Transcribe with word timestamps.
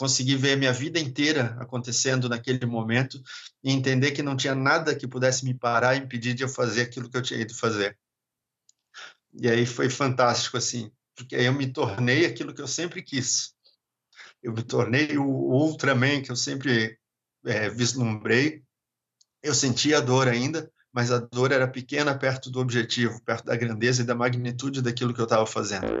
consegui 0.00 0.34
ver 0.34 0.56
minha 0.56 0.72
vida 0.72 0.98
inteira 0.98 1.54
acontecendo 1.60 2.26
naquele 2.26 2.64
momento 2.64 3.22
e 3.62 3.70
entender 3.70 4.12
que 4.12 4.22
não 4.22 4.34
tinha 4.34 4.54
nada 4.54 4.96
que 4.96 5.06
pudesse 5.06 5.44
me 5.44 5.52
parar 5.52 5.94
e 5.94 5.98
impedir 5.98 6.32
de 6.32 6.42
eu 6.42 6.48
fazer 6.48 6.80
aquilo 6.80 7.10
que 7.10 7.18
eu 7.18 7.22
tinha 7.22 7.38
ido 7.38 7.54
fazer. 7.54 7.98
E 9.34 9.46
aí 9.46 9.66
foi 9.66 9.90
fantástico, 9.90 10.56
assim, 10.56 10.90
porque 11.14 11.36
aí 11.36 11.44
eu 11.44 11.52
me 11.52 11.70
tornei 11.70 12.24
aquilo 12.24 12.54
que 12.54 12.62
eu 12.62 12.66
sempre 12.66 13.02
quis. 13.02 13.52
Eu 14.42 14.54
me 14.54 14.62
tornei 14.62 15.18
o 15.18 15.26
Ultraman 15.26 16.22
que 16.22 16.32
eu 16.32 16.36
sempre 16.36 16.98
é, 17.44 17.68
vislumbrei. 17.68 18.62
Eu 19.42 19.54
sentia 19.54 19.98
a 19.98 20.00
dor 20.00 20.28
ainda, 20.28 20.72
mas 20.90 21.12
a 21.12 21.18
dor 21.18 21.52
era 21.52 21.68
pequena 21.68 22.18
perto 22.18 22.50
do 22.50 22.58
objetivo, 22.58 23.22
perto 23.22 23.44
da 23.44 23.54
grandeza 23.54 24.00
e 24.00 24.06
da 24.06 24.14
magnitude 24.14 24.80
daquilo 24.80 25.12
que 25.12 25.20
eu 25.20 25.24
estava 25.24 25.46
fazendo. 25.46 26.00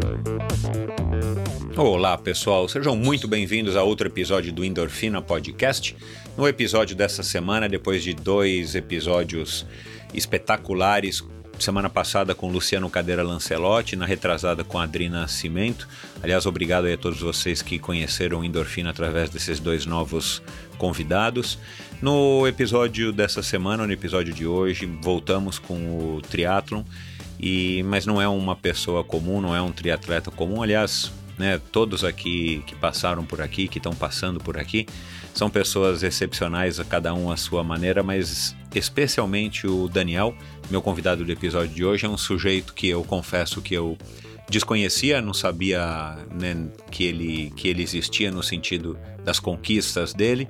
Olá, 1.75 2.17
pessoal. 2.17 2.67
Sejam 2.67 2.95
muito 2.95 3.27
bem-vindos 3.27 3.75
a 3.75 3.83
outro 3.83 4.07
episódio 4.07 4.51
do 4.51 4.63
Endorfina 4.63 5.21
Podcast. 5.21 5.95
No 6.37 6.47
episódio 6.47 6.95
dessa 6.95 7.23
semana, 7.23 7.67
depois 7.67 8.03
de 8.03 8.13
dois 8.13 8.75
episódios 8.75 9.65
espetaculares, 10.13 11.23
semana 11.59 11.89
passada 11.89 12.35
com 12.35 12.51
Luciano 12.51 12.89
Cadeira 12.89 13.23
Lancelotti, 13.23 13.95
na 13.95 14.05
retrasada 14.05 14.63
com 14.63 14.79
Adrina 14.79 15.27
Cimento. 15.27 15.87
Aliás, 16.21 16.45
obrigado 16.45 16.87
a 16.87 16.97
todos 16.97 17.19
vocês 17.19 17.61
que 17.61 17.79
conheceram 17.79 18.43
Endorfina 18.43 18.89
através 18.89 19.29
desses 19.29 19.59
dois 19.59 19.85
novos 19.85 20.41
convidados. 20.77 21.57
No 22.01 22.47
episódio 22.47 23.11
dessa 23.11 23.43
semana, 23.43 23.85
no 23.85 23.93
episódio 23.93 24.33
de 24.33 24.45
hoje, 24.45 24.85
voltamos 25.01 25.59
com 25.59 25.75
o 25.75 26.21
triatlon, 26.21 26.83
e, 27.41 27.81
mas 27.83 28.05
não 28.05 28.21
é 28.21 28.27
uma 28.27 28.55
pessoa 28.55 29.03
comum, 29.03 29.41
não 29.41 29.55
é 29.55 29.61
um 29.61 29.71
triatleta 29.71 30.29
comum. 30.29 30.61
Aliás, 30.61 31.11
né, 31.39 31.59
todos 31.71 32.03
aqui 32.03 32.63
que 32.67 32.75
passaram 32.75 33.25
por 33.25 33.41
aqui, 33.41 33.67
que 33.67 33.79
estão 33.79 33.95
passando 33.95 34.39
por 34.39 34.59
aqui, 34.59 34.85
são 35.33 35.49
pessoas 35.49 36.03
excepcionais, 36.03 36.79
a 36.79 36.85
cada 36.85 37.13
um 37.13 37.31
à 37.31 37.37
sua 37.37 37.63
maneira, 37.63 38.03
mas 38.03 38.55
especialmente 38.75 39.65
o 39.65 39.87
Daniel, 39.87 40.35
meu 40.69 40.81
convidado 40.81 41.25
do 41.25 41.31
episódio 41.31 41.73
de 41.73 41.83
hoje, 41.83 42.05
é 42.05 42.09
um 42.09 42.17
sujeito 42.17 42.75
que 42.75 42.87
eu 42.87 43.03
confesso 43.03 43.59
que 43.59 43.73
eu 43.73 43.97
desconhecia, 44.47 45.21
não 45.21 45.33
sabia 45.33 46.17
né, 46.31 46.67
que, 46.91 47.05
ele, 47.05 47.51
que 47.55 47.69
ele 47.69 47.81
existia 47.81 48.29
no 48.29 48.43
sentido 48.43 48.99
das 49.23 49.39
conquistas 49.39 50.13
dele, 50.13 50.47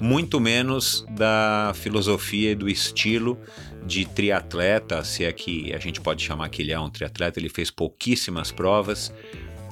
muito 0.00 0.40
menos 0.40 1.04
da 1.10 1.72
filosofia 1.74 2.52
e 2.52 2.54
do 2.54 2.68
estilo 2.68 3.38
de 3.86 4.04
triatleta, 4.04 5.02
se 5.04 5.24
é 5.24 5.32
que 5.32 5.72
a 5.72 5.78
gente 5.78 6.00
pode 6.00 6.22
chamar 6.22 6.48
que 6.48 6.62
ele 6.62 6.72
é 6.72 6.78
um 6.78 6.90
triatleta, 6.90 7.38
ele 7.38 7.48
fez 7.48 7.70
pouquíssimas 7.70 8.52
provas, 8.52 9.12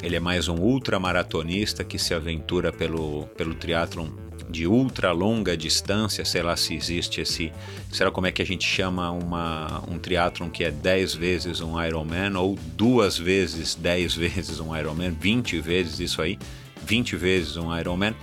ele 0.02 0.16
é 0.16 0.20
mais 0.20 0.48
um 0.48 0.56
ultramaratonista 0.56 1.84
que 1.84 1.98
se 1.98 2.14
aventura 2.14 2.72
pelo, 2.72 3.26
pelo 3.36 3.54
triatlon 3.54 4.08
de 4.50 4.66
ultra 4.66 5.12
longa 5.12 5.56
distância, 5.56 6.24
sei 6.24 6.42
lá 6.42 6.56
se 6.56 6.74
existe 6.74 7.20
esse, 7.20 7.52
será 7.90 8.10
como 8.10 8.26
é 8.26 8.32
que 8.32 8.42
a 8.42 8.46
gente 8.46 8.66
chama 8.66 9.10
uma, 9.10 9.82
um 9.88 9.98
triatlon 9.98 10.50
que 10.50 10.64
é 10.64 10.70
10 10.70 11.14
vezes 11.14 11.60
um 11.60 11.80
Ironman 11.82 12.36
ou 12.36 12.58
duas 12.76 13.16
vezes 13.16 13.74
10 13.76 14.14
vezes 14.16 14.58
um 14.58 14.76
Ironman, 14.76 15.10
20 15.10 15.60
vezes 15.60 16.00
isso 16.00 16.20
aí, 16.20 16.38
20 16.84 17.16
vezes 17.16 17.56
um 17.56 17.76
Ironman. 17.78 18.14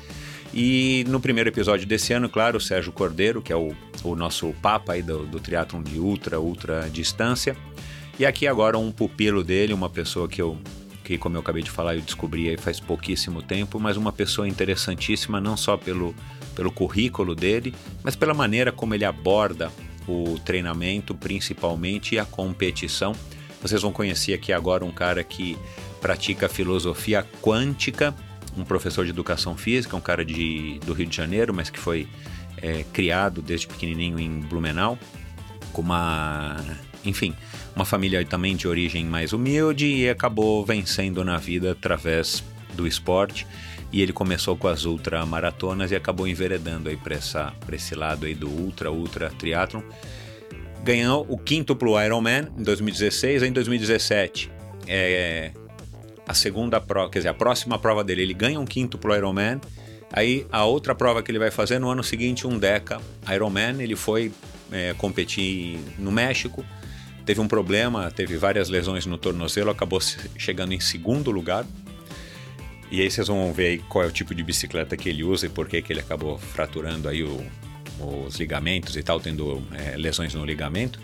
E 0.53 1.05
no 1.07 1.19
primeiro 1.19 1.49
episódio 1.49 1.85
desse 1.85 2.13
ano, 2.13 2.29
claro, 2.29 2.57
o 2.57 2.61
Sérgio 2.61 2.91
Cordeiro, 2.91 3.41
que 3.41 3.51
é 3.51 3.55
o, 3.55 3.75
o 4.03 4.15
nosso 4.15 4.53
papa 4.61 4.93
aí 4.93 5.01
do, 5.01 5.25
do 5.25 5.39
triatlon 5.39 5.83
de 5.83 5.99
ultra, 5.99 6.39
ultra 6.39 6.89
distância. 6.89 7.55
E 8.19 8.25
aqui 8.25 8.47
agora 8.47 8.77
um 8.77 8.91
pupilo 8.91 9.43
dele, 9.43 9.73
uma 9.73 9.89
pessoa 9.89 10.27
que 10.27 10.41
eu 10.41 10.57
que, 11.03 11.17
como 11.17 11.37
eu 11.37 11.39
acabei 11.39 11.63
de 11.63 11.71
falar, 11.71 11.95
eu 11.95 12.01
descobri 12.01 12.49
aí 12.49 12.57
faz 12.57 12.81
pouquíssimo 12.81 13.41
tempo, 13.41 13.79
mas 13.79 13.95
uma 13.95 14.11
pessoa 14.11 14.45
interessantíssima, 14.45 15.39
não 15.39 15.55
só 15.55 15.77
pelo, 15.77 16.13
pelo 16.53 16.69
currículo 16.69 17.33
dele, 17.33 17.73
mas 18.03 18.13
pela 18.13 18.33
maneira 18.33 18.73
como 18.73 18.93
ele 18.93 19.05
aborda 19.05 19.71
o 20.05 20.37
treinamento, 20.39 21.15
principalmente, 21.15 22.15
e 22.15 22.19
a 22.19 22.25
competição. 22.25 23.13
Vocês 23.61 23.81
vão 23.81 23.93
conhecer 23.93 24.33
aqui 24.33 24.51
agora 24.51 24.83
um 24.83 24.91
cara 24.91 25.23
que 25.23 25.57
pratica 26.01 26.49
filosofia 26.49 27.25
quântica, 27.41 28.13
um 28.57 28.65
professor 28.65 29.05
de 29.05 29.11
educação 29.11 29.55
física, 29.55 29.95
um 29.95 30.01
cara 30.01 30.25
de, 30.25 30.79
do 30.85 30.93
Rio 30.93 31.07
de 31.07 31.15
Janeiro, 31.15 31.53
mas 31.53 31.69
que 31.69 31.79
foi 31.79 32.07
é, 32.61 32.83
criado 32.91 33.41
desde 33.41 33.67
pequenininho 33.67 34.19
em 34.19 34.39
Blumenau, 34.39 34.97
com 35.71 35.81
uma. 35.81 36.57
Enfim, 37.05 37.33
uma 37.75 37.85
família 37.85 38.25
também 38.25 38.55
de 38.55 38.67
origem 38.67 39.05
mais 39.05 39.31
humilde 39.31 39.85
e 39.85 40.09
acabou 40.09 40.65
vencendo 40.65 41.23
na 41.23 41.37
vida 41.37 41.71
através 41.71 42.43
do 42.73 42.87
esporte. 42.87 43.45
E 43.91 44.01
ele 44.01 44.11
começou 44.11 44.57
com 44.57 44.67
as 44.67 44.83
ultramaratonas 44.83 45.91
e 45.91 45.95
acabou 45.95 46.27
enveredando 46.27 46.89
aí 46.89 46.97
para 46.97 47.75
esse 47.75 47.95
lado 47.95 48.25
aí 48.25 48.33
do 48.33 48.49
ultra, 48.49 48.91
ultra 48.91 49.29
triatlon. 49.29 49.81
Ganhou 50.83 51.25
o 51.29 51.37
quíntuplo 51.37 52.01
Ironman 52.01 52.47
em 52.57 52.63
2016 52.63 53.43
em 53.43 53.51
2017. 53.51 54.51
É, 54.87 55.51
a 56.27 56.33
segunda 56.33 56.79
prova, 56.81 57.09
quer 57.09 57.19
dizer, 57.19 57.29
a 57.29 57.33
próxima 57.33 57.79
prova 57.79 58.03
dele, 58.03 58.21
ele 58.21 58.33
ganha 58.33 58.59
um 58.59 58.65
quíntuplo 58.65 59.15
Ironman. 59.15 59.59
Aí 60.11 60.45
a 60.51 60.65
outra 60.65 60.93
prova 60.93 61.21
que 61.23 61.31
ele 61.31 61.39
vai 61.39 61.51
fazer 61.51 61.79
no 61.79 61.89
ano 61.89 62.03
seguinte, 62.03 62.45
um 62.45 62.57
Deca 62.57 62.99
Ironman, 63.33 63.81
ele 63.81 63.95
foi 63.95 64.31
é, 64.71 64.93
competir 64.97 65.79
no 65.97 66.11
México 66.11 66.63
teve 67.27 67.41
um 67.41 67.47
problema, 67.47 68.09
teve 68.09 68.37
várias 68.37 68.69
lesões 68.69 69.05
no 69.05 69.17
tornozelo, 69.17 69.69
acabou 69.69 69.99
chegando 70.37 70.73
em 70.73 70.79
segundo 70.79 71.29
lugar. 71.29 71.65
E 72.89 73.01
aí 73.01 73.11
vocês 73.11 73.27
vão 73.27 73.51
ver 73.51 73.67
aí 73.67 73.77
qual 73.79 74.05
é 74.05 74.07
o 74.07 74.11
tipo 74.11 74.33
de 74.33 74.41
bicicleta 74.41 74.95
que 74.95 75.09
ele 75.09 75.25
usa 75.25 75.45
e 75.45 75.49
por 75.49 75.67
que, 75.67 75.81
que 75.81 75.91
ele 75.91 75.99
acabou 75.99 76.37
fraturando 76.37 77.09
aí 77.09 77.23
o, 77.23 77.45
os 77.99 78.37
ligamentos 78.37 78.95
e 78.95 79.03
tal, 79.03 79.19
tendo 79.19 79.61
é, 79.73 79.97
lesões 79.97 80.33
no 80.33 80.45
ligamento. 80.45 81.01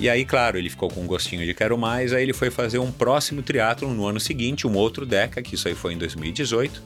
E 0.00 0.08
aí, 0.08 0.24
claro, 0.24 0.56
ele 0.56 0.70
ficou 0.70 0.88
com 0.88 1.02
um 1.02 1.06
gostinho 1.06 1.44
de 1.44 1.52
quero 1.52 1.76
mais, 1.76 2.14
aí 2.14 2.22
ele 2.22 2.32
foi 2.32 2.50
fazer 2.50 2.78
um 2.78 2.90
próximo 2.90 3.42
triatlo 3.42 3.92
no 3.92 4.06
ano 4.06 4.18
seguinte, 4.18 4.66
um 4.66 4.74
outro 4.74 5.04
Deca, 5.04 5.42
que 5.42 5.56
isso 5.56 5.68
aí 5.68 5.74
foi 5.74 5.92
em 5.92 5.98
2018. 5.98 6.82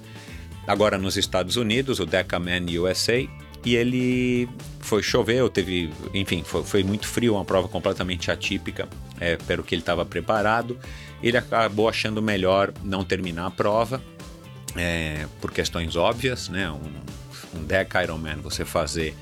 Agora 0.67 0.99
nos 0.99 1.17
Estados 1.17 1.55
Unidos, 1.55 2.01
o 2.01 2.07
Deca 2.07 2.41
Man 2.41 2.67
USA, 2.81 3.25
e 3.65 3.77
ele 3.77 4.49
foi 4.81 5.01
choveu, 5.01 5.49
teve, 5.49 5.93
enfim, 6.13 6.43
foi, 6.45 6.65
foi 6.65 6.83
muito 6.83 7.07
frio, 7.07 7.35
uma 7.35 7.45
prova 7.45 7.69
completamente 7.69 8.33
atípica 8.33 8.89
é, 9.21 9.37
pelo 9.37 9.63
que 9.63 9.77
ele 9.77 9.83
estava 9.83 10.05
preparado. 10.05 10.77
Ele 11.23 11.37
acabou 11.37 11.89
achando 11.89 12.21
melhor 12.21 12.75
não 12.83 13.05
terminar 13.05 13.47
a 13.47 13.51
prova 13.51 14.03
é, 14.75 15.29
por 15.41 15.53
questões 15.53 15.95
óbvias, 15.95 16.49
né? 16.49 16.69
Um, 16.69 17.61
um 17.61 17.65
Deca 17.65 18.03
Ironman 18.03 18.39
você 18.43 18.65
fazer 18.65 19.15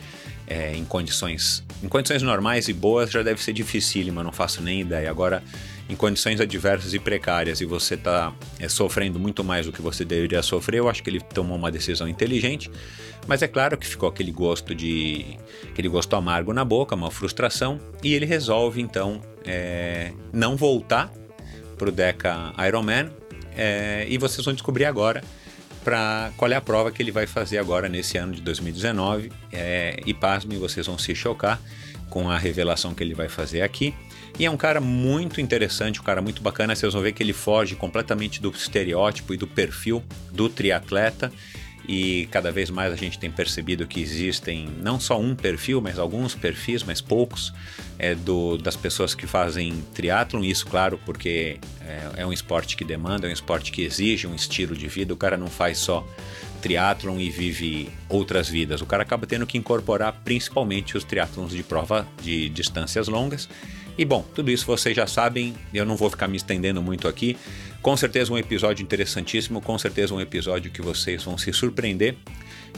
é, 0.52 0.76
em 0.76 0.84
condições 0.84 1.64
em 1.82 1.88
condições 1.88 2.22
normais 2.22 2.68
e 2.68 2.72
boas 2.74 3.10
já 3.10 3.22
deve 3.22 3.42
ser 3.42 3.54
dificílimo, 3.54 4.22
não 4.22 4.30
faço 4.30 4.62
nem 4.62 4.82
ideia. 4.82 5.10
Agora, 5.10 5.42
em 5.88 5.96
condições 5.96 6.40
adversas 6.40 6.94
e 6.94 6.98
precárias 6.98 7.60
e 7.60 7.64
você 7.64 7.94
está 7.94 8.32
é, 8.60 8.68
sofrendo 8.68 9.18
muito 9.18 9.42
mais 9.42 9.66
do 9.66 9.72
que 9.72 9.80
você 9.80 10.04
deveria 10.04 10.42
sofrer, 10.42 10.78
eu 10.78 10.88
acho 10.88 11.02
que 11.02 11.10
ele 11.10 11.20
tomou 11.20 11.56
uma 11.56 11.72
decisão 11.72 12.06
inteligente. 12.06 12.70
Mas 13.26 13.42
é 13.42 13.48
claro 13.48 13.78
que 13.78 13.86
ficou 13.86 14.08
aquele 14.08 14.30
gosto 14.30 14.74
de 14.74 15.38
aquele 15.70 15.88
gosto 15.88 16.14
amargo 16.14 16.52
na 16.52 16.64
boca, 16.64 16.94
uma 16.94 17.10
frustração, 17.10 17.80
e 18.02 18.12
ele 18.14 18.26
resolve 18.26 18.80
então 18.80 19.22
é, 19.44 20.12
não 20.32 20.54
voltar 20.54 21.10
para 21.78 21.88
o 21.88 21.92
Deca 21.92 22.52
Ironman. 22.64 23.10
É, 23.56 24.06
e 24.08 24.18
vocês 24.18 24.44
vão 24.44 24.54
descobrir 24.54 24.84
agora 24.84 25.22
para 25.84 26.32
qual 26.36 26.50
é 26.50 26.54
a 26.54 26.60
prova 26.60 26.90
que 26.90 27.02
ele 27.02 27.10
vai 27.10 27.26
fazer 27.26 27.58
agora 27.58 27.88
nesse 27.88 28.18
ano 28.18 28.32
de 28.32 28.40
2019. 28.40 29.32
É, 29.52 30.00
e 30.06 30.14
pasmem, 30.14 30.58
vocês 30.58 30.86
vão 30.86 30.98
se 30.98 31.14
chocar 31.14 31.60
com 32.08 32.28
a 32.30 32.36
revelação 32.36 32.94
que 32.94 33.02
ele 33.02 33.14
vai 33.14 33.28
fazer 33.28 33.62
aqui. 33.62 33.94
E 34.38 34.46
é 34.46 34.50
um 34.50 34.56
cara 34.56 34.80
muito 34.80 35.40
interessante, 35.40 36.00
um 36.00 36.04
cara 36.04 36.22
muito 36.22 36.42
bacana. 36.42 36.74
Vocês 36.74 36.92
vão 36.92 37.02
ver 37.02 37.12
que 37.12 37.22
ele 37.22 37.32
foge 37.32 37.74
completamente 37.74 38.40
do 38.40 38.50
estereótipo 38.50 39.34
e 39.34 39.36
do 39.36 39.46
perfil 39.46 40.02
do 40.30 40.48
triatleta 40.48 41.32
e 41.88 42.28
cada 42.30 42.52
vez 42.52 42.70
mais 42.70 42.92
a 42.92 42.96
gente 42.96 43.18
tem 43.18 43.30
percebido 43.30 43.86
que 43.86 44.00
existem 44.00 44.68
não 44.80 45.00
só 45.00 45.20
um 45.20 45.34
perfil, 45.34 45.80
mas 45.80 45.98
alguns 45.98 46.34
perfis, 46.34 46.82
mas 46.82 47.00
poucos, 47.00 47.52
é, 47.98 48.14
do, 48.14 48.56
das 48.56 48.76
pessoas 48.76 49.14
que 49.14 49.26
fazem 49.26 49.82
triatlon. 49.94 50.44
Isso, 50.44 50.66
claro, 50.66 50.98
porque 51.04 51.58
é, 51.80 52.22
é, 52.22 52.26
um 52.26 52.32
esporte 52.32 52.76
que 52.76 52.84
demanda, 52.84 53.26
é 53.26 53.30
um 53.30 53.32
esporte 53.32 53.72
que 53.72 53.82
exige 53.82 54.26
um 54.26 54.34
estilo 54.34 54.76
de 54.76 54.86
vida. 54.86 55.12
O 55.12 55.16
cara 55.16 55.36
não 55.36 55.48
faz 55.48 55.78
só 55.78 56.06
triatlon 56.60 57.18
e 57.18 57.28
vive 57.28 57.90
outras 58.08 58.48
vidas. 58.48 58.80
O 58.80 58.86
cara 58.86 59.02
acaba 59.02 59.26
tendo 59.26 59.46
que 59.46 59.58
incorporar 59.58 60.20
principalmente 60.24 60.96
os 60.96 61.04
triatlons 61.04 61.50
de 61.50 61.62
prova 61.62 62.06
de 62.22 62.48
distâncias 62.48 63.08
longas. 63.08 63.48
E 63.98 64.04
bom, 64.04 64.24
tudo 64.34 64.50
isso 64.50 64.64
vocês 64.64 64.96
já 64.96 65.06
sabem, 65.06 65.54
eu 65.74 65.84
não 65.84 65.96
vou 65.96 66.08
ficar 66.08 66.26
me 66.26 66.36
estendendo 66.36 66.80
muito 66.80 67.06
aqui. 67.06 67.36
Com 67.82 67.96
certeza 67.96 68.32
um 68.32 68.38
episódio 68.38 68.80
interessantíssimo, 68.80 69.60
com 69.60 69.76
certeza 69.76 70.14
um 70.14 70.20
episódio 70.20 70.70
que 70.70 70.80
vocês 70.80 71.24
vão 71.24 71.36
se 71.36 71.52
surpreender 71.52 72.14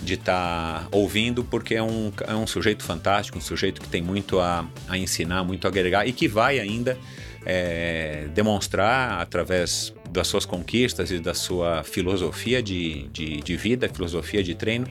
de 0.03 0.15
estar 0.15 0.85
tá 0.85 0.89
ouvindo, 0.91 1.45
porque 1.45 1.75
é 1.75 1.83
um, 1.83 2.11
é 2.27 2.35
um 2.35 2.47
sujeito 2.47 2.83
fantástico, 2.83 3.37
um 3.37 3.41
sujeito 3.41 3.83
que 3.83 3.89
tem 3.89 4.01
muito 4.01 4.41
a, 4.41 4.67
a 4.89 4.97
ensinar, 4.97 5.45
muito 5.45 5.67
a 5.67 5.69
agregar 5.69 6.07
e 6.07 6.13
que 6.13 6.27
vai 6.27 6.59
ainda 6.59 6.99
é, 7.45 8.29
demonstrar 8.35 9.21
através 9.21 9.95
das 10.11 10.27
suas 10.27 10.47
conquistas 10.47 11.11
e 11.11 11.19
da 11.19 11.35
sua 11.35 11.85
filosofia 11.85 12.63
de, 12.63 13.07
de, 13.09 13.43
de 13.43 13.57
vida, 13.59 13.87
filosofia 13.91 14.43
de 14.43 14.55
treino, 14.55 14.87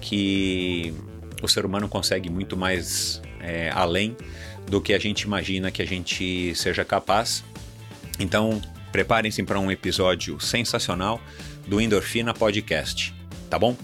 que 0.00 0.94
o 1.42 1.48
ser 1.48 1.66
humano 1.66 1.88
consegue 1.88 2.30
muito 2.30 2.56
mais 2.56 3.20
é, 3.40 3.70
além 3.74 4.16
do 4.68 4.80
que 4.80 4.94
a 4.94 4.98
gente 5.00 5.22
imagina 5.22 5.68
que 5.72 5.82
a 5.82 5.86
gente 5.86 6.54
seja 6.54 6.84
capaz. 6.84 7.42
Então, 8.20 8.60
Preparem-se 8.92 9.42
para 9.42 9.58
um 9.58 9.70
episódio 9.70 10.40
sensacional 10.40 11.20
do 11.66 11.80
Endorfina 11.80 12.32
Podcast, 12.32 13.14
tá 13.50 13.58
bom? 13.58 13.76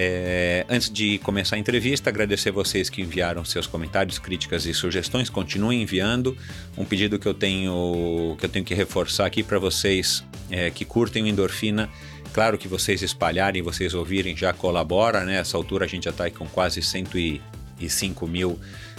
É, 0.00 0.64
antes 0.68 0.88
de 0.88 1.18
começar 1.18 1.56
a 1.56 1.58
entrevista, 1.58 2.08
agradecer 2.08 2.52
vocês 2.52 2.88
que 2.88 3.02
enviaram 3.02 3.44
seus 3.44 3.66
comentários, 3.66 4.16
críticas 4.16 4.64
e 4.64 4.72
sugestões. 4.72 5.28
Continuem 5.28 5.82
enviando. 5.82 6.36
Um 6.76 6.84
pedido 6.84 7.18
que 7.18 7.26
eu 7.26 7.34
tenho 7.34 8.36
que 8.38 8.46
eu 8.46 8.48
tenho 8.48 8.64
que 8.64 8.74
reforçar 8.74 9.26
aqui 9.26 9.42
para 9.42 9.58
vocês 9.58 10.24
é, 10.50 10.70
que 10.70 10.84
curtem 10.84 11.24
o 11.24 11.26
Endorfina. 11.26 11.90
Claro 12.32 12.56
que 12.56 12.68
vocês 12.68 13.02
espalharem, 13.02 13.60
vocês 13.60 13.92
ouvirem 13.92 14.36
já 14.36 14.52
colabora, 14.52 15.24
né? 15.24 15.38
Nessa 15.38 15.56
altura 15.56 15.84
a 15.84 15.88
gente 15.88 16.04
já 16.04 16.10
está 16.10 16.30
com 16.30 16.46
quase 16.46 16.80
105 16.80 18.24
mil 18.28 18.56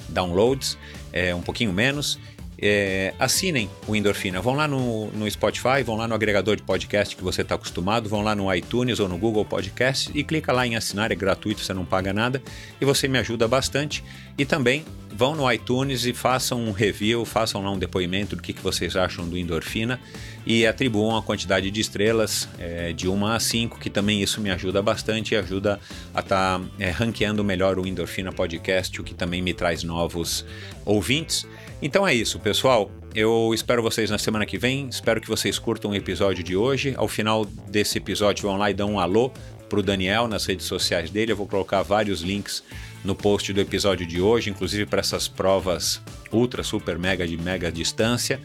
downloads, 0.09 0.77
é, 1.13 1.33
um 1.33 1.41
pouquinho 1.41 1.71
menos. 1.71 2.19
É, 2.61 3.13
assinem 3.17 3.69
o 3.87 3.95
Endorfina. 3.95 4.41
Vão 4.41 4.55
lá 4.55 4.67
no, 4.67 5.07
no 5.11 5.29
Spotify, 5.29 5.83
vão 5.85 5.95
lá 5.95 6.07
no 6.07 6.15
agregador 6.15 6.55
de 6.55 6.63
podcast 6.63 7.15
que 7.15 7.23
você 7.23 7.41
está 7.41 7.55
acostumado, 7.55 8.09
vão 8.09 8.21
lá 8.21 8.35
no 8.35 8.53
iTunes 8.53 8.99
ou 8.99 9.07
no 9.07 9.17
Google 9.17 9.45
Podcast 9.45 10.11
e 10.13 10.23
clica 10.23 10.51
lá 10.51 10.67
em 10.67 10.75
assinar, 10.75 11.11
é 11.11 11.15
gratuito, 11.15 11.61
você 11.61 11.73
não 11.73 11.85
paga 11.85 12.11
nada 12.11 12.41
e 12.79 12.85
você 12.85 13.07
me 13.07 13.17
ajuda 13.17 13.47
bastante. 13.47 14.03
E 14.37 14.45
também 14.45 14.85
vão 15.11 15.35
no 15.35 15.51
iTunes 15.51 16.05
e 16.05 16.13
façam 16.13 16.63
um 16.63 16.71
review, 16.71 17.25
façam 17.25 17.61
lá 17.61 17.71
um 17.71 17.77
depoimento 17.77 18.35
do 18.35 18.41
que, 18.41 18.53
que 18.53 18.61
vocês 18.61 18.95
acham 18.95 19.27
do 19.27 19.37
Endorfina 19.37 19.99
e 20.45 20.65
atribuam 20.65 21.17
a 21.17 21.21
quantidade 21.21 21.69
de 21.69 21.81
estrelas 21.81 22.47
é, 22.57 22.93
de 22.93 23.07
1 23.07 23.25
a 23.25 23.39
5, 23.39 23.79
que 23.79 23.89
também 23.89 24.21
isso 24.21 24.39
me 24.39 24.49
ajuda 24.49 24.81
bastante 24.81 25.33
e 25.33 25.37
ajuda 25.37 25.79
a 26.13 26.21
estar 26.21 26.59
tá, 26.59 26.65
é, 26.79 26.89
ranqueando 26.89 27.43
melhor 27.43 27.77
o 27.77 27.85
Endorfina 27.85 28.31
Podcast, 28.31 29.01
o 29.01 29.03
que 29.03 29.13
também 29.13 29.41
me 29.41 29.53
traz 29.53 29.83
novos 29.83 30.45
ouvintes. 30.85 31.45
Então 31.81 32.07
é 32.07 32.13
isso, 32.13 32.39
pessoal. 32.39 32.91
Eu 33.15 33.51
espero 33.53 33.81
vocês 33.81 34.09
na 34.09 34.17
semana 34.17 34.45
que 34.45 34.57
vem. 34.57 34.87
Espero 34.87 35.21
que 35.21 35.27
vocês 35.27 35.57
curtam 35.57 35.91
o 35.91 35.95
episódio 35.95 36.43
de 36.43 36.55
hoje. 36.55 36.93
Ao 36.97 37.07
final 37.07 37.45
desse 37.45 37.97
episódio, 37.97 38.43
vão 38.43 38.57
lá 38.57 38.69
e 38.69 38.73
dão 38.73 38.93
um 38.93 38.99
alô 38.99 39.31
pro 39.69 39.81
Daniel 39.81 40.27
nas 40.27 40.45
redes 40.45 40.65
sociais 40.65 41.09
dele. 41.09 41.31
Eu 41.31 41.37
vou 41.37 41.47
colocar 41.47 41.81
vários 41.81 42.21
links 42.21 42.63
no 43.03 43.15
post 43.15 43.53
do 43.53 43.61
episódio 43.61 44.05
de 44.05 44.19
hoje, 44.19 44.49
inclusive 44.49 44.85
para 44.85 44.99
essas 44.99 45.27
provas 45.27 46.01
ultra, 46.31 46.63
super, 46.63 46.99
mega 46.99 47.25
de 47.25 47.37
mega 47.37 47.71
distância. 47.71 48.41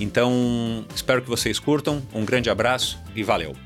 Então, 0.00 0.86
espero 0.94 1.20
que 1.20 1.28
vocês 1.28 1.58
curtam. 1.58 2.00
Um 2.14 2.24
grande 2.24 2.48
abraço 2.48 2.98
e 3.16 3.24
valeu! 3.24 3.56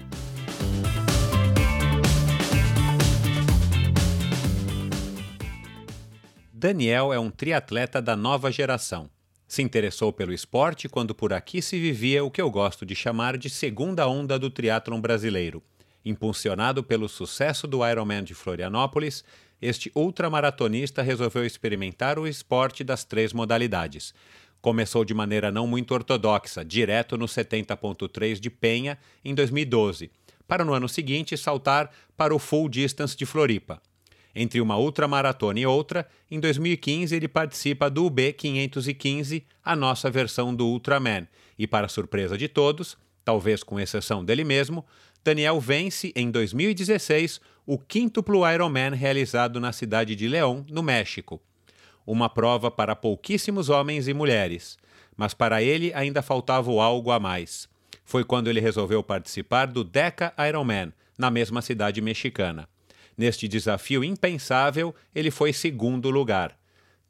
Daniel 6.62 7.12
é 7.12 7.19
um 7.19 7.29
triatleta 7.29 8.00
da 8.00 8.14
nova 8.14 8.49
geração. 8.53 9.11
Se 9.49 9.62
interessou 9.62 10.12
pelo 10.12 10.32
esporte 10.32 10.88
quando 10.88 11.12
por 11.12 11.32
aqui 11.32 11.61
se 11.61 11.76
vivia 11.76 12.23
o 12.23 12.31
que 12.31 12.41
eu 12.41 12.49
gosto 12.49 12.87
de 12.87 12.94
chamar 12.94 13.37
de 13.37 13.50
segunda 13.50 14.06
onda 14.06 14.38
do 14.38 14.49
triatlon 14.49 15.00
brasileiro. 15.00 15.61
Impulsionado 16.05 16.85
pelo 16.85 17.09
sucesso 17.09 17.67
do 17.67 17.85
Ironman 17.85 18.23
de 18.23 18.32
Florianópolis, 18.32 19.25
este 19.61 19.91
ultramaratonista 19.93 21.03
resolveu 21.03 21.44
experimentar 21.44 22.17
o 22.17 22.29
esporte 22.29 22.85
das 22.85 23.03
três 23.03 23.32
modalidades. 23.32 24.14
Começou 24.61 25.05
de 25.05 25.14
maneira 25.14 25.50
não 25.50 25.67
muito 25.67 25.93
ortodoxa, 25.93 26.64
direto 26.64 27.19
no 27.19 27.26
70.3 27.26 28.38
de 28.38 28.50
Penha 28.50 28.97
em 29.25 29.35
2012, 29.35 30.12
para 30.47 30.64
no 30.64 30.73
ano 30.73 30.88
seguinte 30.88 31.37
saltar 31.37 31.91
para 32.17 32.32
o 32.32 32.38
Full 32.38 32.69
Distance 32.69 33.17
de 33.17 33.26
Floripa. 33.26 33.82
Entre 34.34 34.61
uma 34.61 34.78
ultramaratona 34.78 35.61
e 35.61 35.66
outra, 35.66 36.09
em 36.30 36.40
2015 36.40 37.14
ele 37.14 37.28
participa 37.28 37.90
do 37.90 38.11
UB515, 38.11 39.45
a 39.62 39.76
nossa 39.76 40.11
versão 40.11 40.54
do 40.54 40.66
Ultraman, 40.66 41.26
e 41.59 41.66
para 41.66 41.88
surpresa 41.88 42.37
de 42.38 42.49
todos, 42.49 42.97
talvez 43.25 43.62
com 43.62 43.78
exceção 43.78 44.25
dele 44.25 44.42
mesmo, 44.42 44.85
Daniel 45.23 45.61
vence 45.61 46.12
em 46.16 46.30
2016 46.30 47.40
o 47.64 47.78
quíntuplo 47.78 48.50
Ironman 48.50 48.90
realizado 48.90 49.61
na 49.61 49.73
cidade 49.73 50.16
de 50.16 50.26
León, 50.26 50.64
no 50.68 50.83
México. 50.83 51.40
Uma 52.04 52.28
prova 52.28 52.71
para 52.71 52.97
pouquíssimos 52.97 53.68
homens 53.68 54.09
e 54.09 54.14
mulheres, 54.14 54.76
mas 55.16 55.35
para 55.35 55.62
ele 55.62 55.92
ainda 55.95 56.23
faltava 56.23 56.71
algo 56.83 57.12
a 57.12 57.21
mais. 57.21 57.68
Foi 58.04 58.25
quando 58.25 58.49
ele 58.49 58.61
resolveu 58.61 59.02
participar 59.02 59.66
do 59.66 59.85
Deca 59.85 60.33
Ironman, 60.49 60.92
na 61.16 61.30
mesma 61.30 61.62
cidade 61.62 62.00
mexicana. 62.00 62.68
Neste 63.16 63.47
desafio 63.47 64.02
impensável, 64.02 64.95
ele 65.14 65.31
foi 65.31 65.52
segundo 65.52 66.11
lugar. 66.11 66.57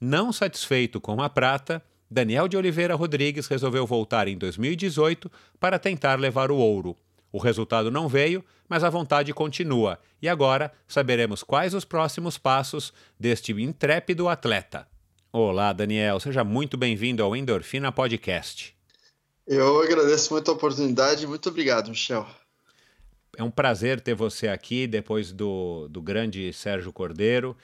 Não 0.00 0.32
satisfeito 0.32 1.00
com 1.00 1.22
a 1.22 1.28
prata, 1.28 1.82
Daniel 2.10 2.48
de 2.48 2.56
Oliveira 2.56 2.94
Rodrigues 2.94 3.46
resolveu 3.46 3.86
voltar 3.86 4.28
em 4.28 4.36
2018 4.36 5.30
para 5.58 5.78
tentar 5.78 6.18
levar 6.18 6.50
o 6.50 6.56
ouro. 6.56 6.96
O 7.32 7.38
resultado 7.38 7.90
não 7.90 8.08
veio, 8.08 8.44
mas 8.68 8.84
a 8.84 8.90
vontade 8.90 9.32
continua, 9.32 9.98
e 10.20 10.28
agora 10.28 10.72
saberemos 10.86 11.42
quais 11.42 11.72
os 11.72 11.84
próximos 11.84 12.36
passos 12.36 12.92
deste 13.18 13.52
intrépido 13.52 14.28
atleta. 14.28 14.86
Olá, 15.32 15.72
Daniel, 15.72 16.20
seja 16.20 16.44
muito 16.44 16.76
bem-vindo 16.76 17.22
ao 17.22 17.34
Endorfina 17.34 17.90
Podcast. 17.90 18.76
Eu 19.46 19.80
agradeço 19.80 20.34
muito 20.34 20.50
a 20.50 20.54
oportunidade, 20.54 21.26
muito 21.26 21.48
obrigado, 21.48 21.88
Michel 21.88 22.26
é 23.36 23.42
um 23.42 23.50
prazer 23.50 24.00
ter 24.00 24.14
você 24.14 24.48
aqui 24.48 24.86
depois 24.86 25.32
do, 25.32 25.88
do 25.88 26.02
grande 26.02 26.52
Sérgio 26.52 26.92
Cordeiro. 26.92 27.56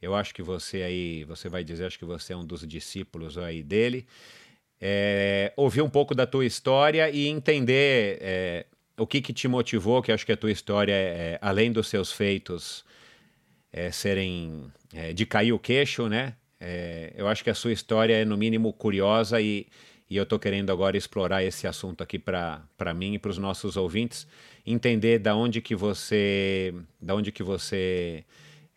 Eu 0.00 0.14
acho 0.14 0.34
que 0.34 0.42
você 0.42 0.82
aí, 0.82 1.24
você 1.24 1.48
vai 1.48 1.64
dizer, 1.64 1.86
acho 1.86 1.98
que 1.98 2.04
você 2.04 2.32
é 2.32 2.36
um 2.36 2.44
dos 2.44 2.66
discípulos 2.66 3.36
aí 3.38 3.62
dele. 3.62 4.06
É, 4.80 5.52
ouvir 5.56 5.82
um 5.82 5.88
pouco 5.88 6.14
da 6.14 6.26
tua 6.26 6.44
história 6.44 7.10
e 7.10 7.26
entender 7.26 8.18
é, 8.20 8.66
o 8.96 9.06
que, 9.06 9.20
que 9.20 9.32
te 9.32 9.48
motivou, 9.48 10.02
que 10.02 10.12
acho 10.12 10.26
que 10.26 10.32
a 10.32 10.36
tua 10.36 10.50
história, 10.50 10.92
é, 10.92 11.38
além 11.40 11.72
dos 11.72 11.88
seus 11.88 12.12
feitos 12.12 12.84
é, 13.72 13.90
serem 13.90 14.70
é, 14.94 15.12
de 15.12 15.26
cair 15.26 15.52
o 15.52 15.58
queixo, 15.58 16.08
né? 16.08 16.34
É, 16.60 17.12
eu 17.16 17.28
acho 17.28 17.44
que 17.44 17.50
a 17.50 17.54
sua 17.54 17.72
história 17.72 18.14
é, 18.14 18.24
no 18.24 18.36
mínimo, 18.36 18.72
curiosa 18.72 19.40
e, 19.40 19.66
e 20.08 20.16
eu 20.16 20.22
estou 20.22 20.38
querendo 20.38 20.70
agora 20.70 20.96
explorar 20.96 21.42
esse 21.42 21.66
assunto 21.66 22.02
aqui 22.02 22.18
para 22.18 22.94
mim 22.94 23.14
e 23.14 23.18
para 23.18 23.30
os 23.30 23.38
nossos 23.38 23.76
ouvintes, 23.76 24.26
entender 24.66 25.18
da 25.18 25.34
onde 25.36 25.60
que 25.60 25.76
você, 25.76 26.74
da 27.00 27.14
onde 27.14 27.30
que 27.30 27.42
você 27.42 28.24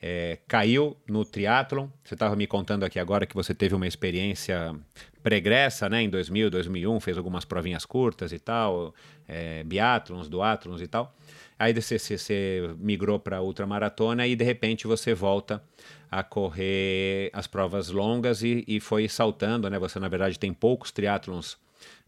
é, 0.02 0.38
caiu 0.48 0.96
no 1.08 1.26
triatlon. 1.26 1.88
Você 2.04 2.14
estava 2.14 2.36
me 2.36 2.48
contando 2.48 2.84
aqui 2.84 3.00
agora 3.00 3.26
que 3.26 3.36
você 3.36 3.54
teve 3.54 3.76
uma 3.76 3.88
experiência 3.88 4.76
pregressa, 5.22 5.90
né, 5.90 6.02
em 6.02 6.10
2000, 6.10 6.50
2001, 6.50 7.00
fez 7.02 7.18
algumas 7.18 7.44
provinhas 7.44 7.86
curtas 7.86 8.32
e 8.32 8.40
tal, 8.40 8.94
é, 9.28 9.64
biatlons, 9.64 10.30
duatlons 10.30 10.82
e 10.82 10.88
tal. 10.88 11.14
Aí 11.58 11.74
você, 11.74 12.00
você 12.00 12.74
migrou 12.78 13.20
para 13.20 13.42
ultramaratona 13.42 14.26
e 14.26 14.36
de 14.36 14.46
repente 14.46 14.88
você 14.88 15.14
volta 15.14 15.62
a 16.10 16.24
correr 16.24 17.30
as 17.34 17.48
provas 17.48 17.90
longas 17.90 18.42
e, 18.42 18.64
e 18.66 18.80
foi 18.80 19.10
saltando, 19.10 19.70
né? 19.70 19.78
Você 19.78 20.00
na 20.00 20.08
verdade 20.08 20.40
tem 20.40 20.54
poucos 20.54 20.90
triatlons 20.90 21.58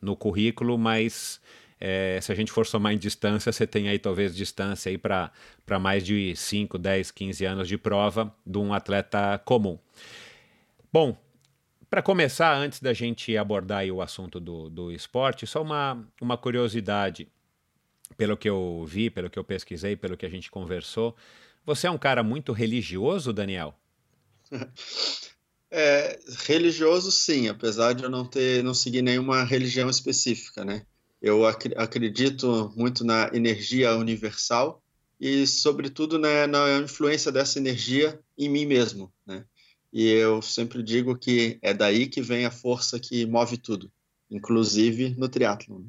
no 0.01 0.15
currículo, 0.15 0.77
mas 0.77 1.41
é, 1.81 2.19
se 2.21 2.31
a 2.31 2.35
gente 2.35 2.51
for 2.51 2.65
somar 2.65 2.93
em 2.93 2.97
distância, 2.97 3.51
você 3.51 3.65
tem 3.65 3.89
aí 3.89 3.97
talvez 3.97 4.35
distância 4.35 4.91
aí 4.91 4.99
para 4.99 5.31
mais 5.79 6.05
de 6.05 6.35
5, 6.35 6.77
10, 6.77 7.09
15 7.09 7.43
anos 7.45 7.67
de 7.67 7.77
prova 7.77 8.31
de 8.45 8.59
um 8.59 8.71
atleta 8.71 9.41
comum. 9.43 9.79
Bom, 10.93 11.17
para 11.89 12.03
começar, 12.03 12.55
antes 12.55 12.79
da 12.79 12.93
gente 12.93 13.35
abordar 13.35 13.83
o 13.87 13.99
assunto 13.99 14.39
do, 14.39 14.69
do 14.69 14.91
esporte, 14.91 15.47
só 15.47 15.63
uma, 15.63 16.07
uma 16.21 16.37
curiosidade 16.37 17.27
pelo 18.15 18.37
que 18.37 18.49
eu 18.49 18.85
vi, 18.87 19.09
pelo 19.09 19.29
que 19.29 19.39
eu 19.39 19.43
pesquisei, 19.43 19.95
pelo 19.95 20.15
que 20.15 20.25
a 20.25 20.29
gente 20.29 20.51
conversou. 20.51 21.15
Você 21.65 21.87
é 21.87 21.91
um 21.91 21.97
cara 21.97 22.21
muito 22.21 22.53
religioso, 22.53 23.33
Daniel? 23.33 23.75
É, 25.73 26.19
religioso, 26.45 27.09
sim, 27.13 27.47
apesar 27.47 27.93
de 27.93 28.03
eu 28.03 28.09
não 28.09 28.25
ter, 28.25 28.61
não 28.61 28.73
seguir 28.73 29.01
nenhuma 29.01 29.45
religião 29.45 29.89
específica, 29.89 30.65
né? 30.65 30.85
Eu 31.21 31.45
ac 31.45 31.71
acredito 31.77 32.73
muito 32.75 33.03
na 33.03 33.29
energia 33.33 33.95
universal 33.95 34.81
e, 35.19 35.45
sobretudo, 35.45 36.17
né, 36.17 36.47
na 36.47 36.79
influência 36.79 37.31
dessa 37.31 37.59
energia 37.59 38.19
em 38.37 38.49
mim 38.49 38.65
mesmo, 38.65 39.13
né? 39.25 39.45
E 39.93 40.07
eu 40.07 40.41
sempre 40.41 40.81
digo 40.81 41.17
que 41.17 41.59
é 41.61 41.73
daí 41.73 42.07
que 42.07 42.21
vem 42.21 42.45
a 42.45 42.51
força 42.51 42.99
que 42.99 43.25
move 43.25 43.57
tudo, 43.57 43.91
inclusive 44.29 45.13
no 45.17 45.27
triatlo. 45.27 45.85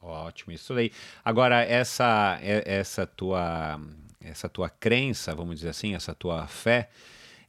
Ótimo, 0.00 0.52
isso 0.52 0.72
aí. 0.72 0.90
Agora, 1.22 1.62
essa, 1.62 2.38
essa, 2.40 3.06
tua, 3.06 3.78
essa 4.18 4.48
tua 4.48 4.70
crença, 4.70 5.34
vamos 5.34 5.56
dizer 5.56 5.68
assim, 5.68 5.94
essa 5.94 6.14
tua 6.14 6.46
fé, 6.46 6.88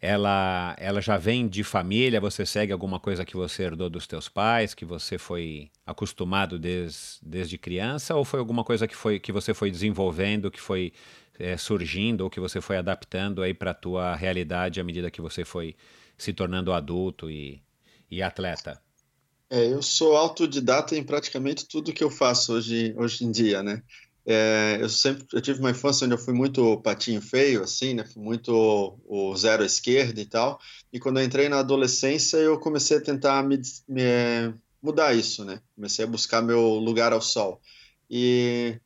ela, 0.01 0.75
ela 0.79 0.99
já 0.99 1.15
vem 1.15 1.47
de 1.47 1.63
família? 1.63 2.19
Você 2.19 2.43
segue 2.43 2.73
alguma 2.73 2.99
coisa 2.99 3.23
que 3.23 3.37
você 3.37 3.63
herdou 3.63 3.87
dos 3.87 4.07
teus 4.07 4.27
pais, 4.27 4.73
que 4.73 4.83
você 4.83 5.19
foi 5.19 5.69
acostumado 5.85 6.57
des, 6.57 7.19
desde 7.21 7.57
criança? 7.57 8.15
Ou 8.15 8.25
foi 8.25 8.39
alguma 8.39 8.63
coisa 8.63 8.87
que, 8.87 8.95
foi, 8.95 9.19
que 9.19 9.31
você 9.31 9.53
foi 9.53 9.69
desenvolvendo, 9.69 10.49
que 10.49 10.59
foi 10.59 10.91
é, 11.37 11.55
surgindo, 11.55 12.21
ou 12.21 12.29
que 12.31 12.39
você 12.39 12.59
foi 12.59 12.77
adaptando 12.77 13.43
aí 13.43 13.53
para 13.53 13.71
a 13.71 13.75
tua 13.75 14.15
realidade 14.15 14.81
à 14.81 14.83
medida 14.83 15.11
que 15.11 15.21
você 15.21 15.45
foi 15.45 15.75
se 16.17 16.33
tornando 16.33 16.73
adulto 16.73 17.29
e, 17.29 17.61
e 18.09 18.23
atleta? 18.23 18.81
É, 19.51 19.67
eu 19.67 19.83
sou 19.83 20.15
autodidata 20.15 20.95
em 20.95 21.03
praticamente 21.03 21.67
tudo 21.67 21.93
que 21.93 22.03
eu 22.03 22.09
faço 22.09 22.53
hoje, 22.53 22.95
hoje 22.97 23.23
em 23.23 23.31
dia, 23.31 23.61
né? 23.61 23.83
É, 24.25 24.77
eu 24.79 24.87
sempre 24.89 25.25
eu 25.33 25.41
tive 25.41 25.59
uma 25.59 25.71
infância 25.71 26.05
onde 26.05 26.13
eu 26.13 26.19
fui 26.19 26.33
muito 26.33 26.79
patinho 26.81 27.21
feio, 27.21 27.63
assim, 27.63 27.93
né? 27.93 28.05
Fui 28.05 28.21
muito 28.21 28.51
o 29.05 29.35
zero 29.35 29.63
à 29.63 29.65
esquerda 29.65 30.21
e 30.21 30.25
tal. 30.25 30.59
E 30.93 30.99
quando 30.99 31.19
eu 31.19 31.25
entrei 31.25 31.49
na 31.49 31.59
adolescência, 31.59 32.37
eu 32.37 32.59
comecei 32.59 32.97
a 32.97 33.01
tentar 33.01 33.43
me, 33.43 33.59
me 33.87 34.53
mudar 34.81 35.13
isso, 35.15 35.43
né? 35.43 35.59
Comecei 35.75 36.05
a 36.05 36.07
buscar 36.07 36.41
meu 36.41 36.61
lugar 36.75 37.13
ao 37.13 37.21
sol. 37.21 37.61
E 38.09 38.79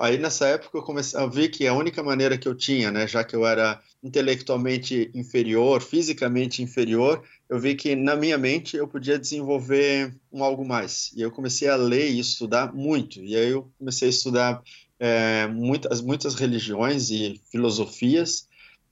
aí 0.00 0.18
nessa 0.18 0.46
época 0.46 0.76
eu 0.78 0.82
comecei 0.82 1.18
a 1.18 1.26
ver 1.26 1.48
que 1.48 1.66
a 1.66 1.74
única 1.74 2.02
maneira 2.02 2.38
que 2.38 2.48
eu 2.48 2.54
tinha, 2.54 2.90
né, 2.90 3.06
já 3.06 3.22
que 3.24 3.36
eu 3.36 3.46
era 3.46 3.80
intelectualmente 4.02 5.10
inferior, 5.14 5.80
fisicamente 5.80 6.62
inferior, 6.62 7.22
eu 7.48 7.58
vi 7.58 7.74
que 7.74 7.94
na 7.94 8.16
minha 8.16 8.36
mente 8.36 8.76
eu 8.76 8.88
podia 8.88 9.18
desenvolver 9.18 10.14
um 10.32 10.42
algo 10.42 10.66
mais. 10.66 11.12
E 11.14 11.22
eu 11.22 11.30
comecei 11.30 11.68
a 11.68 11.76
ler 11.76 12.10
e 12.10 12.18
estudar 12.18 12.74
muito. 12.74 13.22
E 13.22 13.36
aí 13.36 13.50
eu 13.50 13.70
comecei 13.78 14.08
a 14.08 14.10
estudar 14.10 14.62
é, 14.98 15.46
muitas, 15.46 16.00
muitas 16.00 16.34
religiões 16.34 17.10
e 17.10 17.40
filosofias. 17.50 18.48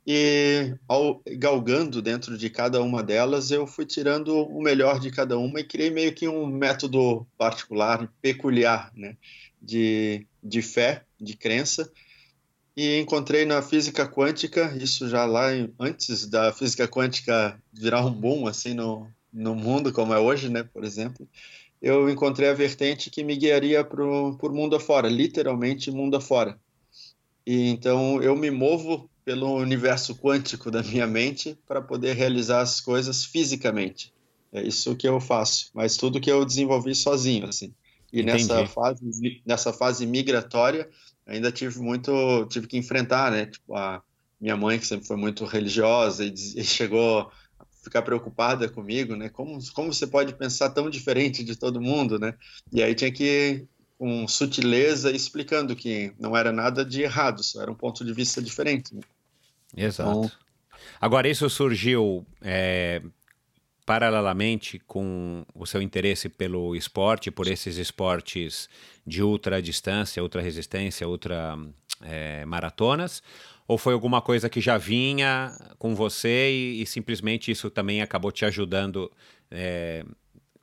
E 0.06 0.74
ao 0.88 1.22
galgando 1.36 2.00
dentro 2.00 2.38
de 2.38 2.48
cada 2.48 2.82
uma 2.82 3.02
delas, 3.02 3.50
eu 3.50 3.66
fui 3.66 3.84
tirando 3.84 4.34
o 4.34 4.62
melhor 4.62 4.98
de 4.98 5.10
cada 5.10 5.38
uma 5.38 5.60
e 5.60 5.64
criei 5.64 5.90
meio 5.90 6.14
que 6.14 6.26
um 6.26 6.46
método 6.46 7.26
particular, 7.36 8.10
peculiar, 8.20 8.90
né, 8.94 9.16
de, 9.60 10.26
de 10.42 10.62
fé, 10.62 11.04
de 11.20 11.36
crença, 11.36 11.90
e 12.76 12.98
encontrei 12.98 13.44
na 13.44 13.60
física 13.62 14.06
quântica, 14.06 14.76
isso 14.80 15.08
já 15.08 15.24
lá 15.24 15.54
em, 15.54 15.72
antes 15.78 16.26
da 16.26 16.52
física 16.52 16.86
quântica 16.86 17.60
virar 17.72 18.04
um 18.04 18.12
boom 18.12 18.46
assim 18.46 18.74
no, 18.74 19.08
no 19.32 19.54
mundo 19.54 19.92
como 19.92 20.14
é 20.14 20.18
hoje, 20.18 20.48
né, 20.48 20.62
por 20.62 20.84
exemplo, 20.84 21.28
eu 21.80 22.08
encontrei 22.10 22.48
a 22.48 22.54
vertente 22.54 23.10
que 23.10 23.24
me 23.24 23.36
guiaria 23.36 23.82
para 23.82 24.04
o 24.04 24.36
mundo 24.52 24.76
afora, 24.76 25.08
literalmente 25.08 25.90
mundo 25.90 26.16
afora. 26.16 26.58
E 27.46 27.68
então 27.70 28.22
eu 28.22 28.36
me 28.36 28.50
movo 28.50 29.08
pelo 29.24 29.54
universo 29.54 30.14
quântico 30.14 30.70
da 30.70 30.82
minha 30.82 31.06
mente 31.06 31.58
para 31.66 31.80
poder 31.80 32.14
realizar 32.14 32.60
as 32.60 32.80
coisas 32.80 33.24
fisicamente. 33.24 34.12
É 34.52 34.62
isso 34.62 34.96
que 34.96 35.08
eu 35.08 35.20
faço, 35.20 35.70
mas 35.72 35.96
tudo 35.96 36.20
que 36.20 36.30
eu 36.30 36.44
desenvolvi 36.44 36.94
sozinho, 36.94 37.46
assim. 37.46 37.72
E 38.12 38.22
nessa 38.22 38.66
fase, 38.66 39.40
nessa 39.46 39.72
fase 39.72 40.04
migratória, 40.04 40.88
ainda 41.30 41.52
tive 41.52 41.78
muito, 41.80 42.46
tive 42.46 42.66
que 42.66 42.76
enfrentar, 42.76 43.30
né? 43.30 43.46
Tipo, 43.46 43.76
a 43.76 44.02
minha 44.40 44.56
mãe, 44.56 44.78
que 44.78 44.86
sempre 44.86 45.06
foi 45.06 45.16
muito 45.16 45.44
religiosa 45.44 46.24
e, 46.24 46.32
e 46.56 46.64
chegou 46.64 47.30
a 47.58 47.64
ficar 47.82 48.02
preocupada 48.02 48.68
comigo, 48.68 49.14
né? 49.14 49.28
Como, 49.28 49.58
como 49.72 49.92
você 49.92 50.06
pode 50.06 50.34
pensar 50.34 50.70
tão 50.70 50.90
diferente 50.90 51.44
de 51.44 51.56
todo 51.56 51.80
mundo, 51.80 52.18
né? 52.18 52.34
E 52.72 52.82
aí 52.82 52.94
tinha 52.94 53.12
que 53.12 53.64
com 53.96 54.26
sutileza 54.26 55.10
explicando 55.10 55.76
que 55.76 56.12
não 56.18 56.34
era 56.34 56.50
nada 56.50 56.84
de 56.84 57.02
errado, 57.02 57.42
só 57.42 57.60
era 57.60 57.70
um 57.70 57.74
ponto 57.74 58.02
de 58.02 58.14
vista 58.14 58.40
diferente. 58.40 58.94
Né? 58.94 59.02
Exato. 59.76 60.10
Então, 60.10 60.30
Agora, 61.00 61.28
isso 61.28 61.48
surgiu 61.48 62.26
é, 62.42 63.02
paralelamente 63.84 64.78
com 64.86 65.44
o 65.54 65.66
seu 65.66 65.82
interesse 65.82 66.28
pelo 66.28 66.76
esporte, 66.76 67.30
por 67.30 67.46
esses 67.46 67.76
esportes 67.76 68.68
de 69.06 69.22
ultra 69.22 69.60
distância, 69.60 70.22
ultra 70.22 70.40
resistência, 70.40 71.08
ultra 71.08 71.58
é, 72.02 72.44
maratonas? 72.44 73.22
Ou 73.66 73.78
foi 73.78 73.92
alguma 73.92 74.20
coisa 74.20 74.48
que 74.48 74.60
já 74.60 74.76
vinha 74.76 75.56
com 75.78 75.94
você 75.94 76.50
e, 76.50 76.82
e 76.82 76.86
simplesmente 76.86 77.50
isso 77.50 77.70
também 77.70 78.02
acabou 78.02 78.32
te 78.32 78.44
ajudando 78.44 79.10
é, 79.50 80.04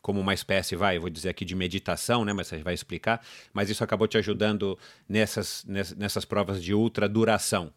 como 0.02 0.22
uma 0.22 0.34
espécie, 0.34 0.74
vai, 0.76 0.98
vou 0.98 1.10
dizer 1.10 1.30
aqui 1.30 1.44
de 1.44 1.54
meditação, 1.54 2.24
né? 2.24 2.32
Mas 2.32 2.48
você 2.48 2.60
vai 2.60 2.74
explicar. 2.74 3.22
Mas 3.54 3.70
isso 3.70 3.84
acabou 3.84 4.08
te 4.08 4.18
ajudando 4.18 4.80
nessas, 5.08 5.66
nessas 5.66 6.24
provas 6.24 6.64
de 6.64 6.74
ultra 6.74 7.10
duração? 7.10 7.74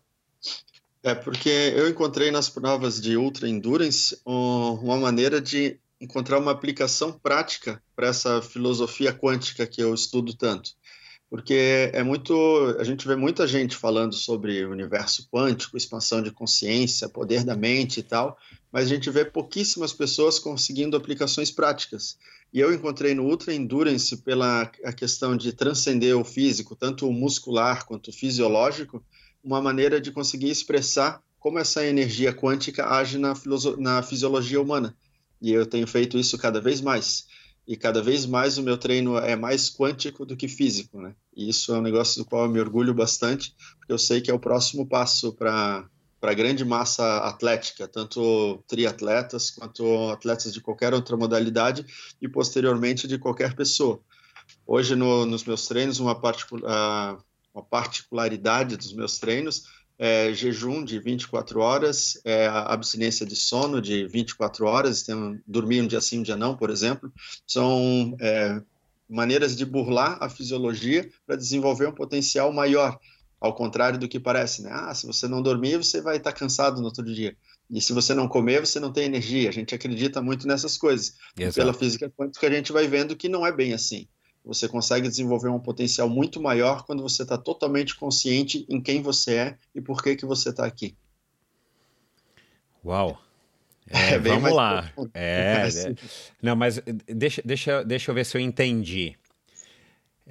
É 1.02 1.14
porque 1.14 1.48
eu 1.48 1.88
encontrei 1.88 2.30
nas 2.30 2.50
provas 2.50 3.00
de 3.00 3.16
Ultra 3.16 3.48
Endurance 3.48 4.20
uma 4.24 4.98
maneira 4.98 5.40
de 5.40 5.80
encontrar 5.98 6.38
uma 6.38 6.50
aplicação 6.50 7.12
prática 7.12 7.82
para 7.96 8.08
essa 8.08 8.42
filosofia 8.42 9.12
quântica 9.12 9.66
que 9.66 9.82
eu 9.82 9.94
estudo 9.94 10.34
tanto. 10.34 10.72
Porque 11.30 11.90
é 11.92 12.02
muito, 12.02 12.34
a 12.78 12.84
gente 12.84 13.06
vê 13.06 13.14
muita 13.14 13.46
gente 13.46 13.76
falando 13.76 14.14
sobre 14.14 14.64
o 14.64 14.70
universo 14.70 15.28
quântico, 15.30 15.76
expansão 15.76 16.20
de 16.20 16.32
consciência, 16.32 17.08
poder 17.08 17.44
da 17.44 17.56
mente 17.56 18.00
e 18.00 18.02
tal, 18.02 18.36
mas 18.72 18.86
a 18.86 18.88
gente 18.88 19.08
vê 19.10 19.24
pouquíssimas 19.24 19.92
pessoas 19.92 20.38
conseguindo 20.38 20.96
aplicações 20.96 21.50
práticas. 21.50 22.18
E 22.52 22.58
eu 22.58 22.74
encontrei 22.74 23.14
no 23.14 23.26
Ultra 23.26 23.54
Endurance 23.54 24.16
pela 24.18 24.62
a 24.84 24.92
questão 24.92 25.36
de 25.36 25.52
transcender 25.52 26.18
o 26.18 26.24
físico, 26.24 26.74
tanto 26.74 27.08
o 27.08 27.12
muscular 27.12 27.86
quanto 27.86 28.08
o 28.08 28.12
fisiológico, 28.12 29.02
uma 29.42 29.60
maneira 29.60 30.00
de 30.00 30.10
conseguir 30.10 30.50
expressar 30.50 31.22
como 31.38 31.58
essa 31.58 31.84
energia 31.84 32.32
quântica 32.32 32.86
age 32.86 33.18
na, 33.18 33.34
na 33.78 34.02
fisiologia 34.02 34.60
humana. 34.60 34.94
E 35.40 35.50
eu 35.52 35.64
tenho 35.64 35.86
feito 35.86 36.18
isso 36.18 36.36
cada 36.36 36.60
vez 36.60 36.80
mais. 36.80 37.26
E 37.66 37.76
cada 37.76 38.02
vez 38.02 38.26
mais 38.26 38.58
o 38.58 38.62
meu 38.62 38.76
treino 38.76 39.16
é 39.16 39.36
mais 39.36 39.70
quântico 39.70 40.26
do 40.26 40.36
que 40.36 40.48
físico, 40.48 41.00
né? 41.00 41.14
E 41.34 41.48
isso 41.48 41.74
é 41.74 41.78
um 41.78 41.82
negócio 41.82 42.22
do 42.22 42.28
qual 42.28 42.44
eu 42.44 42.50
me 42.50 42.60
orgulho 42.60 42.92
bastante, 42.92 43.54
porque 43.78 43.92
eu 43.92 43.98
sei 43.98 44.20
que 44.20 44.30
é 44.30 44.34
o 44.34 44.40
próximo 44.40 44.86
passo 44.86 45.32
para 45.32 45.88
para 46.20 46.34
grande 46.34 46.66
massa 46.66 47.18
atlética, 47.20 47.88
tanto 47.88 48.62
triatletas 48.68 49.50
quanto 49.50 50.10
atletas 50.10 50.52
de 50.52 50.60
qualquer 50.60 50.92
outra 50.92 51.16
modalidade 51.16 51.86
e 52.20 52.28
posteriormente 52.28 53.08
de 53.08 53.18
qualquer 53.18 53.56
pessoa. 53.56 53.98
Hoje 54.66 54.94
no, 54.94 55.24
nos 55.24 55.44
meus 55.44 55.66
treinos 55.66 55.98
uma, 55.98 56.14
particu 56.14 56.58
uma 57.54 57.62
particularidade 57.62 58.76
dos 58.76 58.92
meus 58.92 59.18
treinos 59.18 59.64
é, 60.00 60.32
jejum 60.32 60.82
de 60.82 60.98
24 60.98 61.60
horas, 61.60 62.18
é, 62.24 62.46
abstinência 62.46 63.26
de 63.26 63.36
sono 63.36 63.82
de 63.82 64.06
24 64.06 64.64
horas, 64.64 65.02
tem, 65.02 65.38
dormir 65.46 65.82
um 65.82 65.86
dia 65.86 66.00
sim, 66.00 66.20
um 66.20 66.22
dia 66.22 66.36
não, 66.36 66.56
por 66.56 66.70
exemplo, 66.70 67.12
são 67.46 68.16
é, 68.18 68.62
maneiras 69.06 69.54
de 69.54 69.66
burlar 69.66 70.16
a 70.18 70.30
fisiologia 70.30 71.06
para 71.26 71.36
desenvolver 71.36 71.86
um 71.86 71.92
potencial 71.92 72.50
maior, 72.50 72.98
ao 73.38 73.54
contrário 73.54 73.98
do 73.98 74.08
que 74.08 74.18
parece, 74.18 74.62
né? 74.62 74.70
Ah, 74.72 74.94
se 74.94 75.06
você 75.06 75.28
não 75.28 75.42
dormir, 75.42 75.76
você 75.76 76.00
vai 76.00 76.16
estar 76.16 76.32
cansado 76.32 76.80
no 76.80 76.86
outro 76.86 77.04
dia. 77.04 77.36
E 77.70 77.78
se 77.78 77.92
você 77.92 78.14
não 78.14 78.26
comer, 78.26 78.66
você 78.66 78.80
não 78.80 78.92
tem 78.92 79.04
energia. 79.04 79.50
A 79.50 79.52
gente 79.52 79.74
acredita 79.74 80.22
muito 80.22 80.46
nessas 80.46 80.78
coisas. 80.78 81.14
Pela 81.60 81.74
física 81.74 82.10
quântica, 82.10 82.46
a 82.46 82.50
gente 82.50 82.72
vai 82.72 82.88
vendo 82.88 83.14
que 83.14 83.28
não 83.28 83.46
é 83.46 83.52
bem 83.52 83.74
assim. 83.74 84.08
Você 84.44 84.68
consegue 84.68 85.08
desenvolver 85.08 85.48
um 85.48 85.60
potencial 85.60 86.08
muito 86.08 86.40
maior 86.40 86.84
quando 86.84 87.02
você 87.02 87.22
está 87.22 87.36
totalmente 87.36 87.94
consciente 87.94 88.64
em 88.68 88.80
quem 88.80 89.02
você 89.02 89.34
é 89.34 89.58
e 89.74 89.80
por 89.80 90.02
que, 90.02 90.16
que 90.16 90.24
você 90.24 90.50
está 90.50 90.64
aqui. 90.64 90.96
Uau! 92.84 93.20
É, 93.92 94.14
é 94.14 94.18
vamos 94.20 94.52
lá. 94.52 94.88
É, 95.12 95.66
é, 95.66 95.94
Não, 96.40 96.54
mas 96.54 96.80
deixa, 97.08 97.42
deixa, 97.44 97.82
deixa 97.82 98.10
eu 98.12 98.14
ver 98.14 98.24
se 98.24 98.36
eu 98.36 98.40
entendi. 98.40 99.16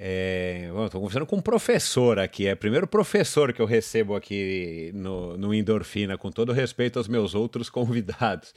É, 0.02 0.70
Estou 0.86 0.98
conversando 0.98 1.26
com 1.26 1.36
um 1.36 1.42
professor 1.42 2.18
aqui, 2.18 2.46
é 2.46 2.54
o 2.54 2.56
primeiro 2.56 2.86
professor 2.86 3.52
que 3.52 3.60
eu 3.60 3.66
recebo 3.66 4.16
aqui 4.16 4.90
no, 4.94 5.36
no 5.36 5.52
Endorfina, 5.52 6.16
com 6.16 6.30
todo 6.30 6.54
respeito 6.54 6.98
aos 6.98 7.06
meus 7.06 7.34
outros 7.34 7.68
convidados. 7.70 8.54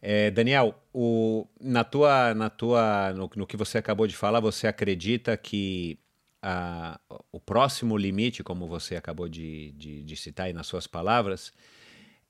É, 0.00 0.30
Daniel, 0.30 0.74
o, 0.92 1.46
na 1.60 1.82
tua, 1.82 2.34
na 2.34 2.50
tua, 2.50 3.12
no, 3.14 3.30
no, 3.34 3.46
que 3.46 3.56
você 3.56 3.78
acabou 3.78 4.06
de 4.06 4.16
falar, 4.16 4.40
você 4.40 4.66
acredita 4.66 5.36
que 5.36 5.98
a, 6.42 7.00
o 7.32 7.40
próximo 7.40 7.96
limite, 7.96 8.44
como 8.44 8.66
você 8.68 8.96
acabou 8.96 9.28
de, 9.28 9.72
de, 9.72 10.02
de 10.04 10.16
citar 10.16 10.46
aí 10.46 10.52
nas 10.52 10.66
suas 10.66 10.86
palavras, 10.86 11.52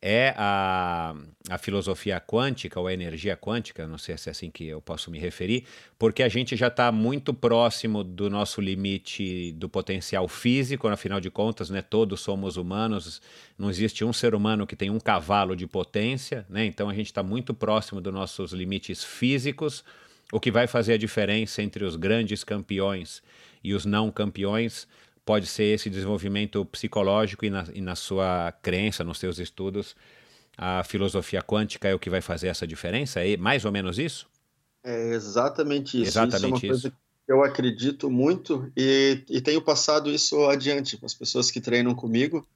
é 0.01 0.35
a, 0.37 1.15
a 1.49 1.59
filosofia 1.59 2.21
quântica 2.21 2.79
ou 2.79 2.87
a 2.87 2.93
energia 2.93 3.37
quântica, 3.37 3.87
não 3.87 3.99
sei 3.99 4.17
se 4.19 4.29
é 4.29 4.33
assim 4.33 4.51
que 4.51 4.67
eu 4.67 4.81
posso 4.81 5.11
me 5.11 5.19
referir, 5.19 5.65
porque 5.99 6.23
a 6.23 6.29
gente 6.29 6.55
já 6.55 6.69
está 6.69 6.93
muito 6.93 7.33
próximo 7.33 8.05
do 8.05 8.29
nosso 8.29 8.61
limite 8.61 9.53
do 9.53 9.69
potencial 9.69 10.29
físico, 10.29 10.87
afinal 10.89 11.21
de 11.21 11.31
contas, 11.31 11.71
né, 11.71 11.81
todos 11.81 12.21
somos 12.21 12.57
humanos, 12.57 13.23
não 13.59 13.71
existe 13.71 14.05
um 14.05 14.13
ser 14.13 14.35
humano 14.35 14.67
que 14.67 14.77
tem 14.77 14.91
um 14.91 15.01
cavalo 15.01 15.57
de 15.57 15.67
potência, 15.67 16.47
né, 16.49 16.65
então 16.67 16.89
a 16.89 16.95
gente 16.95 17.07
está 17.07 17.23
muito 17.23 17.55
próximo 17.55 18.01
dos 18.01 18.13
nossos 18.13 18.53
limites 18.53 19.03
físicos, 19.03 19.83
o 20.33 20.41
que 20.41 20.51
vai 20.51 20.67
fazer 20.67 20.95
a 20.95 20.99
diferença 20.99 21.63
entre 21.63 21.85
os 21.85 21.97
grandes 21.97 22.45
campeões 22.45 23.23
e 23.63 23.73
os 23.73 23.85
não 23.85 24.11
campeões 24.11 24.87
pode 25.27 25.47
ser 25.47 25.65
esse 25.65 25.91
desenvolvimento 25.91 26.65
psicológico 26.65 27.45
e 27.45 27.51
na, 27.51 27.65
e 27.75 27.81
na 27.81 27.97
sua 27.97 28.53
crença, 28.63 29.03
nos 29.03 29.19
seus 29.19 29.41
estudos, 29.41 29.97
a 30.57 30.85
filosofia 30.85 31.43
quântica 31.43 31.89
é 31.89 31.95
o 31.95 31.99
que 31.99 32.09
vai 32.09 32.21
fazer 32.23 32.47
essa 32.47 32.67
diferença? 32.67 33.21
É 33.27 33.37
mais 33.37 33.65
ou 33.65 33.73
menos 33.73 33.99
isso? 33.99 34.29
É 34.85 35.11
exatamente 35.11 36.01
isso. 36.01 36.11
Exatamente 36.11 36.69
isso. 36.69 36.87
É 36.87 36.91
que 36.91 37.33
eu 37.33 37.43
acredito 37.43 38.09
muito 38.09 38.71
e, 38.77 39.21
e 39.29 39.41
tenho 39.41 39.61
passado 39.61 40.09
isso 40.13 40.47
adiante 40.47 40.97
com 40.97 41.05
as 41.05 41.13
pessoas 41.13 41.51
que 41.51 41.61
treinam 41.61 41.93
comigo. 41.93 42.47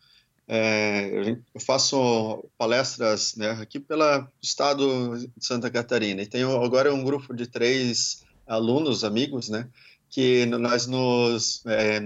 É, 0.47 1.37
eu 1.53 1.61
faço 1.61 2.45
palestras 2.57 3.35
né, 3.35 3.51
aqui 3.61 3.81
pelo 3.81 4.27
estado 4.41 5.19
de 5.19 5.45
Santa 5.45 5.69
Catarina 5.71 6.23
e 6.23 6.27
tenho 6.27 6.63
agora 6.63 6.95
um 6.95 7.03
grupo 7.03 7.35
de 7.35 7.49
três 7.49 8.23
alunos, 8.47 9.03
amigos, 9.05 9.49
né, 9.49 9.69
que 10.11 10.45
nós 10.45 10.89
nos 10.89 11.65
é, 11.67 12.01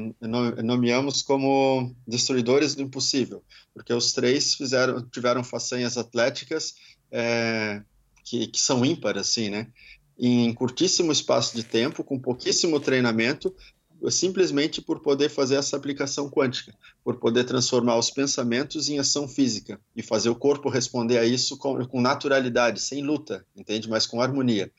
nomeamos 0.63 1.23
como 1.23 1.97
destruidores 2.07 2.75
do 2.75 2.83
impossível, 2.83 3.43
porque 3.73 3.95
os 3.95 4.13
três 4.13 4.55
fizeram, 4.55 5.03
tiveram 5.09 5.43
façanhas 5.43 5.97
atléticas 5.97 6.75
é, 7.11 7.83
que, 8.23 8.47
que, 8.47 8.61
são 8.61 8.85
ímpares, 8.85 9.23
assim, 9.23 9.49
né? 9.49 9.69
Em 10.19 10.53
curtíssimo 10.53 11.11
espaço 11.11 11.57
de 11.57 11.65
tempo, 11.65 12.05
com 12.05 12.19
pouquíssimo 12.19 12.79
treinamento, 12.79 13.55
simplesmente 14.11 14.83
por 14.83 15.01
poder 15.01 15.31
fazer 15.31 15.57
essa 15.57 15.77
aplicação 15.77 16.29
quântica, 16.29 16.75
por 17.03 17.17
poder 17.17 17.45
transformar 17.45 17.97
os 17.97 18.11
pensamentos 18.11 18.89
em 18.91 18.99
ação 18.99 19.27
física 19.27 19.81
e 19.97 20.03
fazer 20.03 20.29
o 20.29 20.37
corpo 20.37 20.69
responder 20.69 21.19
a 21.19 21.25
isso 21.25 21.57
com, 21.57 21.85
com 21.87 22.01
naturalidade, 22.03 22.81
sem 22.81 23.03
luta, 23.03 23.47
entende? 23.57 23.89
Mas 23.89 24.07
com 24.07 24.21
harmonia. 24.21 24.71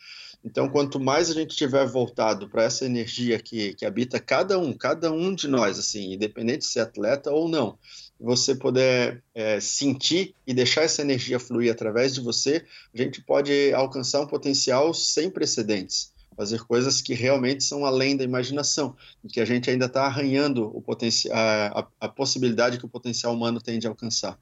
Então, 0.45 0.69
quanto 0.69 0.99
mais 0.99 1.31
a 1.31 1.34
gente 1.34 1.55
tiver 1.55 1.88
voltado 1.88 2.47
para 2.47 2.65
essa 2.65 2.86
energia 2.86 3.39
que, 3.39 3.73
que 3.73 3.84
habita 3.84 4.19
cada 4.19 4.60
um, 4.60 4.73
cada 4.73 5.12
um 5.12 5.34
de 5.34 5.47
nós, 5.47 5.79
assim, 5.79 6.13
independente 6.13 6.60
de 6.60 6.65
ser 6.65 6.81
atleta 6.81 7.31
ou 7.31 7.49
não, 7.49 7.79
você 8.19 8.53
puder 8.53 9.23
é, 9.34 9.60
sentir 9.60 10.36
e 10.45 10.53
deixar 10.53 10.84
essa 10.84 11.01
energia 11.01 11.39
fluir 11.39 11.71
através 11.71 12.13
de 12.13 12.21
você, 12.21 12.63
a 12.93 12.97
gente 13.01 13.23
pode 13.23 13.73
alcançar 13.73 14.21
um 14.21 14.27
potencial 14.27 14.93
sem 14.93 15.31
precedentes, 15.31 16.13
fazer 16.38 16.63
coisas 16.63 17.01
que 17.01 17.15
realmente 17.15 17.63
são 17.63 17.84
além 17.84 18.15
da 18.15 18.23
imaginação, 18.23 18.95
e 19.23 19.27
que 19.27 19.41
a 19.41 19.45
gente 19.45 19.71
ainda 19.71 19.88
está 19.88 20.05
arranhando 20.05 20.65
o 20.77 20.79
potencial, 20.79 21.36
a, 21.36 21.88
a, 21.99 22.08
possibilidade 22.08 22.77
que 22.77 22.86
o 22.86 22.89
potencial 22.89 23.34
humano 23.34 23.60
tem 23.60 23.79
de 23.79 23.88
alcançar. 23.88 24.39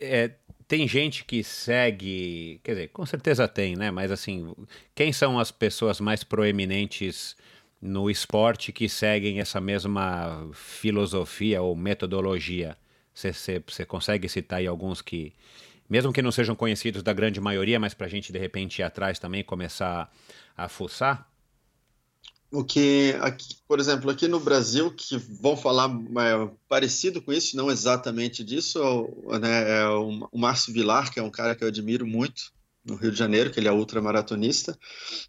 É, 0.00 0.32
tem 0.72 0.88
gente 0.88 1.26
que 1.26 1.44
segue, 1.44 2.58
quer 2.64 2.72
dizer, 2.72 2.88
com 2.88 3.04
certeza 3.04 3.46
tem, 3.46 3.76
né? 3.76 3.90
Mas 3.90 4.10
assim, 4.10 4.54
quem 4.94 5.12
são 5.12 5.38
as 5.38 5.50
pessoas 5.50 6.00
mais 6.00 6.24
proeminentes 6.24 7.36
no 7.78 8.08
esporte 8.08 8.72
que 8.72 8.88
seguem 8.88 9.38
essa 9.38 9.60
mesma 9.60 10.48
filosofia 10.54 11.60
ou 11.60 11.76
metodologia? 11.76 12.74
Você 13.12 13.84
consegue 13.86 14.30
citar 14.30 14.60
aí 14.60 14.66
alguns 14.66 15.02
que, 15.02 15.34
mesmo 15.90 16.10
que 16.10 16.22
não 16.22 16.32
sejam 16.32 16.56
conhecidos 16.56 17.02
da 17.02 17.12
grande 17.12 17.38
maioria, 17.38 17.78
mas 17.78 17.92
para 17.92 18.06
a 18.06 18.10
gente 18.10 18.32
de 18.32 18.38
repente 18.38 18.78
ir 18.78 18.82
atrás 18.82 19.18
também 19.18 19.44
começar 19.44 20.10
a 20.56 20.70
fuçar? 20.70 21.30
O 22.52 22.62
que, 22.62 23.16
aqui, 23.20 23.56
por 23.66 23.80
exemplo, 23.80 24.10
aqui 24.10 24.28
no 24.28 24.38
Brasil, 24.38 24.92
que 24.94 25.16
vão 25.16 25.56
falar 25.56 25.90
é, 25.90 26.50
parecido 26.68 27.22
com 27.22 27.32
isso, 27.32 27.56
não 27.56 27.70
exatamente 27.70 28.44
disso, 28.44 28.78
né, 29.40 29.80
é 29.80 29.88
o, 29.88 30.28
o 30.30 30.38
Márcio 30.38 30.72
Vilar, 30.72 31.10
que 31.10 31.18
é 31.18 31.22
um 31.22 31.30
cara 31.30 31.54
que 31.54 31.64
eu 31.64 31.68
admiro 31.68 32.06
muito, 32.06 32.52
no 32.84 32.96
Rio 32.96 33.10
de 33.10 33.18
Janeiro, 33.18 33.50
que 33.50 33.58
ele 33.58 33.68
é 33.68 33.72
ultramaratonista, 33.72 34.78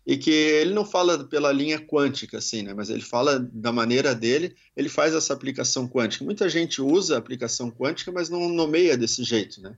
e 0.05 0.17
que 0.17 0.31
ele 0.31 0.73
não 0.73 0.83
fala 0.83 1.23
pela 1.23 1.51
linha 1.51 1.79
quântica, 1.79 2.39
assim, 2.39 2.61
né, 2.61 2.73
mas 2.73 2.89
ele 2.89 3.01
fala 3.01 3.39
da 3.39 3.71
maneira 3.71 4.13
dele, 4.13 4.53
ele 4.75 4.89
faz 4.89 5.13
essa 5.13 5.33
aplicação 5.33 5.87
quântica. 5.87 6.25
Muita 6.25 6.49
gente 6.49 6.81
usa 6.81 7.15
a 7.15 7.19
aplicação 7.19 7.71
quântica, 7.71 8.11
mas 8.11 8.29
não 8.29 8.49
nomeia 8.49 8.97
desse 8.97 9.23
jeito, 9.23 9.61
né? 9.61 9.77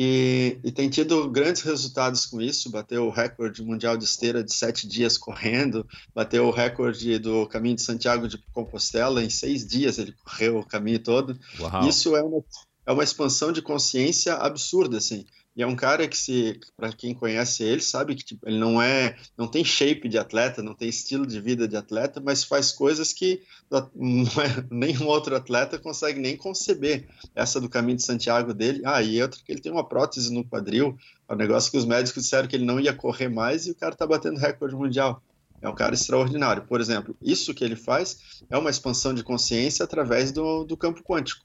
E, 0.00 0.60
e, 0.62 0.70
tem 0.70 0.88
tido 0.88 1.28
grandes 1.28 1.62
resultados 1.62 2.24
com 2.24 2.40
isso. 2.40 2.70
Bateu 2.70 3.08
o 3.08 3.10
recorde 3.10 3.64
mundial 3.64 3.96
de 3.96 4.04
esteira 4.04 4.44
de 4.44 4.54
sete 4.54 4.86
dias 4.86 5.18
correndo, 5.18 5.84
bateu 6.14 6.46
o 6.46 6.52
recorde 6.52 7.18
do 7.18 7.48
caminho 7.48 7.74
de 7.74 7.82
Santiago 7.82 8.28
de 8.28 8.38
Compostela 8.52 9.24
em 9.24 9.28
seis 9.28 9.66
dias. 9.66 9.98
Ele 9.98 10.14
correu 10.24 10.60
o 10.60 10.64
caminho 10.64 11.00
todo. 11.00 11.36
Uau. 11.58 11.88
Isso 11.88 12.14
é 12.14 12.22
uma, 12.22 12.44
é 12.86 12.92
uma 12.92 13.02
expansão 13.02 13.50
de 13.50 13.60
consciência 13.60 14.34
absurda, 14.34 14.98
assim. 14.98 15.26
E 15.58 15.62
é 15.62 15.66
um 15.66 15.74
cara 15.74 16.06
que 16.06 16.16
se, 16.16 16.60
para 16.76 16.92
quem 16.92 17.12
conhece 17.12 17.64
ele, 17.64 17.80
sabe 17.80 18.14
que 18.14 18.22
tipo, 18.24 18.48
ele 18.48 18.60
não 18.60 18.80
é, 18.80 19.16
não 19.36 19.48
tem 19.48 19.64
shape 19.64 20.08
de 20.08 20.16
atleta, 20.16 20.62
não 20.62 20.72
tem 20.72 20.88
estilo 20.88 21.26
de 21.26 21.40
vida 21.40 21.66
de 21.66 21.76
atleta, 21.76 22.20
mas 22.24 22.44
faz 22.44 22.70
coisas 22.70 23.12
que 23.12 23.42
é, 23.68 24.64
nenhum 24.70 25.08
outro 25.08 25.34
atleta 25.34 25.76
consegue 25.76 26.20
nem 26.20 26.36
conceber. 26.36 27.08
Essa 27.34 27.60
do 27.60 27.68
caminho 27.68 27.96
de 27.96 28.04
Santiago 28.04 28.54
dele, 28.54 28.82
ah, 28.84 29.02
e 29.02 29.20
outra 29.20 29.40
que 29.44 29.50
ele 29.50 29.60
tem 29.60 29.72
uma 29.72 29.82
prótese 29.82 30.32
no 30.32 30.44
quadril, 30.44 30.96
é 31.28 31.34
um 31.34 31.36
negócio 31.36 31.72
que 31.72 31.76
os 31.76 31.84
médicos 31.84 32.22
disseram 32.22 32.46
que 32.46 32.54
ele 32.54 32.64
não 32.64 32.78
ia 32.78 32.94
correr 32.94 33.28
mais 33.28 33.66
e 33.66 33.72
o 33.72 33.74
cara 33.74 33.96
tá 33.96 34.06
batendo 34.06 34.38
recorde 34.38 34.76
mundial. 34.76 35.20
É 35.60 35.68
um 35.68 35.74
cara 35.74 35.94
extraordinário. 35.94 36.62
Por 36.62 36.80
exemplo, 36.80 37.16
isso 37.22 37.52
que 37.52 37.64
ele 37.64 37.76
faz 37.76 38.42
é 38.48 38.56
uma 38.56 38.70
expansão 38.70 39.12
de 39.12 39.24
consciência 39.24 39.84
através 39.84 40.30
do, 40.30 40.64
do 40.64 40.76
campo 40.76 41.02
quântico. 41.02 41.44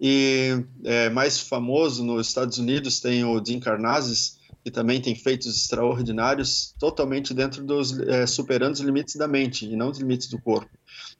E 0.00 0.64
é, 0.84 1.08
mais 1.08 1.40
famoso 1.40 2.04
nos 2.04 2.28
Estados 2.28 2.58
Unidos 2.58 3.00
tem 3.00 3.24
o 3.24 3.40
Dean 3.40 3.58
Karnazes, 3.58 4.38
que 4.62 4.70
também 4.70 5.00
tem 5.00 5.14
feitos 5.14 5.46
extraordinários, 5.56 6.74
totalmente 6.78 7.32
dentro 7.32 7.64
dos 7.64 7.98
é, 8.00 8.26
superando 8.26 8.74
os 8.74 8.80
limites 8.80 9.14
da 9.14 9.28
mente 9.28 9.64
e 9.64 9.76
não 9.76 9.90
os 9.90 9.98
limites 9.98 10.28
do 10.28 10.40
corpo. 10.40 10.70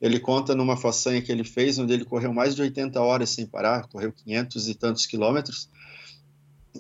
Ele 0.00 0.18
conta 0.18 0.54
numa 0.54 0.76
façanha 0.76 1.22
que 1.22 1.32
ele 1.32 1.44
fez, 1.44 1.78
onde 1.78 1.92
ele 1.92 2.04
correu 2.04 2.32
mais 2.32 2.54
de 2.54 2.62
80 2.62 3.00
horas 3.00 3.30
sem 3.30 3.46
parar, 3.46 3.86
correu 3.88 4.12
500 4.12 4.68
e 4.68 4.74
tantos 4.74 5.06
quilômetros, 5.06 5.70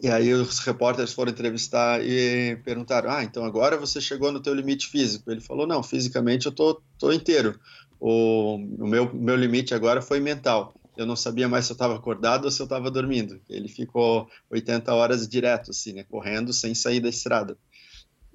e 0.02 0.08
aí 0.08 0.32
os 0.32 0.58
repórteres 0.60 1.12
foram 1.12 1.30
entrevistar 1.32 2.04
e 2.04 2.56
perguntaram: 2.64 3.10
"Ah, 3.10 3.24
então 3.24 3.44
agora 3.44 3.76
você 3.76 4.00
chegou 4.00 4.32
no 4.32 4.40
teu 4.40 4.54
limite 4.54 4.88
físico?" 4.88 5.30
Ele 5.30 5.40
falou: 5.40 5.66
"Não, 5.66 5.82
fisicamente 5.82 6.46
eu 6.46 6.52
tô 6.52 6.80
tô 6.98 7.12
inteiro. 7.12 7.58
O, 8.00 8.56
o 8.56 8.86
meu 8.86 9.12
meu 9.14 9.36
limite 9.36 9.74
agora 9.74 10.02
foi 10.02 10.20
mental. 10.20 10.74
Eu 10.96 11.04
não 11.06 11.16
sabia 11.16 11.48
mais 11.48 11.66
se 11.66 11.72
eu 11.72 11.74
estava 11.74 11.94
acordado 11.94 12.46
ou 12.46 12.50
se 12.50 12.60
eu 12.60 12.64
estava 12.64 12.90
dormindo. 12.90 13.40
Ele 13.48 13.68
ficou 13.68 14.28
80 14.50 14.94
horas 14.94 15.28
direto 15.28 15.70
assim, 15.70 15.92
né, 15.92 16.04
correndo 16.04 16.52
sem 16.52 16.74
sair 16.74 17.00
da 17.00 17.08
estrada. 17.08 17.56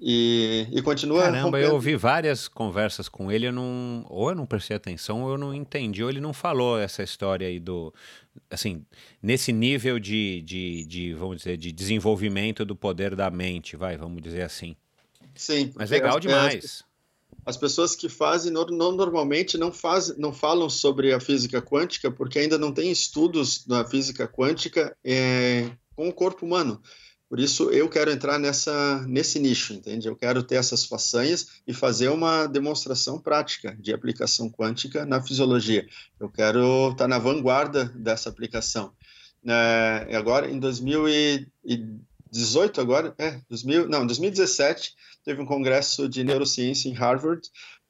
E, 0.04 0.66
e 0.72 0.82
continua. 0.82 1.22
Caramba, 1.22 1.42
rompendo. 1.44 1.64
eu 1.64 1.74
ouvi 1.74 1.94
várias 1.94 2.48
conversas 2.48 3.08
com 3.08 3.30
ele, 3.30 3.46
eu 3.46 3.52
não, 3.52 4.04
ou 4.08 4.30
eu 4.30 4.34
não 4.34 4.44
prestei 4.44 4.76
atenção, 4.76 5.22
ou 5.22 5.30
eu 5.30 5.38
não 5.38 5.54
entendi, 5.54 6.02
ou 6.02 6.10
ele 6.10 6.20
não 6.20 6.32
falou 6.32 6.76
essa 6.76 7.04
história 7.04 7.46
aí 7.46 7.60
do. 7.60 7.94
Assim, 8.50 8.84
nesse 9.22 9.52
nível 9.52 10.00
de, 10.00 10.42
de, 10.42 10.84
de 10.86 11.14
vamos 11.14 11.36
dizer, 11.36 11.56
de 11.56 11.70
desenvolvimento 11.70 12.64
do 12.64 12.74
poder 12.74 13.14
da 13.14 13.30
mente, 13.30 13.76
vai, 13.76 13.96
vamos 13.96 14.20
dizer 14.20 14.42
assim. 14.42 14.74
Sim. 15.36 15.70
Mas 15.76 15.90
legal 15.90 16.18
demais. 16.18 16.82
As 17.46 17.56
pessoas 17.56 17.94
que 17.94 18.08
fazem 18.08 18.52
não, 18.52 18.66
normalmente 18.66 19.56
não, 19.56 19.72
faz, 19.72 20.16
não 20.16 20.32
falam 20.32 20.68
sobre 20.68 21.12
a 21.12 21.20
física 21.20 21.62
quântica 21.62 22.10
porque 22.10 22.40
ainda 22.40 22.58
não 22.58 22.72
tem 22.72 22.90
estudos 22.90 23.64
da 23.64 23.84
física 23.84 24.26
quântica 24.26 24.96
é, 25.04 25.70
com 25.94 26.08
o 26.08 26.12
corpo 26.12 26.44
humano. 26.44 26.80
Por 27.32 27.40
isso 27.40 27.70
eu 27.70 27.88
quero 27.88 28.10
entrar 28.10 28.38
nessa 28.38 29.02
nesse 29.08 29.38
nicho, 29.38 29.72
entende? 29.72 30.06
Eu 30.06 30.14
quero 30.14 30.42
ter 30.42 30.56
essas 30.56 30.84
façanhas 30.84 31.62
e 31.66 31.72
fazer 31.72 32.10
uma 32.10 32.46
demonstração 32.46 33.18
prática 33.18 33.74
de 33.80 33.90
aplicação 33.90 34.50
quântica 34.50 35.06
na 35.06 35.22
fisiologia. 35.22 35.88
Eu 36.20 36.28
quero 36.28 36.90
estar 36.90 37.08
na 37.08 37.18
vanguarda 37.18 37.86
dessa 37.96 38.28
aplicação. 38.28 38.92
É, 39.46 40.14
agora 40.14 40.50
em 40.50 40.58
2018 40.58 42.80
agora, 42.82 43.14
é, 43.16 43.40
2000, 43.48 43.88
não, 43.88 44.06
2017 44.06 44.94
teve 45.24 45.40
um 45.40 45.46
congresso 45.46 46.06
de 46.10 46.22
neurociência 46.22 46.90
em 46.90 46.92
Harvard, 46.92 47.40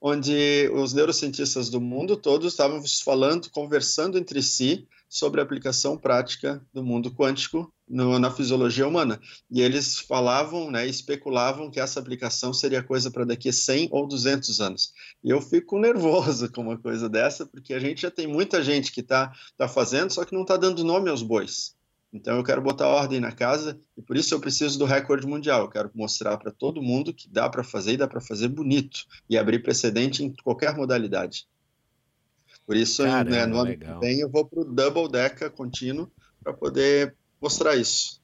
onde 0.01 0.71
os 0.73 0.93
neurocientistas 0.93 1.69
do 1.69 1.81
mundo 1.81 2.17
todo 2.17 2.47
estavam 2.47 2.81
falando, 3.05 3.51
conversando 3.51 4.17
entre 4.17 4.41
si 4.41 4.87
sobre 5.13 5.43
a 5.43 5.45
aplicação 5.45 5.99
prática 5.99 6.65
do 6.73 6.83
mundo 6.83 7.15
quântico 7.15 7.71
no, 7.87 8.19
na 8.19 8.31
fisiologia 8.31 8.89
humana. 8.89 9.21
E 9.51 9.61
eles 9.61 9.99
falavam, 9.99 10.71
né, 10.71 10.87
especulavam 10.87 11.71
que 11.71 11.79
essa 11.79 12.01
aplicação 12.01 12.55
seria 12.55 12.83
coisa 12.83 13.11
para 13.11 13.27
daqui 13.27 13.51
a 13.51 13.53
100 13.53 13.91
ou 13.93 14.09
200 14.09 14.59
anos. 14.59 14.95
E 15.23 15.29
eu 15.29 15.43
fico 15.43 15.79
nervoso 15.79 16.51
com 16.51 16.63
uma 16.63 16.79
coisa 16.79 17.11
dessa, 17.11 17.45
porque 17.45 17.75
a 17.75 17.79
gente 17.79 18.01
já 18.01 18.11
tem 18.11 18.27
muita 18.27 18.63
gente 18.63 18.91
que 18.91 19.01
está 19.01 19.31
tá 19.59 19.69
fazendo, 19.69 20.11
só 20.11 20.25
que 20.25 20.33
não 20.33 20.43
está 20.43 20.57
dando 20.57 20.83
nome 20.83 21.11
aos 21.11 21.23
bois. 21.23 21.77
Então 22.11 22.39
eu 22.39 22.43
quero 22.43 22.63
botar 22.63 22.89
ordem 22.89 23.21
na 23.21 23.33
casa 23.33 23.79
e 23.95 24.01
por 24.01 24.17
isso 24.17 24.33
eu 24.33 24.41
preciso 24.41 24.79
do 24.79 24.87
recorde 24.87 25.27
mundial. 25.27 25.61
Eu 25.61 25.69
quero 25.69 25.91
mostrar 25.95 26.39
para 26.39 26.51
todo 26.51 26.81
mundo 26.81 27.13
que 27.13 27.29
dá 27.29 27.51
para 27.51 27.63
fazer 27.63 27.93
e 27.93 27.97
dá 27.99 28.09
para 28.09 28.21
fazer 28.23 28.49
bonito 28.49 29.05
e 29.29 29.37
abrir 29.37 29.63
precedente 29.63 30.25
em 30.25 30.33
qualquer 30.43 30.75
modalidade. 30.75 31.47
Por 32.67 32.77
isso, 32.77 33.03
Caramba, 33.03 33.31
né, 33.31 33.47
no 33.47 33.57
ano 33.57 33.71
legal. 33.71 34.01
que 34.01 34.07
vem, 34.07 34.21
eu 34.21 34.29
vou 34.29 34.45
para 34.47 34.61
o 34.61 34.65
Double 34.65 35.09
Deca 35.09 35.51
contínuo 35.51 36.11
para 36.43 36.53
poder 36.53 37.15
mostrar 37.41 37.77
isso. 37.77 38.23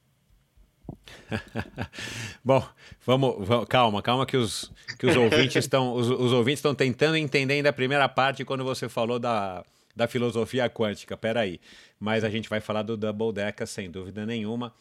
Bom, 2.43 2.65
vamos, 3.05 3.47
vamos, 3.47 3.67
calma, 3.67 4.01
calma 4.01 4.25
que 4.25 4.37
os, 4.37 4.71
que 4.97 5.05
os 5.05 5.15
ouvintes 5.15 5.57
estão 5.57 5.93
os, 5.93 6.09
os 6.09 6.31
ouvintes 6.31 6.59
estão 6.59 6.73
tentando 6.73 7.15
entender 7.17 7.55
ainda 7.55 7.69
a 7.69 7.73
primeira 7.73 8.07
parte 8.09 8.45
quando 8.45 8.63
você 8.63 8.89
falou 8.89 9.19
da, 9.19 9.63
da 9.95 10.07
filosofia 10.07 10.69
quântica. 10.69 11.15
Peraí, 11.17 11.59
mas 11.99 12.23
a 12.23 12.29
gente 12.29 12.49
vai 12.49 12.59
falar 12.59 12.83
do 12.83 12.97
Double 12.97 13.33
Deca 13.33 13.65
sem 13.65 13.89
dúvida 13.89 14.25
nenhuma. 14.25 14.73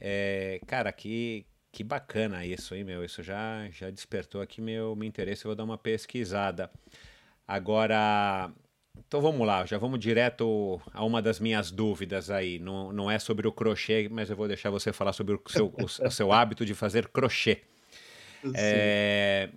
É, 0.00 0.60
cara, 0.66 0.92
que 0.92 1.44
que 1.72 1.84
bacana 1.84 2.44
isso, 2.44 2.74
hein, 2.74 2.82
meu? 2.82 3.04
Isso 3.04 3.22
já 3.22 3.68
já 3.70 3.90
despertou 3.90 4.40
aqui 4.40 4.60
meu, 4.60 4.94
meu 4.96 5.06
interesse. 5.06 5.44
Eu 5.44 5.50
vou 5.50 5.56
dar 5.56 5.64
uma 5.64 5.78
pesquisada. 5.78 6.70
Agora, 7.46 8.50
então 8.98 9.20
vamos 9.20 9.46
lá, 9.46 9.64
já 9.66 9.78
vamos 9.78 9.98
direto 9.98 10.80
a 10.92 11.04
uma 11.04 11.20
das 11.20 11.40
minhas 11.40 11.70
dúvidas 11.70 12.30
aí. 12.30 12.58
Não, 12.58 12.92
não 12.92 13.10
é 13.10 13.18
sobre 13.18 13.46
o 13.46 13.52
crochê, 13.52 14.08
mas 14.10 14.30
eu 14.30 14.36
vou 14.36 14.46
deixar 14.46 14.70
você 14.70 14.92
falar 14.92 15.12
sobre 15.12 15.34
o 15.34 15.42
seu, 15.48 15.72
o, 15.76 16.10
seu 16.10 16.30
hábito 16.32 16.64
de 16.64 16.74
fazer 16.74 17.08
crochê. 17.08 17.62
É, 18.54 19.50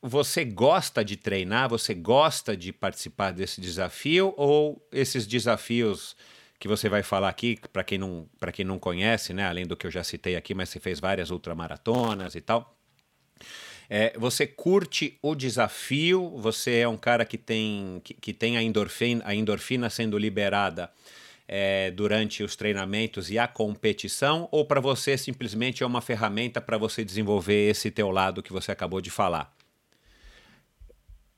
você 0.00 0.44
gosta 0.44 1.04
de 1.04 1.16
treinar? 1.16 1.68
Você 1.68 1.94
gosta 1.94 2.56
de 2.56 2.72
participar 2.72 3.32
desse 3.32 3.60
desafio? 3.60 4.32
Ou 4.36 4.80
esses 4.92 5.26
desafios 5.26 6.16
que 6.58 6.68
você 6.68 6.88
vai 6.88 7.02
falar 7.02 7.28
aqui, 7.28 7.58
para 7.72 7.84
quem, 7.84 7.98
não, 7.98 8.28
quem 8.52 8.64
não 8.64 8.78
conhece, 8.78 9.34
né? 9.34 9.46
além 9.46 9.66
do 9.66 9.76
que 9.76 9.86
eu 9.86 9.90
já 9.90 10.02
citei 10.02 10.36
aqui, 10.36 10.54
mas 10.54 10.68
você 10.68 10.80
fez 10.80 11.00
várias 11.00 11.30
ultramaratonas 11.30 12.34
e 12.34 12.40
tal. 12.40 12.75
É, 13.88 14.12
você 14.18 14.46
curte 14.46 15.18
o 15.22 15.34
desafio? 15.34 16.30
Você 16.38 16.78
é 16.78 16.88
um 16.88 16.96
cara 16.96 17.24
que 17.24 17.38
tem, 17.38 18.00
que, 18.02 18.14
que 18.14 18.32
tem 18.32 18.56
a, 18.56 18.62
endorfina, 18.62 19.22
a 19.24 19.34
endorfina 19.34 19.88
sendo 19.88 20.18
liberada 20.18 20.90
é, 21.46 21.90
durante 21.92 22.42
os 22.42 22.56
treinamentos 22.56 23.30
e 23.30 23.38
a 23.38 23.46
competição? 23.46 24.48
Ou 24.50 24.64
para 24.64 24.80
você 24.80 25.16
simplesmente 25.16 25.82
é 25.82 25.86
uma 25.86 26.00
ferramenta 26.00 26.60
para 26.60 26.76
você 26.76 27.04
desenvolver 27.04 27.70
esse 27.70 27.90
teu 27.90 28.10
lado 28.10 28.42
que 28.42 28.52
você 28.52 28.72
acabou 28.72 29.00
de 29.00 29.10
falar? 29.10 29.54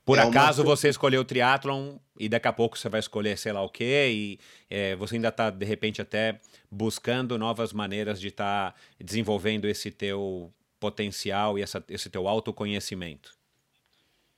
Por 0.03 0.17
é 0.17 0.23
acaso 0.23 0.63
uma... 0.63 0.75
você 0.75 0.89
escolheu 0.89 1.21
o 1.21 1.25
triatlon 1.25 1.97
e 2.19 2.27
daqui 2.27 2.47
a 2.47 2.53
pouco 2.53 2.75
você 2.75 2.89
vai 2.89 2.99
escolher 2.99 3.37
sei 3.37 3.53
lá 3.53 3.61
o 3.61 3.69
quê 3.69 4.09
e 4.11 4.39
é, 4.67 4.95
você 4.95 5.15
ainda 5.15 5.27
está 5.27 5.51
de 5.51 5.63
repente 5.63 6.01
até 6.01 6.39
buscando 6.71 7.37
novas 7.37 7.71
maneiras 7.71 8.19
de 8.19 8.29
estar 8.29 8.71
tá 8.71 8.79
desenvolvendo 8.99 9.65
esse 9.65 9.91
teu 9.91 10.51
potencial 10.79 11.57
e 11.57 11.61
essa, 11.61 11.83
esse 11.89 12.09
teu 12.09 12.27
autoconhecimento? 12.27 13.37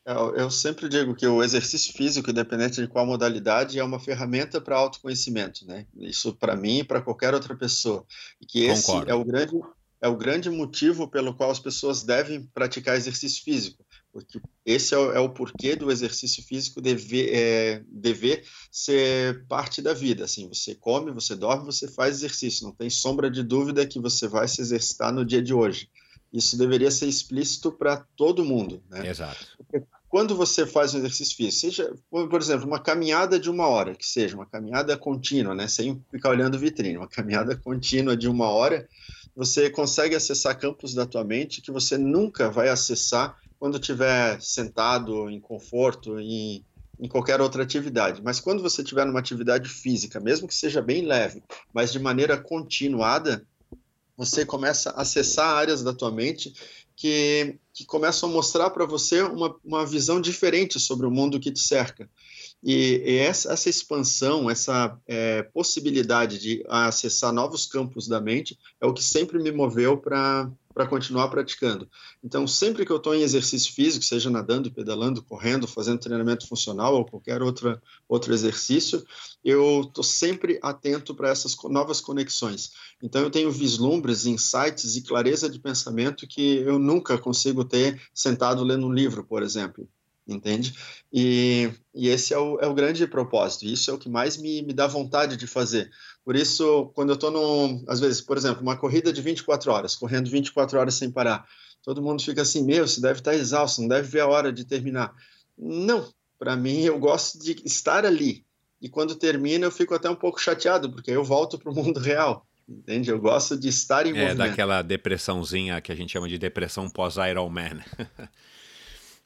É, 0.06 0.14
eu 0.14 0.50
sempre 0.50 0.90
digo 0.90 1.16
que 1.16 1.28
o 1.28 1.44
exercício 1.44 1.94
físico, 1.94 2.32
independente 2.32 2.82
de 2.82 2.88
qual 2.88 3.06
modalidade, 3.06 3.78
é 3.78 3.84
uma 3.84 4.00
ferramenta 4.00 4.60
para 4.60 4.76
autoconhecimento, 4.76 5.66
né? 5.66 5.86
Isso 5.96 6.34
para 6.34 6.56
mim 6.56 6.80
e 6.80 6.84
para 6.84 7.02
qualquer 7.02 7.34
outra 7.34 7.56
pessoa. 7.56 8.06
E 8.42 8.46
que 8.46 8.64
esse 8.64 8.88
Concordo. 8.88 9.12
é 9.12 9.14
o 9.14 9.24
grande 9.24 9.62
é 10.02 10.08
o 10.08 10.18
grande 10.18 10.50
motivo 10.50 11.08
pelo 11.08 11.36
qual 11.36 11.52
as 11.52 11.60
pessoas 11.60 12.02
devem 12.02 12.44
praticar 12.56 12.98
exercício 12.98 13.44
físico, 13.44 13.86
porque 14.12 14.42
esse 14.66 14.96
é 14.96 14.98
o, 14.98 15.12
é 15.12 15.20
o 15.20 15.30
porquê 15.30 15.76
do 15.76 15.92
exercício 15.92 16.44
físico 16.44 16.82
dever, 16.82 17.30
é, 17.32 17.84
dever 17.88 18.44
ser 18.72 19.46
parte 19.46 19.80
da 19.80 19.94
vida. 19.94 20.26
Assim, 20.26 20.48
você 20.48 20.74
come, 20.74 21.12
você 21.12 21.36
dorme, 21.36 21.66
você 21.66 21.88
faz 21.88 22.16
exercício. 22.16 22.66
Não 22.66 22.74
tem 22.74 22.90
sombra 22.90 23.30
de 23.30 23.44
dúvida 23.44 23.86
que 23.86 24.00
você 24.00 24.28
vai 24.28 24.48
se 24.48 24.60
exercitar 24.60 25.14
no 25.14 25.24
dia 25.24 25.42
de 25.42 25.54
hoje. 25.54 25.88
Isso 26.32 26.58
deveria 26.58 26.90
ser 26.90 27.08
explícito 27.08 27.72
para 27.72 28.06
todo 28.16 28.46
mundo. 28.46 28.82
Né? 28.90 29.10
Exato. 29.10 29.46
Porque 29.58 29.86
quando 30.08 30.36
você 30.36 30.66
faz 30.66 30.94
um 30.94 31.00
exercício 31.00 31.36
físico, 31.36 31.62
seja, 31.62 31.94
por 32.10 32.42
exemplo, 32.42 32.68
uma 32.68 32.80
caminhada 32.80 33.40
de 33.40 33.50
uma 33.50 33.68
hora, 33.68 33.96
que 33.96 34.06
seja 34.06 34.36
uma 34.36 34.46
caminhada 34.46 34.98
contínua, 34.98 35.56
né? 35.56 35.68
sem 35.68 36.04
ficar 36.12 36.30
olhando 36.30 36.60
vitrine, 36.60 36.98
uma 36.98 37.08
caminhada 37.08 37.56
contínua 37.56 38.16
de 38.16 38.28
uma 38.28 38.50
hora, 38.50 38.88
você 39.36 39.70
consegue 39.70 40.16
acessar 40.16 40.60
campos 40.60 40.94
da 40.94 41.06
tua 41.06 41.24
mente 41.24 41.62
que 41.62 41.72
você 41.72 41.98
nunca 41.98 42.50
vai 42.50 42.70
acessar 42.70 43.38
quando 43.58 43.78
estiver 43.78 44.42
sentado, 44.42 45.30
em 45.30 45.40
conforto, 45.40 46.20
em, 46.20 46.66
em 47.00 47.08
qualquer 47.08 47.40
outra 47.40 47.64
atividade. 47.64 48.22
Mas 48.22 48.40
quando 48.40 48.62
você 48.62 48.82
estiver 48.82 49.06
numa 49.06 49.20
atividade 49.20 49.70
física, 49.70 50.20
mesmo 50.20 50.48
que 50.48 50.56
seja 50.56 50.82
bem 50.82 51.06
leve, 51.06 51.44
mas 51.74 51.92
de 51.92 52.00
maneira 52.00 52.38
continuada, 52.38 53.46
você 54.22 54.46
começa 54.46 54.92
a 54.92 55.02
acessar 55.02 55.56
áreas 55.56 55.82
da 55.82 55.94
tua 55.94 56.12
mente 56.12 56.54
que, 56.96 57.56
que 57.74 57.84
começam 57.86 58.30
a 58.30 58.32
mostrar 58.32 58.70
para 58.70 58.86
você 58.86 59.24
uma, 59.24 59.56
uma 59.66 59.84
visão 59.84 60.22
diferente 60.22 60.80
sobre 60.80 61.08
o 61.08 61.12
mundo 61.12 61.40
que 61.40 61.52
te 61.52 61.60
cerca. 61.60 62.08
E, 62.64 63.02
e 63.04 63.18
essa, 63.18 63.52
essa, 63.52 63.68
expansão, 63.68 64.48
essa 64.48 64.96
é, 65.08 65.42
possibilidade 65.42 66.38
de 66.38 66.64
acessar 66.70 67.34
novos 67.34 67.66
campos 67.66 68.08
da 68.08 68.22
mente 68.22 68.56
é 68.80 68.86
o 68.86 68.94
que 68.94 69.04
sempre 69.04 69.42
me 69.42 69.52
moveu 69.52 69.98
para 69.98 70.48
para 70.74 70.88
continuar 70.88 71.28
praticando. 71.30 71.90
Então, 72.24 72.48
sempre 72.48 72.86
que 72.86 72.92
eu 72.92 72.98
estou 72.98 73.14
em 73.14 73.22
exercício 73.22 73.74
físico, 73.74 74.04
seja 74.06 74.30
nadando, 74.30 74.72
pedalando, 74.72 75.24
correndo, 75.24 75.68
fazendo 75.68 76.00
treinamento 76.00 76.48
funcional 76.48 76.96
ou 76.96 77.06
qualquer 77.06 77.42
outra, 77.42 77.82
outro 78.08 78.34
exercício, 78.34 79.06
eu 79.44 79.82
estou 79.82 80.04
sempre 80.04 80.60
atento 80.62 81.14
para 81.14 81.30
essas 81.30 81.56
novas 81.64 82.00
conexões. 82.00 82.72
Então, 83.02 83.22
eu 83.22 83.30
tenho 83.30 83.52
vislumbres, 83.52 84.26
insights 84.26 84.96
e 84.96 85.02
clareza 85.02 85.50
de 85.50 85.60
pensamento 85.60 86.28
que 86.28 86.58
eu 86.58 86.80
nunca 86.80 87.18
consigo 87.18 87.66
ter 87.66 88.02
sentado 88.14 88.64
lendo 88.64 88.88
um 88.88 88.94
livro, 88.94 89.24
por 89.24 89.44
exemplo 89.44 89.88
entende? 90.28 90.74
E, 91.12 91.72
e 91.94 92.08
esse 92.08 92.34
é 92.34 92.38
o, 92.38 92.60
é 92.60 92.68
o 92.68 92.74
grande 92.74 93.06
propósito, 93.08 93.66
isso 93.66 93.90
é 93.92 93.94
o 93.94 93.98
que 93.98 94.10
mais 94.10 94.38
me, 94.38 94.62
me 94.62 94.74
dá 94.74 94.88
vontade 94.88 95.36
de 95.38 95.48
fazer. 95.48 95.90
Por 96.24 96.36
isso, 96.36 96.92
quando 96.94 97.10
eu 97.10 97.16
estou, 97.16 97.84
às 97.88 98.00
vezes, 98.00 98.22
por 98.22 98.38
exemplo, 98.38 98.62
uma 98.62 98.78
corrida 98.78 99.12
de 99.12 99.22
24 99.22 99.72
horas, 99.72 99.96
correndo 99.96 100.30
24 100.30 100.80
horas 100.80 100.94
sem 100.94 101.10
parar, 101.10 101.46
todo 101.84 102.02
mundo 102.02 102.22
fica 102.22 102.44
assim, 102.44 102.64
meu, 102.64 102.88
você 102.88 103.02
deve 103.02 103.20
estar 103.20 103.34
exausto, 103.34 103.82
não 103.82 103.88
deve 103.88 104.08
ver 104.08 104.22
a 104.22 104.28
hora 104.28 104.54
de 104.54 104.64
terminar. 104.64 105.14
Não, 105.58 106.08
para 106.38 106.56
mim, 106.56 106.82
eu 106.82 107.00
gosto 107.00 107.40
de 107.40 107.56
estar 107.66 108.06
ali. 108.06 108.46
E 108.82 108.90
quando 108.90 109.16
termina, 109.16 109.66
eu 109.66 109.72
fico 109.72 109.94
até 109.94 110.10
um 110.10 110.16
pouco 110.16 110.42
chateado, 110.42 110.92
porque 110.92 111.12
eu 111.12 111.24
volto 111.24 111.58
para 111.58 111.72
o 111.72 111.76
mundo 111.76 112.00
real. 112.02 112.46
Entende? 112.68 113.10
Eu 113.10 113.20
gosto 113.20 113.58
de 113.58 113.68
estar 113.68 114.06
em 114.06 114.10
é, 114.10 114.14
movimento. 114.14 114.42
É 114.42 114.48
daquela 114.48 114.82
depressãozinha 114.82 115.82
que 115.82 115.92
a 115.92 115.96
gente 115.96 116.12
chama 116.12 116.30
de 116.30 116.38
depressão 116.38 116.90
pós-Ironman. 116.90 117.80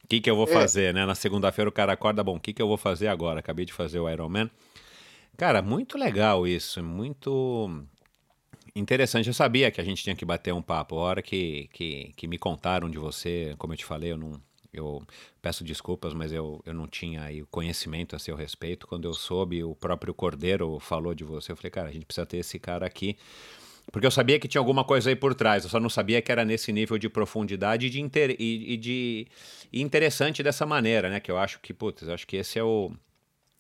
O 0.04 0.08
que, 0.10 0.20
que 0.20 0.30
eu 0.30 0.36
vou 0.36 0.48
é. 0.48 0.52
fazer, 0.52 0.94
né? 0.94 1.06
Na 1.06 1.14
segunda-feira 1.14 1.70
o 1.70 1.72
cara 1.72 1.94
acorda, 1.94 2.24
bom, 2.24 2.38
o 2.38 2.40
que, 2.40 2.54
que 2.54 2.62
eu 2.62 2.68
vou 2.68 2.78
fazer 2.78 3.08
agora? 3.08 3.40
Acabei 3.40 3.66
de 3.66 3.74
fazer 3.74 4.00
o 4.00 4.10
Ironman. 4.10 4.50
Cara, 5.38 5.62
muito 5.62 5.98
legal 5.98 6.48
isso, 6.48 6.82
muito... 6.84 7.84
Interessante, 8.76 9.28
eu 9.28 9.34
sabia 9.34 9.72
que 9.72 9.80
a 9.80 9.84
gente 9.84 10.04
tinha 10.04 10.16
que 10.16 10.26
bater 10.26 10.54
um 10.54 10.62
papo. 10.62 10.98
A 10.98 11.02
hora 11.02 11.22
que, 11.22 11.70
que, 11.72 12.12
que 12.16 12.28
me 12.28 12.38
contaram 12.38 12.90
de 12.90 12.98
você, 12.98 13.56
como 13.58 13.72
eu 13.72 13.78
te 13.78 13.86
falei, 13.86 14.12
eu 14.12 14.18
não, 14.18 14.34
eu 14.74 15.02
peço 15.42 15.64
desculpas, 15.64 16.14
mas 16.14 16.34
eu, 16.34 16.62
eu 16.66 16.74
não 16.74 16.86
tinha 16.86 17.24
aí 17.24 17.44
conhecimento 17.50 18.16
a 18.16 18.20
seu 18.20 18.36
respeito. 18.36 18.86
Quando 18.86 19.08
eu 19.08 19.14
soube, 19.14 19.64
o 19.64 19.74
próprio 19.76 20.14
Cordeiro 20.14 20.78
falou 20.80 21.16
de 21.16 21.24
você, 21.24 21.54
eu 21.54 21.56
falei, 21.56 21.72
cara, 21.72 21.88
a 21.88 21.92
gente 21.92 22.06
precisa 22.06 22.26
ter 22.26 22.38
esse 22.38 22.60
cara 22.60 22.86
aqui. 22.86 23.18
Porque 23.92 24.06
eu 24.06 24.12
sabia 24.12 24.40
que 24.40 24.48
tinha 24.48 24.60
alguma 24.60 24.84
coisa 24.84 25.10
aí 25.10 25.16
por 25.16 25.34
trás, 25.36 25.64
eu 25.64 25.70
só 25.70 25.80
não 25.80 25.90
sabia 25.90 26.22
que 26.22 26.32
era 26.32 26.44
nesse 26.44 26.74
nível 26.74 26.98
de 26.98 27.08
profundidade 27.08 27.86
e 27.86 27.90
de, 27.90 28.02
inter... 28.02 28.36
e, 28.38 28.74
e 28.74 28.78
de 28.78 29.28
e 29.72 29.82
interessante 29.82 30.44
dessa 30.44 30.66
maneira, 30.66 31.10
né? 31.10 31.20
Que 31.20 31.32
eu 31.32 31.38
acho 31.38 31.60
que, 31.62 31.74
putz, 31.74 32.08
acho 32.10 32.28
que 32.28 32.36
esse 32.36 32.60
é, 32.60 32.64
o... 32.64 32.92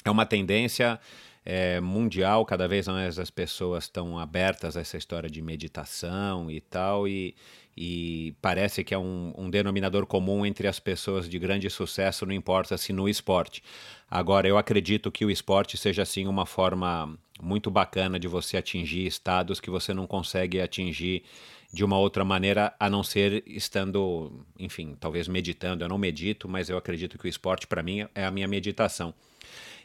é 0.03 0.09
uma 0.09 0.25
tendência 0.25 0.99
é, 1.45 1.79
mundial, 1.79 2.43
cada 2.43 2.67
vez 2.67 2.87
mais 2.87 3.19
as 3.19 3.29
pessoas 3.29 3.83
estão 3.83 4.17
abertas 4.17 4.75
a 4.75 4.81
essa 4.81 4.97
história 4.97 5.29
de 5.29 5.43
meditação 5.43 6.49
e 6.49 6.59
tal, 6.59 7.07
e, 7.07 7.35
e 7.77 8.33
parece 8.41 8.83
que 8.83 8.95
é 8.95 8.97
um, 8.97 9.31
um, 9.37 9.49
denominador 9.49 10.07
comum 10.07 10.43
entre 10.43 10.67
as 10.67 10.79
pessoas 10.79 11.29
de 11.29 11.37
grande 11.37 11.69
sucesso, 11.69 12.25
não 12.25 12.33
importa 12.33 12.75
se 12.77 12.91
no 12.91 13.07
esporte. 13.07 13.61
Agora, 14.09 14.47
eu 14.47 14.57
acredito 14.57 15.11
que 15.11 15.23
o 15.23 15.29
esporte 15.29 15.77
seja, 15.77 16.01
assim, 16.01 16.25
uma 16.25 16.47
forma 16.47 17.15
muito 17.39 17.69
bacana 17.69 18.19
de 18.19 18.27
você 18.27 18.57
atingir 18.57 19.05
estados 19.05 19.59
que 19.59 19.69
você 19.69 19.93
não 19.93 20.07
consegue 20.07 20.59
atingir 20.59 21.23
de 21.71 21.83
uma 21.83 21.97
outra 21.97 22.23
maneira 22.23 22.73
a 22.79 22.89
não 22.89 23.03
ser 23.03 23.43
estando, 23.45 24.31
enfim, 24.57 24.95
talvez 24.99 25.27
meditando. 25.27 25.83
Eu 25.83 25.89
não 25.89 25.97
medito, 25.97 26.47
mas 26.47 26.69
eu 26.69 26.77
acredito 26.77 27.17
que 27.17 27.25
o 27.25 27.27
esporte, 27.27 27.67
para 27.67 27.83
mim, 27.83 28.07
é 28.15 28.25
a 28.25 28.31
minha 28.31 28.47
meditação. 28.47 29.13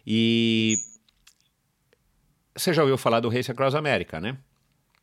E 0.06 0.76
você 2.54 2.72
já 2.72 2.82
ouviu 2.82 2.98
falar 2.98 3.20
do 3.20 3.28
Race 3.28 3.50
Across 3.50 3.74
America, 3.74 4.20
né? 4.20 4.38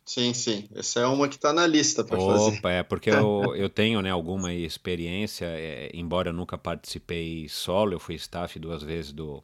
Sim, 0.07 0.33
sim. 0.33 0.69
Essa 0.73 1.01
é 1.01 1.05
uma 1.05 1.27
que 1.27 1.35
está 1.35 1.51
na 1.51 1.67
lista 1.67 2.01
para 2.01 2.17
fazer. 2.17 2.57
Opa, 2.57 2.71
é 2.71 2.81
porque 2.81 3.09
eu, 3.09 3.53
eu 3.57 3.69
tenho 3.69 4.01
né, 4.01 4.09
alguma 4.09 4.53
experiência, 4.53 5.45
é, 5.45 5.91
embora 5.93 6.29
eu 6.29 6.33
nunca 6.33 6.57
participei 6.57 7.49
solo, 7.49 7.93
eu 7.93 7.99
fui 7.99 8.15
staff 8.15 8.57
duas 8.57 8.81
vezes 8.81 9.11
do, 9.11 9.43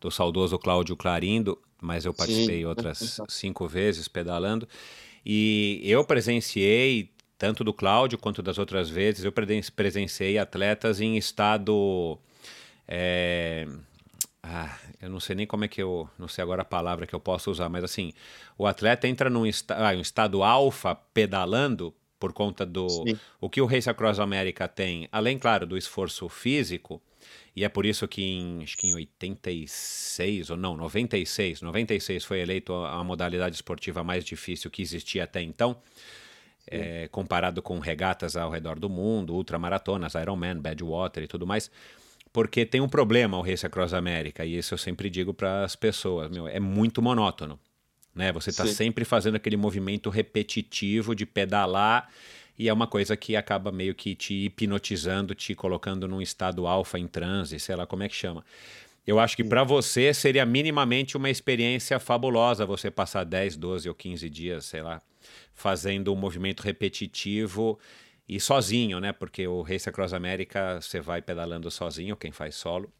do 0.00 0.08
saudoso 0.08 0.56
Cláudio 0.60 0.96
Clarindo, 0.96 1.58
mas 1.80 2.04
eu 2.04 2.14
participei 2.14 2.60
sim. 2.60 2.64
outras 2.64 3.20
cinco 3.28 3.66
vezes 3.66 4.06
pedalando. 4.06 4.68
E 5.24 5.82
eu 5.84 6.04
presenciei, 6.04 7.10
tanto 7.36 7.64
do 7.64 7.74
Cláudio 7.74 8.16
quanto 8.16 8.40
das 8.40 8.58
outras 8.58 8.88
vezes, 8.88 9.24
eu 9.24 9.32
presenciei 9.74 10.38
atletas 10.38 11.00
em 11.00 11.16
estado. 11.16 12.16
É, 12.86 13.66
ah, 14.48 14.78
eu 15.02 15.10
não 15.10 15.18
sei 15.18 15.34
nem 15.34 15.46
como 15.46 15.64
é 15.64 15.68
que 15.68 15.82
eu. 15.82 16.08
Não 16.16 16.28
sei 16.28 16.42
agora 16.42 16.62
a 16.62 16.64
palavra 16.64 17.06
que 17.06 17.14
eu 17.14 17.20
posso 17.20 17.50
usar, 17.50 17.68
mas 17.68 17.82
assim, 17.82 18.12
o 18.56 18.66
atleta 18.66 19.08
entra 19.08 19.28
num 19.28 19.42
ah, 19.42 19.92
um 19.96 20.00
estado 20.00 20.42
alfa 20.44 20.94
pedalando 20.94 21.92
por 22.18 22.32
conta 22.32 22.64
do. 22.64 22.88
Sim. 22.88 23.18
O 23.40 23.50
que 23.50 23.60
o 23.60 23.66
Race 23.66 23.90
Across 23.90 24.20
America 24.20 24.68
tem, 24.68 25.08
além, 25.10 25.36
claro, 25.36 25.66
do 25.66 25.76
esforço 25.76 26.28
físico, 26.28 27.02
e 27.56 27.64
é 27.64 27.68
por 27.68 27.84
isso 27.84 28.06
que 28.06 28.22
em, 28.22 28.62
acho 28.62 28.76
que 28.76 28.86
em 28.86 28.94
86, 28.94 30.50
ou 30.50 30.56
não, 30.56 30.76
96, 30.76 31.60
96 31.62 32.24
foi 32.24 32.38
eleito 32.38 32.72
a, 32.72 33.00
a 33.00 33.04
modalidade 33.04 33.56
esportiva 33.56 34.04
mais 34.04 34.24
difícil 34.24 34.70
que 34.70 34.80
existia 34.80 35.24
até 35.24 35.42
então. 35.42 35.76
É, 36.68 37.06
comparado 37.08 37.62
com 37.62 37.78
regatas 37.78 38.36
ao 38.36 38.50
redor 38.50 38.76
do 38.76 38.88
mundo, 38.88 39.34
ultramaratonas, 39.34 40.14
Ironman, 40.14 40.60
Badwater 40.60 41.22
e 41.22 41.28
tudo 41.28 41.46
mais 41.46 41.70
porque 42.36 42.66
tem 42.66 42.82
um 42.82 42.88
problema 42.88 43.38
o 43.38 43.40
Race 43.40 43.64
Across 43.64 43.94
America, 43.94 44.44
e 44.44 44.58
isso 44.58 44.74
eu 44.74 44.78
sempre 44.78 45.08
digo 45.08 45.32
para 45.32 45.64
as 45.64 45.74
pessoas, 45.74 46.30
meu, 46.30 46.46
é 46.46 46.60
muito 46.60 47.00
monótono. 47.00 47.58
Né? 48.14 48.30
Você 48.30 48.50
está 48.50 48.66
sempre 48.66 49.06
fazendo 49.06 49.36
aquele 49.36 49.56
movimento 49.56 50.10
repetitivo 50.10 51.14
de 51.14 51.24
pedalar 51.24 52.10
e 52.58 52.68
é 52.68 52.72
uma 52.74 52.86
coisa 52.86 53.16
que 53.16 53.36
acaba 53.36 53.72
meio 53.72 53.94
que 53.94 54.14
te 54.14 54.34
hipnotizando, 54.34 55.34
te 55.34 55.54
colocando 55.54 56.06
num 56.06 56.20
estado 56.20 56.66
alfa 56.66 56.98
em 56.98 57.08
transe, 57.08 57.58
sei 57.58 57.74
lá 57.74 57.86
como 57.86 58.02
é 58.02 58.08
que 58.10 58.14
chama. 58.14 58.44
Eu 59.06 59.18
acho 59.18 59.34
que 59.34 59.42
para 59.42 59.64
você 59.64 60.12
seria 60.12 60.44
minimamente 60.44 61.16
uma 61.16 61.30
experiência 61.30 61.98
fabulosa 61.98 62.66
você 62.66 62.90
passar 62.90 63.24
10, 63.24 63.56
12 63.56 63.88
ou 63.88 63.94
15 63.94 64.28
dias, 64.28 64.66
sei 64.66 64.82
lá, 64.82 65.00
fazendo 65.54 66.12
um 66.12 66.16
movimento 66.16 66.62
repetitivo 66.62 67.78
e 68.28 68.40
sozinho, 68.40 69.00
né? 69.00 69.12
Porque 69.12 69.46
o 69.46 69.62
Race 69.62 69.88
Across 69.88 70.12
America 70.12 70.80
você 70.80 71.00
vai 71.00 71.22
pedalando 71.22 71.70
sozinho, 71.70 72.16
quem 72.16 72.32
faz 72.32 72.54
solo. 72.54 72.92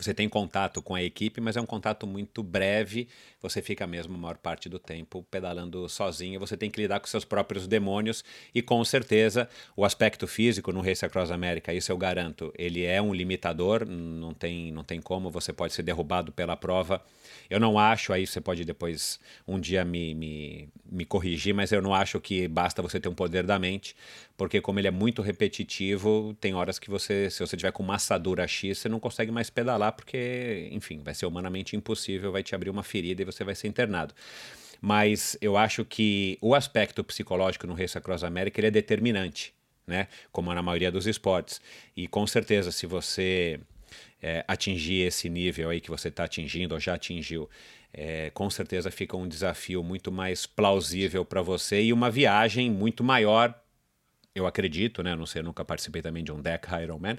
Você 0.00 0.14
tem 0.14 0.30
contato 0.30 0.80
com 0.80 0.94
a 0.94 1.02
equipe, 1.02 1.42
mas 1.42 1.58
é 1.58 1.60
um 1.60 1.66
contato 1.66 2.06
muito 2.06 2.42
breve. 2.42 3.06
Você 3.42 3.60
fica 3.60 3.86
mesmo 3.86 4.14
a 4.14 4.18
maior 4.18 4.38
parte 4.38 4.66
do 4.66 4.78
tempo 4.78 5.22
pedalando 5.30 5.86
sozinho. 5.90 6.40
Você 6.40 6.56
tem 6.56 6.70
que 6.70 6.80
lidar 6.80 7.00
com 7.00 7.06
seus 7.06 7.24
próprios 7.24 7.66
demônios 7.66 8.24
e 8.54 8.62
com 8.62 8.82
certeza 8.82 9.46
o 9.76 9.84
aspecto 9.84 10.26
físico 10.26 10.72
no 10.72 10.80
Race 10.80 11.04
Across 11.04 11.30
America, 11.30 11.74
isso 11.74 11.92
eu 11.92 11.98
garanto, 11.98 12.50
ele 12.56 12.82
é 12.82 13.00
um 13.02 13.12
limitador. 13.12 13.84
Não 13.86 14.32
tem, 14.32 14.72
não 14.72 14.82
tem 14.82 15.02
como. 15.02 15.30
Você 15.30 15.52
pode 15.52 15.74
ser 15.74 15.82
derrubado 15.82 16.32
pela 16.32 16.56
prova 16.56 17.04
eu 17.50 17.58
não 17.58 17.78
acho, 17.78 18.12
aí 18.12 18.26
você 18.26 18.40
pode 18.40 18.64
depois 18.64 19.18
um 19.46 19.58
dia 19.58 19.84
me, 19.84 20.14
me, 20.14 20.68
me 20.90 21.04
corrigir, 21.04 21.52
mas 21.52 21.72
eu 21.72 21.82
não 21.82 21.92
acho 21.92 22.20
que 22.20 22.46
basta 22.46 22.80
você 22.80 23.00
ter 23.00 23.08
um 23.08 23.14
poder 23.14 23.44
da 23.44 23.58
mente, 23.58 23.96
porque 24.40 24.58
como 24.58 24.80
ele 24.80 24.88
é 24.88 24.90
muito 24.90 25.20
repetitivo, 25.20 26.34
tem 26.40 26.54
horas 26.54 26.78
que 26.78 26.88
você, 26.88 27.28
se 27.28 27.40
você 27.40 27.58
tiver 27.58 27.72
com 27.72 27.82
massadura 27.82 28.48
X, 28.48 28.78
você 28.78 28.88
não 28.88 28.98
consegue 28.98 29.30
mais 29.30 29.50
pedalar, 29.50 29.92
porque, 29.92 30.66
enfim, 30.72 31.02
vai 31.04 31.14
ser 31.14 31.26
humanamente 31.26 31.76
impossível, 31.76 32.32
vai 32.32 32.42
te 32.42 32.54
abrir 32.54 32.70
uma 32.70 32.82
ferida 32.82 33.20
e 33.20 33.24
você 33.26 33.44
vai 33.44 33.54
ser 33.54 33.68
internado 33.68 34.14
mas 34.80 35.36
eu 35.42 35.58
acho 35.58 35.84
que 35.84 36.38
o 36.40 36.54
aspecto 36.54 37.04
psicológico 37.04 37.66
no 37.66 37.74
Race 37.74 37.98
Across 37.98 38.24
America 38.24 38.58
ele 38.58 38.68
é 38.68 38.70
determinante, 38.70 39.52
né? 39.86 40.08
Como 40.32 40.54
na 40.54 40.62
maioria 40.62 40.90
dos 40.90 41.06
esportes. 41.06 41.60
E 41.94 42.08
com 42.08 42.26
certeza, 42.26 42.72
se 42.72 42.86
você 42.86 43.60
é, 44.22 44.42
atingir 44.48 45.02
esse 45.02 45.28
nível 45.28 45.68
aí 45.68 45.82
que 45.82 45.90
você 45.90 46.08
está 46.08 46.24
atingindo 46.24 46.72
ou 46.72 46.80
já 46.80 46.94
atingiu, 46.94 47.46
é, 47.92 48.30
com 48.30 48.48
certeza 48.48 48.90
fica 48.90 49.18
um 49.18 49.28
desafio 49.28 49.84
muito 49.84 50.10
mais 50.10 50.46
plausível 50.46 51.26
para 51.26 51.42
você 51.42 51.82
e 51.82 51.92
uma 51.92 52.10
viagem 52.10 52.70
muito 52.70 53.04
maior. 53.04 53.54
Eu 54.34 54.46
acredito, 54.46 55.02
né? 55.02 55.14
Não 55.16 55.26
sei, 55.26 55.40
eu 55.40 55.44
nunca 55.44 55.64
participei 55.64 56.00
também 56.00 56.22
de 56.22 56.30
um 56.30 56.40
deck 56.40 56.68
Ironman, 56.72 57.18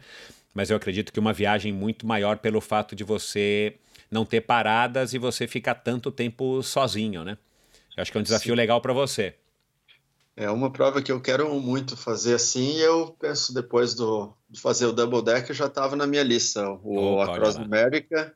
mas 0.54 0.70
eu 0.70 0.78
acredito 0.78 1.12
que 1.12 1.20
uma 1.20 1.34
viagem 1.34 1.74
muito 1.74 2.08
maior 2.08 2.38
pelo 2.38 2.62
fato 2.62 2.96
de 2.96 3.04
você 3.04 3.76
não 4.10 4.26
ter 4.26 4.42
paradas 4.42 5.14
e 5.14 5.18
você 5.18 5.48
ficar 5.48 5.76
tanto 5.76 6.12
tempo 6.12 6.64
sozinho, 6.64 7.24
né? 7.24 7.38
Eu 7.96 8.02
acho 8.02 8.12
que 8.12 8.18
é 8.18 8.22
um 8.22 8.24
desafio 8.24 8.54
Sim. 8.54 8.58
legal 8.58 8.80
para 8.80 8.94
você. 8.94 9.36
É 10.36 10.50
uma 10.50 10.72
prova 10.72 11.02
que 11.02 11.12
eu 11.12 11.20
quero 11.20 11.54
muito 11.60 11.98
fazer 11.98 12.36
assim, 12.36 12.78
eu 12.78 13.16
penso 13.20 13.54
depois 13.54 13.94
do, 13.94 14.34
de 14.50 14.60
fazer 14.60 14.86
o 14.86 14.94
Double 14.94 15.22
Deck, 15.22 15.54
já 15.54 15.66
estava 15.66 15.96
na 15.96 16.08
minha 16.08 16.24
lista, 16.24 16.68
o 16.82 17.16
oh, 17.16 17.22
Across 17.22 17.58
America 17.58 18.34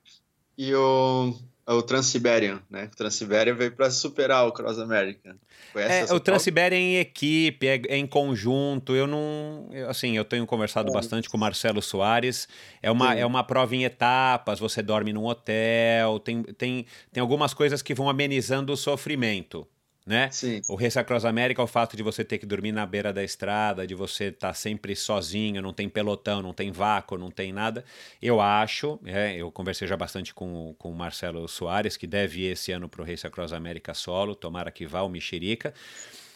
e 0.57 0.75
o, 0.75 1.33
o 1.73 1.82
Transsiberian, 1.82 2.62
né? 2.69 2.89
O 2.93 2.95
Transsiberian 2.95 3.56
veio 3.56 3.71
para 3.71 3.89
superar 3.89 4.47
o 4.47 4.51
Cross 4.51 4.78
America. 4.78 5.36
é, 5.75 6.13
o 6.13 6.19
Transsiberian 6.19 6.78
em 6.78 6.97
equipe, 6.97 7.67
é, 7.67 7.82
é, 7.88 7.97
em 7.97 8.06
conjunto. 8.06 8.95
Eu 8.95 9.08
não, 9.08 9.67
eu, 9.71 9.89
assim, 9.89 10.15
eu 10.15 10.23
tenho 10.23 10.45
conversado 10.45 10.89
é. 10.89 10.93
bastante 10.93 11.28
com 11.28 11.38
o 11.38 11.39
Marcelo 11.39 11.82
Soares. 11.82 12.47
É 12.84 12.91
uma, 12.91 13.15
é 13.15 13.25
uma 13.25 13.43
prova 13.43 13.75
em 13.75 13.84
etapas. 13.84 14.60
Você 14.60 14.84
dorme 14.84 15.12
num 15.12 15.25
hotel. 15.25 16.19
Tem, 16.19 16.43
tem, 16.43 16.86
tem 17.12 17.21
algumas 17.21 17.54
coisas 17.54 17.82
que 17.82 17.95
vão 17.95 18.10
amenizando 18.10 18.71
o 18.71 18.78
sofrimento 18.78 19.67
né? 20.05 20.29
Sim. 20.31 20.61
O 20.69 20.75
Race 20.75 20.97
Across 20.99 21.25
America, 21.25 21.63
o 21.63 21.67
fato 21.67 21.97
de 21.97 22.03
você 22.03 22.23
ter 22.23 22.37
que 22.37 22.45
dormir 22.45 22.71
na 22.71 22.85
beira 22.85 23.11
da 23.11 23.23
estrada, 23.23 23.87
de 23.87 23.95
você 23.95 24.25
estar 24.25 24.49
tá 24.49 24.53
sempre 24.53 24.95
sozinho, 24.95 25.61
não 25.61 25.73
tem 25.73 25.89
pelotão, 25.89 26.43
não 26.43 26.53
tem 26.53 26.71
vácuo, 26.71 27.17
não 27.17 27.31
tem 27.31 27.51
nada. 27.51 27.83
Eu 28.21 28.39
acho, 28.39 28.99
é, 29.05 29.35
eu 29.35 29.51
conversei 29.51 29.87
já 29.87 29.97
bastante 29.97 30.33
com, 30.33 30.75
com 30.77 30.91
o 30.91 30.95
Marcelo 30.95 31.47
Soares, 31.47 31.97
que 31.97 32.05
deve 32.05 32.41
ir 32.41 32.51
esse 32.51 32.71
ano 32.71 32.87
para 32.87 33.01
o 33.01 33.05
Race 33.05 33.25
Across 33.25 33.53
America 33.53 33.93
solo, 33.95 34.35
tomara 34.35 34.69
que 34.69 34.85
vá 34.85 35.01
o 35.01 35.09
Mexerica. 35.09 35.73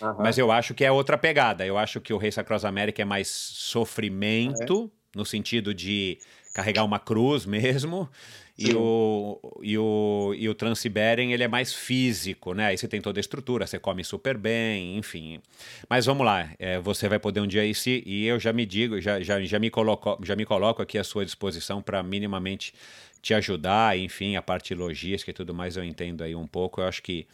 Uhum. 0.02 0.16
Mas 0.18 0.38
eu 0.38 0.52
acho 0.52 0.74
que 0.74 0.84
é 0.84 0.92
outra 0.92 1.18
pegada. 1.18 1.64
Eu 1.66 1.78
acho 1.78 2.02
que 2.02 2.14
o 2.14 2.18
Race 2.18 2.40
Across 2.40 2.66
America 2.66 3.02
é 3.02 3.06
mais 3.06 3.28
sofrimento, 3.28 4.92
é. 5.14 5.18
no 5.18 5.26
sentido 5.26 5.74
de 5.76 6.18
carregar 6.56 6.84
uma 6.84 6.98
cruz 6.98 7.46
mesmo. 7.46 8.10
E 8.62 8.74
o, 8.76 9.40
e, 9.62 9.78
o, 9.78 10.34
e 10.38 10.50
o 10.50 10.54
Transsiberian, 10.54 11.32
ele 11.32 11.44
é 11.44 11.48
mais 11.48 11.74
físico, 11.74 12.54
né? 12.54 12.68
Aí 12.68 12.78
você 12.78 12.90
tem 12.90 13.00
toda 13.00 13.18
a 13.18 13.22
estrutura, 13.22 13.66
você 13.66 13.80
come 13.80 14.04
super 14.04 14.38
bem, 14.38 14.98
enfim. 14.98 15.40
Mas 15.90 16.06
vamos 16.06 16.26
lá, 16.26 16.50
é, 16.60 16.78
você 16.78 17.08
vai 17.08 17.20
poder 17.20 17.40
um 17.40 17.48
dia 17.48 17.66
ir 17.66 17.74
se, 17.74 18.04
e 18.06 18.26
eu 18.26 18.38
já 18.38 18.52
me 18.52 18.66
digo, 18.66 19.00
já, 19.00 19.22
já, 19.22 19.42
já, 19.42 19.60
me 19.60 19.70
coloco, 19.70 20.20
já 20.26 20.36
me 20.36 20.46
coloco 20.46 20.82
aqui 20.82 20.98
à 20.98 21.04
sua 21.06 21.24
disposição 21.24 21.82
para 21.82 22.04
minimamente 22.04 22.74
te 23.22 23.34
ajudar, 23.34 23.98
enfim, 23.98 24.36
a 24.36 24.42
parte 24.42 24.74
logística 24.74 25.32
e 25.32 25.34
tudo 25.34 25.54
mais 25.54 25.76
eu 25.76 25.84
entendo 25.84 26.24
aí 26.24 26.36
um 26.36 26.48
pouco. 26.48 26.82
Eu 26.82 26.86
acho 26.86 27.02
que 27.04 27.28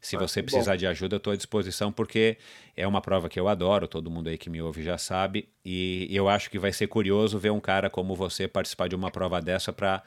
se 0.00 0.16
ah, 0.16 0.18
você 0.18 0.42
precisar 0.42 0.72
bom. 0.72 0.78
de 0.78 0.86
ajuda, 0.86 1.16
eu 1.16 1.18
estou 1.18 1.32
à 1.32 1.36
disposição, 1.36 1.90
porque 1.90 2.36
é 2.76 2.86
uma 2.86 3.00
prova 3.00 3.28
que 3.28 3.40
eu 3.40 3.48
adoro, 3.48 3.88
todo 3.88 4.10
mundo 4.10 4.28
aí 4.28 4.36
que 4.36 4.50
me 4.50 4.60
ouve 4.60 4.82
já 4.82 4.98
sabe, 4.98 5.48
e 5.64 6.08
eu 6.10 6.28
acho 6.28 6.50
que 6.50 6.58
vai 6.58 6.72
ser 6.72 6.86
curioso 6.86 7.38
ver 7.38 7.50
um 7.50 7.60
cara 7.60 7.88
como 7.88 8.14
você 8.14 8.46
participar 8.46 8.88
de 8.88 8.94
uma 8.94 9.10
prova 9.10 9.40
dessa 9.40 9.72
para 9.72 10.02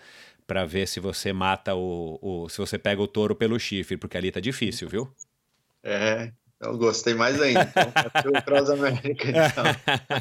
para 0.46 0.66
ver 0.66 0.88
se 0.88 1.00
você 1.00 1.32
mata 1.34 1.76
o, 1.76 2.20
o, 2.22 2.50
se 2.50 2.58
você 2.58 2.78
pega 2.78 3.02
o 3.02 3.08
touro 3.08 3.36
pelo 3.36 3.60
chifre, 3.60 3.98
porque 3.98 4.18
ali 4.18 4.32
tá 4.32 4.40
difícil, 4.40 4.90
viu? 4.90 5.14
É, 5.84 6.32
Eu 6.60 6.78
gostei 6.78 7.14
mais 7.14 7.42
ainda. 7.42 7.70
Então, 8.16 8.42
Cross 8.42 8.70
América, 8.70 9.30
então. 9.30 9.64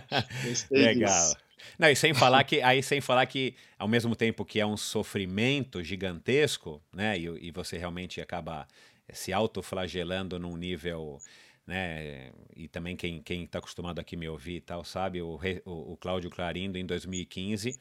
Legal. 0.71 1.29
Disso. 1.29 1.37
Não, 1.79 1.89
e 1.89 1.97
sem 1.97 2.13
falar 2.13 2.43
que 2.45 2.61
aí 2.61 2.83
sem 2.83 3.01
falar 3.01 3.25
que 3.27 3.55
ao 3.79 3.89
mesmo 3.89 4.17
tempo 4.17 4.45
que 4.45 4.61
é 4.61 4.67
um 4.67 4.77
sofrimento 4.77 5.83
gigantesco, 5.83 6.83
né? 6.93 7.19
E, 7.19 7.49
e 7.49 7.51
você 7.51 7.79
realmente 7.79 8.21
acaba 8.21 8.67
se 9.13 9.33
autoflagelando 9.33 10.39
num 10.39 10.57
nível 10.57 11.19
né? 11.67 12.31
E 12.57 12.69
também 12.69 12.97
quem 12.97 13.23
quem 13.23 13.45
está 13.45 13.59
acostumado 13.59 14.01
aqui 14.01 14.17
me 14.17 14.29
ouvir 14.29 14.57
e 14.57 14.61
tal 14.61 14.85
sabe 14.85 15.23
o, 15.23 15.39
o, 15.65 15.93
o 15.93 15.97
Cláudio 15.97 16.31
Clarindo 16.31 16.77
em 16.77 16.85
2015 16.85 17.79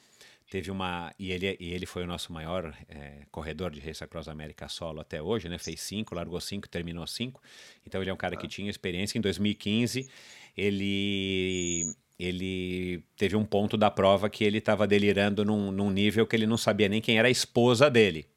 teve 0.52 0.70
uma 0.70 1.16
e 1.18 1.32
ele 1.32 1.56
e 1.62 1.74
ele 1.74 1.86
foi 1.86 2.04
o 2.04 2.06
nosso 2.06 2.34
maior 2.34 2.76
é, 2.90 3.22
corredor 3.32 3.72
de 3.72 3.80
Race 3.80 4.04
Across 4.04 4.28
América 4.28 4.68
solo 4.68 5.00
até 5.00 5.22
hoje, 5.22 5.48
né? 5.48 5.58
Fez 5.58 5.80
cinco, 5.80 6.14
largou 6.14 6.42
cinco, 6.42 6.68
terminou 6.68 7.08
cinco. 7.08 7.42
Então 7.88 8.02
ele 8.02 8.10
é 8.10 8.14
um 8.14 8.18
cara 8.18 8.36
que 8.36 8.46
ah. 8.46 8.50
tinha 8.50 8.70
experiência. 8.70 9.18
Em 9.18 9.22
2015 9.22 10.10
ele 10.58 11.96
ele 12.20 13.02
teve 13.16 13.38
um 13.38 13.46
ponto 13.46 13.78
da 13.78 13.90
prova 13.90 14.30
que 14.30 14.44
ele 14.44 14.58
estava 14.58 14.86
delirando 14.86 15.46
num, 15.46 15.72
num 15.72 15.90
nível 15.90 16.28
que 16.28 16.36
ele 16.36 16.46
não 16.46 16.58
sabia 16.58 16.90
nem 16.90 17.02
quem 17.02 17.18
era 17.18 17.30
a 17.30 17.32
esposa 17.32 17.90
dele. 17.90 18.28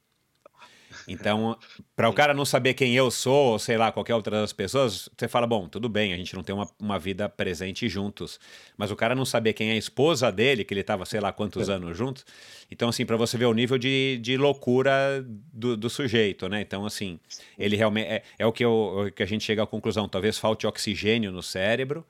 Então, 1.07 1.57
para 1.95 2.09
o 2.09 2.13
cara 2.13 2.33
não 2.33 2.45
saber 2.45 2.75
quem 2.75 2.95
eu 2.95 3.11
sou, 3.11 3.53
ou 3.53 3.59
sei 3.59 3.77
lá, 3.77 3.93
qualquer 3.93 4.15
outra 4.15 4.41
das 4.41 4.53
pessoas, 4.53 5.09
você 5.17 5.29
fala, 5.29 5.47
bom, 5.47 5.69
tudo 5.69 5.89
bem, 5.89 6.13
a 6.13 6.17
gente 6.17 6.35
não 6.35 6.43
tem 6.43 6.55
uma, 6.55 6.69
uma 6.81 6.99
vida 6.99 7.29
presente 7.29 7.89
juntos. 7.89 8.41
Mas 8.77 8.91
o 8.91 8.97
cara 8.97 9.15
não 9.15 9.25
saber 9.25 9.53
quem 9.53 9.71
é 9.71 9.73
a 9.73 9.77
esposa 9.77 10.31
dele, 10.33 10.65
que 10.65 10.73
ele 10.73 10.81
estava 10.81 11.05
sei 11.05 11.21
lá 11.21 11.33
quantos 11.33 11.69
é. 11.69 11.73
anos 11.73 11.97
juntos. 11.97 12.25
Então, 12.71 12.89
assim, 12.89 13.05
para 13.05 13.17
você 13.17 13.37
ver 13.37 13.47
o 13.47 13.53
nível 13.53 13.79
de, 13.79 14.19
de 14.23 14.37
loucura 14.37 15.25
do, 15.53 15.77
do 15.77 15.91
sujeito, 15.91 16.49
né? 16.49 16.61
Então, 16.61 16.87
assim, 16.87 17.21
ele 17.59 17.77
realmente. 17.77 18.09
É, 18.09 18.23
é 18.39 18.47
o, 18.47 18.53
que 18.53 18.65
eu, 18.65 19.07
o 19.07 19.13
que 19.13 19.23
a 19.23 19.27
gente 19.27 19.45
chega 19.45 19.63
à 19.63 19.67
conclusão. 19.67 20.09
Talvez 20.09 20.39
falte 20.39 20.67
oxigênio 20.67 21.31
no 21.31 21.43
cérebro 21.43 22.05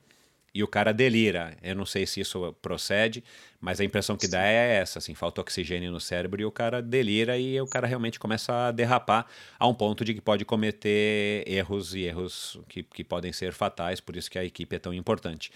e 0.55 0.63
o 0.63 0.67
cara 0.67 0.93
delira. 0.93 1.53
Eu 1.61 1.75
não 1.75 1.85
sei 1.85 2.05
se 2.05 2.21
isso 2.21 2.55
procede, 2.61 3.21
mas 3.59 3.81
a 3.81 3.83
impressão 3.83 4.15
que 4.15 4.25
dá 4.25 4.41
é 4.41 4.77
essa, 4.77 4.99
assim, 4.99 5.13
falta 5.13 5.41
oxigênio 5.41 5.91
no 5.91 5.99
cérebro 5.99 6.41
e 6.41 6.45
o 6.45 6.51
cara 6.51 6.81
delira 6.81 7.37
e 7.37 7.59
o 7.59 7.67
cara 7.67 7.85
realmente 7.85 8.17
começa 8.17 8.67
a 8.67 8.71
derrapar 8.71 9.25
a 9.59 9.67
um 9.67 9.73
ponto 9.73 10.05
de 10.05 10.13
que 10.13 10.21
pode 10.21 10.45
cometer 10.45 11.43
erros 11.45 11.93
e 11.93 12.03
erros 12.03 12.57
que, 12.69 12.83
que 12.83 13.03
podem 13.03 13.33
ser 13.33 13.51
fatais, 13.51 13.99
por 13.99 14.15
isso 14.15 14.31
que 14.31 14.39
a 14.39 14.45
equipe 14.45 14.73
é 14.73 14.79
tão 14.79 14.93
importante. 14.93 15.51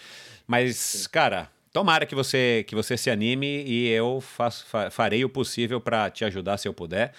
Mas, 0.45 1.07
cara, 1.07 1.49
tomara 1.71 2.05
que 2.05 2.13
você 2.13 2.65
que 2.67 2.75
você 2.75 2.97
se 2.97 3.09
anime 3.09 3.63
e 3.63 3.88
eu 3.88 4.19
faço, 4.19 4.65
farei 4.91 5.23
o 5.23 5.29
possível 5.29 5.79
para 5.79 6.09
te 6.09 6.25
ajudar 6.25 6.57
se 6.57 6.67
eu 6.67 6.73
puder 6.73 7.13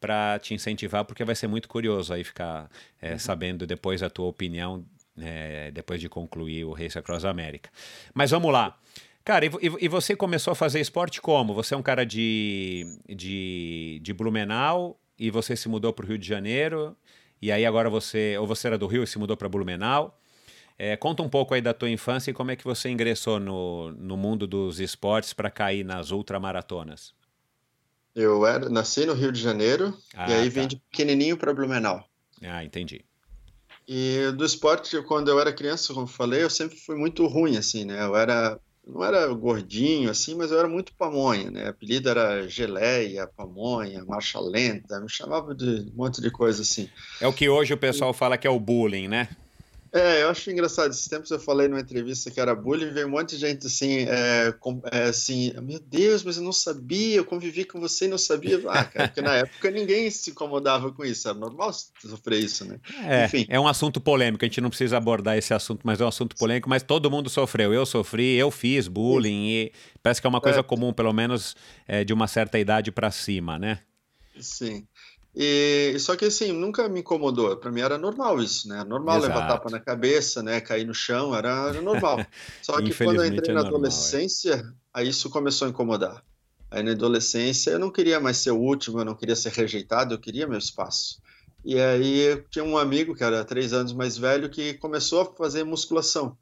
para 0.00 0.38
te 0.38 0.54
incentivar, 0.54 1.04
porque 1.04 1.24
vai 1.24 1.34
ser 1.34 1.48
muito 1.48 1.68
curioso 1.68 2.12
aí 2.12 2.22
ficar 2.22 2.70
é, 3.00 3.12
uhum. 3.12 3.18
sabendo 3.18 3.66
depois 3.66 4.02
a 4.02 4.10
tua 4.10 4.26
opinião 4.26 4.84
é, 5.18 5.70
depois 5.70 6.00
de 6.00 6.08
concluir 6.08 6.64
o 6.64 6.72
Race 6.72 6.98
Across 6.98 7.24
America. 7.24 7.70
Mas 8.14 8.30
vamos 8.30 8.52
lá. 8.52 8.78
Cara, 9.24 9.44
e, 9.44 9.50
e, 9.80 9.88
você 9.88 10.14
começou 10.14 10.52
a 10.52 10.54
fazer 10.54 10.80
esporte 10.80 11.20
como? 11.20 11.52
Você 11.54 11.74
é 11.74 11.76
um 11.76 11.82
cara 11.82 12.06
de, 12.06 12.86
de, 13.08 13.98
de 14.00 14.12
Blumenau 14.12 15.00
e 15.18 15.30
você 15.30 15.56
se 15.56 15.68
mudou 15.68 15.92
para 15.92 16.04
o 16.04 16.08
Rio 16.08 16.18
de 16.18 16.28
Janeiro, 16.28 16.96
e 17.42 17.50
aí 17.50 17.66
agora 17.66 17.90
você, 17.90 18.36
ou 18.38 18.46
você 18.46 18.68
era 18.68 18.78
do 18.78 18.86
Rio 18.86 19.02
e 19.02 19.06
se 19.06 19.18
mudou 19.18 19.36
para 19.36 19.48
Blumenau. 19.48 20.16
É, 20.78 20.96
conta 20.96 21.22
um 21.22 21.28
pouco 21.28 21.54
aí 21.54 21.60
da 21.60 21.72
tua 21.72 21.88
infância 21.88 22.30
e 22.30 22.34
como 22.34 22.50
é 22.50 22.56
que 22.56 22.62
você 22.62 22.88
ingressou 22.90 23.40
no, 23.40 23.90
no 23.92 24.16
mundo 24.16 24.46
dos 24.46 24.78
esportes 24.78 25.32
para 25.32 25.50
cair 25.50 25.84
nas 25.84 26.10
ultramaratonas. 26.10 27.14
Eu 28.14 28.46
era, 28.46 28.68
nasci 28.68 29.06
no 29.06 29.14
Rio 29.14 29.32
de 29.32 29.40
Janeiro 29.40 29.96
ah, 30.14 30.30
e 30.30 30.34
aí 30.34 30.50
tá. 30.50 30.60
vim 30.60 30.68
de 30.68 30.76
pequenininho 30.76 31.36
para 31.36 31.52
Blumenau. 31.52 32.06
Ah, 32.42 32.62
entendi. 32.62 33.04
E 33.88 34.32
do 34.36 34.44
esporte, 34.44 35.00
quando 35.02 35.28
eu 35.28 35.38
era 35.38 35.52
criança, 35.52 35.94
como 35.94 36.06
eu 36.06 36.10
falei, 36.10 36.42
eu 36.42 36.50
sempre 36.50 36.76
fui 36.76 36.96
muito 36.96 37.26
ruim, 37.26 37.56
assim, 37.56 37.84
né? 37.84 38.04
Eu 38.04 38.16
era, 38.16 38.58
não 38.86 39.04
era 39.04 39.26
gordinho, 39.28 40.10
assim, 40.10 40.34
mas 40.34 40.50
eu 40.50 40.58
era 40.58 40.66
muito 40.66 40.92
pamonha, 40.94 41.50
né? 41.50 41.66
O 41.66 41.70
apelido 41.70 42.08
era 42.08 42.48
geleia, 42.48 43.28
pamonha, 43.28 44.04
marcha 44.04 44.40
lenta, 44.40 45.00
me 45.00 45.08
chamava 45.08 45.54
de 45.54 45.88
um 45.92 45.96
monte 45.96 46.20
de 46.20 46.30
coisa 46.30 46.62
assim. 46.62 46.88
É 47.20 47.28
o 47.28 47.32
que 47.32 47.48
hoje 47.48 47.74
o 47.74 47.78
pessoal 47.78 48.12
fala 48.12 48.36
que 48.36 48.46
é 48.46 48.50
o 48.50 48.58
bullying, 48.58 49.06
né? 49.06 49.28
É, 49.92 50.22
eu 50.22 50.30
acho 50.30 50.50
engraçado. 50.50 50.90
Esses 50.90 51.08
tempos 51.08 51.30
eu 51.30 51.38
falei 51.38 51.68
numa 51.68 51.80
entrevista 51.80 52.30
que 52.30 52.40
era 52.40 52.54
bullying, 52.54 52.92
veio 52.92 53.06
um 53.06 53.10
monte 53.10 53.30
de 53.30 53.38
gente 53.38 53.66
assim, 53.66 54.06
é, 54.08 54.52
com, 54.58 54.80
é, 54.90 55.04
assim, 55.04 55.52
meu 55.62 55.78
Deus, 55.78 56.22
mas 56.22 56.36
eu 56.36 56.42
não 56.42 56.52
sabia, 56.52 57.16
eu 57.16 57.24
convivi 57.24 57.64
com 57.64 57.80
você 57.80 58.06
e 58.06 58.08
não 58.08 58.18
sabia. 58.18 58.60
Ah, 58.68 58.84
cara, 58.84 59.08
porque 59.08 59.20
na 59.20 59.34
época 59.36 59.70
ninguém 59.70 60.10
se 60.10 60.30
incomodava 60.30 60.90
com 60.92 61.04
isso, 61.04 61.28
era 61.28 61.38
normal 61.38 61.72
sofrer 61.72 62.40
isso, 62.40 62.64
né? 62.64 62.78
É, 63.04 63.24
Enfim. 63.26 63.46
é 63.48 63.58
um 63.60 63.68
assunto 63.68 64.00
polêmico, 64.00 64.44
a 64.44 64.48
gente 64.48 64.60
não 64.60 64.68
precisa 64.68 64.96
abordar 64.96 65.36
esse 65.36 65.54
assunto, 65.54 65.80
mas 65.84 66.00
é 66.00 66.04
um 66.04 66.08
assunto 66.08 66.36
polêmico, 66.36 66.68
mas 66.68 66.82
todo 66.82 67.10
mundo 67.10 67.28
sofreu. 67.28 67.72
Eu 67.72 67.86
sofri, 67.86 68.34
eu 68.36 68.50
fiz 68.50 68.88
bullying, 68.88 69.48
e 69.48 69.72
parece 70.02 70.20
que 70.20 70.26
é 70.26 70.30
uma 70.30 70.40
coisa 70.40 70.60
é. 70.60 70.62
comum, 70.62 70.92
pelo 70.92 71.12
menos 71.12 71.54
é, 71.86 72.04
de 72.04 72.12
uma 72.12 72.26
certa 72.26 72.58
idade 72.58 72.90
para 72.90 73.10
cima, 73.10 73.58
né? 73.58 73.80
Sim. 74.40 74.86
E, 75.38 75.94
só 75.98 76.16
que 76.16 76.24
assim, 76.24 76.50
nunca 76.50 76.88
me 76.88 77.00
incomodou. 77.00 77.54
Para 77.58 77.70
mim 77.70 77.82
era 77.82 77.98
normal 77.98 78.40
isso, 78.40 78.66
né? 78.66 78.82
Normal 78.84 79.18
Exato. 79.18 79.34
levar 79.34 79.46
tapa 79.46 79.70
na 79.70 79.78
cabeça, 79.78 80.42
né? 80.42 80.62
Cair 80.62 80.86
no 80.86 80.94
chão, 80.94 81.36
era, 81.36 81.68
era 81.68 81.82
normal. 81.82 82.24
Só 82.62 82.80
que 82.80 82.94
quando 82.94 83.16
eu 83.16 83.26
entrei 83.26 83.50
é 83.50 83.54
na 83.54 83.62
normal, 83.62 83.80
adolescência, 83.80 84.54
é. 84.54 84.64
aí 84.94 85.10
isso 85.10 85.28
começou 85.28 85.66
a 85.66 85.68
incomodar. 85.68 86.24
Aí 86.70 86.82
na 86.82 86.92
adolescência 86.92 87.72
eu 87.72 87.78
não 87.78 87.90
queria 87.90 88.18
mais 88.18 88.38
ser 88.38 88.52
o 88.52 88.58
último, 88.58 88.98
eu 88.98 89.04
não 89.04 89.14
queria 89.14 89.36
ser 89.36 89.52
rejeitado, 89.52 90.14
eu 90.14 90.18
queria 90.18 90.46
meu 90.46 90.58
espaço. 90.58 91.20
E 91.62 91.78
aí 91.78 92.20
eu 92.20 92.42
tinha 92.48 92.64
um 92.64 92.78
amigo 92.78 93.14
que 93.14 93.22
era 93.22 93.44
três 93.44 93.74
anos 93.74 93.92
mais 93.92 94.16
velho 94.16 94.48
que 94.48 94.72
começou 94.74 95.20
a 95.20 95.26
fazer 95.26 95.64
musculação. 95.64 96.34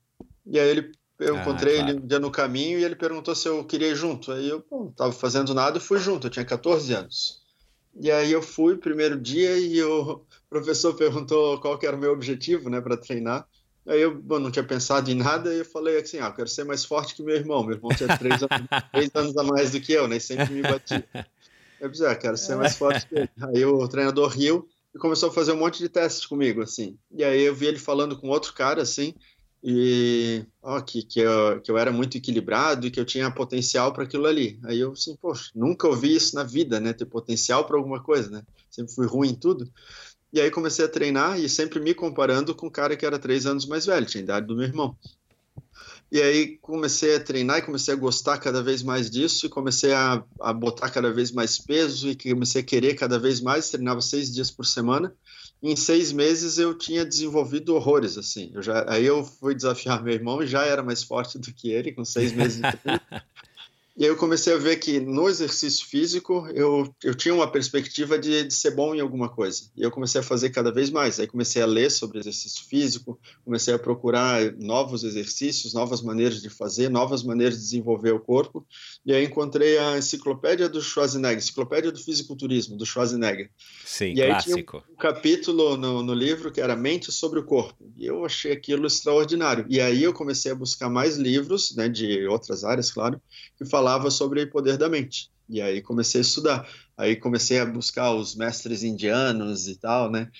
E 0.46 0.57
aí 0.57 0.68
ele 0.68 0.92
eu 1.18 1.37
ah, 1.37 1.40
encontrei 1.40 1.76
claro. 1.76 1.90
ele 1.90 1.98
um 2.00 2.07
dia 2.07 2.18
no 2.18 2.30
caminho 2.30 2.78
e 2.78 2.85
ele 2.85 2.96
perguntou 2.96 3.35
se 3.35 3.48
eu 3.48 3.64
queria 3.64 3.88
ir 3.88 3.96
junto. 3.96 4.30
Aí 4.30 4.48
eu 4.48 4.64
não 4.70 4.88
estava 4.88 5.12
fazendo 5.12 5.52
nada 5.52 5.78
e 5.78 5.80
fui 5.80 5.98
junto. 5.98 6.26
Eu 6.26 6.30
tinha 6.30 6.44
14 6.44 6.92
anos. 6.92 7.43
E 8.00 8.11
aí 8.11 8.33
eu 8.33 8.42
fui 8.42 8.76
primeiro 8.76 9.18
dia 9.20 9.57
e 9.57 9.83
o 9.83 10.22
professor 10.50 10.94
perguntou 10.94 11.61
qual 11.61 11.78
que 11.78 11.87
era 11.87 11.96
o 11.96 11.98
meu 11.98 12.12
objetivo, 12.12 12.68
né, 12.68 12.80
para 12.80 12.96
treinar. 12.96 13.46
Aí 13.87 14.00
eu 14.00 14.14
bom, 14.14 14.38
não 14.38 14.50
tinha 14.50 14.64
pensado 14.64 15.11
em 15.11 15.14
nada 15.14 15.52
e 15.52 15.59
eu 15.59 15.64
falei 15.64 15.98
assim, 15.98 16.18
ah, 16.18 16.33
quero 16.33 16.48
ser 16.48 16.64
mais 16.64 16.85
forte 16.85 17.14
que 17.14 17.22
meu 17.22 17.37
irmão. 17.37 17.62
Meu 17.62 17.76
irmão 17.76 17.94
tinha 17.94 18.16
três, 18.16 18.42
anos, 18.42 18.48
três 18.92 19.11
anos 19.14 19.37
a 19.37 19.42
mais 19.42 19.72
do 19.72 19.80
que 19.80 19.92
eu, 19.92 20.09
né, 20.09 20.16
e 20.16 20.20
sempre 20.20 20.52
me 20.52 20.62
batia. 20.62 21.07
Eu 21.80 21.88
disse, 21.90 22.07
ah, 22.07 22.14
quero 22.14 22.37
ser 22.37 22.57
mais 22.57 22.76
forte 22.76 23.07
que 23.07 23.14
ele. 23.14 23.30
Aí 23.40 23.64
o 23.64 23.87
treinador 23.87 24.28
riu 24.28 24.66
e 24.94 24.98
começou 24.98 25.28
a 25.28 25.33
fazer 25.33 25.52
um 25.52 25.59
monte 25.59 25.78
de 25.78 25.88
testes 25.88 26.24
comigo, 26.24 26.62
assim. 26.62 26.96
E 27.11 27.22
aí 27.22 27.42
eu 27.42 27.54
vi 27.54 27.66
ele 27.66 27.78
falando 27.78 28.16
com 28.16 28.28
outro 28.28 28.54
cara, 28.54 28.80
assim, 28.80 29.14
e 29.66 30.44
ó, 30.62 30.79
que, 30.83 31.03
que, 31.03 31.20
eu, 31.20 31.59
que 31.62 31.70
eu 31.70 31.79
era 31.79 31.90
muito 31.90 32.18
equilibrado 32.18 32.87
e 32.87 32.90
que 32.90 33.00
eu 33.00 33.05
tinha 33.05 33.31
potencial 33.31 33.94
para 33.94 34.05
aquilo 34.05 34.27
ali. 34.27 34.61
Aí 34.62 34.79
eu 34.79 34.92
assim, 34.92 35.16
poxa, 35.16 35.50
nunca 35.55 35.88
ouvi 35.88 36.14
isso 36.14 36.37
na 36.37 36.44
vida, 36.44 36.79
né? 36.79 36.92
Ter 36.92 37.07
potencial 37.07 37.64
para 37.64 37.79
alguma 37.79 38.03
coisa, 38.03 38.29
né? 38.29 38.42
Sempre 38.68 38.94
fui 38.94 39.07
ruim 39.07 39.31
em 39.31 39.35
tudo. 39.35 39.66
E 40.31 40.38
aí 40.38 40.50
comecei 40.50 40.85
a 40.85 40.88
treinar 40.88 41.40
e 41.40 41.48
sempre 41.48 41.81
me 41.81 41.94
comparando 41.94 42.55
com 42.55 42.66
um 42.66 42.70
cara 42.70 42.94
que 42.94 43.07
era 43.07 43.18
três 43.18 43.46
anos 43.46 43.64
mais 43.64 43.87
velho, 43.87 44.05
tinha 44.05 44.20
a 44.20 44.24
idade 44.24 44.46
do 44.46 44.55
meu 44.55 44.66
irmão. 44.66 44.94
E 46.12 46.20
aí 46.20 46.59
comecei 46.59 47.16
a 47.16 47.20
treinar 47.20 47.59
e 47.59 47.62
comecei 47.62 47.94
a 47.94 47.96
gostar 47.96 48.37
cada 48.37 48.62
vez 48.62 48.83
mais 48.83 49.09
disso 49.11 49.46
e 49.46 49.48
comecei 49.48 49.94
a, 49.94 50.22
a 50.40 50.53
botar 50.53 50.90
cada 50.90 51.11
vez 51.11 51.33
mais 51.33 51.57
peso 51.57 52.11
e 52.11 52.16
comecei 52.16 52.61
a 52.61 52.64
querer 52.64 52.96
cada 52.96 53.18
vez 53.18 53.40
mais. 53.40 53.70
Treinava 53.70 54.03
seis 54.03 54.31
dias 54.31 54.50
por 54.50 54.66
semana 54.66 55.14
em 55.64 55.77
seis 55.77 56.12
meses 56.12 56.59
eu 56.59 56.77
tinha 56.77 57.07
desenvolvido 57.07 57.74
horrores, 57.74 58.18
assim. 58.18 58.50
Eu 58.53 58.62
já, 58.62 58.85
aí 58.87 59.07
eu 59.07 59.24
fui 59.24 59.55
desafiar 59.55 60.03
meu 60.03 60.12
irmão 60.12 60.42
e 60.42 60.46
já 60.46 60.64
era 60.64 60.83
mais 60.83 61.03
forte 61.03 61.38
do 61.38 61.53
que 61.53 61.70
ele, 61.70 61.92
com 61.92 62.05
seis 62.05 62.33
meses. 62.33 62.61
E 63.96 64.02
aí 64.02 64.11
eu 64.11 64.16
comecei 64.16 64.52
a 64.52 64.57
ver 64.57 64.76
que 64.78 64.98
no 64.98 65.28
exercício 65.28 65.87
físico 65.87 66.48
eu, 66.52 66.92
eu 67.02 67.14
tinha 67.14 67.33
uma 67.33 67.46
perspectiva 67.46 68.18
de, 68.18 68.42
de, 68.42 68.52
ser 68.52 68.72
bom 68.72 68.92
em 68.92 69.00
alguma 69.00 69.28
coisa. 69.28 69.70
E 69.76 69.83
eu 69.83 69.90
comecei 69.90 70.20
a 70.20 70.24
fazer 70.24 70.50
cada 70.50 70.72
vez 70.72 70.90
mais. 70.90 71.20
Aí 71.20 71.28
comecei 71.28 71.62
a 71.62 71.66
ler 71.66 71.90
sobre 71.90 72.18
exercício 72.18 72.64
físico, 72.66 73.20
comecei 73.44 73.72
a 73.72 73.78
procurar 73.78 74.52
novos 74.57 75.04
exercícios, 75.04 75.72
novas 75.74 76.02
maneiras 76.02 76.42
de 76.42 76.50
fazer, 76.50 76.88
novas 76.88 77.22
maneiras 77.22 77.54
de 77.54 77.62
desenvolver 77.62 78.11
o 78.11 78.18
corpo. 78.18 78.66
E 79.07 79.12
aí 79.12 79.24
encontrei 79.24 79.78
a 79.78 79.96
enciclopédia 79.96 80.68
do 80.68 80.83
Schwarzenegger, 80.83 81.38
enciclopédia 81.38 81.92
do 81.92 82.02
fisiculturismo, 82.02 82.76
do 82.76 82.85
Schwarzenegger. 82.85 83.48
Sim, 83.85 84.12
e 84.12 84.22
aí 84.22 84.30
clássico. 84.30 84.80
tinha 84.80 84.92
um, 84.92 84.96
capítulo 84.96 85.76
no, 85.76 86.02
no 86.02 86.14
livro 86.14 86.50
que 86.50 86.61
era 86.61 86.74
Mente 86.74 87.12
sobre 87.12 87.38
o 87.38 87.44
Corpo. 87.44 87.88
E 87.96 88.04
eu 88.07 88.24
achei 88.24 88.50
aquilo 88.50 88.88
extraordinário. 88.88 89.66
E 89.68 89.80
aí 89.80 90.02
eu 90.02 90.12
comecei 90.12 90.50
a 90.50 90.57
buscar 90.57 90.90
mais 90.90 91.16
livros, 91.16 91.76
né, 91.76 91.88
de 91.88 92.26
outras 92.26 92.64
áreas, 92.64 92.90
claro, 92.90 93.20
que 93.57 93.64
falavam 93.64 93.84
falava 93.85 94.11
sobre 94.11 94.42
o 94.42 94.51
poder 94.51 94.78
da 94.78 94.89
mente. 94.89 95.30
E 95.47 95.61
aí 95.61 95.82
comecei 95.82 96.20
a 96.20 96.22
estudar. 96.22 96.66
Aí 96.97 97.16
comecei 97.16 97.59
a 97.59 97.66
buscar 97.66 98.14
os 98.14 98.35
mestres 98.35 98.82
indianos 98.82 99.68
e 99.68 99.76
tal, 99.76 100.11
né? 100.11 100.30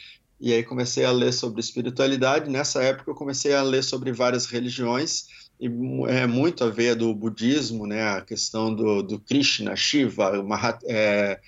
E 0.41 0.51
aí 0.53 0.63
comecei 0.63 1.05
a 1.05 1.11
ler 1.13 1.33
sobre 1.33 1.61
espiritualidade. 1.61 2.51
Nessa 2.51 2.83
época 2.83 3.11
eu 3.11 3.15
comecei 3.15 3.55
a 3.55 3.63
ler 3.63 3.85
sobre 3.85 4.13
várias 4.13 4.47
religiões 4.47 5.27
e 5.61 5.67
é 6.09 6.27
muito 6.27 6.65
a 6.65 6.71
ver 6.71 6.97
do 6.97 7.15
budismo, 7.15 7.87
né? 7.87 8.03
A 8.03 8.23
questão 8.23 8.75
do, 8.75 9.03
do 9.03 9.21
Krishna, 9.21 9.77
Shiva, 9.77 10.43
Mahat, 10.43 10.83
é, 10.89 11.39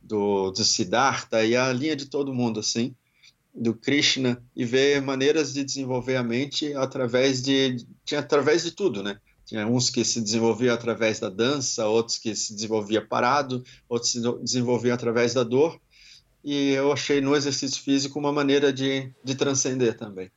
do, 0.00 0.52
do 0.52 0.64
Siddhartha 0.64 1.44
e 1.44 1.56
a 1.56 1.72
linha 1.72 1.96
de 1.96 2.06
todo 2.06 2.32
mundo, 2.32 2.60
assim. 2.60 2.94
do 3.52 3.74
Krishna 3.74 4.40
e 4.54 4.64
ver 4.64 5.02
maneiras 5.02 5.52
de 5.52 5.64
desenvolver 5.64 6.14
a 6.16 6.22
mente 6.22 6.72
através 6.74 7.42
de 7.42 7.84
tinha 8.04 8.20
através 8.20 8.62
de 8.62 8.70
tudo, 8.70 9.02
né? 9.02 9.18
Tinha 9.50 9.66
uns 9.66 9.90
que 9.90 10.04
se 10.04 10.20
desenvolviam 10.20 10.72
através 10.72 11.18
da 11.18 11.28
dança, 11.28 11.84
outros 11.84 12.18
que 12.18 12.36
se 12.36 12.54
desenvolvia 12.54 13.04
parado, 13.04 13.64
outros 13.88 14.12
se 14.12 14.20
desenvolviam 14.40 14.94
através 14.94 15.34
da 15.34 15.42
dor. 15.42 15.76
E 16.44 16.70
eu 16.70 16.92
achei 16.92 17.20
no 17.20 17.34
exercício 17.34 17.82
físico 17.82 18.16
uma 18.16 18.32
maneira 18.32 18.72
de, 18.72 19.12
de 19.24 19.34
transcender 19.34 19.96
também. 19.96 20.30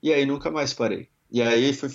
E 0.00 0.12
aí 0.12 0.24
nunca 0.24 0.52
mais 0.52 0.72
parei. 0.72 1.08
E 1.32 1.42
aí 1.42 1.72
fui, 1.72 1.90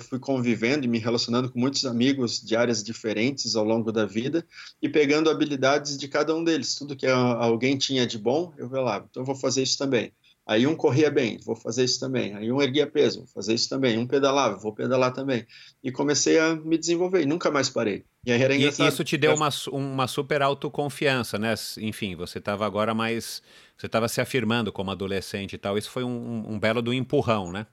fui 0.00 0.18
convivendo 0.18 0.84
e 0.84 0.88
me 0.88 0.98
relacionando 0.98 1.48
com 1.48 1.60
muitos 1.60 1.84
amigos 1.84 2.40
de 2.40 2.56
áreas 2.56 2.82
diferentes 2.82 3.54
ao 3.54 3.64
longo 3.64 3.92
da 3.92 4.04
vida 4.04 4.44
e 4.82 4.88
pegando 4.88 5.30
habilidades 5.30 5.96
de 5.96 6.08
cada 6.08 6.34
um 6.34 6.42
deles. 6.42 6.74
Tudo 6.74 6.96
que 6.96 7.06
alguém 7.06 7.78
tinha 7.78 8.04
de 8.04 8.18
bom, 8.18 8.52
eu 8.58 8.68
vou 8.68 8.80
lá, 8.80 9.06
então 9.08 9.22
eu 9.22 9.26
vou 9.26 9.36
fazer 9.36 9.62
isso 9.62 9.78
também. 9.78 10.12
Aí 10.46 10.64
um 10.64 10.76
corria 10.76 11.10
bem, 11.10 11.38
vou 11.44 11.56
fazer 11.56 11.82
isso 11.82 11.98
também. 11.98 12.34
Aí 12.34 12.52
um 12.52 12.62
erguia 12.62 12.86
peso, 12.86 13.18
vou 13.18 13.26
fazer 13.26 13.54
isso 13.54 13.68
também. 13.68 13.98
Um 13.98 14.06
pedalava, 14.06 14.56
vou 14.56 14.72
pedalar 14.72 15.12
também. 15.12 15.44
E 15.82 15.90
comecei 15.90 16.38
a 16.38 16.54
me 16.54 16.78
desenvolver 16.78 17.22
e 17.22 17.26
nunca 17.26 17.50
mais 17.50 17.68
parei. 17.68 18.04
E 18.24 18.30
aí 18.30 18.40
era 18.40 18.54
engraçado. 18.54 18.86
E 18.86 18.88
isso 18.88 19.02
te 19.02 19.16
deu 19.16 19.34
uma, 19.34 19.48
uma 19.72 20.06
super 20.06 20.42
autoconfiança, 20.42 21.36
né? 21.36 21.52
Enfim, 21.78 22.14
você 22.14 22.38
estava 22.38 22.64
agora 22.64 22.94
mais... 22.94 23.42
Você 23.76 23.86
estava 23.86 24.06
se 24.06 24.20
afirmando 24.20 24.72
como 24.72 24.92
adolescente 24.92 25.54
e 25.54 25.58
tal. 25.58 25.76
Isso 25.76 25.90
foi 25.90 26.04
um, 26.04 26.44
um 26.48 26.58
belo 26.60 26.80
do 26.80 26.94
empurrão, 26.94 27.50
né? 27.50 27.66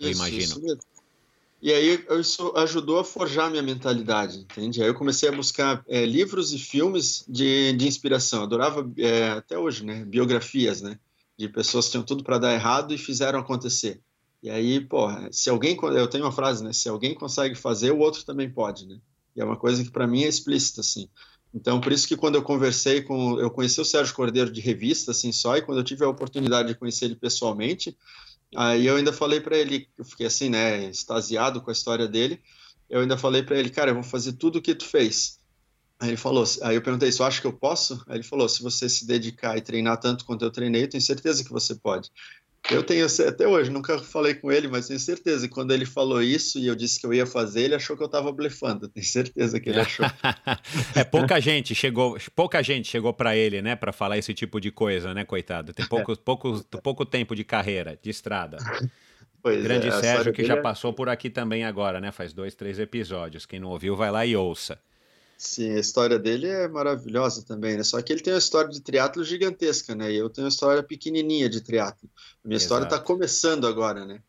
eu 0.00 0.10
isso, 0.10 0.20
imagino. 0.20 0.42
Isso 0.42 0.62
mesmo. 0.62 0.80
E 1.62 1.72
aí 1.72 2.04
isso 2.20 2.52
ajudou 2.56 2.98
a 2.98 3.04
forjar 3.04 3.50
minha 3.50 3.62
mentalidade, 3.62 4.38
entende? 4.38 4.82
Aí 4.82 4.88
eu 4.88 4.94
comecei 4.94 5.28
a 5.28 5.32
buscar 5.32 5.82
é, 5.88 6.04
livros 6.04 6.52
e 6.52 6.58
filmes 6.58 7.24
de, 7.26 7.72
de 7.72 7.88
inspiração. 7.88 8.42
Adorava, 8.42 8.88
é, 8.98 9.30
até 9.30 9.58
hoje, 9.58 9.84
né? 9.84 10.04
Biografias, 10.04 10.82
né? 10.82 10.98
De 11.38 11.48
pessoas 11.48 11.86
que 11.86 11.92
tinham 11.92 12.04
tudo 12.04 12.24
para 12.24 12.38
dar 12.38 12.54
errado 12.54 12.94
e 12.94 12.98
fizeram 12.98 13.38
acontecer. 13.38 14.00
E 14.42 14.50
aí, 14.50 14.80
pô, 14.80 15.08
se 15.30 15.50
alguém... 15.50 15.76
Eu 15.82 16.08
tenho 16.08 16.24
uma 16.24 16.32
frase, 16.32 16.62
né? 16.64 16.72
Se 16.72 16.88
alguém 16.88 17.14
consegue 17.14 17.54
fazer, 17.54 17.90
o 17.90 17.98
outro 17.98 18.24
também 18.24 18.50
pode, 18.50 18.86
né? 18.86 18.98
E 19.34 19.40
é 19.40 19.44
uma 19.44 19.56
coisa 19.56 19.82
que 19.82 19.90
para 19.90 20.06
mim 20.06 20.22
é 20.22 20.28
explícita, 20.28 20.80
assim. 20.80 21.08
Então, 21.54 21.80
por 21.80 21.92
isso 21.92 22.06
que 22.06 22.16
quando 22.16 22.36
eu 22.36 22.42
conversei 22.42 23.02
com... 23.02 23.38
Eu 23.38 23.50
conheci 23.50 23.80
o 23.80 23.84
Sérgio 23.84 24.14
Cordeiro 24.14 24.50
de 24.50 24.60
revista, 24.60 25.10
assim, 25.10 25.32
só, 25.32 25.56
e 25.56 25.62
quando 25.62 25.78
eu 25.78 25.84
tive 25.84 26.04
a 26.04 26.08
oportunidade 26.08 26.68
de 26.68 26.74
conhecer 26.74 27.06
ele 27.06 27.16
pessoalmente, 27.16 27.96
Aí 28.54 28.86
eu 28.86 28.96
ainda 28.96 29.12
falei 29.12 29.40
para 29.40 29.56
ele, 29.56 29.88
eu 29.98 30.04
fiquei 30.04 30.26
assim, 30.26 30.48
né, 30.48 30.88
extasiado 30.88 31.60
com 31.60 31.70
a 31.70 31.72
história 31.72 32.06
dele. 32.06 32.40
Eu 32.88 33.00
ainda 33.00 33.18
falei 33.18 33.42
para 33.42 33.58
ele, 33.58 33.70
cara, 33.70 33.90
eu 33.90 33.94
vou 33.94 34.04
fazer 34.04 34.34
tudo 34.34 34.58
o 34.58 34.62
que 34.62 34.74
tu 34.74 34.84
fez. 34.84 35.40
Aí 35.98 36.10
ele 36.10 36.16
falou, 36.16 36.44
aí 36.62 36.76
eu 36.76 36.82
perguntei, 36.82 37.10
você 37.10 37.22
acha 37.22 37.40
que 37.40 37.46
eu 37.46 37.52
posso? 37.52 38.02
Aí 38.06 38.16
ele 38.16 38.22
falou, 38.22 38.48
se 38.48 38.62
você 38.62 38.88
se 38.88 39.06
dedicar 39.06 39.56
e 39.56 39.62
treinar 39.62 39.98
tanto 39.98 40.24
quanto 40.26 40.44
eu 40.44 40.50
treinei, 40.50 40.84
eu 40.84 40.88
tenho 40.88 41.02
certeza 41.02 41.42
que 41.42 41.50
você 41.50 41.74
pode. 41.74 42.10
Eu 42.70 42.82
tenho 42.82 43.06
até 43.06 43.46
hoje, 43.46 43.70
nunca 43.70 43.98
falei 43.98 44.34
com 44.34 44.50
ele, 44.50 44.66
mas 44.66 44.88
tenho 44.88 44.98
certeza 44.98 45.46
que 45.46 45.54
quando 45.54 45.72
ele 45.72 45.86
falou 45.86 46.20
isso 46.20 46.58
e 46.58 46.66
eu 46.66 46.74
disse 46.74 46.98
que 46.98 47.06
eu 47.06 47.14
ia 47.14 47.24
fazer, 47.24 47.62
ele 47.62 47.74
achou 47.76 47.96
que 47.96 48.02
eu 48.02 48.06
estava 48.06 48.32
blefando. 48.32 48.88
Tenho 48.88 49.06
certeza 49.06 49.60
que 49.60 49.68
ele 49.70 49.80
achou. 49.80 50.04
é 50.94 51.04
pouca 51.04 51.40
gente 51.40 51.74
chegou, 51.74 52.18
pouca 52.34 52.60
gente 52.62 52.88
chegou 52.88 53.14
para 53.14 53.36
ele, 53.36 53.62
né, 53.62 53.76
para 53.76 53.92
falar 53.92 54.18
esse 54.18 54.34
tipo 54.34 54.60
de 54.60 54.72
coisa, 54.72 55.14
né, 55.14 55.24
coitado. 55.24 55.72
Tem 55.72 55.86
pouco, 55.88 56.16
pouco, 56.18 56.64
pouco 56.82 57.06
tempo 57.06 57.36
de 57.36 57.44
carreira, 57.44 57.98
de 58.02 58.10
estrada. 58.10 58.58
Pois 59.42 59.62
Grande 59.62 59.86
é, 59.86 59.92
Sérgio 59.92 60.32
que 60.32 60.42
já 60.42 60.56
é... 60.56 60.60
passou 60.60 60.92
por 60.92 61.08
aqui 61.08 61.30
também 61.30 61.62
agora, 61.62 62.00
né? 62.00 62.10
Faz 62.10 62.32
dois, 62.32 62.52
três 62.52 62.80
episódios. 62.80 63.46
Quem 63.46 63.60
não 63.60 63.68
ouviu, 63.68 63.94
vai 63.94 64.10
lá 64.10 64.26
e 64.26 64.34
ouça. 64.34 64.76
Sim, 65.38 65.72
a 65.72 65.78
história 65.78 66.18
dele 66.18 66.46
é 66.46 66.66
maravilhosa 66.66 67.44
também, 67.44 67.76
né? 67.76 67.82
Só 67.82 68.00
que 68.00 68.12
ele 68.12 68.22
tem 68.22 68.32
uma 68.32 68.38
história 68.38 68.70
de 68.70 68.80
triatlo 68.80 69.22
gigantesca, 69.22 69.94
né? 69.94 70.10
E 70.10 70.16
eu 70.16 70.30
tenho 70.30 70.46
uma 70.46 70.50
história 70.50 70.82
pequenininha 70.82 71.48
de 71.48 71.60
triatlo. 71.60 72.08
Minha 72.42 72.56
Exato. 72.56 72.64
história 72.64 72.84
está 72.84 72.98
começando 72.98 73.66
agora, 73.66 74.06
né? 74.06 74.20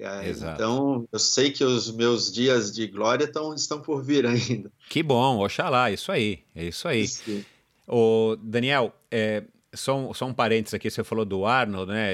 Aí, 0.00 0.30
então, 0.30 1.06
eu 1.12 1.18
sei 1.18 1.50
que 1.50 1.64
os 1.64 1.90
meus 1.90 2.32
dias 2.32 2.72
de 2.72 2.86
glória 2.86 3.26
tão, 3.26 3.52
estão 3.52 3.80
por 3.80 4.02
vir 4.02 4.24
ainda. 4.24 4.70
Que 4.88 5.02
bom, 5.02 5.38
oxalá, 5.38 5.90
isso 5.90 6.10
aí, 6.10 6.44
é 6.54 6.64
isso 6.64 6.88
aí. 6.88 7.06
Sim. 7.06 7.44
O 7.86 8.36
Daniel, 8.40 8.94
é, 9.10 9.42
só, 9.74 9.98
um, 9.98 10.14
só 10.14 10.24
um 10.24 10.32
parênteses 10.32 10.72
aqui, 10.72 10.88
você 10.88 11.02
falou 11.02 11.24
do 11.24 11.44
Arnold, 11.44 11.90
né? 11.90 12.10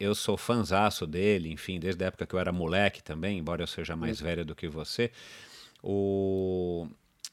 Eu 0.00 0.14
sou 0.14 0.36
fanzaço 0.36 1.06
dele, 1.06 1.50
enfim, 1.50 1.78
desde 1.78 2.02
a 2.04 2.08
época 2.08 2.26
que 2.26 2.34
eu 2.34 2.38
era 2.38 2.52
moleque 2.52 3.02
também, 3.02 3.38
embora 3.38 3.62
eu 3.62 3.66
seja 3.66 3.96
mais 3.96 4.20
velho 4.20 4.44
do 4.44 4.54
que 4.54 4.68
você. 4.68 5.10
O 5.82 6.88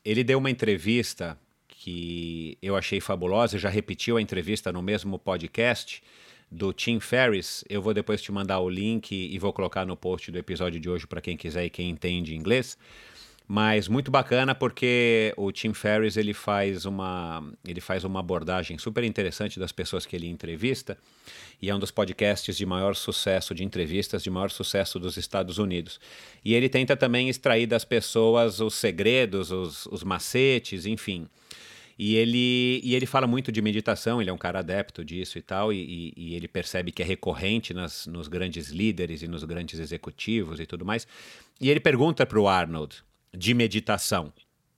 ele 0.05 0.23
deu 0.23 0.37
uma 0.37 0.51
entrevista 0.51 1.37
que 1.67 2.57
eu 2.61 2.75
achei 2.75 3.01
fabulosa, 3.01 3.57
já 3.57 3.69
repetiu 3.69 4.17
a 4.17 4.21
entrevista 4.21 4.71
no 4.71 4.81
mesmo 4.81 5.17
podcast 5.17 6.01
do 6.51 6.71
Tim 6.71 6.99
Ferriss. 6.99 7.65
Eu 7.67 7.81
vou 7.81 7.93
depois 7.93 8.21
te 8.21 8.31
mandar 8.31 8.59
o 8.59 8.69
link 8.69 9.11
e 9.11 9.37
vou 9.39 9.51
colocar 9.51 9.85
no 9.85 9.97
post 9.97 10.31
do 10.31 10.37
episódio 10.37 10.79
de 10.79 10.89
hoje 10.89 11.07
para 11.07 11.21
quem 11.21 11.35
quiser 11.35 11.65
e 11.65 11.69
quem 11.69 11.89
entende 11.89 12.35
inglês. 12.35 12.77
Mas 13.47 13.87
muito 13.87 14.09
bacana 14.09 14.55
porque 14.55 15.31
o 15.37 15.51
Tim 15.51 15.71
Ferriss 15.71 16.17
ele 16.17 16.33
faz 16.33 16.85
uma 16.85 17.43
ele 17.67 17.79
faz 17.79 18.03
uma 18.03 18.19
abordagem 18.19 18.77
super 18.79 19.03
interessante 19.03 19.59
das 19.59 19.71
pessoas 19.71 20.03
que 20.03 20.15
ele 20.15 20.27
entrevista 20.27 20.97
e 21.61 21.69
é 21.69 21.75
um 21.75 21.77
dos 21.77 21.91
podcasts 21.91 22.57
de 22.57 22.65
maior 22.65 22.95
sucesso 22.95 23.53
de 23.53 23.63
entrevistas 23.63 24.23
de 24.23 24.31
maior 24.31 24.49
sucesso 24.49 24.99
dos 24.99 25.15
Estados 25.15 25.59
Unidos. 25.59 25.99
E 26.43 26.55
ele 26.55 26.67
tenta 26.67 26.97
também 26.97 27.29
extrair 27.29 27.67
das 27.67 27.85
pessoas 27.85 28.59
os 28.59 28.73
segredos, 28.73 29.51
os, 29.51 29.85
os 29.87 30.03
macetes, 30.03 30.87
enfim. 30.87 31.27
E 31.97 32.15
ele, 32.15 32.81
e 32.83 32.93
ele 32.93 33.05
fala 33.05 33.25
muito 33.25 33.51
de 33.51 33.61
meditação, 33.61 34.19
ele 34.19 34.29
é 34.29 34.33
um 34.33 34.37
cara 34.37 34.59
adepto 34.59 35.03
disso 35.03 35.37
e 35.37 35.41
tal, 35.41 35.71
e, 35.71 36.13
e, 36.17 36.35
ele 36.35 36.45
percebe 36.45 36.91
que 36.91 37.01
é 37.01 37.05
recorrente 37.05 37.73
nas, 37.73 38.05
nos 38.05 38.27
grandes 38.27 38.67
líderes 38.67 39.21
e 39.21 39.29
nos 39.29 39.45
grandes 39.45 39.79
executivos 39.79 40.59
e 40.59 40.65
tudo 40.65 40.85
mais. 40.85 41.07
E 41.59 41.69
ele 41.69 41.79
pergunta 41.79 42.25
para 42.25 42.37
o 42.37 42.49
Arnold, 42.49 43.01
de 43.35 43.53
meditação. 43.53 44.31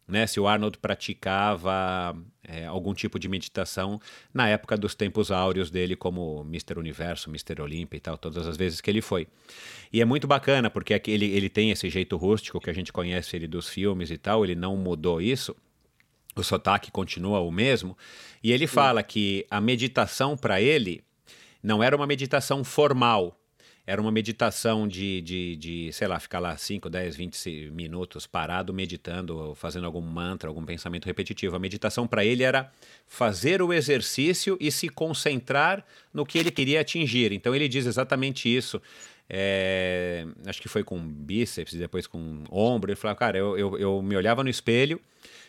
Né, 0.08 0.26
se 0.26 0.40
o 0.40 0.48
Arnold 0.48 0.78
praticava 0.78 2.16
é, 2.42 2.66
algum 2.66 2.94
tipo 2.94 3.20
de 3.20 3.28
meditação 3.28 4.00
na 4.34 4.48
época 4.48 4.78
dos 4.78 4.96
tempos 4.96 5.32
áureos 5.32 5.70
dele 5.70 5.98
como 5.98 6.46
Mr. 6.48 6.80
Universo, 6.80 7.30
Mr. 7.30 7.62
Olympia 7.62 7.98
e 7.98 8.00
tal, 8.00 8.18
todas 8.18 8.48
as 8.48 8.56
vezes 8.56 8.80
que 8.80 8.90
ele 8.90 9.02
foi. 9.02 9.28
E 9.92 10.02
é 10.02 10.06
muito 10.06 10.26
bacana, 10.26 10.70
porque 10.70 11.02
ele, 11.08 11.26
ele 11.26 11.50
tem 11.50 11.72
esse 11.72 11.90
jeito 11.90 12.16
rústico 12.16 12.62
que 12.62 12.70
a 12.70 12.74
gente 12.74 12.94
conhece 12.94 13.36
ele 13.36 13.48
dos 13.48 13.68
filmes 13.68 14.10
e 14.10 14.18
tal, 14.18 14.46
ele 14.46 14.56
não 14.56 14.78
mudou 14.78 15.22
isso, 15.22 15.54
o 16.38 16.44
sotaque 16.44 16.90
continua 16.90 17.42
o 17.42 17.52
mesmo, 17.52 17.98
e 18.42 18.54
ele 18.54 18.66
fala 18.66 19.04
que 19.04 19.46
a 19.52 19.60
meditação 19.60 20.38
para 20.38 20.62
ele 20.62 21.04
não 21.62 21.84
era 21.84 21.96
uma 21.96 22.08
meditação 22.08 22.64
formal, 22.64 23.37
era 23.88 24.02
uma 24.02 24.12
meditação 24.12 24.86
de, 24.86 25.22
de, 25.22 25.56
de, 25.56 25.94
sei 25.94 26.10
lá, 26.10 26.20
ficar 26.20 26.40
lá 26.40 26.58
5, 26.58 26.90
10, 26.90 27.16
20 27.16 27.72
minutos 27.72 28.28
parado, 28.28 28.74
meditando, 28.74 29.56
fazendo 29.56 29.86
algum 29.86 30.02
mantra, 30.02 30.50
algum 30.50 30.66
pensamento 30.66 31.06
repetitivo. 31.06 31.56
A 31.56 31.60
meditação 31.60 32.06
para 32.06 32.26
ele 32.26 32.44
era 32.44 32.70
fazer 33.08 33.62
o 33.62 33.72
exercício 33.72 34.58
e 34.60 34.70
se 34.74 34.90
concentrar 34.90 35.86
no 36.14 36.26
que 36.26 36.38
ele 36.38 36.52
queria 36.52 36.82
atingir. 36.82 37.32
Então 37.32 37.56
ele 37.56 37.70
diz 37.70 37.86
exatamente 37.86 38.54
isso. 38.54 38.82
É, 39.30 40.26
acho 40.46 40.62
que 40.62 40.70
foi 40.70 40.84
com 40.84 41.00
bíceps 41.00 41.74
e 41.74 41.78
depois 41.78 42.08
com 42.08 42.44
ombro. 42.50 42.92
Ele 42.92 42.96
falou, 42.96 43.16
cara, 43.16 43.38
eu, 43.38 43.58
eu, 43.58 43.78
eu 43.78 44.02
me 44.02 44.16
olhava 44.16 44.44
no 44.44 44.50
espelho 44.50 45.00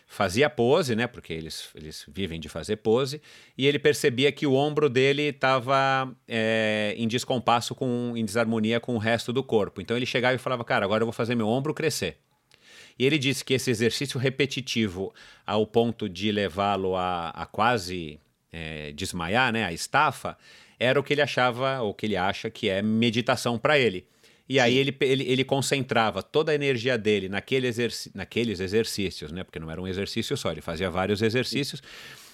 fazia 0.09 0.49
pose, 0.49 0.95
né? 0.95 1.05
Porque 1.05 1.31
eles, 1.31 1.69
eles 1.75 2.03
vivem 2.07 2.39
de 2.39 2.49
fazer 2.49 2.77
pose, 2.77 3.21
e 3.55 3.67
ele 3.67 3.77
percebia 3.77 4.31
que 4.31 4.47
o 4.47 4.55
ombro 4.55 4.89
dele 4.89 5.21
estava 5.21 6.11
é, 6.27 6.95
em 6.97 7.07
descompasso, 7.07 7.75
com, 7.75 8.13
em 8.15 8.25
desarmonia 8.25 8.79
com 8.79 8.95
o 8.95 8.97
resto 8.97 9.31
do 9.31 9.43
corpo. 9.43 9.79
Então 9.79 9.95
ele 9.95 10.07
chegava 10.07 10.33
e 10.33 10.39
falava, 10.39 10.65
cara, 10.65 10.83
agora 10.83 11.03
eu 11.03 11.05
vou 11.05 11.13
fazer 11.13 11.35
meu 11.35 11.47
ombro 11.47 11.75
crescer. 11.75 12.17
E 12.97 13.05
ele 13.05 13.19
disse 13.19 13.45
que 13.45 13.53
esse 13.53 13.69
exercício 13.69 14.19
repetitivo, 14.19 15.13
ao 15.45 15.65
ponto 15.65 16.09
de 16.09 16.31
levá-lo 16.31 16.95
a, 16.97 17.29
a, 17.29 17.45
quase 17.45 18.19
é, 18.51 18.91
desmaiar, 18.91 19.53
né? 19.53 19.63
A 19.63 19.71
estafa, 19.71 20.35
era 20.79 20.99
o 20.99 21.03
que 21.03 21.13
ele 21.13 21.21
achava, 21.21 21.81
ou 21.81 21.93
que 21.93 22.05
ele 22.05 22.15
acha 22.15 22.49
que 22.49 22.69
é 22.69 22.81
meditação 22.81 23.59
para 23.59 23.77
ele. 23.77 24.05
E 24.47 24.59
aí 24.59 24.75
ele, 24.77 24.95
ele, 25.01 25.23
ele, 25.31 25.43
concentrava 25.43 26.23
toda 26.23 26.51
a 26.51 26.55
energia 26.55 26.97
dele 26.97 27.29
naquele 27.29 27.67
exerc 27.67 28.09
naqueles 28.15 28.59
exercícios, 28.59 29.31
né? 29.31 29.43
Porque 29.43 29.59
não 29.59 29.69
era 29.69 29.79
um 29.79 29.87
exercício 29.87 30.35
só, 30.35 30.51
ele 30.51 30.61
fazia 30.61 30.89
vários 30.89 31.21
exercícios. 31.21 31.83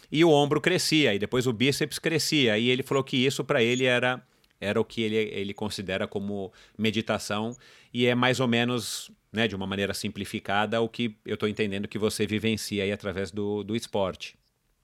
E 0.10 0.24
o 0.24 0.30
ombro 0.30 0.62
crescia, 0.62 1.14
e 1.14 1.20
depois 1.20 1.46
o 1.46 1.52
bíceps 1.52 2.00
crescia. 2.00 2.58
E 2.58 2.70
ele 2.70 2.84
falou 2.84 3.04
que 3.04 3.18
isso 3.18 3.44
para 3.44 3.62
ele 3.62 3.84
era, 3.84 4.24
era 4.62 4.80
o 4.80 4.86
que 4.86 5.02
ele, 5.02 5.16
ele 5.16 5.54
considera 5.54 6.08
como 6.08 6.54
meditação. 6.78 7.54
E 7.94 8.06
é 8.06 8.16
mais 8.16 8.40
ou 8.40 8.48
menos, 8.48 9.12
né, 9.34 9.46
de 9.46 9.56
uma 9.56 9.68
maneira 9.68 9.94
simplificada, 9.94 10.80
o 10.80 10.88
que 10.88 11.18
eu 11.26 11.34
estou 11.34 11.50
entendendo 11.50 11.86
que 11.86 11.98
você 11.98 12.26
vivencia 12.26 12.84
aí 12.84 12.94
através 12.94 13.30
do, 13.30 13.62
do 13.62 13.76
esporte. 13.76 14.38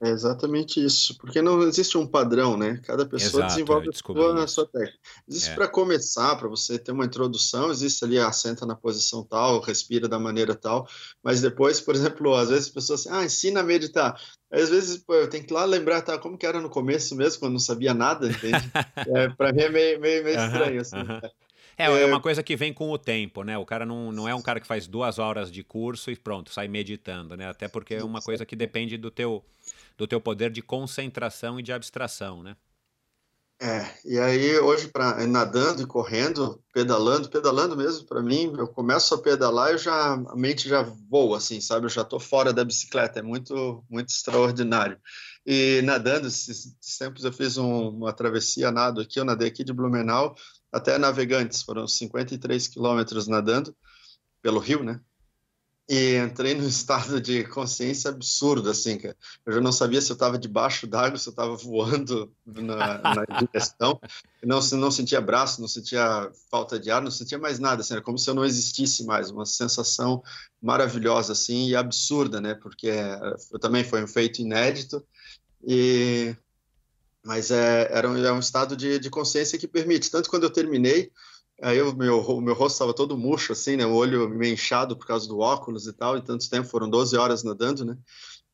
É 0.04 0.08
exatamente 0.08 0.84
isso, 0.84 1.16
porque 1.16 1.40
não 1.40 1.62
existe 1.62 1.96
um 1.96 2.04
padrão, 2.04 2.56
né? 2.56 2.80
Cada 2.82 3.06
pessoa 3.06 3.44
Exato, 3.44 3.46
desenvolve 3.46 3.86
eu 3.86 4.42
a 4.42 4.46
sua, 4.48 4.66
técnica. 4.66 4.98
Existe 5.28 5.50
É. 5.50 5.54
para 5.54 5.68
começar, 5.68 6.34
para 6.34 6.48
você 6.48 6.76
ter 6.76 6.90
uma 6.90 7.04
introdução, 7.04 7.70
existe 7.70 8.04
ali, 8.04 8.18
ah, 8.18 8.32
senta 8.32 8.66
na 8.66 8.74
posição 8.74 9.22
tal, 9.22 9.60
respira 9.60 10.08
da 10.08 10.18
maneira 10.18 10.56
tal, 10.56 10.88
mas 11.22 11.40
depois, 11.40 11.80
por 11.80 11.94
exemplo, 11.94 12.34
às 12.34 12.48
vezes 12.48 12.66
as 12.66 12.72
pessoas 12.72 13.06
assim, 13.06 13.10
ah, 13.12 13.24
ensina 13.24 13.60
a 13.60 13.62
meditar. 13.62 14.20
Às 14.50 14.70
vezes, 14.70 14.96
pô, 14.98 15.14
eu 15.14 15.30
tenho 15.30 15.46
que 15.46 15.52
ir 15.52 15.54
lá 15.54 15.64
lembrar, 15.64 16.02
tá, 16.02 16.18
como 16.18 16.36
que 16.36 16.46
era 16.46 16.60
no 16.60 16.68
começo 16.68 17.14
mesmo, 17.14 17.38
quando 17.38 17.52
não 17.52 17.60
sabia 17.60 17.94
nada, 17.94 18.26
entende? 18.26 18.72
é, 19.06 19.28
para 19.28 19.52
mim 19.52 19.62
é 19.62 19.68
meio, 19.68 20.00
meio, 20.00 20.24
meio 20.24 20.36
Aham, 20.36 20.46
estranho, 20.46 20.80
assim. 20.80 20.96
aham. 20.96 21.20
É, 21.76 21.84
é 21.84 22.06
uma 22.06 22.20
coisa 22.20 22.42
que 22.42 22.54
vem 22.54 22.72
com 22.72 22.90
o 22.90 22.98
tempo, 22.98 23.42
né? 23.42 23.56
O 23.56 23.64
cara 23.64 23.86
não, 23.86 24.12
não 24.12 24.28
é 24.28 24.34
um 24.34 24.42
cara 24.42 24.60
que 24.60 24.66
faz 24.66 24.86
duas 24.86 25.18
horas 25.18 25.50
de 25.50 25.62
curso 25.64 26.10
e 26.10 26.16
pronto, 26.16 26.52
sai 26.52 26.68
meditando, 26.68 27.36
né? 27.36 27.48
Até 27.48 27.66
porque 27.66 27.94
é 27.94 28.04
uma 28.04 28.20
coisa 28.20 28.44
que 28.44 28.54
depende 28.54 28.96
do 28.96 29.10
teu, 29.10 29.42
do 29.96 30.06
teu 30.06 30.20
poder 30.20 30.50
de 30.50 30.62
concentração 30.62 31.58
e 31.58 31.62
de 31.62 31.72
abstração, 31.72 32.42
né? 32.42 32.56
É, 33.64 33.86
e 34.04 34.18
aí 34.18 34.58
hoje 34.58 34.88
para 34.88 35.24
nadando 35.24 35.82
e 35.82 35.86
correndo, 35.86 36.60
pedalando, 36.72 37.28
pedalando 37.28 37.76
mesmo, 37.76 38.04
para 38.06 38.20
mim, 38.20 38.52
eu 38.58 38.66
começo 38.66 39.14
a 39.14 39.22
pedalar 39.22 39.72
e 39.72 39.78
já 39.78 40.14
a 40.14 40.34
mente 40.34 40.68
já 40.68 40.82
voa 40.82 41.36
assim, 41.36 41.60
sabe? 41.60 41.86
Eu 41.86 41.90
já 41.90 42.02
tô 42.02 42.18
fora 42.18 42.52
da 42.52 42.64
bicicleta, 42.64 43.20
é 43.20 43.22
muito 43.22 43.84
muito 43.88 44.08
extraordinário. 44.08 45.00
E 45.46 45.80
nadando, 45.82 46.26
esses 46.26 46.76
tempos 46.98 47.24
eu 47.24 47.32
fiz 47.32 47.56
um, 47.56 47.90
uma 47.90 48.12
travessia 48.12 48.72
nado 48.72 49.00
aqui, 49.00 49.20
eu 49.20 49.24
nadei 49.24 49.46
aqui 49.46 49.62
de 49.62 49.72
Blumenau 49.72 50.34
até 50.72 50.98
Navegantes, 50.98 51.62
foram 51.62 51.86
53 51.86 52.66
quilômetros 52.66 53.28
nadando 53.28 53.76
pelo 54.42 54.58
rio, 54.58 54.82
né? 54.82 55.00
E 55.88 56.16
entrei 56.16 56.54
num 56.54 56.66
estado 56.68 57.20
de 57.20 57.44
consciência 57.44 58.10
absurdo, 58.10 58.70
assim, 58.70 58.98
cara. 58.98 59.16
Eu 59.44 59.54
já 59.54 59.60
não 59.60 59.72
sabia 59.72 60.00
se 60.00 60.10
eu 60.10 60.14
estava 60.14 60.38
debaixo 60.38 60.86
d'água, 60.86 61.18
se 61.18 61.28
eu 61.28 61.32
estava 61.32 61.56
voando 61.56 62.32
na, 62.46 62.98
na 62.98 63.24
direção. 63.40 64.00
Não, 64.42 64.60
não 64.60 64.90
sentia 64.90 65.20
braço, 65.20 65.60
não 65.60 65.68
sentia 65.68 66.30
falta 66.50 66.78
de 66.78 66.90
ar, 66.90 67.02
não 67.02 67.10
sentia 67.10 67.38
mais 67.38 67.58
nada, 67.58 67.82
assim, 67.82 67.94
era 67.94 68.02
como 68.02 68.18
se 68.18 68.28
eu 68.28 68.34
não 68.34 68.44
existisse 68.44 69.04
mais. 69.04 69.30
Uma 69.30 69.44
sensação 69.44 70.22
maravilhosa, 70.60 71.32
assim, 71.32 71.68
e 71.68 71.76
absurda, 71.76 72.40
né? 72.40 72.54
Porque 72.54 72.90
eu 73.52 73.58
também 73.58 73.84
foi 73.84 74.02
um 74.02 74.08
feito 74.08 74.40
inédito, 74.40 75.04
e... 75.64 76.34
mas 77.24 77.50
é, 77.50 77.88
era 77.90 78.08
um, 78.08 78.16
é 78.16 78.32
um 78.32 78.38
estado 78.38 78.76
de, 78.76 78.98
de 78.98 79.10
consciência 79.10 79.58
que 79.58 79.66
permite. 79.68 80.10
Tanto 80.10 80.30
quando 80.30 80.44
eu 80.44 80.50
terminei, 80.50 81.10
Aí 81.62 81.80
o 81.80 81.94
meu, 81.94 82.20
o 82.20 82.40
meu 82.40 82.54
rosto 82.54 82.74
estava 82.74 82.92
todo 82.92 83.16
murcho, 83.16 83.52
assim, 83.52 83.76
né? 83.76 83.86
O 83.86 83.94
olho 83.94 84.28
meio 84.28 84.54
inchado 84.54 84.96
por 84.96 85.06
causa 85.06 85.28
do 85.28 85.38
óculos 85.38 85.86
e 85.86 85.92
tal, 85.92 86.16
e 86.16 86.20
tanto 86.20 86.50
tempo, 86.50 86.68
foram 86.68 86.90
12 86.90 87.16
horas 87.16 87.44
nadando, 87.44 87.84
né? 87.84 87.96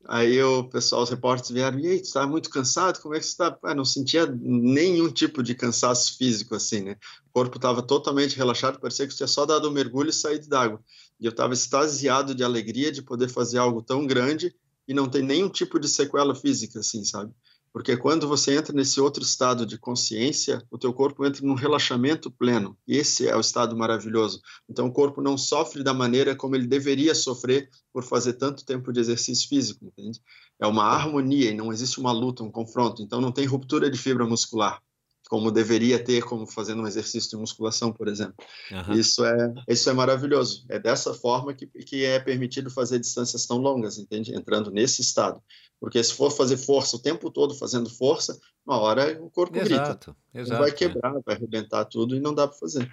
Aí 0.06 0.42
o 0.42 0.64
pessoal, 0.68 1.02
os 1.02 1.10
repórteres 1.10 1.50
vieram, 1.50 1.78
e 1.80 1.86
aí, 1.86 2.02
tu 2.02 2.12
tá 2.12 2.26
muito 2.26 2.50
cansado? 2.50 3.00
Como 3.00 3.14
é 3.14 3.18
que 3.18 3.26
você 3.26 3.36
tá? 3.36 3.56
Ah, 3.64 3.74
não 3.74 3.84
sentia 3.84 4.26
nenhum 4.26 5.10
tipo 5.10 5.42
de 5.42 5.54
cansaço 5.54 6.18
físico, 6.18 6.54
assim, 6.54 6.82
né? 6.82 6.96
O 7.28 7.32
corpo 7.32 7.56
estava 7.56 7.82
totalmente 7.82 8.36
relaxado, 8.36 8.78
parecia 8.78 9.06
que 9.08 9.16
tinha 9.16 9.26
só 9.26 9.46
dado 9.46 9.68
um 9.68 9.72
mergulho 9.72 10.10
e 10.10 10.12
saído 10.12 10.46
d'água. 10.46 10.80
E 11.18 11.24
eu 11.24 11.30
estava 11.30 11.54
extasiado 11.54 12.34
de 12.34 12.44
alegria 12.44 12.92
de 12.92 13.02
poder 13.02 13.28
fazer 13.28 13.58
algo 13.58 13.82
tão 13.82 14.06
grande 14.06 14.54
e 14.86 14.92
não 14.94 15.08
ter 15.08 15.22
nenhum 15.22 15.48
tipo 15.48 15.80
de 15.80 15.88
sequela 15.88 16.34
física, 16.34 16.80
assim, 16.80 17.04
sabe? 17.04 17.32
Porque 17.72 17.96
quando 17.96 18.26
você 18.26 18.56
entra 18.56 18.74
nesse 18.74 19.00
outro 19.00 19.22
estado 19.22 19.66
de 19.66 19.78
consciência, 19.78 20.62
o 20.70 20.78
teu 20.78 20.92
corpo 20.92 21.24
entra 21.24 21.46
num 21.46 21.54
relaxamento 21.54 22.30
pleno. 22.30 22.76
E 22.86 22.96
esse 22.96 23.28
é 23.28 23.36
o 23.36 23.40
estado 23.40 23.76
maravilhoso. 23.76 24.40
Então 24.68 24.86
o 24.86 24.92
corpo 24.92 25.20
não 25.20 25.36
sofre 25.36 25.82
da 25.82 25.94
maneira 25.94 26.34
como 26.34 26.56
ele 26.56 26.66
deveria 26.66 27.14
sofrer 27.14 27.68
por 27.92 28.02
fazer 28.02 28.34
tanto 28.34 28.64
tempo 28.64 28.92
de 28.92 29.00
exercício 29.00 29.48
físico, 29.48 29.84
entende? 29.84 30.20
É 30.60 30.66
uma 30.66 30.84
harmonia 30.84 31.50
e 31.50 31.54
não 31.54 31.72
existe 31.72 32.00
uma 32.00 32.12
luta, 32.12 32.42
um 32.42 32.50
confronto. 32.50 33.02
Então 33.02 33.20
não 33.20 33.32
tem 33.32 33.46
ruptura 33.46 33.90
de 33.90 33.98
fibra 33.98 34.26
muscular 34.26 34.82
como 35.28 35.50
deveria 35.50 36.02
ter, 36.02 36.24
como 36.24 36.46
fazendo 36.46 36.82
um 36.82 36.86
exercício 36.86 37.30
de 37.30 37.36
musculação, 37.36 37.92
por 37.92 38.08
exemplo. 38.08 38.34
Uhum. 38.70 38.94
Isso 38.94 39.24
é 39.24 39.54
isso 39.68 39.88
é 39.90 39.92
maravilhoso. 39.92 40.64
É 40.68 40.78
dessa 40.78 41.12
forma 41.12 41.52
que, 41.52 41.66
que 41.66 42.04
é 42.04 42.18
permitido 42.18 42.70
fazer 42.70 42.98
distâncias 42.98 43.46
tão 43.46 43.58
longas, 43.58 43.98
entende? 43.98 44.34
Entrando 44.34 44.70
nesse 44.70 45.02
estado. 45.02 45.42
Porque 45.78 46.02
se 46.02 46.14
for 46.14 46.30
fazer 46.30 46.56
força 46.56 46.96
o 46.96 46.98
tempo 46.98 47.30
todo 47.30 47.54
fazendo 47.54 47.90
força, 47.90 48.38
uma 48.66 48.78
hora 48.78 49.22
o 49.22 49.30
corpo 49.30 49.56
exato, 49.56 50.14
grita. 50.14 50.16
Exato, 50.34 50.62
vai 50.62 50.72
quebrar, 50.72 51.14
é. 51.14 51.20
vai 51.24 51.36
arrebentar 51.36 51.84
tudo 51.84 52.16
e 52.16 52.20
não 52.20 52.34
dá 52.34 52.48
para 52.48 52.58
fazer. 52.58 52.90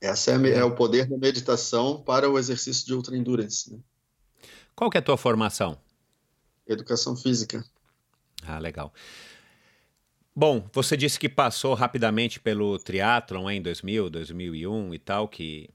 Essa 0.00 0.32
é, 0.32 0.50
é, 0.58 0.64
o 0.64 0.74
poder 0.74 1.06
da 1.06 1.16
meditação 1.16 2.02
para 2.02 2.28
o 2.30 2.38
exercício 2.38 2.86
de 2.86 2.94
ultra 2.94 3.16
endurance. 3.16 3.72
Né? 3.72 3.78
Qual 4.76 4.90
que 4.90 4.98
é 4.98 5.00
a 5.00 5.02
tua 5.02 5.16
formação? 5.16 5.78
Educação 6.66 7.16
física. 7.16 7.64
Ah, 8.46 8.58
legal. 8.58 8.92
Bom, 10.40 10.66
você 10.72 10.96
disse 10.96 11.20
que 11.20 11.28
passou 11.28 11.74
rapidamente 11.74 12.40
pelo 12.40 12.78
triatlon 12.78 13.50
em 13.50 13.60
2000, 13.60 14.08
2001 14.08 14.94
e 14.94 14.98
tal, 14.98 15.28
que, 15.28 15.68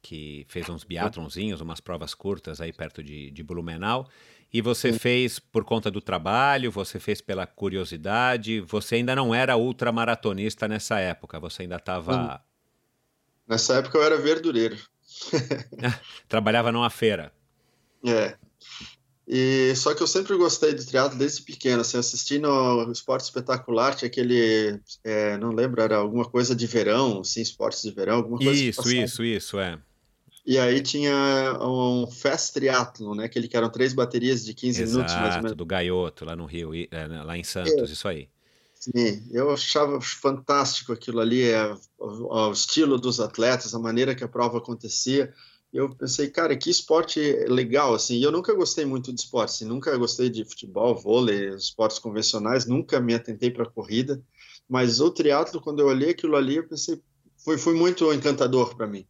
que 0.00 0.46
fez 0.48 0.68
uns 0.68 0.84
biatlonzinhos, 0.84 1.60
umas 1.60 1.80
provas 1.80 2.14
curtas 2.14 2.60
aí 2.60 2.72
perto 2.72 3.02
de, 3.02 3.32
de 3.32 3.42
Blumenau. 3.42 4.08
E 4.52 4.62
você 4.62 4.92
fez 4.92 5.40
por 5.40 5.64
conta 5.64 5.90
do 5.90 6.00
trabalho, 6.00 6.70
você 6.70 7.00
fez 7.00 7.20
pela 7.20 7.48
curiosidade, 7.48 8.60
você 8.60 8.94
ainda 8.94 9.16
não 9.16 9.34
era 9.34 9.56
ultramaratonista 9.56 10.68
nessa 10.68 11.00
época, 11.00 11.40
você 11.40 11.62
ainda 11.62 11.74
estava... 11.74 12.40
Nessa 13.48 13.78
época 13.78 13.98
eu 13.98 14.04
era 14.04 14.16
verdureiro. 14.18 14.78
Trabalhava 16.28 16.70
numa 16.70 16.90
feira. 16.90 17.32
É. 18.06 18.36
E 19.26 19.74
só 19.76 19.94
que 19.94 20.02
eu 20.02 20.06
sempre 20.06 20.36
gostei 20.36 20.74
de 20.74 20.84
triatlo 20.84 21.16
desde 21.16 21.42
pequeno, 21.42 21.82
assim, 21.82 21.96
assistindo 21.96 22.48
Esporte 22.90 23.24
Espetacular, 23.24 23.94
tinha 23.94 24.08
aquele, 24.08 24.80
é, 25.04 25.38
não 25.38 25.52
lembro, 25.52 25.80
era 25.80 25.96
alguma 25.96 26.24
coisa 26.24 26.56
de 26.56 26.66
verão, 26.66 27.20
assim, 27.20 27.40
esportes 27.40 27.82
de 27.82 27.92
verão, 27.92 28.16
alguma 28.16 28.38
coisa 28.38 28.52
Isso, 28.52 28.92
isso, 28.92 29.24
isso, 29.24 29.60
é. 29.60 29.78
E 30.44 30.58
aí 30.58 30.80
tinha 30.82 31.56
um 31.60 32.08
Fast 32.10 32.52
Triathlon, 32.54 33.14
né, 33.14 33.24
aquele 33.26 33.46
que 33.46 33.56
eram 33.56 33.70
três 33.70 33.92
baterias 33.92 34.44
de 34.44 34.52
15 34.52 34.82
Exato, 34.82 34.96
minutos 34.96 35.14
mais 35.14 35.36
ou 35.36 35.42
menos. 35.42 35.56
do 35.56 35.64
Gaioto, 35.64 36.24
lá 36.24 36.34
no 36.34 36.46
Rio, 36.46 36.72
lá 37.24 37.38
em 37.38 37.44
Santos, 37.44 37.72
é. 37.72 37.84
isso 37.84 38.08
aí. 38.08 38.28
Sim, 38.74 39.22
eu 39.30 39.52
achava 39.52 40.00
fantástico 40.00 40.92
aquilo 40.92 41.20
ali, 41.20 41.48
é, 41.48 41.72
o, 41.96 42.48
o 42.48 42.52
estilo 42.52 42.98
dos 42.98 43.20
atletas, 43.20 43.72
a 43.72 43.78
maneira 43.78 44.12
que 44.16 44.24
a 44.24 44.28
prova 44.28 44.58
acontecia, 44.58 45.32
eu 45.72 45.88
pensei, 45.94 46.28
cara, 46.28 46.54
que 46.56 46.68
esporte 46.68 47.18
legal, 47.48 47.94
assim, 47.94 48.22
eu 48.22 48.30
nunca 48.30 48.52
gostei 48.52 48.84
muito 48.84 49.12
de 49.12 49.20
esporte, 49.20 49.50
assim, 49.50 49.64
nunca 49.64 49.96
gostei 49.96 50.28
de 50.28 50.44
futebol, 50.44 50.94
vôlei, 50.94 51.48
esportes 51.54 51.98
convencionais, 51.98 52.66
nunca 52.66 53.00
me 53.00 53.14
atentei 53.14 53.50
para 53.50 53.64
corrida, 53.64 54.22
mas 54.68 55.00
o 55.00 55.10
triatlo, 55.10 55.62
quando 55.62 55.80
eu 55.80 55.86
olhei 55.86 56.10
aquilo 56.10 56.36
ali, 56.36 56.56
eu 56.56 56.68
pensei, 56.68 57.00
foi, 57.38 57.56
foi 57.56 57.74
muito 57.74 58.12
encantador 58.12 58.76
para 58.76 58.86
mim. 58.86 59.06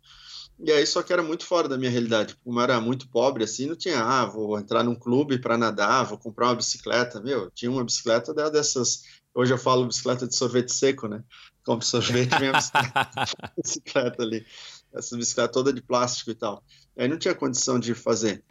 E 0.60 0.70
aí, 0.70 0.86
só 0.86 1.02
que 1.02 1.12
era 1.12 1.22
muito 1.22 1.44
fora 1.44 1.68
da 1.68 1.76
minha 1.76 1.90
realidade, 1.90 2.36
como 2.44 2.60
eu 2.60 2.62
era 2.62 2.80
muito 2.80 3.08
pobre, 3.08 3.42
assim, 3.42 3.66
não 3.66 3.74
tinha, 3.74 4.00
ah, 4.00 4.24
vou 4.24 4.56
entrar 4.56 4.84
num 4.84 4.94
clube 4.94 5.38
para 5.38 5.58
nadar, 5.58 6.04
vou 6.04 6.16
comprar 6.16 6.46
uma 6.46 6.54
bicicleta, 6.54 7.20
meu, 7.20 7.50
tinha 7.50 7.70
uma 7.72 7.84
bicicleta 7.84 8.32
dessas, 8.32 9.02
hoje 9.34 9.52
eu 9.52 9.58
falo 9.58 9.86
bicicleta 9.86 10.28
de 10.28 10.36
sorvete 10.36 10.72
seco, 10.72 11.08
né, 11.08 11.24
compro 11.64 11.84
sorvete 11.84 12.38
minha 12.38 12.52
bicicleta, 12.52 13.10
bicicleta 13.60 14.22
ali 14.22 14.46
essa 14.94 15.16
bicicleta 15.16 15.52
toda 15.52 15.72
de 15.72 15.82
plástico 15.82 16.30
e 16.30 16.34
tal. 16.34 16.62
Aí 16.96 17.08
não 17.08 17.18
tinha 17.18 17.34
condição 17.34 17.78
de 17.78 17.94
fazer. 17.94 18.42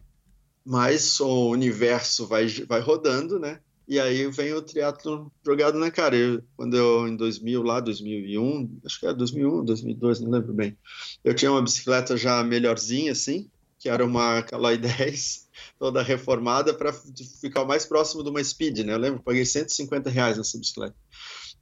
Mas 0.64 1.18
o 1.20 1.50
universo 1.50 2.26
vai, 2.26 2.46
vai 2.46 2.80
rodando, 2.80 3.38
né? 3.38 3.60
E 3.86 3.98
aí 3.98 4.26
vem 4.30 4.52
o 4.54 4.62
triatlo 4.62 5.30
jogado 5.44 5.78
na 5.78 5.90
cara. 5.90 6.16
Eu, 6.16 6.42
quando 6.56 6.76
eu, 6.76 7.08
em 7.08 7.16
2000, 7.16 7.62
lá, 7.62 7.80
2001, 7.80 8.80
acho 8.84 9.00
que 9.00 9.06
era 9.06 9.14
2001, 9.14 9.64
2002, 9.64 10.20
não 10.20 10.30
lembro 10.30 10.52
bem. 10.52 10.76
Eu 11.24 11.34
tinha 11.34 11.50
uma 11.50 11.62
bicicleta 11.62 12.16
já 12.16 12.42
melhorzinha, 12.44 13.12
assim, 13.12 13.50
que 13.78 13.88
era 13.88 14.04
uma 14.04 14.42
Caloi 14.42 14.78
10, 14.78 15.48
toda 15.78 16.02
reformada, 16.02 16.72
para 16.72 16.92
ficar 17.40 17.64
mais 17.64 17.84
próximo 17.84 18.22
de 18.22 18.30
uma 18.30 18.42
Speed, 18.42 18.78
né? 18.78 18.94
Eu 18.94 18.98
lembro, 18.98 19.22
paguei 19.22 19.44
150 19.44 20.08
reais 20.08 20.38
nessa 20.38 20.58
bicicleta. 20.58 20.94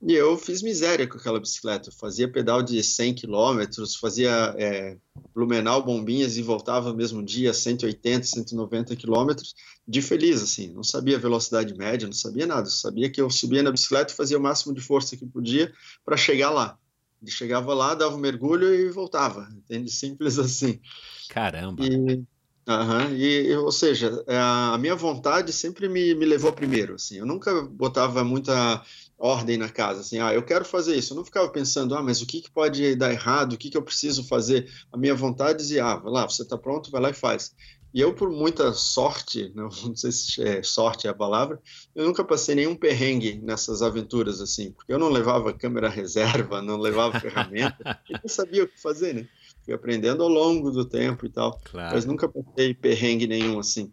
E 0.02 0.14
eu 0.14 0.36
fiz 0.38 0.62
miséria 0.62 1.06
com 1.06 1.18
aquela 1.18 1.38
bicicleta. 1.38 1.90
Eu 1.90 1.92
fazia 1.92 2.30
pedal 2.30 2.62
de 2.62 2.82
100 2.82 3.14
quilômetros, 3.14 3.96
fazia 3.96 4.54
é, 4.58 4.96
Blumenau, 5.34 5.82
Bombinhas 5.82 6.38
e 6.38 6.42
voltava 6.42 6.88
no 6.88 6.96
mesmo 6.96 7.22
dia, 7.22 7.52
180, 7.52 8.26
190 8.26 8.96
quilômetros, 8.96 9.54
de 9.86 10.00
feliz, 10.00 10.42
assim. 10.42 10.72
Não 10.72 10.82
sabia 10.82 11.18
velocidade 11.18 11.76
média, 11.76 12.06
não 12.06 12.14
sabia 12.14 12.46
nada. 12.46 12.66
Eu 12.66 12.72
sabia 12.72 13.10
que 13.10 13.20
eu 13.20 13.28
subia 13.28 13.62
na 13.62 13.70
bicicleta 13.70 14.12
e 14.12 14.16
fazia 14.16 14.38
o 14.38 14.42
máximo 14.42 14.74
de 14.74 14.80
força 14.80 15.18
que 15.18 15.26
podia 15.26 15.70
para 16.02 16.16
chegar 16.16 16.48
lá. 16.48 16.78
E 17.22 17.30
chegava 17.30 17.74
lá, 17.74 17.94
dava 17.94 18.16
um 18.16 18.20
mergulho 18.20 18.74
e 18.74 18.88
voltava. 18.88 19.46
Entende? 19.52 19.90
Simples 19.90 20.38
assim. 20.38 20.80
Caramba! 21.28 21.84
E, 21.84 22.24
Uhum, 22.68 23.16
e, 23.16 23.56
ou 23.56 23.72
seja, 23.72 24.22
a 24.28 24.78
minha 24.78 24.94
vontade 24.94 25.52
sempre 25.52 25.88
me, 25.88 26.14
me 26.14 26.24
levou 26.24 26.52
primeiro. 26.52 26.94
Assim, 26.94 27.16
eu 27.16 27.26
nunca 27.26 27.62
botava 27.62 28.22
muita 28.22 28.84
ordem 29.20 29.58
na 29.58 29.68
casa, 29.68 30.00
assim, 30.00 30.18
ah, 30.18 30.32
eu 30.32 30.42
quero 30.42 30.64
fazer 30.64 30.96
isso. 30.96 31.12
Eu 31.12 31.18
não 31.18 31.24
ficava 31.24 31.48
pensando, 31.50 31.94
ah, 31.94 32.02
mas 32.02 32.22
o 32.22 32.26
que, 32.26 32.40
que 32.40 32.50
pode 32.50 32.96
dar 32.96 33.12
errado, 33.12 33.52
o 33.52 33.58
que, 33.58 33.68
que 33.68 33.76
eu 33.76 33.82
preciso 33.82 34.26
fazer. 34.26 34.68
A 34.90 34.96
minha 34.96 35.14
vontade 35.14 35.58
dizia, 35.58 35.84
ah, 35.84 35.96
vai 35.96 36.10
lá, 36.10 36.28
você 36.28 36.42
está 36.42 36.56
pronto, 36.56 36.90
vai 36.90 37.02
lá 37.02 37.10
e 37.10 37.14
faz. 37.14 37.54
E 37.92 38.00
eu, 38.00 38.14
por 38.14 38.30
muita 38.30 38.72
sorte, 38.72 39.52
não, 39.54 39.68
não 39.68 39.94
sei 39.94 40.10
se 40.10 40.42
é 40.42 40.62
sorte 40.62 41.06
é 41.06 41.10
a 41.10 41.14
palavra, 41.14 41.60
eu 41.94 42.06
nunca 42.06 42.24
passei 42.24 42.54
nenhum 42.54 42.74
perrengue 42.74 43.40
nessas 43.42 43.82
aventuras, 43.82 44.40
assim, 44.40 44.72
porque 44.72 44.92
eu 44.92 44.98
não 44.98 45.10
levava 45.10 45.52
câmera 45.52 45.88
reserva, 45.90 46.62
não 46.62 46.78
levava 46.78 47.20
ferramenta, 47.20 48.00
eu 48.08 48.18
não 48.22 48.28
sabia 48.28 48.64
o 48.64 48.68
que 48.68 48.80
fazer, 48.80 49.14
né? 49.14 49.28
Fui 49.64 49.74
aprendendo 49.74 50.22
ao 50.22 50.28
longo 50.28 50.70
do 50.70 50.86
tempo 50.86 51.26
e 51.26 51.28
tal, 51.28 51.60
claro. 51.64 51.94
mas 51.94 52.06
nunca 52.06 52.26
passei 52.26 52.72
perrengue 52.72 53.26
nenhum, 53.26 53.58
assim, 53.58 53.92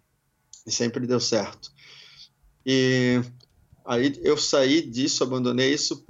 e 0.66 0.72
sempre 0.72 1.06
deu 1.06 1.20
certo. 1.20 1.70
E 2.66 3.22
aí 3.88 4.20
eu 4.24 4.38
saí 4.38 4.82
disso, 4.82 5.24
abandonei 5.24 5.74
isso 5.74 6.06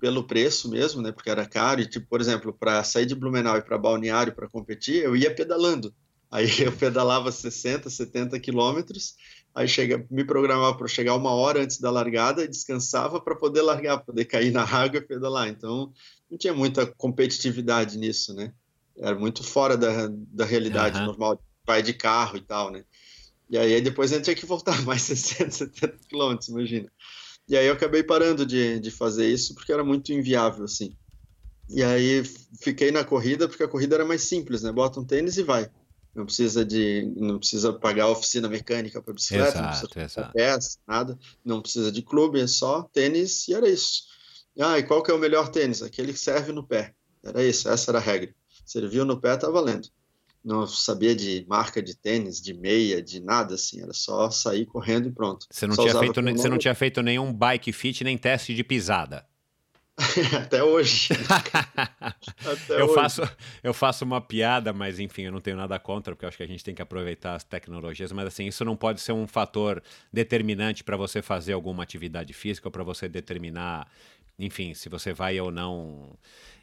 pelo 0.00 0.24
preço 0.24 0.70
mesmo, 0.70 1.02
né, 1.02 1.12
porque 1.12 1.30
era 1.30 1.46
caro, 1.46 1.80
e 1.80 1.86
tipo, 1.86 2.06
por 2.06 2.20
exemplo, 2.20 2.52
para 2.52 2.82
sair 2.84 3.06
de 3.06 3.14
Blumenau 3.14 3.56
e 3.56 3.62
para 3.62 3.76
Balneário 3.76 4.34
para 4.34 4.48
competir, 4.48 5.02
eu 5.02 5.16
ia 5.16 5.34
pedalando, 5.34 5.92
Aí 6.30 6.46
eu 6.62 6.72
pedalava 6.72 7.30
60, 7.30 7.88
70 7.88 8.38
quilômetros, 8.40 9.14
aí 9.54 9.66
chega, 9.66 10.04
me 10.10 10.24
programava 10.24 10.76
para 10.76 10.88
chegar 10.88 11.14
uma 11.14 11.30
hora 11.30 11.62
antes 11.62 11.80
da 11.80 11.90
largada 11.90 12.44
e 12.44 12.48
descansava 12.48 13.20
para 13.20 13.36
poder 13.36 13.62
largar, 13.62 13.98
poder 13.98 14.24
cair 14.24 14.50
na 14.50 14.62
água 14.62 14.98
e 14.98 15.06
pedalar. 15.06 15.48
Então, 15.48 15.92
não 16.30 16.38
tinha 16.38 16.54
muita 16.54 16.86
competitividade 16.86 17.96
nisso, 17.96 18.34
né? 18.34 18.52
Era 18.98 19.14
muito 19.14 19.44
fora 19.44 19.76
da, 19.76 20.08
da 20.10 20.44
realidade 20.44 20.98
uhum. 20.98 21.06
normal, 21.06 21.42
vai 21.66 21.82
de 21.82 21.92
carro 21.92 22.36
e 22.36 22.40
tal, 22.40 22.70
né? 22.70 22.84
E 23.48 23.56
aí 23.56 23.80
depois 23.80 24.10
a 24.10 24.16
gente 24.16 24.24
tinha 24.24 24.36
que 24.36 24.46
voltar 24.46 24.80
mais 24.84 25.02
60, 25.02 25.50
70 25.50 25.98
quilômetros, 26.08 26.48
imagina. 26.48 26.90
E 27.48 27.56
aí 27.56 27.66
eu 27.66 27.74
acabei 27.74 28.02
parando 28.02 28.44
de, 28.44 28.80
de 28.80 28.90
fazer 28.90 29.28
isso 29.28 29.54
porque 29.54 29.72
era 29.72 29.84
muito 29.84 30.12
inviável, 30.12 30.64
assim. 30.64 30.96
E 31.68 31.82
aí 31.82 32.22
fiquei 32.60 32.90
na 32.90 33.04
corrida 33.04 33.48
porque 33.48 33.62
a 33.62 33.68
corrida 33.68 33.96
era 33.96 34.04
mais 34.04 34.22
simples, 34.22 34.62
né? 34.62 34.72
Bota 34.72 35.00
um 35.00 35.04
tênis 35.04 35.36
e 35.36 35.42
vai 35.42 35.70
não 36.16 36.24
precisa 36.24 36.64
de 36.64 37.12
não 37.14 37.38
precisa 37.38 37.72
pagar 37.74 38.04
a 38.04 38.10
oficina 38.10 38.48
mecânica 38.48 39.02
para 39.02 39.12
bicicleta, 39.12 39.50
exato, 39.50 39.82
não 39.82 39.88
precisa 39.88 40.30
peça, 40.32 40.78
nada, 40.88 41.18
não 41.44 41.60
precisa 41.60 41.92
de 41.92 42.00
clube, 42.00 42.40
é 42.40 42.46
só 42.46 42.82
tênis 42.84 43.46
e 43.48 43.54
era 43.54 43.68
isso. 43.68 44.04
Ah, 44.58 44.78
e 44.78 44.82
qual 44.82 45.02
que 45.02 45.10
é 45.10 45.14
o 45.14 45.18
melhor 45.18 45.50
tênis? 45.50 45.82
Aquele 45.82 46.14
que 46.14 46.18
serve 46.18 46.50
no 46.50 46.66
pé. 46.66 46.94
Era 47.22 47.44
isso, 47.44 47.68
essa 47.68 47.90
era 47.90 47.98
a 47.98 48.00
regra. 48.00 48.34
Serviu 48.64 49.04
no 49.04 49.20
pé, 49.20 49.36
tá 49.36 49.50
valendo. 49.50 49.88
Não 50.46 50.64
sabia 50.64 51.12
de 51.12 51.44
marca 51.48 51.82
de 51.82 51.96
tênis, 51.96 52.40
de 52.40 52.54
meia, 52.54 53.02
de 53.02 53.18
nada 53.18 53.56
assim, 53.56 53.82
era 53.82 53.92
só 53.92 54.30
sair 54.30 54.64
correndo 54.64 55.08
e 55.08 55.10
pronto. 55.10 55.44
Você 55.50 55.66
não, 55.66 55.74
tinha 55.74 55.98
feito, 55.98 56.22
você 56.22 56.48
não 56.48 56.56
tinha 56.56 56.74
feito 56.74 57.02
nenhum 57.02 57.32
bike 57.32 57.72
fit 57.72 58.04
nem 58.04 58.16
teste 58.16 58.54
de 58.54 58.62
pisada. 58.62 59.26
Até 60.40 60.62
hoje. 60.62 61.08
Até 62.46 62.80
eu, 62.80 62.84
hoje. 62.84 62.94
Faço, 62.94 63.22
eu 63.60 63.74
faço 63.74 64.04
uma 64.04 64.20
piada, 64.20 64.72
mas 64.72 65.00
enfim, 65.00 65.22
eu 65.22 65.32
não 65.32 65.40
tenho 65.40 65.56
nada 65.56 65.76
contra, 65.80 66.14
porque 66.14 66.24
eu 66.24 66.28
acho 66.28 66.36
que 66.36 66.44
a 66.44 66.46
gente 66.46 66.62
tem 66.62 66.76
que 66.76 66.82
aproveitar 66.82 67.34
as 67.34 67.42
tecnologias, 67.42 68.12
mas 68.12 68.28
assim, 68.28 68.46
isso 68.46 68.64
não 68.64 68.76
pode 68.76 69.00
ser 69.00 69.10
um 69.10 69.26
fator 69.26 69.82
determinante 70.12 70.84
para 70.84 70.96
você 70.96 71.20
fazer 71.22 71.54
alguma 71.54 71.82
atividade 71.82 72.32
física 72.32 72.68
ou 72.68 72.72
para 72.72 72.84
você 72.84 73.08
determinar, 73.08 73.90
enfim, 74.38 74.74
se 74.74 74.88
você 74.88 75.12
vai 75.12 75.40
ou 75.40 75.50
não 75.50 76.16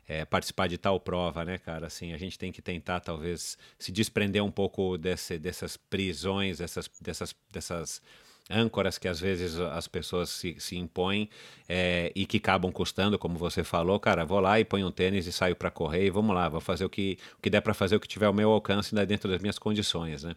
é, 0.08 0.26
participar 0.26 0.68
de 0.68 0.78
tal 0.78 1.00
prova, 1.00 1.46
né, 1.46 1.58
cara? 1.58 1.88
Assim, 1.88 2.14
a 2.14 2.18
gente 2.18 2.38
tem 2.38 2.52
que 2.52 2.62
tentar, 2.62 3.00
talvez, 3.00 3.58
se 3.80 3.92
desprender 3.92 4.44
um 4.44 4.52
pouco 4.52 4.98
desse, 4.98 5.38
dessas 5.38 5.78
prisões, 5.78 6.58
dessas, 6.58 6.90
dessas, 7.02 7.36
dessas 7.52 8.02
âncoras 8.50 8.98
que 8.98 9.08
às 9.08 9.20
vezes 9.20 9.58
as 9.58 9.88
pessoas 9.88 10.30
se, 10.30 10.56
se 10.60 10.78
impõem 10.78 11.30
é, 11.68 12.12
e 12.16 12.26
que 12.26 12.38
acabam 12.38 12.72
custando, 12.72 13.18
como 13.18 13.38
você 13.38 13.64
falou, 13.64 14.00
cara, 14.00 14.26
vou 14.26 14.40
lá 14.40 14.60
e 14.60 14.66
ponho 14.66 14.88
um 14.88 14.92
tênis 14.92 15.26
e 15.28 15.32
saio 15.32 15.56
para 15.56 15.72
correr 15.72 16.06
e 16.06 16.10
vamos 16.10 16.36
lá, 16.36 16.50
vou 16.50 16.62
fazer 16.62 16.84
o 16.84 16.90
que, 16.90 17.18
o 17.38 17.42
que 17.42 17.50
der 17.50 17.62
para 17.62 17.74
fazer, 17.74 17.96
o 17.96 18.00
que 18.00 18.08
tiver 18.08 18.26
ao 18.26 18.34
meu 18.34 18.52
alcance 18.52 18.94
né, 18.94 19.06
dentro 19.06 19.30
das 19.30 19.40
minhas 19.40 19.58
condições, 19.58 20.24
né? 20.24 20.36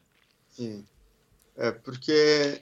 Sim. 0.51 0.85
É, 1.57 1.71
porque 1.73 2.61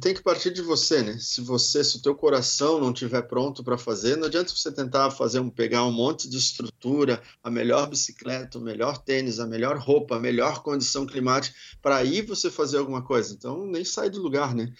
tem 0.00 0.14
que 0.14 0.22
partir 0.22 0.52
de 0.52 0.62
você, 0.62 1.02
né? 1.02 1.18
Se 1.18 1.40
você, 1.40 1.82
se 1.82 1.96
o 1.96 2.02
teu 2.02 2.14
coração 2.14 2.80
não 2.80 2.92
estiver 2.92 3.22
pronto 3.22 3.62
para 3.64 3.76
fazer, 3.76 4.16
não 4.16 4.26
adianta 4.26 4.54
você 4.54 4.72
tentar 4.72 5.10
fazer 5.10 5.40
um 5.40 5.50
pegar 5.50 5.84
um 5.84 5.92
monte 5.92 6.28
de 6.28 6.36
estrutura, 6.36 7.22
a 7.42 7.50
melhor 7.50 7.88
bicicleta, 7.88 8.58
o 8.58 8.62
melhor 8.62 8.98
tênis, 8.98 9.38
a 9.40 9.46
melhor 9.46 9.78
roupa, 9.78 10.16
a 10.16 10.20
melhor 10.20 10.62
condição 10.62 11.06
climática 11.06 11.56
para 11.82 11.96
aí 11.96 12.22
você 12.22 12.50
fazer 12.50 12.78
alguma 12.78 13.02
coisa. 13.02 13.34
Então 13.34 13.66
nem 13.66 13.84
sai 13.84 14.08
do 14.08 14.22
lugar, 14.22 14.54
né? 14.54 14.72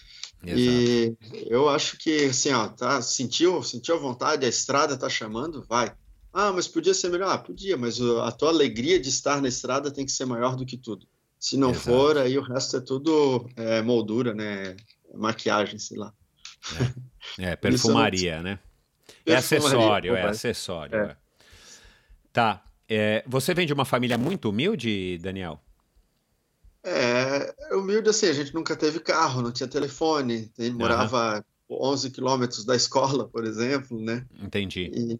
Exato. 0.43 0.59
E 0.59 1.17
eu 1.47 1.67
acho 1.69 1.97
que 1.97 2.25
assim, 2.25 2.51
ó, 2.51 2.67
tá, 2.67 3.01
sentiu, 3.01 3.61
sentiu 3.63 3.95
a 3.95 3.99
vontade, 3.99 4.45
a 4.45 4.49
estrada 4.49 4.97
tá 4.97 5.09
chamando, 5.09 5.65
vai. 5.67 5.93
Ah, 6.33 6.53
mas 6.53 6.67
podia 6.67 6.93
ser 6.93 7.09
melhor. 7.09 7.29
Ah, 7.31 7.37
podia, 7.37 7.75
mas 7.75 7.99
a 7.99 8.31
tua 8.31 8.49
alegria 8.49 8.99
de 8.99 9.09
estar 9.09 9.41
na 9.41 9.47
estrada 9.47 9.91
tem 9.91 10.05
que 10.05 10.11
ser 10.11 10.25
maior 10.25 10.55
do 10.55 10.65
que 10.65 10.77
tudo. 10.77 11.07
Se 11.39 11.57
não 11.57 11.71
Exato. 11.71 11.85
for, 11.85 12.17
aí 12.17 12.37
o 12.37 12.41
resto 12.41 12.77
é 12.77 12.81
tudo 12.81 13.47
é, 13.55 13.81
moldura, 13.81 14.33
né? 14.33 14.75
Maquiagem, 15.13 15.77
sei 15.79 15.97
lá. 15.97 16.13
É, 17.39 17.51
é 17.51 17.55
perfumaria, 17.57 18.41
né? 18.41 18.59
É 19.25 19.35
acessório, 19.35 20.15
é 20.15 20.23
acessório. 20.23 20.95
É. 20.95 21.03
É. 21.11 21.17
Tá. 22.33 22.63
É, 22.89 23.23
você 23.27 23.53
vem 23.53 23.67
de 23.67 23.73
uma 23.73 23.83
família 23.83 24.17
muito 24.17 24.49
humilde, 24.49 25.17
Daniel? 25.17 25.61
É, 26.83 27.53
humilde 27.75 28.09
assim, 28.09 28.27
a 28.27 28.33
gente 28.33 28.53
nunca 28.53 28.75
teve 28.75 28.99
carro, 29.01 29.41
não 29.41 29.51
tinha 29.51 29.67
telefone, 29.67 30.49
morava 30.73 31.43
uhum. 31.67 31.89
11 31.89 32.11
quilômetros 32.11 32.63
da 32.63 32.75
escola, 32.75 33.27
por 33.27 33.43
exemplo, 33.43 33.99
né? 33.99 34.25
Entendi. 34.41 34.89
E, 34.93 35.19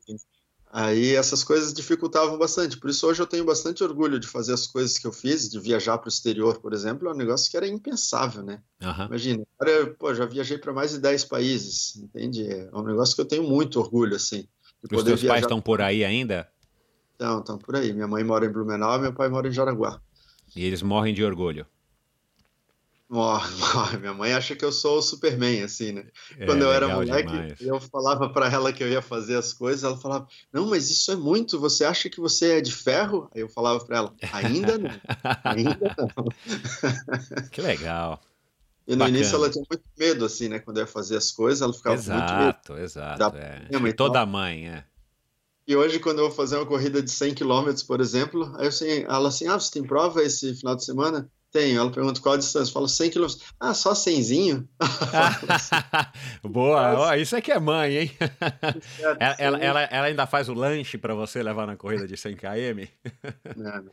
Aí 0.72 1.16
essas 1.16 1.44
coisas 1.44 1.74
dificultavam 1.74 2.38
bastante. 2.38 2.78
Por 2.78 2.90
isso 2.90 3.08
hoje 3.08 3.22
eu 3.22 3.28
tenho 3.28 3.46
bastante 3.46 3.84
orgulho 3.84 4.20
de 4.20 4.28
fazer 4.28 4.54
as 4.54 4.68
coisas 4.68 4.98
que 4.98 5.08
eu 5.08 5.14
fiz, 5.14 5.50
de 5.50 5.60
viajar 5.60 5.98
para 5.98 6.08
o 6.08 6.10
exterior, 6.10 6.60
por 6.60 6.74
exemplo, 6.74 7.08
é 7.08 7.12
um 7.12 7.16
negócio 7.16 7.50
que 7.50 7.56
era 7.56 7.68
impensável, 7.68 8.44
né? 8.44 8.62
Uhum. 8.84 9.06
Imagina, 9.06 9.44
agora 9.58 9.96
pô, 9.98 10.14
já 10.14 10.26
viajei 10.26 10.58
para 10.58 10.74
mais 10.74 10.92
de 10.92 11.00
10 11.00 11.26
países, 11.26 11.96
entende? 11.96 12.46
É 12.48 12.70
um 12.74 12.84
negócio 12.84 13.16
que 13.16 13.22
eu 13.22 13.26
tenho 13.26 13.44
muito 13.44 13.80
orgulho, 13.80 14.16
assim. 14.16 14.48
Os 14.92 15.04
teus 15.04 15.24
pais 15.24 15.42
estão 15.42 15.62
por 15.62 15.82
aí 15.82 16.04
ainda? 16.04 16.48
Não, 17.20 17.40
estão 17.40 17.58
por 17.58 17.76
aí. 17.76 17.94
Minha 17.94 18.08
mãe 18.08 18.24
mora 18.24 18.46
em 18.46 18.52
Blumenau 18.52 18.98
e 18.98 19.02
meu 19.02 19.14
pai 19.14 19.30
mora 19.30 19.48
em 19.48 19.52
Jaraguá. 19.52 20.00
E 20.56 20.64
eles 20.64 20.82
morrem 20.82 21.14
de 21.14 21.24
orgulho? 21.24 21.66
Morre, 23.10 23.56
morre. 23.56 23.98
Minha 24.00 24.14
mãe 24.14 24.34
acha 24.34 24.56
que 24.56 24.66
eu 24.66 24.72
sou 24.72 24.98
o 24.98 25.02
Superman, 25.02 25.64
assim, 25.64 25.94
né? 25.94 26.06
É, 26.38 26.46
Quando 26.46 26.64
eu 26.64 26.72
era 26.72 26.90
moleque, 26.90 27.32
demais. 27.32 27.62
eu 27.62 27.80
falava 27.80 28.30
para 28.30 28.52
ela 28.52 28.74
que 28.74 28.84
eu 28.84 28.90
ia 28.90 29.02
fazer 29.02 29.38
as 29.38 29.54
coisas, 29.54 29.84
ela 29.84 29.98
falava: 29.98 30.28
Não, 30.52 30.68
mas 30.68 30.90
isso 30.90 31.12
é 31.12 31.16
muito, 31.16 31.60
você 31.60 31.86
acha 31.86 32.10
que 32.10 32.20
você 32.20 32.58
é 32.58 32.62
de 32.62 32.74
ferro? 32.74 33.30
Aí 33.34 33.42
eu 33.42 33.48
falava 33.50 33.84
para 33.86 33.98
ela: 33.98 34.14
Ainda 34.34 34.78
não, 34.78 34.92
ainda 35.44 35.96
não. 36.18 37.50
Que 37.50 37.62
legal. 37.62 38.22
E 38.86 38.92
no 38.92 39.00
Bacana. 39.00 39.18
início 39.18 39.36
ela 39.36 39.50
tinha 39.50 39.66
muito 39.70 39.84
medo, 39.98 40.26
assim, 40.26 40.50
né? 40.50 40.60
Quando 40.60 40.78
eu 40.78 40.82
ia 40.82 40.88
fazer 40.88 41.18
as 41.18 41.32
coisas, 41.32 41.62
ela 41.62 41.74
ficava 41.74 41.96
exato, 41.96 42.34
muito 42.34 42.74
medo. 42.74 42.84
Exato, 42.84 43.34
exato. 43.34 43.38
É. 43.38 43.94
Toda 43.94 44.26
mãe, 44.26 44.70
é. 44.70 44.84
E 45.66 45.76
hoje, 45.76 46.00
quando 46.00 46.20
eu 46.20 46.28
vou 46.28 46.36
fazer 46.36 46.56
uma 46.56 46.66
corrida 46.66 47.02
de 47.02 47.12
100 47.12 47.36
km, 47.36 47.70
por 47.86 48.00
exemplo, 48.00 48.54
aí 48.56 48.64
eu 48.64 48.70
assim, 48.70 49.04
ela 49.04 49.28
assim, 49.28 49.48
ah, 49.48 49.60
você 49.60 49.72
tem 49.72 49.84
prova 49.84 50.24
esse 50.24 50.56
final 50.56 50.76
de 50.76 50.86
semana? 50.86 51.30
Tenho. 51.58 51.82
Ela 51.82 51.92
pergunta 51.92 52.22
qual 52.22 52.36
a 52.36 52.38
distância. 52.38 52.70
Eu 52.70 52.74
falo 52.74 52.88
100 52.88 53.10
km. 53.10 53.26
Ah, 53.60 53.74
só 53.74 53.94
100zinho? 53.94 54.68
Boa. 56.44 57.10
Oh, 57.10 57.14
isso 57.16 57.36
é 57.36 57.42
que 57.42 57.52
é 57.52 57.60
mãe, 57.60 57.98
hein? 57.98 58.12
ela, 59.20 59.36
ela, 59.40 59.58
ela, 59.58 59.82
ela, 59.82 60.08
ainda 60.08 60.28
faz 60.28 60.50
o 60.50 60.54
lanche 60.54 61.00
para 61.00 61.16
você 61.16 61.42
levar 61.42 61.66
na 61.66 61.76
corrida 61.76 62.08
de 62.08 62.16
100 62.16 62.36
km? 62.36 62.88
Não, 63.58 63.90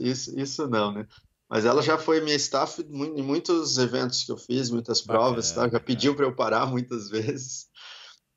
isso, 0.00 0.38
isso 0.38 0.68
não, 0.68 0.92
né? 0.92 1.06
Mas 1.48 1.64
ela 1.64 1.82
já 1.82 1.98
foi 1.98 2.20
minha 2.20 2.36
staff 2.36 2.80
em 2.82 3.22
muitos 3.22 3.78
eventos 3.78 4.22
que 4.22 4.30
eu 4.30 4.36
fiz, 4.36 4.70
muitas 4.70 5.00
provas, 5.00 5.50
tá? 5.50 5.68
já 5.68 5.80
pediu 5.80 6.14
para 6.14 6.26
eu 6.26 6.34
parar 6.34 6.66
muitas 6.66 7.08
vezes. 7.10 7.66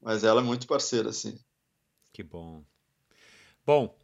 Mas 0.01 0.23
ela 0.23 0.41
é 0.41 0.43
muito 0.43 0.65
parceira, 0.65 1.09
assim. 1.09 1.38
Que 2.13 2.23
bom. 2.23 2.63
Bom, 3.65 3.95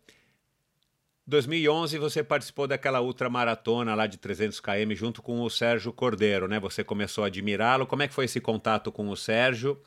2011 1.28 1.98
você 1.98 2.24
participou 2.24 2.68
daquela 2.68 3.02
ultramaratona 3.02 3.94
lá 3.94 4.08
de 4.08 4.18
300 4.18 4.62
km 4.62 4.94
junto 4.94 5.22
com 5.22 5.42
o 5.42 5.50
Sérgio 5.50 5.92
Cordeiro, 5.92 6.48
né? 6.48 6.58
Você 6.60 6.84
começou 6.84 7.26
a 7.26 7.28
admirá-lo. 7.28 7.86
Como 7.86 8.02
é 8.02 8.08
que 8.08 8.14
foi 8.14 8.26
esse 8.26 8.40
contato 8.40 8.92
com 8.92 9.10
o 9.10 9.18
Sérgio? 9.18 9.78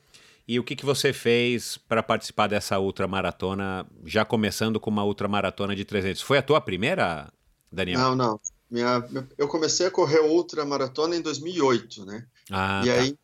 E 0.47 0.59
o 0.59 0.65
que, 0.65 0.77
que 0.77 0.85
você 0.85 1.13
fez 1.13 1.79
para 1.79 2.03
participar 2.03 2.47
dessa 2.47 2.79
ultramaratona, 2.79 3.87
já 4.05 4.25
começando 4.25 4.79
com 4.79 4.91
uma 4.91 5.05
ultramaratona 5.05 5.75
de 5.75 5.85
300? 5.85 6.21
Foi 6.21 6.37
a 6.37 6.43
tua 6.43 6.61
primeira, 6.61 7.33
Daniel? 7.73 8.01
Não, 8.01 8.17
não. 8.17 8.41
Minha, 8.71 9.03
eu 9.39 9.49
comecei 9.49 9.87
a 9.87 9.91
correr 9.91 10.21
ultramaratona 10.21 11.17
em 11.17 11.23
2008, 11.23 12.05
né? 12.05 12.27
Ah, 12.51 12.83
e, 12.85 12.89
tá. 12.89 12.95
aí, 12.95 13.19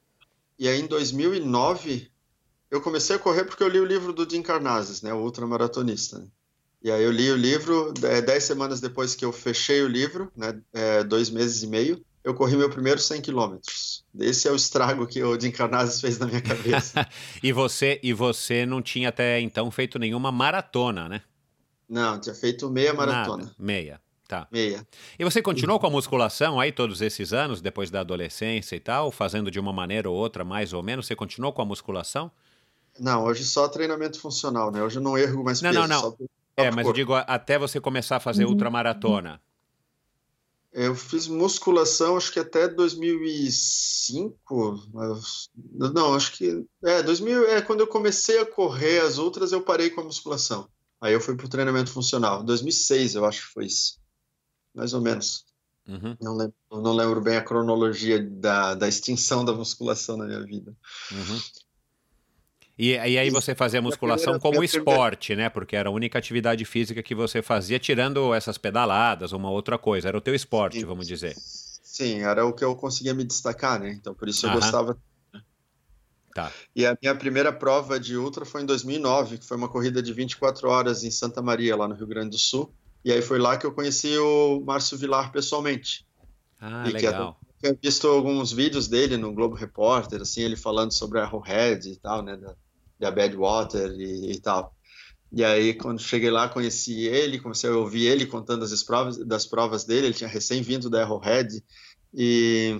e 0.58 0.68
aí, 0.68 0.80
em 0.80 0.86
2009, 0.86 2.10
eu 2.70 2.80
comecei 2.80 3.16
a 3.16 3.18
correr 3.18 3.44
porque 3.44 3.62
eu 3.62 3.68
li 3.68 3.78
o 3.78 3.84
livro 3.84 4.12
do 4.12 4.28
Jim 4.28 4.42
Carnazes, 4.42 5.02
né? 5.02 5.12
O 5.12 5.18
ultramaratonista. 5.18 6.18
Né? 6.18 6.26
E 6.86 6.90
aí 6.92 7.02
eu 7.02 7.10
li 7.10 7.28
o 7.32 7.36
livro, 7.36 7.92
é, 8.04 8.22
dez 8.22 8.44
semanas 8.44 8.80
depois 8.80 9.12
que 9.12 9.24
eu 9.24 9.32
fechei 9.32 9.82
o 9.82 9.88
livro, 9.88 10.30
né, 10.36 10.56
é, 10.72 11.02
dois 11.02 11.28
meses 11.28 11.64
e 11.64 11.66
meio, 11.66 12.00
eu 12.22 12.32
corri 12.32 12.56
meu 12.56 12.70
primeiro 12.70 13.00
100 13.00 13.22
quilômetros. 13.22 14.04
Esse 14.16 14.46
é 14.46 14.52
o 14.52 14.54
estrago 14.54 15.04
que 15.04 15.20
o 15.20 15.36
Desencarnados 15.36 16.00
fez 16.00 16.16
na 16.16 16.26
minha 16.26 16.40
cabeça. 16.40 17.04
e 17.42 17.52
você 17.52 17.98
e 18.04 18.12
você 18.12 18.64
não 18.64 18.80
tinha 18.80 19.08
até 19.08 19.40
então 19.40 19.68
feito 19.68 19.98
nenhuma 19.98 20.30
maratona, 20.30 21.08
né? 21.08 21.22
Não, 21.88 22.20
tinha 22.20 22.36
feito 22.36 22.70
meia 22.70 22.94
maratona. 22.94 23.42
Nada. 23.42 23.56
Meia. 23.58 24.00
Tá. 24.28 24.46
Meia. 24.52 24.86
E 25.18 25.24
você 25.24 25.42
continuou 25.42 25.80
com 25.80 25.88
a 25.88 25.90
musculação 25.90 26.60
aí 26.60 26.70
todos 26.70 27.02
esses 27.02 27.32
anos, 27.32 27.60
depois 27.60 27.90
da 27.90 27.98
adolescência 27.98 28.76
e 28.76 28.80
tal, 28.80 29.10
fazendo 29.10 29.50
de 29.50 29.58
uma 29.58 29.72
maneira 29.72 30.08
ou 30.08 30.14
outra, 30.14 30.44
mais 30.44 30.72
ou 30.72 30.84
menos? 30.84 31.08
Você 31.08 31.16
continuou 31.16 31.52
com 31.52 31.62
a 31.62 31.64
musculação? 31.64 32.30
Não, 32.96 33.24
hoje 33.24 33.44
só 33.44 33.66
treinamento 33.66 34.20
funcional, 34.20 34.70
né? 34.70 34.80
Hoje 34.84 34.98
eu 34.98 35.02
não 35.02 35.18
ergo 35.18 35.42
mais 35.42 35.60
não, 35.60 35.70
peso. 35.70 35.80
Não, 35.80 35.88
não, 35.88 36.16
não. 36.20 36.28
É, 36.56 36.70
mas 36.70 36.86
eu 36.86 36.92
digo 36.92 37.14
até 37.14 37.58
você 37.58 37.80
começar 37.80 38.16
a 38.16 38.20
fazer 38.20 38.44
uhum. 38.44 38.52
ultramaratona. 38.52 39.42
Eu 40.72 40.94
fiz 40.94 41.26
musculação, 41.26 42.16
acho 42.16 42.32
que 42.32 42.38
até 42.38 42.68
2005. 42.68 44.88
Não, 45.72 46.14
acho 46.14 46.32
que. 46.32 46.64
É, 46.84 47.02
2000, 47.02 47.46
é, 47.46 47.62
quando 47.62 47.80
eu 47.80 47.86
comecei 47.86 48.38
a 48.40 48.46
correr 48.46 49.00
as 49.00 49.18
outras, 49.18 49.52
eu 49.52 49.62
parei 49.62 49.88
com 49.90 50.02
a 50.02 50.04
musculação. 50.04 50.68
Aí 51.00 51.14
eu 51.14 51.20
fui 51.20 51.34
para 51.34 51.46
o 51.46 51.48
treinamento 51.48 51.90
funcional. 51.90 52.42
2006, 52.42 53.14
eu 53.14 53.24
acho 53.24 53.46
que 53.46 53.52
foi 53.52 53.66
isso. 53.66 53.98
Mais 54.74 54.92
ou 54.92 55.00
menos. 55.00 55.46
Uhum. 55.86 56.16
Não, 56.20 56.36
lembro, 56.36 56.54
não 56.70 56.92
lembro 56.92 57.20
bem 57.20 57.36
a 57.36 57.44
cronologia 57.44 58.22
da, 58.22 58.74
da 58.74 58.88
extinção 58.88 59.44
da 59.44 59.52
musculação 59.52 60.16
na 60.16 60.26
minha 60.26 60.44
vida. 60.44 60.76
Uhum. 61.12 61.40
E, 62.78 62.90
e 62.90 63.18
aí 63.18 63.30
você 63.30 63.54
fazia 63.54 63.80
musculação 63.80 64.38
como 64.38 64.62
esporte, 64.62 65.34
né? 65.34 65.48
Porque 65.48 65.74
era 65.74 65.88
a 65.88 65.92
única 65.92 66.18
atividade 66.18 66.64
física 66.64 67.02
que 67.02 67.14
você 67.14 67.40
fazia, 67.40 67.78
tirando 67.78 68.34
essas 68.34 68.58
pedaladas, 68.58 69.32
uma 69.32 69.50
outra 69.50 69.78
coisa. 69.78 70.08
Era 70.08 70.18
o 70.18 70.20
teu 70.20 70.34
esporte, 70.34 70.80
Sim. 70.80 70.84
vamos 70.84 71.06
dizer. 71.06 71.34
Sim, 71.36 72.20
era 72.20 72.44
o 72.44 72.52
que 72.52 72.62
eu 72.62 72.76
conseguia 72.76 73.14
me 73.14 73.24
destacar, 73.24 73.80
né? 73.80 73.90
Então 73.92 74.14
por 74.14 74.28
isso 74.28 74.46
eu 74.46 74.52
gostava. 74.52 74.98
Tá. 76.34 76.52
E 76.74 76.84
a 76.84 76.94
minha 77.00 77.14
primeira 77.14 77.50
prova 77.50 77.98
de 77.98 78.14
ultra 78.14 78.44
foi 78.44 78.60
em 78.60 78.66
2009, 78.66 79.38
que 79.38 79.46
foi 79.46 79.56
uma 79.56 79.70
corrida 79.70 80.02
de 80.02 80.12
24 80.12 80.68
horas 80.68 81.02
em 81.02 81.10
Santa 81.10 81.40
Maria, 81.40 81.74
lá 81.74 81.88
no 81.88 81.94
Rio 81.94 82.06
Grande 82.06 82.30
do 82.30 82.38
Sul. 82.38 82.70
E 83.02 83.10
aí 83.10 83.22
foi 83.22 83.38
lá 83.38 83.56
que 83.56 83.64
eu 83.64 83.72
conheci 83.72 84.18
o 84.18 84.60
Márcio 84.60 84.98
Vilar 84.98 85.32
pessoalmente. 85.32 86.06
Ah, 86.60 86.84
e 86.86 86.92
legal. 86.92 87.40
Que 87.58 87.68
eu 87.68 87.70
tinha 87.70 87.78
visto 87.82 88.06
alguns 88.06 88.52
vídeos 88.52 88.86
dele 88.86 89.16
no 89.16 89.32
Globo 89.32 89.54
Repórter, 89.54 90.20
assim, 90.20 90.42
ele 90.42 90.56
falando 90.56 90.92
sobre 90.92 91.20
a 91.20 91.22
Arrowhead 91.22 91.88
e 91.88 91.96
tal, 91.96 92.20
né? 92.22 92.36
Da, 92.36 92.54
da 92.98 93.10
Badwater 93.10 93.90
e, 93.92 94.32
e 94.32 94.40
tal. 94.40 94.74
E 95.32 95.44
aí, 95.44 95.74
quando 95.74 96.00
cheguei 96.00 96.30
lá, 96.30 96.48
conheci 96.48 97.04
ele, 97.04 97.40
comecei 97.40 97.68
a 97.68 97.76
ouvir 97.76 98.06
ele 98.06 98.26
contando 98.26 98.64
as 98.64 98.82
provas, 98.82 99.18
das 99.18 99.44
provas 99.44 99.84
dele. 99.84 100.06
Ele 100.06 100.14
tinha 100.14 100.28
recém-vindo 100.28 100.88
da 100.88 101.02
Arrowhead. 101.02 101.62
E, 102.14 102.78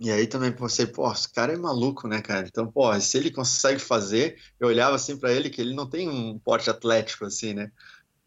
e 0.00 0.10
aí 0.10 0.26
também 0.26 0.52
pensei, 0.52 0.86
pô, 0.86 1.10
esse 1.12 1.30
cara 1.32 1.52
é 1.52 1.56
maluco, 1.56 2.06
né, 2.06 2.22
cara? 2.22 2.46
Então, 2.46 2.70
pô, 2.70 2.98
se 3.00 3.18
ele 3.18 3.30
consegue 3.30 3.80
fazer, 3.80 4.38
eu 4.60 4.68
olhava 4.68 4.96
assim 4.96 5.16
para 5.16 5.32
ele 5.32 5.50
que 5.50 5.60
ele 5.60 5.74
não 5.74 5.88
tem 5.88 6.08
um 6.08 6.38
porte 6.38 6.70
atlético 6.70 7.26
assim, 7.26 7.52
né? 7.54 7.70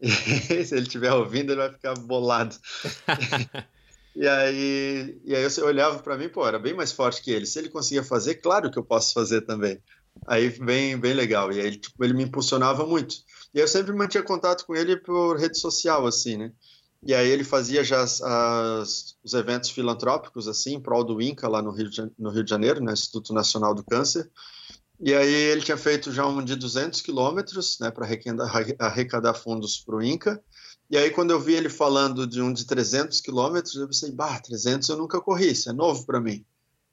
E 0.00 0.64
se 0.64 0.74
ele 0.74 0.82
estiver 0.82 1.12
ouvindo, 1.12 1.52
ele 1.52 1.60
vai 1.60 1.72
ficar 1.72 1.94
bolado. 1.94 2.56
e 4.14 4.26
aí, 4.28 5.20
e 5.24 5.34
aí 5.34 5.42
eu 5.42 5.66
olhava 5.66 6.00
para 6.00 6.18
mim, 6.18 6.28
pô, 6.28 6.46
era 6.46 6.58
bem 6.58 6.74
mais 6.74 6.92
forte 6.92 7.22
que 7.22 7.30
ele. 7.30 7.46
Se 7.46 7.58
ele 7.58 7.68
conseguia 7.68 8.04
fazer, 8.04 8.36
claro 8.36 8.70
que 8.70 8.78
eu 8.78 8.84
posso 8.84 9.14
fazer 9.14 9.42
também. 9.42 9.80
Aí 10.26 10.50
bem, 10.60 10.98
bem 10.98 11.14
legal. 11.14 11.52
E 11.52 11.60
aí 11.60 11.76
tipo, 11.76 12.04
ele 12.04 12.14
me 12.14 12.24
impulsionava 12.24 12.86
muito. 12.86 13.16
E 13.54 13.58
eu 13.58 13.68
sempre 13.68 13.92
mantinha 13.92 14.22
contato 14.22 14.64
com 14.66 14.74
ele 14.74 14.96
por 14.96 15.38
rede 15.38 15.58
social, 15.58 16.06
assim, 16.06 16.36
né? 16.36 16.52
E 17.04 17.12
aí 17.12 17.28
ele 17.28 17.42
fazia 17.42 17.82
já 17.82 18.00
as, 18.00 18.22
as, 18.22 19.16
os 19.24 19.34
eventos 19.34 19.70
filantrópicos, 19.70 20.46
assim, 20.46 20.74
em 20.74 20.80
prol 20.80 21.02
do 21.02 21.20
INCA, 21.20 21.48
lá 21.48 21.60
no 21.60 21.72
Rio, 21.72 21.90
de, 21.90 22.08
no 22.16 22.30
Rio 22.30 22.44
de 22.44 22.50
Janeiro, 22.50 22.78
no 22.78 22.86
né? 22.86 22.92
Instituto 22.92 23.34
Nacional 23.34 23.74
do 23.74 23.84
Câncer. 23.84 24.30
E 25.04 25.12
aí 25.12 25.34
ele 25.34 25.62
tinha 25.62 25.76
feito 25.76 26.12
já 26.12 26.24
um 26.24 26.44
de 26.44 26.54
200 26.54 27.00
quilômetros, 27.00 27.76
né, 27.80 27.90
para 27.90 28.06
arrecadar 28.78 29.34
fundos 29.34 29.78
para 29.78 29.96
o 29.96 30.02
INCA. 30.02 30.40
E 30.88 30.96
aí 30.96 31.10
quando 31.10 31.32
eu 31.32 31.40
vi 31.40 31.54
ele 31.54 31.68
falando 31.68 32.24
de 32.24 32.40
um 32.40 32.52
de 32.52 32.64
300 32.64 33.20
quilômetros, 33.20 33.74
eu 33.74 33.88
pensei, 33.88 34.12
bah, 34.12 34.38
300 34.38 34.88
eu 34.88 34.96
nunca 34.96 35.20
corri, 35.20 35.50
isso 35.50 35.68
é 35.68 35.72
novo 35.72 36.06
para 36.06 36.20
mim. 36.20 36.44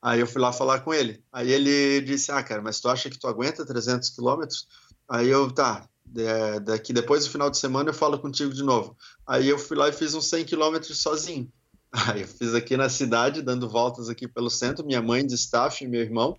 Aí 0.01 0.19
eu 0.19 0.27
fui 0.27 0.41
lá 0.41 0.53
falar 0.53 0.79
com 0.79 0.93
ele. 0.93 1.21
Aí 1.31 1.51
ele 1.51 2.01
disse: 2.01 2.31
Ah, 2.31 2.41
cara, 2.41 2.61
mas 2.61 2.79
tu 2.79 2.87
acha 2.89 3.09
que 3.09 3.19
tu 3.19 3.27
aguenta 3.27 3.65
300 3.65 4.09
quilômetros? 4.09 4.67
Aí 5.09 5.27
eu, 5.27 5.51
tá, 5.51 5.87
daqui 6.63 6.93
depois 6.93 7.25
do 7.25 7.31
final 7.31 7.49
de 7.49 7.57
semana 7.57 7.89
eu 7.89 7.93
falo 7.93 8.19
contigo 8.19 8.53
de 8.53 8.63
novo. 8.63 8.95
Aí 9.27 9.47
eu 9.49 9.59
fui 9.59 9.75
lá 9.75 9.89
e 9.89 9.93
fiz 9.93 10.13
uns 10.13 10.29
100 10.29 10.45
quilômetros 10.45 10.99
sozinho. 11.01 11.51
Aí 11.91 12.21
eu 12.21 12.27
fiz 12.27 12.53
aqui 12.53 12.77
na 12.77 12.87
cidade, 12.87 13.41
dando 13.41 13.67
voltas 13.67 14.09
aqui 14.09 14.27
pelo 14.27 14.49
centro, 14.49 14.85
minha 14.85 15.01
mãe 15.01 15.25
de 15.25 15.35
staff 15.35 15.85
meu 15.87 16.01
irmão. 16.01 16.37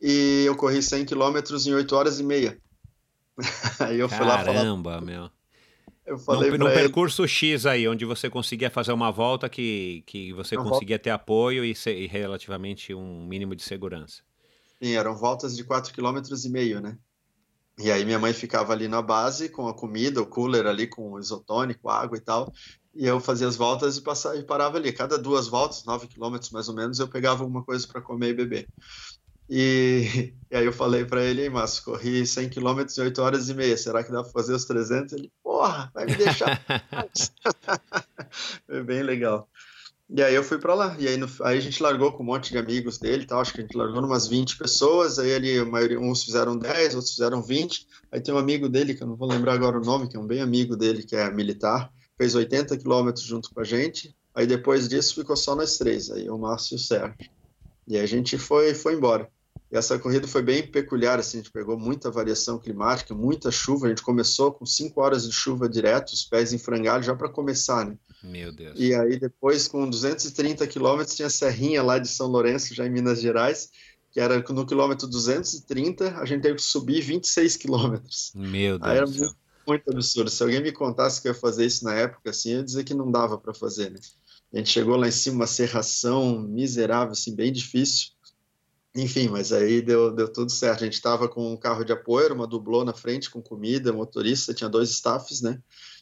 E 0.00 0.44
eu 0.46 0.56
corri 0.56 0.82
100 0.82 1.04
quilômetros 1.04 1.66
em 1.66 1.74
8 1.74 1.94
horas 1.94 2.18
e 2.18 2.22
meia. 2.22 2.58
Aí 3.78 4.00
eu 4.00 4.08
fui 4.08 4.18
Caramba, 4.18 4.36
lá 4.36 4.44
falar. 4.44 4.58
Caramba, 4.58 5.00
meu. 5.00 5.30
Eu 6.06 6.18
falei 6.18 6.50
no, 6.52 6.58
no 6.58 6.66
percurso 6.66 7.26
X 7.26 7.66
aí, 7.66 7.88
onde 7.88 8.04
você 8.04 8.30
conseguia 8.30 8.70
fazer 8.70 8.92
uma 8.92 9.10
volta 9.10 9.48
que, 9.48 10.04
que 10.06 10.32
você 10.32 10.56
conseguia 10.56 10.96
volta... 10.96 11.02
ter 11.02 11.10
apoio 11.10 11.64
e, 11.64 11.74
ser, 11.74 11.98
e, 11.98 12.06
relativamente 12.06 12.94
um 12.94 13.26
mínimo 13.26 13.56
de 13.56 13.62
segurança. 13.62 14.22
Sim, 14.80 14.92
eram 14.92 15.16
voltas 15.16 15.56
de 15.56 15.64
4,5 15.64 15.94
km, 15.94 16.80
né? 16.80 16.96
E 17.78 17.90
aí 17.90 18.04
minha 18.04 18.18
mãe 18.18 18.32
ficava 18.32 18.72
ali 18.72 18.88
na 18.88 19.02
base 19.02 19.48
com 19.48 19.68
a 19.68 19.74
comida, 19.74 20.22
o 20.22 20.26
cooler 20.26 20.66
ali 20.66 20.86
com 20.86 21.18
isotônico, 21.18 21.90
água 21.90 22.16
e 22.16 22.20
tal. 22.20 22.52
E 22.94 23.06
eu 23.06 23.20
fazia 23.20 23.46
as 23.46 23.56
voltas 23.56 23.98
e, 23.98 24.00
passava, 24.00 24.36
e 24.36 24.42
parava 24.42 24.78
ali. 24.78 24.92
Cada 24.92 25.18
duas 25.18 25.46
voltas, 25.48 25.84
9 25.84 26.06
quilômetros 26.06 26.50
mais 26.50 26.68
ou 26.68 26.74
menos, 26.74 26.98
eu 26.98 27.08
pegava 27.08 27.42
alguma 27.42 27.62
coisa 27.62 27.86
para 27.86 28.00
comer 28.00 28.30
e 28.30 28.34
beber. 28.34 28.68
E, 29.48 30.32
e, 30.50 30.56
aí 30.56 30.64
eu 30.64 30.72
falei 30.72 31.04
para 31.04 31.24
ele, 31.24 31.44
hein, 31.44 31.50
Márcio, 31.50 31.84
corri 31.84 32.26
100 32.26 32.50
km 32.50 32.80
em 32.98 33.02
8 33.02 33.22
horas 33.22 33.48
e 33.48 33.54
meia, 33.54 33.76
será 33.76 34.02
que 34.02 34.12
dá 34.12 34.22
para 34.22 34.32
fazer 34.32 34.54
os 34.54 34.64
300? 34.64 35.14
Ele, 35.14 35.32
porra, 35.42 35.90
vai 35.94 36.06
me 36.06 36.16
deixar. 36.16 36.60
Foi 38.66 38.82
bem 38.82 39.02
legal. 39.02 39.48
E 40.08 40.22
aí 40.22 40.36
eu 40.36 40.44
fui 40.44 40.58
para 40.58 40.72
lá, 40.72 40.96
e 41.00 41.08
aí, 41.08 41.16
no, 41.16 41.26
aí, 41.42 41.58
a 41.58 41.60
gente 41.60 41.82
largou 41.82 42.12
com 42.12 42.22
um 42.22 42.26
monte 42.26 42.52
de 42.52 42.58
amigos 42.58 42.96
dele, 42.96 43.26
tal, 43.26 43.40
acho 43.40 43.52
que 43.52 43.58
a 43.58 43.62
gente 43.62 43.76
largou 43.76 44.04
umas 44.04 44.28
20 44.28 44.56
pessoas, 44.56 45.18
aí 45.18 45.34
ali, 45.34 45.64
maioria, 45.64 45.98
uns 45.98 46.22
fizeram 46.22 46.56
10, 46.56 46.94
outros 46.94 47.12
fizeram 47.12 47.42
20, 47.42 47.88
aí 48.12 48.20
tem 48.20 48.32
um 48.32 48.38
amigo 48.38 48.68
dele, 48.68 48.94
que 48.94 49.02
eu 49.02 49.06
não 49.08 49.16
vou 49.16 49.28
lembrar 49.28 49.54
agora 49.54 49.76
o 49.76 49.84
nome, 49.84 50.08
que 50.08 50.16
é 50.16 50.20
um 50.20 50.26
bem 50.26 50.40
amigo 50.40 50.76
dele, 50.76 51.02
que 51.02 51.16
é 51.16 51.28
militar, 51.32 51.92
fez 52.16 52.36
80 52.36 52.78
quilômetros 52.78 53.24
junto 53.24 53.52
com 53.52 53.60
a 53.60 53.64
gente, 53.64 54.14
aí 54.32 54.46
depois 54.46 54.88
disso 54.88 55.16
ficou 55.16 55.36
só 55.36 55.56
nós 55.56 55.76
três, 55.76 56.08
aí 56.08 56.30
o 56.30 56.38
Márcio 56.38 56.74
e 56.74 56.76
o 56.76 56.78
Sérgio. 56.78 57.16
E 57.88 57.96
aí 57.96 58.02
a 58.02 58.06
gente 58.06 58.38
foi, 58.38 58.74
foi 58.74 58.94
embora. 58.94 59.28
E 59.70 59.76
essa 59.76 59.98
corrida 59.98 60.28
foi 60.28 60.42
bem 60.42 60.66
peculiar, 60.66 61.18
assim, 61.18 61.38
a 61.38 61.42
gente 61.42 61.50
pegou 61.50 61.76
muita 61.76 62.10
variação 62.10 62.58
climática, 62.58 63.14
muita 63.14 63.50
chuva. 63.50 63.86
A 63.86 63.88
gente 63.88 64.02
começou 64.02 64.52
com 64.52 64.64
cinco 64.64 65.00
horas 65.00 65.26
de 65.26 65.32
chuva 65.32 65.68
direto, 65.68 66.12
os 66.12 66.24
pés 66.24 66.52
em 66.52 66.58
frangalho 66.58 67.02
já 67.02 67.14
para 67.16 67.28
começar, 67.28 67.84
né? 67.84 67.96
Meu 68.22 68.52
Deus. 68.52 68.78
E 68.78 68.94
aí 68.94 69.18
depois, 69.18 69.66
com 69.66 69.88
230 69.88 70.66
quilômetros, 70.66 71.16
tinha 71.16 71.26
a 71.26 71.30
Serrinha 71.30 71.82
lá 71.82 71.98
de 71.98 72.08
São 72.08 72.28
Lourenço, 72.28 72.74
já 72.74 72.86
em 72.86 72.90
Minas 72.90 73.20
Gerais, 73.20 73.70
que 74.12 74.20
era 74.20 74.38
no 74.38 74.66
quilômetro 74.66 75.06
230, 75.06 76.16
a 76.16 76.24
gente 76.24 76.42
teve 76.42 76.54
que 76.54 76.62
subir 76.62 77.02
26 77.02 77.56
quilômetros. 77.56 78.32
Meu 78.34 78.78
Deus. 78.78 78.90
Aí 78.90 78.96
era 78.96 79.06
muito, 79.06 79.36
muito, 79.66 79.90
absurdo. 79.90 80.30
Se 80.30 80.42
alguém 80.42 80.62
me 80.62 80.72
contasse 80.72 81.20
que 81.20 81.28
eu 81.28 81.32
ia 81.32 81.38
fazer 81.38 81.66
isso 81.66 81.84
na 81.84 81.92
época, 81.92 82.30
assim, 82.30 82.52
eu 82.52 82.58
ia 82.58 82.64
dizer 82.64 82.84
que 82.84 82.94
não 82.94 83.10
dava 83.10 83.36
para 83.36 83.52
fazer, 83.52 83.90
né? 83.90 83.98
A 84.54 84.58
gente 84.58 84.70
chegou 84.70 84.96
lá 84.96 85.08
em 85.08 85.12
cima, 85.12 85.36
uma 85.36 85.46
serração 85.46 86.40
miserável, 86.40 87.12
assim, 87.12 87.34
bem 87.34 87.52
difícil. 87.52 88.15
Enfim, 88.96 89.28
mas 89.28 89.52
aí 89.52 89.82
deu, 89.82 90.10
deu 90.10 90.26
tudo 90.26 90.50
certo. 90.50 90.82
A 90.82 90.84
gente 90.84 90.94
estava 90.94 91.28
com 91.28 91.52
um 91.52 91.56
carro 91.56 91.84
de 91.84 91.92
apoio, 91.92 92.32
uma 92.32 92.46
dublô 92.46 92.82
na 92.82 92.94
frente 92.94 93.30
com 93.30 93.42
comida, 93.42 93.92
motorista, 93.92 94.54
tinha 94.54 94.70
dois 94.70 94.88
staffs, 94.90 95.42
né? 95.42 95.60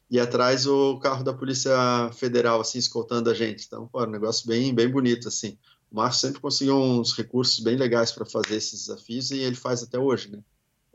E 0.08 0.20
atrás 0.20 0.64
o 0.66 0.98
carro 1.00 1.24
da 1.24 1.32
Polícia 1.32 1.72
Federal, 2.12 2.60
assim, 2.60 2.78
escoltando 2.78 3.28
a 3.28 3.34
gente. 3.34 3.64
Então, 3.66 3.88
pô, 3.88 4.04
um 4.04 4.10
negócio 4.10 4.46
bem, 4.46 4.72
bem 4.72 4.88
bonito, 4.88 5.26
assim. 5.26 5.58
O 5.90 5.96
Márcio 5.96 6.28
sempre 6.28 6.40
conseguiu 6.40 6.76
uns 6.76 7.12
recursos 7.12 7.58
bem 7.58 7.76
legais 7.76 8.12
para 8.12 8.24
fazer 8.24 8.56
esses 8.56 8.86
desafios 8.86 9.32
e 9.32 9.38
ele 9.38 9.56
faz 9.56 9.82
até 9.82 9.98
hoje, 9.98 10.30
né? 10.30 10.38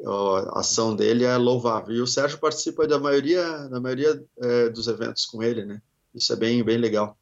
A 0.06 0.62
ação 0.62 0.96
dele 0.96 1.26
é 1.26 1.36
louvável. 1.36 1.94
E 1.94 2.00
o 2.00 2.08
Sérgio 2.08 2.40
participa 2.40 2.88
da 2.88 2.98
maioria, 2.98 3.68
da 3.68 3.82
maioria 3.82 4.24
é, 4.38 4.70
dos 4.70 4.88
eventos 4.88 5.26
com 5.26 5.44
ele, 5.44 5.66
né? 5.66 5.82
Isso 6.16 6.32
é 6.32 6.38
bem, 6.38 6.64
bem 6.64 6.78
legal. 6.78 7.18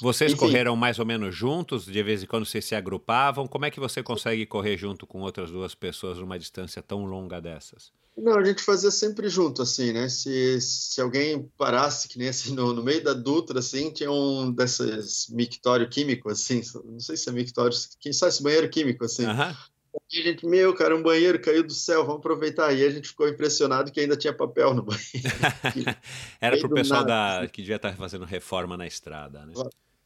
Vocês 0.00 0.32
Enfim. 0.32 0.40
correram 0.40 0.76
mais 0.76 0.98
ou 0.98 1.06
menos 1.06 1.34
juntos? 1.34 1.84
De 1.84 2.02
vez 2.02 2.22
em 2.22 2.26
quando 2.26 2.46
vocês 2.46 2.64
se 2.64 2.74
agrupavam? 2.74 3.46
Como 3.46 3.64
é 3.64 3.70
que 3.70 3.80
você 3.80 4.02
consegue 4.02 4.46
correr 4.46 4.76
junto 4.76 5.06
com 5.06 5.20
outras 5.20 5.50
duas 5.50 5.74
pessoas 5.74 6.18
numa 6.18 6.38
distância 6.38 6.82
tão 6.82 7.04
longa 7.04 7.40
dessas? 7.40 7.92
Não, 8.16 8.38
a 8.38 8.44
gente 8.44 8.62
fazia 8.62 8.90
sempre 8.90 9.28
junto, 9.28 9.60
assim, 9.60 9.92
né? 9.92 10.08
Se, 10.08 10.58
se 10.58 11.00
alguém 11.02 11.50
parasse, 11.58 12.08
que 12.08 12.18
nem 12.18 12.28
assim, 12.28 12.54
no, 12.54 12.72
no 12.72 12.82
meio 12.82 13.04
da 13.04 13.12
Dutra, 13.12 13.58
assim, 13.58 13.90
tinha 13.90 14.10
um 14.10 14.50
desses 14.50 15.28
mictório 15.28 15.86
químico, 15.86 16.30
assim, 16.30 16.62
não 16.82 16.98
sei 16.98 17.14
se 17.14 17.28
é 17.28 17.32
mictório, 17.32 17.76
quem 18.00 18.14
sabe 18.14 18.32
esse 18.32 18.42
banheiro 18.42 18.70
químico, 18.70 19.04
assim. 19.04 19.26
Uhum. 19.26 19.54
E 19.54 19.75
a 20.12 20.22
gente, 20.22 20.46
meu, 20.46 20.74
cara, 20.74 20.96
um 20.96 21.02
banheiro 21.02 21.40
caiu 21.40 21.62
do 21.62 21.72
céu, 21.72 22.04
vamos 22.04 22.20
aproveitar. 22.20 22.72
E 22.72 22.84
a 22.84 22.90
gente 22.90 23.08
ficou 23.08 23.28
impressionado 23.28 23.90
que 23.90 24.00
ainda 24.00 24.16
tinha 24.16 24.32
papel 24.32 24.74
no 24.74 24.82
banheiro. 24.82 25.06
Era 26.40 26.58
para 26.58 26.66
o 26.66 26.74
pessoal 26.74 27.04
da, 27.04 27.46
que 27.50 27.62
devia 27.62 27.76
estar 27.76 27.94
fazendo 27.96 28.24
reforma 28.24 28.76
na 28.76 28.86
estrada, 28.86 29.44
né? 29.44 29.52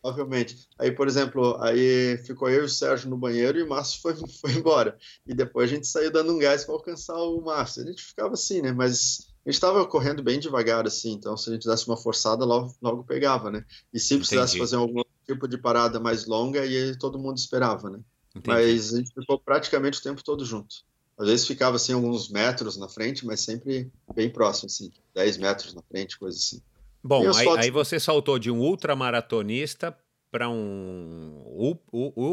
Provavelmente. 0.02 0.66
Aí, 0.78 0.90
por 0.90 1.06
exemplo, 1.06 1.56
aí 1.60 2.16
ficou 2.24 2.48
eu 2.48 2.62
e 2.62 2.64
o 2.64 2.68
Sérgio 2.68 3.10
no 3.10 3.18
banheiro 3.18 3.58
e 3.58 3.62
o 3.62 3.68
Márcio 3.68 4.00
foi, 4.00 4.14
foi 4.40 4.52
embora. 4.52 4.96
E 5.26 5.34
depois 5.34 5.70
a 5.70 5.74
gente 5.74 5.86
saiu 5.86 6.10
dando 6.10 6.32
um 6.32 6.38
gás 6.38 6.64
para 6.64 6.74
alcançar 6.74 7.16
o 7.16 7.40
Márcio. 7.42 7.82
A 7.82 7.86
gente 7.86 8.02
ficava 8.02 8.32
assim, 8.32 8.62
né? 8.62 8.72
Mas 8.72 9.30
a 9.44 9.50
gente 9.50 9.54
estava 9.54 9.86
correndo 9.86 10.22
bem 10.22 10.38
devagar, 10.38 10.86
assim, 10.86 11.12
então 11.12 11.36
se 11.36 11.50
a 11.50 11.52
gente 11.52 11.66
desse 11.66 11.86
uma 11.86 11.96
forçada, 11.96 12.44
logo, 12.44 12.74
logo 12.80 13.04
pegava, 13.04 13.50
né? 13.50 13.64
E 13.92 14.00
se 14.00 14.16
precisasse 14.16 14.56
Entendi. 14.56 14.70
fazer 14.70 14.76
algum 14.76 15.02
tipo 15.26 15.46
de 15.46 15.58
parada 15.58 16.00
mais 16.00 16.26
longa, 16.26 16.60
aí 16.60 16.96
todo 16.98 17.18
mundo 17.18 17.36
esperava, 17.36 17.90
né? 17.90 18.00
Entendi. 18.40 18.56
Mas 18.56 18.94
a 18.94 18.96
gente 18.96 19.12
ficou 19.12 19.38
praticamente 19.38 19.98
o 19.98 20.02
tempo 20.02 20.24
todo 20.24 20.44
junto. 20.44 20.76
Às 21.18 21.28
vezes 21.28 21.46
ficava, 21.46 21.76
assim, 21.76 21.92
alguns 21.92 22.30
metros 22.30 22.78
na 22.78 22.88
frente, 22.88 23.26
mas 23.26 23.40
sempre 23.40 23.90
bem 24.14 24.30
próximo, 24.30 24.66
assim, 24.66 24.90
10 25.14 25.36
metros 25.36 25.74
na 25.74 25.82
frente, 25.82 26.18
coisa 26.18 26.36
assim. 26.38 26.62
Bom, 27.04 27.28
aí, 27.28 27.44
fotos... 27.44 27.64
aí, 27.64 27.70
você 27.70 28.00
saltou 28.00 28.38
de 28.38 28.50
um 28.50 28.58
ultramaratonista 28.58 29.96
para 30.30 30.48
um 30.48 31.42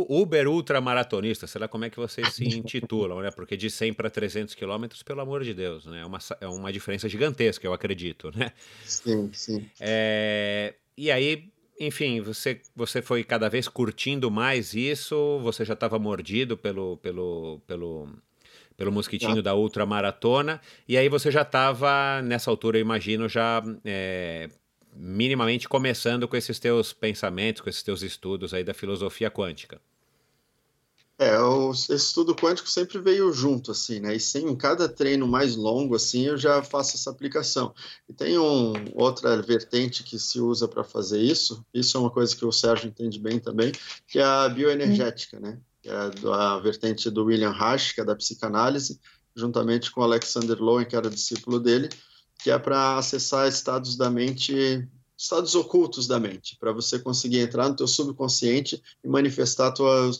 Uber 0.07 0.47
ultramaratonista, 0.47 1.47
sei 1.47 1.59
lá 1.59 1.67
como 1.67 1.83
é 1.83 1.89
que 1.89 1.97
vocês 1.97 2.33
se 2.33 2.45
intitulam, 2.57 3.21
né? 3.21 3.31
Porque 3.31 3.57
de 3.57 3.69
100 3.69 3.93
para 3.93 4.09
300 4.09 4.53
quilômetros, 4.53 5.03
pelo 5.03 5.19
amor 5.19 5.43
de 5.43 5.53
Deus, 5.53 5.85
né? 5.85 6.01
É 6.01 6.05
uma, 6.05 6.19
é 6.39 6.47
uma 6.47 6.71
diferença 6.71 7.09
gigantesca, 7.09 7.65
eu 7.65 7.73
acredito, 7.73 8.31
né? 8.37 8.53
Sim, 8.85 9.29
sim. 9.33 9.69
É, 9.79 10.75
e 10.95 11.11
aí, 11.11 11.51
enfim, 11.79 12.21
você, 12.21 12.59
você 12.75 13.01
foi 13.01 13.23
cada 13.23 13.49
vez 13.49 13.67
curtindo 13.67 14.31
mais 14.31 14.73
isso, 14.73 15.39
você 15.39 15.63
já 15.63 15.73
estava 15.73 15.99
mordido 15.99 16.57
pelo, 16.57 16.97
pelo, 16.97 17.61
pelo, 17.67 18.09
pelo 18.75 18.91
mosquitinho 18.91 19.39
ah. 19.39 19.41
da 19.41 19.55
ultramaratona, 19.55 20.59
e 20.87 20.97
aí 20.97 21.07
você 21.09 21.29
já 21.29 21.43
estava, 21.43 22.21
nessa 22.23 22.49
altura, 22.49 22.77
eu 22.77 22.81
imagino, 22.81 23.29
já 23.29 23.61
é, 23.85 24.49
minimamente 24.95 25.69
começando 25.69 26.27
com 26.27 26.35
esses 26.35 26.57
teus 26.59 26.93
pensamentos, 26.93 27.61
com 27.61 27.69
esses 27.69 27.83
teus 27.83 28.01
estudos 28.01 28.53
aí 28.53 28.63
da 28.63 28.73
filosofia 28.73 29.29
quântica. 29.29 29.79
É, 31.19 31.39
o 31.39 31.71
estudo 31.71 32.35
quântico 32.35 32.69
sempre 32.69 32.99
veio 32.99 33.33
junto, 33.33 33.71
assim, 33.71 33.99
né? 33.99 34.15
E 34.15 34.19
sem 34.19 34.55
cada 34.55 34.87
treino 34.87 35.27
mais 35.27 35.55
longo, 35.55 35.95
assim, 35.95 36.27
eu 36.27 36.37
já 36.37 36.61
faço 36.61 36.95
essa 36.95 37.09
aplicação. 37.09 37.73
E 38.07 38.13
tem 38.13 38.37
um, 38.37 38.73
outra 38.93 39.41
vertente 39.41 40.03
que 40.03 40.19
se 40.19 40.39
usa 40.39 40.67
para 40.67 40.83
fazer 40.83 41.19
isso, 41.19 41.65
isso 41.73 41.97
é 41.97 41.99
uma 41.99 42.11
coisa 42.11 42.35
que 42.35 42.45
o 42.45 42.51
Sérgio 42.51 42.87
entende 42.87 43.19
bem 43.19 43.39
também, 43.39 43.71
que 44.07 44.19
é 44.19 44.23
a 44.23 44.47
bioenergética, 44.47 45.39
né? 45.39 45.59
que 45.81 45.89
é 45.89 46.33
a 46.33 46.59
vertente 46.59 47.09
do 47.09 47.25
William 47.25 47.51
Reich, 47.51 47.95
que 47.95 48.01
é 48.01 48.05
da 48.05 48.15
psicanálise, 48.15 48.99
juntamente 49.35 49.89
com 49.91 50.01
Alexander 50.01 50.61
Lowen, 50.61 50.85
que 50.85 50.95
era 50.95 51.09
discípulo 51.09 51.59
dele, 51.59 51.89
que 52.39 52.51
é 52.51 52.59
para 52.59 52.97
acessar 52.97 53.47
estados 53.47 53.95
da 53.95 54.09
mente, 54.09 54.87
estados 55.17 55.55
ocultos 55.55 56.05
da 56.05 56.19
mente, 56.19 56.55
para 56.59 56.71
você 56.71 56.99
conseguir 56.99 57.39
entrar 57.39 57.67
no 57.67 57.75
teu 57.75 57.87
subconsciente 57.87 58.81
e 59.03 59.07
manifestar 59.07 59.71
tua, 59.71 60.11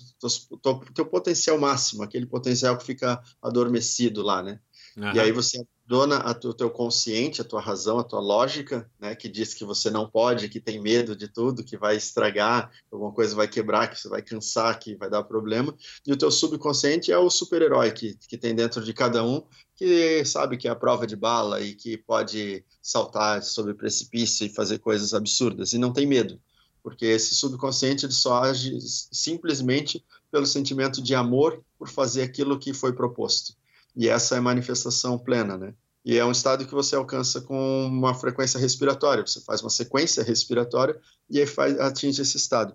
tua, 0.62 0.82
teu 0.94 1.06
potencial 1.06 1.58
máximo, 1.60 2.02
aquele 2.02 2.26
potencial 2.26 2.78
que 2.78 2.86
fica 2.86 3.22
adormecido 3.42 4.24
lá, 4.24 4.42
né? 4.42 4.60
Uhum. 4.98 5.14
E 5.14 5.20
aí 5.20 5.32
você 5.32 5.64
dona 5.86 6.20
o 6.44 6.54
teu 6.54 6.72
consciente, 6.72 7.40
a 7.40 7.44
tua 7.44 7.62
razão, 7.62 8.00
a 8.00 8.04
tua 8.04 8.20
lógica, 8.20 8.90
né, 9.00 9.16
que 9.16 9.30
diz 9.30 9.54
que 9.54 9.64
você 9.64 9.92
não 9.92 10.10
pode, 10.10 10.50
que 10.50 10.60
tem 10.60 10.82
medo 10.82 11.16
de 11.16 11.28
tudo, 11.28 11.64
que 11.64 11.78
vai 11.78 11.96
estragar, 11.96 12.72
alguma 12.92 13.12
coisa 13.12 13.36
vai 13.36 13.48
quebrar, 13.48 13.88
que 13.88 14.00
você 14.00 14.10
vai 14.10 14.24
cansar, 14.24 14.80
que 14.80 14.96
vai 14.96 15.08
dar 15.08 15.24
problema. 15.24 15.74
E 16.06 16.12
o 16.12 16.18
teu 16.18 16.32
subconsciente 16.32 17.12
é 17.12 17.18
o 17.18 17.30
super-herói 17.30 17.92
que, 17.92 18.18
que 18.28 18.38
tem 18.38 18.56
dentro 18.56 18.84
de 18.84 18.92
cada 18.92 19.24
um, 19.24 19.44
que 19.76 20.26
sabe 20.26 20.58
que 20.58 20.68
é 20.68 20.72
a 20.72 20.76
prova 20.76 21.06
de 21.06 21.16
bala 21.16 21.62
e 21.62 21.76
que 21.76 21.96
pode 21.96 22.66
saltar 22.82 23.44
sobre 23.44 23.76
precipício 23.76 24.48
e 24.48 24.50
fazer 24.50 24.80
coisas 24.80 25.14
absurdas 25.14 25.74
e 25.74 25.78
não 25.78 25.94
tem 25.94 26.08
medo, 26.08 26.42
porque 26.82 27.06
esse 27.06 27.36
subconsciente 27.36 28.04
ele 28.04 28.14
só 28.14 28.44
age 28.44 28.76
simplesmente 28.82 30.04
pelo 30.32 30.48
sentimento 30.48 31.02
de 31.04 31.14
amor 31.14 31.64
por 31.78 31.88
fazer 31.88 32.24
aquilo 32.24 32.58
que 32.58 32.74
foi 32.74 32.94
proposto. 32.94 33.54
E 33.98 34.08
essa 34.08 34.38
é 34.38 34.40
manifestação 34.40 35.18
plena, 35.18 35.58
né? 35.58 35.74
E 36.06 36.18
é 36.18 36.24
um 36.24 36.32
estado 36.32 36.66
que 36.66 36.74
você 36.74 36.96
alcança 36.96 37.42
com 37.42 37.88
uma 37.88 38.14
frequência 38.14 38.60
respiratória. 38.60 39.26
Você 39.26 39.42
faz 39.42 39.60
uma 39.62 39.72
sequência 39.72 40.24
respiratória 40.24 40.98
e 41.28 41.40
aí 41.40 41.48
faz, 41.48 41.78
atinge 41.80 42.22
esse 42.22 42.38
estado. 42.38 42.74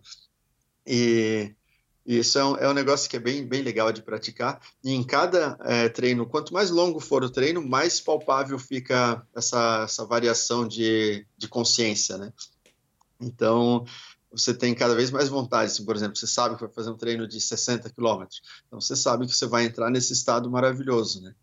E, 0.85 1.55
e 2.05 2.19
isso 2.19 2.39
é 2.39 2.45
um, 2.45 2.57
é 2.57 2.69
um, 2.69 2.75
negócio 2.75 3.09
que 3.09 3.17
é 3.17 3.21
bem, 3.21 3.47
bem 3.47 3.63
legal 3.63 3.93
de 3.93 4.03
praticar. 4.03 4.61
E 4.85 4.93
em 4.93 5.03
cada 5.03 5.57
é, 5.63 5.89
treino, 5.89 6.27
quanto 6.27 6.53
mais 6.53 6.71
longo 6.71 6.99
for 6.99 7.23
o 7.23 7.31
treino, 7.31 7.67
mais 7.67 8.01
palpável 8.01 8.59
fica 8.59 9.27
essa, 9.35 9.85
essa 9.85 10.05
variação 10.05 10.67
de, 10.67 11.25
de 11.39 11.49
consciência, 11.49 12.19
né? 12.19 12.33
Então, 13.21 13.87
você 14.33 14.55
tem 14.55 14.75
cada 14.75 14.95
vez 14.95 15.11
mais 15.11 15.29
vontade. 15.29 15.71
Assim, 15.71 15.85
por 15.85 15.95
exemplo, 15.95 16.17
você 16.17 16.27
sabe 16.27 16.57
que 16.57 16.63
vai 16.63 16.73
fazer 16.73 16.91
um 16.91 16.97
treino 16.97 17.29
de 17.29 17.41
60 17.41 17.91
quilômetros, 17.91 18.41
então 18.67 18.81
você 18.81 18.97
sabe 18.97 19.27
que 19.27 19.35
você 19.35 19.47
vai 19.47 19.65
entrar 19.65 19.91
nesse 19.91 20.13
estado 20.13 20.51
maravilhoso, 20.51 21.23
né? 21.23 21.35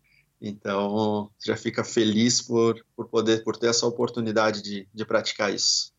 Então, 0.42 1.30
já 1.44 1.56
fica 1.56 1.84
feliz 1.84 2.40
por, 2.40 2.82
por 2.96 3.08
poder, 3.08 3.44
por 3.44 3.56
ter 3.56 3.68
essa 3.68 3.86
oportunidade 3.86 4.62
de, 4.62 4.88
de 4.92 5.04
praticar 5.04 5.52
isso. 5.54 5.92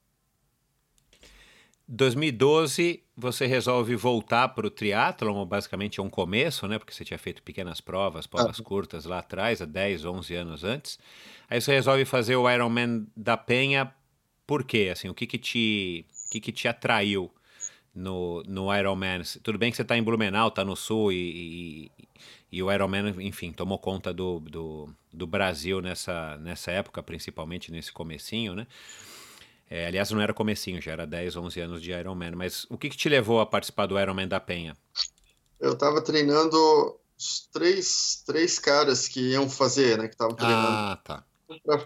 2012, 1.88 3.04
você 3.16 3.46
resolve 3.46 3.96
voltar 3.96 4.48
para 4.50 4.66
o 4.66 4.72
triatlon, 4.72 5.46
basicamente 5.46 6.00
é 6.00 6.04
um 6.04 6.10
começo, 6.10 6.66
né? 6.68 6.80
Porque 6.80 6.94
você 6.94 7.04
tinha 7.04 7.20
feito 7.20 7.44
pequenas 7.44 7.82
provas, 7.82 8.26
provas 8.26 8.60
ah. 8.60 8.64
curtas 8.64 9.06
lá 9.06 9.20
atrás, 9.20 9.62
há 9.62 9.66
10, 9.66 10.06
11 10.06 10.36
anos 10.36 10.64
antes. 10.64 10.98
Aí 11.50 11.62
você 11.62 11.74
resolve 11.74 12.06
fazer 12.06 12.36
o 12.38 12.50
Ironman 12.50 13.06
da 13.16 13.36
Penha, 13.36 13.94
por 14.48 14.64
quê? 14.64 14.89
Assim, 14.92 15.10
o 15.10 15.14
que 15.14 15.28
que 15.28 15.38
te 15.38 16.06
que, 16.32 16.40
que 16.40 16.52
te 16.52 16.68
atraiu 16.68 17.30
no, 17.94 18.42
no 18.44 18.74
Ironman? 18.74 19.22
Tudo 19.44 19.58
bem 19.58 19.70
que 19.70 19.76
você 19.76 19.82
está 19.82 19.98
em 19.98 20.04
Blumenau, 20.04 20.48
está 20.48 20.64
no 20.64 20.76
sul 20.78 21.12
e, 21.12 21.16
e, 21.18 21.92
e, 22.54 22.64
o 22.64 22.72
Ironman, 22.72 23.14
enfim, 23.20 23.52
tomou 23.52 23.78
conta 23.78 24.14
do, 24.14 24.40
do, 24.40 24.90
do, 25.12 25.28
Brasil 25.28 25.82
nessa, 25.82 26.38
nessa 26.38 26.72
época, 26.72 27.04
principalmente 27.04 27.72
nesse 27.72 27.92
comecinho, 27.92 28.56
né? 28.56 28.66
É, 29.70 29.88
aliás, 29.88 30.12
não 30.12 30.20
era 30.22 30.34
comecinho, 30.34 30.82
já 30.82 30.92
era 30.92 31.08
10, 31.08 31.36
11 31.36 31.60
anos 31.62 31.82
de 31.82 31.92
Ironman. 31.92 32.32
Mas 32.32 32.66
o 32.70 32.78
que, 32.78 32.90
que 32.90 32.98
te 32.98 33.08
levou 33.08 33.40
a 33.40 33.46
participar 33.46 33.86
do 33.86 34.00
Ironman 34.00 34.28
da 34.28 34.40
Penha? 34.40 34.76
Eu 35.60 35.74
estava 35.74 36.02
treinando 36.02 36.58
os 37.18 37.48
três, 37.54 38.22
três 38.26 38.60
caras 38.60 39.08
que 39.08 39.32
iam 39.32 39.50
fazer, 39.50 39.98
né? 39.98 40.08
Que 40.10 40.14
estavam 40.14 40.36
treinando. 40.36 40.68
Ah, 40.68 41.00
tá 41.02 41.24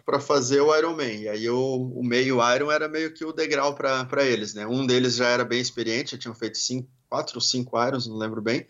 para 0.06 0.20
fazer 0.20 0.62
o 0.62 0.76
Ironman. 0.76 1.22
E 1.22 1.30
aí 1.30 1.50
o, 1.50 1.92
o, 1.96 2.04
meio 2.04 2.38
Iron 2.54 2.72
era 2.72 2.88
meio 2.88 3.14
que 3.14 3.24
o 3.26 3.34
degrau 3.34 3.76
para 3.76 4.24
eles, 4.24 4.54
né? 4.54 4.66
Um 4.66 4.86
deles 4.86 5.16
já 5.16 5.28
era 5.28 5.46
bem 5.46 5.60
experiente, 5.60 6.12
já 6.12 6.18
tinham 6.18 6.36
feito 6.36 6.58
cinco, 6.58 6.90
quatro 7.10 7.36
ou 7.36 7.42
cinco 7.42 7.82
Irons, 7.82 8.08
não 8.08 8.18
lembro 8.18 8.42
bem. 8.42 8.66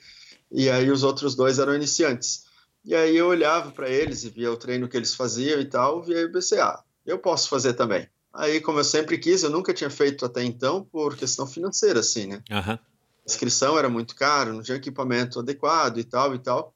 E 0.52 0.70
aí 0.70 0.90
os 0.90 1.04
outros 1.04 1.36
dois 1.36 1.60
eram 1.60 1.76
iniciantes. 1.76 2.46
E 2.84 2.94
aí 2.94 3.18
eu 3.18 3.28
olhava 3.28 3.72
para 3.72 3.90
eles 3.90 4.24
e 4.24 4.30
via 4.30 4.52
o 4.52 4.58
treino 4.58 4.88
que 4.88 4.96
eles 4.96 5.16
faziam 5.16 5.60
e 5.60 5.66
tal, 5.66 6.08
e 6.08 6.14
aí 6.14 6.22
eu 6.22 6.32
pensei, 6.32 6.60
ah, 6.60 6.84
eu 7.06 7.18
posso 7.18 7.50
fazer 7.50 7.74
também. 7.74 8.08
Aí, 8.32 8.60
como 8.60 8.80
eu 8.80 8.84
sempre 8.84 9.18
quis, 9.18 9.44
eu 9.44 9.50
nunca 9.50 9.74
tinha 9.74 9.90
feito 9.90 10.26
até 10.26 10.44
então 10.44 10.84
por 10.84 11.16
questão 11.16 11.48
financeira, 11.48 12.02
assim, 12.02 12.28
né? 12.28 12.44
Uhum. 12.52 12.74
A 12.74 12.80
inscrição 13.26 13.80
era 13.80 13.90
muito 13.90 14.14
cara, 14.16 14.52
não 14.52 14.62
tinha 14.62 14.78
equipamento 14.78 15.40
adequado 15.40 15.98
e 15.98 16.04
tal 16.04 16.36
e 16.36 16.40
tal. 16.40 16.75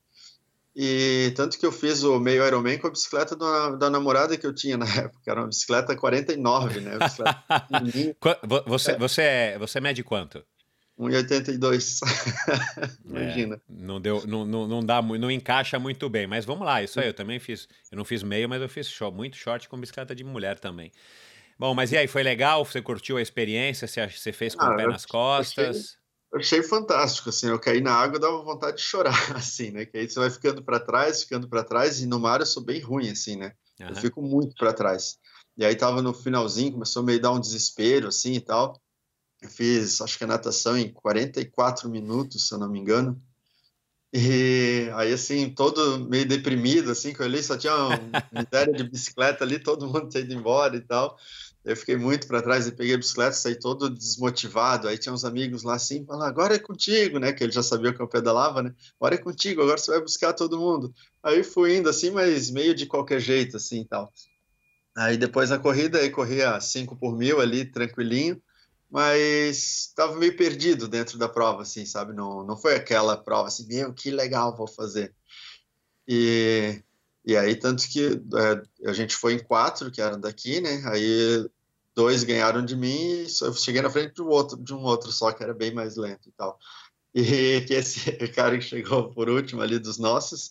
E 0.81 1.33
tanto 1.35 1.59
que 1.59 1.65
eu 1.65 1.73
fiz 1.73 2.03
o 2.03 2.21
meio 2.21 2.47
Ironman 2.47 2.77
com 2.77 2.87
a 2.87 2.89
bicicleta 2.89 3.35
da, 3.35 3.71
da 3.71 3.89
namorada 3.89 4.37
que 4.37 4.47
eu 4.47 4.55
tinha 4.55 4.77
na 4.77 4.85
época. 4.95 5.29
Era 5.29 5.41
uma 5.41 5.47
bicicleta 5.47 5.93
49, 5.93 6.79
né? 6.79 6.97
Bicicleta 6.97 7.43
você, 8.65 8.95
você, 8.95 9.21
é, 9.21 9.59
você 9.59 9.81
mede 9.81 10.05
quanto? 10.05 10.41
1,82. 10.97 11.99
Imagina. 13.03 13.55
É, 13.55 13.59
não 13.67 13.99
deu, 13.99 14.25
não, 14.25 14.45
não, 14.45 14.67
não 14.69 14.79
dá, 14.79 15.01
não 15.01 15.29
encaixa 15.29 15.77
muito 15.77 16.09
bem, 16.09 16.25
mas 16.25 16.45
vamos 16.45 16.65
lá, 16.65 16.81
isso 16.81 16.97
aí, 16.97 17.07
eu 17.07 17.13
também 17.13 17.39
fiz. 17.39 17.67
Eu 17.91 17.97
não 17.97 18.05
fiz 18.05 18.23
meio, 18.23 18.47
mas 18.47 18.61
eu 18.61 18.69
fiz 18.69 18.87
short, 18.87 19.13
muito 19.13 19.35
short 19.35 19.67
com 19.67 19.77
bicicleta 19.77 20.15
de 20.15 20.23
mulher 20.23 20.59
também. 20.59 20.93
Bom, 21.59 21.73
mas 21.73 21.91
e 21.91 21.97
aí, 21.97 22.07
foi 22.07 22.23
legal? 22.23 22.63
Você 22.63 22.81
curtiu 22.81 23.17
a 23.17 23.21
experiência? 23.21 23.85
Você, 23.85 24.07
você 24.07 24.31
fez 24.31 24.55
com 24.55 24.63
ah, 24.63 24.73
o 24.73 24.77
pé 24.77 24.87
nas 24.87 25.05
costas? 25.05 25.98
Eu 26.31 26.39
achei 26.39 26.61
fantástico, 26.61 27.29
assim, 27.29 27.47
eu 27.47 27.59
caí 27.59 27.81
na 27.81 27.93
água 27.93 28.19
dava 28.19 28.43
vontade 28.43 28.77
de 28.77 28.83
chorar, 28.83 29.13
assim, 29.35 29.71
né? 29.71 29.85
Que 29.85 29.97
aí 29.97 30.09
você 30.09 30.19
vai 30.19 30.29
ficando 30.29 30.63
para 30.63 30.79
trás, 30.79 31.23
ficando 31.23 31.49
para 31.49 31.63
trás, 31.63 32.01
e 32.01 32.05
no 32.05 32.19
mar 32.19 32.39
eu 32.39 32.45
sou 32.45 32.63
bem 32.63 32.79
ruim, 32.79 33.09
assim, 33.09 33.35
né? 33.35 33.53
Uhum. 33.79 33.89
Eu 33.89 33.95
fico 33.95 34.21
muito 34.21 34.55
para 34.55 34.73
trás. 34.73 35.17
E 35.57 35.65
aí 35.65 35.75
tava 35.75 36.01
no 36.01 36.13
finalzinho, 36.13 36.73
começou 36.73 37.01
a 37.01 37.05
meio 37.05 37.19
dar 37.19 37.31
um 37.31 37.39
desespero, 37.39 38.07
assim, 38.07 38.33
e 38.33 38.41
tal. 38.41 38.79
Eu 39.41 39.49
fiz, 39.49 40.01
acho 40.01 40.17
que 40.17 40.23
a 40.23 40.27
natação 40.27 40.77
em 40.77 40.91
44 40.91 41.89
minutos, 41.89 42.47
se 42.47 42.53
eu 42.53 42.59
não 42.59 42.69
me 42.69 42.79
engano. 42.79 43.21
E 44.11 44.89
aí, 44.95 45.13
assim, 45.13 45.49
todo 45.49 45.99
meio 46.09 46.27
deprimido, 46.27 46.91
assim, 46.91 47.13
que 47.13 47.21
eu 47.21 47.25
olhei, 47.25 47.43
só 47.43 47.57
tinha 47.57 47.75
uma 47.75 47.99
miséria 48.31 48.73
de 48.73 48.83
bicicleta 48.83 49.43
ali, 49.43 49.59
todo 49.59 49.87
mundo 49.87 50.09
tinha 50.09 50.23
ido 50.23 50.33
embora 50.33 50.75
e 50.75 50.81
tal. 50.81 51.15
Eu 51.65 51.75
fiquei 51.75 51.97
muito 51.97 52.25
para 52.27 52.41
trás 52.41 52.67
e 52.67 52.71
peguei 52.71 52.95
a 52.95 52.97
bicicleta, 52.97 53.33
saí 53.33 53.59
todo 53.59 53.89
desmotivado. 53.89 54.87
Aí 54.87 54.97
tinha 54.97 55.13
uns 55.13 55.25
amigos 55.25 55.63
lá 55.63 55.75
assim, 55.75 56.05
falaram, 56.05 56.29
agora 56.29 56.55
é 56.55 56.59
contigo, 56.59 57.19
né? 57.19 57.33
Que 57.33 57.43
ele 57.43 57.51
já 57.51 57.61
sabia 57.61 57.93
que 57.93 58.01
eu 58.01 58.07
pedalava, 58.07 58.63
né? 58.63 58.73
Agora 58.99 59.15
é 59.15 59.17
contigo, 59.17 59.61
agora 59.61 59.77
você 59.77 59.91
vai 59.91 60.01
buscar 60.01 60.33
todo 60.33 60.59
mundo. 60.59 60.93
Aí 61.21 61.43
fui 61.43 61.75
indo 61.77 61.89
assim, 61.89 62.11
mas 62.11 62.49
meio 62.49 62.73
de 62.73 62.85
qualquer 62.85 63.19
jeito, 63.19 63.57
assim 63.57 63.85
tal. 63.85 64.11
Aí 64.97 65.17
depois 65.17 65.49
na 65.49 65.59
corrida, 65.59 65.99
aí 65.99 66.09
corria 66.09 66.59
5 66.59 66.95
por 66.95 67.17
mil 67.17 67.39
ali, 67.41 67.65
tranquilinho. 67.65 68.41
mas 68.89 69.87
estava 69.89 70.15
meio 70.15 70.35
perdido 70.35 70.87
dentro 70.87 71.17
da 71.17 71.29
prova, 71.29 71.61
assim, 71.61 71.85
sabe? 71.85 72.13
Não, 72.13 72.43
não 72.43 72.57
foi 72.57 72.75
aquela 72.75 73.15
prova 73.17 73.47
assim, 73.47 73.67
meu, 73.67 73.93
que 73.93 74.09
legal, 74.11 74.55
vou 74.57 74.67
fazer. 74.67 75.13
E, 76.07 76.81
e 77.25 77.35
aí, 77.37 77.55
tanto 77.55 77.87
que 77.87 78.21
é, 78.83 78.89
a 78.89 78.93
gente 78.93 79.15
foi 79.15 79.33
em 79.33 79.43
quatro, 79.43 79.91
que 79.91 80.01
eram 80.01 80.19
daqui, 80.19 80.61
né? 80.61 80.81
Aí 80.85 81.45
dois 81.95 82.23
ganharam 82.23 82.63
de 82.63 82.75
mim 82.75 82.97
e 82.97 83.27
eu 83.41 83.53
cheguei 83.53 83.81
na 83.81 83.89
frente 83.89 84.15
de 84.15 84.21
um 84.21 84.27
outro, 84.27 84.57
de 84.57 84.73
um 84.73 84.81
outro 84.83 85.11
só 85.11 85.31
que 85.31 85.43
era 85.43 85.53
bem 85.53 85.73
mais 85.73 85.97
lento 85.97 86.29
e 86.29 86.31
tal. 86.31 86.57
E 87.13 87.61
que 87.67 87.73
esse 87.73 88.11
cara 88.33 88.57
que 88.57 88.63
chegou 88.63 89.11
por 89.11 89.29
último 89.29 89.61
ali 89.61 89.77
dos 89.79 89.97
nossos, 89.97 90.49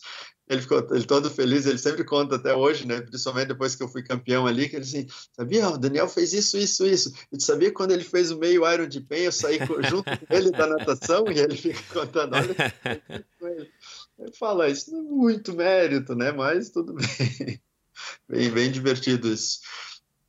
ele 0.49 0.61
ficou 0.61 0.87
ele 0.91 1.05
todo 1.05 1.31
feliz, 1.31 1.66
ele 1.66 1.79
sempre 1.79 2.05
conta 2.05 2.37
até 2.37 2.55
hoje, 2.55 2.87
né? 2.87 3.01
Principalmente 3.01 3.49
depois 3.49 3.75
que 3.75 3.83
eu 3.83 3.89
fui 3.89 4.03
campeão 4.03 4.47
ali, 4.47 4.69
que 4.69 4.77
ele 4.77 4.85
assim, 4.85 5.07
sabia, 5.33 5.69
o 5.69 5.79
Daniel 5.79 6.09
fez 6.09 6.33
isso, 6.33 6.59
isso, 6.59 6.87
isso. 6.87 7.12
E 7.33 7.37
tu 7.37 7.45
sabia 7.45 7.73
quando 7.73 7.93
ele 7.93 8.05
fez 8.05 8.31
o 8.31 8.39
meio 8.39 8.71
Iron 8.71 8.87
de 8.87 9.01
Pen, 9.01 9.25
eu 9.25 9.33
saí 9.33 9.59
junto 9.89 10.05
com 10.05 10.35
ele 10.35 10.51
da 10.51 10.66
natação 10.66 11.25
e 11.31 11.39
ele 11.39 11.57
fica 11.57 11.83
contando, 11.93 12.35
olha 12.35 12.55
fala, 14.39 14.69
isso 14.69 14.91
não 14.91 15.01
é 15.01 15.03
muito 15.03 15.53
mérito, 15.53 16.14
né? 16.14 16.33
Mas 16.33 16.71
tudo 16.71 16.95
bem. 16.95 17.61
bem, 18.29 18.51
bem 18.51 18.71
divertido 18.71 19.29
isso. 19.29 19.61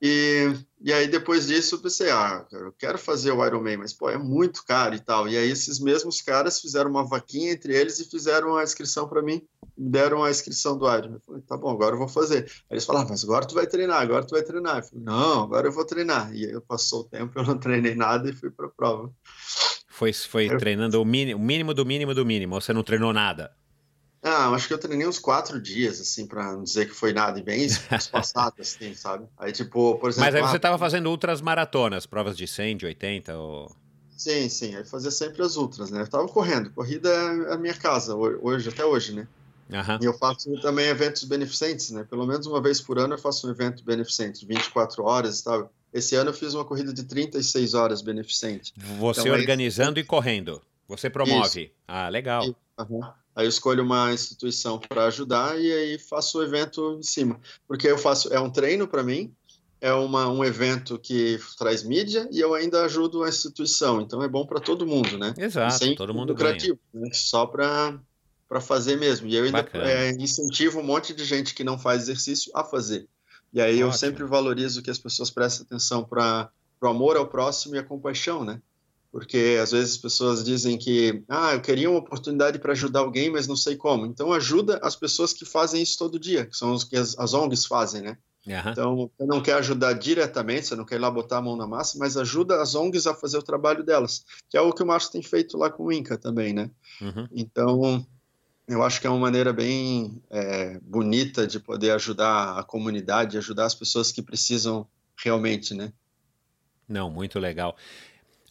E, 0.01 0.53
e 0.79 0.93
aí, 0.93 1.07
depois 1.07 1.47
disso, 1.47 1.75
eu 1.75 1.79
pensei, 1.79 2.09
ah, 2.09 2.45
eu 2.53 2.71
quero 2.71 2.97
fazer 2.97 3.31
o 3.31 3.45
Ironman, 3.45 3.77
mas, 3.77 3.91
pô, 3.91 4.09
é 4.09 4.17
muito 4.17 4.63
caro 4.65 4.95
e 4.95 4.99
tal. 4.99 5.27
E 5.27 5.37
aí, 5.37 5.51
esses 5.51 5.77
mesmos 5.77 6.21
caras 6.21 6.61
fizeram 6.61 6.89
uma 6.89 7.05
vaquinha 7.05 7.51
entre 7.51 7.75
eles 7.75 7.99
e 7.99 8.09
fizeram 8.09 8.55
a 8.55 8.63
inscrição 8.63 9.09
para 9.09 9.21
mim, 9.21 9.41
me 9.77 9.89
deram 9.89 10.23
a 10.23 10.31
inscrição 10.31 10.77
do 10.77 10.85
Ironman. 10.85 11.15
Eu 11.15 11.21
falei, 11.25 11.41
tá 11.41 11.57
bom, 11.57 11.69
agora 11.69 11.95
eu 11.95 11.99
vou 11.99 12.07
fazer. 12.07 12.45
Aí 12.69 12.75
eles 12.75 12.85
falaram, 12.85 13.07
ah, 13.07 13.09
mas 13.09 13.25
agora 13.25 13.45
tu 13.45 13.55
vai 13.55 13.67
treinar, 13.67 14.01
agora 14.01 14.25
tu 14.25 14.31
vai 14.31 14.43
treinar. 14.43 14.77
Eu 14.77 14.83
falei, 14.83 15.03
não, 15.03 15.43
agora 15.43 15.67
eu 15.67 15.71
vou 15.71 15.85
treinar. 15.85 16.33
E 16.33 16.45
aí, 16.45 16.51
eu 16.51 16.61
passou 16.61 17.01
o 17.01 17.05
tempo, 17.05 17.37
eu 17.37 17.43
não 17.43 17.57
treinei 17.57 17.93
nada 17.93 18.29
e 18.29 18.33
fui 18.33 18.49
para 18.49 18.67
a 18.67 18.69
prova. 18.69 19.11
Foi, 19.89 20.13
foi 20.13 20.45
eu... 20.45 20.57
treinando 20.57 21.01
o 21.01 21.05
mínimo, 21.05 21.41
o 21.41 21.43
mínimo 21.43 21.73
do 21.73 21.85
mínimo 21.85 22.13
do 22.13 22.25
mínimo, 22.25 22.55
ou 22.55 22.61
você 22.61 22.71
não 22.71 22.83
treinou 22.83 23.11
nada? 23.11 23.51
Ah, 24.21 24.49
acho 24.49 24.67
que 24.67 24.73
eu 24.73 24.77
treinei 24.77 25.07
uns 25.07 25.17
quatro 25.17 25.61
dias, 25.61 26.01
assim, 26.01 26.27
pra 26.27 26.51
não 26.51 26.63
dizer 26.63 26.87
que 26.87 26.93
foi 26.93 27.13
nada, 27.13 27.39
e 27.39 27.43
bem 27.43 27.63
espaçado, 27.91 28.55
assim, 28.59 28.93
sabe? 28.93 29.25
Aí, 29.37 29.51
tipo, 29.51 29.95
por 29.97 30.09
exemplo... 30.09 30.25
Mas 30.25 30.35
aí 30.35 30.41
você 30.41 30.57
ah, 30.57 30.59
tava 30.59 30.77
fazendo 30.77 31.09
ultras 31.09 31.41
maratonas, 31.41 32.05
provas 32.05 32.35
de 32.35 32.47
100, 32.47 32.77
de 32.77 32.85
80, 32.85 33.37
ou... 33.37 33.71
Sim, 34.17 34.49
sim, 34.49 34.75
aí 34.75 34.83
fazia 34.83 35.11
sempre 35.11 35.41
as 35.41 35.55
ultras, 35.55 35.89
né? 35.89 36.01
Eu 36.01 36.07
tava 36.07 36.27
correndo, 36.27 36.69
corrida 36.71 37.09
é 37.09 37.53
a 37.53 37.57
minha 37.57 37.73
casa, 37.73 38.13
hoje, 38.15 38.67
até 38.67 38.83
hoje, 38.83 39.13
né? 39.13 39.25
Uhum. 39.69 39.99
E 40.01 40.05
eu 40.05 40.13
faço 40.17 40.51
também 40.61 40.87
eventos 40.87 41.23
beneficentes, 41.23 41.91
né? 41.91 42.03
Pelo 42.03 42.25
menos 42.25 42.47
uma 42.47 42.61
vez 42.61 42.81
por 42.81 42.97
ano 42.97 43.13
eu 43.13 43.19
faço 43.19 43.47
um 43.47 43.51
evento 43.51 43.83
beneficente, 43.85 44.45
24 44.45 45.03
horas 45.05 45.39
e 45.39 45.43
tal. 45.43 45.71
Esse 45.93 46.15
ano 46.15 46.31
eu 46.31 46.33
fiz 46.33 46.53
uma 46.53 46.65
corrida 46.65 46.91
de 46.91 47.03
36 47.03 47.75
horas 47.75 48.01
beneficente. 48.01 48.73
Você 48.99 49.21
então, 49.21 49.33
organizando 49.33 49.99
aí... 49.99 50.03
e 50.03 50.05
correndo. 50.05 50.61
Você 50.87 51.09
promove. 51.09 51.65
Isso. 51.65 51.71
Ah, 51.87 52.09
legal. 52.09 52.43
E, 52.43 52.55
uhum. 52.81 53.01
Aí 53.39 53.45
eu 53.45 53.49
escolho 53.49 53.85
uma 53.85 54.11
instituição 54.11 54.77
para 54.77 55.05
ajudar 55.05 55.57
e 55.57 55.71
aí 55.71 55.97
faço 55.97 56.39
o 56.39 56.43
evento 56.43 56.97
em 56.99 57.03
cima. 57.03 57.39
Porque 57.65 57.87
eu 57.87 57.97
faço, 57.97 58.33
é 58.33 58.39
um 58.39 58.49
treino 58.49 58.85
para 58.85 59.01
mim, 59.01 59.33
é 59.79 59.93
uma, 59.93 60.29
um 60.29 60.43
evento 60.43 60.99
que 60.99 61.39
traz 61.57 61.81
mídia 61.81 62.27
e 62.33 62.41
eu 62.41 62.53
ainda 62.53 62.83
ajudo 62.83 63.23
a 63.23 63.29
instituição. 63.29 64.01
Então 64.01 64.21
é 64.21 64.27
bom 64.27 64.45
para 64.45 64.59
todo 64.59 64.85
mundo, 64.85 65.17
né? 65.17 65.33
Exato, 65.37 65.73
Sem 65.75 65.95
todo 65.95 66.13
mundo 66.13 66.33
lucrativo, 66.33 66.77
né? 66.93 67.11
Só 67.13 67.45
para 67.45 67.97
para 68.45 68.59
fazer 68.59 68.97
mesmo. 68.97 69.25
E 69.29 69.37
eu 69.37 69.45
ainda 69.45 69.65
é, 69.73 70.11
incentivo 70.21 70.81
um 70.81 70.83
monte 70.83 71.13
de 71.13 71.23
gente 71.23 71.55
que 71.55 71.63
não 71.63 71.79
faz 71.79 72.01
exercício 72.01 72.51
a 72.53 72.65
fazer. 72.65 73.07
E 73.53 73.61
aí 73.61 73.75
Ótimo. 73.75 73.87
eu 73.87 73.93
sempre 73.93 74.25
valorizo 74.25 74.81
que 74.83 74.91
as 74.91 74.99
pessoas 74.99 75.29
prestem 75.29 75.65
atenção 75.65 76.03
para 76.03 76.49
o 76.81 76.87
amor 76.87 77.15
ao 77.15 77.25
próximo 77.25 77.75
e 77.75 77.79
a 77.79 77.83
compaixão, 77.83 78.43
né? 78.43 78.61
Porque 79.11 79.57
às 79.61 79.71
vezes 79.71 79.93
as 79.93 79.97
pessoas 79.97 80.43
dizem 80.43 80.77
que 80.77 81.23
ah, 81.27 81.53
eu 81.53 81.61
queria 81.61 81.89
uma 81.89 81.99
oportunidade 81.99 82.59
para 82.59 82.73
ajudar 82.73 82.99
alguém, 82.99 83.29
mas 83.29 83.47
não 83.47 83.55
sei 83.55 83.75
como. 83.75 84.05
Então 84.05 84.31
ajuda 84.31 84.79
as 84.83 84.95
pessoas 84.95 85.33
que 85.33 85.45
fazem 85.45 85.81
isso 85.81 85.97
todo 85.97 86.19
dia, 86.19 86.45
que 86.45 86.55
são 86.55 86.73
os 86.73 86.83
que 86.83 86.95
as, 86.95 87.17
as 87.17 87.33
ONGs 87.33 87.65
fazem, 87.65 88.01
né? 88.01 88.17
Uhum. 88.47 88.71
Então, 88.71 89.11
você 89.17 89.25
não 89.25 89.41
quer 89.41 89.53
ajudar 89.55 89.93
diretamente, 89.93 90.67
você 90.67 90.75
não 90.75 90.85
quer 90.85 90.95
ir 90.95 90.99
lá 90.99 91.11
botar 91.11 91.37
a 91.37 91.41
mão 91.41 91.55
na 91.55 91.67
massa, 91.67 91.97
mas 91.99 92.17
ajuda 92.17 92.61
as 92.61 92.73
ONGs 92.73 93.05
a 93.05 93.13
fazer 93.13 93.37
o 93.37 93.43
trabalho 93.43 93.83
delas, 93.83 94.23
que 94.49 94.57
é 94.57 94.61
o 94.61 94.71
que 94.71 94.81
o 94.81 94.85
Márcio 94.85 95.11
tem 95.11 95.21
feito 95.21 95.57
lá 95.57 95.69
com 95.69 95.85
o 95.85 95.91
INCA 95.91 96.17
também, 96.17 96.53
né? 96.53 96.71
Uhum. 97.01 97.27
Então, 97.31 98.05
eu 98.67 98.81
acho 98.81 99.01
que 99.01 99.07
é 99.07 99.09
uma 99.09 99.19
maneira 99.19 99.51
bem 99.51 100.23
é, 100.29 100.79
bonita 100.81 101.45
de 101.45 101.59
poder 101.59 101.91
ajudar 101.91 102.57
a 102.57 102.63
comunidade, 102.63 103.37
ajudar 103.37 103.65
as 103.65 103.75
pessoas 103.75 104.11
que 104.11 104.21
precisam 104.21 104.87
realmente, 105.17 105.73
né? 105.73 105.91
Não, 106.87 107.09
muito 107.09 107.39
legal. 107.39 107.75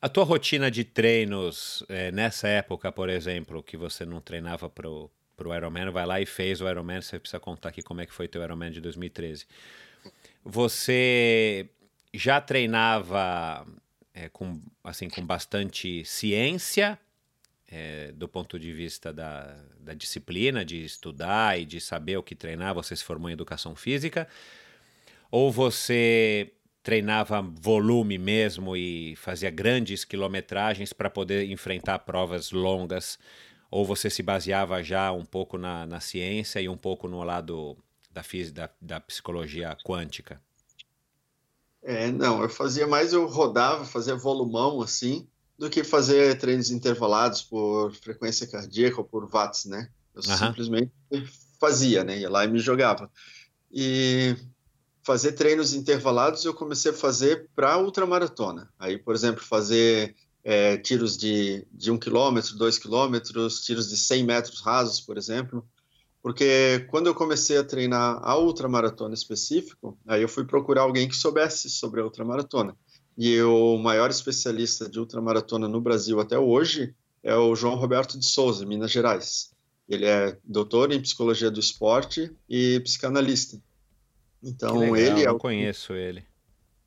A 0.00 0.08
tua 0.08 0.22
rotina 0.22 0.70
de 0.70 0.84
treinos, 0.84 1.82
é, 1.88 2.12
nessa 2.12 2.46
época, 2.46 2.92
por 2.92 3.08
exemplo, 3.08 3.62
que 3.62 3.76
você 3.76 4.04
não 4.04 4.20
treinava 4.20 4.70
para 4.70 4.88
o 4.88 5.10
Ironman, 5.56 5.90
vai 5.90 6.06
lá 6.06 6.20
e 6.20 6.26
fez 6.26 6.60
o 6.60 6.68
Ironman, 6.68 7.02
você 7.02 7.18
precisa 7.18 7.40
contar 7.40 7.70
aqui 7.70 7.82
como 7.82 8.00
é 8.00 8.06
que 8.06 8.14
foi 8.14 8.28
teu 8.28 8.42
Ironman 8.42 8.70
de 8.70 8.80
2013. 8.80 9.44
Você 10.44 11.68
já 12.14 12.40
treinava 12.40 13.66
é, 14.14 14.28
com, 14.28 14.60
assim, 14.84 15.08
com 15.08 15.26
bastante 15.26 16.04
ciência, 16.04 16.96
é, 17.66 18.12
do 18.12 18.28
ponto 18.28 18.56
de 18.56 18.72
vista 18.72 19.12
da, 19.12 19.56
da 19.80 19.94
disciplina, 19.94 20.64
de 20.64 20.84
estudar 20.84 21.58
e 21.58 21.64
de 21.64 21.80
saber 21.80 22.16
o 22.16 22.22
que 22.22 22.36
treinar, 22.36 22.72
você 22.72 22.94
se 22.94 23.02
formou 23.02 23.28
em 23.28 23.32
educação 23.32 23.74
física, 23.74 24.28
ou 25.28 25.50
você 25.50 26.52
treinava 26.88 27.42
volume 27.42 28.16
mesmo 28.16 28.74
e 28.74 29.14
fazia 29.16 29.50
grandes 29.50 30.06
quilometragens 30.06 30.90
para 30.90 31.10
poder 31.10 31.50
enfrentar 31.50 31.98
provas 31.98 32.50
longas? 32.50 33.18
Ou 33.70 33.84
você 33.84 34.08
se 34.08 34.22
baseava 34.22 34.82
já 34.82 35.12
um 35.12 35.22
pouco 35.22 35.58
na, 35.58 35.84
na 35.84 36.00
ciência 36.00 36.62
e 36.62 36.66
um 36.66 36.78
pouco 36.78 37.06
no 37.06 37.22
lado 37.22 37.76
da, 38.10 38.22
da, 38.54 38.70
da 38.80 39.00
psicologia 39.00 39.76
quântica? 39.84 40.40
É, 41.82 42.10
não, 42.10 42.40
eu 42.40 42.48
fazia 42.48 42.86
mais, 42.86 43.12
eu 43.12 43.26
rodava, 43.26 43.84
fazia 43.84 44.16
volumão 44.16 44.80
assim, 44.80 45.28
do 45.58 45.68
que 45.68 45.84
fazer 45.84 46.38
treinos 46.38 46.70
intervalados 46.70 47.42
por 47.42 47.92
frequência 47.96 48.46
cardíaca 48.46 48.96
ou 48.96 49.04
por 49.04 49.28
watts, 49.30 49.66
né? 49.66 49.90
Eu 50.14 50.22
uhum. 50.26 50.38
simplesmente 50.38 50.92
fazia, 51.60 52.02
né? 52.02 52.18
Ia 52.20 52.30
lá 52.30 52.46
e 52.46 52.48
me 52.48 52.58
jogava. 52.58 53.10
E 53.70 54.34
fazer 55.08 55.32
treinos 55.32 55.72
intervalados 55.72 56.44
eu 56.44 56.52
comecei 56.52 56.90
a 56.90 56.94
fazer 56.94 57.48
para 57.56 57.78
ultramaratona. 57.78 58.68
Aí, 58.78 58.98
por 58.98 59.14
exemplo, 59.14 59.42
fazer 59.42 60.14
é, 60.44 60.76
tiros 60.76 61.16
de, 61.16 61.66
de 61.72 61.90
1 61.90 61.96
km, 61.98 62.38
2 62.54 62.78
km, 62.78 63.18
tiros 63.64 63.88
de 63.88 63.96
100 63.96 64.24
metros 64.24 64.60
rasos, 64.60 65.00
por 65.00 65.16
exemplo. 65.16 65.66
Porque 66.22 66.86
quando 66.90 67.06
eu 67.06 67.14
comecei 67.14 67.56
a 67.56 67.64
treinar 67.64 68.20
a 68.22 68.36
ultramaratona 68.36 69.14
específico, 69.14 69.96
aí 70.06 70.20
eu 70.20 70.28
fui 70.28 70.44
procurar 70.44 70.82
alguém 70.82 71.08
que 71.08 71.16
soubesse 71.16 71.70
sobre 71.70 72.02
a 72.02 72.04
ultramaratona. 72.04 72.76
E 73.16 73.40
o 73.40 73.78
maior 73.78 74.10
especialista 74.10 74.90
de 74.90 75.00
ultramaratona 75.00 75.66
no 75.66 75.80
Brasil 75.80 76.20
até 76.20 76.38
hoje 76.38 76.94
é 77.22 77.34
o 77.34 77.56
João 77.56 77.76
Roberto 77.76 78.18
de 78.18 78.28
Souza, 78.28 78.66
Minas 78.66 78.90
Gerais. 78.90 79.52
Ele 79.88 80.04
é 80.04 80.36
doutor 80.44 80.92
em 80.92 81.00
psicologia 81.00 81.50
do 81.50 81.60
esporte 81.60 82.30
e 82.46 82.78
psicanalista. 82.80 83.58
Então 84.42 84.78
legal, 84.78 84.96
ele 84.96 85.22
é. 85.22 85.28
Eu 85.28 85.38
conheço 85.38 85.92
ele. 85.92 86.24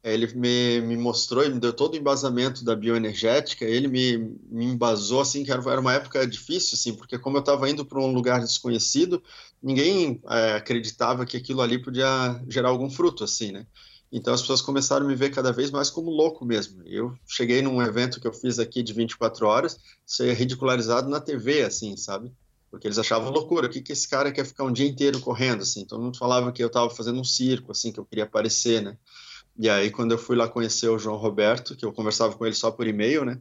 Ele 0.03 0.25
me, 0.33 0.81
me 0.81 0.97
mostrou, 0.97 1.43
ele 1.43 1.53
me 1.53 1.59
deu 1.59 1.71
todo 1.71 1.93
o 1.93 1.97
embasamento 1.97 2.65
da 2.65 2.75
bioenergética. 2.75 3.65
Ele 3.65 3.87
me, 3.87 4.17
me 4.49 4.65
embasou 4.65 5.21
assim 5.21 5.43
que 5.43 5.51
era, 5.51 5.61
era 5.69 5.79
uma 5.79 5.93
época 5.93 6.25
difícil, 6.25 6.75
assim, 6.75 6.95
porque 6.95 7.19
como 7.19 7.37
eu 7.37 7.41
estava 7.41 7.69
indo 7.69 7.85
para 7.85 7.99
um 7.99 8.11
lugar 8.11 8.39
desconhecido, 8.39 9.21
ninguém 9.61 10.19
é, 10.27 10.53
acreditava 10.53 11.25
que 11.25 11.37
aquilo 11.37 11.61
ali 11.61 11.77
podia 11.77 12.41
gerar 12.49 12.69
algum 12.69 12.89
fruto, 12.89 13.23
assim, 13.23 13.51
né? 13.51 13.67
Então 14.11 14.33
as 14.33 14.41
pessoas 14.41 14.61
começaram 14.61 15.05
a 15.05 15.07
me 15.07 15.15
ver 15.15 15.29
cada 15.29 15.53
vez 15.53 15.71
mais 15.71 15.89
como 15.89 16.09
louco 16.09 16.43
mesmo. 16.43 16.81
Eu 16.85 17.15
cheguei 17.25 17.61
num 17.61 17.81
evento 17.81 18.19
que 18.19 18.27
eu 18.27 18.33
fiz 18.33 18.59
aqui 18.59 18.83
de 18.83 18.93
24 18.93 19.45
horas, 19.45 19.79
ser 20.05 20.33
ridicularizado 20.33 21.09
na 21.09 21.21
TV, 21.21 21.61
assim, 21.61 21.95
sabe? 21.95 22.33
Porque 22.71 22.87
eles 22.87 22.97
achavam 22.97 23.29
loucura, 23.29 23.67
o 23.67 23.69
que, 23.69 23.81
que 23.81 23.91
esse 23.91 24.07
cara 24.07 24.31
quer 24.31 24.45
ficar 24.45 24.63
um 24.63 24.71
dia 24.71 24.87
inteiro 24.87 25.19
correndo, 25.19 25.61
assim, 25.61 25.85
todo 25.85 26.01
mundo 26.01 26.17
falava 26.17 26.51
que 26.53 26.63
eu 26.63 26.67
estava 26.67 26.89
fazendo 26.89 27.19
um 27.19 27.23
circo, 27.23 27.73
assim, 27.73 27.91
que 27.91 27.99
eu 27.99 28.05
queria 28.05 28.23
aparecer, 28.23 28.81
né, 28.81 28.97
e 29.59 29.69
aí 29.69 29.91
quando 29.91 30.13
eu 30.13 30.17
fui 30.17 30.37
lá 30.37 30.47
conhecer 30.47 30.87
o 30.87 30.97
João 30.97 31.17
Roberto, 31.17 31.75
que 31.75 31.85
eu 31.85 31.91
conversava 31.91 32.33
com 32.35 32.45
ele 32.45 32.55
só 32.55 32.71
por 32.71 32.87
e-mail, 32.87 33.25
né, 33.25 33.37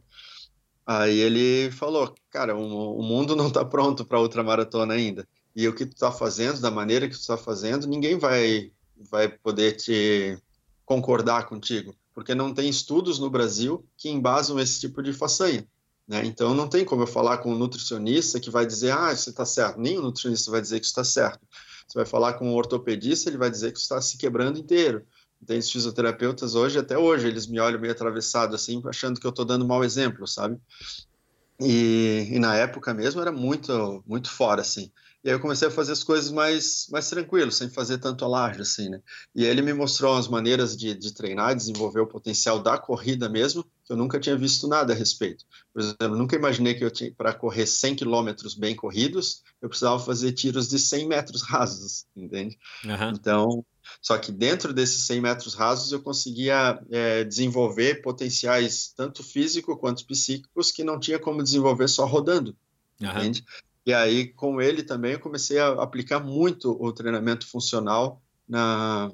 aí 0.85 1.17
ele 1.17 1.71
falou, 1.71 2.13
cara, 2.29 2.55
o, 2.55 2.99
o 2.99 3.01
mundo 3.01 3.35
não 3.35 3.47
está 3.47 3.63
pronto 3.63 4.03
para 4.03 4.19
outra 4.19 4.43
maratona 4.43 4.93
ainda, 4.93 5.25
e 5.55 5.65
o 5.67 5.73
que 5.73 5.85
tu 5.85 5.93
está 5.93 6.11
fazendo, 6.11 6.59
da 6.59 6.69
maneira 6.69 7.07
que 7.07 7.15
tu 7.15 7.21
está 7.21 7.37
fazendo, 7.37 7.87
ninguém 7.87 8.17
vai, 8.17 8.71
vai 9.09 9.29
poder 9.29 9.77
te 9.77 10.37
concordar 10.85 11.47
contigo, 11.47 11.95
porque 12.13 12.35
não 12.35 12.53
tem 12.53 12.69
estudos 12.69 13.17
no 13.17 13.29
Brasil 13.29 13.85
que 13.95 14.09
embasam 14.09 14.59
esse 14.59 14.81
tipo 14.81 15.01
de 15.01 15.13
façanha. 15.13 15.65
Né? 16.07 16.25
Então, 16.25 16.53
não 16.53 16.67
tem 16.67 16.83
como 16.83 17.03
eu 17.03 17.07
falar 17.07 17.37
com 17.37 17.53
um 17.53 17.57
nutricionista 17.57 18.39
que 18.39 18.49
vai 18.49 18.65
dizer, 18.65 18.91
ah, 18.91 19.15
você 19.15 19.29
está 19.29 19.45
certo. 19.45 19.79
Nem 19.79 19.97
o 19.97 20.01
nutricionista 20.01 20.51
vai 20.51 20.61
dizer 20.61 20.79
que 20.79 20.85
está 20.85 21.03
certo. 21.03 21.39
Você 21.87 21.97
vai 21.97 22.05
falar 22.05 22.33
com 22.33 22.49
um 22.49 22.55
ortopedista, 22.55 23.29
ele 23.29 23.37
vai 23.37 23.49
dizer 23.49 23.71
que 23.71 23.79
está 23.79 24.01
se 24.01 24.17
quebrando 24.17 24.59
inteiro. 24.59 25.05
Tem 25.45 25.57
os 25.57 25.71
fisioterapeutas 25.71 26.53
hoje, 26.53 26.77
até 26.77 26.97
hoje, 26.97 27.27
eles 27.27 27.47
me 27.47 27.59
olham 27.59 27.79
meio 27.79 27.91
atravessado, 27.91 28.55
assim, 28.55 28.81
achando 28.85 29.19
que 29.19 29.25
eu 29.25 29.31
estou 29.31 29.43
dando 29.43 29.67
mau 29.67 29.83
exemplo, 29.83 30.27
sabe? 30.27 30.57
E, 31.59 32.29
e, 32.31 32.39
na 32.39 32.55
época 32.55 32.93
mesmo 32.93 33.21
era 33.21 33.31
muito, 33.31 34.03
muito 34.05 34.29
fora, 34.29 34.61
assim. 34.61 34.91
E 35.23 35.29
aí 35.29 35.35
eu 35.35 35.39
comecei 35.39 35.67
a 35.67 35.71
fazer 35.71 35.91
as 35.91 36.03
coisas 36.03 36.31
mais, 36.31 36.87
mais 36.89 37.07
tranquilo, 37.07 37.51
sem 37.51 37.69
fazer 37.69 37.99
tanto 37.99 38.25
alarde, 38.25 38.61
assim, 38.61 38.89
né? 38.89 39.01
E 39.35 39.45
ele 39.45 39.61
me 39.61 39.71
mostrou 39.71 40.15
as 40.15 40.27
maneiras 40.27 40.75
de, 40.75 40.95
de 40.95 41.13
treinar, 41.13 41.55
desenvolver 41.55 41.99
o 41.99 42.07
potencial 42.07 42.59
da 42.59 42.75
corrida 42.75 43.29
mesmo, 43.29 43.63
que 43.85 43.93
eu 43.93 43.95
nunca 43.95 44.19
tinha 44.19 44.35
visto 44.35 44.67
nada 44.67 44.93
a 44.93 44.95
respeito. 44.95 45.45
Por 45.71 45.81
exemplo, 45.81 46.15
nunca 46.17 46.35
imaginei 46.35 46.73
que 46.73 46.83
eu 46.83 46.89
tinha, 46.89 47.13
para 47.13 47.33
correr 47.33 47.67
100 47.67 47.97
quilômetros 47.97 48.55
bem 48.55 48.75
corridos, 48.75 49.43
eu 49.61 49.69
precisava 49.69 49.99
fazer 49.99 50.31
tiros 50.31 50.67
de 50.67 50.79
100 50.79 51.07
metros 51.07 51.43
rasos, 51.43 52.07
entende? 52.15 52.57
Uhum. 52.83 53.09
Então, 53.11 53.65
só 54.01 54.17
que 54.17 54.31
dentro 54.31 54.73
desses 54.73 55.03
100 55.05 55.21
metros 55.21 55.53
rasos 55.53 55.91
eu 55.91 56.01
conseguia 56.01 56.81
é, 56.89 57.23
desenvolver 57.23 58.01
potenciais 58.01 58.91
tanto 58.97 59.23
físico 59.23 59.77
quanto 59.77 60.05
psíquicos 60.05 60.71
que 60.71 60.83
não 60.83 60.99
tinha 60.99 61.19
como 61.19 61.43
desenvolver 61.43 61.87
só 61.87 62.05
rodando, 62.07 62.55
uhum. 62.99 63.09
entende? 63.09 63.45
E 63.85 63.93
aí, 63.93 64.27
com 64.27 64.61
ele 64.61 64.83
também, 64.83 65.13
eu 65.13 65.19
comecei 65.19 65.59
a 65.59 65.69
aplicar 65.81 66.19
muito 66.19 66.77
o 66.79 66.93
treinamento 66.93 67.47
funcional 67.47 68.21
na, 68.47 69.11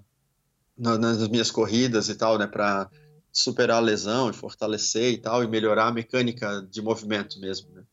na 0.78 0.98
nas 0.98 1.28
minhas 1.30 1.50
corridas 1.50 2.10
e 2.10 2.16
tal, 2.16 2.38
né, 2.38 2.46
para 2.46 2.90
superar 3.32 3.78
a 3.78 3.82
lesão 3.82 4.30
e 4.30 4.34
fortalecer 4.34 5.14
e 5.14 5.18
tal, 5.18 5.44
e 5.44 5.48
melhorar 5.48 5.88
a 5.88 5.92
mecânica 5.92 6.68
de 6.70 6.82
movimento 6.82 7.40
mesmo, 7.40 7.72
né? 7.74 7.84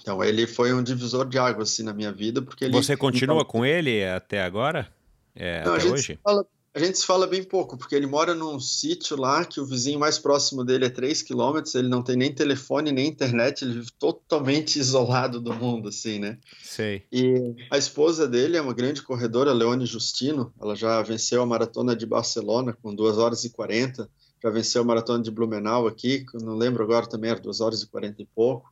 Então, 0.00 0.22
ele 0.22 0.46
foi 0.46 0.72
um 0.74 0.82
divisor 0.82 1.26
de 1.26 1.38
águas, 1.38 1.70
assim, 1.70 1.82
na 1.82 1.94
minha 1.94 2.12
vida, 2.12 2.42
porque 2.42 2.64
ele... 2.64 2.74
Você 2.74 2.96
continua 2.96 3.36
então, 3.36 3.46
com 3.46 3.64
ele 3.64 4.04
até 4.04 4.42
agora? 4.42 4.92
É, 5.34 5.64
Não, 5.64 5.74
até 5.74 5.84
hoje? 5.84 6.18
Fala, 6.22 6.44
a 6.74 6.80
gente 6.80 6.98
se 6.98 7.06
fala 7.06 7.24
bem 7.24 7.44
pouco, 7.44 7.78
porque 7.78 7.94
ele 7.94 8.06
mora 8.06 8.34
num 8.34 8.58
sítio 8.58 9.16
lá 9.16 9.44
que 9.44 9.60
o 9.60 9.64
vizinho 9.64 10.00
mais 10.00 10.18
próximo 10.18 10.64
dele 10.64 10.86
é 10.86 10.90
3 10.90 11.22
quilômetros, 11.22 11.76
ele 11.76 11.88
não 11.88 12.02
tem 12.02 12.16
nem 12.16 12.34
telefone, 12.34 12.90
nem 12.90 13.06
internet, 13.06 13.62
ele 13.62 13.74
vive 13.74 13.92
totalmente 13.96 14.76
isolado 14.80 15.40
do 15.40 15.54
mundo, 15.54 15.88
assim, 15.88 16.18
né? 16.18 16.36
Sei. 16.64 17.04
E 17.12 17.54
a 17.70 17.78
esposa 17.78 18.26
dele 18.26 18.56
é 18.56 18.60
uma 18.60 18.74
grande 18.74 19.02
corredora, 19.02 19.52
Leone 19.52 19.86
Justino, 19.86 20.52
ela 20.60 20.74
já 20.74 21.00
venceu 21.02 21.40
a 21.40 21.46
maratona 21.46 21.94
de 21.94 22.06
Barcelona 22.06 22.76
com 22.82 22.92
2 22.92 23.18
horas 23.18 23.44
e 23.44 23.50
40, 23.50 24.10
já 24.42 24.50
venceu 24.50 24.82
a 24.82 24.84
maratona 24.84 25.22
de 25.22 25.30
Blumenau 25.30 25.86
aqui, 25.86 26.26
não 26.42 26.56
lembro 26.56 26.82
agora 26.82 27.06
também, 27.06 27.30
era 27.30 27.40
2 27.40 27.60
horas 27.60 27.82
e 27.82 27.86
40 27.86 28.20
e 28.20 28.26
pouco. 28.34 28.68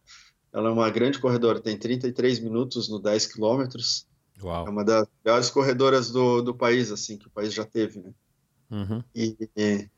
Ela 0.53 0.69
é 0.69 0.73
uma 0.73 0.91
grande 0.91 1.19
corredora, 1.21 1.61
tem 1.61 1.79
33 1.79 2.41
minutos 2.41 2.89
no 2.89 2.99
10 2.99 3.27
quilômetros, 3.27 4.07
Uau. 4.43 4.67
É 4.67 4.71
uma 4.71 4.85
das 4.85 5.07
melhores 5.25 5.51
corredoras 5.51 6.11
do, 6.11 6.43
do 6.43 6.55
país, 6.55 6.91
assim, 6.91 7.17
que 7.17 7.27
o 7.27 7.31
país 7.31 7.53
já 7.53 7.65
teve, 7.65 8.01
né? 8.01 8.11
Uhum. 8.71 9.03
E, 9.15 9.37
e, 9.57 9.89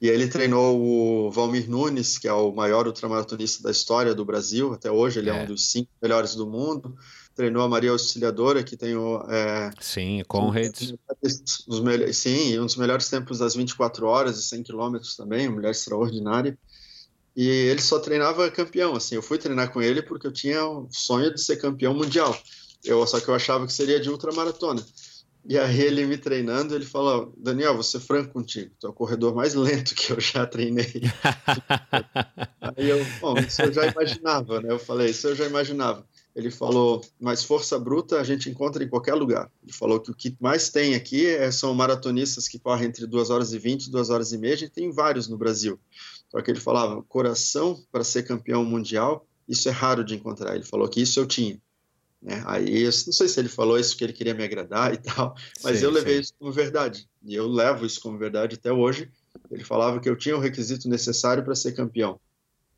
e, 0.00 0.08
ele 0.08 0.28
treinou 0.28 0.80
o 0.80 1.30
Valmir 1.30 1.70
Nunes, 1.70 2.18
que 2.18 2.26
é 2.26 2.32
o 2.32 2.52
maior 2.52 2.86
ultramaratonista 2.86 3.62
da 3.62 3.70
história 3.70 4.14
do 4.14 4.24
Brasil, 4.24 4.72
até 4.72 4.90
hoje 4.90 5.20
ele 5.20 5.30
é, 5.30 5.38
é 5.38 5.42
um 5.42 5.46
dos 5.46 5.70
cinco 5.70 5.90
melhores 6.02 6.34
do 6.34 6.46
mundo. 6.46 6.96
Treinou 7.34 7.62
a 7.62 7.68
Maria 7.68 7.90
Auxiliadora, 7.90 8.64
que 8.64 8.76
tem 8.76 8.96
o... 8.96 9.22
É, 9.30 9.70
sim, 9.78 10.22
Conrads. 10.26 10.94
Os, 11.22 11.66
os 11.68 12.16
sim, 12.16 12.58
um 12.58 12.64
dos 12.64 12.76
melhores 12.76 13.08
tempos 13.08 13.38
das 13.38 13.54
24 13.54 14.06
horas 14.06 14.38
e 14.38 14.42
100 14.42 14.62
quilômetros 14.62 15.16
também, 15.16 15.46
uma 15.46 15.56
mulher 15.56 15.70
extraordinária. 15.70 16.58
E 17.36 17.46
ele 17.46 17.82
só 17.82 17.98
treinava 17.98 18.50
campeão, 18.50 18.96
assim, 18.96 19.14
eu 19.14 19.22
fui 19.22 19.36
treinar 19.36 19.70
com 19.70 19.82
ele 19.82 20.00
porque 20.00 20.26
eu 20.26 20.32
tinha 20.32 20.66
o 20.66 20.88
sonho 20.90 21.32
de 21.32 21.40
ser 21.40 21.58
campeão 21.58 21.92
mundial. 21.92 22.34
Eu, 22.86 23.06
só 23.06 23.20
que 23.20 23.28
eu 23.28 23.34
achava 23.34 23.66
que 23.66 23.72
seria 23.72 24.00
de 24.00 24.08
ultramaratona. 24.10 24.84
E 25.48 25.56
aí 25.56 25.80
ele 25.80 26.04
me 26.06 26.18
treinando, 26.18 26.74
ele 26.74 26.84
falou, 26.84 27.32
Daniel, 27.36 27.74
vou 27.74 27.82
ser 27.82 28.00
franco 28.00 28.32
contigo, 28.32 28.72
tu 28.80 28.88
é 28.88 28.90
o 28.90 28.92
corredor 28.92 29.32
mais 29.32 29.54
lento 29.54 29.94
que 29.94 30.12
eu 30.12 30.20
já 30.20 30.44
treinei. 30.44 31.02
aí 32.76 32.88
eu, 32.88 32.98
bom, 33.20 33.38
isso 33.38 33.62
eu 33.62 33.72
já 33.72 33.86
imaginava, 33.86 34.60
né? 34.60 34.72
Eu 34.72 34.78
falei, 34.78 35.10
isso 35.10 35.28
eu 35.28 35.36
já 35.36 35.46
imaginava. 35.46 36.04
Ele 36.34 36.50
falou, 36.50 37.00
mas 37.18 37.44
força 37.44 37.78
bruta 37.78 38.20
a 38.20 38.24
gente 38.24 38.50
encontra 38.50 38.82
em 38.82 38.88
qualquer 38.88 39.14
lugar. 39.14 39.50
Ele 39.62 39.72
falou 39.72 40.00
que 40.00 40.10
o 40.10 40.14
que 40.14 40.36
mais 40.40 40.68
tem 40.68 40.96
aqui 40.96 41.26
é, 41.26 41.50
são 41.52 41.72
maratonistas 41.72 42.48
que 42.48 42.58
correm 42.58 42.88
entre 42.88 43.06
2 43.06 43.30
horas 43.30 43.52
e 43.52 43.58
20 43.58 43.84
e 43.84 43.90
2 43.90 44.10
horas 44.10 44.32
e 44.32 44.38
meia, 44.38 44.54
a 44.54 44.58
gente 44.58 44.72
tem 44.72 44.90
vários 44.90 45.28
no 45.28 45.38
Brasil. 45.38 45.78
Só 46.28 46.42
que 46.42 46.50
ele 46.50 46.60
falava, 46.60 47.02
coração 47.04 47.80
para 47.92 48.02
ser 48.02 48.24
campeão 48.24 48.64
mundial, 48.64 49.26
isso 49.48 49.68
é 49.68 49.72
raro 49.72 50.04
de 50.04 50.16
encontrar. 50.16 50.56
Ele 50.56 50.64
falou 50.64 50.88
que 50.88 51.00
isso 51.00 51.20
eu 51.20 51.26
tinha. 51.26 51.58
Né? 52.26 52.42
Aí, 52.44 52.82
eu 52.82 52.86
não 52.86 53.12
sei 53.12 53.28
se 53.28 53.38
ele 53.38 53.48
falou 53.48 53.78
isso 53.78 53.90
porque 53.90 54.02
ele 54.02 54.12
queria 54.12 54.34
me 54.34 54.42
agradar 54.42 54.92
e 54.92 54.96
tal, 54.98 55.36
mas 55.62 55.78
sim, 55.78 55.84
eu 55.84 55.92
levei 55.92 56.16
sim. 56.16 56.20
isso 56.22 56.34
como 56.36 56.50
verdade. 56.50 57.08
E 57.24 57.36
eu 57.36 57.46
levo 57.46 57.86
isso 57.86 58.00
como 58.00 58.18
verdade 58.18 58.56
até 58.56 58.72
hoje. 58.72 59.08
Ele 59.48 59.62
falava 59.62 60.00
que 60.00 60.08
eu 60.08 60.16
tinha 60.16 60.36
o 60.36 60.40
requisito 60.40 60.88
necessário 60.88 61.44
para 61.44 61.54
ser 61.54 61.72
campeão. 61.72 62.18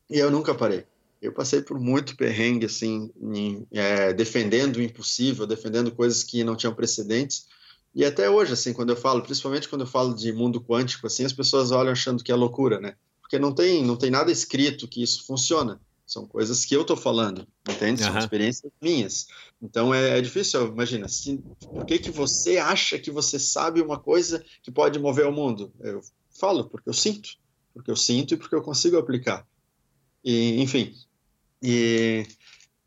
E 0.07 0.19
eu 0.19 0.29
nunca 0.29 0.53
parei. 0.53 0.85
Eu 1.19 1.33
passei 1.33 1.61
por 1.61 1.79
muito 1.79 2.15
perrengue, 2.15 2.67
assim, 2.67 3.11
em, 3.19 3.65
é, 3.71 4.13
defendendo 4.13 4.77
o 4.77 4.81
impossível, 4.81 5.47
defendendo 5.47 5.91
coisas 5.91 6.23
que 6.23 6.43
não 6.43 6.55
tinham 6.55 6.73
precedentes. 6.73 7.47
E 7.93 8.05
até 8.05 8.29
hoje, 8.29 8.53
assim, 8.53 8.71
quando 8.71 8.91
eu 8.91 8.95
falo, 8.95 9.23
principalmente 9.23 9.67
quando 9.67 9.81
eu 9.81 9.87
falo 9.87 10.13
de 10.13 10.31
mundo 10.31 10.61
quântico, 10.61 11.07
assim, 11.07 11.25
as 11.25 11.33
pessoas 11.33 11.71
olham 11.71 11.91
achando 11.91 12.23
que 12.23 12.31
é 12.31 12.35
loucura, 12.35 12.79
né? 12.79 12.95
Porque 13.19 13.39
não 13.39 13.51
tem, 13.51 13.83
não 13.83 13.95
tem 13.95 14.11
nada 14.11 14.31
escrito 14.31 14.87
que 14.87 15.01
isso 15.01 15.25
funciona. 15.25 15.81
São 16.09 16.25
coisas 16.25 16.65
que 16.65 16.75
eu 16.75 16.81
estou 16.81 16.97
falando, 16.97 17.47
entende? 17.69 18.01
São 18.01 18.11
uhum. 18.11 18.17
experiências 18.17 18.71
minhas. 18.81 19.27
Então 19.61 19.93
é, 19.93 20.17
é 20.17 20.21
difícil, 20.21 20.65
imagina, 20.65 21.05
assim, 21.05 21.37
por 21.61 21.85
que, 21.85 21.99
que 21.99 22.09
você 22.09 22.57
acha 22.57 22.97
que 22.97 23.11
você 23.11 23.37
sabe 23.37 23.79
uma 23.79 23.99
coisa 23.99 24.43
que 24.63 24.71
pode 24.71 24.97
mover 24.97 25.27
o 25.27 25.31
mundo? 25.31 25.71
Eu 25.79 26.01
falo 26.31 26.67
porque 26.67 26.89
eu 26.89 26.95
sinto, 26.95 27.37
porque 27.71 27.91
eu 27.91 27.95
sinto 27.95 28.33
e 28.33 28.37
porque 28.37 28.55
eu 28.55 28.63
consigo 28.63 28.97
aplicar. 28.97 29.45
E, 30.25 30.59
enfim, 30.59 30.95
e 31.61 32.25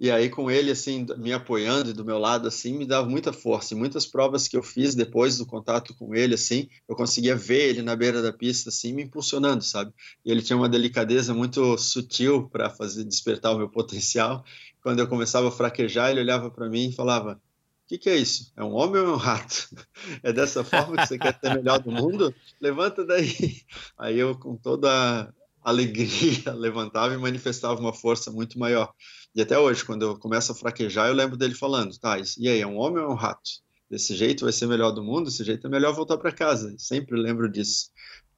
e 0.02 0.10
aí 0.10 0.28
com 0.28 0.50
ele 0.50 0.72
assim 0.72 1.06
me 1.16 1.32
apoiando 1.32 1.90
e 1.90 1.92
do 1.92 2.04
meu 2.04 2.18
lado 2.18 2.48
assim 2.48 2.76
me 2.76 2.84
dava 2.84 3.08
muita 3.08 3.32
força. 3.32 3.72
E 3.72 3.76
muitas 3.76 4.04
provas 4.04 4.48
que 4.48 4.56
eu 4.56 4.62
fiz 4.62 4.96
depois 4.96 5.38
do 5.38 5.46
contato 5.46 5.94
com 5.94 6.12
ele 6.12 6.34
assim, 6.34 6.68
eu 6.88 6.96
conseguia 6.96 7.36
ver 7.36 7.68
ele 7.68 7.82
na 7.82 7.94
beira 7.94 8.20
da 8.20 8.32
pista 8.32 8.68
assim 8.68 8.92
me 8.92 9.04
impulsionando, 9.04 9.62
sabe? 9.62 9.92
E 10.24 10.32
ele 10.32 10.42
tinha 10.42 10.56
uma 10.56 10.68
delicadeza 10.68 11.32
muito 11.32 11.78
sutil 11.78 12.48
para 12.48 12.68
fazer 12.68 13.04
despertar 13.04 13.54
o 13.54 13.58
meu 13.58 13.68
potencial. 13.68 14.44
Quando 14.82 14.98
eu 14.98 15.06
começava 15.06 15.46
a 15.46 15.52
fraquejar, 15.52 16.10
ele 16.10 16.18
olhava 16.18 16.50
para 16.50 16.68
mim 16.68 16.88
e 16.88 16.92
falava: 16.92 17.40
o 17.84 17.86
que, 17.86 17.96
que, 17.96 18.10
é 18.10 18.16
isso? 18.16 18.52
É 18.56 18.64
um 18.64 18.72
homem 18.72 19.00
ou 19.00 19.06
é 19.06 19.12
um 19.12 19.16
rato? 19.16 19.68
É 20.24 20.32
dessa 20.32 20.64
forma 20.64 20.96
que 20.96 21.06
você 21.06 21.16
quer 21.16 21.38
ser 21.38 21.54
melhor 21.54 21.78
do 21.78 21.92
mundo? 21.92 22.34
Levanta 22.60 23.04
daí. 23.04 23.62
Aí 23.96 24.18
eu, 24.18 24.36
com 24.36 24.56
toda 24.56 25.32
alegria, 25.62 26.52
levantava 26.58 27.14
e 27.14 27.18
manifestava 27.18 27.78
uma 27.78 27.92
força 27.92 28.32
muito 28.32 28.58
maior. 28.58 28.92
E 29.34 29.40
até 29.40 29.58
hoje, 29.58 29.84
quando 29.84 30.02
eu 30.02 30.18
começo 30.18 30.52
a 30.52 30.54
fraquejar, 30.54 31.08
eu 31.08 31.14
lembro 31.14 31.36
dele 31.36 31.54
falando, 31.54 31.98
tá, 31.98 32.18
e 32.38 32.48
aí, 32.48 32.60
é 32.60 32.66
um 32.66 32.76
homem 32.76 33.02
ou 33.02 33.10
é 33.10 33.12
um 33.12 33.16
rato? 33.16 33.50
Desse 33.90 34.14
jeito 34.14 34.44
vai 34.44 34.52
ser 34.52 34.66
melhor 34.66 34.90
do 34.90 35.02
mundo, 35.02 35.26
desse 35.26 35.44
jeito 35.44 35.66
é 35.66 35.70
melhor 35.70 35.94
voltar 35.94 36.16
para 36.16 36.32
casa. 36.32 36.74
Sempre 36.78 37.18
lembro 37.18 37.50
disso. 37.50 37.90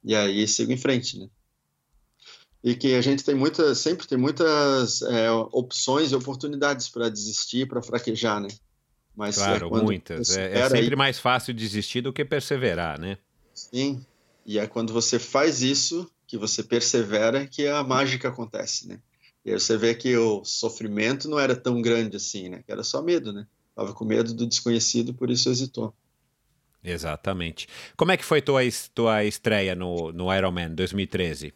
E 0.03 0.13
aí 0.13 0.47
sigo 0.47 0.71
em 0.71 0.77
frente, 0.77 1.17
né? 1.17 1.27
E 2.63 2.75
que 2.75 2.95
a 2.95 3.01
gente 3.01 3.23
tem 3.23 3.35
muitas, 3.35 3.77
sempre 3.77 4.07
tem 4.07 4.17
muitas 4.17 5.01
é, 5.03 5.31
opções 5.31 6.11
e 6.11 6.15
oportunidades 6.15 6.89
para 6.89 7.09
desistir, 7.09 7.67
para 7.67 7.81
fraquejar, 7.81 8.41
né? 8.41 8.49
Mas 9.15 9.37
é 9.37 9.45
claro, 9.45 9.77
é 9.77 9.81
muitas. 9.81 10.35
É, 10.35 10.59
é, 10.59 10.63
sempre 10.69 10.89
aí... 10.89 10.95
mais 10.95 11.19
fácil 11.19 11.53
desistir 11.53 12.01
do 12.01 12.11
que 12.11 12.25
perseverar, 12.25 12.99
né? 12.99 13.17
Sim. 13.53 14.05
E 14.45 14.59
é 14.59 14.67
quando 14.67 14.91
você 14.91 15.17
faz 15.17 15.61
isso, 15.61 16.09
que 16.27 16.37
você 16.37 16.61
persevera, 16.63 17.47
que 17.47 17.67
a 17.67 17.83
mágica 17.83 18.27
acontece, 18.27 18.87
né? 18.87 18.99
E 19.45 19.51
aí 19.51 19.59
você 19.59 19.77
vê 19.77 19.93
que 19.93 20.17
o 20.17 20.43
sofrimento 20.43 21.29
não 21.29 21.39
era 21.39 21.55
tão 21.55 21.79
grande 21.79 22.17
assim, 22.17 22.49
né? 22.49 22.63
Era 22.67 22.83
só 22.83 23.01
medo, 23.03 23.31
né? 23.31 23.45
Tava 23.75 23.93
com 23.93 24.03
medo 24.03 24.33
do 24.33 24.47
desconhecido, 24.47 25.13
por 25.13 25.29
isso 25.29 25.49
hesitou. 25.49 25.93
Exatamente. 26.83 27.67
Como 27.95 28.11
é 28.11 28.17
que 28.17 28.25
foi 28.25 28.41
tua, 28.41 28.61
tua 28.93 29.23
estreia 29.23 29.75
no, 29.75 30.11
no 30.11 30.33
Ironman 30.33 30.73
2013? 30.73 31.53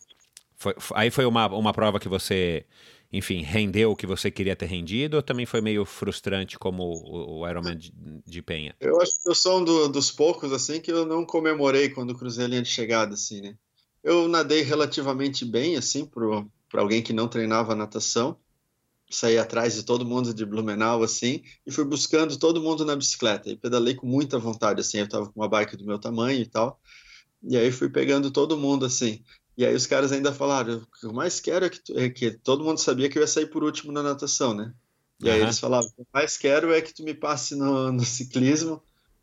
Foi, 0.56 0.76
aí 0.94 1.10
foi 1.10 1.26
uma, 1.26 1.48
uma 1.48 1.74
prova 1.74 2.00
que 2.00 2.08
você, 2.08 2.64
enfim, 3.12 3.42
rendeu 3.42 3.92
o 3.92 3.96
que 3.96 4.06
você 4.06 4.30
queria 4.30 4.56
ter 4.56 4.68
rendido 4.68 5.18
ou 5.18 5.24
também 5.24 5.48
foi 5.48 5.62
meio 5.62 5.84
frustrante 5.84 6.60
como 6.60 6.84
o, 6.84 7.40
o 7.40 7.50
Ironman 7.50 7.78
de, 7.78 7.92
de, 8.26 8.42
Penha? 8.42 8.76
Eu 8.80 9.02
acho 9.02 9.14
que 9.22 9.30
eu 9.30 9.36
sou 9.36 9.62
um 9.62 9.64
do, 9.64 9.88
dos 9.88 10.12
poucos, 10.12 10.52
assim, 10.52 10.80
que 10.80 10.92
eu 10.92 11.06
não 11.08 11.26
comemorei 11.26 11.90
quando 11.90 12.16
cruzei 12.16 12.46
a 12.46 12.48
linha 12.48 12.62
de 12.62 12.70
chegada, 12.70 13.16
assim, 13.16 13.42
né? 13.42 13.56
Eu 14.04 14.28
nadei 14.28 14.62
relativamente 14.62 15.44
bem, 15.44 15.76
assim, 15.76 16.06
pro, 16.06 16.50
para 16.70 16.82
alguém 16.82 17.02
que 17.02 17.14
não 17.14 17.28
treinava 17.28 17.76
natação. 17.76 18.38
Saí 19.12 19.40
atrás 19.40 19.74
de 19.74 19.84
todo 19.84 20.06
mundo 20.06 20.34
de 20.34 20.46
Blumenau, 20.46 21.02
assim, 21.02 21.42
e 21.66 21.72
fui 21.72 21.84
buscando 21.84 22.38
todo 22.38 22.62
mundo 22.62 22.86
na 22.86 22.96
bicicleta. 22.96 23.50
E 23.50 23.58
pedalei 23.58 23.96
com 23.96 24.06
muita 24.06 24.38
vontade, 24.38 24.82
assim. 24.82 25.00
Eu 25.00 25.06
estava 25.06 25.26
com 25.26 25.40
uma 25.40 25.50
bike 25.50 25.76
do 25.76 25.86
meu 25.86 25.98
tamanho 25.98 26.40
e 26.40 26.46
tal. 26.46 26.80
E 27.42 27.58
aí 27.58 27.72
fui 27.72 27.90
pegando 27.90 28.30
todo 28.30 28.58
mundo, 28.58 28.86
assim. 28.86 29.24
E 29.58 29.66
aí 29.66 29.74
os 29.74 29.88
caras 29.88 30.12
ainda 30.12 30.32
falaram: 30.32 30.78
o 30.78 31.00
que 31.00 31.06
eu 31.08 31.14
mais 31.14 31.40
quero 31.40 31.66
é 31.66 31.70
que, 31.70 31.84
tu, 31.84 31.98
é 31.98 32.10
que 32.10 32.32
todo 32.32 32.64
mundo 32.64 32.78
sabia 32.80 33.10
que 33.10 33.18
eu 33.18 33.22
ia 33.22 33.28
sair 33.28 33.48
por 33.48 33.64
último 33.64 33.92
na 33.92 34.04
natação, 34.04 34.54
né? 34.54 34.74
E 35.20 35.28
uhum. 35.28 35.34
aí 35.34 35.42
eles 35.42 35.60
falavam: 35.60 35.90
o 35.90 35.94
que 35.96 36.02
eu 36.02 36.08
mais 36.14 36.38
quero 36.38 36.72
é 36.72 36.82
que 36.82 36.94
tu 36.94 37.04
me 37.04 37.16
passe 37.16 37.56
no, 37.56 37.92
no 37.92 38.06
ciclismo 38.06 38.82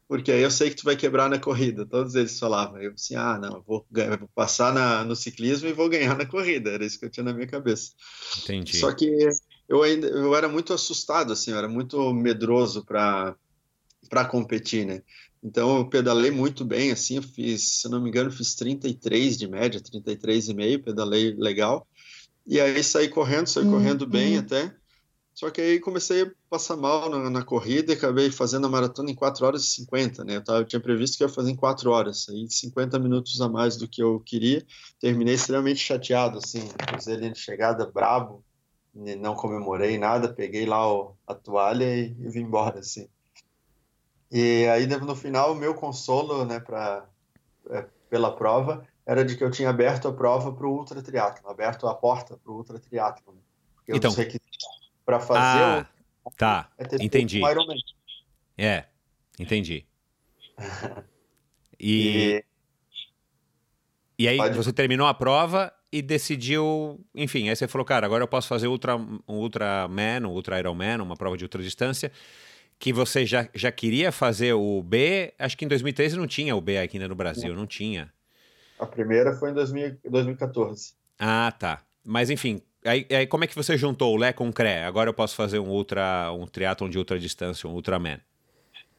porque 0.08 0.30
aí 0.30 0.42
eu 0.42 0.50
sei 0.50 0.70
que 0.70 0.76
tu 0.76 0.84
vai 0.84 0.96
quebrar 0.96 1.28
na 1.28 1.38
corrida. 1.38 1.84
Todos 1.84 2.14
eles 2.14 2.38
falavam. 2.38 2.80
Eu 2.80 2.92
assim, 2.92 3.16
ah, 3.16 3.38
não, 3.38 3.62
vou, 3.66 3.84
ganhar, 3.90 4.16
vou 4.18 4.28
passar 4.34 4.72
na, 4.72 5.04
no 5.04 5.16
ciclismo 5.16 5.68
e 5.68 5.72
vou 5.72 5.88
ganhar 5.88 6.16
na 6.16 6.24
corrida. 6.24 6.70
Era 6.70 6.86
isso 6.86 6.98
que 6.98 7.04
eu 7.04 7.10
tinha 7.10 7.24
na 7.24 7.32
minha 7.32 7.46
cabeça. 7.46 7.92
Entendi. 8.42 8.76
Só 8.76 8.92
que 8.92 9.10
eu 9.68 9.82
ainda 9.82 10.06
eu 10.06 10.34
era 10.34 10.48
muito 10.48 10.72
assustado, 10.72 11.32
assim, 11.32 11.50
eu 11.50 11.58
era 11.58 11.68
muito 11.68 12.12
medroso 12.12 12.84
para 12.84 13.34
para 14.08 14.24
competir, 14.24 14.86
né? 14.86 15.02
Então 15.42 15.78
eu 15.78 15.88
pedalei 15.88 16.30
muito 16.30 16.64
bem, 16.64 16.92
assim, 16.92 17.16
eu 17.16 17.22
fiz, 17.22 17.80
se 17.80 17.88
não 17.88 18.00
me 18.00 18.08
engano, 18.08 18.30
fiz 18.30 18.54
33 18.54 19.36
de 19.36 19.48
média, 19.48 19.80
33,5, 19.80 20.84
pedalei 20.84 21.34
legal. 21.34 21.86
E 22.46 22.60
aí 22.60 22.82
saí 22.84 23.08
correndo, 23.08 23.48
saí 23.48 23.64
uhum. 23.64 23.72
correndo 23.72 24.06
bem 24.06 24.38
até. 24.38 24.72
Só 25.36 25.50
que 25.50 25.60
aí 25.60 25.78
comecei 25.78 26.22
a 26.22 26.30
passar 26.48 26.78
mal 26.78 27.10
na, 27.10 27.28
na, 27.28 27.44
corrida 27.44 27.92
e 27.92 27.94
acabei 27.94 28.30
fazendo 28.30 28.66
a 28.66 28.70
maratona 28.70 29.10
em 29.10 29.14
4 29.14 29.44
horas 29.44 29.64
e 29.64 29.66
50, 29.66 30.24
né? 30.24 30.36
Eu, 30.36 30.42
tava, 30.42 30.60
eu 30.60 30.64
tinha 30.64 30.80
previsto 30.80 31.18
que 31.18 31.24
ia 31.24 31.28
fazer 31.28 31.50
em 31.50 31.54
4 31.54 31.90
horas, 31.90 32.26
aí 32.30 32.48
50 32.48 32.98
minutos 32.98 33.38
a 33.42 33.46
mais 33.46 33.76
do 33.76 33.86
que 33.86 34.02
eu 34.02 34.18
queria. 34.18 34.64
Terminei 34.98 35.34
extremamente 35.34 35.78
chateado, 35.78 36.38
assim, 36.38 36.66
fiz 36.94 37.06
ele 37.06 37.28
de 37.28 37.38
chegada 37.38 37.84
brabo, 37.84 38.42
não 38.94 39.34
comemorei 39.34 39.98
nada, 39.98 40.32
peguei 40.32 40.64
lá 40.64 40.90
o, 40.90 41.14
a 41.26 41.34
toalha 41.34 41.84
e, 41.84 42.16
e, 42.18 42.30
vim 42.30 42.40
embora, 42.40 42.78
assim. 42.78 43.06
E 44.32 44.66
aí 44.68 44.86
no 44.86 45.14
final 45.14 45.52
o 45.52 45.54
meu 45.54 45.74
consolo, 45.74 46.46
né, 46.46 46.60
pra, 46.60 47.06
é, 47.68 47.84
pela 48.08 48.34
prova, 48.34 48.88
era 49.04 49.22
de 49.22 49.36
que 49.36 49.44
eu 49.44 49.50
tinha 49.50 49.68
aberto 49.68 50.08
a 50.08 50.14
prova 50.14 50.50
para 50.50 50.66
o 50.66 50.72
ultra 50.72 51.02
triatlo, 51.02 51.46
aberto 51.50 51.86
a 51.86 51.94
porta 51.94 52.38
para 52.42 52.50
o 52.50 52.56
ultra 52.56 52.78
triatlo. 52.78 53.34
Né? 53.34 53.40
Então, 53.88 54.10
para 55.06 55.20
fazer. 55.20 55.40
Ah, 55.40 55.86
o... 56.24 56.30
tá. 56.32 56.68
É 56.76 57.04
entendi. 57.04 57.40
É, 58.58 58.84
entendi. 59.38 59.86
e... 61.78 62.42
e... 64.18 64.24
e 64.24 64.28
aí 64.28 64.36
Pode... 64.36 64.56
você 64.56 64.72
terminou 64.72 65.06
a 65.06 65.14
prova 65.14 65.72
e 65.92 66.02
decidiu, 66.02 67.00
enfim, 67.14 67.48
aí 67.48 67.54
você 67.54 67.68
falou, 67.68 67.84
cara, 67.84 68.04
agora 68.04 68.24
eu 68.24 68.28
posso 68.28 68.48
fazer 68.48 68.66
ultra, 68.66 68.96
um 68.96 69.22
Ultraman, 69.28 70.26
um 70.26 70.30
Ultra 70.30 70.58
Ironman, 70.58 71.00
uma 71.00 71.16
prova 71.16 71.36
de 71.36 71.44
ultra 71.44 71.62
distância, 71.62 72.10
que 72.78 72.92
você 72.92 73.24
já, 73.24 73.48
já 73.54 73.70
queria 73.70 74.10
fazer 74.10 74.52
o 74.52 74.82
B, 74.82 75.32
acho 75.38 75.56
que 75.56 75.64
em 75.64 75.68
2013 75.68 76.16
não 76.18 76.26
tinha 76.26 76.54
o 76.54 76.60
B 76.60 76.78
aqui 76.78 76.96
ainda 76.96 77.08
no 77.08 77.14
Brasil, 77.14 77.50
não, 77.50 77.60
não 77.60 77.66
tinha. 77.66 78.12
A 78.78 78.84
primeira 78.84 79.32
foi 79.32 79.50
em 79.50 79.54
2000, 79.54 79.98
2014. 80.10 80.94
Ah, 81.18 81.52
tá. 81.58 81.80
Mas 82.04 82.28
enfim, 82.28 82.60
Aí, 82.86 83.06
aí, 83.10 83.26
como 83.26 83.44
é 83.44 83.46
que 83.46 83.54
você 83.54 83.76
juntou 83.76 84.14
o 84.14 84.16
Lé 84.16 84.32
com 84.32 84.48
o 84.48 84.52
CRE? 84.52 84.84
Agora 84.84 85.10
eu 85.10 85.14
posso 85.14 85.34
fazer 85.34 85.58
um 85.58 85.68
ultra, 85.68 86.32
um 86.32 86.46
triatlon 86.46 86.88
de 86.88 86.98
ultra 86.98 87.18
distância, 87.18 87.68
um 87.68 87.74
Ultraman. 87.74 88.20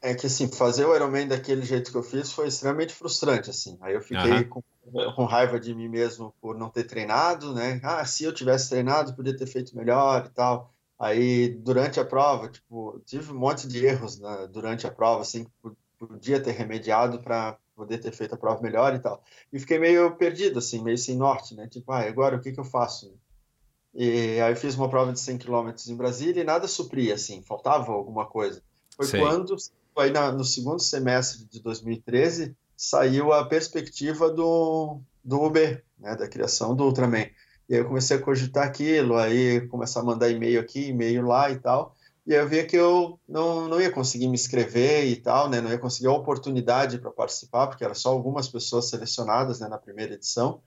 É 0.00 0.14
que 0.14 0.26
assim, 0.26 0.50
fazer 0.50 0.84
o 0.84 0.94
Ironman 0.94 1.26
daquele 1.26 1.62
jeito 1.62 1.90
que 1.90 1.96
eu 1.96 2.02
fiz 2.04 2.32
foi 2.32 2.46
extremamente 2.46 2.94
frustrante, 2.94 3.50
assim. 3.50 3.76
Aí 3.80 3.94
eu 3.94 4.00
fiquei 4.00 4.44
com, 4.44 4.62
com, 5.16 5.24
raiva 5.24 5.58
de 5.58 5.74
mim 5.74 5.88
mesmo 5.88 6.32
por 6.40 6.56
não 6.56 6.70
ter 6.70 6.84
treinado, 6.84 7.52
né? 7.52 7.80
Ah, 7.82 8.04
se 8.04 8.22
eu 8.22 8.32
tivesse 8.32 8.68
treinado, 8.68 9.14
podia 9.14 9.36
ter 9.36 9.46
feito 9.46 9.76
melhor 9.76 10.26
e 10.26 10.30
tal. 10.30 10.72
Aí, 10.98 11.48
durante 11.48 11.98
a 11.98 12.04
prova, 12.04 12.48
tipo, 12.48 13.00
tive 13.06 13.32
um 13.32 13.38
monte 13.38 13.66
de 13.66 13.84
erros 13.84 14.18
né, 14.18 14.48
durante 14.52 14.86
a 14.86 14.90
prova, 14.90 15.22
assim, 15.22 15.44
que 15.44 15.50
podia 15.98 16.40
ter 16.40 16.52
remediado 16.52 17.20
para 17.20 17.56
poder 17.74 17.98
ter 17.98 18.12
feito 18.12 18.34
a 18.34 18.38
prova 18.38 18.60
melhor 18.60 18.94
e 18.94 18.98
tal. 18.98 19.22
E 19.52 19.58
fiquei 19.58 19.78
meio 19.78 20.16
perdido, 20.16 20.58
assim, 20.58 20.82
meio 20.82 20.98
sem 20.98 21.16
norte, 21.16 21.54
né? 21.54 21.68
Tipo, 21.68 21.92
ah, 21.92 22.00
agora 22.00 22.36
o 22.36 22.40
que 22.40 22.52
que 22.52 22.60
eu 22.60 22.64
faço? 22.64 23.16
E 24.00 24.40
aí 24.40 24.54
fiz 24.54 24.76
uma 24.76 24.88
prova 24.88 25.12
de 25.12 25.18
100 25.18 25.38
km 25.38 25.72
em 25.88 25.96
Brasília 25.96 26.40
e 26.40 26.44
nada 26.44 26.68
supria, 26.68 27.14
assim, 27.14 27.42
faltava 27.42 27.90
alguma 27.90 28.26
coisa. 28.26 28.62
Foi 28.94 29.06
Sei. 29.06 29.20
quando, 29.20 29.56
aí 29.96 30.12
na, 30.12 30.30
no 30.30 30.44
segundo 30.44 30.80
semestre 30.80 31.44
de 31.46 31.60
2013, 31.60 32.56
saiu 32.76 33.32
a 33.32 33.44
perspectiva 33.44 34.30
do, 34.30 35.00
do 35.24 35.42
Uber, 35.42 35.84
né, 35.98 36.14
da 36.14 36.28
criação 36.28 36.76
do 36.76 36.84
Ultraman. 36.84 37.26
E 37.68 37.74
aí 37.74 37.80
eu 37.80 37.86
comecei 37.86 38.16
a 38.16 38.22
cogitar 38.22 38.68
aquilo, 38.68 39.16
aí 39.16 39.66
começar 39.66 39.98
a 39.98 40.04
mandar 40.04 40.30
e-mail 40.30 40.60
aqui, 40.60 40.90
e-mail 40.90 41.26
lá 41.26 41.50
e 41.50 41.58
tal. 41.58 41.96
E 42.24 42.32
aí 42.32 42.40
eu 42.40 42.48
via 42.48 42.64
que 42.64 42.76
eu 42.76 43.18
não, 43.28 43.66
não 43.66 43.80
ia 43.80 43.90
conseguir 43.90 44.28
me 44.28 44.34
inscrever 44.34 45.08
e 45.08 45.16
tal, 45.16 45.50
né? 45.50 45.60
Não 45.60 45.72
ia 45.72 45.78
conseguir 45.78 46.06
a 46.06 46.12
oportunidade 46.12 47.00
para 47.00 47.10
participar, 47.10 47.66
porque 47.66 47.82
era 47.82 47.94
só 47.94 48.10
algumas 48.10 48.48
pessoas 48.48 48.88
selecionadas 48.88 49.58
né, 49.58 49.66
na 49.66 49.76
primeira 49.76 50.14
edição. 50.14 50.62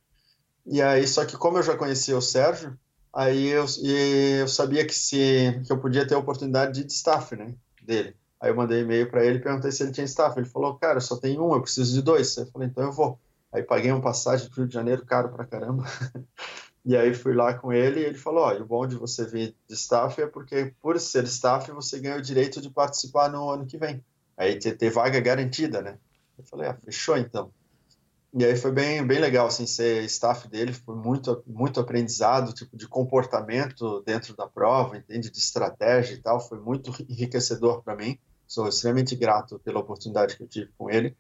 E 0.66 0.82
aí, 0.82 1.08
só 1.08 1.24
que 1.24 1.38
como 1.38 1.60
eu 1.60 1.64
já 1.64 1.78
conhecia 1.78 2.18
o 2.18 2.22
Sérgio, 2.22 2.78
Aí 3.14 3.48
eu, 3.48 3.66
eu 3.84 4.48
sabia 4.48 4.86
que 4.86 4.94
se 4.94 5.62
que 5.66 5.72
eu 5.72 5.80
podia 5.80 6.08
ter 6.08 6.16
a 6.16 6.20
oportunidade 6.20 6.84
de 6.84 6.94
staff, 6.94 7.36
né, 7.36 7.54
dele. 7.82 8.16
Aí 8.40 8.50
eu 8.50 8.56
mandei 8.56 8.82
e-mail 8.82 9.10
para 9.10 9.24
ele 9.24 9.40
perguntei 9.40 9.72
se 9.72 9.84
ele 9.84 9.92
tinha 9.92 10.06
staff. 10.06 10.38
Ele 10.40 10.48
falou, 10.48 10.76
cara, 10.78 11.00
só 11.00 11.18
tem 11.18 11.40
um, 11.40 11.54
eu 11.54 11.62
preciso 11.62 11.94
de 11.94 12.02
dois. 12.02 12.36
Eu 12.38 12.48
falei, 12.48 12.68
então 12.68 12.84
eu 12.84 12.92
vou. 12.92 13.20
Aí 13.52 13.62
paguei 13.62 13.92
uma 13.92 14.02
passagem 14.02 14.50
para 14.50 14.54
o 14.54 14.58
Rio 14.62 14.68
de 14.68 14.74
Janeiro 14.74 15.06
caro 15.06 15.30
pra 15.30 15.46
caramba. 15.46 15.84
e 16.86 16.96
aí 16.96 17.14
fui 17.14 17.36
lá 17.36 17.54
com 17.54 17.72
ele 17.72 18.00
e 18.00 18.06
ele 18.06 18.18
falou, 18.18 18.46
ó, 18.46 18.54
o 18.54 18.66
bom 18.66 18.88
de 18.88 18.96
você 18.96 19.26
vir 19.26 19.56
de 19.68 19.76
staff 19.76 20.20
é 20.22 20.26
porque 20.26 20.74
por 20.82 21.00
ser 21.00 21.26
staff 21.26 21.70
você 21.72 22.00
ganha 22.00 22.18
o 22.18 22.22
direito 22.22 22.62
de 22.62 22.70
participar 22.70 23.30
no 23.30 23.50
ano 23.50 23.66
que 23.66 23.78
vem. 23.78 24.04
Aí 24.38 24.58
ter, 24.58 24.78
ter 24.78 24.90
vaga 24.90 25.20
garantida, 25.20 25.82
né? 25.82 25.98
Eu 26.38 26.46
falei, 26.46 26.70
ah, 26.70 26.74
fechou 26.74 27.18
então. 27.18 27.52
E 28.34 28.46
aí 28.46 28.56
foi 28.56 28.72
bem, 28.72 29.06
bem 29.06 29.20
legal, 29.20 29.48
assim, 29.48 29.66
ser 29.66 30.04
staff 30.06 30.48
dele, 30.48 30.72
foi 30.72 30.96
muito, 30.96 31.44
muito 31.46 31.82
aprendizado, 31.82 32.54
tipo, 32.54 32.78
de 32.78 32.88
comportamento 32.88 34.02
dentro 34.06 34.34
da 34.36 34.48
prova, 34.48 34.98
entende, 34.98 35.30
de 35.30 35.38
estratégia 35.38 36.14
e 36.14 36.18
tal, 36.18 36.40
foi 36.40 36.58
muito 36.58 36.92
enriquecedor 37.10 37.84
para 37.84 37.94
mim, 37.94 38.18
sou 38.48 38.70
extremamente 38.70 39.18
grato 39.18 39.60
pela 39.60 39.80
oportunidade 39.80 40.38
que 40.38 40.44
eu 40.44 40.48
tive 40.48 40.72
com 40.78 40.90
ele. 40.90 41.16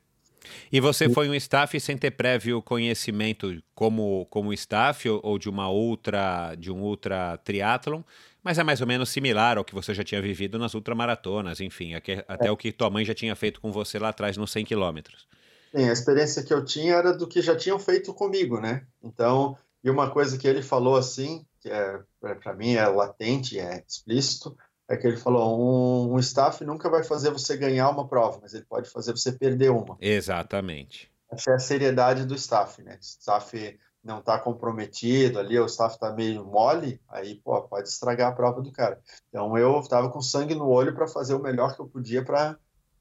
E 0.71 0.79
você 0.79 1.09
foi 1.09 1.29
um 1.29 1.35
staff 1.35 1.77
sem 1.79 1.97
ter 1.97 2.11
prévio 2.11 2.61
conhecimento 2.61 3.61
como, 3.75 4.25
como 4.29 4.53
staff 4.53 5.07
ou, 5.07 5.19
ou 5.21 5.37
de 5.37 5.49
uma 5.49 5.69
outra, 5.69 6.55
de 6.55 6.71
um 6.71 6.81
ultra 6.81 7.37
triatlon, 7.37 8.01
mas 8.41 8.57
é 8.57 8.63
mais 8.63 8.81
ou 8.81 8.87
menos 8.87 9.09
similar 9.09 9.57
ao 9.57 9.65
que 9.65 9.73
você 9.73 9.93
já 9.93 10.03
tinha 10.03 10.21
vivido 10.21 10.57
nas 10.57 10.73
ultramaratonas, 10.73 11.59
enfim, 11.59 11.93
até, 11.93 12.23
é. 12.27 12.51
o 12.51 12.57
que 12.57 12.71
tua 12.71 12.89
mãe 12.89 13.05
já 13.05 13.13
tinha 13.13 13.35
feito 13.35 13.59
com 13.61 13.71
você 13.71 13.99
lá 13.99 14.09
atrás 14.09 14.37
nos 14.37 14.51
100 14.51 14.65
quilômetros. 14.65 15.27
Sim, 15.73 15.89
a 15.89 15.93
experiência 15.93 16.43
que 16.43 16.53
eu 16.53 16.63
tinha 16.65 16.95
era 16.95 17.13
do 17.13 17.27
que 17.27 17.41
já 17.41 17.55
tinham 17.55 17.79
feito 17.79 18.13
comigo, 18.13 18.59
né? 18.59 18.85
Então, 19.01 19.57
e 19.83 19.89
uma 19.89 20.11
coisa 20.11 20.37
que 20.37 20.47
ele 20.47 20.61
falou 20.61 20.97
assim, 20.97 21.45
que 21.61 21.69
é 21.69 21.99
para 22.19 22.53
mim 22.53 22.75
é 22.75 22.85
latente, 22.87 23.57
é 23.57 23.83
explícito, 23.87 24.55
é 24.87 24.97
que 24.97 25.07
ele 25.07 25.17
falou: 25.17 25.59
um, 25.59 26.13
um 26.13 26.19
staff 26.19 26.63
nunca 26.65 26.89
vai 26.89 27.03
fazer 27.03 27.31
você 27.31 27.55
ganhar 27.55 27.89
uma 27.89 28.07
prova, 28.07 28.39
mas 28.41 28.53
ele 28.53 28.65
pode 28.65 28.89
fazer 28.89 29.11
você 29.13 29.31
perder 29.31 29.71
uma. 29.71 29.97
Exatamente. 30.01 31.09
Essa 31.31 31.51
é 31.51 31.55
a 31.55 31.59
seriedade 31.59 32.25
do 32.25 32.35
staff, 32.35 32.81
né? 32.83 32.95
O 32.95 32.99
staff 32.99 33.79
não 34.03 34.19
está 34.19 34.37
comprometido 34.37 35.39
ali, 35.39 35.57
o 35.57 35.65
staff 35.65 35.95
está 35.95 36.11
meio 36.11 36.43
mole, 36.43 36.99
aí 37.07 37.35
pô, 37.35 37.61
pode 37.61 37.87
estragar 37.87 38.31
a 38.31 38.35
prova 38.35 38.61
do 38.61 38.71
cara. 38.71 38.99
Então 39.29 39.57
eu 39.57 39.79
estava 39.79 40.09
com 40.09 40.21
sangue 40.21 40.55
no 40.55 40.67
olho 40.67 40.93
para 40.93 41.07
fazer 41.07 41.33
o 41.33 41.41
melhor 41.41 41.73
que 41.75 41.81
eu 41.81 41.87
podia 41.87 42.23
para 42.23 42.57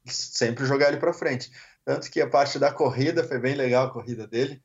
sempre 0.07 0.65
jogar 0.67 0.89
ele 0.89 0.99
para 0.99 1.13
frente. 1.13 1.51
Tanto 1.85 2.11
que 2.11 2.21
a 2.21 2.29
parte 2.29 2.59
da 2.59 2.73
corrida 2.73 3.25
foi 3.25 3.39
bem 3.39 3.55
legal 3.55 3.87
a 3.87 3.91
corrida 3.91 4.27
dele, 4.27 4.61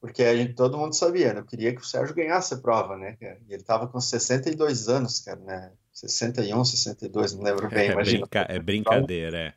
porque 0.00 0.22
a 0.22 0.36
gente, 0.36 0.54
todo 0.54 0.78
mundo 0.78 0.94
sabia, 0.94 1.32
né? 1.32 1.40
Eu 1.40 1.44
queria 1.44 1.74
que 1.74 1.80
o 1.80 1.84
Sérgio 1.84 2.14
ganhasse 2.14 2.54
a 2.54 2.58
prova, 2.58 2.96
né? 2.96 3.16
E 3.20 3.52
ele 3.52 3.62
estava 3.62 3.86
com 3.86 4.00
62 4.00 4.88
anos, 4.88 5.20
cara, 5.20 5.40
né? 5.40 5.72
61, 5.92 6.64
62, 6.64 7.34
não 7.34 7.42
lembro 7.42 7.68
bem, 7.68 7.88
é, 7.88 7.92
imagina. 7.92 8.26
Brinca 8.26 8.46
é 8.48 8.58
brincadeira, 8.58 9.38
é. 9.38 9.54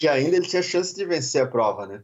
E 0.00 0.08
ainda 0.08 0.36
ele 0.36 0.46
tinha 0.46 0.62
chance 0.62 0.94
de 0.94 1.04
vencer 1.04 1.42
a 1.42 1.46
prova, 1.46 1.86
né? 1.86 2.02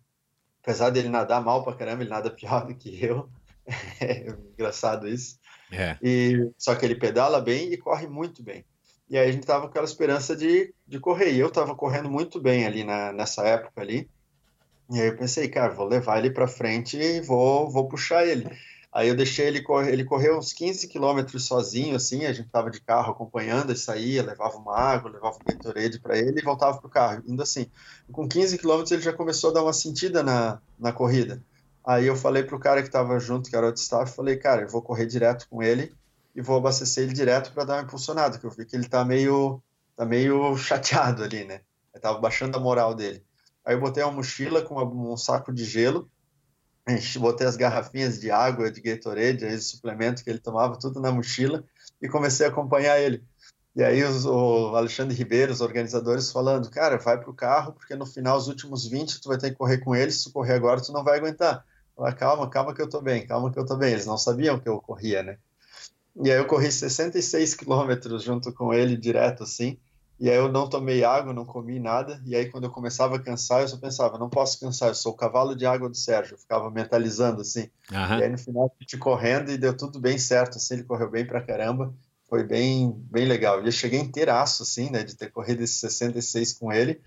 Apesar 0.63 0.91
dele 0.91 1.09
nadar 1.09 1.43
mal 1.43 1.65
pra 1.65 1.75
caramba, 1.75 2.03
ele 2.03 2.11
nada 2.11 2.31
pior 2.31 2.67
do 2.67 2.75
que 2.75 3.05
eu. 3.05 3.29
É 4.01 4.27
engraçado 4.55 5.07
isso. 5.07 5.39
É. 5.71 5.97
E, 6.03 6.51
só 6.59 6.75
que 6.75 6.85
ele 6.85 6.97
pedala 6.97 7.41
bem 7.41 7.73
e 7.73 7.77
corre 7.77 8.09
muito 8.09 8.43
bem. 8.43 8.65
E 9.09 9.17
aí 9.17 9.29
a 9.29 9.33
gente 9.33 9.47
tava 9.47 9.63
com 9.63 9.69
aquela 9.69 9.85
esperança 9.85 10.35
de, 10.35 10.75
de 10.87 10.99
correr. 10.99 11.33
E 11.33 11.39
eu 11.39 11.51
tava 11.51 11.75
correndo 11.75 12.11
muito 12.11 12.41
bem 12.41 12.67
ali 12.67 12.83
na, 12.83 13.13
nessa 13.13 13.47
época 13.47 13.81
ali. 13.81 14.11
E 14.93 15.01
aí 15.01 15.09
eu 15.09 15.17
pensei, 15.17 15.49
cara, 15.49 15.73
vou 15.73 15.87
levar 15.87 16.19
ele 16.19 16.31
para 16.31 16.47
frente 16.47 16.99
e 16.99 17.23
vou, 17.23 17.71
vou 17.71 17.89
puxar 17.89 18.27
ele. 18.27 18.47
Aí 18.93 19.09
eu 19.09 19.17
deixei 19.17 19.47
ele 19.47 19.63
correr, 19.63 19.91
ele 19.91 20.05
correu 20.05 20.37
uns 20.37 20.53
15 20.53 20.87
quilômetros 20.87 21.47
sozinho, 21.47 21.97
assim, 21.97 22.27
a 22.27 22.33
gente 22.33 22.51
tava 22.51 22.71
de 22.71 22.79
carro 22.79 23.11
acompanhando, 23.13 23.73
e 23.73 23.77
saía, 23.77 24.23
levava 24.23 24.59
uma 24.59 24.77
água, 24.77 25.11
levava 25.11 25.39
um 25.39 25.45
Gatorade 25.47 25.99
para 25.99 26.19
ele 26.19 26.41
e 26.41 26.45
voltava 26.45 26.79
pro 26.79 26.91
carro, 26.91 27.23
indo 27.27 27.43
assim. 27.43 27.67
Com 28.13 28.29
15 28.29 28.59
quilômetros 28.59 28.93
ele 28.93 29.01
já 29.01 29.15
começou 29.15 29.49
a 29.49 29.55
dar 29.55 29.63
uma 29.63 29.73
sentida 29.73 30.23
na, 30.23 30.61
na 30.79 30.93
corrida. 30.93 31.43
Aí 31.83 32.07
eu 32.07 32.15
falei 32.15 32.43
pro 32.43 32.61
cara 32.61 32.83
que 32.83 32.91
tava 32.91 33.19
junto, 33.19 33.49
que 33.49 33.57
era 33.57 33.71
o 33.71 33.73
staff, 33.73 34.15
falei, 34.15 34.37
cara, 34.37 34.61
eu 34.61 34.69
vou 34.69 34.83
correr 34.83 35.07
direto 35.07 35.49
com 35.49 35.63
ele 35.63 35.91
e 36.37 36.43
vou 36.43 36.59
abastecer 36.59 37.05
ele 37.05 37.15
direto 37.15 37.51
para 37.55 37.65
dar 37.65 37.75
uma 37.77 37.85
impulsionada, 37.85 38.39
que 38.39 38.45
eu 38.45 38.51
vi 38.51 38.67
que 38.67 38.77
ele 38.77 38.87
tá 38.87 39.07
meio, 39.07 39.63
tá 39.97 40.05
meio 40.05 40.55
chateado 40.59 41.25
ali, 41.25 41.45
né? 41.45 41.63
Eu 41.95 42.01
tava 42.01 42.19
baixando 42.19 42.59
a 42.59 42.61
moral 42.61 42.95
dele. 42.95 43.25
Aí 43.65 43.75
eu 43.75 43.81
botei 43.81 44.03
uma 44.03 44.13
mochila 44.13 44.63
com 44.63 44.83
um 44.83 45.17
saco 45.17 45.53
de 45.53 45.65
gelo, 45.65 46.11
botei 47.19 47.47
as 47.47 47.57
garrafinhas 47.57 48.21
de 48.21 48.31
água, 48.31 48.71
de 48.71 48.81
Gatorade, 48.81 49.45
esse 49.45 49.77
suplemento 49.77 50.25
que 50.25 50.31
ele 50.31 50.39
tomava, 50.39 50.79
tudo 50.79 51.01
na 51.01 51.13
mochila, 51.13 51.65
e 52.01 52.09
comecei 52.09 52.47
a 52.47 52.49
acompanhar 52.49 53.01
ele. 53.01 53.25
E 53.75 53.83
aí 53.83 54.03
os, 54.03 54.27
o 54.27 54.77
Alexandre 54.77 55.17
Ribeiro, 55.17 55.53
os 55.53 55.63
organizadores 55.63 56.31
falando, 56.31 56.71
cara, 56.71 56.99
vai 56.99 57.19
pro 57.19 57.33
carro, 57.33 57.73
porque 57.73 57.95
no 57.95 58.05
final, 58.05 58.37
os 58.37 58.49
últimos 58.49 58.87
20, 58.87 59.21
tu 59.21 59.29
vai 59.29 59.39
ter 59.39 59.51
que 59.51 59.57
correr 59.57 59.79
com 59.79 59.95
eles, 59.95 60.17
se 60.17 60.25
tu 60.25 60.33
correr 60.33 60.55
agora, 60.55 60.81
tu 60.81 60.93
não 60.93 61.03
vai 61.03 61.19
aguentar. 61.19 61.65
Fala, 61.97 62.13
calma, 62.13 62.51
calma 62.51 62.75
que 62.75 62.83
eu 62.83 62.89
tô 62.89 63.01
bem, 63.01 63.27
calma 63.27 63.51
que 63.51 63.59
eu 63.59 63.65
tô 63.65 63.77
bem. 63.77 63.93
Eles 63.93 64.05
não 64.05 64.19
sabiam 64.19 64.59
que 64.59 64.69
eu 64.69 64.81
corria, 64.81 65.23
né? 65.23 65.39
E 66.17 66.31
aí 66.31 66.37
eu 66.37 66.47
corri 66.47 66.71
66 66.71 67.55
quilômetros 67.55 68.23
junto 68.23 68.53
com 68.53 68.75
ele, 68.75 68.97
direto 68.97 69.45
assim, 69.45 69.79
e 70.23 70.31
aí 70.31 70.37
eu 70.37 70.47
não 70.47 70.69
tomei 70.69 71.03
água, 71.03 71.33
não 71.33 71.45
comi 71.45 71.81
nada, 71.81 72.23
e 72.25 72.37
aí 72.37 72.49
quando 72.49 72.63
eu 72.63 72.71
começava 72.71 73.17
a 73.17 73.19
cansar, 73.19 73.63
eu 73.63 73.67
só 73.67 73.77
pensava, 73.77 74.17
não 74.17 74.31
posso 74.31 74.61
cansar, 74.61 74.91
eu 74.91 74.95
sou 74.95 75.11
o 75.11 75.17
cavalo 75.17 75.57
de 75.57 75.67
água 75.67 75.89
do 75.89 75.97
Sérgio, 75.97 76.35
eu 76.35 76.39
ficava 76.39 76.71
mentalizando 76.71 77.41
assim. 77.41 77.69
Uhum. 77.91 78.19
E 78.21 78.23
aí 78.23 78.29
no 78.29 78.39
final, 78.39 78.67
a 78.67 78.83
gente 78.85 78.97
correndo 78.99 79.51
e 79.51 79.59
deu 79.59 79.77
tudo 79.77 79.99
bem 79.99 80.17
certo, 80.19 80.59
assim, 80.59 80.75
ele 80.75 80.85
correu 80.85 81.11
bem 81.11 81.27
pra 81.27 81.43
caramba, 81.43 81.93
foi 82.29 82.45
bem, 82.45 82.93
bem 83.11 83.27
legal. 83.27 83.61
E 83.61 83.67
eu 83.67 83.73
cheguei 83.73 83.99
inteiraço, 83.99 84.63
assim, 84.63 84.91
né, 84.91 85.03
de 85.03 85.17
ter 85.17 85.33
corrido 85.33 85.61
esses 85.65 85.81
66 85.81 86.53
com 86.53 86.73
ele. 86.73 87.01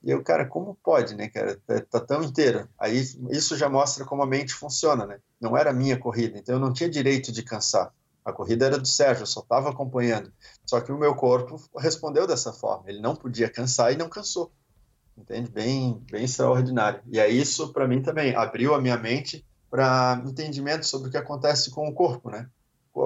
E 0.00 0.08
eu, 0.08 0.22
cara, 0.22 0.46
como 0.46 0.78
pode, 0.80 1.16
né, 1.16 1.28
cara? 1.28 1.60
Tá, 1.66 1.80
tá, 1.80 1.98
tão 1.98 2.22
inteiro. 2.22 2.68
Aí 2.78 2.96
isso 3.32 3.56
já 3.56 3.68
mostra 3.68 4.04
como 4.04 4.22
a 4.22 4.26
mente 4.28 4.54
funciona, 4.54 5.04
né? 5.04 5.18
Não 5.40 5.56
era 5.56 5.70
a 5.70 5.74
minha 5.74 5.98
corrida, 5.98 6.38
então 6.38 6.54
eu 6.54 6.60
não 6.60 6.72
tinha 6.72 6.88
direito 6.88 7.32
de 7.32 7.42
cansar. 7.42 7.92
A 8.24 8.32
corrida 8.32 8.66
era 8.66 8.78
do 8.78 8.86
Sérgio, 8.86 9.22
eu 9.22 9.26
só 9.26 9.40
estava 9.40 9.70
acompanhando. 9.70 10.32
Só 10.66 10.80
que 10.80 10.92
o 10.92 10.98
meu 10.98 11.14
corpo 11.14 11.60
respondeu 11.78 12.26
dessa 12.26 12.52
forma. 12.52 12.84
Ele 12.88 13.00
não 13.00 13.16
podia 13.16 13.48
cansar 13.48 13.92
e 13.92 13.96
não 13.96 14.08
cansou. 14.08 14.52
Entende? 15.16 15.50
Bem, 15.50 16.02
bem 16.10 16.24
extraordinário. 16.24 17.00
E 17.10 17.20
aí 17.20 17.38
isso, 17.38 17.72
para 17.72 17.88
mim, 17.88 18.02
também 18.02 18.34
abriu 18.34 18.74
a 18.74 18.80
minha 18.80 18.96
mente 18.96 19.44
para 19.70 20.22
entendimento 20.26 20.86
sobre 20.86 21.08
o 21.08 21.10
que 21.10 21.16
acontece 21.16 21.70
com 21.70 21.88
o 21.88 21.94
corpo, 21.94 22.30
né? 22.30 22.48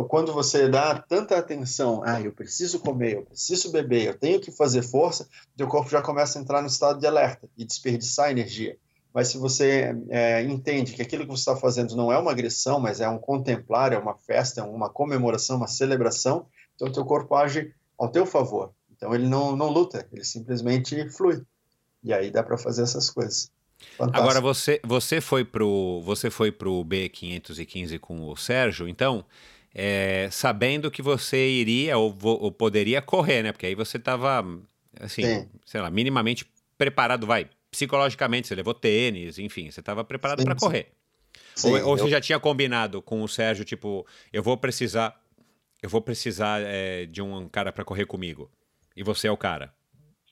quando 0.09 0.33
você 0.33 0.69
dá 0.69 0.99
tanta 0.99 1.37
atenção, 1.39 2.03
ah, 2.05 2.21
eu 2.21 2.33
preciso 2.33 2.81
comer, 2.81 3.17
eu 3.17 3.23
preciso 3.23 3.71
beber, 3.71 4.07
eu 4.07 4.19
tenho 4.19 4.41
que 4.41 4.51
fazer 4.51 4.83
força, 4.83 5.29
teu 5.57 5.69
corpo 5.69 5.91
já 5.91 6.01
começa 6.01 6.39
a 6.39 6.43
entrar 6.43 6.63
no 6.63 6.69
estado 6.69 6.99
de 6.99 7.07
alerta 7.07 7.49
e 7.57 7.65
desperdiçar 7.65 8.31
energia. 8.31 8.77
Mas 9.15 9.29
se 9.29 9.39
você 9.39 9.95
é, 10.11 10.43
entende 10.43 10.93
que 10.93 11.01
aquilo 11.01 11.23
que 11.23 11.31
você 11.31 11.49
está 11.49 11.55
fazendo 11.55 11.95
não 11.95 12.13
é 12.13 12.19
uma 12.19 12.33
agressão, 12.33 12.81
mas 12.81 13.01
é 13.01 13.09
um 13.09 13.19
contemplar, 13.19 13.93
é 13.93 13.99
uma 13.99 14.17
festa, 14.17 14.61
é 14.61 14.65
uma 14.65 14.91
comemoração, 14.91 15.57
uma 15.57 15.69
celebração, 15.69 16.47
então 16.75 16.91
teu 16.91 17.05
corpo 17.05 17.37
age 17.37 17.73
ao 17.97 18.09
teu 18.09 18.27
favor. 18.27 18.73
Então 18.97 19.15
ele 19.15 19.29
não, 19.29 19.55
não 19.55 19.71
luta, 19.71 20.05
ele 20.13 20.25
simplesmente 20.25 21.09
flui. 21.11 21.41
E 22.03 22.13
aí 22.13 22.29
dá 22.31 22.43
para 22.43 22.59
fazer 22.59 22.83
essas 22.83 23.09
coisas. 23.09 23.53
Fantástico. 23.97 24.21
Agora 24.21 24.41
você 24.41 24.81
você 24.85 25.21
foi 25.21 25.45
pro 25.45 26.03
você 26.05 26.29
foi 26.29 26.51
pro 26.51 26.85
B515 26.85 28.01
com 28.01 28.29
o 28.29 28.37
Sérgio, 28.37 28.89
então 28.89 29.25
é, 29.73 30.29
sabendo 30.31 30.91
que 30.91 31.03
você 31.03 31.49
iria 31.49 31.97
ou, 31.99 32.17
ou, 32.23 32.51
poderia 32.51 33.03
correr, 33.03 33.43
né? 33.43 33.53
Porque 33.53 33.67
aí 33.67 33.75
você 33.75 33.97
estava, 33.97 34.45
assim, 35.01 35.23
Sim. 35.23 35.49
sei 35.67 35.81
lá, 35.81 35.91
minimamente 35.91 36.47
preparado, 36.79 37.27
vai, 37.27 37.49
psicologicamente, 37.75 38.47
você 38.47 38.55
levou 38.55 38.73
tênis, 38.73 39.37
enfim, 39.39 39.69
você 39.69 39.81
estava 39.81 40.05
preparado 40.05 40.45
para 40.45 40.55
correr. 40.55 40.93
Sim, 41.57 41.73
ou, 41.73 41.89
ou 41.89 41.99
eu... 41.99 42.05
você 42.05 42.09
já 42.09 42.21
tinha 42.21 42.39
combinado 42.39 43.03
com 43.03 43.21
o 43.23 43.29
Sérgio, 43.29 43.65
tipo, 43.65 44.07
eu 44.33 44.43
vou 44.43 44.57
precisar, 44.57 45.21
eu 45.83 45.89
vou 45.89 46.01
precisar 46.01 46.61
é, 46.63 47.05
de 47.07 47.21
um 47.21 47.49
cara 47.49 47.73
para 47.73 47.85
correr 47.85 48.07
comigo, 48.07 48.49
e 48.97 49.03
você 49.03 49.27
é 49.27 49.31
o 49.31 49.37
cara. 49.37 49.75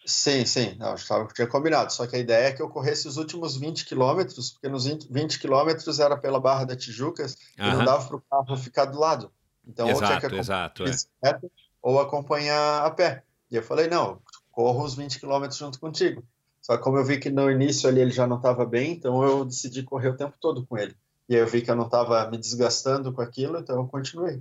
Sim, 0.05 0.45
sim, 0.45 0.77
não, 0.79 0.95
eu 0.95 1.29
tinha 1.29 1.47
combinado. 1.47 1.93
Só 1.93 2.07
que 2.07 2.17
a 2.17 2.19
ideia 2.19 2.49
é 2.49 2.53
que 2.53 2.61
eu 2.61 2.69
corresse 2.69 3.07
os 3.07 3.17
últimos 3.17 3.57
20 3.57 3.85
quilômetros, 3.85 4.51
porque 4.51 4.69
nos 4.69 4.85
20 4.85 5.39
quilômetros 5.39 6.01
era 6.01 6.17
pela 6.17 6.41
Barra 6.41 6.65
da 6.65 6.77
Tijuca 6.77 7.25
e 7.57 7.63
não 7.63 7.85
dava 7.85 8.05
para 8.07 8.17
o 8.17 8.21
carro 8.21 8.57
ficar 8.57 8.87
do 8.87 8.99
lado. 8.99 9.33
Então, 9.65 9.89
exato, 9.89 10.05
ou 10.05 10.19
tinha 10.19 10.31
que 10.31 10.37
exato, 10.37 10.85
é. 11.25 11.41
ou 11.81 12.01
acompanhar 12.01 12.85
a 12.85 12.91
pé. 12.91 13.23
E 13.49 13.55
eu 13.55 13.63
falei, 13.63 13.87
não, 13.87 14.21
corro 14.51 14.85
os 14.85 14.95
20 14.95 15.21
quilômetros 15.21 15.59
junto 15.59 15.79
contigo. 15.79 16.25
Só 16.63 16.77
que 16.77 16.83
como 16.83 16.97
eu 16.97 17.05
vi 17.05 17.19
que 17.19 17.29
no 17.29 17.51
início 17.51 17.89
ali 17.89 18.01
ele 18.01 18.13
já 18.13 18.27
não 18.27 18.37
estava 18.37 18.65
bem, 18.65 18.93
então 18.93 19.23
eu 19.23 19.45
decidi 19.45 19.83
correr 19.83 20.09
o 20.11 20.17
tempo 20.17 20.37
todo 20.41 20.65
com 20.65 20.79
ele. 20.79 20.95
E 21.29 21.35
aí 21.35 21.41
eu 21.41 21.47
vi 21.47 21.61
que 21.61 21.71
eu 21.71 21.75
não 21.75 21.87
estava 21.87 22.31
me 22.31 22.39
desgastando 22.39 23.13
com 23.13 23.21
aquilo, 23.21 23.59
então 23.59 23.77
eu 23.77 23.87
continuei. 23.89 24.41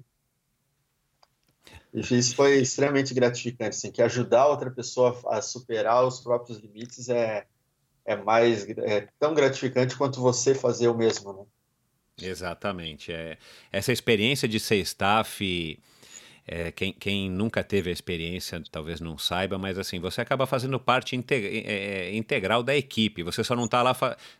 E 1.93 1.99
isso 1.99 2.35
foi 2.35 2.60
extremamente 2.60 3.14
gratificante, 3.14 3.76
assim, 3.76 3.91
que 3.91 4.02
ajudar 4.02 4.48
outra 4.48 4.69
pessoa 4.69 5.19
a 5.27 5.41
superar 5.41 6.06
os 6.06 6.19
próprios 6.19 6.60
limites 6.60 7.10
é, 7.10 7.45
é 8.06 8.15
mais 8.15 8.69
é 8.69 9.07
tão 9.19 9.34
gratificante 9.34 9.98
quanto 9.98 10.22
você 10.22 10.56
fazer 10.56 10.88
o 10.88 10.95
mesmo, 10.95 11.34
né? 11.34 11.45
Exatamente. 12.22 13.11
É, 13.11 13.38
essa 13.72 13.91
experiência 13.91 14.48
de 14.48 14.60
ser 14.60 14.77
staff, 14.77 15.80
é, 16.48 16.72
quem, 16.72 16.92
quem, 16.92 17.30
nunca 17.30 17.64
teve 17.64 17.90
a 17.90 17.94
experiência 17.94 18.62
talvez 18.72 19.00
não 19.00 19.18
saiba, 19.18 19.58
mas 19.58 19.78
assim, 19.78 20.00
você 20.00 20.22
acaba 20.22 20.46
fazendo 20.48 20.80
parte 20.80 21.16
integ 21.16 21.46
é, 21.46 21.72
é, 22.10 22.16
integral 22.16 22.64
da 22.64 22.76
equipe. 22.76 23.24
Você 23.24 23.44
só 23.44 23.56
não 23.56 23.66
está 23.66 23.82
lá, 23.84 23.96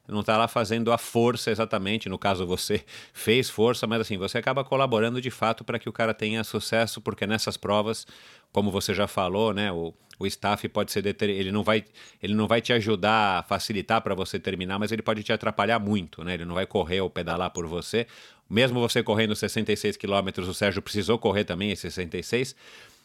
não 0.08 0.24
tá 0.24 0.38
lá 0.38 0.48
fazendo 0.48 0.92
a 0.92 0.98
força 0.98 1.52
exatamente. 1.52 2.10
No 2.10 2.18
caso, 2.18 2.46
você 2.46 2.84
fez 3.14 3.50
força, 3.50 3.86
mas 3.86 4.02
assim, 4.02 4.18
você 4.18 4.38
acaba 4.38 4.64
colaborando 4.64 5.22
de 5.22 5.30
fato 5.30 5.64
para 5.64 5.78
que 5.78 5.88
o 5.88 5.94
cara 5.94 6.14
tenha 6.14 6.44
sucesso, 6.44 7.00
porque 7.02 7.28
nessas 7.28 7.56
provas 7.56 8.08
como 8.52 8.72
você 8.72 8.94
já 8.94 9.08
falou, 9.08 9.54
né, 9.54 9.72
o, 9.72 9.94
o 10.20 10.28
staff 10.28 10.68
pode 10.70 10.92
ser 10.92 11.02
deter... 11.02 11.30
ele 11.30 11.52
não 11.52 11.64
vai 11.64 11.84
ele 12.22 12.34
não 12.34 12.48
vai 12.48 12.62
te 12.62 12.72
ajudar 12.74 13.40
a 13.40 13.44
facilitar 13.44 14.02
para 14.02 14.14
você 14.14 14.40
terminar, 14.40 14.78
mas 14.80 14.92
ele 14.92 15.02
pode 15.02 15.24
te 15.24 15.34
atrapalhar 15.34 15.80
muito, 15.80 16.24
né? 16.24 16.36
Ele 16.36 16.46
não 16.46 16.56
vai 16.56 16.66
correr 16.66 17.02
ou 17.02 17.10
pedalar 17.10 17.50
por 17.52 17.66
você. 17.66 18.08
Mesmo 18.50 18.80
você 18.80 19.02
correndo 19.02 19.36
66 19.36 19.98
quilômetros, 19.98 20.48
o 20.48 20.54
Sérgio 20.54 20.82
precisou 20.82 21.18
correr 21.18 21.44
também 21.44 21.72
esses 21.72 21.94
66. 21.94 22.56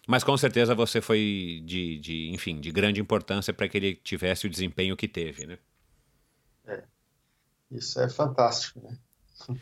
Mas 0.07 0.23
com 0.23 0.37
certeza 0.37 0.75
você 0.75 1.01
foi 1.01 1.63
de, 1.65 1.99
de 1.99 2.31
enfim, 2.31 2.61
de 2.61 2.71
grande 2.71 3.01
importância 3.01 3.53
para 3.53 3.69
que 3.69 3.77
ele 3.77 3.95
tivesse 3.95 4.47
o 4.47 4.51
desempenho 4.51 4.97
que 4.97 5.09
teve, 5.09 5.47
né? 5.47 5.59
É. 6.67 6.83
Isso 7.71 8.01
é 8.01 8.09
fantástico, 8.09 8.81
né? 8.81 8.97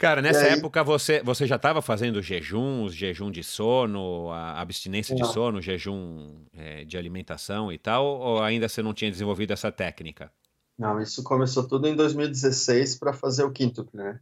Cara, 0.00 0.22
nessa 0.22 0.46
aí... 0.46 0.52
época 0.54 0.82
você, 0.82 1.22
você 1.22 1.46
já 1.46 1.56
estava 1.56 1.82
fazendo 1.82 2.22
jejuns, 2.22 2.94
jejum 2.94 3.30
de 3.30 3.44
sono, 3.44 4.30
a 4.30 4.58
abstinência 4.58 5.14
não. 5.14 5.26
de 5.26 5.32
sono, 5.34 5.60
jejum 5.60 6.42
é, 6.54 6.86
de 6.86 6.96
alimentação 6.96 7.70
e 7.70 7.76
tal, 7.76 8.06
ou 8.06 8.42
ainda 8.42 8.66
você 8.66 8.82
não 8.82 8.94
tinha 8.94 9.10
desenvolvido 9.10 9.52
essa 9.52 9.70
técnica? 9.70 10.32
Não, 10.78 10.98
isso 11.02 11.22
começou 11.22 11.68
tudo 11.68 11.86
em 11.86 11.94
2016 11.94 12.96
para 12.96 13.12
fazer 13.12 13.44
o 13.44 13.50
quinto, 13.50 13.86
né? 13.92 14.18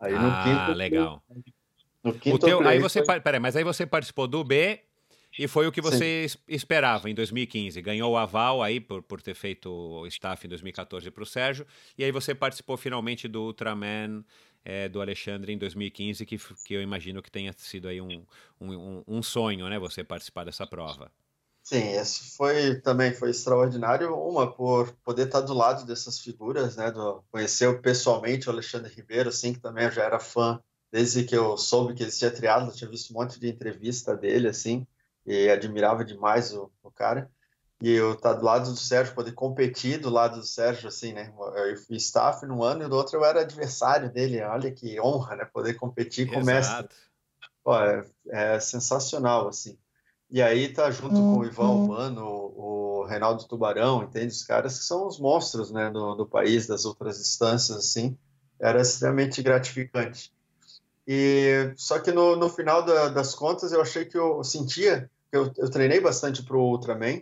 Aí 0.00 0.14
no 0.14 0.26
ah, 0.26 0.74
legal. 0.74 1.22
No 2.02 2.12
teu, 2.40 2.66
aí 2.66 2.80
você, 2.80 3.04
foi... 3.04 3.20
peraí, 3.20 3.38
mas 3.38 3.54
aí 3.54 3.62
você 3.62 3.86
participou 3.86 4.26
do 4.26 4.42
B 4.42 4.80
e 5.38 5.46
foi 5.46 5.68
o 5.68 5.72
que 5.72 5.80
você 5.80 6.28
Sim. 6.28 6.38
esperava 6.48 7.08
em 7.08 7.14
2015. 7.14 7.80
Ganhou 7.80 8.12
o 8.12 8.16
aval 8.16 8.64
aí 8.64 8.80
por, 8.80 9.00
por 9.00 9.22
ter 9.22 9.34
feito 9.34 9.70
o 9.70 10.06
staff 10.08 10.44
em 10.44 10.48
2014 10.48 11.08
para 11.12 11.22
o 11.22 11.26
Sérgio. 11.26 11.64
E 11.96 12.02
aí 12.02 12.10
você 12.10 12.34
participou 12.34 12.76
finalmente 12.76 13.28
do 13.28 13.42
Ultraman 13.42 14.24
é, 14.64 14.88
do 14.88 15.00
Alexandre 15.00 15.52
em 15.52 15.58
2015, 15.58 16.24
que, 16.24 16.38
que 16.64 16.74
eu 16.74 16.82
imagino 16.82 17.22
que 17.22 17.30
tenha 17.30 17.52
sido 17.56 17.88
aí 17.88 18.00
um, 18.00 18.24
um, 18.60 19.04
um 19.06 19.22
sonho, 19.22 19.68
né? 19.68 19.78
Você 19.78 20.02
participar 20.02 20.44
dessa 20.44 20.66
prova. 20.66 21.10
Sim, 21.62 21.92
esse 21.92 22.36
foi 22.36 22.80
também 22.80 23.12
foi 23.12 23.30
extraordinário. 23.30 24.14
Uma 24.14 24.50
por 24.50 24.92
poder 25.04 25.26
estar 25.26 25.40
do 25.40 25.54
lado 25.54 25.86
dessas 25.86 26.20
figuras, 26.20 26.76
né? 26.76 26.90
Do, 26.90 27.22
conhecer 27.30 27.80
pessoalmente 27.80 28.48
o 28.48 28.52
Alexandre 28.52 28.92
Ribeiro, 28.92 29.28
assim, 29.28 29.52
que 29.52 29.60
também 29.60 29.84
eu 29.84 29.90
já 29.90 30.04
era 30.04 30.18
fã 30.18 30.60
desde 30.92 31.24
que 31.24 31.36
eu 31.36 31.56
soube 31.56 31.92
que 31.92 32.04
existia 32.04 32.30
triatlo, 32.30 32.70
tinha 32.70 32.88
visto 32.88 33.10
um 33.10 33.14
monte 33.14 33.40
de 33.40 33.48
entrevista 33.48 34.16
dele, 34.16 34.46
assim, 34.46 34.86
e 35.26 35.48
admirava 35.48 36.04
demais 36.04 36.54
o, 36.54 36.70
o 36.84 36.90
cara 36.90 37.28
e 37.84 37.90
eu 37.90 38.14
estar 38.14 38.32
tá 38.32 38.40
do 38.40 38.46
lado 38.46 38.70
do 38.70 38.78
Sérgio, 38.78 39.14
poder 39.14 39.32
competir 39.32 40.00
do 40.00 40.08
lado 40.08 40.40
do 40.40 40.46
Sérgio, 40.46 40.88
assim, 40.88 41.12
né? 41.12 41.30
Eu 41.54 41.76
fui 41.76 41.98
staff 41.98 42.46
num 42.46 42.62
ano 42.62 42.82
e 42.82 42.88
do 42.88 42.96
outro 42.96 43.18
eu 43.18 43.24
era 43.26 43.42
adversário 43.42 44.10
dele. 44.10 44.40
Olha 44.40 44.72
que 44.72 44.98
honra, 44.98 45.36
né? 45.36 45.44
Poder 45.44 45.74
competir 45.74 46.26
com 46.26 46.40
o 46.40 46.44
mestre. 46.44 46.88
Pô, 47.62 47.76
é, 47.78 48.02
é, 48.30 48.58
sensacional, 48.58 49.48
assim. 49.48 49.76
E 50.30 50.40
aí 50.40 50.72
tá 50.72 50.90
junto 50.90 51.14
uhum. 51.14 51.34
com 51.34 51.40
o 51.40 51.44
Ivan 51.44 51.68
Urbano, 51.68 52.24
o, 52.24 53.00
o 53.00 53.04
Reinaldo 53.04 53.44
Tubarão, 53.44 54.02
entende? 54.02 54.28
Os 54.28 54.44
caras 54.44 54.78
que 54.78 54.84
são 54.86 55.06
os 55.06 55.20
monstros, 55.20 55.70
né? 55.70 55.90
Do, 55.90 56.14
do 56.14 56.26
país, 56.26 56.66
das 56.66 56.86
outras 56.86 57.18
distâncias, 57.18 57.76
assim. 57.76 58.16
Era 58.58 58.80
extremamente 58.80 59.42
gratificante. 59.42 60.32
E 61.06 61.70
só 61.76 61.98
que 61.98 62.10
no, 62.12 62.34
no 62.34 62.48
final 62.48 62.82
da, 62.82 63.10
das 63.10 63.34
contas 63.34 63.72
eu 63.72 63.82
achei 63.82 64.06
que 64.06 64.16
eu 64.16 64.42
sentia 64.42 65.10
que 65.30 65.36
eu, 65.36 65.52
eu 65.58 65.68
treinei 65.68 66.00
bastante 66.00 66.42
para 66.42 66.56
o 66.56 66.62
Ultraman 66.62 67.20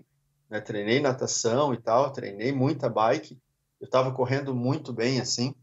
né? 0.53 0.61
Treinei 0.61 1.01
natação 1.01 1.73
e 1.73 1.79
tal, 1.79 2.13
treinei 2.13 2.53
muita 2.53 2.89
bike. 2.89 3.41
Eu 3.81 3.87
estava 3.87 4.13
correndo 4.13 4.55
muito 4.55 4.93
bem 4.93 5.19
assim. 5.19 5.55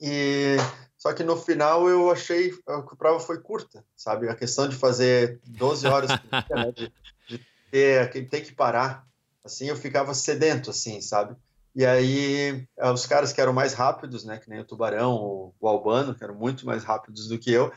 E 0.00 0.56
só 0.98 1.12
que 1.12 1.22
no 1.22 1.36
final 1.36 1.88
eu 1.88 2.10
achei 2.10 2.50
que 2.50 2.60
a 2.66 2.82
prova 2.96 3.20
foi 3.20 3.40
curta, 3.40 3.84
sabe? 3.96 4.28
A 4.28 4.34
questão 4.34 4.68
de 4.68 4.74
fazer 4.74 5.40
12 5.46 5.86
horas 5.86 6.10
né? 6.10 6.72
de, 6.74 6.92
de 7.28 7.46
ter, 7.70 8.28
ter 8.28 8.40
que 8.40 8.52
parar, 8.52 9.06
assim, 9.44 9.66
eu 9.66 9.76
ficava 9.76 10.12
sedento, 10.12 10.70
assim, 10.70 11.00
sabe? 11.00 11.36
E 11.72 11.86
aí, 11.86 12.66
os 12.92 13.06
caras 13.06 13.32
que 13.32 13.40
eram 13.40 13.52
mais 13.52 13.74
rápidos, 13.74 14.24
né, 14.24 14.38
que 14.38 14.50
nem 14.50 14.58
o 14.58 14.64
Tubarão, 14.64 15.54
o, 15.60 15.68
Albano, 15.68 16.16
que 16.16 16.24
eram 16.24 16.34
muito 16.34 16.66
mais 16.66 16.82
rápidos 16.82 17.28
do 17.28 17.38
que 17.38 17.52
eu, 17.52 17.72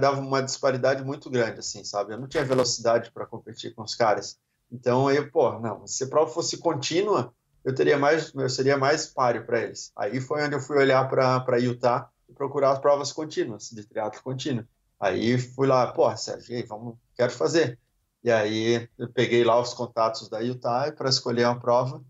dava 0.00 0.20
uma 0.20 0.40
disparidade 0.40 1.02
muito 1.02 1.28
grande, 1.28 1.58
assim, 1.58 1.82
sabe? 1.82 2.12
Eu 2.12 2.20
não 2.20 2.28
tinha 2.28 2.44
velocidade 2.44 3.10
para 3.10 3.26
competir 3.26 3.74
com 3.74 3.82
os 3.82 3.96
caras. 3.96 4.38
Então, 4.72 5.06
aí, 5.06 5.22
pô, 5.30 5.58
não, 5.58 5.86
se 5.86 6.04
a 6.04 6.06
prova 6.06 6.32
fosse 6.32 6.56
contínua, 6.56 7.34
eu 7.62 7.74
teria 7.74 7.98
mais, 7.98 8.32
eu 8.34 8.48
seria 8.48 8.78
mais 8.78 9.06
páreo 9.06 9.44
para 9.44 9.60
eles. 9.60 9.92
Aí 9.94 10.18
foi 10.18 10.42
onde 10.42 10.54
eu 10.54 10.60
fui 10.60 10.78
olhar 10.78 11.06
para 11.08 11.58
Utah 11.58 12.08
e 12.28 12.32
procurar 12.32 12.72
as 12.72 12.78
provas 12.78 13.12
contínuas, 13.12 13.70
de 13.70 13.84
triatlo 13.84 14.22
contínuo. 14.22 14.64
Aí 14.98 15.38
fui 15.38 15.66
lá, 15.66 15.92
pô, 15.92 16.14
Sérgio, 16.16 16.66
vamos, 16.66 16.96
quero 17.14 17.32
fazer. 17.32 17.78
E 18.24 18.30
aí 18.30 18.88
eu 18.96 19.08
peguei 19.08 19.44
lá 19.44 19.60
os 19.60 19.74
contatos 19.74 20.28
da 20.28 20.38
Utah 20.38 20.90
para 20.92 21.10
escolher 21.10 21.44
uma 21.44 21.60
prova. 21.60 22.02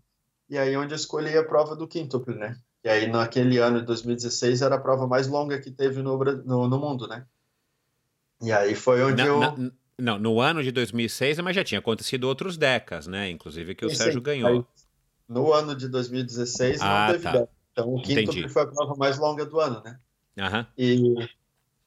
E 0.49 0.57
aí 0.57 0.77
onde 0.77 0.93
eu 0.93 0.95
escolhi 0.95 1.37
a 1.37 1.43
prova 1.43 1.75
do 1.75 1.87
quintuple, 1.87 2.35
né? 2.35 2.57
E 2.83 2.89
aí 2.89 3.07
naquele 3.07 3.57
ano 3.57 3.79
de 3.79 3.85
2016 3.87 4.61
era 4.61 4.75
a 4.75 4.79
prova 4.79 5.07
mais 5.07 5.27
longa 5.27 5.59
que 5.59 5.71
teve 5.71 6.01
no, 6.01 6.17
no, 6.17 6.67
no 6.67 6.79
mundo, 6.79 7.07
né? 7.07 7.25
E 8.41 8.51
aí 8.51 8.75
foi 8.75 9.03
onde 9.03 9.21
eu... 9.21 9.41
não, 9.99 10.17
no 10.17 10.39
ano 10.39 10.63
de 10.63 10.71
2006, 10.71 11.39
mas 11.39 11.55
já 11.55 11.63
tinha 11.63 11.79
acontecido 11.79 12.25
outros 12.25 12.57
decas, 12.57 13.07
né? 13.07 13.29
Inclusive 13.29 13.75
que 13.75 13.85
o 13.85 13.89
sim, 13.89 13.95
Sérgio 13.95 14.19
sim. 14.19 14.23
ganhou. 14.23 14.67
No 15.27 15.53
ano 15.53 15.75
de 15.75 15.87
2016 15.87 16.81
ah, 16.81 17.07
não 17.07 17.11
teve 17.13 17.23
tá. 17.23 17.31
deca. 17.31 17.49
Então 17.71 17.93
o 17.93 18.01
quinto 18.01 18.49
foi 18.49 18.61
a 18.61 18.67
prova 18.67 18.95
mais 18.95 19.17
longa 19.17 19.45
do 19.45 19.59
ano, 19.59 19.81
né? 19.83 19.99
Uhum. 20.37 20.65
E, 20.77 21.29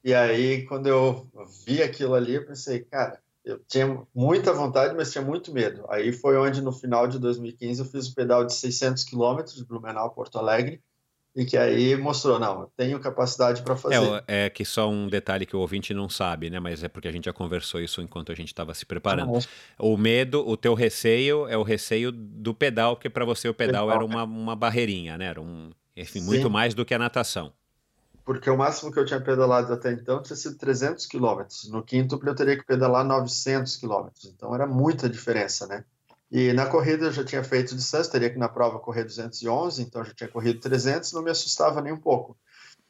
e 0.03 0.13
aí 0.13 0.65
quando 0.65 0.87
eu 0.87 1.27
vi 1.65 1.81
aquilo 1.81 2.13
ali, 2.13 2.35
eu 2.35 2.45
pensei, 2.45 2.81
cara, 2.81 3.19
eu 3.43 3.59
tinha 3.67 4.01
muita 4.13 4.51
vontade, 4.51 4.93
mas 4.95 5.11
tinha 5.11 5.23
muito 5.23 5.53
medo. 5.53 5.85
Aí 5.89 6.11
foi 6.11 6.37
onde 6.37 6.61
no 6.61 6.73
final 6.73 7.07
de 7.07 7.17
2015 7.19 7.79
eu 7.79 7.85
fiz 7.85 8.07
o 8.07 8.15
pedal 8.15 8.45
de 8.45 8.53
600 8.53 9.03
quilômetros 9.05 9.55
de 9.55 9.65
Blumenau 9.65 10.09
Porto 10.11 10.37
Alegre 10.37 10.81
e 11.37 11.45
que 11.45 11.55
aí 11.55 11.95
mostrou, 11.95 12.39
não, 12.39 12.67
tenho 12.75 12.99
capacidade 12.99 13.61
para 13.61 13.75
fazer. 13.75 14.23
É, 14.27 14.45
é, 14.45 14.49
que 14.49 14.65
só 14.65 14.89
um 14.89 15.07
detalhe 15.07 15.45
que 15.45 15.55
o 15.55 15.59
ouvinte 15.59 15.93
não 15.93 16.09
sabe, 16.09 16.49
né? 16.49 16.59
Mas 16.59 16.83
é 16.83 16.87
porque 16.87 17.07
a 17.07 17.11
gente 17.11 17.25
já 17.25 17.33
conversou 17.33 17.79
isso 17.79 18.01
enquanto 18.01 18.31
a 18.31 18.35
gente 18.35 18.47
estava 18.47 18.73
se 18.73 18.87
preparando. 18.87 19.37
O 19.77 19.95
medo, 19.97 20.43
o 20.47 20.57
teu 20.57 20.73
receio 20.73 21.47
é 21.47 21.55
o 21.55 21.61
receio 21.61 22.11
do 22.11 22.55
pedal, 22.55 22.95
porque 22.95 23.07
para 23.07 23.23
você 23.23 23.47
o 23.47 23.53
pedal, 23.53 23.85
pedal, 23.85 23.95
era 23.97 24.03
uma, 24.03 24.23
uma 24.23 24.55
barreirinha, 24.55 25.15
né? 25.15 25.25
Era 25.25 25.39
um, 25.39 25.69
enfim, 25.95 26.21
Sim. 26.21 26.25
muito 26.25 26.49
mais 26.49 26.73
do 26.73 26.83
que 26.83 26.95
a 26.95 26.97
natação. 26.97 27.53
Porque 28.25 28.49
o 28.49 28.57
máximo 28.57 28.91
que 28.91 28.97
eu 28.97 29.05
tinha 29.05 29.21
pedalado 29.21 29.71
até 29.71 29.91
então 29.91 30.23
tinha 30.23 30.35
sido 30.35 30.57
300 30.57 31.05
quilômetros. 31.05 31.69
No 31.69 31.83
quinto 31.83 32.19
eu 32.25 32.35
teria 32.35 32.57
que 32.57 32.65
pedalar 32.65 33.05
900 33.05 33.75
quilômetros. 33.75 34.25
Então 34.25 34.55
era 34.55 34.65
muita 34.65 35.07
diferença, 35.07 35.67
né? 35.67 35.85
E 36.31 36.51
na 36.51 36.65
corrida 36.65 37.05
eu 37.05 37.11
já 37.11 37.23
tinha 37.23 37.43
feito 37.43 37.75
distância, 37.75 38.11
teria 38.11 38.29
que 38.29 38.37
na 38.37 38.49
prova 38.49 38.79
correr 38.79 39.05
211, 39.05 39.81
então 39.81 40.03
já 40.03 40.13
tinha 40.13 40.29
corrido 40.29 40.59
300, 40.59 41.13
não 41.13 41.21
me 41.21 41.31
assustava 41.31 41.81
nem 41.81 41.93
um 41.93 41.99
pouco. 41.99 42.37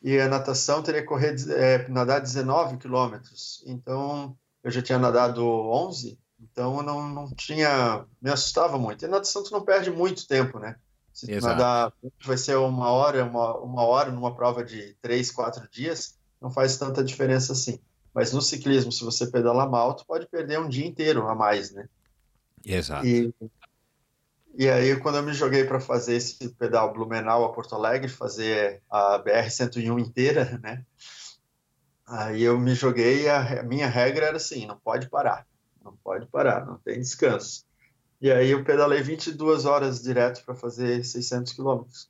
E 0.01 0.19
a 0.19 0.27
natação 0.27 0.81
teria 0.81 1.01
que 1.01 1.07
correr, 1.07 1.35
é, 1.51 1.87
nadar 1.87 2.19
19 2.19 2.77
quilômetros, 2.77 3.63
então 3.65 4.35
eu 4.63 4.71
já 4.71 4.81
tinha 4.81 4.97
nadado 4.97 5.45
11, 5.45 6.17
então 6.39 6.81
não, 6.81 7.07
não 7.07 7.29
tinha, 7.35 8.05
me 8.21 8.31
assustava 8.31 8.77
muito. 8.77 9.03
E 9.03 9.05
a 9.05 9.09
natação 9.09 9.43
tu 9.43 9.51
não 9.51 9.61
perde 9.61 9.91
muito 9.91 10.27
tempo, 10.27 10.59
né? 10.59 10.75
Se 11.13 11.31
Exato. 11.31 11.55
nadar, 11.55 11.93
vai 12.23 12.37
ser 12.37 12.57
uma 12.57 12.91
hora, 12.91 13.23
uma, 13.25 13.57
uma 13.57 13.83
hora 13.83 14.11
numa 14.11 14.35
prova 14.35 14.63
de 14.63 14.95
3, 15.01 15.31
4 15.31 15.67
dias, 15.69 16.15
não 16.39 16.51
faz 16.51 16.77
tanta 16.77 17.03
diferença 17.03 17.53
assim. 17.53 17.79
Mas 18.13 18.33
no 18.33 18.41
ciclismo, 18.41 18.91
se 18.91 19.03
você 19.03 19.27
pedalar 19.27 19.69
mal, 19.69 19.95
tu 19.95 20.05
pode 20.05 20.27
perder 20.27 20.59
um 20.59 20.69
dia 20.69 20.85
inteiro 20.85 21.27
a 21.27 21.35
mais, 21.35 21.71
né? 21.71 21.87
Exato. 22.65 23.05
E, 23.05 23.33
e 24.55 24.69
aí, 24.69 24.95
quando 24.99 25.17
eu 25.17 25.23
me 25.23 25.33
joguei 25.33 25.63
para 25.63 25.79
fazer 25.79 26.15
esse 26.15 26.49
pedal 26.55 26.91
Blumenau 26.93 27.45
a 27.45 27.53
Porto 27.53 27.75
Alegre, 27.75 28.09
fazer 28.09 28.81
a 28.89 29.19
BR-101 29.19 29.99
inteira, 29.99 30.57
né? 30.63 30.85
Aí 32.07 32.41
eu 32.41 32.57
me 32.57 32.73
joguei 32.73 33.27
a, 33.27 33.59
a 33.59 33.63
minha 33.63 33.87
regra 33.87 34.27
era 34.27 34.37
assim, 34.37 34.65
não 34.65 34.79
pode 34.79 35.09
parar, 35.09 35.45
não 35.83 35.95
pode 35.97 36.25
parar, 36.27 36.65
não 36.65 36.77
tem 36.77 36.99
descanso. 36.99 37.65
E 38.19 38.31
aí 38.31 38.49
eu 38.49 38.63
pedalei 38.63 39.01
22 39.03 39.65
horas 39.65 40.01
direto 40.01 40.43
para 40.43 40.55
fazer 40.55 41.03
600 41.03 41.53
quilômetros. 41.53 42.09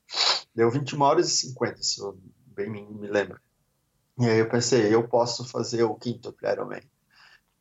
Deu 0.55 0.71
21 0.71 1.01
horas 1.01 1.27
e 1.27 1.47
50, 1.47 1.83
se 1.83 1.99
eu 1.99 2.17
bem 2.45 2.69
me, 2.69 2.81
me 2.81 3.07
lembro. 3.07 3.39
E 4.19 4.25
aí 4.25 4.39
eu 4.39 4.49
pensei, 4.49 4.93
eu 4.93 5.07
posso 5.07 5.45
fazer 5.45 5.83
o 5.83 5.95
quinto 5.95 6.35
Ironman. 6.41 6.81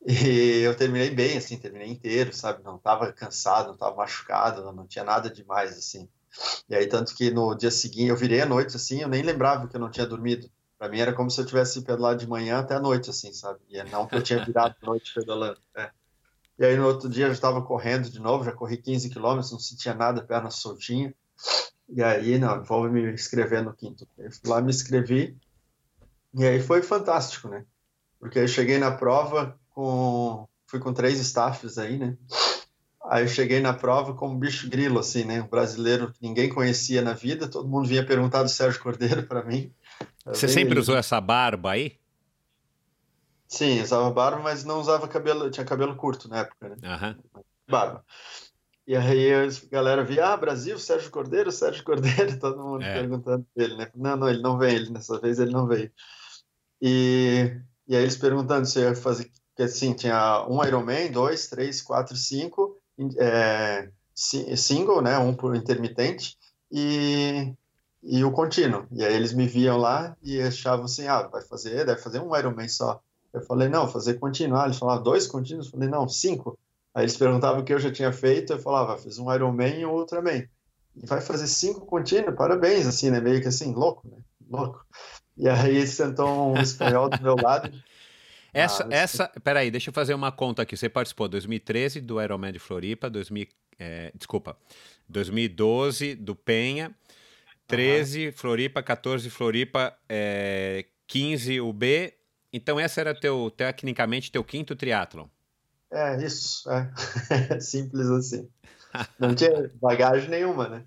E 0.09 0.61
eu 0.61 0.73
terminei 0.73 1.09
bem, 1.09 1.37
assim, 1.37 1.57
terminei 1.57 1.89
inteiro, 1.89 2.33
sabe? 2.33 2.63
Não 2.63 2.77
estava 2.77 3.11
cansado, 3.11 3.67
não 3.67 3.73
estava 3.73 3.93
machucado, 3.93 4.71
não 4.71 4.87
tinha 4.87 5.03
nada 5.03 5.29
demais, 5.29 5.77
assim. 5.77 6.07
E 6.69 6.75
aí, 6.75 6.87
tanto 6.87 7.13
que 7.13 7.29
no 7.29 7.53
dia 7.53 7.69
seguinte, 7.69 8.07
eu 8.07 8.15
virei 8.15 8.39
à 8.39 8.45
noite, 8.45 8.77
assim, 8.77 9.01
eu 9.01 9.09
nem 9.09 9.21
lembrava 9.21 9.67
que 9.67 9.75
eu 9.75 9.79
não 9.81 9.91
tinha 9.91 10.05
dormido. 10.05 10.49
Para 10.79 10.87
mim 10.87 10.99
era 10.99 11.11
como 11.11 11.29
se 11.29 11.41
eu 11.41 11.45
tivesse 11.45 11.81
pedalado 11.81 12.19
de 12.19 12.27
manhã 12.27 12.59
até 12.59 12.75
a 12.75 12.79
noite, 12.79 13.09
assim, 13.09 13.33
sabe? 13.33 13.59
E 13.67 13.83
não 13.83 14.07
que 14.07 14.15
eu 14.15 14.21
tinha 14.21 14.45
virado 14.45 14.75
noite 14.81 15.13
pedalando. 15.13 15.59
É. 15.75 15.91
E 16.57 16.65
aí, 16.65 16.77
no 16.77 16.87
outro 16.87 17.09
dia, 17.09 17.25
eu 17.25 17.31
estava 17.33 17.61
correndo 17.61 18.09
de 18.09 18.19
novo, 18.21 18.45
já 18.45 18.53
corri 18.53 18.77
15 18.77 19.09
quilômetros, 19.09 19.51
não 19.51 19.59
sentia 19.59 19.93
nada, 19.93 20.23
perna 20.23 20.49
soltinha. 20.49 21.13
E 21.89 22.01
aí, 22.01 22.39
não, 22.39 22.63
vou 22.63 22.89
me 22.89 23.11
inscrever 23.11 23.61
no 23.61 23.73
quinto. 23.73 24.07
Eu 24.17 24.31
fui 24.31 24.49
lá, 24.49 24.61
me 24.61 24.69
inscrevi, 24.69 25.37
e 26.33 26.45
aí 26.45 26.61
foi 26.61 26.81
fantástico, 26.81 27.49
né? 27.49 27.65
Porque 28.19 28.39
aí 28.39 28.47
cheguei 28.47 28.77
na 28.77 28.91
prova, 28.91 29.59
com 29.77 30.47
fui 30.65 30.79
com 30.79 30.91
três 30.91 31.19
staffs 31.19 31.77
aí, 31.77 31.99
né? 31.99 32.17
Aí 33.05 33.23
eu 33.23 33.27
cheguei 33.27 33.61
na 33.61 33.73
prova 33.73 34.15
como 34.15 34.37
bicho 34.37 34.67
grilo, 34.67 34.99
assim, 34.99 35.23
né? 35.23 35.41
Um 35.41 35.47
brasileiro 35.47 36.11
que 36.11 36.21
ninguém 36.21 36.49
conhecia 36.49 37.01
na 37.01 37.13
vida, 37.13 37.47
todo 37.47 37.69
mundo 37.69 37.87
vinha 37.87 38.03
perguntar 38.03 38.41
do 38.41 38.49
Sérgio 38.49 38.81
Cordeiro 38.81 39.23
para 39.23 39.43
mim. 39.43 39.71
Você 40.25 40.47
sempre 40.47 40.79
usou 40.79 40.97
essa 40.97 41.21
barba 41.21 41.71
aí? 41.71 41.95
Sim, 43.47 43.81
usava 43.81 44.09
barba, 44.09 44.41
mas 44.41 44.65
não 44.65 44.81
usava 44.81 45.07
cabelo, 45.07 45.49
tinha 45.51 45.65
cabelo 45.65 45.95
curto 45.95 46.27
na 46.27 46.39
época, 46.39 46.69
né? 46.69 46.75
Uhum. 46.83 47.43
Barba. 47.69 48.03
E 48.85 48.95
aí 48.95 49.33
a 49.33 49.47
galera 49.71 50.03
via, 50.03 50.33
ah, 50.33 50.37
Brasil, 50.37 50.77
Sérgio 50.79 51.11
Cordeiro, 51.11 51.51
Sérgio 51.51 51.83
Cordeiro, 51.83 52.37
todo 52.41 52.63
mundo 52.63 52.83
é. 52.83 52.93
perguntando 52.93 53.45
dele, 53.55 53.77
né? 53.77 53.89
Não, 53.95 54.17
não, 54.17 54.27
ele 54.27 54.41
não 54.41 54.57
veio, 54.57 54.75
ele, 54.75 54.91
dessa 54.91 55.19
vez 55.19 55.39
ele 55.39 55.51
não 55.51 55.67
veio. 55.67 55.91
E, 56.81 57.55
e 57.87 57.95
aí 57.95 58.01
eles 58.01 58.17
perguntando 58.17 58.65
se 58.65 58.79
eu 58.79 58.89
ia 58.89 58.95
fazer 58.95 59.31
porque 59.57 59.63
assim, 59.63 59.93
tinha 59.93 60.45
um 60.47 60.63
Ironman, 60.63 61.11
dois, 61.11 61.47
três, 61.47 61.81
quatro, 61.81 62.15
cinco, 62.15 62.77
é, 63.17 63.89
single, 64.13 65.01
né, 65.01 65.17
um 65.17 65.33
por 65.33 65.55
intermitente, 65.55 66.37
e, 66.71 67.51
e 68.03 68.23
o 68.23 68.31
contínuo. 68.31 68.85
E 68.91 69.03
aí 69.03 69.15
eles 69.15 69.33
me 69.33 69.47
viam 69.47 69.77
lá 69.77 70.15
e 70.21 70.39
achavam 70.39 70.85
assim, 70.85 71.07
ah, 71.07 71.23
vai 71.23 71.41
fazer, 71.41 71.87
deve 71.87 71.99
fazer 71.99 72.19
um 72.19 72.37
Ironman 72.37 72.67
só. 72.69 73.01
Eu 73.33 73.41
falei, 73.41 73.67
não, 73.67 73.87
fazer 73.87 74.19
contínuo. 74.19 74.59
Ah, 74.59 74.65
eles 74.65 74.77
falavam, 74.77 75.03
dois 75.03 75.25
contínuos? 75.25 75.65
Eu 75.65 75.71
falei, 75.71 75.89
não, 75.89 76.07
cinco. 76.07 76.57
Aí 76.93 77.03
eles 77.03 77.17
perguntavam 77.17 77.61
o 77.61 77.65
que 77.65 77.73
eu 77.73 77.79
já 77.79 77.91
tinha 77.91 78.13
feito, 78.13 78.53
eu 78.53 78.59
falava, 78.59 78.97
fiz 78.97 79.17
um 79.17 79.33
Ironman 79.33 79.79
e 79.79 79.85
um 79.87 79.91
Ultraman. 79.91 80.43
E 80.95 81.05
vai 81.05 81.19
fazer 81.19 81.47
cinco 81.47 81.83
contínuos? 81.87 82.35
Parabéns, 82.35 82.85
assim, 82.85 83.09
né, 83.09 83.19
meio 83.19 83.41
que 83.41 83.47
assim, 83.47 83.73
louco, 83.73 84.07
né, 84.07 84.17
louco. 84.51 84.85
E 85.35 85.49
aí 85.49 85.87
sentou 85.87 86.53
um 86.53 86.61
espanhol 86.61 87.09
do 87.09 87.21
meu 87.21 87.35
lado 87.35 87.71
essa, 88.61 88.83
ah, 88.83 88.87
essa, 88.89 89.31
peraí, 89.43 89.71
deixa 89.71 89.89
eu 89.89 89.93
fazer 89.93 90.13
uma 90.13 90.31
conta 90.31 90.61
aqui. 90.61 90.75
Você 90.75 90.89
participou 90.89 91.27
2013 91.27 92.01
do 92.01 92.21
Ironman 92.21 92.51
de 92.51 92.59
Floripa, 92.59 93.09
2000, 93.09 93.47
é, 93.79 94.11
desculpa, 94.15 94.57
2012 95.07 96.15
do 96.15 96.35
Penha, 96.35 96.95
13 97.67 98.27
uhum. 98.27 98.31
Floripa, 98.33 98.81
14 98.81 99.29
Floripa, 99.29 99.95
é, 100.07 100.85
15 101.07 101.61
UB. 101.61 102.13
Então 102.51 102.79
essa 102.79 103.01
era 103.01 103.13
teu, 103.13 103.51
tecnicamente, 103.55 104.31
teu 104.31 104.43
quinto 104.43 104.75
triatlon. 104.75 105.27
É, 105.91 106.23
isso, 106.23 106.69
é. 106.69 107.59
Simples 107.59 108.07
assim. 108.09 108.49
Não 109.19 109.35
tinha 109.35 109.71
bagagem 109.81 110.29
nenhuma, 110.29 110.67
né? 110.67 110.85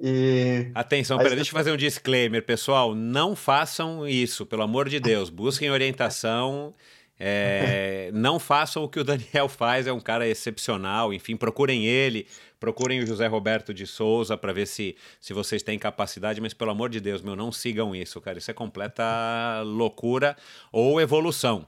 E... 0.00 0.70
Atenção, 0.74 1.18
pera, 1.18 1.34
deixa 1.36 1.50
eu 1.50 1.54
fazer 1.54 1.72
um 1.72 1.76
disclaimer, 1.76 2.44
pessoal. 2.44 2.94
Não 2.94 3.36
façam 3.36 4.06
isso, 4.06 4.44
pelo 4.44 4.62
amor 4.62 4.88
de 4.88 4.98
Deus. 4.98 5.30
Busquem 5.30 5.70
orientação. 5.70 6.74
É, 7.18 8.10
não 8.14 8.38
façam 8.38 8.82
o 8.82 8.88
que 8.88 8.98
o 8.98 9.04
Daniel 9.04 9.48
faz, 9.48 9.86
é 9.86 9.92
um 9.92 10.00
cara 10.00 10.26
excepcional. 10.26 11.12
Enfim, 11.12 11.36
procurem 11.36 11.86
ele, 11.86 12.26
procurem 12.58 13.00
o 13.00 13.06
José 13.06 13.26
Roberto 13.26 13.72
de 13.72 13.86
Souza 13.86 14.36
para 14.36 14.52
ver 14.52 14.66
se, 14.66 14.96
se 15.20 15.32
vocês 15.32 15.62
têm 15.62 15.78
capacidade, 15.78 16.40
mas 16.40 16.52
pelo 16.52 16.72
amor 16.72 16.90
de 16.90 17.00
Deus, 17.00 17.22
meu, 17.22 17.36
não 17.36 17.52
sigam 17.52 17.94
isso, 17.94 18.20
cara. 18.20 18.38
Isso 18.38 18.50
é 18.50 18.54
completa 18.54 19.62
loucura 19.64 20.36
ou 20.72 21.00
evolução. 21.00 21.66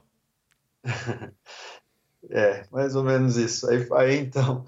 É, 2.29 2.65
mais 2.71 2.93
ou 2.93 3.03
menos 3.03 3.37
isso. 3.37 3.69
Aí, 3.69 3.87
aí 3.91 4.17
então, 4.17 4.65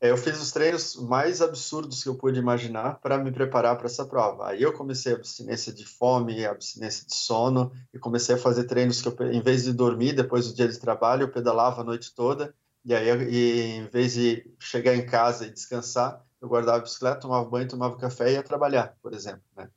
eu 0.00 0.16
fiz 0.16 0.40
os 0.40 0.50
treinos 0.50 0.96
mais 0.96 1.42
absurdos 1.42 2.02
que 2.02 2.08
eu 2.08 2.14
pude 2.14 2.38
imaginar 2.38 2.98
para 3.00 3.18
me 3.18 3.30
preparar 3.30 3.76
para 3.76 3.86
essa 3.86 4.04
prova. 4.06 4.48
Aí 4.48 4.62
eu 4.62 4.72
comecei 4.72 5.12
a 5.12 5.16
abstinência 5.16 5.72
de 5.72 5.84
fome, 5.84 6.44
abstinência 6.46 7.06
de 7.06 7.14
sono, 7.14 7.70
e 7.92 7.98
comecei 7.98 8.34
a 8.34 8.38
fazer 8.38 8.64
treinos 8.64 9.02
que 9.02 9.08
eu, 9.08 9.32
em 9.32 9.42
vez 9.42 9.64
de 9.64 9.72
dormir 9.72 10.14
depois 10.14 10.48
do 10.48 10.54
dia 10.54 10.68
de 10.68 10.78
trabalho, 10.78 11.24
eu 11.24 11.32
pedalava 11.32 11.82
a 11.82 11.84
noite 11.84 12.14
toda, 12.14 12.54
e 12.84 12.94
aí 12.94 13.08
e, 13.28 13.60
em 13.76 13.86
vez 13.88 14.14
de 14.14 14.50
chegar 14.58 14.94
em 14.94 15.04
casa 15.04 15.46
e 15.46 15.50
descansar, 15.50 16.24
eu 16.40 16.48
guardava 16.48 16.78
a 16.78 16.82
bicicleta, 16.82 17.20
tomava 17.20 17.48
banho, 17.48 17.68
tomava 17.68 17.98
café 17.98 18.30
e 18.30 18.34
ia 18.34 18.42
trabalhar, 18.42 18.96
por 19.02 19.12
exemplo. 19.12 19.42
Né? 19.54 19.68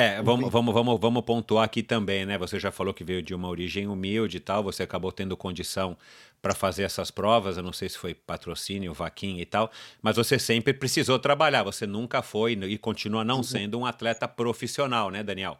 É, 0.00 0.22
vamos, 0.22 0.48
vamos, 0.48 0.72
vamos, 0.72 1.00
vamos 1.00 1.24
pontuar 1.24 1.64
aqui 1.64 1.82
também, 1.82 2.24
né? 2.24 2.38
Você 2.38 2.60
já 2.60 2.70
falou 2.70 2.94
que 2.94 3.02
veio 3.02 3.20
de 3.20 3.34
uma 3.34 3.48
origem 3.48 3.88
humilde 3.88 4.36
e 4.36 4.40
tal, 4.40 4.62
você 4.62 4.84
acabou 4.84 5.10
tendo 5.10 5.36
condição 5.36 5.96
para 6.40 6.54
fazer 6.54 6.84
essas 6.84 7.10
provas, 7.10 7.56
eu 7.56 7.64
não 7.64 7.72
sei 7.72 7.88
se 7.88 7.98
foi 7.98 8.14
patrocínio, 8.14 8.94
vaquinha 8.94 9.42
e 9.42 9.44
tal, 9.44 9.68
mas 10.00 10.14
você 10.14 10.38
sempre 10.38 10.72
precisou 10.72 11.18
trabalhar, 11.18 11.64
você 11.64 11.84
nunca 11.84 12.22
foi 12.22 12.52
e 12.52 12.78
continua 12.78 13.24
não 13.24 13.42
sendo 13.42 13.76
um 13.76 13.84
atleta 13.84 14.28
profissional, 14.28 15.10
né, 15.10 15.24
Daniel? 15.24 15.58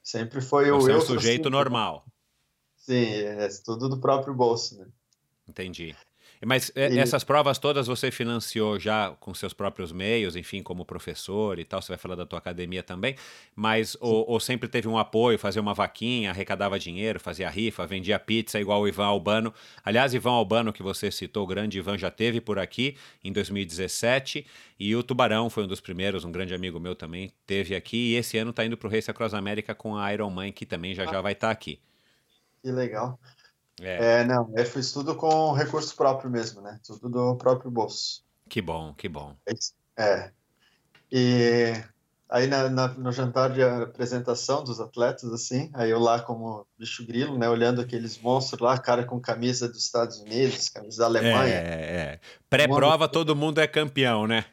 Sempre 0.00 0.40
foi 0.40 0.70
o 0.70 0.80
você 0.80 0.92
eu. 0.92 0.94
é 0.94 0.98
um 0.98 1.00
sujeito 1.00 1.50
normal. 1.50 2.06
Sim, 2.76 3.06
é 3.06 3.48
tudo 3.64 3.88
do 3.88 3.98
próprio 3.98 4.32
bolso, 4.32 4.78
né? 4.78 4.86
Entendi. 5.48 5.96
Mas 6.44 6.70
é, 6.74 6.92
e... 6.92 6.98
essas 6.98 7.24
provas 7.24 7.58
todas 7.58 7.86
você 7.86 8.10
financiou 8.10 8.78
já 8.78 9.10
com 9.20 9.32
seus 9.34 9.52
próprios 9.52 9.92
meios, 9.92 10.36
enfim, 10.36 10.62
como 10.62 10.84
professor 10.84 11.58
e 11.58 11.64
tal, 11.64 11.80
você 11.80 11.88
vai 11.88 11.98
falar 11.98 12.14
da 12.14 12.26
tua 12.26 12.38
academia 12.38 12.82
também, 12.82 13.16
mas 13.54 13.96
ou, 14.00 14.28
ou, 14.28 14.40
sempre 14.40 14.68
teve 14.68 14.88
um 14.88 14.98
apoio, 14.98 15.38
fazia 15.38 15.62
uma 15.62 15.74
vaquinha, 15.74 16.30
arrecadava 16.30 16.78
dinheiro, 16.78 17.18
fazia 17.18 17.48
rifa, 17.48 17.86
vendia 17.86 18.18
pizza 18.18 18.60
igual 18.60 18.82
o 18.82 18.88
Ivan 18.88 19.06
Albano. 19.06 19.52
Aliás, 19.84 20.14
Ivan 20.14 20.32
Albano, 20.32 20.72
que 20.72 20.82
você 20.82 21.10
citou, 21.10 21.44
o 21.44 21.46
grande 21.46 21.78
Ivan, 21.78 21.96
já 21.96 22.10
teve 22.10 22.40
por 22.40 22.58
aqui 22.58 22.96
em 23.22 23.32
2017 23.32 24.46
e 24.78 24.94
o 24.94 25.02
Tubarão 25.02 25.48
foi 25.48 25.64
um 25.64 25.68
dos 25.68 25.80
primeiros, 25.80 26.24
um 26.24 26.32
grande 26.32 26.54
amigo 26.54 26.78
meu 26.78 26.94
também, 26.94 27.32
teve 27.46 27.74
aqui 27.74 28.12
e 28.12 28.14
esse 28.16 28.36
ano 28.38 28.50
está 28.50 28.64
indo 28.64 28.76
para 28.76 28.88
o 28.88 28.90
Race 28.90 29.10
Across 29.10 29.34
América 29.34 29.74
com 29.74 29.96
a 29.96 30.12
Iron 30.12 30.30
Man, 30.30 30.52
que 30.52 30.66
também 30.66 30.94
já 30.94 31.04
ah. 31.04 31.12
já 31.12 31.20
vai 31.20 31.32
estar 31.32 31.48
tá 31.48 31.52
aqui. 31.52 31.80
Que 32.62 32.72
legal. 32.72 33.18
É. 33.80 34.20
é, 34.20 34.24
não, 34.24 34.50
eu 34.56 34.64
fiz 34.64 34.92
tudo 34.92 35.14
com 35.14 35.52
recurso 35.52 35.94
próprio 35.94 36.30
mesmo, 36.30 36.60
né? 36.60 36.80
Tudo 36.84 37.08
do 37.08 37.36
próprio 37.36 37.70
bolso. 37.70 38.24
Que 38.48 38.62
bom, 38.62 38.94
que 38.94 39.08
bom. 39.08 39.36
É. 39.98 40.30
E 41.10 41.72
aí 42.28 42.46
na, 42.46 42.68
na, 42.68 42.88
no 42.88 43.12
jantar 43.12 43.50
de 43.50 43.62
apresentação 43.62 44.64
dos 44.64 44.80
atletas, 44.80 45.32
assim, 45.32 45.70
aí 45.74 45.90
eu 45.90 45.98
lá 45.98 46.20
como 46.20 46.66
bicho 46.78 47.06
grilo, 47.06 47.38
né, 47.38 47.48
olhando 47.48 47.80
aqueles 47.80 48.18
monstros 48.18 48.60
lá, 48.60 48.76
cara 48.78 49.04
com 49.04 49.20
camisa 49.20 49.68
dos 49.68 49.84
Estados 49.84 50.18
Unidos, 50.18 50.68
camisa 50.68 50.98
da 50.98 51.06
Alemanha. 51.06 51.54
É, 51.54 51.96
é. 51.96 52.20
Pré-prova 52.48 53.08
todo 53.08 53.36
mundo 53.36 53.60
é 53.60 53.66
campeão, 53.66 54.26
né? 54.26 54.44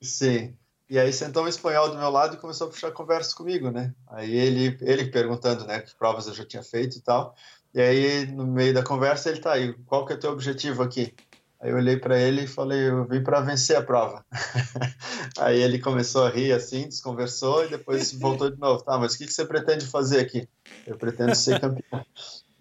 Sim. 0.00 0.56
E 0.90 0.98
aí 0.98 1.12
sentou 1.12 1.44
um 1.44 1.48
espanhol 1.48 1.90
do 1.90 1.98
meu 1.98 2.08
lado 2.08 2.36
e 2.36 2.38
começou 2.38 2.66
a 2.66 2.70
puxar 2.70 2.90
conversa 2.92 3.36
comigo, 3.36 3.70
né? 3.70 3.92
Aí 4.06 4.34
ele, 4.34 4.78
ele 4.80 5.10
perguntando, 5.10 5.66
né, 5.66 5.80
que 5.80 5.94
provas 5.94 6.26
eu 6.26 6.34
já 6.34 6.46
tinha 6.46 6.62
feito 6.62 6.96
e 6.96 7.02
tal. 7.02 7.34
E 7.74 7.80
aí, 7.80 8.26
no 8.26 8.46
meio 8.46 8.72
da 8.72 8.82
conversa, 8.82 9.30
ele 9.30 9.40
tá 9.40 9.52
aí, 9.52 9.72
qual 9.86 10.06
que 10.06 10.12
é 10.12 10.16
o 10.16 10.20
teu 10.20 10.32
objetivo 10.32 10.82
aqui? 10.82 11.14
Aí 11.60 11.70
eu 11.70 11.76
olhei 11.76 11.96
para 11.96 12.18
ele 12.18 12.42
e 12.42 12.46
falei, 12.46 12.88
eu 12.88 13.04
vim 13.04 13.22
para 13.22 13.40
vencer 13.40 13.76
a 13.76 13.82
prova. 13.82 14.24
aí 15.38 15.60
ele 15.60 15.80
começou 15.80 16.24
a 16.24 16.30
rir 16.30 16.52
assim, 16.52 16.84
desconversou 16.84 17.64
e 17.64 17.68
depois 17.68 18.12
voltou 18.18 18.50
de 18.50 18.58
novo. 18.58 18.82
Tá, 18.84 18.96
mas 18.96 19.14
o 19.14 19.18
que, 19.18 19.26
que 19.26 19.32
você 19.32 19.44
pretende 19.44 19.84
fazer 19.84 20.20
aqui? 20.20 20.48
Eu 20.86 20.96
pretendo 20.96 21.34
ser 21.34 21.60
campeão. 21.60 22.04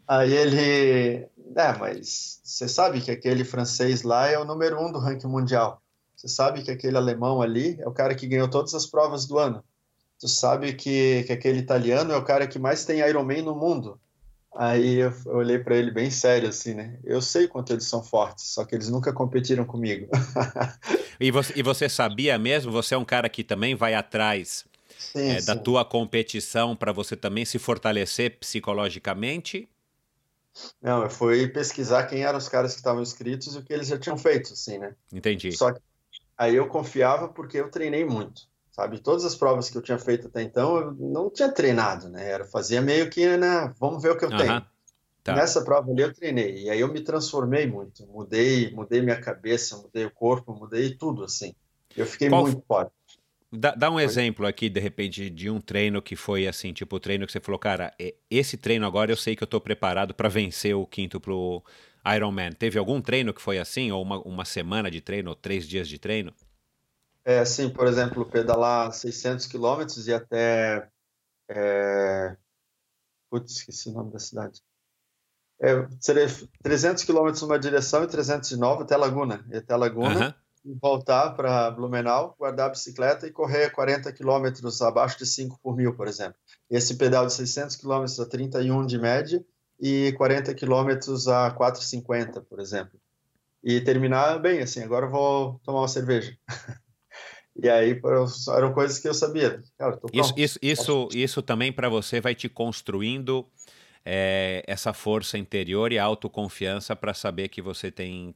aí 0.08 0.34
ele, 0.34 1.28
é, 1.56 1.78
mas 1.80 2.42
você 2.44 2.68
sabe 2.68 3.02
que 3.02 3.12
aquele 3.12 3.44
francês 3.46 4.02
lá 4.02 4.28
é 4.28 4.38
o 4.40 4.46
número 4.46 4.82
um 4.82 4.92
do 4.92 5.00
ranking 5.00 5.28
mundial. 5.28 5.82
Você 6.16 6.28
sabe 6.28 6.64
que 6.64 6.72
aquele 6.72 6.98
alemão 6.98 7.44
ali 7.44 7.80
é 7.80 7.88
o 7.88 7.94
cara 7.94 8.16
que 8.16 8.26
ganhou 8.26 8.50
todas 8.50 8.74
as 8.74 8.88
provas 8.88 9.28
do 9.28 9.38
ano. 9.38 9.64
Tu 10.20 10.28
sabe 10.28 10.74
que, 10.74 11.24
que 11.26 11.32
aquele 11.32 11.60
italiano 11.60 12.12
é 12.12 12.18
o 12.18 12.26
cara 12.26 12.48
que 12.48 12.58
mais 12.58 12.84
tem 12.84 13.00
Ironman 13.00 13.44
no 13.44 13.56
mundo. 13.56 14.00
Aí 14.60 14.96
eu 14.96 15.14
olhei 15.28 15.60
para 15.60 15.76
ele 15.76 15.92
bem 15.92 16.10
sério, 16.10 16.50
assim, 16.50 16.74
né? 16.74 16.98
Eu 17.04 17.22
sei 17.22 17.48
quanto 17.48 17.72
eles 17.72 17.86
são 17.86 18.04
fortes, 18.04 18.46
só 18.46 18.66
que 18.66 18.74
eles 18.74 18.90
nunca 18.90 19.14
competiram 19.14 19.64
comigo. 19.64 20.10
e, 21.22 21.30
você, 21.30 21.54
e 21.56 21.62
você 21.62 21.88
sabia 21.88 22.40
mesmo? 22.40 22.72
Você 22.72 22.96
é 22.96 22.98
um 22.98 23.06
cara 23.06 23.30
que 23.30 23.44
também 23.44 23.76
vai 23.76 23.94
atrás 23.94 24.66
sim, 24.98 25.30
é, 25.30 25.40
sim. 25.40 25.46
da 25.46 25.56
tua 25.56 25.86
competição 25.86 26.76
para 26.76 26.92
você 26.92 27.16
também 27.16 27.46
se 27.46 27.60
fortalecer 27.60 28.40
psicologicamente? 28.40 29.70
Não, 30.82 31.04
eu 31.04 31.10
fui 31.12 31.48
pesquisar 31.50 32.08
quem 32.08 32.24
eram 32.24 32.40
os 32.40 32.50
caras 32.50 32.72
que 32.72 32.80
estavam 32.80 33.04
inscritos 33.04 33.54
e 33.54 33.60
o 33.60 33.64
que 33.64 33.72
eles 33.72 33.88
já 33.88 34.00
tinham 34.00 34.18
feito, 34.18 34.54
assim, 34.54 34.80
né? 34.80 34.96
Entendi. 35.14 35.52
Só 35.52 35.72
que 35.72 35.80
aí 36.36 36.56
eu 36.56 36.68
confiava 36.68 37.28
porque 37.28 37.58
eu 37.58 37.70
treinei 37.70 38.04
muito 38.04 38.48
sabe? 38.78 39.00
Todas 39.00 39.26
as 39.26 39.36
provas 39.36 39.72
que 39.72 39.78
eu 39.78 39.82
tinha 39.82 39.98
feito 39.98 40.28
até 40.28 40.44
então, 40.44 40.78
eu 40.78 40.94
não 40.94 41.32
tinha 41.32 41.52
treinado, 41.52 42.10
né? 42.10 42.30
Era 42.30 42.46
fazia 42.46 42.80
meio 42.80 43.10
que, 43.10 43.36
né? 43.36 43.74
Vamos 43.80 44.04
ver 44.04 44.12
o 44.12 44.18
que 44.18 44.26
eu 44.26 44.30
tenho. 44.30 44.64
Tá. 45.24 45.36
Nessa 45.36 45.62
prova 45.62 45.92
ali 45.92 46.04
eu 46.04 46.14
treinei 46.14 46.64
e 46.64 46.70
aí 46.70 46.80
eu 46.80 46.88
me 46.88 47.02
transformei 47.02 47.68
muito, 47.68 48.06
mudei, 48.08 48.72
mudei 48.72 49.02
minha 49.02 49.20
cabeça, 49.20 49.76
mudei 49.76 50.06
o 50.06 50.12
corpo, 50.12 50.54
mudei 50.54 50.96
tudo 50.96 51.24
assim. 51.24 51.54
Eu 51.98 52.06
fiquei 52.06 52.30
Qual... 52.30 52.44
muito 52.44 52.64
forte. 52.66 52.92
Dá, 53.52 53.74
dá, 53.74 53.90
um 53.90 53.94
foi? 53.94 54.04
exemplo 54.04 54.46
aqui, 54.46 54.70
de 54.70 54.80
repente, 54.80 55.30
de 55.30 55.50
um 55.50 55.60
treino 55.60 56.02
que 56.02 56.16
foi 56.16 56.48
assim, 56.48 56.72
tipo 56.72 56.98
o 56.98 57.00
treino 57.00 57.26
que 57.26 57.32
você 57.32 57.40
falou, 57.40 57.58
cara, 57.58 57.94
esse 58.30 58.58
treino 58.58 58.86
agora 58.86 59.12
eu 59.12 59.18
sei 59.18 59.36
que 59.36 59.44
eu 59.44 59.48
tô 59.48 59.60
preparado 59.60 60.14
para 60.14 60.30
vencer 60.30 60.76
o 60.76 60.86
quinto 60.86 61.20
pro 61.20 61.64
Ironman. 62.06 62.52
Teve 62.52 62.78
algum 62.78 63.02
treino 63.02 63.34
que 63.34 63.42
foi 63.42 63.58
assim, 63.58 63.92
ou 63.92 64.02
uma, 64.02 64.20
uma 64.20 64.46
semana 64.46 64.92
de 64.92 65.02
treino, 65.02 65.30
ou 65.30 65.36
três 65.36 65.68
dias 65.68 65.88
de 65.88 65.98
treino? 65.98 66.34
É, 67.28 67.44
sim, 67.44 67.70
por 67.70 67.86
exemplo, 67.88 68.26
pedalar 68.26 68.94
600 68.94 69.48
quilômetros 69.48 70.08
e 70.08 70.14
até. 70.14 70.88
É... 71.50 72.38
Putz, 73.30 73.58
esqueci 73.58 73.90
o 73.90 73.92
nome 73.92 74.14
da 74.14 74.20
cidade. 74.20 74.62
É, 75.60 75.86
300 76.64 77.04
quilômetros 77.04 77.42
numa 77.42 77.60
direção 77.60 78.06
e 78.06 78.08
309 78.08 78.84
até 78.84 78.96
Laguna. 78.96 79.46
E 79.52 79.58
até 79.58 79.76
Laguna, 79.76 80.38
uhum. 80.64 80.78
voltar 80.82 81.32
para 81.32 81.70
Blumenau, 81.70 82.34
guardar 82.40 82.68
a 82.68 82.70
bicicleta 82.70 83.28
e 83.28 83.32
correr 83.32 83.72
40 83.72 84.10
quilômetros 84.14 84.82
abaixo 84.82 85.18
de 85.18 85.26
5 85.26 85.60
por 85.62 85.76
mil, 85.76 85.94
por 85.98 86.08
exemplo. 86.08 86.40
Esse 86.70 86.96
pedal 86.96 87.26
de 87.26 87.34
600 87.34 87.76
quilômetros 87.76 88.18
a 88.22 88.26
31 88.26 88.86
de 88.86 88.98
média 88.98 89.46
e 89.78 90.14
40 90.14 90.54
quilômetros 90.54 91.28
a 91.28 91.54
4,50, 91.54 92.42
por 92.46 92.62
exemplo. 92.62 92.98
E 93.62 93.82
terminar 93.82 94.40
bem, 94.40 94.62
assim, 94.62 94.82
agora 94.82 95.08
eu 95.08 95.12
vou 95.12 95.60
tomar 95.66 95.82
uma 95.82 95.90
cerveja. 95.90 96.34
E 97.62 97.68
aí 97.70 98.00
eram 98.56 98.74
coisas 98.74 99.00
que 99.00 99.08
eu 99.08 99.14
sabia. 99.14 99.62
Cara, 99.78 100.00
isso, 100.14 100.34
isso, 100.38 100.60
isso, 100.62 101.10
isso 101.14 101.42
também 101.42 101.72
para 101.72 101.90
você 101.90 102.22
vai 102.22 102.36
te 102.36 102.48
construindo 102.48 103.46
é, 104.06 104.64
essa 104.68 104.94
força 104.94 105.38
interior 105.38 105.92
e 105.92 105.98
autoconfiança 105.98 106.96
para 106.96 107.14
saber 107.14 107.50
que 107.50 107.62
você 107.62 107.92
tem, 107.92 108.34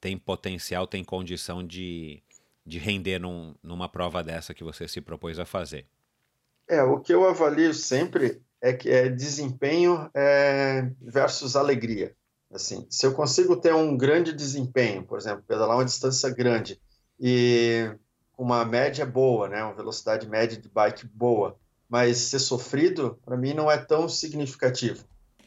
tem 0.00 0.18
potencial, 0.18 0.86
tem 0.86 1.02
condição 1.02 1.66
de, 1.66 2.22
de 2.64 2.78
render 2.78 3.18
num, 3.18 3.54
numa 3.62 3.88
prova 3.88 4.22
dessa 4.22 4.52
que 4.52 4.62
você 4.62 4.86
se 4.86 5.00
propôs 5.00 5.38
a 5.38 5.46
fazer. 5.46 5.86
É, 6.68 6.82
o 6.82 7.00
que 7.00 7.12
eu 7.12 7.28
avalio 7.28 7.72
sempre 7.74 8.40
é 8.60 8.72
que 8.72 8.90
é 8.90 9.08
desempenho 9.08 10.08
é, 10.14 10.90
versus 11.00 11.56
alegria. 11.56 12.14
Assim, 12.52 12.86
se 12.90 13.06
eu 13.06 13.14
consigo 13.14 13.56
ter 13.56 13.74
um 13.74 13.96
grande 13.96 14.32
desempenho, 14.32 15.04
por 15.04 15.18
exemplo, 15.18 15.42
pedalar 15.48 15.76
uma 15.78 15.84
distância 15.84 16.28
grande 16.30 16.78
e 17.18 17.90
uma 18.36 18.64
média 18.64 19.04
boa, 19.04 19.48
né, 19.48 19.62
uma 19.62 19.74
velocidade 19.74 20.28
média 20.28 20.60
de 20.60 20.68
bike 20.68 21.06
boa, 21.06 21.56
mas 21.88 22.16
ser 22.18 22.38
sofrido, 22.38 23.18
para 23.24 23.36
mim, 23.36 23.52
não 23.52 23.70
é 23.70 23.76
tão 23.76 24.08
significativo. 24.08 25.04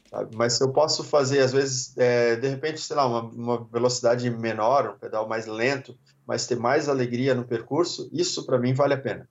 Sabe? 0.09 0.35
Mas 0.35 0.53
se 0.53 0.63
eu 0.63 0.71
posso 0.71 1.03
fazer, 1.03 1.39
às 1.39 1.51
vezes, 1.51 1.97
é, 1.97 2.35
de 2.35 2.47
repente, 2.47 2.79
sei 2.79 2.95
lá, 2.95 3.07
uma, 3.07 3.21
uma, 3.21 3.65
velocidade 3.65 4.29
menor, 4.29 4.95
um 4.95 4.99
pedal 4.99 5.27
mais 5.27 5.45
lento, 5.45 5.97
mas 6.25 6.45
ter 6.45 6.55
mais 6.55 6.87
alegria 6.87 7.33
no 7.35 7.45
percurso, 7.45 8.09
isso 8.13 8.45
para 8.45 8.59
mim 8.59 8.73
vale 8.73 8.93
a 8.93 9.01
pena. 9.01 9.27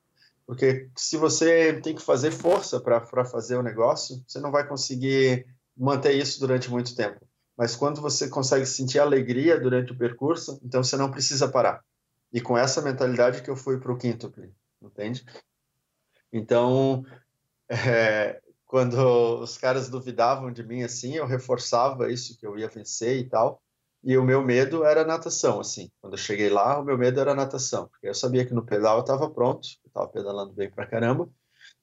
Porque 0.47 0.89
se 0.97 1.17
você 1.17 1.81
tem 1.81 1.95
que 1.95 2.03
fazer 2.03 2.31
força 2.31 2.81
para 2.81 3.25
fazer 3.25 3.57
o 3.57 3.63
negócio, 3.63 4.23
você 4.27 4.39
não 4.39 4.51
vai 4.51 4.67
conseguir 4.67 5.47
manter 5.77 6.13
isso 6.13 6.39
durante 6.39 6.71
muito 6.71 6.95
tempo. 6.95 7.21
Mas 7.57 7.75
quando 7.75 8.01
você 8.01 8.29
consegue 8.29 8.67
sentir 8.67 8.99
alegria 8.99 9.59
durante 9.59 9.93
o 9.93 9.97
percurso, 9.97 10.61
então 10.63 10.83
você 10.83 10.97
não 10.97 11.11
precisa 11.11 11.49
parar. 11.49 11.81
E 12.35 12.41
com 12.41 12.59
essa 12.59 12.83
mentalidade 12.83 13.43
que 13.43 13.49
eu 13.49 13.55
fui 13.55 13.79
para 13.79 13.93
o 13.93 13.97
quíntuple, 13.97 14.53
entende? 14.83 15.25
Então, 16.33 17.07
é, 17.69 18.43
quando 18.67 18.97
os 19.41 19.57
caras 19.57 19.89
duvidavam 19.89 20.51
de 20.51 20.65
mim 20.65 20.83
assim, 20.83 21.15
eu 21.15 21.27
reforçava 21.29 22.11
isso 22.11 22.37
que 22.37 22.45
eu 22.45 22.59
ia 22.59 22.67
vencer 22.67 23.19
e 23.19 23.29
tal. 23.29 23.63
E 24.03 24.19
o 24.19 24.25
meu 24.25 24.43
medo 24.43 24.85
era 24.85 25.05
natação, 25.05 25.61
assim. 25.61 25.93
Quando 26.01 26.15
eu 26.15 26.19
cheguei 26.19 26.51
lá, 26.51 26.81
o 26.81 26.85
meu 26.85 26.99
medo 26.99 27.21
era 27.21 27.37
natação, 27.37 27.87
porque 27.87 28.09
eu 28.09 28.15
sabia 28.15 28.45
que 28.45 28.53
no 28.53 28.67
pedal 28.67 28.97
eu 28.97 29.03
estava 29.03 29.31
pronto, 29.31 29.69
eu 29.85 29.89
estava 29.89 30.09
pedalando 30.09 30.53
bem 30.53 30.69
pra 30.69 30.89
caramba. 30.89 31.31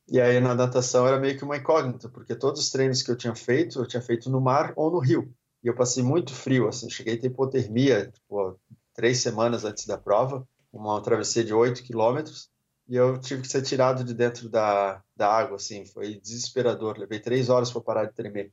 E 0.10 0.20
aí 0.20 0.38
na 0.42 0.54
natação 0.54 1.08
era 1.08 1.18
meio 1.18 1.38
que 1.38 1.46
uma 1.46 1.56
incógnita, 1.56 2.10
porque 2.10 2.36
todos 2.36 2.60
os 2.60 2.70
treinos 2.70 3.02
que 3.02 3.10
eu 3.10 3.16
tinha 3.16 3.34
feito, 3.34 3.80
eu 3.80 3.88
tinha 3.88 4.02
feito 4.02 4.30
no 4.30 4.42
mar 4.42 4.74
ou 4.76 4.92
no 4.92 5.00
rio. 5.00 5.34
E 5.64 5.68
eu 5.68 5.76
passei 5.76 6.04
muito 6.04 6.34
frio, 6.34 6.68
assim, 6.68 6.90
cheguei 6.90 7.16
a 7.16 7.22
ter 7.22 7.28
hipotermia, 7.28 8.12
tipo, 8.12 8.60
três 8.94 9.20
semanas 9.20 9.66
antes 9.66 9.86
da 9.86 9.98
prova, 9.98 10.48
uma 10.72 11.02
travessia 11.02 11.44
de 11.44 11.54
8 11.54 11.84
quilômetros, 11.84 12.50
e 12.88 12.96
eu 12.96 13.18
tive 13.20 13.42
que 13.42 13.48
ser 13.48 13.62
tirado 13.62 14.04
de 14.04 14.14
dentro 14.14 14.50
da, 14.50 15.02
da 15.16 15.32
água, 15.32 15.56
assim, 15.56 15.86
foi 15.86 16.16
desesperador, 16.16 16.98
levei 16.98 17.20
três 17.20 17.50
horas 17.50 17.72
para 17.72 17.82
parar 17.82 18.06
de 18.06 18.14
tremer. 18.14 18.52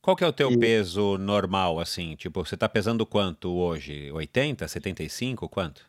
Qual 0.00 0.16
que 0.16 0.24
é 0.24 0.26
o 0.26 0.32
teu 0.32 0.50
e... 0.50 0.58
peso 0.58 1.18
normal, 1.18 1.78
assim? 1.78 2.16
Tipo, 2.16 2.44
você 2.44 2.54
está 2.54 2.68
pesando 2.68 3.04
quanto 3.04 3.50
hoje? 3.50 4.10
80, 4.12 4.66
75, 4.66 5.48
quanto? 5.48 5.84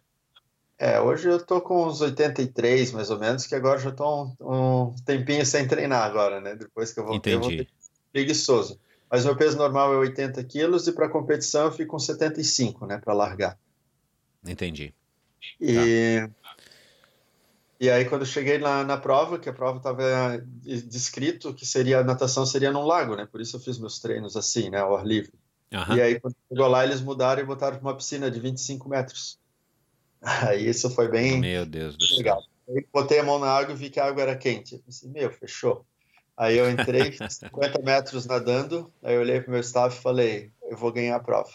É, 0.78 1.00
hoje 1.00 1.30
eu 1.30 1.46
tô 1.46 1.62
com 1.62 1.86
uns 1.86 2.02
83, 2.02 2.92
mais 2.92 3.12
ou 3.12 3.20
menos, 3.20 3.46
que 3.46 3.54
agora 3.54 3.80
já 3.80 3.92
tô 3.92 4.24
um, 4.24 4.36
um 4.42 4.96
tempinho 5.06 5.46
sem 5.46 5.68
treinar 5.68 6.04
agora, 6.04 6.42
né? 6.42 6.56
Depois 6.56 6.92
que 6.92 7.00
eu 7.00 7.06
voltei, 7.06 7.36
Entendi. 7.36 7.58
eu 7.60 7.66
vou 7.66 7.68
preguiçoso. 8.12 8.80
Mas 9.10 9.24
meu 9.24 9.36
peso 9.36 9.58
normal 9.58 9.94
é 9.94 9.98
80 9.98 10.44
quilos 10.46 10.88
e 10.88 10.92
para 10.92 11.08
competição 11.08 11.66
eu 11.66 11.72
fico 11.72 11.92
com 11.92 12.00
75, 12.00 12.86
né? 12.88 12.98
Para 12.98 13.14
largar. 13.14 13.60
Entendi. 14.46 14.94
E, 15.60 16.28
e 17.80 17.90
aí 17.90 18.06
quando 18.06 18.22
eu 18.22 18.28
cheguei 18.28 18.58
na, 18.58 18.84
na 18.84 18.98
prova, 18.98 19.40
que 19.40 19.50
a 19.50 19.54
prova 19.54 19.78
estava 19.78 20.44
descrito 20.64 21.54
que 21.54 21.66
seria 21.66 22.00
a 22.00 22.04
natação 22.04 22.46
seria 22.46 22.72
num 22.72 22.86
lago, 22.86 23.16
né? 23.16 23.26
Por 23.26 23.42
isso 23.42 23.56
eu 23.56 23.60
fiz 23.60 23.78
meus 23.78 24.00
treinos 24.00 24.36
assim, 24.36 24.70
né? 24.70 24.80
Ao 24.80 24.96
ar 24.96 25.06
livre. 25.06 25.34
Aham. 25.74 25.96
E 25.96 26.02
aí 26.02 26.20
quando 26.20 26.36
chegou 26.50 26.68
lá 26.68 26.84
eles 26.84 27.02
mudaram 27.02 27.42
e 27.42 27.46
botaram 27.46 27.80
uma 27.80 27.96
piscina 27.96 28.30
de 28.30 28.40
25 28.40 28.90
metros. 28.90 29.40
Aí 30.48 30.68
isso 30.68 30.88
foi 30.92 31.10
bem 31.10 31.40
Meu 31.40 31.66
Deus 31.66 31.98
do 31.98 32.06
céu. 32.06 32.18
legal. 32.18 32.44
Aí 32.70 32.86
botei 32.94 33.20
a 33.20 33.24
mão 33.24 33.40
na 33.40 33.48
água 33.48 33.74
e 33.74 33.78
vi 33.78 33.90
que 33.90 34.00
a 34.00 34.06
água 34.06 34.22
era 34.22 34.38
quente. 34.38 34.76
Eu 34.76 34.82
pensei, 34.82 35.10
meu, 35.10 35.32
fechou. 35.32 35.84
Aí 36.38 36.58
eu 36.58 36.70
entrei 36.70 37.14
50 37.14 37.82
metros 37.84 38.26
nadando, 38.26 38.92
aí 39.04 39.16
eu 39.16 39.22
olhei 39.22 39.42
pro 39.42 39.52
meu 39.52 39.62
staff 39.62 39.98
e 39.98 40.02
falei, 40.02 40.52
eu 40.64 40.78
vou 40.78 40.92
ganhar 40.92 41.16
a 41.16 41.20
prova. 41.20 41.52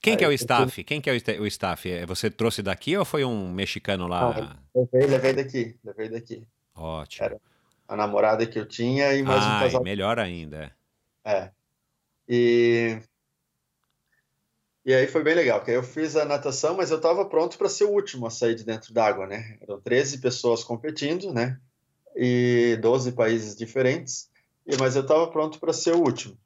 Quem 0.00 0.16
que 0.16 0.24
é 0.24 0.26
o 0.26 0.30
Aí, 0.30 0.34
staff? 0.36 0.82
Quem 0.84 1.00
que 1.00 1.10
é 1.10 1.12
o 1.12 1.16
sta- 1.16 1.32
o 1.40 1.46
staff? 1.46 1.90
É, 1.90 2.06
Você 2.06 2.30
trouxe 2.30 2.62
daqui 2.62 2.96
ou 2.96 3.04
foi 3.04 3.24
um 3.24 3.50
mexicano 3.52 4.06
lá? 4.06 4.56
Levei, 4.74 5.06
levei 5.06 5.32
daqui, 5.32 5.76
levei 5.84 6.08
daqui. 6.08 6.46
Ótimo. 6.74 7.24
Era 7.26 7.40
A 7.86 7.96
namorada 7.96 8.46
que 8.46 8.58
eu 8.58 8.66
tinha 8.66 9.14
e 9.14 9.22
mais 9.22 9.42
um 9.42 9.48
Ai, 9.48 9.64
casal. 9.66 9.82
melhor 9.82 10.18
ainda. 10.18 10.70
É. 11.24 11.50
E 12.28 12.98
e 14.84 14.94
aí 14.94 15.06
foi 15.06 15.22
bem 15.22 15.34
legal, 15.34 15.58
porque 15.58 15.70
aí 15.72 15.76
eu 15.76 15.82
fiz 15.82 16.16
a 16.16 16.24
natação, 16.24 16.74
mas 16.76 16.90
eu 16.90 16.96
estava 16.96 17.24
pronto 17.26 17.58
para 17.58 17.68
ser 17.68 17.84
o 17.84 17.90
último 17.90 18.26
a 18.26 18.30
sair 18.30 18.54
de 18.54 18.64
dentro 18.64 18.92
d'água, 18.94 19.26
né? 19.26 19.58
Eram 19.60 19.78
13 19.80 20.18
pessoas 20.18 20.64
competindo, 20.64 21.32
né? 21.32 21.58
E 22.16 22.78
12 22.80 23.12
países 23.12 23.54
diferentes, 23.54 24.30
e 24.66 24.76
mas 24.78 24.96
eu 24.96 25.02
estava 25.02 25.30
pronto 25.30 25.58
para 25.60 25.72
ser 25.74 25.92
o 25.94 25.98
último. 26.00 26.38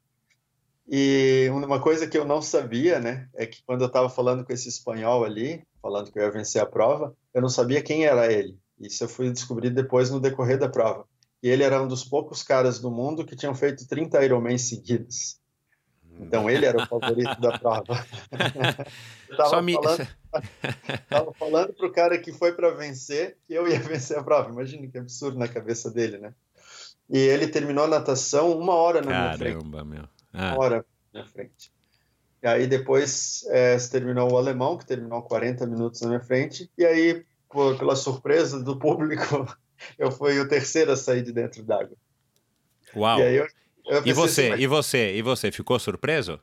E 0.87 1.49
uma 1.51 1.79
coisa 1.79 2.07
que 2.07 2.17
eu 2.17 2.25
não 2.25 2.41
sabia, 2.41 2.99
né, 2.99 3.27
é 3.33 3.45
que 3.45 3.63
quando 3.63 3.81
eu 3.81 3.87
estava 3.87 4.09
falando 4.09 4.43
com 4.43 4.51
esse 4.51 4.67
espanhol 4.67 5.23
ali, 5.23 5.63
falando 5.81 6.11
que 6.11 6.19
eu 6.19 6.23
ia 6.23 6.31
vencer 6.31 6.61
a 6.61 6.65
prova, 6.65 7.15
eu 7.33 7.41
não 7.41 7.49
sabia 7.49 7.81
quem 7.81 8.05
era 8.05 8.31
ele. 8.31 8.57
Isso 8.79 9.03
eu 9.03 9.09
fui 9.09 9.31
descobrir 9.31 9.69
depois 9.69 10.09
no 10.09 10.19
decorrer 10.19 10.57
da 10.57 10.67
prova. 10.67 11.05
E 11.41 11.49
ele 11.49 11.63
era 11.63 11.81
um 11.81 11.87
dos 11.87 12.03
poucos 12.03 12.43
caras 12.43 12.79
do 12.79 12.91
mundo 12.91 13.25
que 13.25 13.35
tinham 13.35 13.55
feito 13.55 13.87
30 13.87 14.23
Ironman 14.23 14.57
seguidos. 14.57 15.37
Então 16.19 16.49
ele 16.49 16.65
era 16.65 16.81
o 16.81 16.87
favorito 16.87 17.39
da 17.41 17.57
prova. 17.57 18.05
Eu 19.29 19.37
tava 19.37 19.49
Só 19.49 19.61
me... 19.61 19.73
falando, 19.73 20.07
tava 21.09 21.33
falando 21.33 21.73
pro 21.73 21.91
cara 21.91 22.17
que 22.19 22.31
foi 22.31 22.53
para 22.53 22.69
vencer 22.71 23.37
que 23.45 23.53
eu 23.53 23.67
ia 23.67 23.79
vencer 23.79 24.17
a 24.17 24.23
prova. 24.23 24.51
Imagina 24.51 24.87
que 24.87 24.97
absurdo 24.97 25.39
na 25.39 25.47
cabeça 25.47 25.89
dele, 25.89 26.19
né? 26.19 26.33
E 27.09 27.17
ele 27.17 27.47
terminou 27.47 27.85
a 27.85 27.87
natação 27.87 28.57
uma 28.57 28.75
hora 28.75 29.01
na 29.01 29.07
minha 29.07 29.37
frente. 29.37 29.57
Caramba, 29.57 29.83
meu. 29.83 30.12
Ah, 30.33 30.53
Uma 30.53 30.59
hora 30.59 30.85
na 31.13 31.21
minha 31.21 31.25
frente. 31.25 31.71
E 32.41 32.47
aí 32.47 32.67
depois 32.67 33.45
é, 33.49 33.77
se 33.79 33.89
terminou 33.89 34.31
o 34.31 34.37
alemão, 34.37 34.77
que 34.77 34.85
terminou 34.85 35.21
40 35.21 35.65
minutos 35.65 36.01
na 36.01 36.09
minha 36.09 36.19
frente. 36.19 36.69
E 36.77 36.85
aí, 36.85 37.25
por, 37.49 37.77
pela 37.77 37.95
surpresa 37.95 38.61
do 38.61 38.77
público, 38.77 39.23
eu 39.97 40.11
fui 40.11 40.39
o 40.39 40.47
terceiro 40.47 40.91
a 40.91 40.97
sair 40.97 41.21
de 41.21 41.31
dentro 41.31 41.63
d'água. 41.63 41.95
uau. 42.95 43.19
E 43.19 43.35
eu, 43.35 43.47
eu 43.85 44.05
E 44.05 44.11
você? 44.11 44.49
assim, 44.49 44.61
E 44.61 44.67
você? 44.67 45.15
E 45.15 45.21
você? 45.21 45.51
Ficou 45.51 45.79
surpreso? 45.79 46.39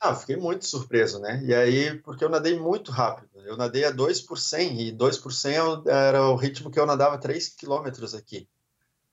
Ah, 0.00 0.16
fiquei 0.16 0.36
muito 0.36 0.66
surpreso, 0.66 1.20
né? 1.20 1.40
E 1.44 1.54
aí, 1.54 1.96
porque 1.98 2.24
eu 2.24 2.28
nadei 2.28 2.58
muito 2.58 2.90
rápido. 2.90 3.28
Eu 3.44 3.56
nadei 3.56 3.84
a 3.84 3.90
2 3.90 4.20
por 4.20 4.36
100, 4.36 4.88
e 4.88 4.90
2 4.90 5.16
por 5.16 5.32
100 5.32 5.54
era 5.86 6.28
o 6.28 6.34
ritmo 6.34 6.70
que 6.70 6.80
eu 6.80 6.86
nadava 6.86 7.18
3 7.18 7.48
quilômetros 7.48 8.12
aqui. 8.12 8.48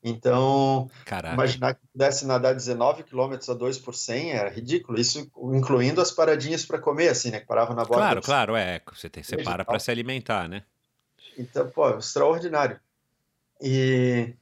Então, 0.04 0.90
Caraca. 1.06 1.34
imaginar 1.34 1.76
que 1.76 1.82
pudesse 1.92 2.26
nadar 2.26 2.56
19 2.56 3.04
quilômetros 3.04 3.50
a 3.50 3.54
2 3.54 3.78
por 3.80 3.94
100 3.94 4.32
era 4.32 4.50
ridículo. 4.50 5.00
Isso 5.00 5.30
incluindo 5.54 6.00
as 6.00 6.12
paradinhas 6.12 6.66
para 6.66 6.80
comer, 6.80 7.10
assim, 7.10 7.32
né? 7.32 7.42
Que 7.42 7.46
parava 7.46 7.76
na 7.76 7.84
borda. 7.84 7.96
Claro, 7.96 8.22
claro, 8.22 8.56
é. 8.56 8.82
Você, 8.94 9.10
tem, 9.10 9.22
você 9.22 9.38
para 9.44 9.66
para 9.66 9.80
se 9.80 9.92
alimentar, 9.92 10.48
né? 10.48 10.64
Então, 11.38 11.70
pô, 11.70 11.98
extraordinário. 11.98 12.80
E, 13.62 14.34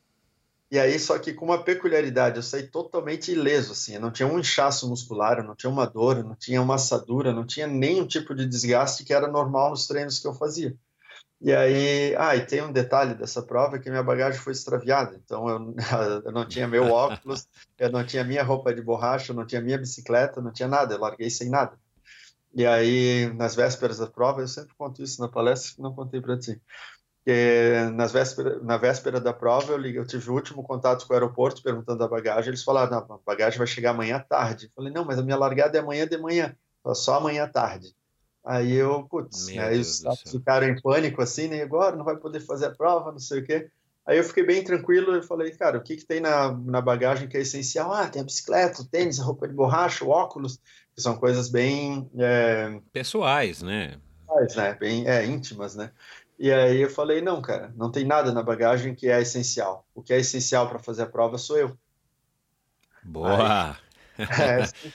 e 0.69 0.77
aí, 0.77 0.99
só 0.99 1.17
que 1.17 1.33
com 1.33 1.45
uma 1.45 1.63
peculiaridade, 1.63 2.37
eu 2.37 2.43
saí 2.43 2.67
totalmente 2.67 3.31
ileso, 3.31 3.71
assim, 3.71 3.95
eu 3.95 4.01
não 4.01 4.11
tinha 4.11 4.27
um 4.27 4.37
inchaço 4.37 4.87
muscular, 4.87 5.39
eu 5.39 5.43
não 5.43 5.55
tinha 5.55 5.71
uma 5.71 5.87
dor, 5.87 6.17
eu 6.17 6.23
não 6.23 6.35
tinha 6.35 6.61
uma 6.61 6.75
assadura, 6.75 7.29
eu 7.29 7.35
não 7.35 7.47
tinha 7.47 7.65
nenhum 7.65 8.05
tipo 8.05 8.35
de 8.35 8.45
desgaste 8.45 9.03
que 9.03 9.13
era 9.13 9.27
normal 9.27 9.71
nos 9.71 9.87
treinos 9.87 10.19
que 10.19 10.27
eu 10.27 10.33
fazia. 10.33 10.75
E 11.39 11.53
aí, 11.53 12.15
ah, 12.17 12.35
e 12.35 12.45
tem 12.45 12.63
um 12.63 12.71
detalhe 12.71 13.13
dessa 13.13 13.43
prova 13.43 13.77
que 13.77 13.89
minha 13.89 14.01
bagagem 14.01 14.39
foi 14.39 14.53
extraviada, 14.53 15.15
então 15.23 15.47
eu, 15.47 15.75
eu 16.25 16.31
não 16.31 16.47
tinha 16.47 16.67
meu 16.67 16.89
óculos, 16.91 17.47
eu 17.77 17.91
não 17.91 18.03
tinha 18.03 18.23
minha 18.23 18.43
roupa 18.43 18.73
de 18.73 18.81
borracha, 18.81 19.31
eu 19.31 19.35
não 19.35 19.45
tinha 19.45 19.61
minha 19.61 19.77
bicicleta, 19.77 20.41
não 20.41 20.51
tinha 20.51 20.67
nada, 20.67 20.95
eu 20.95 20.99
larguei 20.99 21.29
sem 21.29 21.49
nada. 21.49 21.77
E 22.55 22.65
aí, 22.65 23.31
nas 23.35 23.55
vésperas 23.55 23.99
da 23.99 24.07
prova, 24.07 24.41
eu 24.41 24.47
sempre 24.47 24.73
conto 24.75 25.03
isso 25.03 25.21
na 25.21 25.27
palestra, 25.27 25.75
não 25.83 25.93
contei 25.93 26.19
para 26.19 26.39
ti. 26.39 26.59
Que 27.23 27.91
nas 27.93 28.11
véspera, 28.13 28.59
na 28.63 28.77
véspera 28.77 29.19
da 29.19 29.33
prova, 29.33 29.73
eu, 29.73 29.77
liguei, 29.77 29.99
eu 29.99 30.07
tive 30.07 30.29
o 30.29 30.33
último 30.33 30.63
contato 30.63 31.05
com 31.05 31.13
o 31.13 31.15
aeroporto 31.15 31.61
perguntando 31.61 32.01
a 32.03 32.07
bagagem. 32.07 32.49
Eles 32.49 32.63
falaram: 32.63 32.97
a 32.97 33.19
bagagem 33.25 33.57
vai 33.57 33.67
chegar 33.67 33.91
amanhã 33.91 34.15
à 34.15 34.19
tarde. 34.21 34.67
Eu 34.67 34.71
falei: 34.73 34.93
não, 34.93 35.03
mas 35.03 35.19
a 35.19 35.23
minha 35.23 35.35
largada 35.35 35.77
é 35.77 35.81
amanhã 35.81 36.07
de 36.07 36.17
manhã, 36.17 36.55
só 36.95 37.15
amanhã 37.15 37.43
à 37.43 37.47
tarde. 37.49 37.96
Aí 38.47 38.71
eu, 38.71 39.03
putz, 39.03 39.47
Meu 39.47 39.61
aí 39.61 39.77
os 39.77 39.95
staffs 39.95 40.31
ficaram 40.31 40.67
em 40.67 40.81
pânico 40.81 41.21
assim, 41.21 41.49
né? 41.49 41.61
Agora 41.61 41.97
não 41.97 42.05
vai 42.05 42.15
poder 42.15 42.39
fazer 42.39 42.67
a 42.67 42.71
prova, 42.71 43.11
não 43.11 43.19
sei 43.19 43.41
o 43.41 43.43
quê. 43.43 43.69
Aí 44.05 44.17
eu 44.17 44.23
fiquei 44.23 44.45
bem 44.45 44.63
tranquilo 44.63 45.17
e 45.17 45.21
falei, 45.21 45.51
cara, 45.51 45.77
o 45.77 45.83
que 45.83 45.97
que 45.97 46.05
tem 46.05 46.21
na, 46.21 46.53
na 46.53 46.79
bagagem 46.79 47.27
que 47.27 47.35
é 47.35 47.41
essencial? 47.41 47.91
Ah, 47.91 48.07
tem 48.07 48.21
a 48.21 48.25
bicicleta, 48.25 48.81
o 48.81 48.85
tênis, 48.85 49.19
a 49.19 49.23
roupa 49.25 49.49
de 49.49 49.53
borracha, 49.53 50.05
o 50.05 50.09
óculos, 50.09 50.61
que 50.95 51.01
são 51.01 51.17
coisas 51.17 51.49
bem 51.49 52.09
é, 52.17 52.79
Pessoais, 52.93 53.61
né? 53.61 53.99
pessoais, 54.25 54.55
né? 54.55 54.77
Bem 54.79 55.05
é, 55.05 55.25
íntimas, 55.25 55.75
né? 55.75 55.91
E 56.39 56.49
aí 56.49 56.81
eu 56.81 56.89
falei, 56.89 57.19
não, 57.19 57.41
cara, 57.41 57.73
não 57.75 57.91
tem 57.91 58.05
nada 58.05 58.31
na 58.31 58.41
bagagem 58.41 58.95
que 58.95 59.09
é 59.09 59.21
essencial. 59.21 59.85
O 59.93 60.01
que 60.01 60.13
é 60.13 60.19
essencial 60.19 60.69
para 60.69 60.79
fazer 60.79 61.03
a 61.03 61.07
prova 61.07 61.37
sou 61.37 61.57
eu. 61.57 61.77
Boa. 63.03 63.77
É, 64.17 64.63
assim. 64.63 64.91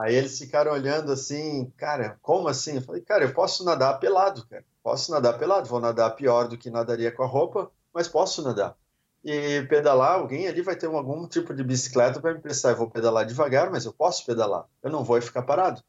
Aí 0.00 0.14
eles 0.14 0.38
ficaram 0.38 0.72
olhando 0.72 1.12
assim, 1.12 1.70
cara, 1.76 2.18
como 2.22 2.48
assim? 2.48 2.76
Eu 2.76 2.82
falei, 2.82 3.02
cara, 3.02 3.24
eu 3.24 3.32
posso 3.34 3.64
nadar 3.64 3.98
pelado, 3.98 4.46
cara. 4.46 4.64
Posso 4.82 5.10
nadar 5.10 5.38
pelado, 5.38 5.68
vou 5.68 5.80
nadar 5.80 6.10
pior 6.16 6.48
do 6.48 6.56
que 6.58 6.70
nadaria 6.70 7.12
com 7.12 7.22
a 7.22 7.26
roupa, 7.26 7.70
mas 7.92 8.08
posso 8.08 8.42
nadar. 8.42 8.76
E 9.22 9.62
pedalar, 9.68 10.14
alguém 10.14 10.48
ali 10.48 10.62
vai 10.62 10.74
ter 10.76 10.88
um- 10.88 10.96
algum 10.96 11.26
tipo 11.28 11.54
de 11.54 11.62
bicicleta 11.62 12.20
para 12.20 12.32
me 12.32 12.38
emprestar. 12.38 12.72
Eu 12.72 12.78
vou 12.78 12.90
pedalar 12.90 13.26
devagar, 13.26 13.70
mas 13.70 13.84
eu 13.84 13.92
posso 13.92 14.24
pedalar. 14.24 14.66
Eu 14.82 14.90
não 14.90 15.04
vou 15.04 15.20
ficar 15.20 15.42
parado. 15.42 15.82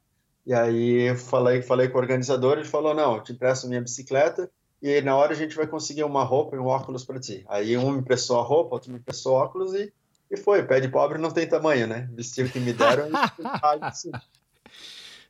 E 0.46 0.54
aí 0.54 1.10
eu 1.12 1.16
falei, 1.18 1.62
falei 1.62 1.88
com 1.90 1.98
o 1.98 2.02
organizador, 2.02 2.58
ele 2.58 2.68
falou, 2.68 2.94
não, 2.94 3.16
eu 3.16 3.24
te 3.24 3.32
empresto 3.34 3.68
minha 3.68 3.82
bicicleta 3.82 4.52
e 4.82 5.00
na 5.02 5.16
hora 5.16 5.34
a 5.34 5.36
gente 5.36 5.56
vai 5.56 5.68
conseguir 5.68 6.04
uma 6.04 6.24
roupa 6.24 6.56
e 6.56 6.60
um 6.60 6.66
óculos 6.66 7.06
para 7.06 7.20
ti. 7.20 7.46
Aí 7.48 7.78
um 7.78 7.92
me 7.92 8.00
emprestou 8.00 8.40
a 8.40 8.44
roupa, 8.44 8.76
outro 8.76 8.92
me 8.92 8.98
emprestou 9.00 9.34
óculos 9.36 9.74
e, 9.76 9.94
e 10.32 10.38
foi. 10.38 10.64
Pé 10.64 10.80
de 10.80 10.88
pobre 10.88 11.18
não 11.18 11.30
tem 11.30 11.48
tamanho, 11.48 11.86
né? 11.86 12.10
Vestiu 12.14 12.46
o 12.46 12.50
que 12.50 12.60
me 12.60 12.74
deram 12.74 13.10
e 13.10 13.12
assim. 13.82 14.12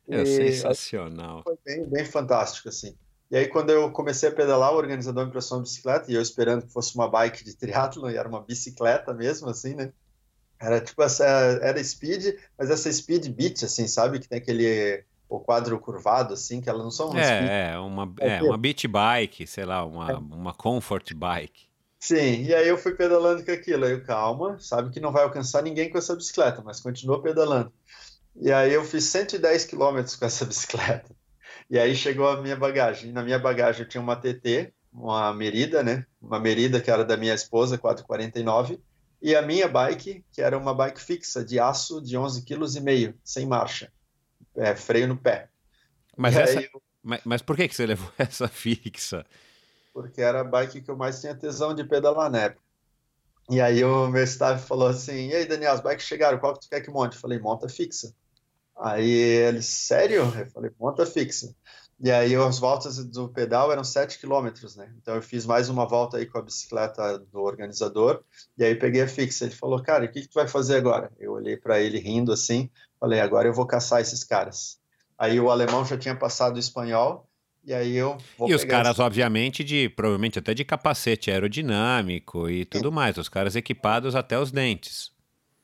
É 0.08 0.22
E 0.22 0.26
sensacional. 0.26 1.42
foi 1.44 1.58
bem, 1.66 1.86
bem 1.86 2.06
fantástico, 2.06 2.70
assim. 2.70 2.96
E 3.30 3.38
aí, 3.38 3.48
quando 3.48 3.70
eu 3.70 3.90
comecei 3.92 4.28
a 4.30 4.32
pedalar, 4.32 4.74
o 4.74 4.78
organizador 4.78 5.24
me 5.24 5.30
emprestou 5.30 5.58
uma 5.58 5.64
bicicleta 5.64 6.12
e 6.12 6.16
eu 6.16 6.22
esperando 6.22 6.66
que 6.66 6.74
fosse 6.74 6.94
uma 6.96 7.10
bike 7.10 7.46
de 7.46 7.56
triatlon, 7.56 8.10
e 8.10 8.18
era 8.18 8.28
uma 8.28 8.42
bicicleta 8.42 9.14
mesmo, 9.14 9.50
assim, 9.50 9.74
né? 9.74 9.92
Era 10.60 10.82
tipo 10.82 11.02
essa, 11.02 11.26
era 11.26 11.82
speed, 11.84 12.36
mas 12.58 12.70
essa 12.70 12.92
speed 12.92 13.30
beat, 13.30 13.64
assim, 13.64 13.88
sabe? 13.88 14.20
Que 14.20 14.28
tem 14.28 14.38
aquele, 14.38 15.04
o 15.30 15.40
quadro 15.40 15.80
curvado, 15.80 16.34
assim, 16.34 16.60
que 16.60 16.70
elas 16.70 16.84
não 16.84 16.92
são 16.92 17.10
uma 17.10 17.24
speed. 17.24 17.50
É, 17.50 17.72
é 17.72 17.80
uma, 17.80 18.14
é 18.20 18.44
uma 18.44 18.58
beach 18.58 18.86
bike, 18.88 19.48
sei 19.48 19.64
lá, 19.64 19.86
uma, 19.86 20.20
uma 20.20 20.54
comfort 20.54 21.14
bike. 21.14 21.71
Sim, 22.04 22.44
e 22.46 22.54
aí 22.56 22.68
eu 22.68 22.78
fui 22.78 22.96
pedalando 22.96 23.46
com 23.46 23.52
aquilo. 23.52 23.86
Aí 23.86 23.92
eu, 23.94 24.04
calma, 24.04 24.60
sabe 24.60 24.92
que 24.92 25.00
não 25.00 25.12
vai 25.12 25.24
alcançar 25.24 25.62
ninguém 25.62 25.90
com 25.90 25.98
essa 25.98 26.16
bicicleta, 26.16 26.62
mas 26.64 26.80
continua 26.82 27.22
pedalando. 27.22 27.72
E 28.36 28.52
aí 28.52 28.74
eu 28.74 28.86
fiz 28.86 29.06
110 29.06 29.66
quilômetros 29.66 30.16
com 30.16 30.26
essa 30.26 30.46
bicicleta. 30.48 31.16
E 31.70 31.80
aí 31.80 31.96
chegou 31.96 32.30
a 32.30 32.42
minha 32.42 32.56
bagagem. 32.58 33.12
Na 33.14 33.24
minha 33.24 33.40
bagagem 33.40 33.84
eu 33.84 33.90
tinha 33.90 34.02
uma 34.02 34.16
TT, 34.16 34.74
uma 34.94 35.34
Merida, 35.34 35.84
né? 35.84 36.06
Uma 36.22 36.40
Merida 36.40 36.82
que 36.82 36.92
era 36.92 37.06
da 37.06 37.18
minha 37.18 37.34
esposa, 37.36 37.78
449, 37.78 38.82
e 39.22 39.36
a 39.36 39.42
minha 39.42 39.68
bike, 39.68 40.26
que 40.32 40.42
era 40.42 40.58
uma 40.58 40.74
bike 40.76 41.02
fixa 41.02 41.46
de 41.46 41.60
aço 41.60 42.02
de 42.02 42.18
11,5 42.18 43.14
kg, 43.14 43.20
sem 43.24 43.46
marcha, 43.48 43.92
é, 44.58 44.76
freio 44.76 45.08
no 45.08 45.18
pé. 45.18 45.50
Mas, 46.18 46.36
E 46.36 46.40
essa, 46.40 46.60
eu- 46.62 46.82
mas, 47.04 47.22
mas 47.26 47.42
por 47.42 47.56
que, 47.56 47.68
que 47.68 47.76
você 47.76 47.86
levou 47.86 48.12
essa 48.18 48.48
fixa? 48.48 49.26
Porque 49.94 50.22
era 50.22 50.42
a 50.42 50.44
bike 50.44 50.82
que 50.82 50.92
eu 50.92 50.98
mais 50.98 51.20
tinha 51.20 51.36
tesão 51.36 51.74
de 51.74 51.84
pedalar 51.84 52.30
na 52.30 52.40
época. 52.40 52.62
E 53.50 53.60
aí 53.60 53.84
o 53.84 54.08
meu 54.08 54.24
staff 54.24 54.66
falou 54.66 54.88
assim, 54.88 55.28
e 55.28 55.36
aí 55.36 55.46
Daniel, 55.46 55.74
as 55.74 55.82
bikes 55.82 56.06
chegaram, 56.06 56.40
qual 56.40 56.54
que 56.54 56.62
tu 56.62 56.70
quer 56.70 56.82
que 56.82 56.90
monte? 56.90 57.16
Eu 57.16 57.20
falei, 57.20 57.40
monta 57.40 57.68
fixa. 57.68 58.14
Aí 58.78 59.10
ele, 59.10 59.62
sério? 59.62 60.22
Eu 60.38 60.46
falei, 60.52 60.72
monta 60.80 61.06
fixa. 61.06 61.54
E 62.04 62.10
aí 62.10 62.36
as 62.36 62.58
voltas 62.58 62.98
do 63.06 63.30
pedal 63.30 63.72
eram 63.72 63.84
7 63.84 64.18
quilômetros, 64.20 64.76
né? 64.76 64.92
Então 64.98 65.16
eu 65.16 65.22
fiz 65.22 65.46
mais 65.46 65.70
uma 65.70 65.86
volta 65.86 66.18
aí 66.18 66.26
com 66.26 66.40
a 66.40 66.42
bicicleta 66.42 67.20
do 67.20 67.42
organizador 67.42 68.24
e 68.58 68.64
aí 68.64 68.74
peguei 68.74 69.04
a 69.04 69.08
fixa. 69.08 69.46
Ele 69.46 69.54
falou, 69.54 69.84
cara, 69.84 70.06
o 70.06 70.12
que, 70.12 70.22
que 70.22 70.28
tu 70.28 70.34
vai 70.34 70.48
fazer 70.48 70.78
agora? 70.78 71.12
Eu 71.20 71.34
olhei 71.34 71.56
para 71.58 71.80
ele 71.80 72.00
rindo 72.00 72.32
assim, 72.32 72.72
falei, 73.00 73.20
agora 73.20 73.48
eu 73.48 73.54
vou 73.54 73.68
caçar 73.68 74.02
esses 74.02 74.24
caras. 74.24 74.80
Aí 75.16 75.40
o 75.40 75.52
alemão 75.52 75.86
já 75.86 75.96
tinha 75.96 76.16
passado 76.16 76.56
o 76.56 76.60
espanhol 76.60 77.30
e 77.64 77.74
aí 77.74 77.96
eu 77.96 78.18
E 78.48 78.54
os 78.54 78.64
caras, 78.64 78.94
esse... 78.94 79.02
obviamente, 79.02 79.64
de 79.64 79.90
provavelmente 79.90 80.40
até 80.40 80.54
de 80.54 80.66
capacete 80.66 81.30
aerodinâmico 81.30 82.50
e 82.50 82.66
tudo 82.66 82.90
Sim. 82.90 82.96
mais, 82.96 83.18
os 83.18 83.30
caras 83.30 83.56
equipados 83.56 84.16
até 84.16 84.38
os 84.40 84.52
dentes. 84.52 85.12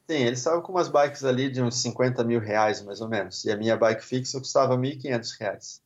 Sim, 0.10 0.24
eles 0.24 0.40
estavam 0.40 0.62
com 0.62 0.72
umas 0.72 0.88
bikes 0.88 1.26
ali 1.26 1.50
de 1.50 1.62
uns 1.62 1.76
50 1.82 2.24
mil 2.24 2.40
reais, 2.40 2.82
mais 2.82 3.02
ou 3.02 3.10
menos. 3.10 3.44
E 3.44 3.52
a 3.52 3.58
minha 3.58 3.76
bike 3.76 4.06
fixa 4.06 4.40
custava 4.40 4.78
1.500 4.78 5.40
reais. 5.40 5.82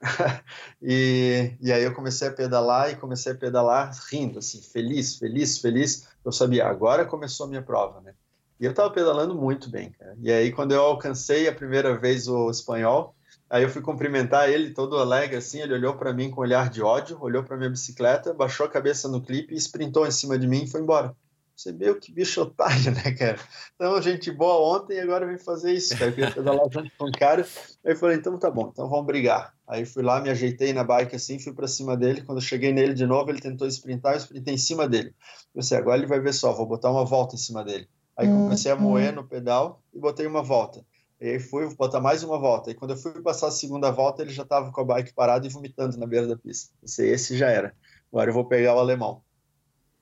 e, 0.82 1.52
e 1.60 1.72
aí 1.72 1.82
eu 1.82 1.94
comecei 1.94 2.28
a 2.28 2.32
pedalar 2.32 2.90
e 2.90 2.96
comecei 2.96 3.32
a 3.32 3.34
pedalar 3.34 3.92
rindo, 4.10 4.38
assim, 4.38 4.60
feliz, 4.60 5.16
feliz, 5.16 5.58
feliz. 5.58 6.06
Eu 6.24 6.30
sabia, 6.30 6.66
agora 6.66 7.04
começou 7.04 7.46
a 7.46 7.48
minha 7.48 7.62
prova, 7.62 8.00
né? 8.02 8.14
E 8.60 8.64
eu 8.64 8.70
estava 8.70 8.90
pedalando 8.90 9.34
muito 9.34 9.68
bem, 9.68 9.90
cara. 9.90 10.16
E 10.20 10.30
aí 10.30 10.52
quando 10.52 10.72
eu 10.72 10.80
alcancei 10.80 11.48
a 11.48 11.54
primeira 11.54 11.96
vez 11.98 12.28
o 12.28 12.50
espanhol, 12.50 13.16
aí 13.54 13.62
eu 13.62 13.68
fui 13.68 13.80
cumprimentar 13.80 14.50
ele 14.50 14.70
todo 14.70 14.98
alegre, 14.98 15.36
assim, 15.36 15.60
ele 15.60 15.74
olhou 15.74 15.94
para 15.94 16.12
mim 16.12 16.28
com 16.28 16.40
um 16.40 16.42
olhar 16.42 16.68
de 16.68 16.82
ódio, 16.82 17.16
olhou 17.20 17.44
para 17.44 17.56
minha 17.56 17.70
bicicleta, 17.70 18.34
baixou 18.34 18.66
a 18.66 18.68
cabeça 18.68 19.06
no 19.06 19.22
clipe 19.22 19.54
e 19.54 19.56
sprintou 19.56 20.04
em 20.04 20.10
cima 20.10 20.36
de 20.36 20.48
mim 20.48 20.64
e 20.64 20.66
foi 20.68 20.80
embora. 20.80 21.14
Você 21.54 21.72
viu 21.72 21.96
que 22.00 22.10
bicho 22.10 22.42
otário, 22.42 22.90
né, 22.90 23.12
cara? 23.12 23.38
Então, 23.76 24.02
gente 24.02 24.32
boa 24.32 24.76
ontem 24.76 24.96
e 24.96 25.00
agora 25.00 25.24
vem 25.24 25.38
fazer 25.38 25.72
isso, 25.72 25.96
cara. 25.96 26.10
Eu 26.10 26.14
queria 26.14 26.32
pedalar 26.32 26.66
junto 26.68 26.90
com 26.98 27.04
o 27.04 27.12
cara. 27.12 27.46
Aí 27.86 27.92
eu 27.92 27.96
falei, 27.96 28.16
então 28.16 28.36
tá 28.40 28.50
bom, 28.50 28.70
então 28.72 28.88
vamos 28.88 29.06
brigar. 29.06 29.54
Aí 29.68 29.86
fui 29.86 30.02
lá, 30.02 30.20
me 30.20 30.30
ajeitei 30.30 30.72
na 30.72 30.82
bike 30.82 31.14
assim, 31.14 31.38
fui 31.38 31.52
para 31.52 31.68
cima 31.68 31.96
dele. 31.96 32.22
Quando 32.22 32.38
eu 32.38 32.44
cheguei 32.44 32.72
nele 32.72 32.92
de 32.92 33.06
novo, 33.06 33.30
ele 33.30 33.40
tentou 33.40 33.68
sprintar, 33.68 34.14
eu 34.14 34.18
sprintei 34.18 34.54
em 34.54 34.58
cima 34.58 34.88
dele. 34.88 35.10
Eu 35.54 35.60
pensei, 35.60 35.78
agora 35.78 35.98
ele 35.98 36.08
vai 36.08 36.18
ver 36.18 36.34
só, 36.34 36.52
vou 36.52 36.66
botar 36.66 36.90
uma 36.90 37.04
volta 37.04 37.36
em 37.36 37.38
cima 37.38 37.62
dele. 37.62 37.88
Aí 38.16 38.26
comecei 38.26 38.72
a 38.72 38.76
moer 38.76 39.14
no 39.14 39.22
pedal 39.22 39.80
e 39.92 40.00
botei 40.00 40.26
uma 40.26 40.42
volta. 40.42 40.84
E 41.20 41.30
aí 41.30 41.40
fui 41.40 41.72
botar 41.74 42.00
mais 42.00 42.22
uma 42.22 42.38
volta. 42.38 42.70
E 42.70 42.74
quando 42.74 42.92
eu 42.92 42.96
fui 42.96 43.22
passar 43.22 43.48
a 43.48 43.52
segunda 43.52 43.90
volta, 43.90 44.22
ele 44.22 44.32
já 44.32 44.42
estava 44.42 44.70
com 44.72 44.80
a 44.80 44.84
bike 44.84 45.14
parada 45.14 45.46
e 45.46 45.50
vomitando 45.50 45.96
na 45.96 46.06
beira 46.06 46.26
da 46.26 46.36
pista. 46.36 46.72
Pensei, 46.80 47.10
esse 47.10 47.36
já 47.36 47.48
era. 47.48 47.74
Agora 48.12 48.30
eu 48.30 48.34
vou 48.34 48.44
pegar 48.44 48.74
o 48.74 48.78
alemão. 48.78 49.22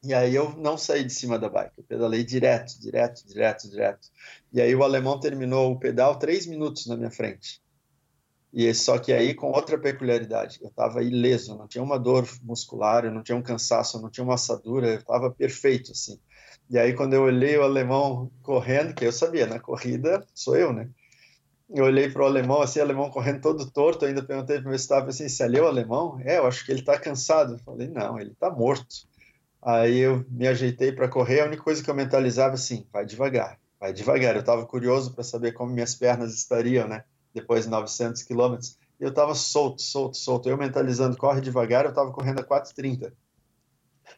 E 0.05 0.13
aí 0.13 0.35
eu 0.35 0.57
não 0.57 0.77
saí 0.77 1.05
de 1.05 1.13
cima 1.13 1.39
da 1.39 1.49
bike, 1.49 1.79
eu 1.79 1.85
pedalei 1.85 2.25
direto, 2.25 2.81
direto, 2.81 3.25
direto, 3.25 3.71
direto. 3.71 4.09
E 4.53 4.61
aí 4.61 4.75
o 4.75 4.83
alemão 4.83 5.21
terminou 5.21 5.71
o 5.71 5.79
pedal 5.79 6.19
três 6.19 6.45
minutos 6.45 6.87
na 6.87 6.97
minha 6.97 7.11
frente. 7.11 7.63
E 8.53 8.75
só 8.75 8.99
que 8.99 9.13
aí 9.13 9.33
com 9.33 9.53
outra 9.53 9.79
peculiaridade, 9.79 10.59
eu 10.61 10.69
estava 10.69 11.05
ileso, 11.05 11.57
não 11.57 11.69
tinha 11.69 11.85
uma 11.85 11.99
dor 11.99 12.29
muscular, 12.43 13.11
não 13.13 13.23
tinha 13.23 13.37
um 13.37 13.43
cansaço, 13.43 14.03
não 14.03 14.11
tinha 14.11 14.25
uma 14.25 14.35
assadura, 14.35 14.89
eu 14.89 14.99
estava 14.99 15.31
perfeito 15.31 15.93
assim. 15.93 16.19
E 16.69 16.77
aí 16.79 16.95
quando 16.95 17.15
eu 17.15 17.23
olhei 17.23 17.57
o 17.57 17.63
alemão 17.63 18.31
correndo, 18.43 18.95
que 18.95 19.07
eu 19.07 19.13
sabia, 19.13 19.47
na 19.47 19.61
corrida 19.61 20.27
sou 20.35 20.57
eu, 20.57 20.73
né? 20.73 20.91
Eu 21.75 21.85
olhei 21.85 22.11
para 22.11 22.23
o 22.23 22.27
alemão, 22.27 22.61
assim, 22.61 22.81
o 22.81 22.83
alemão 22.83 23.11
correndo 23.11 23.41
todo 23.41 23.71
torto, 23.71 24.05
ainda 24.05 24.23
perguntei 24.23 24.57
para 24.59 24.67
o 24.67 24.69
meu 24.69 24.77
staff 24.77 25.09
assim, 25.09 25.29
se 25.29 25.43
ali 25.43 25.59
é 25.59 25.63
o 25.63 25.67
alemão? 25.67 26.21
É, 26.23 26.39
eu 26.39 26.47
acho 26.47 26.67
que 26.67 26.71
ele 26.71 26.81
está 26.81 26.99
cansado. 26.99 27.55
Eu 27.55 27.59
falei, 27.61 27.89
não, 27.89 28.21
ele 28.21 28.33
está 28.33 28.51
morto. 28.51 29.07
Aí 29.63 29.99
eu 29.99 30.25
me 30.29 30.47
ajeitei 30.47 30.93
para 30.93 31.09
correr, 31.09 31.41
a 31.41 31.47
única 31.47 31.63
coisa 31.63 31.83
que 31.83 31.89
eu 31.89 31.95
mentalizava 31.95 32.55
assim, 32.55 32.87
vai 32.93 33.07
devagar, 33.07 33.59
vai 33.81 33.93
devagar. 33.93 34.35
Eu 34.35 34.41
estava 34.41 34.67
curioso 34.67 35.15
para 35.15 35.25
saber 35.25 35.53
como 35.53 35.73
minhas 35.73 35.95
pernas 35.95 36.35
estariam, 36.35 36.87
né? 36.87 37.05
Depois 37.33 37.65
de 37.65 37.71
900 37.71 38.23
quilômetros. 38.25 38.77
Eu 39.01 39.09
estava 39.09 39.35
solto, 39.35 39.81
solto, 39.81 40.17
solto. 40.17 40.49
Eu 40.49 40.59
mentalizando, 40.59 41.17
corre 41.17 41.41
devagar, 41.41 41.85
eu 41.85 41.91
estava 41.91 42.13
correndo 42.13 42.41
a 42.41 42.45
4,30. 42.45 43.13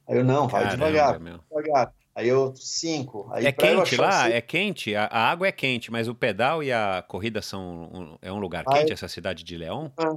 Aí 0.08 0.16
eu, 0.16 0.24
não, 0.24 0.48
vai 0.48 0.64
Caramba, 0.64 0.86
devagar, 0.86 1.20
meu. 1.20 1.38
devagar. 1.48 1.94
Aí 2.14 2.28
eu, 2.28 2.54
5. 2.54 3.30
É 3.34 3.50
quente 3.50 3.96
lá? 3.96 4.30
É 4.30 4.40
quente? 4.40 4.94
A, 4.94 5.04
a, 5.06 5.30
água 5.30 5.48
é 5.48 5.52
quente, 5.52 5.90
mas 5.90 6.06
o 6.06 6.14
pedal 6.14 6.62
e 6.62 6.72
a 6.72 7.04
corrida 7.06 7.42
são 7.42 7.90
um, 7.92 8.18
é 8.22 8.32
um 8.32 8.38
lugar 8.38 8.64
quente, 8.64 8.86
Aí... 8.86 8.92
essa 8.92 9.08
cidade 9.08 9.42
de 9.42 9.56
Leão? 9.56 9.92
Ah 9.96 10.14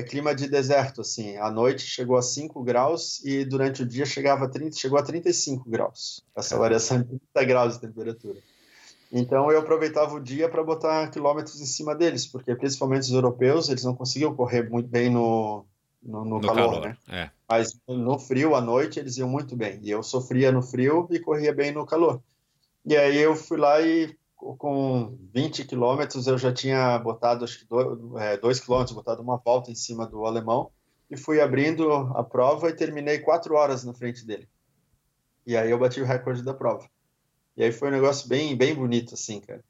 é 0.00 0.02
clima 0.02 0.34
de 0.34 0.48
deserto, 0.48 1.00
assim. 1.00 1.36
À 1.36 1.50
noite 1.50 1.82
chegou 1.82 2.16
a 2.16 2.22
5 2.22 2.62
graus 2.62 3.22
e 3.24 3.44
durante 3.44 3.82
o 3.82 3.86
dia 3.86 4.06
chegava 4.06 4.46
a 4.46 4.48
30, 4.48 4.76
chegou 4.76 4.98
a 4.98 5.02
35 5.02 5.68
graus. 5.68 6.24
Essa 6.34 6.58
variação 6.58 6.98
de 7.02 7.18
30 7.34 7.44
graus 7.44 7.74
de 7.74 7.80
temperatura. 7.80 8.38
Então 9.12 9.50
eu 9.50 9.58
aproveitava 9.58 10.14
o 10.14 10.20
dia 10.20 10.48
para 10.48 10.62
botar 10.62 11.10
quilômetros 11.10 11.60
em 11.60 11.66
cima 11.66 11.94
deles, 11.94 12.26
porque 12.26 12.54
principalmente 12.54 13.02
os 13.02 13.12
europeus, 13.12 13.68
eles 13.68 13.84
não 13.84 13.94
conseguiam 13.94 14.34
correr 14.34 14.68
muito 14.70 14.88
bem 14.88 15.10
no, 15.10 15.64
no, 16.02 16.24
no, 16.24 16.38
no 16.38 16.40
calor, 16.40 16.70
calor, 16.70 16.80
né? 16.86 16.96
É. 17.08 17.30
Mas 17.50 17.76
no 17.88 18.16
frio, 18.16 18.54
à 18.54 18.60
noite, 18.60 19.00
eles 19.00 19.16
iam 19.16 19.28
muito 19.28 19.56
bem. 19.56 19.80
E 19.82 19.90
eu 19.90 20.04
sofria 20.04 20.52
no 20.52 20.62
frio 20.62 21.08
e 21.10 21.18
corria 21.18 21.52
bem 21.52 21.72
no 21.72 21.84
calor. 21.84 22.22
E 22.86 22.96
aí 22.96 23.18
eu 23.18 23.34
fui 23.34 23.58
lá 23.58 23.80
e 23.80 24.16
com 24.36 25.18
20 25.34 25.64
quilômetros 25.64 26.28
eu 26.28 26.38
já 26.38 26.52
tinha 26.52 26.96
botado 27.00 27.44
acho 27.44 27.58
que 27.58 27.66
2 27.66 28.58
é, 28.58 28.60
quilômetros, 28.62 28.94
botado 28.94 29.20
uma 29.20 29.36
volta 29.36 29.70
em 29.70 29.74
cima 29.74 30.06
do 30.06 30.24
alemão 30.24 30.70
e 31.10 31.16
fui 31.16 31.40
abrindo 31.40 31.92
a 32.14 32.22
prova 32.22 32.70
e 32.70 32.76
terminei 32.76 33.18
quatro 33.18 33.56
horas 33.56 33.84
na 33.84 33.92
frente 33.92 34.24
dele. 34.24 34.48
E 35.44 35.56
aí 35.56 35.72
eu 35.72 35.78
bati 35.78 36.00
o 36.00 36.06
recorde 36.06 36.44
da 36.44 36.54
prova. 36.54 36.88
E 37.56 37.64
aí 37.64 37.72
foi 37.72 37.88
um 37.88 37.92
negócio 37.92 38.28
bem, 38.28 38.56
bem 38.56 38.76
bonito, 38.76 39.14
assim, 39.14 39.40
cara. 39.40 39.64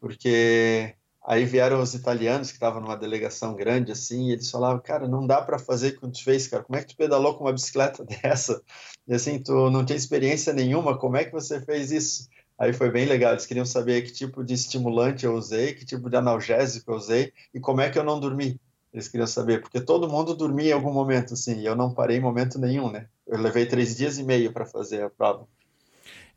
Porque 0.00 0.96
aí 1.24 1.44
vieram 1.44 1.80
os 1.80 1.94
italianos 1.94 2.48
que 2.48 2.54
estavam 2.54 2.80
numa 2.80 2.96
delegação 2.96 3.54
grande, 3.54 3.92
assim, 3.92 4.28
e 4.28 4.32
eles 4.32 4.50
falavam, 4.50 4.80
cara, 4.80 5.06
não 5.06 5.26
dá 5.26 5.40
para 5.40 5.58
fazer 5.58 5.88
o 5.88 6.00
que 6.00 6.08
tu 6.08 6.24
fez, 6.24 6.48
cara. 6.48 6.64
Como 6.64 6.78
é 6.78 6.82
que 6.82 6.88
tu 6.88 6.96
pedalou 6.96 7.34
com 7.34 7.44
uma 7.44 7.52
bicicleta 7.52 8.04
dessa? 8.22 8.60
E 9.06 9.14
assim, 9.14 9.38
tu 9.38 9.70
não 9.70 9.84
tinha 9.84 9.96
experiência 9.96 10.52
nenhuma, 10.52 10.98
como 10.98 11.16
é 11.16 11.24
que 11.24 11.32
você 11.32 11.60
fez 11.60 11.90
isso? 11.90 12.28
Aí 12.58 12.72
foi 12.72 12.90
bem 12.90 13.06
legal, 13.06 13.32
eles 13.32 13.46
queriam 13.46 13.64
saber 13.64 14.02
que 14.02 14.12
tipo 14.12 14.44
de 14.44 14.54
estimulante 14.54 15.24
eu 15.24 15.34
usei, 15.34 15.74
que 15.74 15.84
tipo 15.84 16.08
de 16.08 16.16
analgésico 16.16 16.92
eu 16.92 16.96
usei 16.96 17.32
e 17.52 17.58
como 17.58 17.80
é 17.80 17.90
que 17.90 17.98
eu 17.98 18.04
não 18.04 18.20
dormi. 18.20 18.60
Eles 18.92 19.08
queriam 19.08 19.26
saber, 19.26 19.62
porque 19.62 19.80
todo 19.80 20.08
mundo 20.08 20.34
dormia 20.34 20.70
em 20.70 20.72
algum 20.72 20.92
momento, 20.92 21.32
assim, 21.32 21.60
e 21.60 21.66
eu 21.66 21.74
não 21.74 21.94
parei 21.94 22.18
em 22.18 22.20
momento 22.20 22.58
nenhum, 22.58 22.90
né? 22.90 23.06
Eu 23.26 23.40
levei 23.40 23.64
três 23.64 23.96
dias 23.96 24.18
e 24.18 24.22
meio 24.22 24.52
para 24.52 24.66
fazer 24.66 25.02
a 25.02 25.10
prova. 25.10 25.48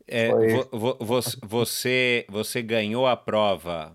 É, 0.08 0.30
vo, 0.30 0.96
vo, 1.00 1.38
você, 1.42 2.24
você 2.30 2.62
ganhou 2.62 3.06
a 3.06 3.16
prova, 3.16 3.94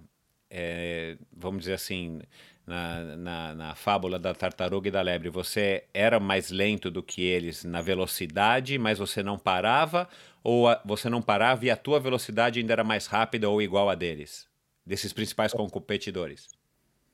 é, 0.52 1.18
vamos 1.32 1.61
dizer 1.61 1.73
assim, 1.73 2.19
na, 2.68 3.15
na, 3.15 3.56
na, 3.56 3.76
fábula 3.76 4.19
da 4.19 4.34
tartaruga 4.34 4.90
e 4.90 4.91
da 4.91 5.02
lebre, 5.02 5.30
você 5.30 5.86
era 5.94 6.19
mais 6.19 6.52
lento 6.52 6.91
do 6.91 7.02
que 7.02 7.22
eles 7.22 7.64
na 7.64 7.82
velocidade, 7.82 8.78
mas 8.78 8.99
você 8.99 9.23
não 9.23 9.40
parava? 9.40 10.10
Ou 10.44 10.68
a, 10.68 10.82
você 10.84 11.10
não 11.10 11.22
parava 11.22 11.65
e 11.65 11.72
a 11.72 11.78
tua 11.78 11.99
velocidade 11.99 12.60
ainda 12.60 12.73
era 12.73 12.84
mais 12.84 13.07
rápida 13.07 13.49
ou 13.49 13.61
igual 13.61 13.90
a 13.90 13.95
deles? 13.95 14.48
Desses 14.86 15.14
principais 15.14 15.53
competidores? 15.53 16.49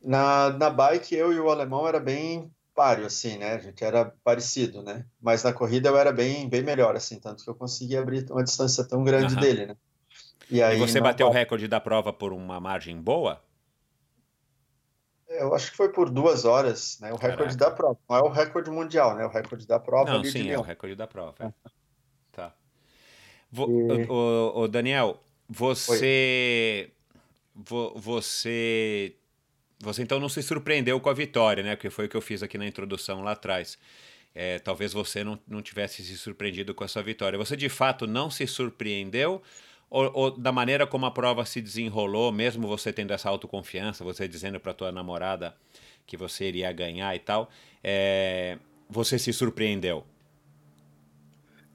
Na, 0.04 0.50
na 0.50 0.70
bike, 0.70 1.14
eu 1.14 1.32
e 1.32 1.40
o 1.40 1.50
alemão 1.50 1.88
era 1.88 2.00
bem 2.00 2.52
páreo, 2.74 3.06
assim, 3.06 3.38
né? 3.38 3.54
A 3.54 3.60
gente 3.60 3.84
era 3.84 4.14
parecido, 4.24 4.82
né? 4.82 5.06
Mas 5.22 5.44
na 5.44 5.52
corrida 5.52 5.90
eu 5.90 5.98
era 5.98 6.12
bem, 6.12 6.48
bem 6.48 6.64
melhor, 6.64 6.96
assim, 6.96 7.20
tanto 7.20 7.44
que 7.44 7.50
eu 7.50 7.56
consegui 7.56 7.98
abrir 7.98 8.26
uma 8.32 8.44
distância 8.44 8.84
tão 8.84 9.04
grande 9.04 9.36
uhum. 9.36 9.42
dele, 9.42 9.66
né? 9.68 9.76
E, 10.49 10.61
aí, 10.61 10.78
e 10.78 10.80
você 10.80 11.02
bateu 11.02 11.28
o 11.28 11.32
recorde 11.32 11.68
da 11.68 11.80
prova 11.80 12.14
por 12.14 12.32
uma 12.32 12.60
margem 12.60 12.99
boa? 12.99 13.41
Eu 15.28 15.53
acho 15.53 15.72
que 15.72 15.78
foi 15.78 15.90
por 15.90 16.10
duas 16.10 16.45
horas, 16.45 16.99
né? 17.02 17.11
O 17.11 17.18
Caraca. 17.18 17.38
recorde 17.38 17.57
da 17.57 17.69
prova. 17.69 17.99
Não 18.10 18.15
é 18.15 18.22
o 18.22 18.30
recorde 18.30 18.69
mundial, 18.72 19.15
né? 19.15 19.26
O 19.26 19.30
recorde 19.30 19.68
da 19.68 19.80
prova. 19.80 20.11
Não, 20.11 20.24
sim, 20.24 20.49
é 20.49 20.57
o 20.57 20.61
recorde 20.61 20.95
da 20.95 21.06
prova. 21.06 21.36
É. 21.40 21.69
Tá. 22.32 22.53
Vo, 23.52 23.68
e... 23.69 24.06
o, 24.10 24.61
o, 24.61 24.68
Daniel, 24.68 25.22
você. 25.49 26.91
Vo, 27.53 27.94
você. 27.98 29.15
Você 29.80 30.02
então 30.02 30.19
não 30.19 30.30
se 30.30 30.41
surpreendeu 30.41 30.99
com 30.99 31.10
a 31.10 31.14
vitória, 31.14 31.61
né? 31.61 31.76
Porque 31.76 31.90
foi 31.90 32.06
o 32.06 32.10
que 32.10 32.18
eu 32.18 32.22
fiz 32.22 32.41
aqui 32.41 32.57
na 32.57 32.65
introdução 32.65 33.22
lá 33.22 33.34
atrás. 33.34 33.78
É, 34.34 34.60
talvez 34.60 34.94
você 34.94 35.24
não, 35.24 35.38
não 35.48 35.61
tivesse 35.61 36.03
se 36.03 36.18
surpreendido 36.18 36.74
com 36.74 36.84
essa 36.84 37.03
vitória. 37.03 37.38
Você 37.38 37.56
de 37.56 37.69
fato 37.69 38.07
não 38.07 38.30
se 38.30 38.48
surpreendeu 38.48 39.41
ou, 39.90 40.12
ou, 40.14 40.32
da 40.32 40.52
maneira 40.52 40.86
como 40.86 41.06
a 41.06 41.12
prova 41.12 41.46
se 41.46 41.62
desenrolou, 41.62 42.32
mesmo 42.32 42.68
você 42.68 42.92
tendo 42.92 43.14
essa 43.14 43.30
autoconfiança, 43.30 44.04
você 44.04 44.28
dizendo 44.28 44.60
para 44.60 44.74
tua 44.74 44.92
namorada 44.92 45.56
que 46.06 46.18
você 46.18 46.46
iria 46.46 46.72
ganhar 46.72 47.16
e 47.16 47.20
tal, 47.20 47.50
é, 47.84 48.58
você 48.90 49.20
se 49.20 49.32
surpreendeu? 49.34 50.06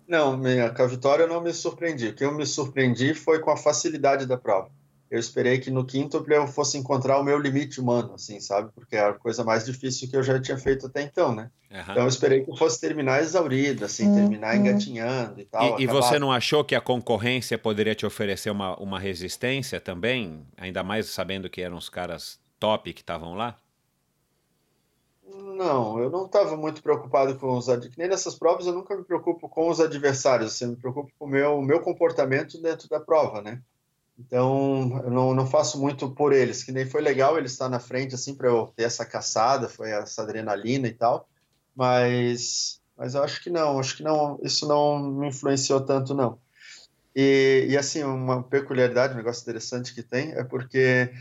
Não, 0.07 0.37
minha, 0.37 0.71
com 0.71 0.83
a 0.83 0.87
vitória 0.87 1.25
eu 1.25 1.29
não 1.29 1.41
me 1.41 1.53
surpreendi. 1.53 2.09
O 2.09 2.15
que 2.15 2.25
eu 2.25 2.35
me 2.35 2.45
surpreendi 2.45 3.15
foi 3.15 3.41
com 3.41 3.51
a 3.51 3.57
facilidade 3.57 4.27
da 4.27 4.37
prova 4.37 4.71
eu 5.13 5.19
esperei 5.19 5.59
que 5.59 5.71
no 5.71 5.85
quinto 5.85 6.25
eu 6.27 6.47
fosse 6.47 6.79
encontrar 6.79 7.19
o 7.19 7.23
meu 7.23 7.39
limite 7.39 7.79
humano, 7.79 8.15
assim, 8.15 8.41
sabe? 8.41 8.71
Porque 8.75 8.97
é 8.97 9.01
a 9.01 9.13
coisa 9.13 9.45
mais 9.45 9.67
difícil 9.67 10.09
que 10.09 10.17
eu 10.17 10.23
já 10.23 10.41
tinha 10.41 10.57
feito 10.57 10.87
até 10.87 11.03
então, 11.03 11.35
né? 11.35 11.51
Uhum. 11.71 11.81
Então 11.81 12.03
eu 12.05 12.09
esperei 12.09 12.43
que 12.43 12.51
eu 12.51 12.57
fosse 12.57 12.81
terminar 12.81 13.21
exaurido, 13.21 13.85
assim, 13.85 14.09
uhum. 14.09 14.15
terminar 14.15 14.57
engatinhando 14.57 15.39
e 15.39 15.45
tal. 15.45 15.79
E, 15.79 15.83
e, 15.83 15.87
você 15.87 16.19
não 16.19 16.33
achou 16.33 16.65
que 16.65 16.75
a 16.75 16.81
concorrência 16.81 17.59
poderia 17.59 17.95
te 17.95 18.07
oferecer 18.07 18.49
uma, 18.49 18.75
uma 18.79 18.99
resistência 18.99 19.79
também? 19.79 20.47
Ainda 20.57 20.83
mais 20.83 21.11
sabendo 21.11 21.51
que 21.51 21.61
eram 21.61 21.77
os 21.77 21.91
caras 21.91 22.41
top 22.59 22.91
que 22.95 23.03
estavam 23.03 23.35
lá? 23.35 23.59
não, 25.63 25.99
eu 25.99 26.11
não 26.11 26.27
estava 26.27 26.57
muito 26.57 26.83
preocupado 26.83 27.39
com 27.39 27.57
os 27.57 27.69
adversários. 27.69 27.97
Nem 27.99 28.09
nessas 28.09 28.35
provas 28.35 28.67
eu 28.67 28.73
nunca 28.73 28.97
me 28.97 29.05
preocupo 29.05 29.49
com 29.49 29.69
os 29.69 29.81
adversários, 29.81 30.53
assim, 30.53 30.65
eu 30.65 30.71
me 30.71 30.77
preocupo 30.77 31.11
com 31.19 31.25
o 31.27 31.29
meu, 31.29 31.61
meu 31.63 31.81
comportamento 31.81 32.61
dentro 32.61 32.89
da 32.89 32.99
prova, 32.99 33.41
né? 33.41 33.61
Então, 34.27 35.01
eu 35.05 35.11
não, 35.11 35.35
não 35.35 35.47
faço 35.47 35.81
muito 35.81 36.11
por 36.11 36.33
eles, 36.33 36.63
que 36.63 36.71
nem 36.71 36.87
foi 36.87 37.03
legal 37.03 37.37
ele 37.37 37.47
estar 37.47 37.69
na 37.69 37.81
frente, 37.81 38.15
assim, 38.15 38.35
para 38.35 38.49
eu 38.49 38.73
ter 38.77 38.85
essa 38.85 39.05
caçada, 39.05 39.69
foi 39.69 39.91
essa 39.91 40.23
adrenalina 40.23 40.87
e 40.87 40.93
tal, 40.93 41.29
mas, 41.75 42.81
mas 42.97 43.15
eu 43.15 43.23
acho 43.23 43.43
que 43.43 43.51
não, 43.51 43.79
acho 43.79 43.97
que 43.97 44.03
não, 44.03 44.39
isso 44.43 44.67
não 44.67 44.99
me 45.03 45.29
influenciou 45.29 45.81
tanto, 45.81 46.15
não. 46.15 46.39
E, 47.15 47.67
e 47.69 47.77
assim, 47.77 48.03
uma 48.05 48.43
peculiaridade, 48.43 49.15
um 49.15 49.17
negócio 49.17 49.43
interessante 49.43 49.95
que 49.95 50.03
tem, 50.03 50.33
é 50.33 50.45
porque 50.45 51.13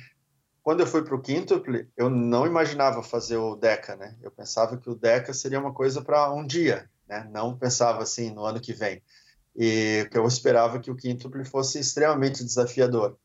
quando 0.63 0.81
eu 0.81 0.87
fui 0.87 1.03
para 1.03 1.15
o 1.15 1.21
quíntuple, 1.21 1.89
eu 1.97 2.09
não 2.09 2.45
imaginava 2.45 3.01
fazer 3.01 3.37
o 3.37 3.55
Deca, 3.55 3.95
né? 3.95 4.15
Eu 4.21 4.29
pensava 4.29 4.77
que 4.77 4.89
o 4.89 4.95
Deca 4.95 5.33
seria 5.33 5.59
uma 5.59 5.73
coisa 5.73 6.01
para 6.01 6.31
um 6.31 6.45
dia, 6.45 6.87
né? 7.07 7.27
Não 7.31 7.57
pensava 7.57 8.03
assim 8.03 8.29
no 8.29 8.45
ano 8.45 8.61
que 8.61 8.73
vem. 8.73 9.01
E 9.55 10.07
que 10.09 10.17
eu 10.17 10.25
esperava 10.25 10.79
que 10.79 10.89
o 10.89 10.95
quíntuple 10.95 11.43
fosse 11.43 11.79
extremamente 11.79 12.43
desafiador. 12.43 13.17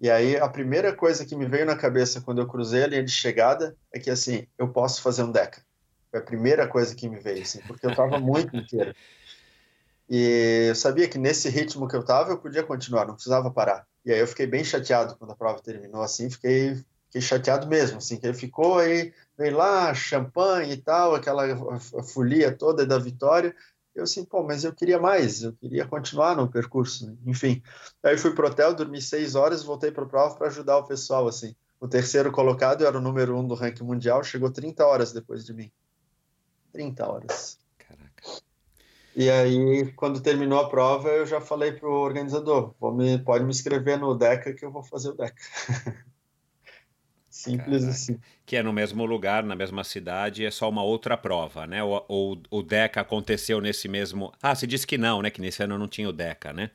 E 0.00 0.10
aí 0.10 0.36
a 0.36 0.48
primeira 0.48 0.94
coisa 0.94 1.24
que 1.24 1.34
me 1.34 1.46
veio 1.46 1.64
na 1.64 1.76
cabeça 1.76 2.20
quando 2.20 2.40
eu 2.40 2.46
cruzei 2.46 2.84
a 2.84 2.86
linha 2.86 3.04
de 3.04 3.10
chegada 3.10 3.76
é 3.92 3.98
que 3.98 4.10
assim, 4.10 4.46
eu 4.58 4.68
posso 4.68 5.00
fazer 5.02 5.22
um 5.22 5.32
Deca. 5.32 5.62
Foi 6.10 6.20
a 6.20 6.22
primeira 6.22 6.66
coisa 6.68 6.94
que 6.94 7.08
me 7.08 7.18
veio, 7.18 7.42
assim, 7.42 7.60
porque 7.66 7.86
eu 7.86 7.90
estava 7.90 8.18
muito 8.18 8.54
inteiro. 8.56 8.94
E 10.08 10.66
eu 10.68 10.74
sabia 10.74 11.08
que 11.08 11.18
nesse 11.18 11.48
ritmo 11.48 11.88
que 11.88 11.96
eu 11.96 12.00
estava, 12.00 12.30
eu 12.30 12.38
podia 12.38 12.62
continuar, 12.62 13.06
não 13.06 13.14
precisava 13.14 13.50
parar. 13.50 13.86
E 14.04 14.12
aí 14.12 14.20
eu 14.20 14.26
fiquei 14.26 14.46
bem 14.46 14.62
chateado 14.62 15.16
quando 15.16 15.32
a 15.32 15.36
prova 15.36 15.60
terminou, 15.60 16.02
assim, 16.02 16.30
fiquei, 16.30 16.76
fiquei 17.06 17.20
chateado 17.20 17.66
mesmo, 17.66 17.98
assim, 17.98 18.16
que 18.16 18.26
ele 18.26 18.34
ficou 18.34 18.78
aí, 18.78 19.12
veio 19.36 19.56
lá, 19.56 19.92
champanhe 19.94 20.74
e 20.74 20.76
tal, 20.76 21.14
aquela 21.14 21.44
folia 22.04 22.52
toda 22.52 22.86
da 22.86 22.98
vitória. 22.98 23.54
Eu 23.96 24.04
assim, 24.04 24.26
pô, 24.26 24.42
mas 24.42 24.62
eu 24.62 24.74
queria 24.74 25.00
mais, 25.00 25.42
eu 25.42 25.54
queria 25.54 25.86
continuar 25.86 26.36
no 26.36 26.50
percurso, 26.50 27.06
né? 27.06 27.16
enfim. 27.24 27.62
Aí 28.02 28.18
fui 28.18 28.34
pro 28.34 28.46
hotel, 28.46 28.74
dormi 28.74 29.00
seis 29.00 29.34
horas, 29.34 29.64
voltei 29.64 29.90
para 29.90 30.04
a 30.04 30.06
prova 30.06 30.36
para 30.36 30.48
ajudar 30.48 30.76
o 30.76 30.84
pessoal, 30.84 31.26
assim. 31.26 31.56
O 31.80 31.88
terceiro 31.88 32.30
colocado 32.30 32.84
era 32.84 32.98
o 32.98 33.00
número 33.00 33.34
um 33.34 33.48
do 33.48 33.54
ranking 33.54 33.84
mundial, 33.84 34.22
chegou 34.22 34.50
30 34.50 34.84
horas 34.84 35.12
depois 35.12 35.46
de 35.46 35.54
mim. 35.54 35.72
30 36.72 37.10
horas. 37.10 37.58
E 39.14 39.30
aí, 39.30 39.90
quando 39.92 40.20
terminou 40.20 40.60
a 40.60 40.68
prova, 40.68 41.08
eu 41.08 41.24
já 41.24 41.40
falei 41.40 41.72
pro 41.72 41.90
organizador, 41.90 42.74
vou 42.78 42.94
me, 42.94 43.18
pode 43.18 43.44
me 43.44 43.50
inscrever 43.50 43.98
no 43.98 44.14
DECA 44.14 44.52
que 44.52 44.62
eu 44.62 44.70
vou 44.70 44.82
fazer 44.82 45.08
o 45.08 45.16
DECA. 45.16 45.42
Simples 47.46 47.82
Caraca. 47.82 47.90
assim. 47.90 48.18
Que 48.44 48.56
é 48.56 48.62
no 48.62 48.72
mesmo 48.72 49.04
lugar, 49.04 49.42
na 49.42 49.54
mesma 49.54 49.84
cidade, 49.84 50.44
é 50.44 50.50
só 50.50 50.68
uma 50.68 50.82
outra 50.82 51.16
prova, 51.16 51.66
né? 51.66 51.82
Ou, 51.82 52.04
ou 52.08 52.42
o 52.50 52.62
DECA 52.62 53.00
aconteceu 53.00 53.60
nesse 53.60 53.88
mesmo... 53.88 54.32
Ah, 54.42 54.54
você 54.54 54.66
disse 54.66 54.86
que 54.86 54.98
não, 54.98 55.22
né? 55.22 55.30
Que 55.30 55.40
nesse 55.40 55.62
ano 55.62 55.78
não 55.78 55.88
tinha 55.88 56.08
o 56.08 56.12
DECA, 56.12 56.52
né? 56.52 56.70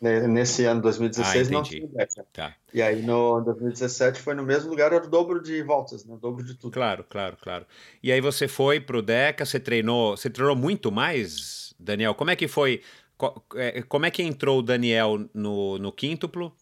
Nesse 0.00 0.66
ano, 0.66 0.82
2016, 0.82 1.48
ah, 1.48 1.50
não 1.50 1.62
tinha 1.62 1.84
o 1.84 1.88
DECA. 1.88 2.26
Tá. 2.32 2.54
E 2.74 2.82
aí, 2.82 3.00
no 3.00 3.40
2017, 3.40 4.20
foi 4.20 4.34
no 4.34 4.42
mesmo 4.42 4.68
lugar, 4.68 4.92
era 4.92 5.04
o 5.04 5.08
dobro 5.08 5.42
de 5.42 5.62
voltas, 5.62 6.04
né? 6.04 6.14
O 6.14 6.18
dobro 6.18 6.44
de 6.44 6.54
tudo. 6.54 6.72
Claro, 6.72 7.04
claro, 7.08 7.36
claro. 7.40 7.64
E 8.02 8.12
aí 8.12 8.20
você 8.20 8.46
foi 8.46 8.80
pro 8.80 9.00
DECA, 9.00 9.46
você 9.46 9.58
treinou... 9.58 10.16
Você 10.16 10.28
treinou 10.28 10.54
muito 10.54 10.92
mais, 10.92 11.74
Daniel? 11.78 12.14
Como 12.14 12.30
é 12.30 12.36
que 12.36 12.46
foi... 12.46 12.82
É, 13.54 13.80
como 13.82 14.04
é 14.04 14.10
que 14.10 14.22
entrou 14.22 14.58
o 14.58 14.62
Daniel 14.62 15.24
no, 15.32 15.78
no 15.78 15.92
quíntuplo 15.92 16.54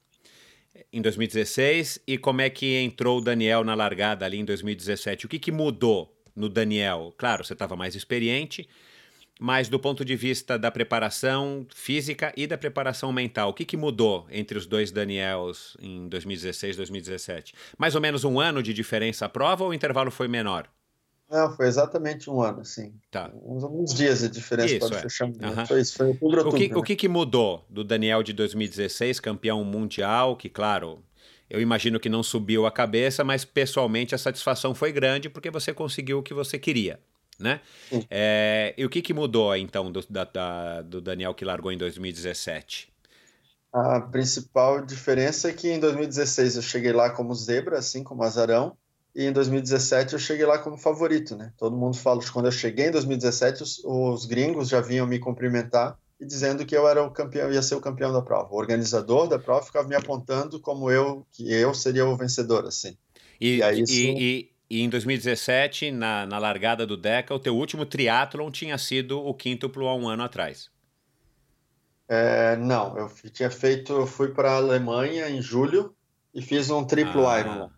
em 0.93 1.01
2016 1.01 2.01
e 2.07 2.19
como 2.19 2.41
é 2.41 2.51
que 2.51 2.77
entrou 2.77 3.19
o 3.19 3.21
Daniel 3.21 3.65
na 3.65 3.75
largada 3.75 4.27
ali 4.27 4.39
em 4.39 4.45
2017? 4.45 5.27
O 5.27 5.29
que, 5.29 5.39
que 5.39 5.51
mudou 5.51 6.15
no 6.37 6.49
Daniel? 6.49 7.15
Claro, 7.17 7.45
você 7.45 7.55
estava 7.55 7.75
mais 7.75 7.95
experiente, 7.95 8.69
mas 9.41 9.69
do 9.69 9.81
ponto 9.81 10.05
de 10.05 10.15
vista 10.15 10.59
da 10.59 10.71
preparação 10.71 11.67
física 11.75 12.33
e 12.37 12.47
da 12.47 12.59
preparação 12.59 13.11
mental, 13.11 13.51
o 13.51 13.55
que, 13.55 13.65
que 13.65 13.77
mudou 13.77 14.27
entre 14.31 14.59
os 14.59 14.67
dois 14.67 14.93
Daniels 14.93 15.77
em 15.81 16.09
2016 16.09 16.75
e 16.75 16.77
2017? 16.77 17.55
Mais 17.79 17.95
ou 17.95 18.01
menos 18.01 18.25
um 18.25 18.39
ano 18.39 18.63
de 18.63 18.75
diferença 18.75 19.27
à 19.27 19.29
prova 19.29 19.65
ou 19.65 19.71
o 19.71 19.75
intervalo 19.75 20.11
foi 20.11 20.29
menor? 20.29 20.69
Não, 21.33 21.57
foi 21.57 21.67
exatamente 21.67 22.29
um 22.29 22.43
ano, 22.43 22.65
sim. 22.65 22.93
Tá. 23.11 23.31
Uns, 23.43 23.65
alguns 23.65 23.95
dias 23.95 24.21
de 24.21 24.29
diferença 24.29 24.75
isso, 24.75 24.89
para 24.89 24.99
é. 24.99 25.03
fechar. 25.03 25.27
Uhum. 25.27 25.67
Foi 25.67 25.81
isso, 25.81 25.97
foi 25.97 26.09
outubro, 26.09 26.49
o 26.49 26.53
que, 26.53 26.75
o 26.75 26.83
que, 26.83 26.95
que 26.95 27.09
mudou 27.09 27.65
do 27.71 27.83
Daniel 27.83 28.23
de 28.23 28.33
2016, 28.33 29.19
campeão 29.19 29.65
mundial, 29.65 30.37
que, 30.37 30.49
claro, 30.51 31.03
eu 31.49 31.61
imagino 31.61 31.99
que 31.99 32.09
não 32.09 32.23
subiu 32.23 32.67
a 32.67 32.71
cabeça, 32.71 33.25
mas 33.25 33.45
pessoalmente 33.45 34.15
a 34.15 34.19
satisfação 34.19 34.75
foi 34.75 34.93
grande 34.93 35.31
porque 35.31 35.51
você 35.51 35.73
conseguiu 35.73 36.19
o 36.19 36.23
que 36.23 36.35
você 36.35 36.59
queria 36.59 37.01
né? 37.43 37.61
É, 38.09 38.73
e 38.77 38.85
o 38.85 38.89
que, 38.89 39.03
que 39.03 39.13
mudou 39.13 39.55
então 39.57 39.91
do, 39.91 40.01
da, 40.09 40.25
da, 40.25 40.83
do 40.83 41.01
Daniel 41.01 41.35
que 41.35 41.45
largou 41.45 41.73
em 41.73 41.77
2017? 41.77 42.91
A 43.73 44.01
principal 44.01 44.85
diferença 44.85 45.49
é 45.49 45.53
que 45.53 45.71
em 45.71 45.81
2016 45.81 46.57
eu 46.57 46.63
cheguei 46.63 46.93
lá 46.93 47.11
como 47.11 47.35
zebra, 47.35 47.79
assim 47.79 48.05
como 48.05 48.23
azarão, 48.23 48.77
e 49.15 49.25
em 49.25 49.33
2017 49.33 50.15
eu 50.15 50.19
cheguei 50.19 50.47
lá 50.47 50.59
como 50.59 50.79
favorito, 50.79 51.37
né? 51.37 51.53
Todo 51.59 51.77
mundo 51.77 51.97
fala 51.97 52.21
que 52.21 52.31
quando 52.31 52.47
eu 52.47 52.53
cheguei 52.53 52.87
em 52.87 52.91
2017 52.91 53.63
os, 53.63 53.83
os, 53.85 54.25
gringos 54.25 54.69
já 54.69 54.81
vinham 54.81 55.07
me 55.07 55.19
cumprimentar 55.19 55.99
e 56.19 56.25
dizendo 56.25 56.65
que 56.65 56.75
eu 56.75 56.89
era 56.89 57.03
o 57.03 57.11
campeão, 57.11 57.53
ia 57.53 57.61
ser 57.61 57.75
o 57.75 57.81
campeão 57.81 58.13
da 58.13 58.23
prova. 58.23 58.55
O 58.55 58.57
organizador 58.57 59.29
da 59.29 59.39
prova 59.39 59.67
ficava 59.67 59.87
me 59.87 59.95
apontando 59.95 60.59
como 60.61 60.91
eu 60.91 61.27
que 61.31 61.53
eu 61.53 61.75
seria 61.75 62.07
o 62.07 62.17
vencedor, 62.17 62.65
assim. 62.65 62.97
E, 63.39 63.57
e, 63.57 63.63
aí, 63.63 63.83
isso... 63.83 63.93
e, 63.93 64.51
e 64.71 64.81
em 64.81 64.89
2017, 64.89 65.91
na, 65.91 66.25
na 66.25 66.39
largada 66.39 66.87
do 66.87 66.97
Deca, 66.97 67.35
o 67.35 67.39
teu 67.39 67.55
último 67.55 67.85
triatlon 67.85 68.51
tinha 68.51 68.79
sido 68.79 69.21
o 69.21 69.35
quíntuplo 69.35 69.89
há 69.89 69.95
um 69.95 70.09
ano 70.09 70.23
atrás. 70.23 70.71
É, 72.09 72.57
não, 72.57 72.97
eu 72.97 73.11
tinha 73.31 73.51
feito, 73.51 73.93
eu 73.93 74.07
fui 74.07 74.29
para 74.29 74.53
a 74.53 74.57
Alemanha 74.57 75.29
em 75.29 75.43
julho 75.43 75.95
e 76.35 76.41
fiz 76.41 76.71
um 76.71 76.85
triplo 76.85 77.27
ah, 77.27 77.41
Iron. 77.41 77.71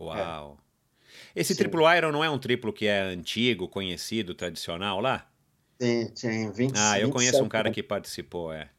Uau! 0.00 0.58
É. 0.58 0.61
Esse 1.34 1.54
Sim. 1.54 1.58
triplo 1.58 1.90
Iron 1.94 2.12
não 2.12 2.22
é 2.22 2.30
um 2.30 2.38
triplo 2.38 2.72
que 2.72 2.86
é 2.86 3.00
antigo, 3.00 3.68
conhecido, 3.68 4.34
tradicional 4.34 5.00
lá? 5.00 5.28
Sim, 5.80 6.06
tinha 6.14 6.52
25. 6.52 6.72
Ah, 6.76 7.00
eu 7.00 7.10
conheço 7.10 7.42
um 7.42 7.48
cara 7.48 7.70
que 7.70 7.82
participou, 7.82 8.52
é. 8.52 8.70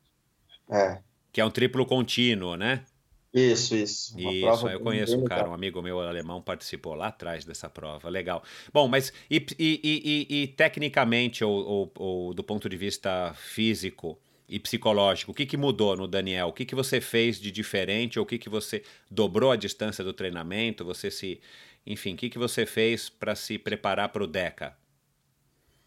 É. 0.70 1.00
Que 1.32 1.42
é 1.42 1.46
um 1.46 1.52
triplo 1.52 1.86
contínuo, 1.86 2.56
né? 2.56 2.86
Isso, 3.34 3.76
isso. 3.76 4.16
Uma 4.16 4.32
isso, 4.32 4.70
eu 4.70 4.80
conheço 4.80 5.18
um 5.18 5.24
cara, 5.24 5.50
um 5.50 5.54
amigo 5.54 5.82
meu 5.82 6.00
alemão 6.00 6.40
participou 6.40 6.94
lá 6.94 7.08
atrás 7.08 7.44
dessa 7.44 7.68
prova, 7.68 8.08
legal. 8.08 8.44
Bom, 8.72 8.88
mas 8.88 9.12
e, 9.30 9.44
e, 9.58 9.82
e, 10.30 10.44
e 10.44 10.48
tecnicamente, 10.48 11.44
ou, 11.44 11.66
ou, 11.66 11.92
ou, 11.96 12.34
do 12.34 12.44
ponto 12.44 12.70
de 12.70 12.78
vista 12.78 13.34
físico 13.34 14.20
e 14.48 14.60
psicológico, 14.60 15.32
o 15.32 15.34
que, 15.34 15.48
que 15.48 15.58
mudou 15.58 15.98
no 15.98 16.08
Daniel? 16.08 16.50
O 16.50 16.54
que, 16.54 16.64
que 16.64 16.76
você 16.76 17.02
fez 17.02 17.40
de 17.42 17.52
diferente? 17.52 18.20
Ou 18.20 18.24
o 18.24 18.28
que, 18.28 18.38
que 18.38 18.50
você 18.50 18.84
dobrou 19.10 19.52
a 19.52 19.56
distância 19.56 20.04
do 20.04 20.14
treinamento? 20.14 20.86
Você 20.86 21.10
se. 21.10 21.42
Enfim, 21.86 22.14
o 22.14 22.18
que, 22.18 22.30
que 22.30 22.40
você 22.40 22.66
fez 22.66 23.10
para 23.10 23.36
se 23.36 23.58
preparar 23.58 24.10
para 24.10 24.24
o 24.24 24.28
DECA? 24.28 24.76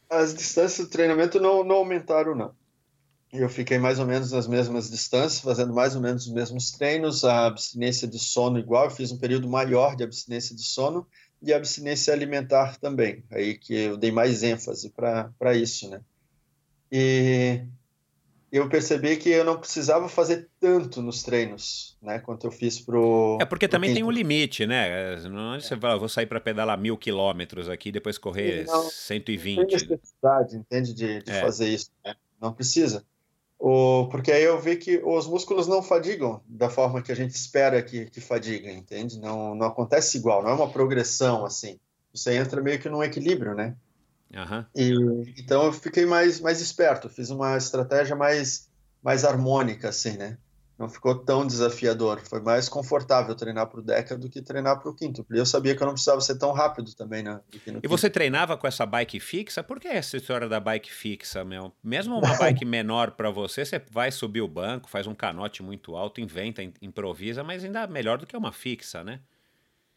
As 0.08 0.34
distâncias 0.34 0.86
do 0.86 0.90
treinamento 0.90 1.40
não, 1.40 1.64
não 1.64 1.76
aumentaram, 1.76 2.34
não 2.34 2.54
eu 3.32 3.48
fiquei 3.48 3.78
mais 3.78 3.98
ou 3.98 4.06
menos 4.06 4.32
nas 4.32 4.46
mesmas 4.46 4.90
distâncias, 4.90 5.40
fazendo 5.40 5.74
mais 5.74 5.94
ou 5.94 6.00
menos 6.00 6.26
os 6.26 6.32
mesmos 6.32 6.70
treinos, 6.70 7.24
a 7.24 7.46
abstinência 7.46 8.06
de 8.06 8.18
sono 8.18 8.58
igual, 8.58 8.84
eu 8.84 8.90
fiz 8.90 9.10
um 9.10 9.18
período 9.18 9.48
maior 9.48 9.96
de 9.96 10.04
abstinência 10.04 10.54
de 10.54 10.62
sono 10.62 11.06
e 11.42 11.52
abstinência 11.52 12.12
alimentar 12.12 12.78
também, 12.78 13.24
aí 13.30 13.56
que 13.58 13.74
eu 13.74 13.96
dei 13.96 14.10
mais 14.10 14.42
ênfase 14.42 14.90
para 14.90 15.54
isso, 15.54 15.88
né? 15.88 16.00
E 16.90 17.62
eu 18.50 18.68
percebi 18.68 19.16
que 19.16 19.28
eu 19.28 19.44
não 19.44 19.58
precisava 19.58 20.08
fazer 20.08 20.48
tanto 20.60 21.02
nos 21.02 21.22
treinos, 21.22 21.96
né, 22.00 22.18
quanto 22.18 22.46
eu 22.46 22.50
fiz 22.50 22.80
pro... 22.80 23.38
É 23.40 23.44
porque 23.44 23.66
também 23.66 23.92
tem 23.92 24.04
um 24.04 24.10
limite, 24.10 24.66
né? 24.66 25.16
Não 25.28 25.54
é 25.54 25.60
você 25.60 25.76
fala, 25.76 25.98
vou 25.98 26.08
sair 26.08 26.26
para 26.26 26.40
pedalar 26.40 26.78
mil 26.78 26.96
quilômetros 26.96 27.68
aqui, 27.68 27.90
depois 27.90 28.18
correr 28.18 28.64
não, 28.66 28.82
120. 28.82 29.56
Não 29.56 29.66
tem 29.66 29.74
necessidade, 29.74 30.56
entende, 30.56 30.94
de, 30.94 31.22
de 31.22 31.30
é. 31.30 31.40
fazer 31.40 31.68
isso, 31.68 31.90
né? 32.04 32.14
Não 32.40 32.52
precisa. 32.52 33.04
O, 33.58 34.08
porque 34.10 34.30
aí 34.30 34.44
eu 34.44 34.60
vi 34.60 34.76
que 34.76 35.00
os 35.02 35.26
músculos 35.26 35.66
não 35.66 35.82
fadigam 35.82 36.42
da 36.46 36.68
forma 36.68 37.02
que 37.02 37.10
a 37.10 37.16
gente 37.16 37.34
espera 37.34 37.82
que, 37.82 38.06
que 38.06 38.20
fadigam, 38.20 38.70
entende? 38.70 39.18
Não, 39.18 39.54
não 39.54 39.66
acontece 39.66 40.18
igual, 40.18 40.42
não 40.42 40.50
é 40.50 40.54
uma 40.54 40.70
progressão 40.70 41.44
assim. 41.44 41.78
Você 42.12 42.34
entra 42.36 42.62
meio 42.62 42.78
que 42.78 42.88
num 42.88 43.02
equilíbrio, 43.02 43.54
né? 43.54 43.74
Uhum. 44.34 44.64
E, 44.74 45.34
então 45.40 45.64
eu 45.64 45.72
fiquei 45.72 46.04
mais, 46.04 46.40
mais 46.40 46.60
esperto, 46.60 47.08
fiz 47.08 47.30
uma 47.30 47.56
estratégia 47.56 48.16
mais, 48.16 48.68
mais 49.02 49.24
harmônica, 49.24 49.88
assim, 49.88 50.16
né? 50.16 50.36
não 50.78 50.88
ficou 50.88 51.14
tão 51.14 51.46
desafiador. 51.46 52.20
Foi 52.20 52.40
mais 52.40 52.68
confortável 52.68 53.34
treinar 53.34 53.66
para 53.66 53.80
o 53.80 53.82
Deca 53.82 54.16
do 54.16 54.28
que 54.28 54.42
treinar 54.42 54.78
para 54.78 54.90
o 54.90 54.94
quinto. 54.94 55.24
Eu 55.30 55.46
sabia 55.46 55.74
que 55.74 55.82
eu 55.82 55.86
não 55.86 55.94
precisava 55.94 56.20
ser 56.20 56.36
tão 56.38 56.52
rápido 56.52 56.94
também, 56.94 57.22
né? 57.22 57.40
E 57.82 57.88
você 57.88 58.10
treinava 58.10 58.56
com 58.56 58.66
essa 58.66 58.84
bike 58.84 59.18
fixa? 59.18 59.62
Por 59.62 59.80
que 59.80 59.88
essa 59.88 60.16
história 60.16 60.48
da 60.48 60.60
bike 60.60 60.92
fixa, 60.92 61.44
meu? 61.44 61.72
Mesmo 61.82 62.18
uma 62.18 62.36
bike 62.36 62.64
menor 62.64 63.12
para 63.12 63.30
você, 63.30 63.64
você 63.64 63.82
vai 63.90 64.10
subir 64.10 64.42
o 64.42 64.48
banco, 64.48 64.90
faz 64.90 65.06
um 65.06 65.14
canote 65.14 65.62
muito 65.62 65.96
alto, 65.96 66.20
inventa, 66.20 66.62
improvisa, 66.82 67.42
mas 67.42 67.64
ainda 67.64 67.86
melhor 67.86 68.18
do 68.18 68.26
que 68.26 68.36
uma 68.36 68.52
fixa, 68.52 69.02
né? 69.02 69.20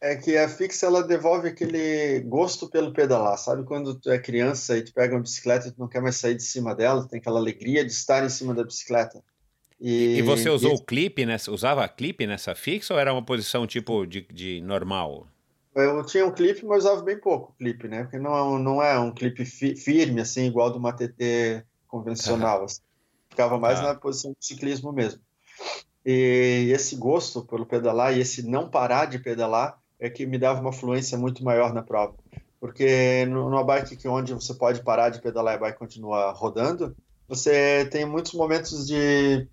É 0.01 0.15
que 0.15 0.37
a 0.37 0.47
fixa 0.47 0.85
ela 0.85 1.03
devolve 1.03 1.49
aquele 1.49 2.21
gosto 2.21 2.69
pelo 2.69 2.93
pedalar, 2.93 3.37
sabe? 3.37 3.63
Quando 3.65 3.95
tu 3.95 4.09
é 4.09 4.17
criança 4.17 4.77
e 4.77 4.81
tu 4.81 4.93
pega 4.93 5.13
uma 5.13 5.21
bicicleta 5.21 5.67
e 5.67 5.71
tu 5.71 5.79
não 5.79 5.89
quer 5.89 6.01
mais 6.01 6.15
sair 6.15 6.35
de 6.35 6.43
cima 6.43 6.73
dela, 6.73 7.05
tem 7.07 7.19
aquela 7.19 7.39
alegria 7.39 7.83
de 7.83 7.91
estar 7.91 8.23
em 8.23 8.29
cima 8.29 8.53
da 8.53 8.63
bicicleta. 8.63 9.21
E, 9.79 10.17
e 10.17 10.21
você 10.21 10.49
usou 10.49 10.71
e... 10.71 10.75
o 10.75 10.81
clipe 10.81 11.25
nessa, 11.25 11.51
usava 11.51 11.87
clipe 11.87 12.27
nessa 12.27 12.53
fixa 12.55 12.93
ou 12.93 12.99
era 12.99 13.13
uma 13.13 13.23
posição 13.23 13.67
tipo 13.67 14.05
de, 14.05 14.25
de 14.31 14.61
normal? 14.61 15.27
Eu 15.75 16.05
tinha 16.05 16.25
um 16.25 16.31
clipe, 16.31 16.65
mas 16.65 16.79
usava 16.79 17.01
bem 17.01 17.19
pouco 17.19 17.53
clipe, 17.57 17.87
né? 17.87 18.03
Porque 18.03 18.19
não, 18.19 18.57
é 18.57 18.59
não 18.59 18.83
é 18.83 18.99
um 18.99 19.13
clipe 19.13 19.45
fi, 19.45 19.75
firme, 19.75 20.19
assim, 20.19 20.45
igual 20.45 20.71
do 20.71 20.77
uma 20.77 20.93
TT 20.93 21.63
convencional. 21.87 22.63
Assim. 22.65 22.81
Ficava 23.29 23.57
mais 23.57 23.79
na 23.81 23.95
posição 23.95 24.31
de 24.37 24.45
ciclismo 24.45 24.91
mesmo. 24.91 25.21
E 26.05 26.71
esse 26.73 26.95
gosto 26.95 27.45
pelo 27.45 27.65
pedalar 27.65 28.17
e 28.17 28.19
esse 28.19 28.41
não 28.41 28.69
parar 28.69 29.05
de 29.05 29.19
pedalar 29.19 29.78
é 29.99 30.09
que 30.09 30.25
me 30.25 30.37
dava 30.37 30.61
uma 30.61 30.71
fluência 30.71 31.17
muito 31.17 31.43
maior 31.43 31.73
na 31.73 31.83
prova. 31.83 32.15
Porque 32.59 33.25
numa 33.25 33.63
bike 33.63 33.95
que 33.95 34.07
onde 34.07 34.33
você 34.33 34.53
pode 34.53 34.83
parar 34.83 35.09
de 35.09 35.21
pedalar 35.21 35.53
e 35.53 35.57
a 35.57 35.59
bike 35.59 35.79
rodando, 36.35 36.95
você 37.27 37.87
tem 37.91 38.05
muitos 38.05 38.33
momentos 38.33 38.87
de 38.87 39.47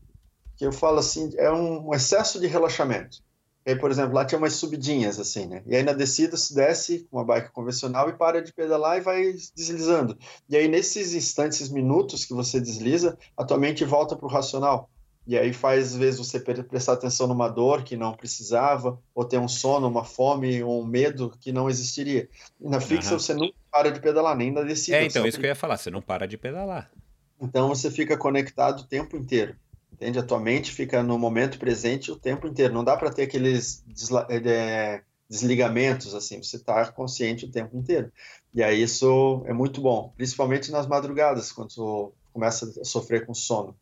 que 0.57 0.65
eu 0.65 0.73
falo 0.73 0.99
assim, 0.99 1.33
é 1.37 1.53
um 1.53 1.95
excesso 1.95 2.41
de 2.41 2.47
relaxamento. 2.47 3.19
E 3.67 3.71
aí, 3.71 3.79
por 3.79 3.91
exemplo, 3.91 4.15
lá 4.15 4.25
tinha 4.25 4.39
umas 4.39 4.55
subidinhas 4.55 5.19
assim, 5.19 5.45
né? 5.47 5.63
E 5.67 5.75
aí 5.75 5.83
na 5.83 5.93
descida 5.93 6.37
se 6.37 6.55
desce 6.55 7.07
com 7.11 7.19
uma 7.19 7.25
bike 7.25 7.51
convencional 7.51 8.09
e 8.09 8.13
para 8.13 8.41
de 8.41 8.53
pedalar 8.53 8.97
e 8.97 9.01
vai 9.01 9.33
deslizando. 9.55 10.17
E 10.49 10.57
aí 10.57 10.69
nesses 10.69 11.15
instantes, 11.15 11.69
minutos 11.69 12.25
que 12.25 12.33
você 12.33 12.61
desliza, 12.61 13.19
a 13.37 13.45
tua 13.45 13.59
mente 13.59 13.85
volta 13.85 14.15
para 14.17 14.27
o 14.27 14.31
racional. 14.31 14.89
E 15.27 15.37
aí 15.37 15.53
faz, 15.53 15.93
às 15.93 15.97
vezes, 15.97 16.19
você 16.19 16.39
prestar 16.39 16.93
atenção 16.93 17.27
numa 17.27 17.49
dor 17.49 17.83
que 17.83 17.97
não 17.97 18.13
precisava, 18.13 18.99
ou 19.13 19.25
ter 19.25 19.39
um 19.39 19.49
sono, 19.49 19.89
uma 19.89 20.05
fome, 20.05 20.63
um 20.63 20.85
medo 20.85 21.33
que 21.41 21.51
não 21.51 21.69
existiria. 21.69 22.29
E 22.61 22.69
na 22.69 22.81
fixa 22.81 23.15
uhum. 23.15 23.19
você 23.19 23.35
não 23.35 23.51
para 23.71 23.91
de 23.91 24.01
pedalar, 24.01 24.37
nem 24.37 24.53
na 24.53 24.63
descida. 24.63 24.99
É, 24.99 25.05
então, 25.05 25.27
isso 25.27 25.39
que 25.41 25.47
eu 25.47 25.49
ia 25.49 25.57
falar, 25.57 25.77
você 25.77 25.91
não 25.91 26.01
para 26.01 26.27
de 26.27 26.39
pedalar. 26.39 26.91
Então 27.41 27.69
você 27.69 27.91
fica 27.91 28.17
conectado 28.17 28.81
o 28.81 28.87
tempo 28.87 29.17
inteiro. 29.17 29.57
Entende? 29.93 30.19
A 30.19 30.23
tua 30.23 30.39
mente 30.39 30.73
fica 30.73 31.03
no 31.03 31.19
momento 31.19 31.59
presente 31.59 32.11
o 32.11 32.17
tempo 32.17 32.47
inteiro. 32.47 32.75
Não 32.75 32.85
dá 32.85 32.97
para 32.97 33.11
ter 33.11 33.23
aqueles 33.23 33.85
é, 34.29 35.03
desligamentos 35.29 36.15
assim. 36.15 36.43
Você 36.43 36.57
está 36.57 36.91
consciente 36.93 37.47
o 37.47 37.51
tempo 37.51 37.77
inteiro. 37.77 38.13
E 38.55 38.63
aí 38.63 38.83
isso 38.83 39.43
é 39.47 39.53
muito 39.53 39.81
bom, 39.81 40.13
principalmente 40.17 40.71
nas 40.71 40.87
madrugadas, 40.87 41.53
quando 41.53 41.75
tu 41.75 42.13
começa 42.33 42.81
a 42.81 42.85
sofrer 42.85 43.27
com 43.27 43.35
sono. 43.35 43.77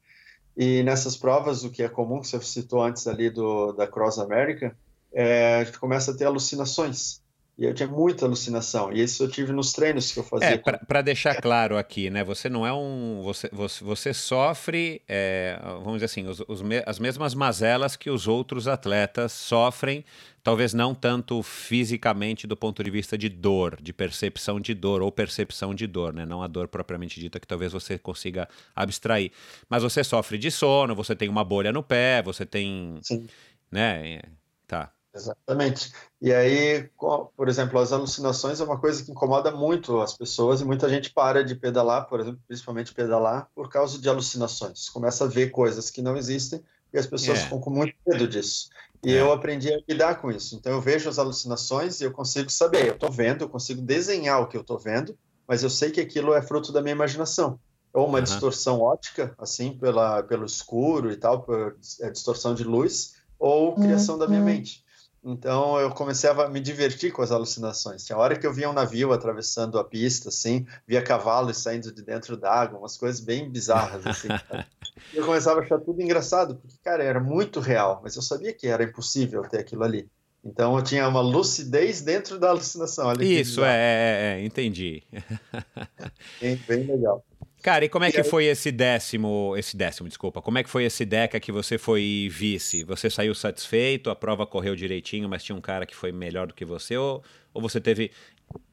E 0.57 0.83
nessas 0.83 1.17
provas, 1.17 1.65
o 1.65 1.71
que 1.71 1.83
é 1.83 1.89
comum, 1.89 2.21
que 2.21 2.29
você 2.29 2.41
citou 2.41 2.83
antes 2.83 3.07
ali 3.07 3.29
do, 3.29 3.73
da 3.73 3.87
Cross 3.87 4.19
America, 4.19 4.77
é, 5.13 5.57
a 5.57 5.65
gente 5.65 5.79
começa 5.79 6.13
a 6.13 6.17
ter 6.17 6.25
alucinações. 6.25 7.23
E 7.57 7.65
eu 7.65 7.73
tinha 7.73 7.89
muita 7.89 8.27
alucinação. 8.27 8.93
E 8.93 9.01
isso 9.01 9.23
eu 9.23 9.29
tive 9.29 9.53
nos 9.53 9.73
treinos 9.73 10.11
que 10.11 10.19
eu 10.19 10.25
fazia. 10.25 10.49
É, 10.49 10.59
para 10.59 11.03
deixar 11.03 11.41
claro 11.41 11.79
aqui, 11.79 12.11
né? 12.11 12.25
Você 12.25 12.49
não 12.49 12.67
é 12.67 12.73
um. 12.73 13.23
Você, 13.23 13.49
você, 13.53 13.85
você 13.85 14.13
sofre, 14.13 15.01
é, 15.07 15.57
vamos 15.63 15.95
dizer 15.95 16.07
assim, 16.07 16.27
os, 16.27 16.41
os, 16.41 16.63
as 16.85 16.99
mesmas 16.99 17.33
mazelas 17.33 17.95
que 17.95 18.11
os 18.11 18.27
outros 18.27 18.67
atletas 18.67 19.31
sofrem, 19.31 20.05
talvez 20.45 20.75
não 20.75 20.95
tanto 20.95 21.43
fisicamente 21.43 22.47
do 22.47 22.55
ponto 22.55 22.85
de 22.85 22.91
vista 22.91 23.17
de 23.17 23.31
dor, 23.31 23.81
de 23.81 23.95
percepção 23.95 24.61
de 24.61 24.75
dor, 24.75 25.01
ou 25.01 25.11
percepção 25.11 25.75
de 25.75 25.87
dor, 25.87 26.13
né? 26.13 26.27
Não 26.27 26.43
a 26.43 26.47
dor 26.47 26.69
propriamente 26.69 27.19
dita, 27.19 27.41
que 27.41 27.47
talvez 27.47 27.73
você 27.73 27.99
consiga 27.99 28.47
abstrair. 28.77 29.33
Mas 29.71 29.83
você 29.83 30.05
sofre 30.05 30.37
de 30.37 30.51
sono, 30.51 30.95
você 30.95 31.17
tem 31.17 31.31
uma 31.31 31.43
bolha 31.43 31.73
no 31.73 31.83
pé, 31.83 32.23
você 32.23 32.45
tem. 32.45 32.99
Sim. 33.03 33.27
Né? 33.73 34.21
Tá. 34.69 34.93
Exatamente. 35.15 35.93
E 36.21 36.33
aí, 36.33 36.91
por 37.37 37.49
exemplo, 37.49 37.79
as 37.79 37.93
alucinações 37.93 38.61
é 38.61 38.65
uma 38.65 38.79
coisa 38.79 39.03
que 39.03 39.13
incomoda 39.13 39.51
muito 39.51 40.01
as 40.01 40.15
pessoas 40.15 40.61
e 40.61 40.65
muita 40.65 40.89
gente 40.89 41.11
para 41.11 41.43
de 41.43 41.55
pedalar, 41.55 42.07
por 42.07 42.21
exemplo, 42.21 42.41
principalmente 42.47 42.93
pedalar, 42.93 43.49
por 43.55 43.71
causa 43.71 43.99
de 43.99 44.09
alucinações. 44.09 44.91
Começa 44.91 45.25
a 45.25 45.29
ver 45.29 45.51
coisas 45.51 45.89
que 45.89 46.03
não 46.03 46.17
existem 46.17 46.63
e 46.93 46.99
as 46.99 47.07
pessoas 47.07 47.39
é. 47.39 47.43
ficam 47.43 47.61
com 47.61 47.71
muito 47.71 47.95
medo 48.07 48.27
disso. 48.29 48.69
E 49.05 49.15
é. 49.15 49.21
eu 49.21 49.33
aprendi 49.33 49.73
a 49.73 49.79
lidar 49.89 50.17
com 50.17 50.31
isso. 50.31 50.57
Então 50.57 50.73
eu 50.73 50.81
vejo 50.81 51.09
as 51.09 51.19
alucinações 51.19 52.01
e 52.01 52.05
eu 52.05 52.13
consigo 52.13 52.51
saber, 52.51 52.89
eu 52.89 52.95
estou 52.95 53.11
vendo, 53.11 53.43
eu 53.43 53.49
consigo 53.49 53.83
desenhar 53.83 54.41
o 54.41 54.47
que 54.47 54.57
eu 54.57 54.63
estou 54.63 54.79
vendo, 54.79 55.17
mas 55.47 55.63
eu 55.63 55.71
sei 55.71 55.91
que 55.91 56.01
aquilo 56.01 56.35
é 56.35 56.43
fruto 56.43 56.73
da 56.73 56.81
minha 56.81 56.95
imaginação. 56.95 57.59
Ou 57.93 58.07
uma 58.07 58.19
uhum. 58.19 58.25
distorção 58.25 58.81
ótica, 58.81 59.35
assim, 59.39 59.73
pela, 59.73 60.23
pelo 60.23 60.45
escuro 60.45 61.13
e 61.13 61.17
tal, 61.17 61.43
por 61.43 61.77
é, 62.01 62.11
distorção 62.11 62.55
de 62.55 62.65
luz, 62.65 63.15
ou 63.39 63.75
criação 63.75 64.15
uhum. 64.15 64.21
da 64.21 64.27
minha 64.27 64.41
mente. 64.41 64.84
Então 65.25 65.81
eu 65.81 65.91
comecei 65.91 66.29
a 66.29 66.49
me 66.49 66.61
divertir 66.61 67.11
com 67.11 67.23
as 67.23 67.33
alucinações. 67.33 68.05
Tinha 68.05 68.19
hora 68.19 68.39
que 68.39 68.47
eu 68.47 68.53
via 68.53 68.69
um 68.69 68.75
navio 68.75 69.11
atravessando 69.11 69.79
a 69.79 69.85
pista, 69.85 70.29
assim, 70.29 70.67
via 70.87 71.01
cavalos 71.01 71.57
saindo 71.57 71.91
de 71.91 72.03
dentro 72.03 72.37
d'água, 72.37 72.79
umas 72.79 72.99
coisas 72.99 73.21
bem 73.21 73.49
bizarras, 73.49 74.07
assim. 74.07 74.29
eu 75.15 75.25
começava 75.25 75.61
a 75.61 75.63
achar 75.63 75.81
tudo 75.81 76.03
engraçado, 76.03 76.57
porque, 76.57 76.77
cara, 76.83 77.03
era 77.03 77.21
muito 77.21 77.59
real, 77.59 78.01
mas 78.03 78.17
eu 78.17 78.23
sabia 78.23 78.53
que 78.53 78.67
era 78.67 78.85
impossível 78.85 79.43
ter 79.43 79.61
aquilo 79.61 79.83
ali. 79.83 80.07
Então 80.45 80.77
eu 80.77 80.85
tinha 80.85 81.09
uma 81.09 81.23
lucidez 81.23 82.03
dentro 82.03 82.39
da 82.39 82.51
alucinação. 82.51 83.11
Isso, 83.15 83.65
é, 83.65 83.77
é, 83.77 84.41
é, 84.41 84.45
entendi. 84.45 85.03
bem, 86.39 86.57
bem 86.69 86.85
legal. 86.85 87.25
Cara, 87.65 87.87
e 87.87 87.89
como 87.89 88.05
é 88.05 88.13
que 88.13 88.23
foi 88.23 88.45
esse 88.45 88.71
décimo, 88.71 89.55
esse 89.57 89.75
décimo, 89.75 90.07
desculpa, 90.07 90.43
como 90.43 90.59
é 90.59 90.63
que 90.63 90.69
foi 90.69 90.85
esse 90.85 91.03
DECA 91.03 91.41
que 91.41 91.51
você 91.51 91.79
foi 91.79 92.29
vice? 92.31 92.85
Você 92.85 93.09
saiu 93.09 93.35
satisfeito, 93.35 94.11
a 94.11 94.15
prova 94.15 94.47
correu 94.47 94.77
direitinho, 94.77 95.27
mas 95.31 95.43
tinha 95.43 95.57
um 95.57 95.63
cara 95.63 95.87
que 95.87 95.97
foi 95.97 96.13
melhor 96.13 96.47
do 96.47 96.53
que 96.53 96.63
você, 96.63 96.95
ou, 96.95 97.25
ou 97.55 97.63
você 97.63 97.81
teve 97.81 98.11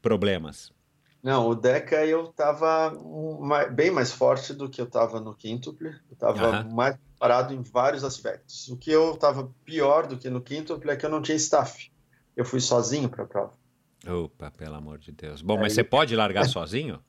problemas? 0.02 0.74
Não, 1.24 1.48
o 1.48 1.56
DECA 1.56 2.06
eu 2.06 2.26
estava 2.26 2.94
bem 3.72 3.92
mais 3.92 4.12
forte 4.12 4.54
do 4.54 4.68
que 4.68 4.82
eu 4.82 4.86
estava 4.86 5.22
no 5.22 5.34
quíntuple, 5.34 5.88
eu 5.88 6.14
estava 6.14 6.64
uhum. 6.64 6.76
mais 6.76 6.98
parado 7.18 7.54
em 7.54 7.62
vários 7.62 8.04
aspectos. 8.04 8.68
O 8.68 8.76
que 8.76 8.92
eu 8.92 9.14
estava 9.14 9.50
pior 9.64 10.06
do 10.06 10.18
que 10.18 10.30
no 10.30 10.42
quíntuple 10.42 10.92
é 10.92 10.98
que 10.98 11.06
eu 11.06 11.10
não 11.10 11.22
tinha 11.22 11.38
staff, 11.38 11.90
eu 12.36 12.44
fui 12.44 12.60
sozinho 12.60 13.08
para 13.08 13.24
a 13.24 13.28
prova. 13.28 13.54
Opa, 14.06 14.52
pelo 14.52 14.76
amor 14.76 14.98
de 14.98 15.14
Deus. 15.14 15.42
Bom, 15.42 15.54
Aí... 15.54 15.62
mas 15.62 15.72
você 15.72 15.84
pode 15.86 16.14
largar 16.14 16.44
sozinho? 16.44 17.02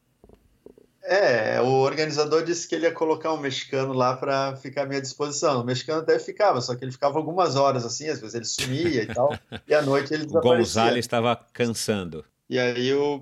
É, 1.05 1.61
o 1.61 1.67
organizador 1.67 2.45
disse 2.45 2.69
que 2.69 2.77
ele 2.77 2.87
ia 2.87 2.93
colocar 2.93 3.33
um 3.33 3.41
mexicano 3.41 3.93
lá 3.93 4.17
para 4.17 4.55
ficar 4.57 4.83
à 4.83 4.87
minha 4.87 5.01
disposição. 5.01 5.61
O 5.61 5.65
mexicano 5.65 6.01
até 6.01 6.19
ficava, 6.19 6.61
só 6.61 6.77
que 6.77 6.85
ele 6.85 6.93
ficava 6.93 7.19
algumas 7.19 7.57
horas 7.57 7.85
assim, 7.85 8.09
às 8.09 8.21
vezes 8.21 8.35
ele 8.35 8.45
sumia 8.45 9.03
e 9.03 9.07
tal, 9.07 9.37
e 9.67 9.75
à 9.75 9.83
noite 9.83 10.15
ele 10.15 10.27
desaparecia. 10.27 10.53
O 10.53 10.59
Gonzalo 10.59 10.99
estava 10.99 11.37
cansando. 11.53 12.25
E 12.49 12.59
aí 12.59 12.95
o, 12.95 13.21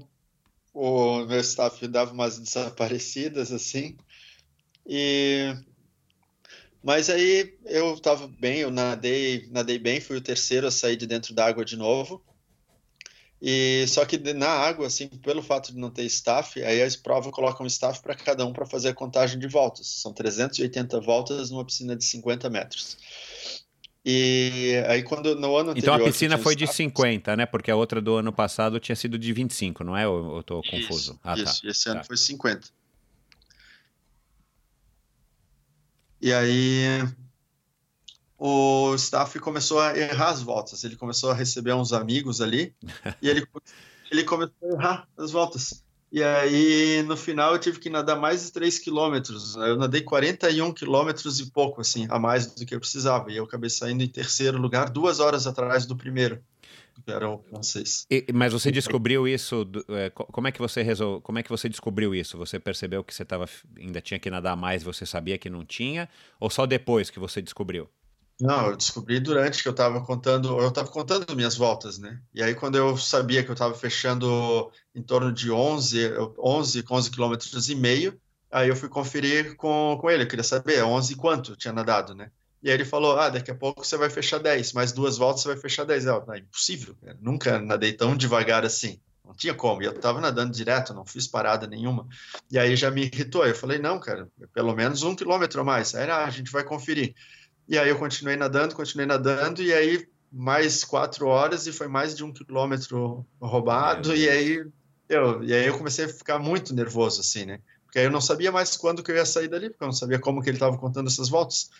o 0.74 1.24
meu 1.24 1.40
staff 1.40 1.86
dava 1.88 2.12
umas 2.12 2.38
desaparecidas 2.38 3.50
assim, 3.50 3.96
e 4.86 5.54
mas 6.82 7.10
aí 7.10 7.54
eu 7.66 7.94
estava 7.94 8.26
bem, 8.26 8.60
eu 8.60 8.70
nadei, 8.70 9.46
nadei 9.50 9.78
bem, 9.78 10.00
fui 10.00 10.16
o 10.16 10.22
terceiro 10.22 10.66
a 10.66 10.70
sair 10.70 10.96
de 10.96 11.06
dentro 11.06 11.34
da 11.34 11.46
água 11.46 11.64
de 11.64 11.76
novo. 11.76 12.22
E 13.42 13.86
só 13.88 14.04
que 14.04 14.18
na 14.34 14.48
água, 14.48 14.86
assim, 14.86 15.08
pelo 15.08 15.42
fato 15.42 15.72
de 15.72 15.78
não 15.78 15.90
ter 15.90 16.04
staff, 16.04 16.62
aí 16.62 16.82
as 16.82 16.94
provas 16.94 17.32
colocam 17.32 17.66
staff 17.66 18.02
para 18.02 18.14
cada 18.14 18.44
um 18.44 18.52
para 18.52 18.66
fazer 18.66 18.88
a 18.90 18.94
contagem 18.94 19.38
de 19.38 19.46
voltas. 19.46 19.86
São 19.86 20.12
380 20.12 21.00
voltas 21.00 21.50
numa 21.50 21.64
piscina 21.64 21.96
de 21.96 22.04
50 22.04 22.50
metros. 22.50 22.98
E 24.04 24.82
aí 24.88 25.02
quando 25.02 25.34
no 25.36 25.56
ano 25.56 25.70
anterior, 25.70 25.94
Então 25.94 26.06
a 26.06 26.10
piscina 26.10 26.36
foi 26.36 26.54
de 26.54 26.66
50, 26.66 27.36
né? 27.36 27.46
Porque 27.46 27.70
a 27.70 27.76
outra 27.76 28.00
do 28.00 28.16
ano 28.16 28.32
passado 28.32 28.78
tinha 28.78 28.96
sido 28.96 29.18
de 29.18 29.32
25, 29.32 29.84
não 29.84 29.96
é? 29.96 30.06
Ou 30.06 30.36
eu 30.36 30.42
tô 30.42 30.62
confuso? 30.62 31.12
Isso, 31.12 31.20
ah, 31.22 31.34
tá. 31.34 31.42
isso. 31.42 31.62
Tá. 31.62 31.68
esse 31.68 31.88
ano 31.88 32.00
tá. 32.00 32.04
foi 32.04 32.16
50. 32.16 32.68
E 36.20 36.32
aí 36.32 37.02
o 38.42 38.94
staff 38.94 39.38
começou 39.38 39.78
a 39.78 39.96
errar 39.96 40.30
as 40.30 40.40
voltas. 40.40 40.82
Ele 40.82 40.96
começou 40.96 41.30
a 41.30 41.34
receber 41.34 41.74
uns 41.74 41.92
amigos 41.92 42.40
ali 42.40 42.74
e 43.20 43.28
ele, 43.28 43.46
ele 44.10 44.24
começou 44.24 44.54
a 44.62 44.72
errar 44.72 45.08
as 45.18 45.30
voltas. 45.30 45.84
E 46.10 46.24
aí, 46.24 47.02
no 47.02 47.18
final, 47.18 47.52
eu 47.52 47.58
tive 47.58 47.78
que 47.78 47.90
nadar 47.90 48.18
mais 48.18 48.46
de 48.46 48.52
3 48.52 48.78
quilômetros. 48.78 49.54
Eu 49.56 49.76
nadei 49.76 50.00
41 50.00 50.72
quilômetros 50.72 51.38
e 51.38 51.50
pouco, 51.52 51.82
assim, 51.82 52.06
a 52.08 52.18
mais 52.18 52.46
do 52.46 52.64
que 52.64 52.74
eu 52.74 52.80
precisava. 52.80 53.30
E 53.30 53.36
eu 53.36 53.44
acabei 53.44 53.68
saindo 53.68 54.02
em 54.02 54.08
terceiro 54.08 54.58
lugar, 54.58 54.88
duas 54.88 55.20
horas 55.20 55.46
atrás 55.46 55.84
do 55.84 55.94
primeiro, 55.94 56.42
que 57.04 57.12
era 57.12 57.28
o 57.28 57.38
francês. 57.42 58.06
E, 58.10 58.26
mas 58.32 58.54
você 58.54 58.72
descobriu 58.72 59.28
isso, 59.28 59.70
é, 59.90 60.10
como 60.10 60.48
é 60.48 60.52
que 60.52 60.58
você 60.58 60.82
resol... 60.82 61.20
como 61.20 61.38
é 61.38 61.42
que 61.42 61.50
você 61.50 61.68
descobriu 61.68 62.12
isso? 62.12 62.36
Você 62.38 62.58
percebeu 62.58 63.04
que 63.04 63.14
você 63.14 63.24
tava, 63.24 63.48
ainda 63.78 64.00
tinha 64.00 64.18
que 64.18 64.30
nadar 64.30 64.56
mais, 64.56 64.82
você 64.82 65.06
sabia 65.06 65.38
que 65.38 65.50
não 65.50 65.64
tinha? 65.64 66.08
Ou 66.40 66.50
só 66.50 66.66
depois 66.66 67.08
que 67.10 67.20
você 67.20 67.40
descobriu? 67.40 67.88
Não, 68.40 68.68
eu 68.68 68.76
descobri 68.76 69.20
durante 69.20 69.62
que 69.62 69.68
eu 69.68 69.72
estava 69.72 70.00
contando, 70.00 70.58
eu 70.58 70.68
estava 70.68 70.88
contando 70.88 71.36
minhas 71.36 71.56
voltas, 71.56 71.98
né? 71.98 72.20
E 72.34 72.42
aí 72.42 72.54
quando 72.54 72.76
eu 72.76 72.96
sabia 72.96 73.44
que 73.44 73.50
eu 73.50 73.54
estava 73.54 73.74
fechando 73.74 74.70
em 74.94 75.02
torno 75.02 75.30
de 75.30 75.50
11, 75.50 76.12
11, 76.38 76.84
11 76.90 77.10
quilômetros 77.10 77.68
e 77.68 77.74
meio, 77.74 78.18
aí 78.50 78.68
eu 78.68 78.76
fui 78.76 78.88
conferir 78.88 79.56
com, 79.56 79.98
com 80.00 80.10
ele, 80.10 80.22
eu 80.22 80.28
queria 80.28 80.42
saber 80.42 80.82
11 80.82 81.14
quanto 81.16 81.52
eu 81.52 81.56
tinha 81.56 81.72
nadado, 81.72 82.14
né? 82.14 82.30
E 82.62 82.68
aí 82.68 82.74
ele 82.74 82.84
falou: 82.84 83.18
Ah, 83.18 83.28
daqui 83.28 83.50
a 83.50 83.54
pouco 83.54 83.84
você 83.84 83.96
vai 83.96 84.10
fechar 84.10 84.38
10, 84.38 84.72
mais 84.72 84.92
duas 84.92 85.16
voltas 85.16 85.42
você 85.42 85.48
vai 85.48 85.56
fechar 85.56 85.84
10. 85.84 86.06
Eu, 86.06 86.24
é 86.32 86.38
impossível, 86.38 86.94
cara. 87.02 87.18
nunca 87.20 87.58
nadei 87.58 87.92
tão 87.92 88.16
devagar 88.16 88.64
assim. 88.64 89.00
Não 89.24 89.34
tinha 89.34 89.54
como. 89.54 89.82
Eu 89.82 89.98
tava 89.98 90.20
nadando 90.20 90.52
direto, 90.52 90.92
não 90.92 91.06
fiz 91.06 91.26
parada 91.26 91.66
nenhuma. 91.66 92.06
E 92.50 92.58
aí 92.58 92.74
já 92.76 92.90
me 92.90 93.04
irritou. 93.04 93.46
Eu 93.46 93.54
falei: 93.54 93.78
Não, 93.78 93.98
cara, 93.98 94.28
pelo 94.52 94.74
menos 94.74 95.02
um 95.02 95.14
quilômetro 95.14 95.60
a 95.60 95.64
mais. 95.64 95.94
Aí 95.94 96.10
ah, 96.10 96.24
a 96.24 96.30
gente 96.30 96.50
vai 96.50 96.64
conferir. 96.64 97.14
E 97.70 97.78
aí 97.78 97.88
eu 97.88 97.96
continuei 97.96 98.36
nadando, 98.36 98.74
continuei 98.74 99.06
nadando, 99.06 99.62
e 99.62 99.72
aí 99.72 100.04
mais 100.32 100.82
quatro 100.82 101.28
horas 101.28 101.68
e 101.68 101.72
foi 101.72 101.86
mais 101.86 102.16
de 102.16 102.24
um 102.24 102.32
quilômetro 102.32 103.24
roubado. 103.40 104.14
E 104.14 104.28
aí, 104.28 104.64
eu, 105.08 105.44
e 105.44 105.54
aí 105.54 105.66
eu 105.66 105.78
comecei 105.78 106.06
a 106.06 106.08
ficar 106.08 106.40
muito 106.40 106.74
nervoso, 106.74 107.20
assim, 107.20 107.44
né? 107.44 107.60
Porque 107.84 108.00
aí 108.00 108.06
eu 108.06 108.10
não 108.10 108.20
sabia 108.20 108.50
mais 108.50 108.76
quando 108.76 109.04
que 109.04 109.12
eu 109.12 109.16
ia 109.16 109.24
sair 109.24 109.46
dali, 109.46 109.70
porque 109.70 109.84
eu 109.84 109.86
não 109.86 109.92
sabia 109.92 110.18
como 110.18 110.42
que 110.42 110.50
ele 110.50 110.56
estava 110.56 110.76
contando 110.76 111.06
essas 111.06 111.28
voltas. 111.28 111.70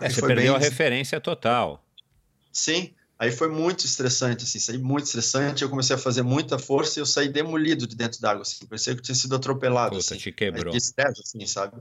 É, 0.00 0.08
você 0.08 0.20
perdeu 0.20 0.54
bem... 0.54 0.54
a 0.54 0.58
referência 0.58 1.20
total. 1.20 1.84
Sim, 2.52 2.94
aí 3.18 3.32
foi 3.32 3.48
muito 3.48 3.86
estressante, 3.86 4.44
assim, 4.44 4.60
saí 4.60 4.78
muito 4.78 5.06
estressante, 5.06 5.64
eu 5.64 5.68
comecei 5.68 5.96
a 5.96 5.98
fazer 5.98 6.22
muita 6.22 6.56
força 6.56 6.98
e 6.98 7.02
eu 7.02 7.06
saí 7.06 7.28
demolido 7.28 7.84
de 7.84 7.96
dentro 7.96 8.20
d'água, 8.20 8.42
assim, 8.42 8.64
parecia 8.64 8.94
que 8.94 9.00
eu 9.00 9.04
tinha 9.04 9.14
sido 9.16 9.34
atropelado, 9.34 9.96
Puta, 9.96 10.14
assim. 10.14 10.18
te 10.18 10.30
quebrou. 10.30 10.74
Estresse, 10.74 11.20
assim, 11.20 11.44
sabe? 11.46 11.80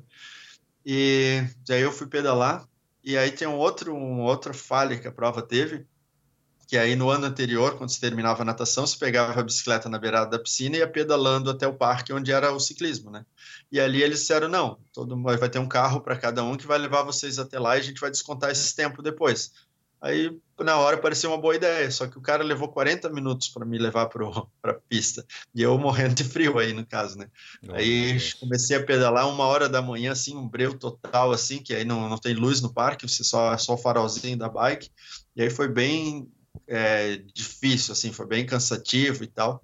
E 0.86 1.44
aí 1.70 1.82
eu 1.82 1.92
fui 1.92 2.08
pedalar, 2.08 2.69
e 3.04 3.18
aí 3.18 3.32
tem 3.32 3.48
um 3.48 3.58
outro, 3.58 3.94
um 3.94 4.22
outra 4.22 4.54
falha 4.54 4.98
que 4.98 5.08
a 5.08 5.12
prova 5.12 5.42
teve, 5.42 5.86
que 6.70 6.78
aí 6.78 6.96
no 6.96 7.10
ano 7.10 7.26
anterior, 7.26 7.78
quando 7.78 7.90
se 7.90 8.00
terminava 8.00 8.44
a 8.44 8.46
natação, 8.46 8.86
se 8.86 8.96
pegava 8.96 9.40
a 9.40 9.44
bicicleta 9.44 9.90
na 9.90 9.98
beirada 9.98 10.30
da 10.30 10.38
piscina 10.38 10.76
e 10.76 10.80
ia 10.80 10.88
pedalando 10.88 11.50
até 11.50 11.68
o 11.68 11.74
parque 11.74 12.14
onde 12.14 12.32
era 12.32 12.52
o 12.52 12.60
ciclismo, 12.60 13.10
né? 13.10 13.26
E 13.72 13.80
ali 13.80 14.04
eles 14.04 14.20
disseram, 14.20 14.48
não, 14.48 14.78
todo 14.94 15.20
vai 15.20 15.50
ter 15.50 15.58
um 15.58 15.68
carro 15.68 16.00
para 16.00 16.16
cada 16.16 16.44
um 16.44 16.56
que 16.56 16.68
vai 16.68 16.78
levar 16.78 17.02
vocês 17.02 17.40
até 17.40 17.58
lá 17.58 17.76
e 17.76 17.80
a 17.80 17.84
gente 17.84 18.00
vai 18.00 18.12
descontar 18.12 18.52
esse 18.52 18.76
tempo 18.76 19.02
depois. 19.02 19.52
Aí, 20.02 20.40
na 20.58 20.78
hora, 20.78 20.98
parecia 20.98 21.30
uma 21.30 21.38
boa 21.38 21.56
ideia, 21.56 21.92
só 21.92 22.08
que 22.08 22.18
o 22.18 22.22
cara 22.22 22.42
levou 22.42 22.70
40 22.70 23.10
minutos 23.10 23.50
para 23.50 23.66
me 23.66 23.78
levar 23.78 24.08
para 24.08 24.26
a 24.64 24.74
pista. 24.74 25.26
E 25.54 25.62
eu 25.62 25.78
morrendo 25.78 26.16
de 26.16 26.24
frio 26.24 26.58
aí, 26.58 26.72
no 26.72 26.86
caso, 26.86 27.18
né? 27.18 27.30
Aí 27.70 28.18
comecei 28.40 28.78
a 28.78 28.86
pedalar 28.86 29.28
uma 29.28 29.46
hora 29.46 29.68
da 29.68 29.82
manhã, 29.82 30.14
assim, 30.14 30.38
um 30.38 30.48
breu 30.48 30.78
total, 30.78 31.32
assim, 31.32 31.62
que 31.62 31.74
aí 31.74 31.84
não, 31.84 32.08
não 32.08 32.18
tem 32.18 32.34
luz 32.34 32.62
no 32.62 32.74
parque, 32.74 33.08
você 33.08 33.24
só, 33.24 33.58
só 33.58 33.74
o 33.74 33.78
farolzinho 33.78 34.38
da 34.38 34.48
bike. 34.48 34.90
E 35.36 35.42
aí 35.42 35.50
foi 35.50 35.68
bem 35.68 36.32
é, 36.66 37.18
difícil, 37.34 37.92
assim, 37.92 38.14
foi 38.14 38.26
bem 38.26 38.46
cansativo 38.46 39.24
e 39.24 39.28
tal. 39.28 39.62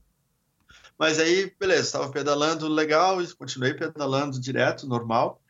Mas 0.97 1.19
aí, 1.19 1.53
beleza, 1.59 1.81
estava 1.81 2.09
pedalando 2.09 2.67
legal 2.67 3.21
e 3.21 3.35
continuei 3.35 3.73
pedalando 3.73 4.39
direto, 4.39 4.87
normal. 4.87 5.41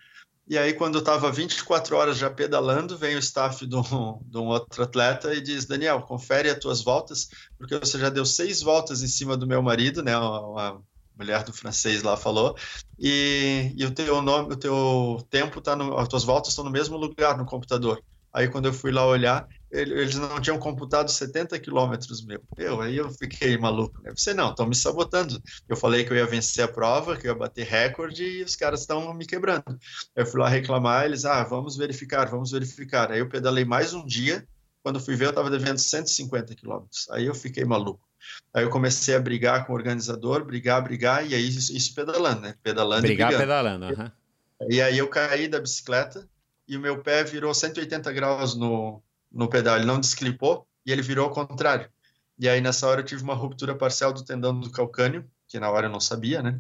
E 0.48 0.58
aí, 0.58 0.74
quando 0.74 0.96
eu 0.96 1.00
estava 1.00 1.32
24 1.32 1.96
horas 1.96 2.18
já 2.18 2.30
pedalando, 2.30 2.98
vem 2.98 3.16
o 3.16 3.20
staff 3.20 3.66
de 3.66 3.76
um, 3.76 4.20
de 4.24 4.38
um, 4.38 4.46
outro 4.46 4.84
atleta 4.84 5.34
e 5.34 5.42
diz: 5.42 5.66
Daniel, 5.66 6.02
confere 6.02 6.50
as 6.50 6.60
tuas 6.60 6.84
voltas, 6.84 7.30
porque 7.58 7.78
você 7.80 7.98
já 7.98 8.10
deu 8.10 8.26
seis 8.26 8.62
voltas 8.62 9.02
em 9.02 9.08
cima 9.08 9.36
do 9.36 9.48
meu 9.48 9.62
marido, 9.64 10.04
né? 10.04 10.16
Uma, 10.16 10.84
mulher 11.18 11.44
do 11.44 11.54
francês 11.54 12.04
lá 12.04 12.18
falou, 12.18 12.56
e, 13.00 13.74
e 13.76 13.86
o 13.86 13.92
teu 13.92 14.22
nome, 14.22 14.54
o 14.54 14.58
teu 14.58 15.26
tempo 15.30 15.62
tá 15.62 15.76
no, 15.76 15.98
as 15.98 16.08
tuas 16.08 16.24
voltas 16.24 16.52
estão 16.52 16.66
no 16.66 16.72
mesmo 16.72 16.98
lugar 16.98 17.38
no 17.38 17.46
computador. 17.46 18.02
Aí 18.34 18.50
quando 18.50 18.66
eu 18.66 18.74
fui 18.74 18.92
lá 18.92 19.06
olhar, 19.06 19.48
eles 19.76 20.16
não 20.16 20.40
tinham 20.40 20.58
computado 20.58 21.10
70 21.10 21.60
quilômetros 21.60 22.26
meu. 22.26 22.42
Eu, 22.58 22.82
aí 22.82 22.98
eu 22.98 23.10
fiquei 23.12 23.58
maluco. 23.58 24.02
Né? 24.02 24.12
Você 24.16 24.34
não, 24.34 24.50
estão 24.50 24.66
me 24.66 24.76
sabotando. 24.76 25.42
Eu 25.68 25.76
falei 25.76 26.06
que 26.06 26.12
eu 26.12 26.18
ia 26.18 26.26
vencer 26.26 26.64
a 26.64 26.68
prova, 26.68 27.18
que 27.18 27.28
eu 27.28 27.32
ia 27.32 27.38
bater 27.38 27.66
recorde 27.66 28.24
e 28.24 28.44
os 28.44 28.56
caras 28.56 28.82
estão 28.82 29.14
me 29.14 29.26
quebrando. 29.26 29.78
Eu 30.16 30.26
fui 30.26 30.40
lá 30.40 30.48
reclamar, 30.48 31.06
eles, 31.06 31.26
ah, 31.26 31.44
vamos 31.44 31.76
verificar, 31.76 32.30
vamos 32.30 32.52
verificar. 32.52 33.12
Aí 33.12 33.20
eu 33.20 33.30
pedalei 33.30 33.66
mais 33.66 33.94
um 33.94 34.06
dia. 34.06 34.48
Quando 34.82 35.00
fui 35.00 35.16
ver, 35.16 35.26
eu 35.26 35.30
estava 35.32 35.50
devendo 35.50 35.80
150 35.80 36.56
quilômetros. 36.56 37.10
Aí 37.10 37.26
eu 37.26 37.36
fiquei 37.36 37.66
maluco. 37.66 38.06
Aí 38.54 38.64
eu 38.64 38.70
comecei 38.70 39.16
a 39.16 39.20
brigar 39.20 39.66
com 39.66 39.74
o 39.74 39.76
organizador, 39.76 40.44
brigar, 40.46 40.82
brigar, 40.82 41.28
e 41.28 41.36
aí 41.36 41.48
isso, 41.48 41.76
isso 41.76 41.94
pedalando, 41.94 42.42
né? 42.42 42.56
Pedalando 42.64 43.02
brigar, 43.02 43.34
e 43.34 43.38
pedalando. 43.38 43.86
Uhum. 43.86 44.12
E 44.70 44.82
aí 44.82 44.98
eu 44.98 45.08
caí 45.08 45.48
da 45.48 45.60
bicicleta, 45.60 46.28
e 46.68 46.78
o 46.78 46.80
meu 46.80 47.02
pé 47.02 47.24
virou 47.24 47.54
180 47.54 48.12
graus 48.14 48.56
no, 48.56 49.04
no 49.36 49.50
pedal, 49.50 49.76
ele 49.76 49.86
não 49.86 50.00
desclipou 50.00 50.66
e 50.86 50.92
ele 50.92 51.02
virou 51.02 51.26
ao 51.26 51.32
contrário. 51.32 51.90
E 52.40 52.48
aí 52.48 52.62
nessa 52.62 52.88
hora 52.88 53.02
eu 53.02 53.06
tive 53.06 53.22
uma 53.22 53.36
ruptura 53.36 53.76
parcial 53.76 54.14
do 54.14 54.24
tendão 54.24 54.58
do 54.58 54.72
calcâneo, 54.72 55.30
que 55.48 55.60
na 55.60 55.70
hora 55.70 55.88
eu 55.88 55.92
não 55.92 56.00
sabia, 56.00 56.42
né? 56.42 56.60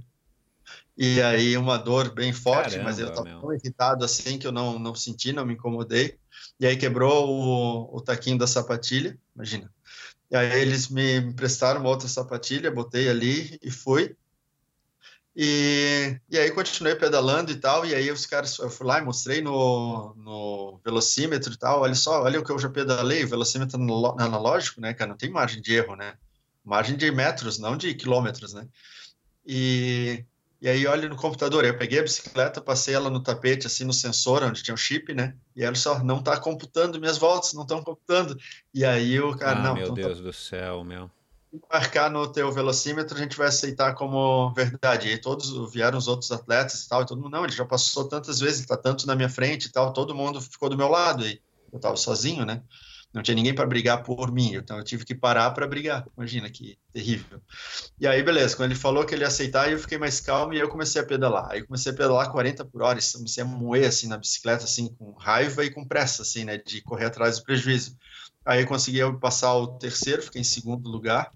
E 0.97 1.21
aí 1.21 1.57
uma 1.57 1.77
dor 1.77 2.13
bem 2.13 2.31
forte, 2.31 2.71
Caramba, 2.71 2.83
mas 2.83 2.99
eu 2.99 3.09
estava 3.09 3.29
tão 3.39 3.53
irritado 3.53 4.03
assim 4.03 4.37
que 4.37 4.47
eu 4.47 4.51
não, 4.51 4.79
não 4.79 4.95
senti, 4.95 5.31
não 5.31 5.45
me 5.45 5.53
incomodei. 5.53 6.17
E 6.59 6.65
aí 6.65 6.77
quebrou 6.77 7.29
o, 7.29 7.97
o 7.97 8.01
taquinho 8.01 8.37
da 8.37 8.47
sapatilha, 8.47 9.17
imagina. 9.35 9.71
E 10.31 10.35
aí 10.35 10.61
eles 10.61 10.89
me 10.89 11.17
emprestaram 11.17 11.81
uma 11.81 11.89
outra 11.89 12.07
sapatilha, 12.07 12.71
botei 12.71 13.09
ali 13.09 13.57
e 13.61 13.69
fui. 13.69 14.15
E, 15.37 16.17
e 16.29 16.37
aí 16.37 16.49
continuei 16.51 16.95
pedalando 16.95 17.51
e 17.51 17.55
tal, 17.55 17.85
e 17.85 17.93
aí 17.93 18.09
os 18.09 18.25
caras, 18.25 18.57
eu 18.57 18.69
fui 18.69 18.87
lá 18.87 18.99
e 18.99 19.03
mostrei 19.03 19.41
no, 19.41 20.15
no 20.15 20.79
velocímetro 20.81 21.51
e 21.51 21.57
tal, 21.57 21.81
olha 21.81 21.93
só, 21.93 22.23
olha 22.23 22.39
o 22.39 22.43
que 22.43 22.53
eu 22.53 22.57
já 22.57 22.69
pedalei, 22.69 23.25
o 23.25 23.27
velocímetro 23.27 23.77
analógico, 24.17 24.79
né, 24.79 24.93
cara, 24.93 25.09
não 25.09 25.17
tem 25.17 25.29
margem 25.29 25.61
de 25.61 25.75
erro, 25.75 25.97
né, 25.97 26.13
margem 26.63 26.95
de 26.95 27.11
metros, 27.11 27.59
não 27.59 27.75
de 27.75 27.93
quilômetros, 27.93 28.53
né, 28.53 28.65
e, 29.45 30.23
e 30.61 30.69
aí 30.69 30.87
olha 30.87 31.09
no 31.09 31.17
computador, 31.17 31.65
eu 31.65 31.77
peguei 31.77 31.99
a 31.99 32.03
bicicleta, 32.03 32.61
passei 32.61 32.95
ela 32.95 33.09
no 33.09 33.21
tapete, 33.21 33.67
assim, 33.67 33.83
no 33.83 33.91
sensor, 33.91 34.41
onde 34.41 34.63
tinha 34.63 34.73
o 34.73 34.77
chip, 34.77 35.13
né, 35.13 35.35
e 35.53 35.65
olha 35.65 35.75
só, 35.75 36.01
não 36.01 36.23
tá 36.23 36.39
computando 36.39 36.97
minhas 36.97 37.17
voltas, 37.17 37.51
não 37.51 37.63
estão 37.63 37.83
computando, 37.83 38.39
e 38.73 38.85
aí 38.85 39.19
o 39.19 39.35
cara, 39.35 39.59
ah, 39.59 39.63
não... 39.63 39.73
meu 39.73 39.89
tá 39.89 39.95
Deus 39.95 40.17
tá... 40.17 40.23
do 40.23 40.31
céu, 40.31 40.81
meu 40.85 41.11
marcar 41.71 42.09
no 42.09 42.31
teu 42.31 42.51
velocímetro, 42.51 43.15
a 43.15 43.19
gente 43.19 43.37
vai 43.37 43.47
aceitar 43.47 43.93
como 43.93 44.53
verdade. 44.53 45.09
E 45.09 45.17
todos 45.17 45.71
vieram 45.73 45.97
os 45.97 46.07
outros 46.07 46.31
atletas 46.31 46.83
e 46.83 46.89
tal, 46.89 47.01
e 47.01 47.05
todo 47.05 47.21
mundo, 47.21 47.31
não, 47.31 47.43
ele 47.43 47.53
já 47.53 47.65
passou 47.65 48.07
tantas 48.07 48.39
vezes, 48.39 48.61
está 48.61 48.77
tanto 48.77 49.07
na 49.07 49.15
minha 49.15 49.29
frente 49.29 49.65
e 49.65 49.71
tal, 49.71 49.93
todo 49.93 50.15
mundo 50.15 50.41
ficou 50.41 50.69
do 50.69 50.77
meu 50.77 50.87
lado. 50.87 51.25
E 51.25 51.41
eu 51.71 51.77
estava 51.77 51.95
sozinho, 51.95 52.45
né? 52.45 52.61
Não 53.15 53.23
tinha 53.23 53.35
ninguém 53.35 53.55
para 53.55 53.65
brigar 53.65 54.03
por 54.03 54.29
mim, 54.29 54.55
então 54.55 54.77
eu 54.77 54.83
tive 54.83 55.05
que 55.05 55.15
parar 55.15 55.49
para 55.51 55.65
brigar. 55.65 56.05
Imagina 56.17 56.49
que 56.49 56.77
terrível. 56.91 57.41
E 57.97 58.05
aí, 58.05 58.21
beleza, 58.21 58.57
quando 58.57 58.71
ele 58.71 58.79
falou 58.79 59.05
que 59.05 59.15
ele 59.15 59.23
ia 59.23 59.29
aceitar, 59.29 59.71
eu 59.71 59.79
fiquei 59.79 59.97
mais 59.97 60.19
calmo 60.19 60.53
e 60.53 60.59
eu 60.59 60.67
comecei 60.67 61.01
a 61.01 61.05
pedalar. 61.05 61.49
Aí 61.49 61.63
comecei 61.63 61.93
a 61.93 61.95
pedalar 61.95 62.29
40 62.29 62.65
por 62.65 62.81
hora, 62.81 62.99
comecei 63.13 63.41
a 63.41 63.45
moer 63.45 63.87
assim 63.87 64.07
na 64.07 64.17
bicicleta, 64.17 64.65
assim, 64.65 64.89
com 64.95 65.13
raiva 65.13 65.63
e 65.63 65.71
com 65.71 65.87
pressa, 65.87 66.23
assim, 66.23 66.43
né, 66.43 66.57
de 66.57 66.81
correr 66.81 67.05
atrás 67.05 67.39
do 67.39 67.45
prejuízo. 67.45 67.97
Aí 68.45 68.61
eu 68.61 68.67
consegui 68.67 68.99
passar 69.17 69.55
o 69.55 69.79
terceiro, 69.79 70.21
fiquei 70.21 70.41
em 70.41 70.43
segundo 70.43 70.89
lugar 70.89 71.31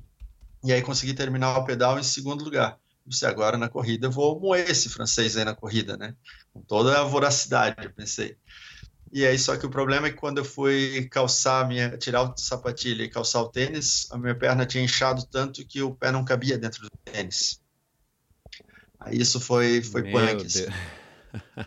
e 0.63 0.73
aí 0.73 0.81
consegui 0.81 1.13
terminar 1.13 1.57
o 1.57 1.65
pedal 1.65 1.99
em 1.99 2.03
segundo 2.03 2.43
lugar. 2.43 2.77
Disse, 3.05 3.25
agora 3.25 3.57
na 3.57 3.69
corrida 3.69 4.07
eu 4.07 4.11
vou 4.11 4.39
moer 4.39 4.69
esse 4.69 4.89
francês 4.89 5.35
aí 5.35 5.43
na 5.43 5.55
corrida, 5.55 5.97
né? 5.97 6.15
Com 6.53 6.61
toda 6.61 6.99
a 6.99 7.03
voracidade, 7.03 7.85
eu 7.85 7.93
pensei. 7.93 8.37
E 9.11 9.25
aí, 9.25 9.39
só 9.39 9.57
que 9.57 9.65
o 9.65 9.69
problema 9.69 10.07
é 10.07 10.11
que 10.11 10.17
quando 10.17 10.37
eu 10.37 10.45
fui 10.45 11.07
calçar, 11.09 11.67
minha, 11.67 11.97
tirar 11.97 12.21
o 12.21 12.37
sapatilha 12.37 13.03
e 13.03 13.09
calçar 13.09 13.41
o 13.41 13.49
tênis, 13.49 14.07
a 14.11 14.17
minha 14.17 14.35
perna 14.35 14.67
tinha 14.67 14.83
inchado 14.83 15.25
tanto 15.25 15.65
que 15.65 15.81
o 15.81 15.95
pé 15.95 16.11
não 16.11 16.23
cabia 16.23 16.59
dentro 16.59 16.83
do 16.83 16.89
tênis. 17.03 17.59
Aí 18.99 19.19
isso 19.19 19.39
foi, 19.39 19.81
foi 19.81 20.11
punk. 20.11 20.45
Assim. 20.45 20.65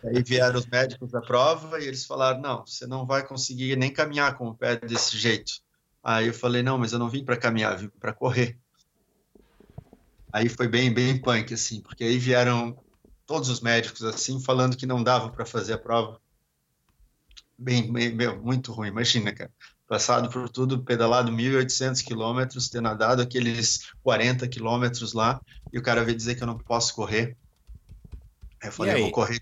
Aí 0.04 0.22
vieram 0.22 0.58
os 0.58 0.66
médicos 0.66 1.10
da 1.10 1.20
prova 1.20 1.80
e 1.80 1.86
eles 1.86 2.04
falaram: 2.04 2.40
não, 2.40 2.64
você 2.64 2.86
não 2.86 3.04
vai 3.04 3.26
conseguir 3.26 3.76
nem 3.76 3.92
caminhar 3.92 4.36
com 4.36 4.48
o 4.48 4.54
pé 4.54 4.76
desse 4.76 5.16
jeito. 5.16 5.52
Aí 6.02 6.28
eu 6.28 6.34
falei: 6.34 6.62
não, 6.62 6.78
mas 6.78 6.92
eu 6.92 6.98
não 6.98 7.08
vim 7.08 7.24
para 7.24 7.36
caminhar, 7.36 7.76
vim 7.76 7.88
para 7.88 8.12
correr. 8.12 8.58
Aí 10.32 10.48
foi 10.48 10.66
bem, 10.66 10.92
bem 10.92 11.20
punk, 11.20 11.52
assim, 11.52 11.80
porque 11.82 12.04
aí 12.04 12.18
vieram 12.18 12.76
todos 13.26 13.48
os 13.48 13.60
médicos, 13.60 14.02
assim, 14.02 14.42
falando 14.42 14.76
que 14.76 14.86
não 14.86 15.02
dava 15.02 15.30
para 15.30 15.44
fazer 15.44 15.74
a 15.74 15.78
prova. 15.78 16.20
Bem, 17.58 17.92
bem, 17.92 18.16
muito 18.40 18.72
ruim, 18.72 18.88
imagina, 18.88 19.32
cara. 19.32 19.52
Passado 19.86 20.30
por 20.30 20.48
tudo, 20.48 20.82
pedalado 20.82 21.30
1.800 21.30 22.02
quilômetros, 22.02 22.68
ter 22.68 22.80
nadado 22.80 23.20
aqueles 23.20 23.90
40 24.02 24.48
quilômetros 24.48 25.12
lá, 25.12 25.40
e 25.72 25.78
o 25.78 25.82
cara 25.82 26.02
veio 26.02 26.16
dizer 26.16 26.34
que 26.34 26.42
eu 26.42 26.46
não 26.46 26.58
posso 26.58 26.94
correr. 26.94 27.36
Aí 28.62 28.68
eu 28.68 28.72
falei, 28.72 28.94
eu 28.94 29.00
vou 29.00 29.12
correr 29.12 29.38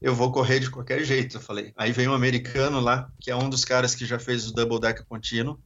eu 0.00 0.14
vou 0.14 0.30
correr 0.30 0.60
de 0.60 0.70
qualquer 0.70 1.02
jeito, 1.04 1.36
eu 1.36 1.40
falei. 1.40 1.72
Aí 1.76 1.92
veio 1.92 2.10
um 2.10 2.14
americano 2.14 2.80
lá, 2.80 3.10
que 3.18 3.30
é 3.30 3.36
um 3.36 3.48
dos 3.48 3.64
caras 3.64 3.94
que 3.94 4.04
já 4.04 4.18
fez 4.18 4.46
o 4.46 4.54
double 4.54 4.78
deck 4.78 5.04
contínuo, 5.06 5.60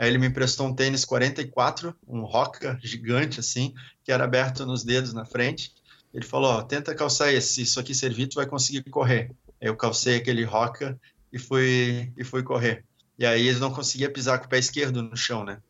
Aí 0.00 0.08
ele 0.08 0.16
me 0.16 0.28
emprestou 0.28 0.66
um 0.66 0.74
tênis 0.74 1.04
44, 1.04 1.94
um 2.08 2.22
Roca 2.22 2.78
gigante 2.82 3.38
assim, 3.38 3.74
que 4.02 4.10
era 4.10 4.24
aberto 4.24 4.64
nos 4.64 4.82
dedos 4.82 5.12
na 5.12 5.26
frente. 5.26 5.74
Ele 6.14 6.24
falou: 6.24 6.52
ó, 6.52 6.62
tenta 6.62 6.94
calçar 6.94 7.30
esse, 7.30 7.52
se 7.52 7.62
isso 7.62 7.78
aqui 7.78 7.94
servir, 7.94 8.26
tu 8.26 8.36
vai 8.36 8.46
conseguir 8.46 8.82
correr. 8.84 9.30
Aí 9.60 9.68
eu 9.68 9.76
calcei 9.76 10.16
aquele 10.16 10.42
Roca 10.42 10.98
e 11.30 11.38
fui, 11.38 12.10
e 12.16 12.24
fui 12.24 12.42
correr. 12.42 12.82
E 13.18 13.26
aí 13.26 13.46
ele 13.46 13.58
não 13.58 13.70
conseguia 13.70 14.10
pisar 14.10 14.38
com 14.38 14.46
o 14.46 14.48
pé 14.48 14.58
esquerdo 14.58 15.02
no 15.02 15.14
chão, 15.14 15.44
né? 15.44 15.60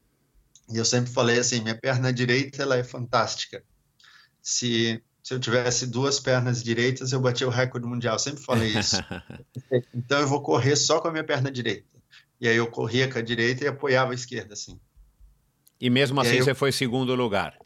E 0.72 0.76
eu 0.76 0.84
sempre 0.84 1.10
falei 1.10 1.40
assim: 1.40 1.60
minha 1.60 1.76
perna 1.76 2.12
direita 2.12 2.62
ela 2.62 2.76
é 2.76 2.84
fantástica. 2.84 3.64
Se, 4.40 5.02
se 5.24 5.34
eu 5.34 5.40
tivesse 5.40 5.88
duas 5.88 6.20
pernas 6.20 6.62
direitas, 6.62 7.10
eu 7.10 7.18
batia 7.18 7.48
o 7.48 7.50
recorde 7.50 7.84
mundial. 7.84 8.14
Eu 8.14 8.20
sempre 8.20 8.44
falei 8.44 8.78
isso. 8.78 8.94
então 9.92 10.20
eu 10.20 10.28
vou 10.28 10.40
correr 10.40 10.76
só 10.76 11.00
com 11.00 11.08
a 11.08 11.10
minha 11.10 11.24
perna 11.24 11.50
direita. 11.50 11.90
E 12.40 12.48
aí 12.48 12.56
eu 12.56 12.66
corria 12.66 13.10
com 13.10 13.18
a 13.18 13.22
direita 13.22 13.64
e 13.64 13.68
apoiava 13.68 14.12
a 14.12 14.14
esquerda, 14.14 14.54
assim. 14.54 14.80
E 15.80 15.90
mesmo 15.90 16.20
assim 16.20 16.36
e 16.36 16.42
você 16.42 16.50
eu... 16.50 16.56
foi 16.56 16.72
segundo 16.72 17.14
lugar? 17.14 17.58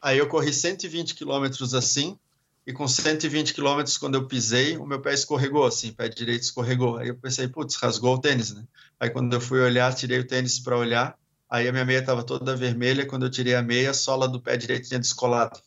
Aí 0.00 0.18
eu 0.18 0.28
corri 0.28 0.52
120 0.52 1.14
quilômetros 1.14 1.74
assim, 1.74 2.18
e 2.66 2.72
com 2.72 2.86
120 2.86 3.54
quilômetros, 3.54 3.98
quando 3.98 4.14
eu 4.14 4.26
pisei, 4.26 4.76
o 4.76 4.86
meu 4.86 5.00
pé 5.00 5.14
escorregou, 5.14 5.64
assim, 5.66 5.92
pé 5.92 6.08
direito 6.08 6.42
escorregou. 6.42 6.98
Aí 6.98 7.08
eu 7.08 7.16
pensei, 7.16 7.48
putz, 7.48 7.76
rasgou 7.76 8.14
o 8.14 8.20
tênis, 8.20 8.54
né? 8.54 8.64
Aí 8.98 9.10
quando 9.10 9.32
eu 9.32 9.40
fui 9.40 9.60
olhar, 9.60 9.94
tirei 9.94 10.18
o 10.18 10.26
tênis 10.26 10.58
para 10.58 10.76
olhar, 10.76 11.18
aí 11.48 11.66
a 11.66 11.72
minha 11.72 11.84
meia 11.84 12.00
estava 12.00 12.22
toda 12.22 12.56
vermelha, 12.56 13.06
quando 13.06 13.26
eu 13.26 13.30
tirei 13.30 13.54
a 13.54 13.62
meia, 13.62 13.90
a 13.90 13.94
sola 13.94 14.28
do 14.28 14.40
pé 14.40 14.56
direito 14.56 14.88
tinha 14.88 15.00
descolado. 15.00 15.58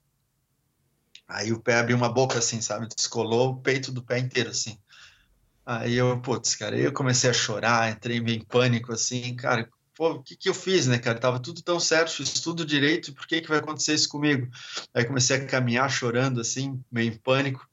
Aí 1.28 1.52
o 1.52 1.60
pé 1.60 1.76
abriu 1.76 1.98
uma 1.98 2.10
boca, 2.10 2.38
assim, 2.38 2.62
sabe? 2.62 2.88
Descolou 2.96 3.50
o 3.50 3.58
peito 3.58 3.92
do 3.92 4.04
pé 4.04 4.20
inteiro, 4.20 4.52
assim. 4.52 4.78
Aí 5.66 5.96
eu, 5.96 6.20
putz, 6.22 6.56
cara, 6.56 6.78
eu 6.78 6.92
comecei 6.92 7.30
a 7.30 7.34
chorar, 7.34 7.92
entrei 7.92 8.20
meio 8.20 8.38
em 8.38 8.46
pânico, 8.46 8.92
assim, 8.92 9.34
cara, 9.36 9.70
pô, 9.96 10.12
o 10.12 10.24
que, 10.24 10.36
que 10.36 10.50
eu 10.50 10.54
fiz, 10.54 10.88
né, 10.88 10.98
cara? 11.00 11.20
Tava 11.20 11.40
tudo 11.40 11.62
tão 11.62 11.80
certo, 11.80 12.24
tudo 12.42 12.66
direito, 12.66 13.14
por 13.14 13.26
que, 13.26 13.42
que 13.42 13.48
vai 13.48 13.60
acontecer 13.60 13.94
isso 13.94 14.10
comigo? 14.10 14.50
Aí 14.94 15.06
comecei 15.06 15.38
a 15.38 15.46
caminhar 15.46 15.90
chorando, 15.90 16.42
assim, 16.42 16.82
meio 16.92 17.14
em 17.14 17.18
pânico. 17.18 17.66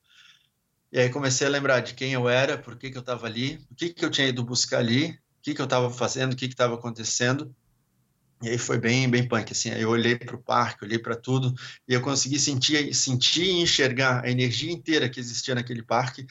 E 0.92 0.98
aí 0.98 1.08
comecei 1.08 1.46
a 1.46 1.50
lembrar 1.50 1.80
de 1.80 1.94
quem 1.94 2.12
eu 2.12 2.28
era, 2.28 2.58
por 2.58 2.76
que, 2.76 2.90
que 2.90 2.96
eu 2.96 3.00
estava 3.00 3.26
ali, 3.26 3.60
o 3.70 3.74
que, 3.74 3.90
que 3.90 4.04
eu 4.04 4.10
tinha 4.10 4.28
ido 4.28 4.44
buscar 4.44 4.78
ali, 4.78 5.10
o 5.10 5.42
que, 5.42 5.54
que 5.54 5.60
eu 5.60 5.64
estava 5.64 5.90
fazendo, 5.90 6.32
o 6.32 6.36
que 6.36 6.46
estava 6.46 6.74
acontecendo. 6.74 7.54
E 8.42 8.48
aí 8.48 8.58
foi 8.58 8.78
bem, 8.78 9.08
bem 9.08 9.28
punk, 9.28 9.52
assim, 9.52 9.68
eu 9.70 9.90
olhei 9.90 10.16
para 10.16 10.34
o 10.34 10.42
parque, 10.42 10.84
olhei 10.84 10.98
para 10.98 11.14
tudo, 11.14 11.54
e 11.86 11.92
eu 11.92 12.00
consegui 12.00 12.38
sentir, 12.38 12.94
sentir 12.94 13.44
e 13.44 13.60
enxergar 13.60 14.24
a 14.24 14.30
energia 14.30 14.72
inteira 14.72 15.10
que 15.10 15.20
existia 15.20 15.54
naquele 15.54 15.82
parque, 15.82 16.26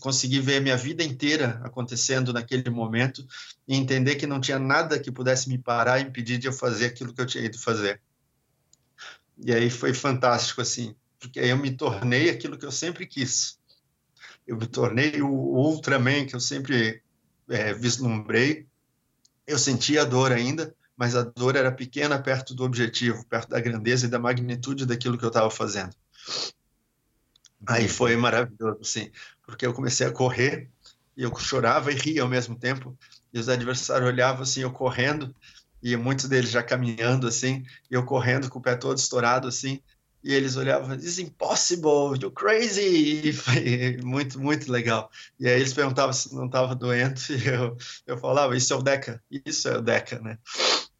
consegui 0.00 0.40
ver 0.40 0.56
a 0.56 0.60
minha 0.60 0.76
vida 0.76 1.04
inteira 1.04 1.60
acontecendo 1.62 2.32
naquele 2.32 2.68
momento 2.68 3.26
e 3.66 3.76
entender 3.76 4.16
que 4.16 4.26
não 4.26 4.40
tinha 4.40 4.58
nada 4.58 4.98
que 4.98 5.12
pudesse 5.12 5.48
me 5.48 5.56
parar 5.56 6.00
e 6.00 6.02
impedir 6.02 6.38
de 6.38 6.48
eu 6.48 6.52
fazer 6.52 6.86
aquilo 6.86 7.14
que 7.14 7.20
eu 7.20 7.26
tinha 7.26 7.44
ido 7.44 7.58
fazer. 7.58 8.00
E 9.38 9.52
aí 9.52 9.70
foi 9.70 9.94
fantástico, 9.94 10.60
assim, 10.60 10.96
porque 11.20 11.38
aí 11.38 11.50
eu 11.50 11.56
me 11.56 11.70
tornei 11.70 12.28
aquilo 12.28 12.58
que 12.58 12.66
eu 12.66 12.72
sempre 12.72 13.06
quis. 13.06 13.58
Eu 14.46 14.56
me 14.56 14.66
tornei 14.66 15.22
o 15.22 15.28
Ultraman 15.28 16.26
que 16.26 16.34
eu 16.34 16.40
sempre 16.40 17.02
é, 17.48 17.72
vislumbrei. 17.72 18.66
Eu 19.46 19.58
sentia 19.58 20.02
a 20.02 20.04
dor 20.04 20.32
ainda, 20.32 20.74
mas 20.96 21.14
a 21.14 21.22
dor 21.22 21.54
era 21.54 21.70
pequena 21.70 22.20
perto 22.20 22.54
do 22.54 22.64
objetivo, 22.64 23.24
perto 23.26 23.50
da 23.50 23.60
grandeza 23.60 24.06
e 24.06 24.10
da 24.10 24.18
magnitude 24.18 24.86
daquilo 24.86 25.16
que 25.16 25.24
eu 25.24 25.28
estava 25.28 25.50
fazendo. 25.50 25.94
Aí 27.66 27.88
foi 27.88 28.16
maravilhoso, 28.16 28.82
sim, 28.84 29.10
porque 29.48 29.66
eu 29.66 29.72
comecei 29.72 30.06
a 30.06 30.12
correr 30.12 30.68
e 31.16 31.22
eu 31.22 31.34
chorava 31.38 31.90
e 31.90 31.94
ria 31.94 32.22
ao 32.22 32.28
mesmo 32.28 32.54
tempo, 32.54 32.96
e 33.32 33.40
os 33.40 33.48
adversários 33.48 34.06
olhavam 34.06 34.42
assim, 34.42 34.60
eu 34.60 34.70
correndo, 34.70 35.34
e 35.82 35.96
muitos 35.96 36.26
deles 36.26 36.50
já 36.50 36.62
caminhando 36.62 37.26
assim, 37.26 37.64
e 37.90 37.94
eu 37.94 38.04
correndo 38.04 38.50
com 38.50 38.58
o 38.58 38.62
pé 38.62 38.76
todo 38.76 38.98
estourado 38.98 39.48
assim, 39.48 39.80
e 40.22 40.34
eles 40.34 40.56
olhavam, 40.56 40.94
"It's 40.94 41.18
impossible, 41.18 42.18
you're 42.20 42.30
crazy!" 42.30 43.28
E 43.28 43.32
foi 43.32 43.96
muito, 44.04 44.38
muito 44.38 44.70
legal. 44.70 45.10
E 45.40 45.48
aí 45.48 45.58
eles 45.58 45.72
perguntavam 45.72 46.12
se 46.12 46.34
não 46.34 46.46
estava 46.46 46.74
doente, 46.74 47.32
e 47.32 47.48
eu, 47.48 47.76
eu 48.06 48.18
falava, 48.18 48.54
isso 48.54 48.74
é 48.74 48.76
o 48.76 48.82
Deca, 48.82 49.22
isso 49.46 49.66
é 49.66 49.78
o 49.78 49.82
Deca, 49.82 50.20
né? 50.20 50.38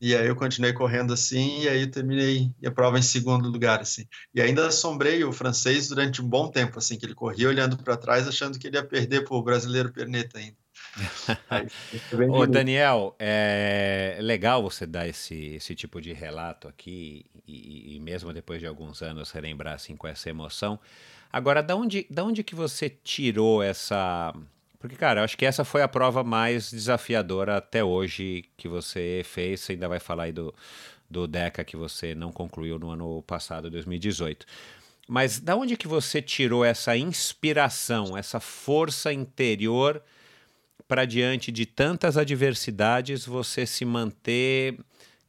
E 0.01 0.15
aí 0.15 0.29
eu 0.29 0.37
continuei 0.37 0.73
correndo 0.73 1.13
assim, 1.13 1.63
e 1.63 1.69
aí 1.69 1.87
terminei 1.87 2.53
a 2.65 2.71
prova 2.71 2.99
em 2.99 3.03
segundo 3.03 3.49
lugar, 3.49 3.81
assim. 3.81 4.07
E 4.33 4.41
ainda 4.41 4.69
assombrei 4.69 5.25
o 5.25 5.33
francês 5.33 5.89
durante 5.89 6.23
um 6.23 6.29
bom 6.29 6.49
tempo, 6.49 6.79
assim, 6.79 6.97
que 6.97 7.05
ele 7.05 7.15
corria 7.15 7.49
olhando 7.49 7.77
para 7.77 7.97
trás, 7.97 8.29
achando 8.29 8.59
que 8.59 8.69
ele 8.69 8.77
ia 8.77 8.85
perder 8.85 9.25
para 9.25 9.37
o 9.37 9.43
brasileiro 9.43 9.93
Perneta 9.93 10.39
ainda. 10.39 10.57
Ô, 12.31 12.47
Daniel, 12.47 13.17
é 13.19 14.19
legal 14.21 14.63
você 14.63 14.87
dar 14.87 15.09
esse, 15.09 15.55
esse 15.57 15.75
tipo 15.75 16.01
de 16.01 16.13
relato 16.13 16.69
aqui, 16.69 17.25
e, 17.47 17.97
e 17.97 18.01
mesmo 18.01 18.33
depois 18.33 18.61
de 18.61 18.67
alguns 18.67 19.03
anos 19.03 19.33
relembrar 19.33 19.75
assim 19.75 19.97
com 19.97 20.07
essa 20.07 20.31
emoção. 20.31 20.79
Agora, 21.33 21.63
da 21.63 21.75
onde, 21.75 22.07
da 22.09 22.25
onde 22.25 22.45
que 22.45 22.55
você 22.55 22.89
tirou 22.89 23.63
essa 23.63 24.33
porque, 24.79 24.95
cara, 24.95 25.21
eu 25.21 25.25
acho 25.25 25.37
que 25.37 25.45
essa 25.45 25.65
foi 25.65 25.83
a 25.83 25.89
prova 25.89 26.23
mais 26.23 26.71
desafiadora 26.71 27.57
até 27.57 27.83
hoje 27.83 28.45
que 28.57 28.69
você 28.69 29.23
fez. 29.25 29.61
Você 29.61 29.73
ainda 29.73 29.89
vai 29.89 29.99
falar 29.99 30.25
aí 30.25 30.33
do, 30.33 30.55
do 31.11 31.27
DECA 31.27 31.65
que 31.65 31.77
você 31.77 32.15
não 32.15 32.31
concluiu 32.31 32.79
no 32.79 32.91
ano 32.91 33.23
passado, 33.23 33.69
2018. 33.71 34.47
Mas 35.09 35.41
da 35.41 35.57
onde 35.57 35.77
que 35.77 35.89
você 35.89 36.23
tirou 36.23 36.65
essa 36.65 36.97
inspiração, 36.97 38.17
essa 38.17 38.39
força 38.39 39.13
interior 39.13 40.03
para 40.87 41.05
diante 41.05 41.51
de 41.51 41.67
tantas 41.67 42.17
adversidades 42.17 43.27
você 43.27 43.67
se 43.67 43.85
manter 43.85 44.79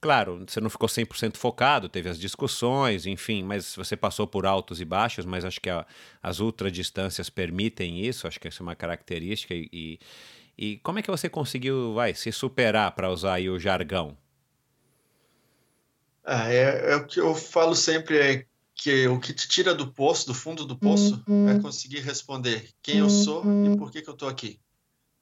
Claro, 0.02 0.46
você 0.48 0.62
não 0.62 0.70
ficou 0.70 0.88
100% 0.88 1.36
focado, 1.36 1.90
teve 1.90 2.08
as 2.08 2.18
discussões, 2.18 3.06
enfim, 3.06 3.44
mas 3.44 3.76
você 3.76 3.98
passou 3.98 4.26
por 4.26 4.46
altos 4.46 4.80
e 4.80 4.86
baixos, 4.86 5.26
mas 5.26 5.44
acho 5.44 5.60
que 5.60 5.70
a, 5.70 5.86
as 6.24 6.40
ultradistâncias 6.40 7.30
permitem 7.30 8.00
isso, 8.06 8.26
acho 8.26 8.40
que 8.40 8.48
essa 8.48 8.62
é 8.62 8.64
uma 8.64 8.76
característica. 8.76 9.54
E, 9.54 10.00
e 10.58 10.78
como 10.78 11.00
é 11.00 11.02
que 11.02 11.12
você 11.12 11.28
conseguiu 11.28 11.94
vai, 11.94 12.14
se 12.14 12.32
superar, 12.32 12.94
para 12.94 13.12
usar 13.12 13.34
aí 13.34 13.50
o 13.50 13.60
jargão? 13.60 14.18
Ah, 16.24 16.50
é, 16.50 16.92
é, 16.92 16.96
o 16.96 17.06
que 17.06 17.20
eu 17.20 17.36
falo 17.36 17.76
sempre, 17.76 18.18
é 18.20 18.46
que 18.76 19.06
o 19.08 19.20
que 19.20 19.34
te 19.34 19.50
tira 19.50 19.76
do 19.76 19.92
poço, 19.92 20.28
do 20.28 20.34
fundo 20.34 20.64
do 20.64 20.78
poço, 20.78 21.22
uhum. 21.28 21.50
é 21.50 21.60
conseguir 21.60 22.00
responder 22.00 22.70
quem 22.82 23.00
eu 23.00 23.10
sou 23.10 23.44
e 23.66 23.76
por 23.76 23.92
que, 23.92 24.02
que 24.02 24.10
eu 24.10 24.14
estou 24.14 24.30
aqui. 24.30 24.62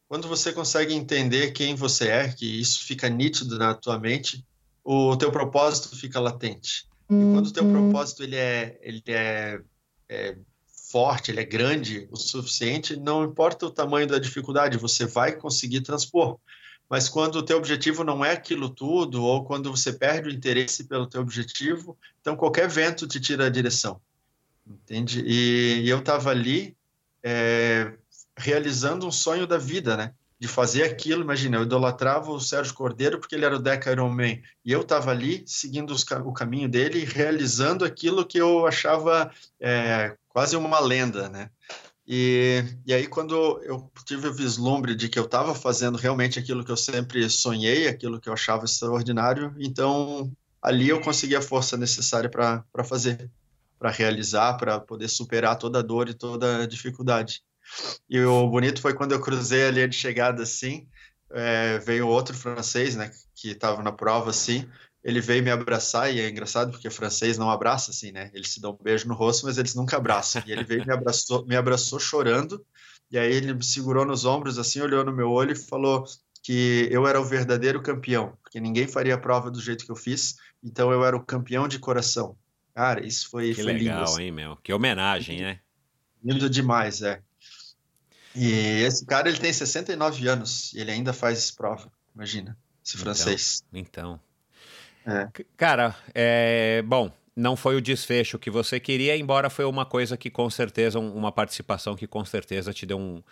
Quando 0.08 0.28
você 0.28 0.54
consegue 0.54 0.94
entender 0.94 1.52
quem 1.52 1.74
você 1.74 2.10
é, 2.10 2.30
que 2.30 2.46
isso 2.46 2.84
fica 2.84 3.10
nítido 3.10 3.58
na 3.58 3.74
tua 3.74 3.98
mente, 3.98 4.46
o 4.90 5.18
teu 5.18 5.30
propósito 5.30 5.94
fica 5.98 6.18
latente. 6.18 6.88
E 7.10 7.34
quando 7.34 7.48
o 7.48 7.52
teu 7.52 7.66
uhum. 7.66 7.74
propósito 7.74 8.24
ele 8.24 8.38
é, 8.38 8.80
ele 8.82 9.04
é, 9.08 9.60
é 10.08 10.38
forte, 10.90 11.30
ele 11.30 11.42
é 11.42 11.46
grande 11.46 12.08
o 12.10 12.16
suficiente, 12.16 12.96
não 12.96 13.26
importa 13.26 13.66
o 13.66 13.70
tamanho 13.70 14.08
da 14.08 14.18
dificuldade, 14.18 14.78
você 14.78 15.06
vai 15.06 15.34
conseguir 15.34 15.82
transpor. 15.82 16.40
Mas 16.90 17.10
quando 17.10 17.36
o 17.36 17.44
teu 17.44 17.58
objetivo 17.58 18.02
não 18.06 18.24
é 18.24 18.32
aquilo 18.32 18.70
tudo, 18.70 19.22
ou 19.22 19.44
quando 19.44 19.70
você 19.70 19.92
perde 19.92 20.30
o 20.30 20.32
interesse 20.32 20.86
pelo 20.86 21.06
teu 21.06 21.20
objetivo, 21.20 21.98
então 22.22 22.38
qualquer 22.38 22.70
vento 22.70 23.06
te 23.06 23.20
tira 23.20 23.48
a 23.48 23.50
direção, 23.50 24.00
entende? 24.66 25.22
E, 25.28 25.82
e 25.84 25.90
eu 25.90 26.00
estava 26.00 26.30
ali 26.30 26.78
é, 27.22 27.92
realizando 28.38 29.06
um 29.06 29.12
sonho 29.12 29.46
da 29.46 29.58
vida, 29.58 29.98
né? 29.98 30.14
De 30.40 30.48
fazer 30.48 30.84
aquilo. 30.84 31.24
Imagina, 31.24 31.58
eu 31.58 31.64
idolatrava 31.64 32.32
o 32.32 32.40
Sérgio 32.40 32.74
Cordeiro 32.74 33.20
porque 33.20 33.36
ele 33.36 33.46
era 33.46 33.56
o 33.56 33.62
Deca 33.62 33.92
Iron 33.92 34.10
Man, 34.10 34.40
e 34.64 34.72
eu 34.72 34.82
estava 34.82 35.12
ali 35.12 35.44
seguindo 35.46 35.92
os, 35.92 36.06
o 36.26 36.34
caminho 36.34 36.70
dele, 36.70 37.04
realizando 37.04 37.84
aquilo 37.84 38.26
que 38.26 38.38
eu 38.38 38.68
achava 38.68 39.32
é, 39.60 40.16
quase 40.30 40.56
uma 40.56 40.80
lenda, 40.80 41.30
né? 41.30 41.50
E, 42.08 42.64
e 42.86 42.94
aí, 42.94 43.06
quando 43.06 43.62
eu 43.64 43.92
tive 44.06 44.30
o 44.30 44.34
vislumbre 44.34 44.96
de 44.96 45.10
que 45.10 45.20
eu 45.20 45.26
estava 45.26 45.54
fazendo 45.54 45.98
realmente 45.98 46.40
aquilo 46.40 46.64
que 46.64 46.72
eu 46.72 46.78
sempre 46.78 47.30
sonhei, 47.30 47.88
aquilo 47.88 48.20
que 48.20 48.30
eu 48.30 48.34
achava 48.34 48.64
extraordinário, 48.64 49.54
então 49.60 50.32
ali 50.62 50.88
eu 50.88 51.02
consegui 51.02 51.36
a 51.36 51.42
força 51.42 51.76
necessária 51.76 52.30
para 52.30 52.84
fazer, 52.86 53.30
para 53.78 53.92
realizar, 53.92 54.54
para 54.56 54.80
poder 54.80 55.10
superar 55.10 55.58
toda 55.58 55.80
a 55.80 55.82
dor 55.82 56.08
e 56.08 56.14
toda 56.14 56.64
a 56.64 56.68
dificuldade. 56.68 57.44
E 58.10 58.20
o 58.22 58.48
bonito 58.48 58.82
foi 58.82 58.94
quando 58.94 59.12
eu 59.12 59.22
cruzei 59.22 59.68
a 59.68 59.72
linha 59.72 59.88
de 59.88 59.96
chegada 59.96 60.44
assim, 60.44 60.88
é, 61.32 61.80
veio 61.80 62.08
outro 62.08 62.36
francês, 62.36 62.96
né, 62.96 63.12
que 63.36 63.50
estava 63.50 63.84
na 63.84 63.92
prova 63.92 64.30
assim, 64.30 64.68
ele 65.04 65.22
veio 65.22 65.42
me 65.42 65.50
abraçar 65.50 66.14
e 66.14 66.20
é 66.20 66.30
engraçado 66.30 66.72
porque 66.72 66.90
francês 66.90 67.38
não 67.38 67.50
abraça 67.50 67.92
assim, 67.92 68.12
né? 68.12 68.30
Eles 68.34 68.50
se 68.50 68.60
dão 68.60 68.78
um 68.78 68.84
beijo 68.84 69.08
no 69.08 69.14
rosto, 69.14 69.46
mas 69.46 69.58
eles 69.58 69.74
nunca 69.74 69.96
abraçam. 69.96 70.44
E 70.46 70.52
ele 70.52 70.66
veio 70.66 70.86
me 70.86 70.92
abraçou, 70.92 71.46
me 71.46 71.56
abraçou 71.56 71.98
chorando. 71.98 72.66
E 73.10 73.18
aí 73.18 73.32
ele 73.32 73.54
me 73.54 73.64
segurou 73.64 74.06
nos 74.06 74.26
ombros 74.26 74.60
assim, 74.60 74.82
olhou 74.82 75.06
no 75.06 75.14
meu 75.14 75.32
olho 75.32 75.54
e 75.54 75.56
falou 75.56 76.04
que 76.44 76.90
eu 76.92 77.08
era 77.08 77.22
o 77.22 77.24
verdadeiro 77.24 77.82
campeão, 77.82 78.38
porque 78.44 78.60
ninguém 78.60 78.86
faria 78.86 79.16
a 79.16 79.18
prova 79.18 79.50
do 79.50 79.62
jeito 79.62 79.86
que 79.86 79.92
eu 79.92 79.96
fiz. 79.96 80.36
Então 80.62 80.92
eu 80.92 81.06
era 81.06 81.16
o 81.16 81.24
campeão 81.24 81.70
de 81.70 81.80
coração. 81.80 82.36
Cara, 82.76 83.06
isso 83.06 83.30
foi, 83.30 83.54
que 83.54 83.64
foi 83.64 83.74
legal, 83.74 84.00
lindo, 84.00 84.12
assim. 84.12 84.24
hein, 84.24 84.32
meu? 84.32 84.58
Que 84.58 84.74
homenagem, 84.74 85.42
né? 85.42 85.60
Lindo 86.22 86.50
demais, 86.50 87.02
é. 87.02 87.22
E 88.38 88.84
esse 88.84 89.06
cara, 89.06 89.28
ele 89.28 89.40
tem 89.40 89.52
69 89.52 90.28
anos 90.28 90.74
e 90.74 90.80
ele 90.80 90.92
ainda 90.92 91.12
faz 91.12 91.50
prova, 91.50 91.92
imagina, 92.14 92.58
esse 92.86 92.96
então, 92.96 93.04
francês. 93.04 93.64
Então. 93.74 94.20
É. 95.06 95.28
Cara, 95.56 95.96
é, 96.14 96.84
bom, 96.86 97.12
não 97.36 97.56
foi 97.56 97.76
o 97.76 97.82
desfecho 97.82 98.38
que 98.38 98.52
você 98.52 98.80
queria, 98.80 99.18
embora 99.18 99.50
foi 99.50 99.66
uma 99.66 99.86
coisa 99.86 100.16
que 100.16 100.30
com 100.30 100.50
certeza, 100.50 101.00
uma 101.00 101.32
participação 101.32 101.96
que 101.96 102.06
com 102.06 102.24
certeza 102.24 102.74
te 102.74 102.86
deu 102.86 103.00
um, 103.00 103.24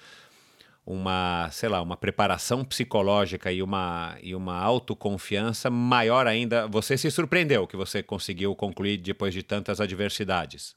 uma, 0.85 1.49
sei 1.51 1.67
lá, 1.69 1.81
uma 1.81 1.97
preparação 1.97 2.63
psicológica 2.63 3.51
e 3.51 3.61
uma, 3.61 4.17
e 4.21 4.35
uma 4.35 4.57
autoconfiança 4.57 5.69
maior 5.69 6.27
ainda. 6.27 6.67
Você 6.67 6.97
se 6.97 7.09
surpreendeu 7.09 7.67
que 7.67 7.75
você 7.75 8.03
conseguiu 8.03 8.55
concluir 8.55 8.97
depois 8.97 9.33
de 9.33 9.43
tantas 9.43 9.81
adversidades? 9.81 10.75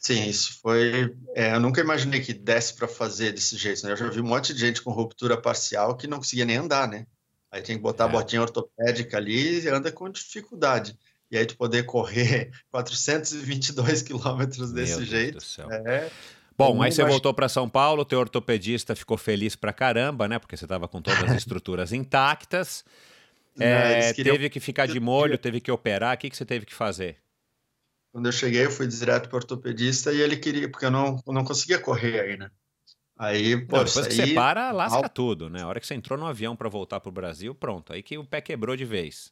Sim, 0.00 0.26
isso 0.26 0.58
foi. 0.62 1.14
É, 1.34 1.54
eu 1.54 1.60
nunca 1.60 1.78
imaginei 1.78 2.20
que 2.20 2.32
desse 2.32 2.74
para 2.74 2.88
fazer 2.88 3.32
desse 3.32 3.54
jeito. 3.58 3.84
Né? 3.84 3.92
Eu 3.92 3.96
já 3.98 4.08
vi 4.08 4.22
um 4.22 4.26
monte 4.26 4.54
de 4.54 4.58
gente 4.58 4.80
com 4.80 4.90
ruptura 4.90 5.36
parcial 5.36 5.94
que 5.94 6.06
não 6.06 6.16
conseguia 6.16 6.46
nem 6.46 6.56
andar, 6.56 6.88
né? 6.88 7.06
Aí 7.52 7.60
tem 7.60 7.76
que 7.76 7.82
botar 7.82 8.04
é. 8.04 8.06
a 8.06 8.10
botinha 8.10 8.40
ortopédica 8.40 9.18
ali 9.18 9.60
e 9.60 9.68
anda 9.68 9.92
com 9.92 10.08
dificuldade. 10.08 10.98
E 11.30 11.36
aí 11.36 11.44
tu 11.44 11.54
poder 11.54 11.82
correr 11.82 12.50
422 12.72 14.00
quilômetros 14.00 14.72
desse 14.72 14.96
Meu 14.96 15.04
jeito. 15.04 15.32
Deus 15.32 15.44
do 15.44 15.46
céu. 15.46 15.70
É, 15.70 16.10
Bom, 16.56 16.82
aí 16.82 16.90
você 16.90 17.04
voltou 17.04 17.34
para 17.34 17.48
São 17.48 17.68
Paulo, 17.68 18.04
teu 18.04 18.18
ortopedista 18.18 18.94
ficou 18.94 19.18
feliz 19.18 19.54
pra 19.54 19.72
caramba, 19.72 20.26
né? 20.26 20.38
Porque 20.38 20.56
você 20.56 20.64
estava 20.64 20.88
com 20.88 21.02
todas 21.02 21.22
as 21.24 21.36
estruturas 21.36 21.92
intactas. 21.92 22.84
É, 23.58 24.14
teve 24.14 24.48
que 24.48 24.60
ficar 24.60 24.86
de 24.86 24.98
molho, 24.98 25.36
teve 25.36 25.60
que 25.60 25.70
operar. 25.70 26.14
O 26.14 26.18
que, 26.18 26.30
que 26.30 26.36
você 26.36 26.46
teve 26.46 26.64
que 26.64 26.74
fazer? 26.74 27.16
Quando 28.12 28.26
eu 28.26 28.32
cheguei, 28.32 28.66
eu 28.66 28.70
fui 28.70 28.86
direto 28.86 29.28
para 29.28 29.36
o 29.36 29.38
ortopedista 29.38 30.12
e 30.12 30.20
ele 30.20 30.36
queria, 30.36 30.68
porque 30.68 30.86
eu 30.86 30.90
não, 30.90 31.16
eu 31.26 31.32
não 31.32 31.44
conseguia 31.44 31.78
correr 31.78 32.20
aí, 32.20 32.36
né? 32.36 32.50
Aí, 33.16 33.56
pô, 33.66 33.76
não, 33.76 33.84
depois 33.84 34.06
que 34.06 34.14
você 34.14 34.34
para, 34.34 34.72
lasca 34.72 35.08
tudo, 35.08 35.50
né? 35.50 35.62
A 35.62 35.66
hora 35.66 35.78
que 35.78 35.86
você 35.86 35.94
entrou 35.94 36.18
no 36.18 36.26
avião 36.26 36.56
para 36.56 36.68
voltar 36.68 37.00
para 37.00 37.10
o 37.10 37.12
Brasil, 37.12 37.54
pronto. 37.54 37.92
Aí 37.92 38.02
que 38.02 38.16
o 38.16 38.24
pé 38.24 38.40
quebrou 38.40 38.74
de 38.74 38.84
vez. 38.84 39.30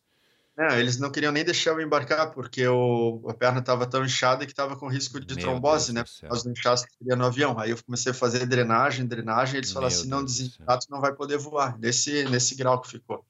Não, 0.59 0.77
eles 0.77 0.99
não 0.99 1.11
queriam 1.11 1.33
nem 1.33 1.45
deixar 1.45 1.71
eu 1.71 1.81
embarcar, 1.81 2.33
porque 2.33 2.67
o, 2.67 3.25
a 3.29 3.33
perna 3.33 3.61
estava 3.61 3.87
tão 3.87 4.05
inchada 4.05 4.45
que 4.45 4.53
estava 4.53 4.77
com 4.77 4.89
risco 4.89 5.21
de 5.21 5.37
Meu 5.37 5.45
trombose, 5.45 5.93
Deus 5.93 6.21
né? 6.21 6.21
Por 6.21 6.29
causa 6.29 6.45
do 6.45 6.51
inchaço 6.51 6.87
que 6.87 6.99
queria 6.99 7.17
no 7.17 7.25
avião. 7.25 7.59
Aí 7.59 7.71
eu 7.71 7.79
comecei 7.83 8.11
a 8.11 8.15
fazer 8.15 8.45
drenagem, 8.45 9.07
drenagem, 9.07 9.55
e 9.55 9.59
eles 9.59 9.71
Meu 9.71 9.75
falaram 9.75 9.95
assim, 9.95 10.09
não, 10.09 10.25
desinflato 10.25 10.87
não 10.91 11.01
vai 11.01 11.15
poder 11.15 11.39
voar, 11.39 11.79
nesse, 11.79 12.25
nesse 12.25 12.57
grau 12.57 12.81
que 12.81 12.91
ficou. 12.91 13.25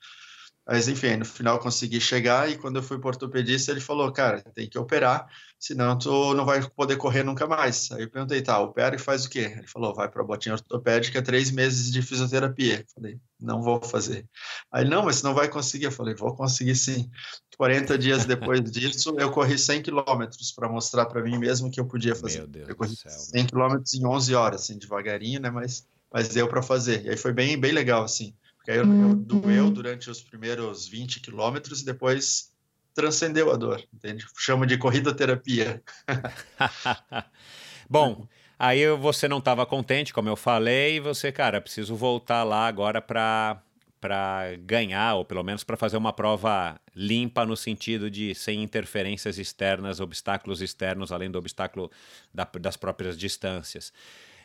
Mas 0.68 0.86
enfim, 0.86 1.16
no 1.16 1.24
final 1.24 1.58
consegui 1.58 1.98
chegar 1.98 2.50
e 2.50 2.58
quando 2.58 2.76
eu 2.76 2.82
fui 2.82 2.98
para 2.98 3.06
o 3.06 3.08
ortopedista, 3.08 3.70
ele 3.70 3.80
falou, 3.80 4.12
cara, 4.12 4.42
tem 4.54 4.68
que 4.68 4.78
operar, 4.78 5.26
senão 5.58 5.96
tu 5.96 6.34
não 6.34 6.44
vai 6.44 6.60
poder 6.68 6.98
correr 6.98 7.22
nunca 7.22 7.46
mais. 7.46 7.90
Aí 7.90 8.02
eu 8.02 8.10
perguntei, 8.10 8.42
tá, 8.42 8.60
opera 8.60 8.94
e 8.94 8.98
faz 8.98 9.24
o 9.24 9.30
quê? 9.30 9.50
Ele 9.56 9.66
falou, 9.66 9.94
vai 9.94 10.10
para 10.10 10.20
a 10.20 10.26
botinha 10.26 10.54
ortopédica, 10.54 11.22
três 11.22 11.50
meses 11.50 11.90
de 11.90 12.02
fisioterapia. 12.02 12.80
Eu 12.80 12.84
falei, 12.94 13.18
não 13.40 13.62
vou 13.62 13.80
fazer. 13.80 14.26
Aí, 14.70 14.86
não, 14.86 15.04
mas 15.06 15.16
você 15.16 15.26
não 15.26 15.34
vai 15.34 15.48
conseguir. 15.48 15.86
Eu 15.86 15.92
falei, 15.92 16.14
vou 16.14 16.34
conseguir 16.34 16.76
sim. 16.76 17.10
40 17.56 17.96
dias 17.96 18.26
depois 18.26 18.60
disso, 18.70 19.14
eu 19.18 19.30
corri 19.30 19.56
100 19.56 19.80
quilômetros 19.80 20.52
para 20.52 20.68
mostrar 20.68 21.06
para 21.06 21.22
mim 21.22 21.38
mesmo 21.38 21.70
que 21.70 21.80
eu 21.80 21.86
podia 21.86 22.14
fazer. 22.14 22.40
Meu 22.40 22.46
Deus 22.46 22.68
eu 22.68 22.76
corri 22.76 22.90
do 22.90 22.96
céu. 22.96 23.10
100 23.10 23.46
quilômetros 23.46 23.94
em 23.94 24.06
11 24.06 24.34
horas, 24.34 24.62
assim, 24.62 24.78
devagarinho, 24.78 25.40
né, 25.40 25.48
mas, 25.48 25.88
mas 26.12 26.28
deu 26.28 26.46
para 26.46 26.60
fazer. 26.60 27.06
E 27.06 27.08
aí 27.08 27.16
foi 27.16 27.32
bem, 27.32 27.58
bem 27.58 27.72
legal, 27.72 28.04
assim. 28.04 28.34
Porque 28.68 28.72
aí 28.72 28.78
eu, 28.78 28.84
eu 28.84 29.14
doeu 29.14 29.64
uhum. 29.64 29.72
durante 29.72 30.10
os 30.10 30.20
primeiros 30.20 30.86
20 30.86 31.20
quilômetros 31.20 31.80
e 31.80 31.86
depois 31.86 32.52
transcendeu 32.92 33.50
a 33.50 33.56
dor, 33.56 33.82
entende? 33.94 34.26
Chama 34.36 34.66
de 34.66 34.76
corrida 34.76 35.14
terapia. 35.14 35.82
Bom, 37.88 38.28
aí 38.58 38.86
você 38.96 39.26
não 39.26 39.38
estava 39.38 39.64
contente, 39.64 40.12
como 40.12 40.28
eu 40.28 40.36
falei, 40.36 40.96
e 40.96 41.00
você, 41.00 41.32
cara, 41.32 41.62
preciso 41.62 41.96
voltar 41.96 42.44
lá 42.44 42.66
agora 42.66 43.00
para 43.00 43.62
para 44.00 44.54
ganhar, 44.60 45.16
ou 45.16 45.24
pelo 45.24 45.42
menos 45.42 45.64
para 45.64 45.76
fazer 45.76 45.96
uma 45.96 46.12
prova 46.12 46.80
limpa 46.94 47.44
no 47.44 47.56
sentido 47.56 48.08
de 48.08 48.32
sem 48.32 48.62
interferências 48.62 49.38
externas, 49.38 49.98
obstáculos 49.98 50.62
externos, 50.62 51.10
além 51.10 51.28
do 51.28 51.36
obstáculo 51.36 51.90
da, 52.32 52.46
das 52.60 52.76
próprias 52.76 53.18
distâncias. 53.18 53.92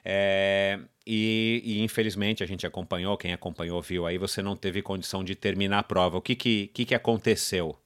É, 0.05 0.79
e, 1.05 1.61
e, 1.63 1.81
infelizmente 1.81 2.43
a 2.43 2.45
gente 2.45 2.67
acompanhou, 2.67 3.17
quem 3.17 3.33
acompanhou 3.33 3.81
viu 3.81 4.05
aí, 4.05 4.17
você 4.17 4.41
não 4.41 4.55
teve 4.55 4.81
condição 4.81 5.23
de 5.23 5.35
terminar 5.35 5.79
a 5.79 5.83
prova. 5.83 6.17
O 6.17 6.21
que, 6.21 6.35
que, 6.35 6.67
que, 6.67 6.85
que 6.85 6.95
aconteceu? 6.95 7.77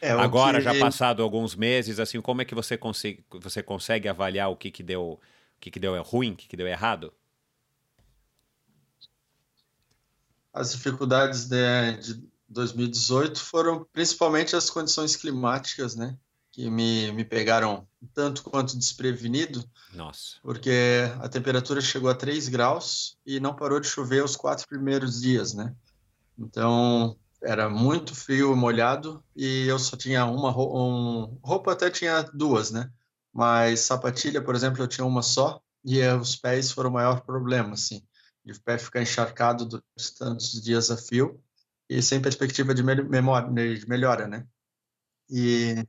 É, 0.00 0.10
Agora, 0.10 0.58
que... 0.58 0.64
já 0.64 0.78
passado 0.78 1.22
alguns 1.22 1.54
meses, 1.54 1.98
assim, 1.98 2.20
como 2.20 2.42
é 2.42 2.44
que 2.44 2.54
você 2.54 2.76
consegue, 2.76 3.24
você 3.30 3.62
consegue 3.62 4.08
avaliar 4.08 4.50
o 4.50 4.56
que, 4.56 4.70
que 4.70 4.82
deu 4.82 5.02
o 5.02 5.20
que, 5.60 5.70
que 5.70 5.78
deu 5.78 6.02
ruim, 6.02 6.32
o 6.32 6.36
que, 6.36 6.48
que 6.48 6.56
deu 6.56 6.66
errado? 6.66 7.12
As 10.52 10.72
dificuldades 10.72 11.44
de, 11.44 11.92
de 11.98 12.30
2018 12.48 13.38
foram 13.38 13.86
principalmente 13.92 14.56
as 14.56 14.70
condições 14.70 15.16
climáticas, 15.16 15.94
né? 15.94 16.16
Que 16.60 16.68
me, 16.68 17.10
me 17.12 17.24
pegaram 17.24 17.88
tanto 18.12 18.42
quanto 18.42 18.76
desprevenido. 18.76 19.64
Nossa. 19.94 20.36
Porque 20.42 21.10
a 21.20 21.28
temperatura 21.28 21.80
chegou 21.80 22.10
a 22.10 22.14
3 22.14 22.48
graus 22.48 23.16
e 23.24 23.40
não 23.40 23.56
parou 23.56 23.80
de 23.80 23.86
chover 23.86 24.22
os 24.22 24.36
quatro 24.36 24.68
primeiros 24.68 25.22
dias, 25.22 25.54
né? 25.54 25.74
Então, 26.38 27.16
era 27.42 27.70
muito 27.70 28.14
frio, 28.14 28.54
molhado, 28.54 29.24
e 29.34 29.66
eu 29.66 29.78
só 29.78 29.96
tinha 29.96 30.26
uma 30.26 30.50
um, 30.50 31.38
roupa, 31.42 31.72
até 31.72 31.90
tinha 31.90 32.22
duas, 32.34 32.70
né? 32.70 32.90
Mas 33.32 33.80
sapatilha, 33.80 34.42
por 34.42 34.54
exemplo, 34.54 34.82
eu 34.82 34.88
tinha 34.88 35.06
uma 35.06 35.22
só, 35.22 35.62
e 35.82 36.02
os 36.08 36.36
pés 36.36 36.70
foram 36.70 36.90
o 36.90 36.92
maior 36.92 37.22
problema, 37.22 37.72
assim. 37.72 38.02
De 38.44 38.52
o 38.52 38.60
pé 38.60 38.76
ficar 38.76 39.00
encharcado 39.00 39.64
durante 39.64 40.18
tantos 40.18 40.60
dias 40.62 40.90
a 40.90 40.96
fio, 40.96 41.42
e 41.88 42.02
sem 42.02 42.20
perspectiva 42.20 42.74
de, 42.74 42.82
memória, 42.82 43.78
de 43.78 43.88
melhora, 43.88 44.28
né? 44.28 44.46
E 45.30 45.86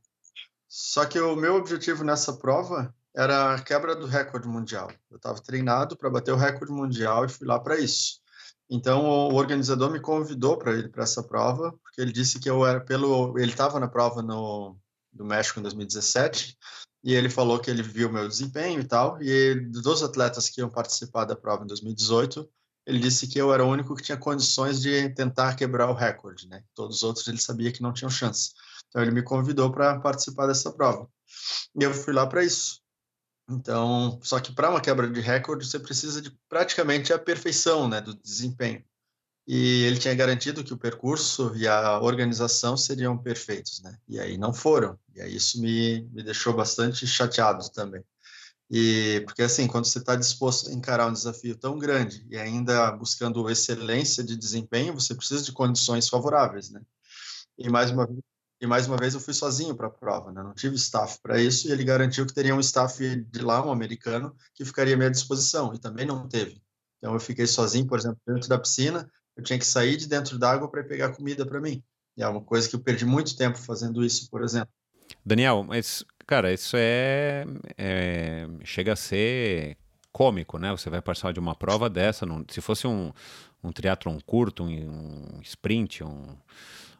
só 0.73 1.05
que 1.05 1.19
o 1.19 1.35
meu 1.35 1.55
objetivo 1.55 2.01
nessa 2.01 2.31
prova 2.31 2.95
era 3.13 3.55
a 3.55 3.61
quebra 3.61 3.93
do 3.93 4.05
recorde 4.05 4.47
mundial. 4.47 4.89
Eu 5.09 5.17
estava 5.17 5.37
treinado 5.41 5.97
para 5.97 6.09
bater 6.09 6.31
o 6.31 6.37
recorde 6.37 6.71
mundial 6.71 7.25
e 7.25 7.29
fui 7.29 7.45
lá 7.45 7.59
para 7.59 7.77
isso. 7.77 8.21
Então 8.69 9.03
o 9.03 9.33
organizador 9.33 9.91
me 9.91 9.99
convidou 9.99 10.57
para 10.57 10.71
ir 10.77 10.89
para 10.89 11.03
essa 11.03 11.21
prova, 11.21 11.77
porque 11.83 11.99
ele 11.99 12.13
disse 12.13 12.39
que 12.39 12.49
eu 12.49 12.65
era 12.65 12.79
pelo 12.79 13.37
ele 13.37 13.51
estava 13.51 13.81
na 13.81 13.87
prova 13.89 14.21
no 14.21 14.77
do 15.11 15.25
México 15.25 15.59
em 15.59 15.63
2017 15.63 16.57
e 17.03 17.13
ele 17.13 17.29
falou 17.29 17.59
que 17.59 17.69
ele 17.69 17.83
viu 17.83 18.09
meu 18.09 18.25
desempenho 18.25 18.79
e 18.79 18.85
tal. 18.85 19.21
E 19.21 19.55
dos 19.55 20.01
atletas 20.01 20.47
que 20.47 20.61
iam 20.61 20.69
participar 20.69 21.25
da 21.25 21.35
prova 21.35 21.65
em 21.65 21.67
2018, 21.67 22.49
ele 22.85 22.99
disse 22.99 23.27
que 23.27 23.37
eu 23.37 23.53
era 23.53 23.65
o 23.65 23.69
único 23.69 23.93
que 23.93 24.03
tinha 24.03 24.17
condições 24.17 24.81
de 24.81 25.09
tentar 25.09 25.55
quebrar 25.55 25.89
o 25.89 25.93
recorde, 25.93 26.47
né? 26.47 26.63
Todos 26.73 26.97
os 26.97 27.03
outros 27.03 27.27
ele 27.27 27.41
sabia 27.41 27.73
que 27.73 27.81
não 27.81 27.91
tinham 27.91 28.09
chance. 28.09 28.53
Então 28.91 29.01
ele 29.01 29.11
me 29.11 29.23
convidou 29.23 29.71
para 29.71 29.99
participar 29.99 30.47
dessa 30.47 30.71
prova. 30.71 31.09
E 31.79 31.83
eu 31.83 31.93
fui 31.93 32.13
lá 32.13 32.27
para 32.27 32.43
isso. 32.43 32.81
Então, 33.49 34.19
só 34.21 34.39
que 34.39 34.53
para 34.53 34.69
uma 34.69 34.81
quebra 34.81 35.09
de 35.09 35.21
recorde 35.21 35.65
você 35.65 35.79
precisa 35.79 36.21
de 36.21 36.37
praticamente 36.47 37.11
a 37.13 37.17
perfeição, 37.17 37.87
né, 37.87 38.01
do 38.01 38.13
desempenho. 38.13 38.83
E 39.47 39.83
ele 39.83 39.97
tinha 39.97 40.13
garantido 40.13 40.63
que 40.63 40.73
o 40.73 40.77
percurso 40.77 41.53
e 41.55 41.67
a 41.67 41.99
organização 41.99 42.77
seriam 42.77 43.17
perfeitos, 43.17 43.81
né? 43.81 43.97
E 44.07 44.19
aí 44.19 44.37
não 44.37 44.53
foram. 44.53 44.99
E 45.15 45.21
aí 45.21 45.35
isso 45.35 45.59
me, 45.59 46.03
me 46.11 46.23
deixou 46.23 46.53
bastante 46.53 47.07
chateado 47.07 47.69
também. 47.71 48.03
E 48.69 49.21
porque 49.25 49.41
assim, 49.41 49.67
quando 49.67 49.85
você 49.85 49.99
está 49.99 50.15
disposto 50.15 50.69
a 50.69 50.73
encarar 50.73 51.07
um 51.07 51.13
desafio 51.13 51.55
tão 51.57 51.77
grande 51.77 52.25
e 52.29 52.37
ainda 52.37 52.91
buscando 52.91 53.49
excelência 53.49 54.23
de 54.23 54.37
desempenho, 54.37 54.93
você 54.93 55.15
precisa 55.15 55.43
de 55.43 55.51
condições 55.51 56.07
favoráveis, 56.07 56.69
né? 56.69 56.81
E 57.57 57.69
mais 57.69 57.91
uma 57.91 58.05
vez 58.05 58.19
e 58.61 58.67
mais 58.67 58.87
uma 58.87 58.95
vez 58.95 59.15
eu 59.15 59.19
fui 59.19 59.33
sozinho 59.33 59.75
para 59.75 59.87
a 59.87 59.89
prova, 59.89 60.31
né? 60.31 60.43
não 60.43 60.53
tive 60.53 60.75
staff 60.75 61.19
para 61.21 61.41
isso, 61.41 61.67
e 61.67 61.71
ele 61.71 61.83
garantiu 61.83 62.27
que 62.27 62.33
teria 62.33 62.55
um 62.55 62.59
staff 62.59 63.15
de 63.15 63.39
lá, 63.41 63.65
um 63.65 63.71
americano, 63.71 64.35
que 64.53 64.63
ficaria 64.63 64.93
à 64.93 64.97
minha 64.97 65.09
disposição, 65.09 65.73
e 65.73 65.79
também 65.79 66.05
não 66.05 66.27
teve. 66.27 66.61
Então 66.99 67.13
eu 67.13 67.19
fiquei 67.19 67.47
sozinho, 67.47 67.87
por 67.87 67.97
exemplo, 67.97 68.19
dentro 68.25 68.47
da 68.47 68.59
piscina, 68.59 69.09
eu 69.35 69.43
tinha 69.43 69.57
que 69.57 69.65
sair 69.65 69.97
de 69.97 70.07
dentro 70.07 70.37
d'água 70.37 70.69
para 70.69 70.83
pegar 70.83 71.09
comida 71.09 71.43
para 71.43 71.59
mim. 71.59 71.83
E 72.15 72.21
é 72.21 72.27
uma 72.27 72.41
coisa 72.41 72.69
que 72.69 72.75
eu 72.75 72.79
perdi 72.79 73.03
muito 73.03 73.35
tempo 73.35 73.57
fazendo 73.57 74.05
isso, 74.05 74.29
por 74.29 74.43
exemplo. 74.43 74.69
Daniel, 75.25 75.63
mas, 75.63 76.05
cara, 76.27 76.53
isso 76.53 76.75
é, 76.77 77.45
é 77.77 78.47
chega 78.63 78.93
a 78.93 78.95
ser 78.95 79.75
cômico, 80.11 80.59
né? 80.59 80.69
Você 80.71 80.89
vai 80.89 81.01
participar 81.01 81.33
de 81.33 81.39
uma 81.39 81.55
prova 81.55 81.89
dessa, 81.89 82.27
não, 82.27 82.45
se 82.47 82.61
fosse 82.61 82.85
um, 82.85 83.11
um 83.63 83.71
triatlon 83.71 84.19
curto, 84.23 84.63
um, 84.63 85.37
um 85.37 85.41
sprint, 85.41 86.03
um 86.03 86.35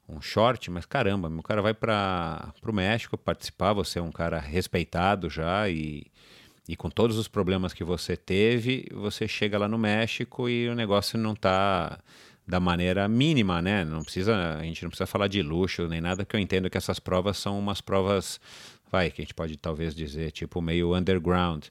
um 0.07 0.21
short, 0.21 0.69
mas 0.69 0.85
caramba, 0.85 1.29
o 1.29 1.43
cara 1.43 1.61
vai 1.61 1.73
para 1.73 2.53
o 2.63 2.73
México 2.73 3.17
participar, 3.17 3.73
você 3.73 3.99
é 3.99 4.01
um 4.01 4.11
cara 4.11 4.39
respeitado 4.39 5.29
já 5.29 5.69
e, 5.69 6.05
e 6.67 6.75
com 6.75 6.89
todos 6.89 7.17
os 7.17 7.27
problemas 7.27 7.73
que 7.73 7.83
você 7.83 8.17
teve, 8.17 8.87
você 8.93 9.27
chega 9.27 9.57
lá 9.57 9.67
no 9.67 9.77
México 9.77 10.49
e 10.49 10.67
o 10.67 10.75
negócio 10.75 11.17
não 11.17 11.33
está 11.33 11.99
da 12.47 12.59
maneira 12.59 13.07
mínima, 13.07 13.61
né? 13.61 13.85
Não 13.85 14.03
precisa, 14.03 14.57
a 14.57 14.63
gente 14.63 14.83
não 14.83 14.89
precisa 14.89 15.07
falar 15.07 15.27
de 15.27 15.41
luxo 15.41 15.87
nem 15.87 16.01
nada, 16.01 16.25
que 16.25 16.35
eu 16.35 16.39
entendo 16.39 16.69
que 16.69 16.77
essas 16.77 16.99
provas 16.99 17.37
são 17.37 17.57
umas 17.57 17.79
provas, 17.79 18.41
vai, 18.91 19.09
que 19.09 19.21
a 19.21 19.23
gente 19.23 19.33
pode 19.33 19.55
talvez 19.57 19.95
dizer, 19.95 20.31
tipo 20.31 20.61
meio 20.61 20.95
underground. 20.95 21.65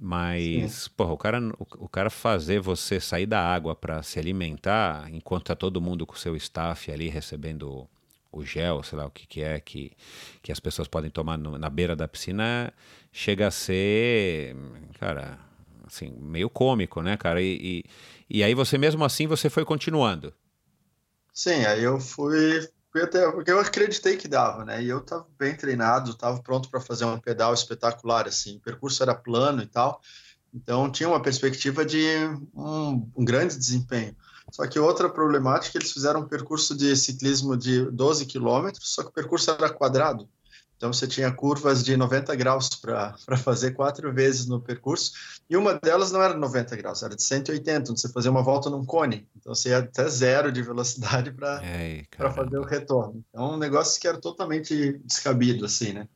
Mas, 0.00 0.84
Sim. 0.84 0.90
porra, 0.96 1.12
o 1.12 1.18
cara, 1.18 1.40
o, 1.58 1.84
o, 1.84 1.88
cara 1.88 2.08
fazer 2.08 2.60
você 2.60 3.00
sair 3.00 3.26
da 3.26 3.40
água 3.40 3.74
para 3.74 4.00
se 4.04 4.18
alimentar, 4.18 5.12
enquanto 5.12 5.46
tá 5.46 5.56
todo 5.56 5.80
mundo 5.80 6.06
com 6.06 6.14
o 6.14 6.18
seu 6.18 6.36
staff 6.36 6.90
ali 6.92 7.08
recebendo 7.08 7.88
o 8.30 8.44
gel, 8.44 8.82
sei 8.84 8.96
lá 8.96 9.06
o 9.06 9.10
que, 9.10 9.26
que 9.26 9.42
é, 9.42 9.58
que, 9.58 9.90
que 10.40 10.52
as 10.52 10.60
pessoas 10.60 10.86
podem 10.86 11.10
tomar 11.10 11.36
no, 11.36 11.58
na 11.58 11.68
beira 11.68 11.96
da 11.96 12.06
piscina, 12.06 12.72
chega 13.10 13.48
a 13.48 13.50
ser, 13.50 14.54
cara, 15.00 15.36
assim, 15.84 16.10
meio 16.20 16.48
cômico, 16.48 17.02
né, 17.02 17.16
cara? 17.16 17.42
E, 17.42 17.84
e, 18.30 18.38
e 18.38 18.44
aí 18.44 18.54
você 18.54 18.78
mesmo 18.78 19.04
assim, 19.04 19.26
você 19.26 19.50
foi 19.50 19.64
continuando. 19.64 20.32
Sim, 21.32 21.64
aí 21.64 21.82
eu 21.82 21.98
fui 21.98 22.68
porque 22.90 23.50
eu 23.50 23.60
acreditei 23.60 24.16
que 24.16 24.26
dava, 24.26 24.64
né? 24.64 24.82
E 24.82 24.88
eu 24.88 24.98
estava 24.98 25.26
bem 25.38 25.54
treinado, 25.54 26.10
estava 26.10 26.40
pronto 26.42 26.70
para 26.70 26.80
fazer 26.80 27.04
um 27.04 27.18
pedal 27.18 27.52
espetacular, 27.52 28.26
assim. 28.26 28.56
O 28.56 28.60
percurso 28.60 29.02
era 29.02 29.14
plano 29.14 29.62
e 29.62 29.66
tal, 29.66 30.00
então 30.54 30.90
tinha 30.90 31.08
uma 31.08 31.22
perspectiva 31.22 31.84
de 31.84 32.02
um, 32.54 33.10
um 33.14 33.24
grande 33.24 33.56
desempenho. 33.56 34.16
Só 34.50 34.66
que 34.66 34.78
outra 34.78 35.08
problemática, 35.08 35.76
eles 35.76 35.92
fizeram 35.92 36.20
um 36.20 36.28
percurso 36.28 36.74
de 36.74 36.96
ciclismo 36.96 37.56
de 37.56 37.84
12 37.90 38.24
quilômetros, 38.24 38.94
só 38.94 39.02
que 39.02 39.10
o 39.10 39.12
percurso 39.12 39.50
era 39.50 39.68
quadrado. 39.68 40.28
Então 40.78 40.92
você 40.92 41.08
tinha 41.08 41.30
curvas 41.32 41.82
de 41.82 41.96
90 41.96 42.36
graus 42.36 42.68
para 42.68 43.16
fazer 43.36 43.72
quatro 43.72 44.14
vezes 44.14 44.46
no 44.46 44.60
percurso, 44.60 45.12
e 45.50 45.56
uma 45.56 45.74
delas 45.74 46.12
não 46.12 46.22
era 46.22 46.34
90 46.34 46.76
graus, 46.76 47.02
era 47.02 47.16
de 47.16 47.22
180, 47.22 47.90
onde 47.90 48.00
você 48.00 48.08
fazia 48.08 48.30
uma 48.30 48.44
volta 48.44 48.70
num 48.70 48.86
cone. 48.86 49.28
Então 49.36 49.52
você 49.52 49.70
ia 49.70 49.78
até 49.78 50.08
zero 50.08 50.52
de 50.52 50.62
velocidade 50.62 51.32
para 51.32 51.60
fazer 52.32 52.58
o 52.58 52.64
retorno. 52.64 53.24
Então 53.28 53.54
um 53.54 53.58
negócio 53.58 54.00
que 54.00 54.06
era 54.06 54.20
totalmente 54.20 54.98
descabido, 55.04 55.66
assim, 55.66 55.92
né? 55.92 56.08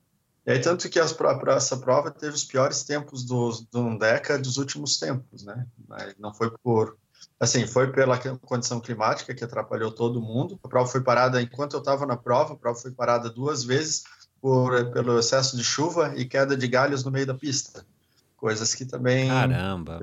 E 0.47 0.53
aí, 0.53 0.61
tanto 0.61 0.89
que 0.89 0.99
as, 0.99 1.13
pra, 1.13 1.39
essa 1.55 1.77
prova 1.77 2.11
teve 2.11 2.35
os 2.35 2.45
piores 2.45 2.83
tempos 2.83 3.25
do, 3.25 3.51
do 3.71 3.99
Deca 3.99 4.39
dos 4.39 4.57
últimos 4.59 4.99
tempos, 4.99 5.45
né? 5.45 5.67
Mas 5.89 6.15
não 6.19 6.35
foi 6.35 6.51
por. 6.63 6.97
Assim, 7.39 7.65
foi 7.67 7.93
pela 7.93 8.19
condição 8.39 8.81
climática 8.81 9.35
que 9.35 9.45
atrapalhou 9.45 9.93
todo 9.93 10.21
mundo. 10.21 10.59
A 10.63 10.69
prova 10.69 10.89
foi 10.89 11.01
parada 11.01 11.41
enquanto 11.41 11.75
eu 11.75 11.79
estava 11.79 12.05
na 12.07 12.17
prova, 12.17 12.55
a 12.55 12.57
prova 12.57 12.79
foi 12.79 12.91
parada 12.91 13.31
duas 13.31 13.63
vezes 13.63 14.03
por, 14.43 14.91
pelo 14.91 15.21
excesso 15.21 15.57
de 15.57 15.63
chuva 15.63 16.15
e 16.17 16.25
queda 16.25 16.57
de 16.57 16.67
galhos 16.67 17.05
no 17.05 17.13
meio 17.13 17.25
da 17.25 17.33
pista. 17.33 17.87
Coisas 18.37 18.75
que 18.75 18.85
também. 18.85 19.29
Caramba, 19.29 20.01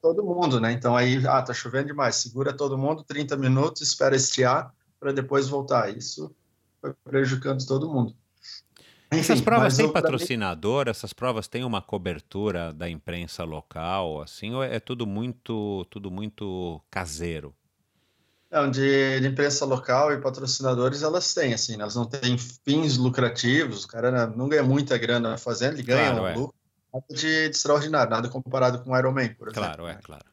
todo 0.00 0.24
mundo, 0.24 0.58
né? 0.58 0.72
Então 0.72 0.96
aí, 0.96 1.22
ah, 1.26 1.42
tá 1.42 1.52
chovendo 1.52 1.88
demais, 1.88 2.16
segura 2.16 2.54
todo 2.54 2.78
mundo 2.78 3.04
30 3.04 3.36
minutos, 3.36 3.82
espera 3.82 4.16
estiar 4.16 4.72
para 4.98 5.12
depois 5.12 5.46
voltar. 5.46 5.94
Isso 5.94 6.34
foi 6.80 6.94
prejudicando 7.04 7.66
todo 7.66 7.92
mundo. 7.92 8.16
Enfim, 9.12 9.20
essas 9.20 9.42
provas 9.42 9.76
têm 9.76 9.92
patrocinador? 9.92 10.86
Mim... 10.86 10.90
Essas 10.90 11.12
provas 11.12 11.46
têm 11.46 11.62
uma 11.62 11.82
cobertura 11.82 12.72
da 12.72 12.88
imprensa 12.88 13.44
local, 13.44 14.22
assim, 14.22 14.54
ou 14.54 14.64
é 14.64 14.80
tudo 14.80 15.06
muito, 15.06 15.86
tudo 15.90 16.10
muito 16.10 16.80
caseiro? 16.90 17.54
Não, 18.52 18.70
de, 18.70 19.18
de, 19.20 19.26
imprensa 19.26 19.64
local 19.64 20.12
e 20.12 20.20
patrocinadores 20.20 21.02
elas 21.02 21.32
têm, 21.32 21.54
assim, 21.54 21.72
elas 21.74 21.96
não 21.96 22.04
têm 22.04 22.36
fins 22.36 22.98
lucrativos, 22.98 23.84
o 23.84 23.88
cara 23.88 24.26
não 24.26 24.46
ganha 24.46 24.62
muita 24.62 24.98
grana 24.98 25.38
fazendo, 25.38 25.72
ele 25.72 25.82
ganha 25.82 26.10
claro, 26.10 26.22
um 26.22 26.26
é. 26.26 26.34
lucro 26.34 26.62
nada 26.92 27.06
de, 27.08 27.48
de, 27.48 27.50
extraordinário, 27.50 28.10
nada 28.10 28.28
comparado 28.28 28.80
com 28.80 28.90
o 28.90 28.98
Ironman, 28.98 29.34
por 29.34 29.48
exemplo. 29.48 29.62
Claro, 29.62 29.86
é, 29.86 29.94
claro. 30.02 30.24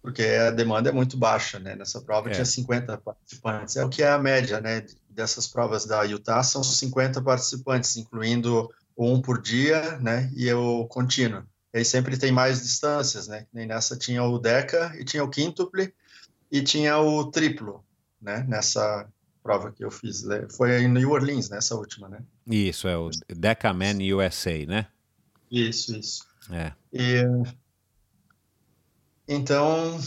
Porque 0.00 0.22
a 0.22 0.50
demanda 0.50 0.88
é 0.88 0.92
muito 0.92 1.16
baixa, 1.16 1.58
né? 1.58 1.76
Nessa 1.76 2.00
prova 2.00 2.28
é. 2.28 2.32
tinha 2.32 2.44
50 2.44 2.98
participantes, 2.98 3.76
é 3.76 3.84
o 3.84 3.88
que 3.88 4.02
é 4.02 4.08
a 4.08 4.18
média, 4.18 4.60
né? 4.60 4.84
Dessas 5.08 5.46
provas 5.46 5.84
da 5.84 6.02
Utah 6.02 6.42
são 6.42 6.62
50 6.62 7.22
participantes, 7.22 7.96
incluindo 7.96 8.68
um 8.96 9.20
por 9.20 9.40
dia, 9.40 9.98
né? 9.98 10.30
E 10.34 10.52
o 10.52 10.86
contínuo. 10.86 11.44
E 11.72 11.78
aí 11.78 11.84
sempre 11.84 12.16
tem 12.16 12.32
mais 12.32 12.62
distâncias, 12.62 13.28
né? 13.28 13.46
Nem 13.52 13.66
nessa 13.66 13.96
tinha 13.96 14.22
o 14.24 14.38
Deca 14.38 14.92
e 14.98 15.04
tinha 15.04 15.22
o 15.22 15.30
quíntuple, 15.30 15.94
e 16.52 16.60
tinha 16.60 16.98
o 16.98 17.24
triplo, 17.30 17.82
né? 18.20 18.44
Nessa 18.46 19.08
prova 19.42 19.72
que 19.72 19.82
eu 19.82 19.90
fiz, 19.90 20.22
né? 20.22 20.46
foi 20.54 20.82
em 20.82 20.88
New 20.88 21.10
Orleans, 21.10 21.48
nessa 21.48 21.74
última, 21.74 22.08
né? 22.08 22.20
Isso, 22.46 22.86
é 22.86 22.96
o 22.96 23.10
Decaman 23.34 23.96
USA, 24.14 24.66
né? 24.66 24.86
Isso, 25.50 25.96
isso. 25.96 26.24
É. 26.50 26.72
E, 26.92 27.22
então, 29.26 29.98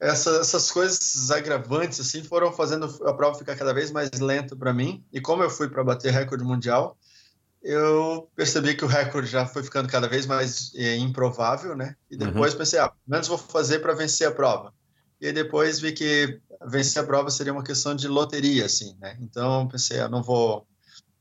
essa, 0.00 0.30
essas 0.40 0.70
coisas 0.72 1.30
agravantes 1.30 2.00
assim 2.00 2.22
foram 2.22 2.52
fazendo 2.52 2.86
a 3.06 3.14
prova 3.14 3.38
ficar 3.38 3.54
cada 3.54 3.72
vez 3.72 3.92
mais 3.92 4.10
lenta 4.18 4.56
para 4.56 4.74
mim. 4.74 5.04
E 5.12 5.20
como 5.20 5.44
eu 5.44 5.50
fui 5.50 5.68
para 5.68 5.84
bater 5.84 6.12
recorde 6.12 6.44
mundial, 6.44 6.98
eu 7.62 8.28
percebi 8.34 8.74
que 8.74 8.84
o 8.84 8.88
recorde 8.88 9.28
já 9.28 9.46
foi 9.46 9.62
ficando 9.62 9.88
cada 9.88 10.08
vez 10.08 10.26
mais 10.26 10.72
é, 10.74 10.96
improvável, 10.96 11.76
né? 11.76 11.96
E 12.10 12.16
depois 12.16 12.52
uhum. 12.52 12.58
pensei, 12.58 12.80
ah, 12.80 12.88
pelo 12.88 13.00
menos 13.06 13.28
vou 13.28 13.38
fazer 13.38 13.78
para 13.78 13.94
vencer 13.94 14.26
a 14.26 14.32
prova 14.32 14.74
e 15.20 15.32
depois 15.32 15.80
vi 15.80 15.92
que 15.92 16.40
vencer 16.66 17.02
a 17.02 17.06
prova 17.06 17.30
seria 17.30 17.52
uma 17.52 17.64
questão 17.64 17.94
de 17.94 18.08
loteria, 18.08 18.66
assim, 18.66 18.96
né? 19.00 19.16
Então 19.20 19.66
pensei, 19.68 20.00
eu 20.00 20.08
não 20.08 20.22
vou 20.22 20.66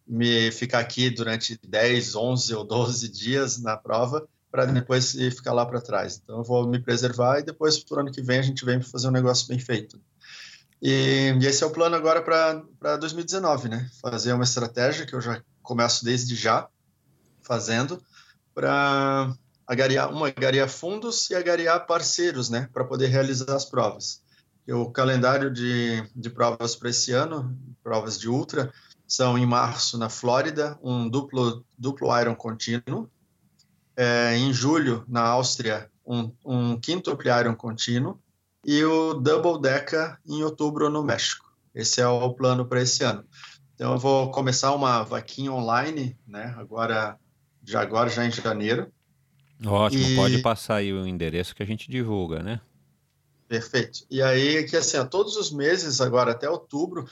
me 0.07 0.51
ficar 0.51 0.79
aqui 0.79 1.09
durante 1.09 1.59
10, 1.67 2.15
11 2.15 2.55
ou 2.55 2.63
12 2.63 3.09
dias 3.09 3.61
na 3.61 3.75
prova 3.75 4.27
para 4.51 4.65
depois 4.65 5.11
ficar 5.11 5.51
lá 5.53 5.65
para 5.65 5.81
trás. 5.81 6.21
Então 6.23 6.37
eu 6.37 6.43
vou 6.43 6.67
me 6.67 6.79
preservar 6.79 7.39
e 7.39 7.43
depois 7.43 7.83
pro 7.83 7.99
ano 7.99 8.11
que 8.11 8.21
vem 8.21 8.39
a 8.39 8.43
gente 8.43 8.63
vem 8.63 8.79
para 8.79 8.87
fazer 8.87 9.07
um 9.07 9.11
negócio 9.11 9.47
bem 9.47 9.59
feito. 9.59 9.99
E, 10.81 11.33
e 11.41 11.45
esse 11.45 11.63
é 11.63 11.67
o 11.67 11.71
plano 11.71 11.95
agora 11.95 12.21
para 12.21 12.97
2019, 12.97 13.69
né? 13.69 13.89
Fazer 14.01 14.33
uma 14.33 14.43
estratégia 14.43 15.05
que 15.05 15.13
eu 15.13 15.21
já 15.21 15.41
começo 15.61 16.05
desde 16.05 16.35
já 16.35 16.67
fazendo 17.41 18.01
para 18.53 19.35
agariar, 19.67 20.11
uma, 20.11 20.27
agariar 20.27 20.69
fundos 20.69 21.29
e 21.29 21.35
agariar 21.35 21.85
parceiros, 21.85 22.49
né, 22.49 22.69
para 22.73 22.85
poder 22.85 23.07
realizar 23.07 23.55
as 23.55 23.65
provas. 23.65 24.23
E 24.67 24.73
o 24.73 24.89
calendário 24.89 25.51
de, 25.51 26.03
de 26.15 26.29
provas 26.29 26.75
para 26.75 26.89
esse 26.89 27.11
ano, 27.11 27.55
provas 27.83 28.19
de 28.19 28.27
ultra, 28.27 28.71
são 29.07 29.37
em 29.37 29.45
março 29.45 29.97
na 29.97 30.09
Flórida, 30.09 30.77
um 30.81 31.07
duplo, 31.07 31.63
duplo 31.77 32.19
Iron 32.19 32.35
contínuo. 32.35 33.09
É, 33.95 34.35
em 34.35 34.51
julho, 34.51 35.05
na 35.07 35.21
Áustria, 35.21 35.89
um, 36.05 36.31
um 36.43 36.79
quintuple 36.79 37.29
Iron 37.29 37.55
contínuo. 37.55 38.19
E 38.65 38.83
o 38.83 39.13
Double 39.13 39.61
Deca 39.61 40.19
em 40.25 40.43
outubro 40.43 40.89
no 40.89 41.03
México. 41.03 41.45
Esse 41.73 42.01
é 42.01 42.07
o 42.07 42.33
plano 42.33 42.65
para 42.65 42.81
esse 42.81 43.03
ano. 43.03 43.23
Então, 43.75 43.93
eu 43.93 43.99
vou 43.99 44.31
começar 44.31 44.73
uma 44.73 45.03
vaquinha 45.03 45.51
online, 45.51 46.17
né? 46.25 46.55
Agora, 46.57 47.19
já 47.63 47.81
agora, 47.81 48.09
já 48.09 48.25
em 48.25 48.31
janeiro, 48.31 48.91
Ótimo, 49.63 50.03
e... 50.03 50.15
pode 50.15 50.41
passar 50.41 50.75
aí 50.75 50.91
o 50.91 51.07
endereço 51.07 51.55
que 51.55 51.63
a 51.63 51.65
gente 51.65 51.89
divulga, 51.89 52.41
né? 52.41 52.59
Perfeito. 53.47 54.05
E 54.09 54.21
aí, 54.21 54.63
que 54.63 54.75
assim, 54.75 55.03
todos 55.05 55.37
os 55.37 55.51
meses, 55.51 56.01
agora 56.01 56.31
até 56.31 56.49
outubro, 56.49 57.07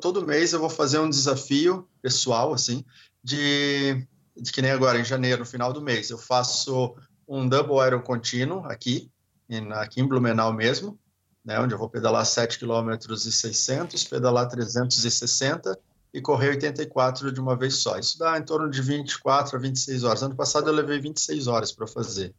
todo 0.00 0.26
mês 0.26 0.52
eu 0.52 0.60
vou 0.60 0.68
fazer 0.68 0.98
um 0.98 1.08
desafio 1.08 1.88
pessoal, 2.02 2.52
assim, 2.52 2.84
de, 3.24 4.06
de 4.36 4.52
que 4.52 4.60
nem 4.60 4.70
agora, 4.70 5.00
em 5.00 5.04
janeiro, 5.04 5.40
no 5.40 5.46
final 5.46 5.72
do 5.72 5.80
mês, 5.80 6.10
eu 6.10 6.18
faço 6.18 6.94
um 7.26 7.48
double 7.48 7.80
aero 7.80 8.02
contínuo 8.02 8.64
aqui, 8.66 9.10
em, 9.48 9.72
aqui 9.72 10.00
em 10.00 10.06
Blumenau 10.06 10.52
mesmo, 10.52 10.98
né, 11.44 11.58
onde 11.58 11.72
eu 11.72 11.78
vou 11.78 11.88
pedalar 11.88 12.26
7 12.26 12.58
km 12.58 12.90
e 13.10 13.32
600, 13.32 14.04
pedalar 14.04 14.48
360 14.48 15.78
e 16.12 16.20
correr 16.20 16.50
84 16.50 17.30
de 17.32 17.40
uma 17.40 17.56
vez 17.56 17.76
só. 17.76 17.98
Isso 17.98 18.18
dá 18.18 18.38
em 18.38 18.42
torno 18.42 18.70
de 18.70 18.80
24 18.80 19.56
a 19.56 19.60
26 19.60 20.04
horas. 20.04 20.22
Ano 20.22 20.34
passado 20.34 20.68
eu 20.68 20.74
levei 20.74 20.98
26 21.00 21.46
horas 21.46 21.72
para 21.72 21.86
fazer. 21.86 22.34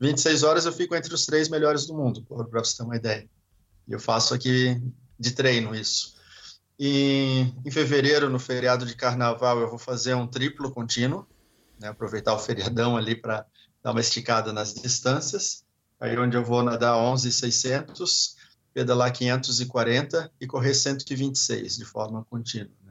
26 0.00 0.42
horas 0.42 0.66
eu 0.66 0.72
fico 0.72 0.94
entre 0.94 1.14
os 1.14 1.24
três 1.24 1.48
melhores 1.48 1.86
do 1.86 1.94
mundo, 1.94 2.22
para 2.22 2.64
você 2.64 2.76
ter 2.76 2.82
uma 2.82 2.96
ideia. 2.96 3.28
E 3.88 3.92
eu 3.92 4.00
faço 4.00 4.34
aqui 4.34 4.80
de 5.18 5.30
treino 5.32 5.74
isso. 5.74 6.14
E 6.78 7.46
em 7.64 7.70
fevereiro, 7.70 8.28
no 8.28 8.38
feriado 8.38 8.84
de 8.84 8.96
carnaval, 8.96 9.60
eu 9.60 9.70
vou 9.70 9.78
fazer 9.78 10.14
um 10.14 10.26
triplo 10.26 10.70
contínuo, 10.72 11.26
né, 11.78 11.88
aproveitar 11.88 12.34
o 12.34 12.38
feriadão 12.38 12.96
ali 12.96 13.14
para 13.14 13.46
dar 13.82 13.92
uma 13.92 14.00
esticada 14.00 14.52
nas 14.52 14.74
distâncias. 14.74 15.64
Aí 16.00 16.18
onde 16.18 16.36
eu 16.36 16.44
vou 16.44 16.62
nadar 16.62 16.96
11,600, 16.96 18.36
pedalar 18.72 19.12
540 19.12 20.30
e 20.40 20.46
correr 20.46 20.74
126 20.74 21.76
de 21.76 21.84
forma 21.84 22.24
contínua. 22.28 22.83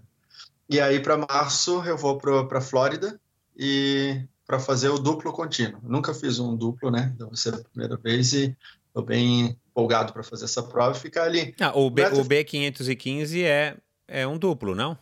E 0.70 0.80
aí, 0.80 1.00
para 1.00 1.18
março, 1.18 1.84
eu 1.84 1.98
vou 1.98 2.18
para 2.18 2.58
a 2.58 2.62
Flórida 2.62 3.20
e 3.56 4.22
para 4.46 4.60
fazer 4.60 4.90
o 4.90 5.00
duplo 5.00 5.32
contínuo. 5.32 5.80
Nunca 5.84 6.14
fiz 6.14 6.40
um 6.40 6.56
duplo, 6.56 6.92
né? 6.92 7.12
Então 7.16 7.28
vai 7.28 7.38
ser 7.38 7.54
a 7.54 7.64
primeira 7.64 7.98
vez 7.98 8.34
e 8.34 8.56
estou 8.88 9.04
bem 9.04 9.58
empolgado 9.70 10.14
para 10.14 10.24
fazer 10.24 10.46
essa 10.46 10.62
prova 10.62 10.98
e 10.98 11.02
ficar 11.02 11.24
ali. 11.24 11.56
Ah, 11.60 11.78
o, 11.78 11.90
B, 11.90 12.06
o 12.06 12.24
B515 12.24 13.44
é, 13.44 13.78
é 14.08 14.28
um 14.28 14.38
duplo, 14.38 14.76
não? 14.76 14.98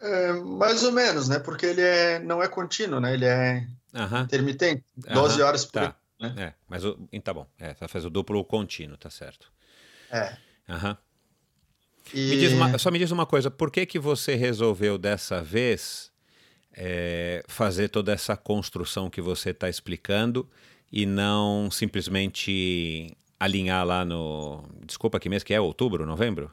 É, 0.00 0.32
mais 0.32 0.82
ou 0.82 0.92
menos, 0.92 1.28
né? 1.28 1.38
Porque 1.38 1.66
ele 1.66 1.82
é, 1.82 2.18
não 2.18 2.42
é 2.42 2.48
contínuo, 2.48 3.00
né? 3.00 3.14
Ele 3.14 3.24
é 3.24 3.66
uh 3.94 4.00
-huh. 4.00 4.24
intermitente, 4.24 4.84
12 4.96 5.14
uh 5.14 5.38
-huh. 5.38 5.46
horas 5.46 5.64
por 5.64 5.72
tá. 5.72 5.96
né? 6.18 6.34
É, 6.36 6.52
mas 6.68 6.84
o, 6.84 6.98
tá 7.22 7.32
bom, 7.32 7.46
é, 7.58 7.74
tá 7.74 7.86
faz 7.86 8.04
o 8.04 8.10
duplo 8.10 8.44
contínuo, 8.44 8.96
tá 8.96 9.10
certo. 9.10 9.52
É. 10.10 10.36
Aham. 10.68 10.90
Uh 10.90 10.94
-huh. 10.94 10.98
E... 12.14 12.36
Me 12.36 12.48
uma, 12.48 12.78
só 12.78 12.90
me 12.90 12.98
diz 12.98 13.10
uma 13.10 13.26
coisa, 13.26 13.50
por 13.50 13.70
que, 13.70 13.86
que 13.86 13.98
você 13.98 14.34
resolveu 14.34 14.98
dessa 14.98 15.42
vez 15.42 16.10
é, 16.74 17.42
fazer 17.48 17.88
toda 17.88 18.12
essa 18.12 18.36
construção 18.36 19.10
que 19.10 19.20
você 19.20 19.50
está 19.50 19.68
explicando 19.68 20.48
e 20.90 21.06
não 21.06 21.70
simplesmente 21.70 23.16
alinhar 23.38 23.84
lá 23.86 24.04
no. 24.04 24.64
Desculpa, 24.86 25.18
que 25.18 25.28
mês 25.28 25.42
que 25.42 25.54
é? 25.54 25.60
Outubro, 25.60 26.06
novembro? 26.06 26.50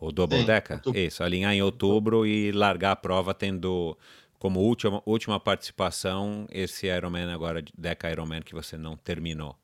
O 0.00 0.10
Double 0.10 0.44
Deca? 0.44 0.74
Outubro. 0.74 0.98
Isso, 0.98 1.22
alinhar 1.22 1.52
em 1.52 1.62
outubro 1.62 2.26
e 2.26 2.52
largar 2.52 2.92
a 2.92 2.96
prova 2.96 3.34
tendo 3.34 3.96
como 4.38 4.60
última, 4.60 5.02
última 5.04 5.38
participação 5.38 6.46
esse 6.50 6.86
Ironman 6.86 7.30
agora, 7.30 7.62
Deca 7.76 8.10
Ironman, 8.10 8.40
que 8.40 8.54
você 8.54 8.76
não 8.78 8.96
terminou. 8.96 9.54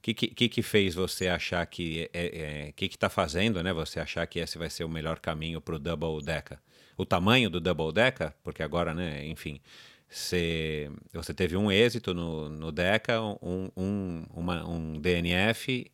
Que, 0.00 0.14
que, 0.14 0.48
que 0.48 0.62
fez 0.62 0.94
você 0.94 1.28
achar 1.28 1.64
que 1.66 2.08
é, 2.12 2.68
é 2.68 2.72
que 2.72 2.88
que 2.88 2.96
está 2.96 3.08
fazendo, 3.08 3.62
né? 3.62 3.72
Você 3.72 4.00
achar 4.00 4.26
que 4.26 4.38
esse 4.38 4.56
vai 4.58 4.70
ser 4.70 4.84
o 4.84 4.88
melhor 4.88 5.18
caminho 5.20 5.60
para 5.60 5.74
o 5.74 5.78
double 5.78 6.24
decker? 6.24 6.58
O 6.96 7.04
tamanho 7.04 7.50
do 7.50 7.60
double 7.60 7.92
decker, 7.92 8.32
porque 8.42 8.62
agora, 8.62 8.94
né? 8.94 9.26
Enfim, 9.26 9.60
você, 10.08 10.90
você 11.12 11.32
teve 11.32 11.56
um 11.56 11.70
êxito 11.70 12.12
no, 12.12 12.48
no 12.48 12.72
Deca, 12.72 13.20
um, 13.20 13.70
um, 13.76 14.24
uma, 14.34 14.68
um 14.68 15.00
DNF 15.00 15.90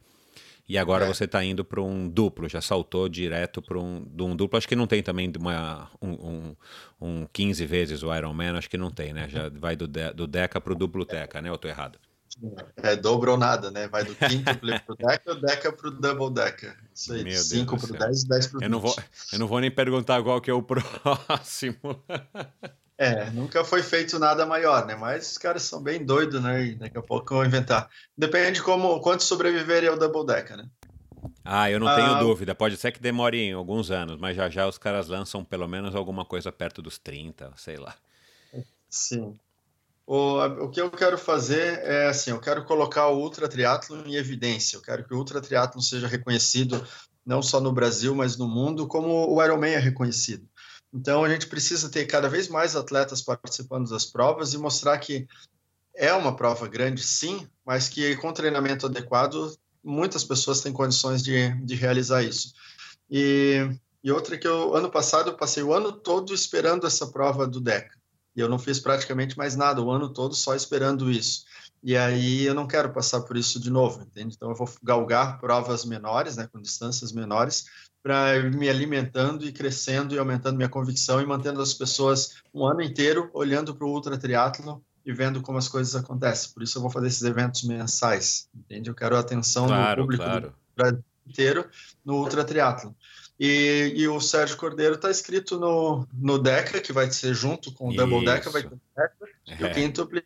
e 0.68 0.78
agora 0.78 1.04
é. 1.04 1.08
você 1.08 1.24
está 1.24 1.44
indo 1.44 1.64
para 1.64 1.80
um 1.80 2.08
duplo, 2.08 2.48
já 2.48 2.60
saltou 2.60 3.08
direto 3.08 3.62
para 3.62 3.78
um, 3.78 4.04
um 4.18 4.34
duplo. 4.34 4.56
Acho 4.56 4.66
que 4.66 4.74
não 4.74 4.86
tem 4.86 5.02
também 5.02 5.30
uma, 5.38 5.90
um, 6.02 6.10
um, 6.10 6.56
um 7.00 7.26
15 7.32 7.64
vezes 7.66 8.02
o 8.02 8.12
Ironman, 8.14 8.56
acho 8.56 8.68
que 8.68 8.78
não 8.78 8.90
tem, 8.90 9.12
né? 9.12 9.28
Já 9.28 9.48
vai 9.48 9.76
do, 9.76 9.86
de, 9.86 10.12
do 10.12 10.26
Deca 10.26 10.60
para 10.60 10.72
o 10.72 10.76
duplo 10.76 11.04
Deca, 11.04 11.40
né? 11.40 11.50
Ou 11.50 11.56
estou 11.56 11.70
errado? 11.70 11.98
É 12.76 12.94
dobro 12.94 13.32
ou 13.32 13.38
nada, 13.38 13.70
né? 13.70 13.88
Vai 13.88 14.04
do 14.04 14.14
quíntuplo 14.14 14.80
pro 14.80 14.94
Deca, 14.96 15.32
o 15.32 15.34
Deca 15.34 15.72
pro 15.72 15.90
double 15.90 16.30
Deca. 16.30 16.76
Isso 16.94 17.12
aí, 17.12 17.32
5 17.32 17.78
pro 17.78 17.92
10 17.98 18.22
e 18.22 18.28
10 18.28 18.46
pro 18.48 18.58
20. 18.58 18.64
Eu 18.64 18.70
não, 18.70 18.80
vou, 18.80 18.96
eu 19.32 19.38
não 19.38 19.46
vou 19.46 19.60
nem 19.60 19.70
perguntar 19.70 20.22
qual 20.22 20.40
que 20.40 20.50
é 20.50 20.54
o 20.54 20.60
próximo. 20.62 22.02
É, 22.98 23.30
nunca 23.30 23.64
foi 23.64 23.82
feito 23.82 24.18
nada 24.18 24.44
maior, 24.44 24.86
né? 24.86 24.94
Mas 24.94 25.32
os 25.32 25.38
caras 25.38 25.62
são 25.62 25.82
bem 25.82 26.04
doidos, 26.04 26.42
né? 26.42 26.64
E 26.64 26.74
daqui 26.74 26.98
a 26.98 27.02
pouco 27.02 27.34
vão 27.34 27.44
inventar. 27.44 27.88
Depende 28.16 28.52
de 28.52 28.62
como, 28.62 29.00
quanto 29.00 29.22
sobreviverem 29.22 29.88
ao 29.88 29.98
Double 29.98 30.26
Decker, 30.26 30.58
né? 30.58 30.68
Ah, 31.44 31.70
eu 31.70 31.80
não 31.80 31.94
tenho 31.94 32.14
ah, 32.14 32.18
dúvida. 32.18 32.54
Pode 32.54 32.76
ser 32.76 32.92
que 32.92 33.00
demore 33.00 33.52
alguns 33.52 33.90
anos, 33.90 34.18
mas 34.18 34.36
já 34.36 34.48
já 34.50 34.66
os 34.66 34.78
caras 34.78 35.08
lançam 35.08 35.44
pelo 35.44 35.66
menos 35.66 35.94
alguma 35.94 36.24
coisa 36.24 36.52
perto 36.52 36.82
dos 36.82 36.98
30, 36.98 37.52
sei 37.56 37.76
lá. 37.76 37.94
Sim. 38.88 39.38
O, 40.06 40.38
o 40.64 40.70
que 40.70 40.80
eu 40.80 40.88
quero 40.88 41.18
fazer 41.18 41.80
é 41.80 42.06
assim, 42.06 42.30
eu 42.30 42.38
quero 42.38 42.64
colocar 42.64 43.08
o 43.08 43.18
ultra 43.18 43.48
triatlo 43.48 44.06
em 44.06 44.14
evidência. 44.14 44.76
Eu 44.76 44.82
quero 44.82 45.04
que 45.04 45.12
o 45.12 45.18
ultra 45.18 45.40
triatlo 45.40 45.82
seja 45.82 46.06
reconhecido 46.06 46.86
não 47.24 47.42
só 47.42 47.60
no 47.60 47.72
Brasil, 47.72 48.14
mas 48.14 48.36
no 48.36 48.46
mundo, 48.46 48.86
como 48.86 49.28
o 49.28 49.42
Ironman 49.42 49.72
é 49.72 49.78
reconhecido. 49.78 50.48
Então, 50.94 51.24
a 51.24 51.28
gente 51.28 51.48
precisa 51.48 51.90
ter 51.90 52.06
cada 52.06 52.28
vez 52.28 52.46
mais 52.46 52.76
atletas 52.76 53.20
participando 53.20 53.90
das 53.90 54.04
provas 54.04 54.54
e 54.54 54.58
mostrar 54.58 54.96
que 54.98 55.26
é 55.92 56.12
uma 56.12 56.36
prova 56.36 56.68
grande, 56.68 57.02
sim, 57.02 57.48
mas 57.64 57.88
que 57.88 58.16
com 58.16 58.32
treinamento 58.32 58.86
adequado, 58.86 59.58
muitas 59.82 60.22
pessoas 60.22 60.60
têm 60.60 60.72
condições 60.72 61.22
de, 61.22 61.50
de 61.64 61.74
realizar 61.74 62.22
isso. 62.22 62.52
E, 63.10 63.68
e 64.04 64.12
outra 64.12 64.38
que 64.38 64.46
eu, 64.46 64.74
ano 64.74 64.90
passado, 64.90 65.30
eu 65.30 65.36
passei 65.36 65.64
o 65.64 65.72
ano 65.72 65.90
todo 65.90 66.32
esperando 66.32 66.86
essa 66.86 67.08
prova 67.08 67.46
do 67.46 67.60
DECA. 67.60 67.96
E 68.36 68.40
eu 68.40 68.48
não 68.48 68.58
fiz 68.58 68.78
praticamente 68.78 69.36
mais 69.38 69.56
nada, 69.56 69.80
o 69.80 69.90
ano 69.90 70.08
todo 70.08 70.34
só 70.34 70.54
esperando 70.54 71.10
isso. 71.10 71.44
E 71.82 71.96
aí 71.96 72.44
eu 72.44 72.54
não 72.54 72.66
quero 72.66 72.92
passar 72.92 73.22
por 73.22 73.36
isso 73.36 73.58
de 73.58 73.70
novo, 73.70 74.02
entende? 74.02 74.34
Então 74.36 74.50
eu 74.50 74.54
vou 74.54 74.68
galgar 74.82 75.38
provas 75.38 75.84
menores, 75.84 76.36
né, 76.36 76.48
com 76.52 76.60
distâncias 76.60 77.12
menores, 77.12 77.66
para 78.02 78.42
me 78.42 78.68
alimentando 78.68 79.44
e 79.46 79.52
crescendo 79.52 80.14
e 80.14 80.18
aumentando 80.18 80.56
minha 80.56 80.68
convicção 80.68 81.20
e 81.20 81.26
mantendo 81.26 81.60
as 81.60 81.72
pessoas 81.72 82.36
um 82.52 82.64
ano 82.64 82.82
inteiro 82.82 83.30
olhando 83.32 83.74
para 83.74 83.86
o 83.86 83.90
ultra 83.90 84.18
triatlo 84.18 84.84
e 85.04 85.12
vendo 85.12 85.40
como 85.40 85.58
as 85.58 85.68
coisas 85.68 85.94
acontecem. 85.94 86.52
Por 86.52 86.62
isso 86.62 86.78
eu 86.78 86.82
vou 86.82 86.90
fazer 86.90 87.06
esses 87.06 87.22
eventos 87.22 87.62
mensais, 87.62 88.48
entende? 88.54 88.90
Eu 88.90 88.94
quero 88.94 89.16
a 89.16 89.20
atenção 89.20 89.66
claro, 89.66 90.02
do 90.02 90.04
público 90.04 90.24
claro. 90.24 90.54
do 90.76 91.04
inteiro 91.26 91.68
no 92.04 92.14
ultra 92.14 92.44
triatlo. 92.44 92.94
E, 93.38 93.92
e, 93.94 94.08
o 94.08 94.18
Sérgio 94.18 94.56
Cordeiro 94.56 94.94
está 94.94 95.10
escrito 95.10 95.58
no, 95.58 96.06
no 96.14 96.38
DECA, 96.38 96.80
que 96.80 96.92
vai 96.92 97.10
ser 97.10 97.34
junto 97.34 97.70
com 97.70 97.88
o 97.88 97.90
isso. 97.90 97.98
Double 97.98 98.24
DECA, 98.24 98.48
vai 98.48 98.62
ter 98.62 98.68
o 98.74 98.80
DECA, 98.96 99.14
é. 99.46 99.56
e 99.60 99.64
o 99.64 99.74
quintuple 99.74 100.24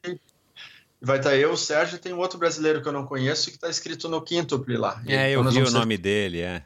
vai 1.02 1.18
estar 1.18 1.36
eu, 1.36 1.52
o 1.52 1.56
Sérgio, 1.56 1.96
e 1.96 1.98
tem 1.98 2.12
um 2.12 2.18
outro 2.18 2.38
brasileiro 2.38 2.80
que 2.80 2.88
eu 2.88 2.92
não 2.92 3.04
conheço 3.04 3.48
que 3.48 3.56
está 3.56 3.68
escrito 3.68 4.08
no 4.08 4.22
quintuple 4.22 4.76
lá. 4.76 5.02
É, 5.06 5.30
eu 5.30 5.40
então, 5.40 5.52
vi 5.52 5.62
o 5.62 5.70
nome 5.70 5.98
dele, 5.98 6.40
é 6.40 6.62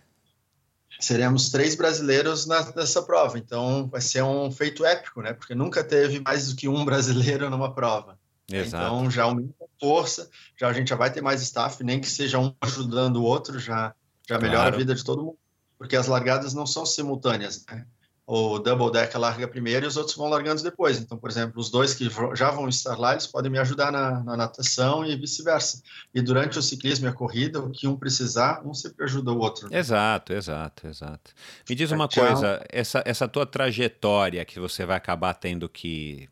seremos 1.05 1.51
três 1.51 1.75
brasileiros 1.75 2.47
na, 2.47 2.73
nessa 2.75 3.03
prova. 3.03 3.39
Então 3.39 3.89
vai 3.89 4.01
ser 4.01 4.23
um 4.23 4.51
feito 4.51 4.85
épico, 4.85 5.21
né? 5.23 5.33
Porque 5.33 5.55
nunca 5.55 5.85
teve 5.85 6.21
mais 6.21 6.49
do 6.49 6.57
que 6.57 6.69
um 6.69 6.85
brasileiro 6.85 7.51
numa 7.51 7.73
prova. 7.73 8.19
Exato. 8.51 8.85
Então 8.85 9.11
já 9.11 9.25
aumenta 9.25 9.55
a 9.63 9.67
força, 9.81 10.31
já 10.59 10.69
a 10.69 10.73
gente 10.73 10.89
já 10.89 10.97
vai 10.97 11.11
ter 11.11 11.23
mais 11.23 11.43
staff, 11.43 11.83
nem 11.83 12.01
que 12.01 12.09
seja 12.09 12.39
um 12.39 12.55
ajudando 12.61 13.17
o 13.17 13.23
outro, 13.23 13.59
já, 13.59 13.95
já 14.29 14.39
melhora 14.39 14.61
claro. 14.61 14.75
a 14.75 14.79
vida 14.79 14.95
de 14.95 15.05
todo 15.05 15.25
mundo. 15.25 15.39
Porque 15.85 15.97
as 15.97 16.07
largadas 16.07 16.55
não 16.55 16.65
são 16.65 16.87
simultâneas, 16.87 17.63
né? 17.67 17.85
o 18.27 18.59
double 18.59 18.91
deck 18.91 19.15
larga 19.19 19.47
primeiro 19.47 19.85
e 19.85 19.87
os 19.87 19.99
outros 19.99 20.17
vão 20.17 20.29
largando 20.29 20.63
depois. 20.63 20.99
Então, 20.99 21.19
por 21.19 21.29
exemplo, 21.29 21.61
os 21.61 21.71
dois 21.71 21.93
que 21.93 22.09
já 22.35 22.51
vão 22.51 22.71
estar 22.71 22.99
lá, 22.99 23.13
eles 23.13 23.27
podem 23.27 23.53
me 23.53 23.59
ajudar 23.59 23.93
na, 23.93 24.25
na 24.25 24.35
natação 24.35 25.05
e 25.05 25.15
vice-versa. 25.15 25.83
E 26.15 26.23
durante 26.23 26.59
o 26.59 26.63
ciclismo 26.63 27.05
e 27.07 27.11
a 27.11 27.13
corrida, 27.13 27.61
o 27.61 27.71
que 27.71 27.87
um 27.87 27.97
precisar, 27.97 28.63
um 28.65 28.73
sempre 28.73 29.05
ajuda 29.05 29.31
o 29.31 29.39
outro. 29.39 29.69
Né? 29.69 29.79
Exato, 29.79 30.33
exato, 30.33 30.87
exato. 30.87 31.35
Me 31.69 31.75
diz 31.77 31.91
uma 31.91 32.09
Tchau. 32.09 32.25
coisa, 32.25 32.65
essa, 32.71 33.03
essa 33.05 33.29
tua 33.29 33.45
trajetória 33.45 34.43
que 34.47 34.59
você 34.59 34.87
vai 34.87 34.97
acabar 34.97 35.35
tendo 35.35 35.69
que 35.69 36.27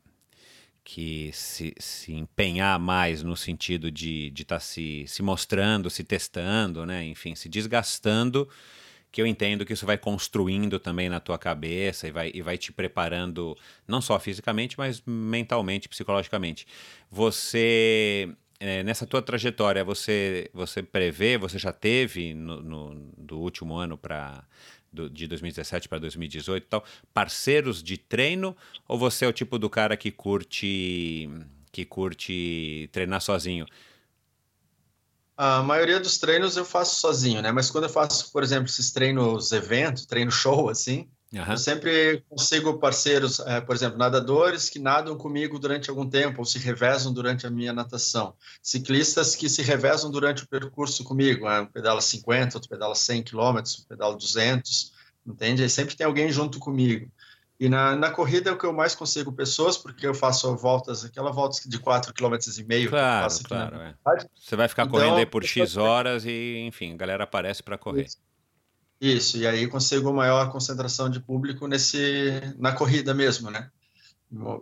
que 0.85 1.31
se, 1.33 1.73
se 1.79 2.13
empenhar 2.13 2.79
mais 2.79 3.23
no 3.23 3.37
sentido 3.37 3.89
de 3.89 4.33
estar 4.37 4.57
tá 4.57 4.61
se, 4.61 5.05
se 5.07 5.23
mostrando, 5.23 5.89
se 5.89 6.03
testando, 6.03 6.85
né? 6.85 7.05
enfim, 7.05 7.37
se 7.37 7.49
desgastando 7.49 8.49
que 9.13 9.21
eu 9.21 9.27
entendo 9.27 9.67
que 9.67 9.75
isso 9.75 9.85
vai 9.85 9.99
construindo 9.99 10.79
também 10.79 11.11
na 11.11 11.21
tua 11.21 11.39
cabeça 11.39 12.09
e 12.09 12.11
vai, 12.11 12.31
e 12.35 12.41
vai 12.41 12.57
te 12.57 12.73
preparando, 12.73 13.57
não 13.87 14.01
só 14.01 14.19
fisicamente, 14.19 14.79
mas 14.79 15.03
mentalmente, 15.07 15.87
psicologicamente. 15.87 16.67
Você, 17.11 18.35
é, 18.59 18.83
nessa 18.83 19.07
tua 19.07 19.21
trajetória, 19.21 19.85
você, 19.85 20.51
você 20.55 20.83
prevê, 20.83 21.37
você 21.37 21.59
já 21.59 21.73
teve 21.73 22.33
no, 22.33 22.63
no 22.63 23.13
do 23.19 23.39
último 23.39 23.75
ano 23.75 23.99
para 23.99 24.43
de 24.91 25.27
2017 25.27 25.89
para 25.89 25.99
2018 25.99 26.65
e 26.65 26.67
tal, 26.67 26.85
parceiros 27.15 27.83
de 27.83 27.97
treino 27.97 28.55
ou 28.87 28.99
você 28.99 29.25
é 29.25 29.29
o 29.29 29.33
tipo 29.33 29.59
do 29.59 29.71
cara 29.71 29.97
que 29.97 30.11
curte 30.11 31.31
que 31.71 31.87
curte 31.87 32.91
treinar 32.93 33.23
sozinho? 33.23 33.67
A 35.45 35.61
maioria 35.61 35.99
dos 35.99 36.19
treinos 36.19 36.57
eu 36.57 36.65
faço 36.65 37.01
sozinho, 37.01 37.43
né? 37.43 37.51
Mas 37.51 37.69
quando 37.69 37.83
eu 37.83 37.91
faço, 37.91 38.31
por 38.31 38.45
exemplo, 38.45 38.67
esses 38.67 38.93
treinos 38.93 39.51
evento, 39.51 40.07
treino 40.07 40.31
show, 40.31 40.69
assim, 40.69 41.09
uhum. 41.33 41.51
eu 41.51 41.59
sempre 41.59 42.23
consigo 42.29 42.79
parceiros, 42.79 43.41
é, 43.41 43.61
por 43.61 43.75
exemplo, 43.75 43.99
nadadores 43.99 44.71
que 44.71 44.79
nadam 44.79 45.19
comigo 45.19 45.59
durante 45.59 45.91
algum 45.91 46.09
tempo 46.09 46.39
ou 46.39 46.45
se 46.45 46.61
revezam 46.61 47.13
durante 47.13 47.45
a 47.45 47.51
minha 47.51 47.73
natação. 47.73 48.37
Ciclistas 48.63 49.35
que 49.35 49.49
se 49.49 49.63
revezam 49.63 50.13
durante 50.13 50.45
o 50.45 50.49
percurso 50.49 51.03
comigo, 51.03 51.49
né? 51.49 51.63
um 51.63 51.67
pedala 51.67 52.01
50, 52.01 52.59
outro 52.59 52.71
pedala 52.71 52.95
100 52.95 53.25
quilômetros, 53.25 53.81
um 53.81 53.89
pedala 53.89 54.15
200, 54.15 54.93
entende? 55.27 55.65
Aí 55.65 55.69
sempre 55.69 55.97
tem 55.97 56.07
alguém 56.07 56.31
junto 56.31 56.61
comigo. 56.61 57.11
E 57.63 57.69
na, 57.69 57.95
na 57.95 58.11
corrida 58.11 58.51
é 58.51 58.53
o 58.53 58.59
que 58.59 58.67
eu 58.67 58.73
mais 58.73 58.93
consigo 58.93 59.31
pessoas, 59.31 59.79
porque 59.79 60.05
eu 60.05 60.13
faço 60.13 60.53
voltas, 60.57 61.05
aquela 61.05 61.31
volta 61.31 61.61
de 61.65 61.79
4,5 61.79 62.13
km. 62.13 62.89
Claro, 62.91 63.35
claro. 63.45 63.77
É. 63.77 63.95
Você 64.35 64.57
vai 64.57 64.67
ficar 64.67 64.83
então, 64.83 64.99
correndo 64.99 65.19
aí 65.19 65.27
por 65.27 65.45
X 65.45 65.77
horas 65.77 66.25
e, 66.27 66.59
enfim, 66.67 66.95
a 66.95 66.97
galera 66.97 67.23
aparece 67.23 67.63
para 67.63 67.79
correr. 67.79 68.07
Isso. 68.07 68.19
Isso, 69.01 69.37
e 69.37 69.47
aí 69.47 69.69
consigo 69.69 70.13
maior 70.13 70.51
concentração 70.51 71.09
de 71.09 71.21
público 71.21 71.69
nesse, 71.69 72.41
na 72.59 72.73
corrida 72.73 73.15
mesmo, 73.15 73.49
né? 73.49 73.71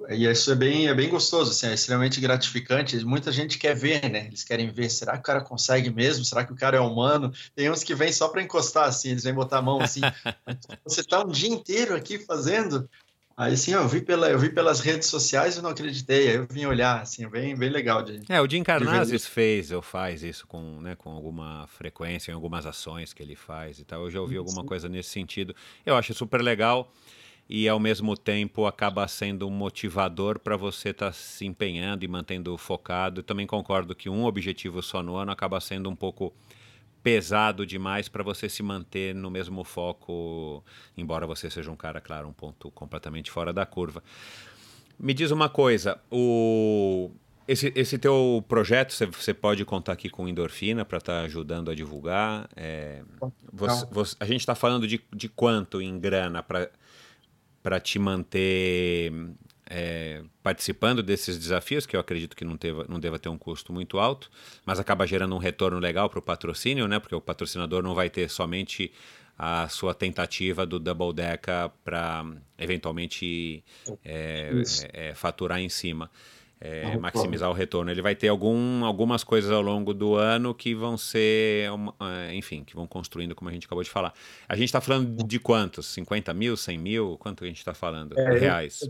E 0.09 0.27
isso 0.27 0.51
é 0.51 0.57
bem, 0.57 0.89
é 0.89 0.95
bem 0.95 1.09
gostoso, 1.09 1.53
assim, 1.53 1.69
é 1.69 1.75
extremamente 1.75 2.21
gratificante. 2.21 3.05
Muita 3.05 3.31
gente 3.31 3.57
quer 3.57 3.75
ver, 3.75 4.11
né? 4.11 4.27
Eles 4.27 4.43
querem 4.43 4.69
ver, 4.69 4.91
será 4.91 5.13
que 5.13 5.21
o 5.21 5.23
cara 5.23 5.41
consegue 5.41 5.91
mesmo? 5.91 6.25
Será 6.25 6.45
que 6.45 6.53
o 6.53 6.57
cara 6.57 6.77
é 6.77 6.81
humano? 6.81 7.33
Tem 7.55 7.71
uns 7.71 7.85
que 7.85 7.95
vêm 7.95 8.13
só 8.13 8.29
para 8.29 8.43
encostar, 8.43 8.89
assim, 8.89 9.11
eles 9.11 9.23
vêm 9.23 9.33
botar 9.33 9.59
a 9.59 9.63
mão 9.63 9.81
assim. 9.81 10.01
Você 10.85 11.03
está 11.03 11.25
um 11.25 11.29
dia 11.29 11.49
inteiro 11.49 11.95
aqui 11.95 12.19
fazendo? 12.19 12.91
Aí, 13.37 13.55
assim, 13.55 13.73
eu 13.73 13.89
vi, 13.89 14.03
pela, 14.03 14.29
eu 14.29 14.39
vi 14.39 14.51
pelas 14.51 14.81
redes 14.81 15.09
sociais 15.09 15.57
e 15.57 15.63
não 15.63 15.71
acreditei. 15.71 16.29
Aí 16.29 16.37
eu 16.37 16.47
vim 16.51 16.67
olhar, 16.67 17.01
assim, 17.01 17.27
bem, 17.29 17.57
bem 17.57 17.71
legal. 17.71 18.03
De, 18.03 18.21
é, 18.29 18.39
o 18.39 18.51
Jim 18.51 18.63
Carnazes 18.63 19.25
fez, 19.25 19.71
ou 19.71 19.81
faz 19.81 20.23
isso 20.23 20.47
com, 20.47 20.81
né, 20.81 20.95
com 20.95 21.11
alguma 21.11 21.67
frequência, 21.69 22.33
em 22.33 22.35
algumas 22.35 22.67
ações 22.67 23.15
que 23.15 23.23
ele 23.23 23.37
faz 23.37 23.79
e 23.79 23.85
tal. 23.85 24.03
Eu 24.03 24.11
já 24.11 24.21
ouvi 24.21 24.37
alguma 24.37 24.63
coisa 24.63 24.89
nesse 24.89 25.11
sentido. 25.11 25.55
Eu 25.87 25.97
acho 25.97 26.13
super 26.13 26.43
legal 26.43 26.93
e 27.53 27.69
ao 27.69 27.81
mesmo 27.81 28.17
tempo 28.17 28.65
acaba 28.65 29.09
sendo 29.09 29.49
um 29.49 29.51
motivador 29.51 30.39
para 30.39 30.57
você 30.57 30.91
estar 30.91 31.07
tá 31.07 31.13
se 31.13 31.45
empenhando 31.45 32.05
e 32.05 32.09
mantendo 32.09 32.57
focado. 32.57 33.19
Eu 33.19 33.25
também 33.25 33.45
concordo 33.45 33.93
que 33.93 34.09
um 34.09 34.25
objetivo 34.25 34.81
só 34.81 35.03
no 35.03 35.17
ano 35.17 35.33
acaba 35.33 35.61
sendo 35.61 35.91
um 35.91 35.97
pouco 35.97 36.33
pesado 37.03 37.67
demais 37.67 38.09
para 38.09 38.23
você 38.23 38.49
se 38.49 38.63
manter 38.63 39.17
no 39.17 39.33
mesmo 39.33 39.65
foco, 39.65 40.63
embora 40.97 41.27
você 41.27 41.51
seja 41.51 41.73
um 41.73 41.77
cara, 41.77 42.01
claro, 42.01 42.29
um 42.29 42.33
ponto 42.33 42.71
completamente 42.71 43.33
fora 43.33 43.53
da 43.53 43.67
curva. 43.67 44.01
Me 44.97 45.13
diz 45.13 45.33
uma 45.33 45.49
coisa, 45.49 46.01
o 46.09 47.11
esse, 47.49 47.73
esse 47.75 47.99
teu 47.99 48.45
projeto, 48.47 48.93
você 48.93 49.35
pode 49.35 49.65
contar 49.65 49.95
aqui 49.95 50.09
com 50.09 50.29
Endorfina 50.29 50.85
para 50.85 50.99
estar 50.99 51.15
tá 51.15 51.23
ajudando 51.23 51.69
a 51.69 51.75
divulgar. 51.75 52.49
É, 52.55 53.03
você, 53.53 53.87
você, 53.91 54.17
a 54.21 54.25
gente 54.25 54.39
está 54.39 54.55
falando 54.55 54.87
de, 54.87 55.01
de 55.13 55.29
quanto 55.29 55.83
em 55.83 55.99
grana 55.99 56.45
para 56.45 56.71
para 57.63 57.79
te 57.81 57.99
manter 57.99 59.13
é, 59.71 60.23
participando 60.43 61.03
desses 61.03 61.39
desafios, 61.39 61.87
que 61.87 61.95
eu 61.95 62.01
acredito 62.01 62.35
que 62.35 62.45
não, 62.45 62.57
teva, 62.57 62.85
não 62.89 62.99
deva 62.99 63.19
ter 63.19 63.29
um 63.29 63.39
custo 63.39 63.73
muito 63.73 63.99
alto, 63.99 64.31
mas 64.67 64.81
acaba 64.81 65.07
gerando 65.07 65.35
um 65.35 65.39
retorno 65.39 65.79
legal 65.79 66.11
para 66.11 66.19
o 66.19 66.23
patrocínio, 66.23 66.89
né? 66.89 66.99
Porque 66.99 67.15
o 67.15 67.21
patrocinador 67.21 67.83
não 67.83 67.95
vai 67.95 68.11
ter 68.11 68.29
somente 68.29 68.93
a 69.39 69.69
sua 69.69 69.95
tentativa 69.95 70.67
do 70.67 70.79
Double 70.79 71.15
Deca 71.15 71.73
para 71.85 72.27
eventualmente 72.59 73.65
é, 74.05 74.51
é, 74.93 75.15
faturar 75.15 75.61
em 75.61 75.69
cima 75.69 76.11
é, 76.61 76.97
maximizar 76.99 77.49
o 77.49 77.55
retorno. 77.55 77.91
Ele 77.91 78.03
vai 78.03 78.15
ter 78.15 78.29
algum, 78.29 78.85
algumas 78.85 79.25
coisas 79.25 79.51
ao 79.51 79.63
longo 79.63 79.95
do 79.95 80.15
ano 80.15 80.55
que 80.55 80.75
vão 80.75 80.99
ser, 80.99 81.71
é, 82.01 82.35
enfim, 82.35 82.63
que 82.63 82.77
vão 82.77 82.87
construindo, 82.87 83.35
como 83.35 83.49
a 83.49 83.53
gente 83.53 83.67
acabou 83.67 83.83
de 83.83 83.89
falar. 83.89 84.13
A 84.49 84.55
gente 84.55 84.67
está 84.67 84.81
falando 84.81 85.25
de 85.25 85.39
quantos? 85.39 85.87
50 85.87 86.35
mil, 86.35 86.57
100 86.57 86.79
mil? 86.79 87.17
Quanto 87.19 87.45
a 87.45 87.47
gente 87.47 87.59
está 87.59 87.73
falando? 87.73 88.19
É, 88.19 88.39
Reais. 88.39 88.81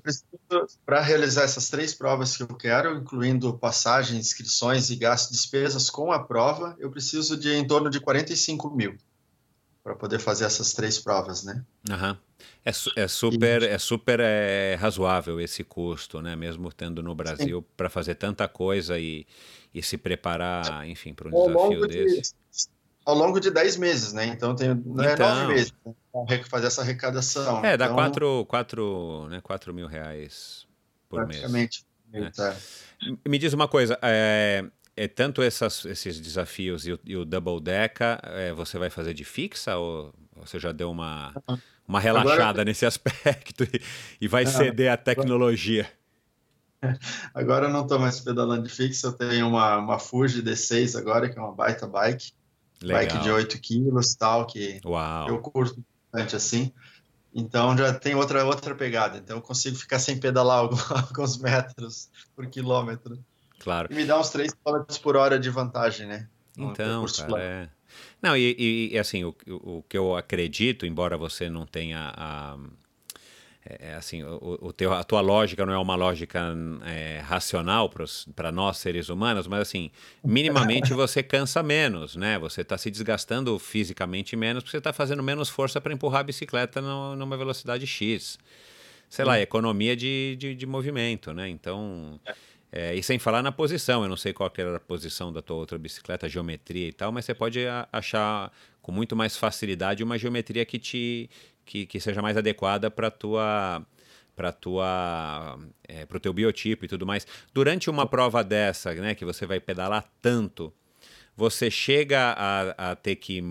Para 0.85 1.01
realizar 1.01 1.45
essas 1.45 1.69
três 1.69 1.95
provas 1.95 2.37
que 2.37 2.43
eu 2.43 2.49
quero, 2.49 2.97
incluindo 2.97 3.57
passagem, 3.57 4.19
inscrições 4.19 4.91
e 4.91 4.97
gastos 4.97 5.37
despesas 5.37 5.89
com 5.89 6.11
a 6.11 6.19
prova, 6.19 6.77
eu 6.79 6.91
preciso 6.91 7.37
de 7.37 7.53
em 7.55 7.67
torno 7.67 7.89
de 7.89 8.01
45 8.01 8.71
mil 8.71 8.97
para 9.83 9.95
poder 9.95 10.19
fazer 10.19 10.45
essas 10.45 10.73
três 10.73 10.99
provas, 10.99 11.43
né? 11.43 11.65
Uhum. 11.89 12.17
É, 12.65 12.71
é 12.97 13.09
super, 13.09 13.63
é 13.63 13.79
super 13.79 14.21
é, 14.21 14.77
razoável 14.79 15.41
esse 15.41 15.65
custo, 15.65 16.21
né? 16.21 16.37
Mesmo 16.37 16.73
tendo 16.73 17.03
no 17.03 17.15
Brasil 17.15 17.63
para 17.77 17.89
fazer 17.89 18.15
tanta 18.15 18.47
coisa 18.47 18.99
e, 18.99 19.27
e 19.75 19.83
se 19.83 19.97
preparar, 19.97 20.87
enfim, 20.87 21.15
para 21.15 21.29
um 21.29 21.31
desafio 21.31 21.87
desse. 21.87 22.33
De, 22.33 22.71
ao 23.05 23.15
longo 23.15 23.41
de 23.41 23.51
10 23.51 23.77
meses, 23.79 24.13
né? 24.13 24.27
Então 24.27 24.55
tem 24.55 24.75
não 24.75 25.05
é 25.05 25.15
então, 25.15 25.35
nove 25.35 25.55
meses 25.55 25.73
né? 25.85 25.95
para 26.13 26.45
fazer 26.45 26.67
essa 26.67 26.83
arrecadação. 26.83 27.65
É, 27.65 27.77
dá 27.77 27.87
então, 27.87 27.97
quatro, 27.97 28.47
quatro, 28.47 29.29
né, 29.31 29.41
quatro 29.41 29.73
mil 29.73 29.87
reais 29.87 30.67
por 31.09 31.25
praticamente, 31.25 31.85
mês. 32.13 32.23
Praticamente. 32.37 32.67
Né? 33.03 33.19
Me 33.27 33.39
diz 33.39 33.53
uma 33.55 33.67
coisa, 33.67 33.99
é, 34.03 34.65
é 35.01 35.09
tanto 35.09 35.41
essas, 35.41 35.87
esses 35.87 36.21
desafios 36.21 36.87
e 36.87 36.93
o, 36.93 37.01
e 37.07 37.17
o 37.17 37.25
Double 37.25 37.59
Deca, 37.59 38.21
é, 38.23 38.53
você 38.53 38.79
vai 38.79 38.91
fazer 38.91 39.15
de 39.15 39.25
fixa 39.25 39.75
ou 39.79 40.13
você 40.37 40.59
já 40.59 40.73
deu 40.73 40.91
uma, 40.91 41.33
uma 41.89 41.99
relaxada 41.99 42.43
agora... 42.43 42.65
nesse 42.67 42.85
aspecto 42.87 43.65
e, 43.65 43.81
e 44.21 44.29
vai 44.29 44.45
ceder 44.45 44.93
à 44.93 44.99
tecnologia? 44.99 45.91
Agora 47.35 47.67
eu 47.67 47.71
não 47.71 47.83
estou 47.83 47.99
mais 47.99 48.21
pedalando 48.21 48.63
de 48.63 48.75
fixa, 48.75 49.09
eu 49.09 49.13
tenho 49.13 49.47
uma, 49.47 49.77
uma 49.77 49.99
Fuji 49.99 50.43
D6 50.43 50.99
agora, 50.99 51.29
que 51.29 51.39
é 51.39 51.43
uma 51.43 51.53
baita 51.53 51.87
bike. 51.87 52.33
Legal. 52.83 53.03
Bike 53.03 53.19
de 53.23 53.31
8 53.31 53.61
quilos 53.61 54.15
tal, 54.15 54.47
que 54.47 54.81
Uau. 54.83 55.29
eu 55.29 55.39
curto 55.41 55.85
bastante 56.11 56.37
assim. 56.37 56.73
Então 57.35 57.77
já 57.77 57.93
tem 57.93 58.15
outra, 58.15 58.47
outra 58.47 58.75
pegada. 58.75 59.19
Então 59.19 59.37
eu 59.37 59.43
consigo 59.43 59.77
ficar 59.77 59.99
sem 59.99 60.19
pedalar 60.19 60.61
alguns 60.91 61.37
metros 61.37 62.09
por 62.35 62.47
quilômetro. 62.47 63.23
Claro. 63.61 63.89
E 63.93 63.95
me 63.95 64.05
dá 64.05 64.19
uns 64.19 64.31
3 64.31 64.53
km 64.53 64.83
por 65.03 65.17
hora 65.17 65.39
de 65.39 65.51
vantagem, 65.51 66.07
né? 66.07 66.27
Então, 66.57 67.05
cara, 67.07 67.43
é... 67.43 67.69
Não, 68.21 68.37
e, 68.37 68.91
e 68.93 68.99
assim, 68.99 69.25
o, 69.25 69.35
o, 69.47 69.85
que 69.89 69.97
eu 69.97 70.17
acredito, 70.17 70.87
embora 70.87 71.17
você 71.17 71.49
não 71.49 71.67
tenha 71.67 72.13
a... 72.17 72.57
É, 73.65 73.91
é 73.91 73.95
assim, 73.95 74.23
o, 74.23 74.59
o 74.63 74.73
teu, 74.73 74.93
a 74.93 75.05
tua 75.05 75.21
lógica 75.21 75.65
não 75.67 75.73
é 75.75 75.79
uma 75.79 75.95
lógica 75.95 76.55
é, 76.87 77.21
racional 77.21 77.91
para 78.35 78.51
nós 78.51 78.79
seres 78.79 79.11
humanos, 79.11 79.47
mas 79.47 79.61
assim, 79.61 79.91
minimamente 80.25 80.93
você 80.95 81.23
cansa 81.23 81.63
menos, 81.63 82.17
né? 82.17 82.39
Você 82.39 82.63
está 82.63 82.79
se 82.79 82.91
desgastando 82.91 83.59
fisicamente 83.59 84.35
menos 84.37 84.63
porque 84.63 84.73
você 84.73 84.79
está 84.79 84.93
fazendo 84.93 85.23
menos 85.23 85.51
força 85.51 85.81
para 85.81 85.93
empurrar 85.93 86.21
a 86.21 86.25
bicicleta 86.25 86.81
no, 86.81 87.15
numa 87.15 87.37
velocidade 87.37 87.87
X. 87.87 88.39
Sei 89.11 89.25
lá, 89.25 89.41
economia 89.41 89.97
de, 89.97 90.37
de, 90.39 90.55
de 90.55 90.67
movimento, 90.67 91.35
né? 91.35 91.49
Então, 91.49 92.21
é. 92.25 92.33
É, 92.73 92.95
e 92.95 93.03
sem 93.03 93.19
falar 93.19 93.43
na 93.43 93.51
posição, 93.51 94.03
eu 94.05 94.09
não 94.09 94.17
sei 94.17 94.33
qual 94.33 94.51
era 94.57 94.77
a 94.77 94.81
posição 94.81 95.33
da 95.33 95.43
tua 95.43 95.57
outra 95.57 95.77
bicicleta, 95.77 96.29
geometria 96.29 96.89
e 96.89 96.93
tal, 96.93 97.11
mas 97.11 97.25
você 97.25 97.35
pode 97.35 97.61
achar 97.93 98.53
com 98.81 98.93
muito 98.93 99.17
mais 99.17 99.37
facilidade 99.37 100.05
uma 100.05 100.17
geometria 100.17 100.65
que 100.65 100.79
te 100.79 101.29
que, 101.65 101.87
que 101.87 102.01
seja 102.01 102.23
mais 102.23 102.37
adequada 102.37 102.91
para 102.91 103.11
tua 103.11 103.85
para 104.37 104.53
tua 104.53 105.59
é, 105.87 106.07
para 106.07 106.17
o 106.17 106.21
teu 106.21 106.33
biotipo 106.33 106.85
e 106.85 106.89
tudo 106.89 107.05
mais. 107.05 107.27
Durante 107.53 107.91
uma 107.91 108.07
prova 108.07 108.43
dessa, 108.45 108.95
né, 108.95 109.15
que 109.15 109.25
você 109.25 109.47
vai 109.47 109.59
pedalar 109.59 110.09
tanto, 110.23 110.73
você 111.37 111.71
chega 111.71 112.35
a, 112.37 112.93
a 112.93 112.97
ter 112.97 113.17
que 113.17 113.43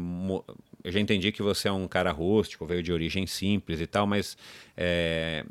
eu 0.84 0.92
já 0.92 1.00
entendi 1.00 1.32
que 1.32 1.42
você 1.42 1.68
é 1.68 1.72
um 1.72 1.88
cara 1.88 2.12
rústico, 2.12 2.66
veio 2.66 2.82
de 2.82 2.94
origem 2.94 3.28
simples 3.28 3.82
e 3.82 3.88
tal, 3.88 4.08
mas 4.08 4.38
é, 4.78 5.46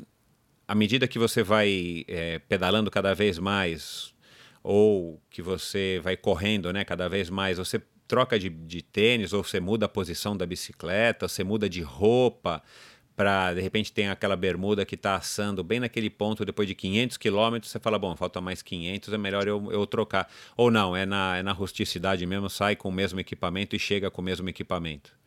à 0.69 0.75
medida 0.75 1.07
que 1.07 1.17
você 1.17 1.41
vai 1.41 2.05
é, 2.07 2.37
pedalando 2.37 2.91
cada 2.91 3.15
vez 3.15 3.39
mais, 3.39 4.13
ou 4.61 5.19
que 5.27 5.41
você 5.41 5.99
vai 6.03 6.15
correndo 6.15 6.71
né, 6.71 6.85
cada 6.85 7.09
vez 7.09 7.27
mais, 7.27 7.57
você 7.57 7.81
troca 8.07 8.37
de, 8.37 8.49
de 8.49 8.83
tênis, 8.83 9.33
ou 9.33 9.43
você 9.43 9.59
muda 9.59 9.87
a 9.87 9.89
posição 9.89 10.37
da 10.37 10.45
bicicleta, 10.45 11.27
você 11.27 11.43
muda 11.43 11.67
de 11.67 11.81
roupa, 11.81 12.61
para 13.15 13.55
de 13.55 13.61
repente 13.61 13.91
tem 13.91 14.09
aquela 14.09 14.35
bermuda 14.35 14.85
que 14.85 14.93
está 14.93 15.15
assando 15.15 15.63
bem 15.63 15.79
naquele 15.79 16.07
ponto, 16.07 16.45
depois 16.45 16.67
de 16.67 16.75
500 16.75 17.17
quilômetros, 17.17 17.71
você 17.71 17.79
fala, 17.79 17.97
bom, 17.97 18.15
falta 18.15 18.39
mais 18.39 18.61
500, 18.61 19.11
é 19.11 19.17
melhor 19.17 19.47
eu, 19.47 19.71
eu 19.71 19.87
trocar. 19.87 20.29
Ou 20.55 20.69
não, 20.69 20.95
é 20.95 21.03
na, 21.03 21.37
é 21.37 21.41
na 21.41 21.51
rusticidade 21.51 22.23
mesmo, 22.27 22.47
sai 22.47 22.75
com 22.75 22.89
o 22.89 22.91
mesmo 22.91 23.19
equipamento 23.19 23.75
e 23.75 23.79
chega 23.79 24.11
com 24.11 24.21
o 24.21 24.23
mesmo 24.23 24.47
equipamento. 24.47 25.17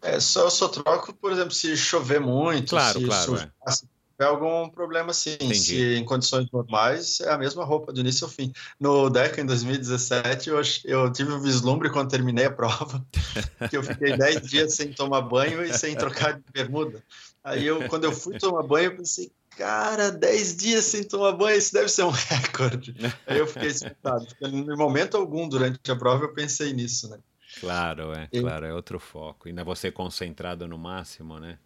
É, 0.00 0.18
só, 0.18 0.48
só 0.48 0.68
troco, 0.68 1.12
por 1.12 1.30
exemplo, 1.30 1.50
se 1.50 1.76
chover 1.76 2.20
muito, 2.20 2.70
claro, 2.70 3.00
se, 3.00 3.04
claro, 3.04 3.36
é 3.36 3.95
tiver 4.16 4.28
algum 4.28 4.68
problema 4.68 5.12
sim. 5.12 5.36
Se 5.54 5.94
em 5.94 6.04
condições 6.04 6.50
normais, 6.50 7.20
é 7.20 7.30
a 7.30 7.38
mesma 7.38 7.64
roupa 7.64 7.92
do 7.92 8.00
início 8.00 8.24
ao 8.24 8.30
fim. 8.30 8.52
No 8.80 9.10
DECA, 9.10 9.42
em 9.42 9.46
2017, 9.46 10.48
eu, 10.48 10.60
eu 10.84 11.12
tive 11.12 11.32
um 11.32 11.40
vislumbre 11.40 11.90
quando 11.90 12.10
terminei 12.10 12.46
a 12.46 12.50
prova, 12.50 13.04
que 13.68 13.76
eu 13.76 13.82
fiquei 13.82 14.16
10 14.16 14.42
dias 14.42 14.74
sem 14.74 14.92
tomar 14.92 15.20
banho 15.20 15.62
e 15.62 15.72
sem 15.72 15.94
trocar 15.94 16.34
de 16.34 16.44
bermuda. 16.52 17.02
Aí, 17.44 17.64
eu, 17.64 17.86
quando 17.88 18.04
eu 18.04 18.12
fui 18.12 18.38
tomar 18.38 18.62
banho, 18.62 18.86
eu 18.86 18.96
pensei, 18.96 19.30
cara, 19.56 20.10
10 20.10 20.56
dias 20.56 20.84
sem 20.86 21.04
tomar 21.04 21.32
banho, 21.32 21.58
isso 21.58 21.72
deve 21.72 21.88
ser 21.88 22.02
um 22.02 22.10
recorde. 22.10 22.96
Aí 23.26 23.38
eu 23.38 23.46
fiquei 23.46 23.68
espantado. 23.68 24.26
Em 24.42 24.76
momento 24.76 25.16
algum, 25.16 25.48
durante 25.48 25.78
a 25.90 25.96
prova, 25.96 26.24
eu 26.24 26.32
pensei 26.32 26.72
nisso, 26.72 27.08
né? 27.10 27.18
Claro, 27.60 28.12
é, 28.12 28.28
e... 28.32 28.40
claro, 28.40 28.66
é 28.66 28.74
outro 28.74 28.98
foco. 28.98 29.48
Ainda 29.48 29.62
você 29.62 29.90
concentrado 29.90 30.66
no 30.66 30.76
máximo, 30.76 31.38
né? 31.38 31.58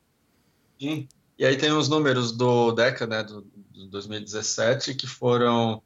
Sim. 0.78 1.08
E 1.40 1.46
aí 1.46 1.56
tem 1.56 1.72
os 1.72 1.88
números 1.88 2.32
do 2.32 2.70
DECA, 2.70 3.06
né, 3.06 3.22
do, 3.22 3.40
do 3.70 3.86
2017, 3.86 4.94
que 4.94 5.06
foram. 5.06 5.82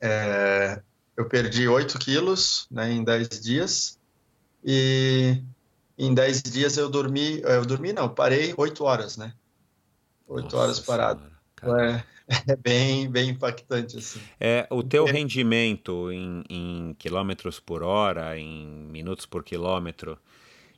É, 0.00 0.80
eu 1.14 1.28
perdi 1.28 1.68
8 1.68 1.98
quilos 1.98 2.66
né, 2.70 2.90
em 2.90 3.04
10 3.04 3.28
dias. 3.42 4.00
E 4.64 5.42
em 5.98 6.14
10 6.14 6.42
dias 6.44 6.78
eu 6.78 6.88
dormi. 6.88 7.42
Eu 7.42 7.66
dormi, 7.66 7.92
não, 7.92 8.08
parei 8.08 8.54
8 8.56 8.84
horas, 8.84 9.18
né? 9.18 9.34
8 10.26 10.44
Nossa 10.44 10.56
horas 10.56 10.80
parado. 10.80 11.22
É, 11.62 12.02
é, 12.52 12.56
bem, 12.56 13.10
bem 13.10 13.28
impactante, 13.28 13.98
assim. 13.98 14.20
É, 14.40 14.66
o 14.70 14.82
teu 14.82 15.04
rendimento 15.04 16.10
em, 16.10 16.42
em 16.48 16.96
quilômetros 16.98 17.60
por 17.60 17.82
hora, 17.82 18.38
em 18.38 18.66
minutos 18.66 19.26
por 19.26 19.44
quilômetro, 19.44 20.18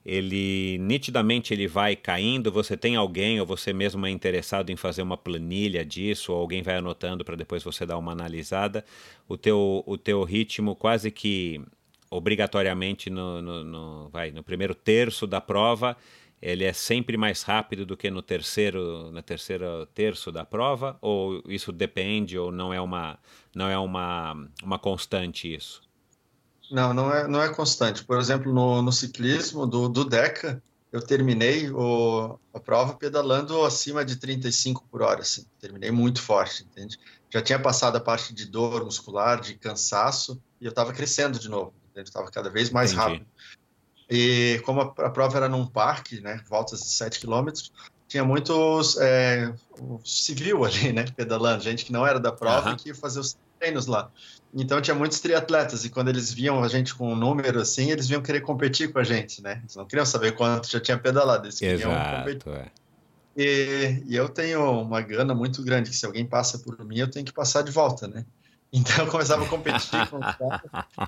ele 0.05 0.79
nitidamente 0.79 1.53
ele 1.53 1.67
vai 1.67 1.95
caindo. 1.97 2.51
Você 2.53 2.77
tem 2.77 2.97
alguém 2.97 3.41
ou 3.41 3.47
você 3.47 3.73
mesmo 3.73 4.07
é 4.07 4.11
interessado 4.11 4.71
em 4.71 4.77
fazer 4.77 5.03
uma 5.03 5.17
planilha 5.17 5.85
disso, 5.85 6.33
ou 6.33 6.41
alguém 6.41 6.63
vai 6.63 6.77
anotando 6.77 7.25
para 7.25 7.37
depois 7.37 7.63
você 7.63 7.85
dar 7.85 7.99
uma 7.99 8.13
analisada. 8.13 8.85
O 9.29 9.37
teu, 9.37 9.83
o 9.87 9.99
teu 9.99 10.23
ritmo 10.25 10.75
quase 10.75 11.11
que 11.11 11.61
obrigatoriamente 12.11 13.11
no, 13.11 13.43
no, 13.43 13.65
no, 13.65 14.09
vai, 14.09 14.31
no 14.31 14.43
primeiro 14.43 14.75
terço 14.75 15.27
da 15.27 15.41
prova 15.41 15.97
ele 16.41 16.65
é 16.65 16.73
sempre 16.73 17.17
mais 17.17 17.43
rápido 17.43 17.85
do 17.85 17.97
que 17.97 18.11
no 18.11 18.23
terceiro 18.23 19.11
no 19.11 19.23
terceiro 19.23 19.87
terço 19.87 20.31
da 20.33 20.45
prova 20.45 20.97
ou 21.03 21.43
isso 21.49 21.73
depende 21.73 22.39
ou 22.39 22.51
não 22.51 22.73
é 22.73 22.81
uma 22.81 23.19
não 23.55 23.69
é 23.69 23.79
uma, 23.79 24.49
uma 24.63 24.79
constante 24.79 25.53
isso 25.53 25.83
não, 26.71 26.93
não 26.95 27.13
é, 27.13 27.29
não 27.29 27.43
é 27.43 27.49
constante. 27.49 28.05
Por 28.05 28.19
exemplo, 28.19 28.53
no, 28.53 28.83
no 28.83 28.93
ciclismo 28.93 29.67
do, 29.67 29.89
do 29.89 30.05
DECA, 30.05 30.63
eu 30.91 31.03
terminei 31.03 31.71
o, 31.71 32.39
a 32.53 32.61
prova 32.61 32.95
pedalando 32.95 33.63
acima 33.65 34.05
de 34.05 34.17
35 34.17 34.85
por 34.91 35.03
hora, 35.03 35.21
assim. 35.21 35.45
Terminei 35.61 35.91
muito 35.91 36.21
forte, 36.23 36.65
entende? 36.65 36.99
Já 37.31 37.43
tinha 37.43 37.59
passado 37.59 37.97
a 37.97 38.01
parte 38.01 38.33
de 38.33 38.47
dor 38.47 38.85
muscular, 38.85 39.41
de 39.41 39.55
cansaço, 39.55 40.41
e 40.61 40.65
eu 40.65 40.71
estava 40.71 40.93
crescendo 40.93 41.39
de 41.39 41.49
novo, 41.49 41.75
Estava 41.97 42.31
cada 42.31 42.49
vez 42.49 42.71
mais 42.71 42.93
Entendi. 42.93 43.09
rápido. 43.09 43.27
E 44.09 44.63
como 44.65 44.81
a, 44.81 44.85
a, 44.85 45.11
prova 45.11 45.37
era 45.37 45.49
num 45.49 45.67
parque, 45.67 46.21
né, 46.21 46.41
voltas 46.49 46.81
de 46.81 46.89
7 46.89 47.19
quilômetros, 47.19 47.73
tinha 48.07 48.25
muitos 48.25 48.97
é, 48.99 49.53
civil 50.05 50.65
ali, 50.65 50.93
né, 50.93 51.05
pedalando, 51.15 51.63
gente 51.63 51.85
que 51.85 51.93
não 51.93 52.07
era 52.07 52.19
da 52.19 52.33
prova 52.33 52.71
uhum. 52.71 52.77
que 52.77 52.89
ia 52.89 52.95
fazer 52.95 53.21
os 53.21 53.37
treinos 53.59 53.87
lá. 53.87 54.11
Então 54.55 54.81
tinha 54.81 54.95
muitos 54.95 55.21
triatletas 55.21 55.85
e 55.85 55.91
quando 55.91 56.09
eles 56.09 56.33
viam 56.33 56.63
a 56.63 56.69
gente 56.69 56.95
com 56.95 57.13
um 57.13 57.17
número 57.17 57.61
assim, 57.61 57.91
eles 57.91 58.09
vinham 58.09 58.23
querer 58.23 58.41
competir 58.41 58.91
com 58.91 58.99
a 58.99 59.05
gente, 59.05 59.43
né? 59.43 59.61
Eles 59.63 59.77
não 59.77 59.85
queriam 59.85 60.07
saber 60.07 60.33
quanto 60.33 60.71
já 60.71 60.81
tinha 60.81 60.97
pedalado, 60.97 61.47
eles 61.47 61.59
queriam 61.59 61.91
Exato, 61.91 62.17
competir. 62.19 62.53
É. 62.53 62.71
E, 63.37 64.03
e, 64.07 64.17
eu 64.17 64.29
tenho 64.29 64.81
uma 64.81 65.01
gana 65.01 65.33
muito 65.33 65.63
grande, 65.63 65.91
que 65.91 65.97
se 65.97 66.05
alguém 66.05 66.27
passa 66.27 66.59
por 66.59 66.85
mim, 66.85 66.99
eu 66.99 67.09
tenho 67.09 67.25
que 67.25 67.33
passar 67.33 67.63
de 67.63 67.71
volta, 67.71 68.09
né? 68.09 68.25
Então 68.71 69.07
eu 69.07 69.11
começava 69.11 69.45
a 69.45 69.49
competir 69.49 70.07
com 70.11 70.19
o 70.19 70.21
cara, 70.21 70.63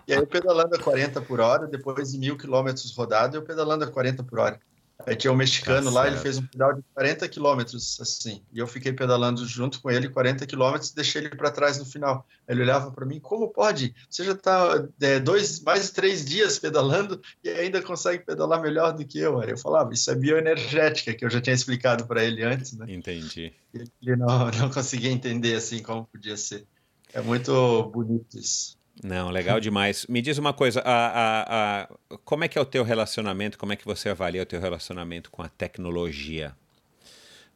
e 0.08 0.14
aí 0.14 0.18
eu 0.18 0.26
pedalando 0.26 0.74
a 0.74 0.78
40 0.78 1.20
por 1.20 1.40
hora, 1.40 1.66
depois 1.66 2.10
de 2.10 2.18
mil 2.18 2.34
quilômetros 2.38 2.96
rodado, 2.96 3.36
eu 3.36 3.42
pedalando 3.42 3.84
a 3.84 3.86
40 3.86 4.22
por 4.22 4.38
hora. 4.38 4.58
Aí 5.06 5.16
tinha 5.16 5.32
um 5.32 5.36
mexicano 5.36 5.90
tá 5.90 5.90
lá, 5.90 6.06
ele 6.06 6.16
fez 6.16 6.38
um 6.38 6.46
pedal 6.46 6.74
de 6.74 6.82
40 6.94 7.28
quilômetros, 7.28 7.98
assim, 8.00 8.42
e 8.52 8.58
eu 8.58 8.66
fiquei 8.66 8.92
pedalando 8.92 9.46
junto 9.46 9.80
com 9.80 9.90
ele 9.90 10.08
40 10.08 10.46
quilômetros 10.46 10.90
e 10.90 10.94
deixei 10.94 11.22
ele 11.22 11.30
para 11.30 11.50
trás 11.50 11.78
no 11.78 11.84
final. 11.84 12.26
Ele 12.48 12.62
olhava 12.62 12.90
para 12.90 13.06
mim, 13.06 13.20
como 13.20 13.48
pode? 13.48 13.94
Você 14.08 14.24
já 14.24 14.32
está 14.32 14.86
é, 15.00 15.18
dois, 15.18 15.60
mais 15.60 15.86
de 15.86 15.92
três 15.92 16.24
dias 16.24 16.58
pedalando 16.58 17.20
e 17.42 17.48
ainda 17.48 17.80
consegue 17.82 18.24
pedalar 18.24 18.60
melhor 18.60 18.92
do 18.92 19.04
que 19.04 19.18
eu. 19.18 19.42
Eu 19.42 19.58
falava, 19.58 19.92
isso 19.92 20.10
é 20.10 20.14
bioenergética, 20.14 21.14
que 21.14 21.24
eu 21.24 21.30
já 21.30 21.40
tinha 21.40 21.54
explicado 21.54 22.06
para 22.06 22.24
ele 22.24 22.42
antes, 22.42 22.72
né? 22.72 22.86
Entendi. 22.88 23.52
Ele 23.72 24.16
não, 24.16 24.50
não 24.58 24.70
conseguia 24.70 25.10
entender, 25.10 25.54
assim, 25.54 25.82
como 25.82 26.06
podia 26.06 26.36
ser. 26.36 26.66
É 27.12 27.20
muito 27.20 27.84
bonito 27.84 28.38
isso. 28.38 28.79
Não, 29.02 29.30
legal 29.30 29.58
demais. 29.60 30.06
Me 30.08 30.20
diz 30.20 30.36
uma 30.36 30.52
coisa, 30.52 30.80
a, 30.80 31.06
a, 31.06 31.82
a, 31.82 31.88
como 32.24 32.44
é 32.44 32.48
que 32.48 32.58
é 32.58 32.60
o 32.60 32.66
teu 32.66 32.84
relacionamento, 32.84 33.56
como 33.56 33.72
é 33.72 33.76
que 33.76 33.84
você 33.84 34.10
avalia 34.10 34.42
o 34.42 34.46
teu 34.46 34.60
relacionamento 34.60 35.30
com 35.30 35.42
a 35.42 35.48
tecnologia? 35.48 36.54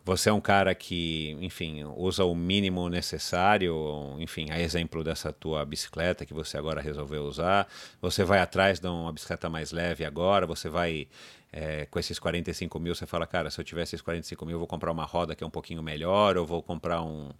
Você 0.06 0.28
é 0.28 0.32
um 0.32 0.40
cara 0.40 0.74
que, 0.74 1.34
enfim, 1.40 1.82
usa 1.96 2.24
o 2.24 2.34
mínimo 2.34 2.90
necessário, 2.90 3.74
enfim, 4.18 4.50
a 4.50 4.60
exemplo 4.60 5.02
dessa 5.02 5.32
tua 5.32 5.64
bicicleta 5.64 6.26
que 6.26 6.34
você 6.34 6.58
agora 6.58 6.82
resolveu 6.82 7.24
usar. 7.24 7.66
Você 8.02 8.22
vai 8.22 8.38
atrás 8.38 8.78
de 8.78 8.86
uma 8.86 9.10
bicicleta 9.10 9.48
mais 9.48 9.72
leve 9.72 10.04
agora, 10.04 10.46
você 10.46 10.68
vai 10.68 11.08
é, 11.50 11.86
com 11.86 11.98
esses 11.98 12.18
45 12.18 12.78
mil, 12.78 12.94
você 12.94 13.06
fala, 13.06 13.26
cara, 13.26 13.48
se 13.48 13.58
eu 13.58 13.64
tivesse 13.64 13.94
esses 13.94 14.02
45 14.02 14.44
mil, 14.44 14.56
eu 14.56 14.58
vou 14.58 14.68
comprar 14.68 14.92
uma 14.92 15.04
roda 15.04 15.34
que 15.34 15.42
é 15.42 15.46
um 15.46 15.50
pouquinho 15.50 15.82
melhor, 15.82 16.36
ou 16.36 16.44
vou 16.44 16.62
comprar 16.62 17.00
um 17.00 17.30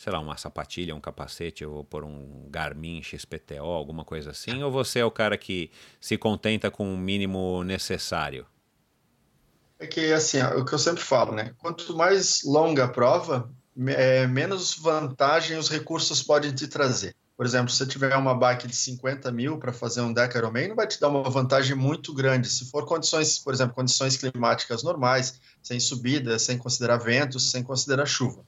sei 0.00 0.10
lá, 0.10 0.18
uma 0.18 0.38
sapatilha, 0.38 0.96
um 0.96 1.00
capacete, 1.00 1.62
ou 1.62 1.84
por 1.84 2.04
um 2.04 2.46
Garmin 2.48 3.02
XPTO, 3.02 3.62
alguma 3.62 4.02
coisa 4.02 4.30
assim? 4.30 4.62
Ou 4.62 4.72
você 4.72 5.00
é 5.00 5.04
o 5.04 5.10
cara 5.10 5.36
que 5.36 5.70
se 6.00 6.16
contenta 6.16 6.70
com 6.70 6.94
o 6.94 6.96
mínimo 6.96 7.62
necessário? 7.64 8.46
É 9.78 9.86
que, 9.86 10.10
assim, 10.10 10.38
é 10.38 10.54
o 10.54 10.64
que 10.64 10.72
eu 10.72 10.78
sempre 10.78 11.02
falo, 11.02 11.34
né? 11.34 11.52
Quanto 11.58 11.94
mais 11.94 12.42
longa 12.44 12.84
a 12.84 12.88
prova, 12.88 13.50
é, 13.88 14.26
menos 14.26 14.74
vantagem 14.74 15.58
os 15.58 15.68
recursos 15.68 16.22
podem 16.22 16.50
te 16.50 16.66
trazer. 16.66 17.14
Por 17.36 17.44
exemplo, 17.44 17.70
se 17.70 17.76
você 17.76 17.86
tiver 17.86 18.16
uma 18.16 18.34
bike 18.34 18.66
de 18.66 18.76
50 18.76 19.30
mil 19.30 19.58
para 19.58 19.70
fazer 19.70 20.00
um 20.00 20.14
Deca 20.14 20.38
Ironman, 20.38 20.68
não 20.68 20.76
vai 20.76 20.86
te 20.86 20.98
dar 20.98 21.08
uma 21.08 21.28
vantagem 21.28 21.76
muito 21.76 22.14
grande. 22.14 22.48
Se 22.48 22.70
for 22.70 22.86
condições, 22.86 23.38
por 23.38 23.52
exemplo, 23.52 23.74
condições 23.74 24.16
climáticas 24.16 24.82
normais, 24.82 25.38
sem 25.62 25.78
subida, 25.78 26.38
sem 26.38 26.56
considerar 26.56 26.96
ventos, 26.96 27.50
sem 27.50 27.62
considerar 27.62 28.06
chuva 28.06 28.42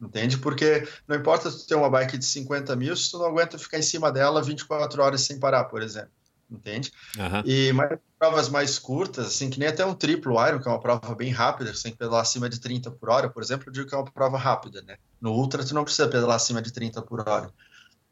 entende? 0.00 0.38
Porque 0.38 0.86
não 1.06 1.16
importa 1.16 1.50
tu 1.50 1.66
ter 1.66 1.74
uma 1.74 1.90
bike 1.90 2.18
de 2.18 2.24
50 2.24 2.74
mil 2.76 2.96
se 2.96 3.10
tu 3.10 3.18
não 3.18 3.26
aguenta 3.26 3.58
ficar 3.58 3.78
em 3.78 3.82
cima 3.82 4.10
dela 4.12 4.42
24 4.42 5.02
horas 5.02 5.20
sem 5.22 5.38
parar, 5.38 5.64
por 5.64 5.82
exemplo, 5.82 6.10
entende? 6.50 6.92
Uhum. 7.16 7.42
E 7.44 7.72
mais 7.72 7.98
provas 8.18 8.48
mais 8.48 8.78
curtas, 8.78 9.26
assim, 9.26 9.48
que 9.48 9.60
nem 9.60 9.68
até 9.68 9.86
um 9.86 9.94
triplo 9.94 10.34
Iron, 10.44 10.58
que 10.58 10.68
é 10.68 10.70
uma 10.70 10.80
prova 10.80 11.14
bem 11.14 11.30
rápida, 11.30 11.72
você 11.72 11.84
tem 11.84 11.92
que 11.92 11.98
pedalar 11.98 12.22
acima 12.22 12.48
de 12.48 12.58
30 12.58 12.90
por 12.90 13.10
hora, 13.10 13.30
por 13.30 13.42
exemplo, 13.42 13.68
eu 13.68 13.72
digo 13.72 13.88
que 13.88 13.94
é 13.94 13.98
uma 13.98 14.10
prova 14.10 14.36
rápida, 14.36 14.82
né? 14.82 14.96
No 15.20 15.32
Ultra 15.32 15.64
tu 15.64 15.74
não 15.74 15.84
precisa 15.84 16.08
pedalar 16.08 16.36
acima 16.36 16.60
de 16.60 16.72
30 16.72 17.00
por 17.02 17.28
hora. 17.28 17.52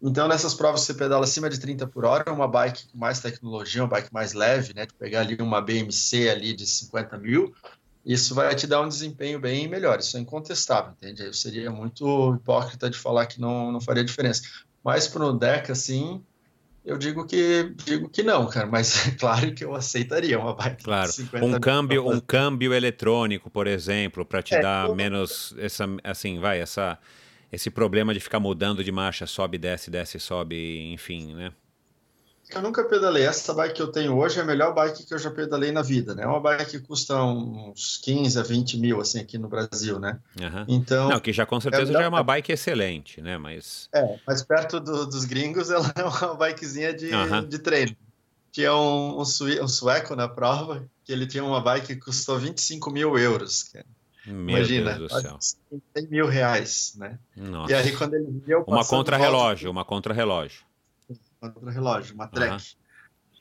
Então, 0.00 0.28
nessas 0.28 0.54
provas 0.54 0.82
você 0.82 0.92
pedala 0.92 1.24
acima 1.24 1.48
de 1.48 1.58
30 1.58 1.86
por 1.86 2.04
hora, 2.04 2.30
uma 2.30 2.46
bike 2.46 2.88
com 2.88 2.98
mais 2.98 3.20
tecnologia, 3.20 3.82
uma 3.82 3.88
bike 3.88 4.12
mais 4.12 4.34
leve, 4.34 4.74
né? 4.74 4.84
De 4.84 4.92
pegar 4.92 5.20
ali 5.20 5.36
uma 5.40 5.60
BMC 5.60 6.28
ali 6.28 6.54
de 6.54 6.66
50 6.66 7.16
mil, 7.18 7.54
isso 8.06 8.36
vai 8.36 8.54
te 8.54 8.68
dar 8.68 8.82
um 8.82 8.88
desempenho 8.88 9.40
bem 9.40 9.66
melhor, 9.66 9.98
isso 9.98 10.16
é 10.16 10.20
incontestável, 10.20 10.92
entende? 10.92 11.24
Eu 11.24 11.32
seria 11.32 11.72
muito 11.72 12.36
hipócrita 12.36 12.88
de 12.88 12.96
falar 12.96 13.26
que 13.26 13.40
não, 13.40 13.72
não 13.72 13.80
faria 13.80 14.04
diferença. 14.04 14.42
Mas 14.84 15.08
para 15.08 15.24
o 15.24 15.32
Deca, 15.32 15.72
assim, 15.72 16.22
eu 16.84 16.96
digo 16.96 17.26
que 17.26 17.74
digo 17.84 18.08
que 18.08 18.22
não, 18.22 18.46
cara, 18.46 18.68
mas 18.68 18.94
é 19.08 19.10
claro 19.10 19.52
que 19.52 19.64
eu 19.64 19.74
aceitaria 19.74 20.38
uma 20.38 20.54
bike 20.54 20.84
claro. 20.84 21.10
um 21.42 21.58
câmbio, 21.58 22.08
um 22.08 22.20
câmbio 22.20 22.72
eletrônico, 22.72 23.50
por 23.50 23.66
exemplo, 23.66 24.24
para 24.24 24.40
te 24.40 24.54
é, 24.54 24.62
dar 24.62 24.86
eu... 24.86 24.94
menos 24.94 25.52
essa 25.58 25.84
assim, 26.04 26.38
vai, 26.38 26.60
essa 26.60 26.96
esse 27.50 27.70
problema 27.70 28.14
de 28.14 28.20
ficar 28.20 28.38
mudando 28.38 28.84
de 28.84 28.92
marcha, 28.92 29.26
sobe, 29.26 29.58
desce, 29.58 29.90
desce, 29.90 30.20
sobe, 30.20 30.92
enfim, 30.92 31.34
né? 31.34 31.52
Eu 32.50 32.62
nunca 32.62 32.84
pedalei. 32.84 33.24
Essa 33.24 33.52
bike 33.52 33.74
que 33.74 33.82
eu 33.82 33.90
tenho 33.90 34.16
hoje 34.16 34.38
é 34.38 34.42
a 34.42 34.44
melhor 34.44 34.72
bike 34.72 35.04
que 35.04 35.12
eu 35.12 35.18
já 35.18 35.30
pedalei 35.30 35.72
na 35.72 35.82
vida, 35.82 36.14
né? 36.14 36.22
É 36.22 36.26
uma 36.26 36.40
bike 36.40 36.70
que 36.70 36.78
custa 36.78 37.20
uns 37.22 37.98
15 37.98 38.38
a 38.38 38.42
20 38.42 38.78
mil, 38.78 39.00
assim, 39.00 39.20
aqui 39.20 39.36
no 39.36 39.48
Brasil, 39.48 39.98
né? 39.98 40.18
Uhum. 40.40 40.64
Então... 40.68 41.08
Não, 41.08 41.20
que 41.20 41.32
já 41.32 41.44
com 41.44 41.60
certeza 41.60 41.90
é 41.90 41.94
já 41.94 42.02
é 42.02 42.08
uma 42.08 42.22
bike 42.22 42.52
excelente, 42.52 43.20
né? 43.20 43.36
Mas... 43.36 43.88
É, 43.92 44.18
mas 44.26 44.42
perto 44.42 44.78
do, 44.78 45.06
dos 45.06 45.24
gringos 45.24 45.70
ela 45.70 45.92
é 45.96 46.04
uma 46.04 46.34
bikezinha 46.34 46.94
de, 46.94 47.12
uhum. 47.12 47.44
de 47.44 47.58
treino. 47.58 47.96
Tinha 48.52 48.74
um, 48.74 49.18
um, 49.18 49.20
um, 49.20 49.68
sueco 49.68 50.14
na 50.14 50.28
prova 50.28 50.86
que 51.04 51.12
ele 51.12 51.26
tinha 51.26 51.44
uma 51.44 51.60
bike 51.60 51.88
que 51.88 51.96
custou 51.96 52.38
25 52.38 52.90
mil 52.90 53.18
euros, 53.18 53.64
cara. 53.64 53.86
Meu 54.24 54.56
Imagina, 54.56 54.94
Deus 54.94 55.12
do 55.12 55.20
céu. 55.20 55.38
100 55.96 56.08
mil 56.08 56.26
reais, 56.26 56.94
né? 56.96 57.18
Nossa. 57.36 57.72
E 57.72 57.74
aí 57.74 57.92
quando 57.94 58.14
ele 58.14 58.26
viu... 58.44 58.64
Uma 58.66 58.84
contra-relógio, 58.84 59.70
uma 59.70 59.84
contra-relógio 59.84 60.65
contra 61.52 61.70
relógio, 61.70 62.14
uma 62.14 62.28
track. 62.28 62.52
Uhum. 62.52 62.86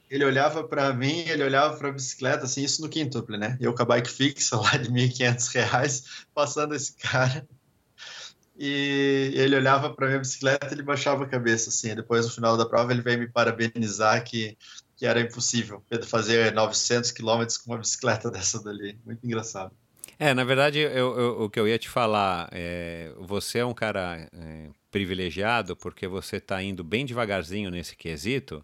Ele 0.09 0.25
olhava 0.25 0.63
para 0.63 0.93
mim, 0.93 1.27
ele 1.27 1.43
olhava 1.43 1.77
para 1.77 1.89
a 1.89 1.91
bicicleta, 1.91 2.45
assim, 2.45 2.63
isso 2.63 2.81
no 2.81 2.89
quintuple, 2.89 3.37
né? 3.37 3.57
Eu 3.59 3.73
com 3.73 3.81
a 3.81 3.85
bike 3.85 4.09
fixa 4.09 4.55
lá 4.57 4.77
de 4.77 4.89
1.500 4.89 5.53
reais, 5.53 6.25
passando 6.33 6.75
esse 6.75 6.95
cara. 6.95 7.47
E 8.57 9.33
ele 9.35 9.55
olhava 9.55 9.93
para 9.93 10.07
minha 10.07 10.19
bicicleta, 10.19 10.71
ele 10.71 10.83
baixava 10.83 11.23
a 11.23 11.27
cabeça, 11.27 11.69
assim. 11.69 11.93
Depois, 11.93 12.25
no 12.25 12.31
final 12.31 12.55
da 12.55 12.65
prova, 12.65 12.91
ele 12.91 13.01
veio 13.01 13.19
me 13.19 13.27
parabenizar 13.27 14.23
que, 14.23 14.57
que 14.95 15.05
era 15.05 15.19
impossível 15.19 15.83
fazer 16.07 16.53
900 16.53 17.11
quilômetros 17.11 17.57
com 17.57 17.71
uma 17.71 17.79
bicicleta 17.79 18.29
dessa 18.31 18.63
dali. 18.63 18.97
Muito 19.05 19.25
engraçado. 19.25 19.73
É, 20.17 20.33
na 20.33 20.45
verdade, 20.45 20.79
eu, 20.79 21.19
eu, 21.19 21.41
o 21.41 21.49
que 21.49 21.59
eu 21.59 21.67
ia 21.67 21.77
te 21.77 21.89
falar, 21.89 22.47
é, 22.53 23.11
você 23.19 23.59
é 23.59 23.65
um 23.65 23.73
cara 23.73 24.29
é, 24.31 24.69
privilegiado 24.95 25.75
porque 25.75 26.07
você 26.07 26.37
está 26.37 26.63
indo 26.63 26.81
bem 26.81 27.05
devagarzinho 27.05 27.69
nesse 27.69 27.97
quesito. 27.97 28.63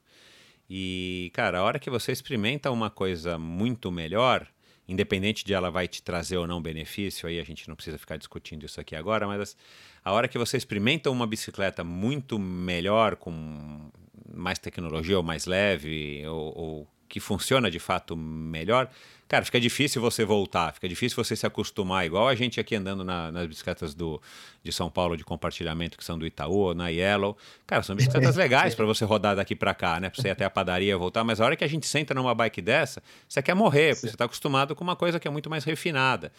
E, 0.69 1.29
cara, 1.33 1.59
a 1.59 1.63
hora 1.63 1.77
que 1.77 1.89
você 1.89 2.13
experimenta 2.13 2.71
uma 2.71 2.89
coisa 2.89 3.37
muito 3.37 3.91
melhor, 3.91 4.47
independente 4.87 5.43
de 5.43 5.53
ela 5.53 5.69
vai 5.69 5.89
te 5.89 6.01
trazer 6.01 6.37
ou 6.37 6.47
não 6.47 6.61
benefício, 6.61 7.27
aí 7.27 7.37
a 7.37 7.43
gente 7.43 7.67
não 7.67 7.75
precisa 7.75 7.97
ficar 7.97 8.15
discutindo 8.15 8.65
isso 8.65 8.79
aqui 8.79 8.95
agora, 8.95 9.27
mas 9.27 9.57
a 10.05 10.13
hora 10.13 10.25
que 10.29 10.37
você 10.37 10.55
experimenta 10.55 11.11
uma 11.11 11.27
bicicleta 11.27 11.83
muito 11.83 12.39
melhor, 12.39 13.17
com 13.17 13.91
mais 14.33 14.57
tecnologia 14.57 15.17
ou 15.17 15.23
mais 15.23 15.45
leve, 15.45 16.25
ou, 16.25 16.57
ou 16.57 16.87
que 17.09 17.19
funciona 17.19 17.69
de 17.69 17.77
fato 17.77 18.15
melhor, 18.15 18.89
cara, 19.31 19.45
fica 19.45 19.61
difícil 19.61 20.01
você 20.01 20.25
voltar, 20.25 20.73
fica 20.73 20.89
difícil 20.89 21.15
você 21.15 21.37
se 21.37 21.47
acostumar, 21.47 22.05
igual 22.05 22.27
a 22.27 22.35
gente 22.35 22.59
aqui 22.59 22.75
andando 22.75 23.01
na, 23.01 23.31
nas 23.31 23.47
bicicletas 23.47 23.93
do, 23.93 24.21
de 24.61 24.73
São 24.73 24.91
Paulo 24.91 25.15
de 25.15 25.23
compartilhamento, 25.23 25.97
que 25.97 26.03
são 26.03 26.19
do 26.19 26.27
Itaú, 26.27 26.73
na 26.73 26.89
Yellow. 26.89 27.37
Cara, 27.65 27.81
são 27.81 27.95
bicicletas 27.95 28.35
legais 28.35 28.75
para 28.75 28.85
você 28.85 29.05
rodar 29.05 29.33
daqui 29.33 29.55
para 29.55 29.73
cá, 29.73 30.01
né? 30.01 30.09
Para 30.09 30.21
você 30.21 30.27
ir 30.27 30.31
até 30.31 30.43
a 30.43 30.49
padaria 30.49 30.97
voltar, 30.97 31.23
mas 31.23 31.39
a 31.39 31.45
hora 31.45 31.55
que 31.55 31.63
a 31.63 31.67
gente 31.67 31.87
senta 31.87 32.13
numa 32.13 32.35
bike 32.35 32.61
dessa, 32.61 33.01
você 33.25 33.41
quer 33.41 33.53
morrer, 33.53 33.95
porque 33.95 34.07
você 34.07 34.15
está 34.15 34.25
acostumado 34.25 34.75
com 34.75 34.83
uma 34.83 34.97
coisa 34.97 35.17
que 35.17 35.29
é 35.29 35.31
muito 35.31 35.49
mais 35.49 35.63
refinada. 35.63 36.29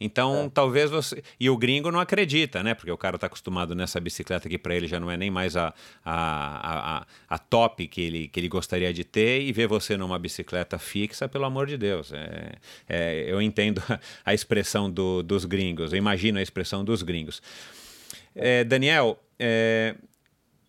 Então, 0.00 0.44
é. 0.46 0.50
talvez 0.52 0.90
você. 0.90 1.22
E 1.38 1.48
o 1.48 1.56
gringo 1.56 1.90
não 1.90 2.00
acredita, 2.00 2.62
né? 2.62 2.74
Porque 2.74 2.90
o 2.90 2.96
cara 2.96 3.16
está 3.16 3.26
acostumado 3.26 3.74
nessa 3.74 4.00
bicicleta 4.00 4.48
que 4.48 4.58
para 4.58 4.74
ele 4.74 4.86
já 4.86 4.98
não 4.98 5.10
é 5.10 5.16
nem 5.16 5.30
mais 5.30 5.56
a, 5.56 5.72
a, 6.04 6.98
a, 6.98 7.06
a, 7.28 7.38
top 7.38 7.86
que 7.86 8.00
ele, 8.00 8.28
que 8.28 8.40
ele 8.40 8.48
gostaria 8.48 8.92
de 8.92 9.04
ter, 9.04 9.42
e 9.42 9.52
ver 9.52 9.66
você 9.66 9.96
numa 9.96 10.18
bicicleta 10.18 10.78
fixa, 10.78 11.28
pelo 11.28 11.44
amor 11.44 11.66
de 11.66 11.76
Deus. 11.76 12.12
É, 12.12 12.52
é, 12.88 13.24
eu 13.26 13.40
entendo 13.40 13.82
a 14.24 14.34
expressão 14.34 14.90
do, 14.90 15.22
dos 15.22 15.44
gringos, 15.44 15.92
eu 15.92 15.98
imagino 15.98 16.38
a 16.38 16.42
expressão 16.42 16.84
dos 16.84 17.02
gringos. 17.02 17.40
É, 18.34 18.64
Daniel, 18.64 19.18
é, 19.38 19.94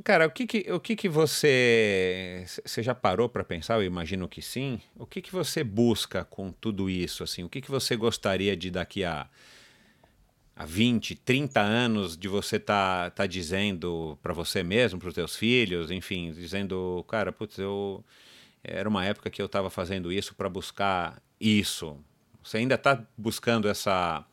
Cara, 0.01 0.27
o 0.27 0.31
que 0.31 0.47
que, 0.47 0.71
o 0.71 0.79
que 0.79 0.95
que 0.95 1.07
você... 1.07 2.43
Você 2.65 2.81
já 2.81 2.95
parou 2.95 3.29
para 3.29 3.43
pensar? 3.43 3.75
Eu 3.75 3.83
imagino 3.83 4.27
que 4.27 4.41
sim. 4.41 4.81
O 4.97 5.05
que 5.05 5.21
que 5.21 5.31
você 5.31 5.63
busca 5.63 6.25
com 6.25 6.51
tudo 6.51 6.89
isso? 6.89 7.23
Assim? 7.23 7.43
O 7.43 7.49
que 7.49 7.61
que 7.61 7.69
você 7.69 7.95
gostaria 7.95 8.55
de 8.57 8.71
daqui 8.71 9.03
a, 9.03 9.27
a 10.55 10.65
20, 10.65 11.15
30 11.15 11.61
anos 11.61 12.17
de 12.17 12.27
você 12.27 12.59
tá, 12.59 13.11
tá 13.11 13.25
dizendo 13.25 14.17
para 14.21 14.33
você 14.33 14.63
mesmo, 14.63 14.99
para 14.99 15.09
os 15.09 15.15
teus 15.15 15.35
filhos, 15.35 15.91
enfim, 15.91 16.31
dizendo, 16.31 17.05
cara, 17.07 17.31
putz, 17.31 17.57
eu... 17.57 18.03
Era 18.63 18.87
uma 18.87 19.05
época 19.05 19.29
que 19.29 19.41
eu 19.41 19.45
estava 19.45 19.69
fazendo 19.69 20.11
isso 20.11 20.33
para 20.35 20.47
buscar 20.47 21.21
isso. 21.39 21.97
Você 22.41 22.57
ainda 22.57 22.75
está 22.75 23.05
buscando 23.17 23.67
essa 23.67 24.25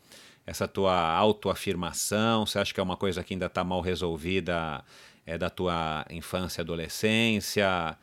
essa 0.47 0.66
tua 0.66 0.94
autoafirmação? 0.94 2.44
Você 2.44 2.58
acha 2.58 2.74
que 2.74 2.80
é 2.80 2.82
uma 2.82 2.97
coisa 2.97 3.22
que 3.22 3.34
ainda 3.34 3.47
está 3.47 3.62
mal 3.62 3.80
resolvida 3.80 4.84
é 5.26 5.39
da 5.39 5.50
tua 5.50 6.05
infância 6.10 6.60
e 6.60 6.62
adolescência, 6.62 7.97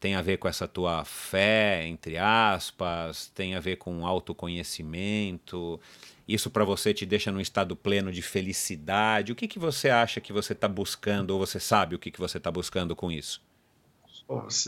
tem 0.00 0.14
a 0.14 0.22
ver 0.22 0.36
com 0.36 0.46
essa 0.46 0.68
tua 0.68 1.04
fé, 1.04 1.86
entre 1.86 2.18
aspas, 2.18 3.28
tem 3.34 3.54
a 3.54 3.60
ver 3.60 3.76
com 3.76 4.06
autoconhecimento. 4.06 5.80
isso 6.28 6.50
para 6.50 6.64
você 6.64 6.92
te 6.92 7.06
deixa 7.06 7.32
num 7.32 7.40
estado 7.40 7.74
pleno 7.74 8.12
de 8.12 8.22
felicidade? 8.22 9.32
O 9.32 9.34
que, 9.34 9.48
que 9.48 9.58
você 9.58 9.88
acha 9.90 10.20
que 10.20 10.32
você 10.32 10.52
está 10.52 10.68
buscando, 10.68 11.30
ou 11.30 11.38
você 11.38 11.58
sabe 11.58 11.94
o 11.94 11.98
que, 11.98 12.10
que 12.10 12.20
você 12.20 12.38
está 12.38 12.50
buscando 12.50 12.94
com 12.94 13.10
isso? 13.10 13.42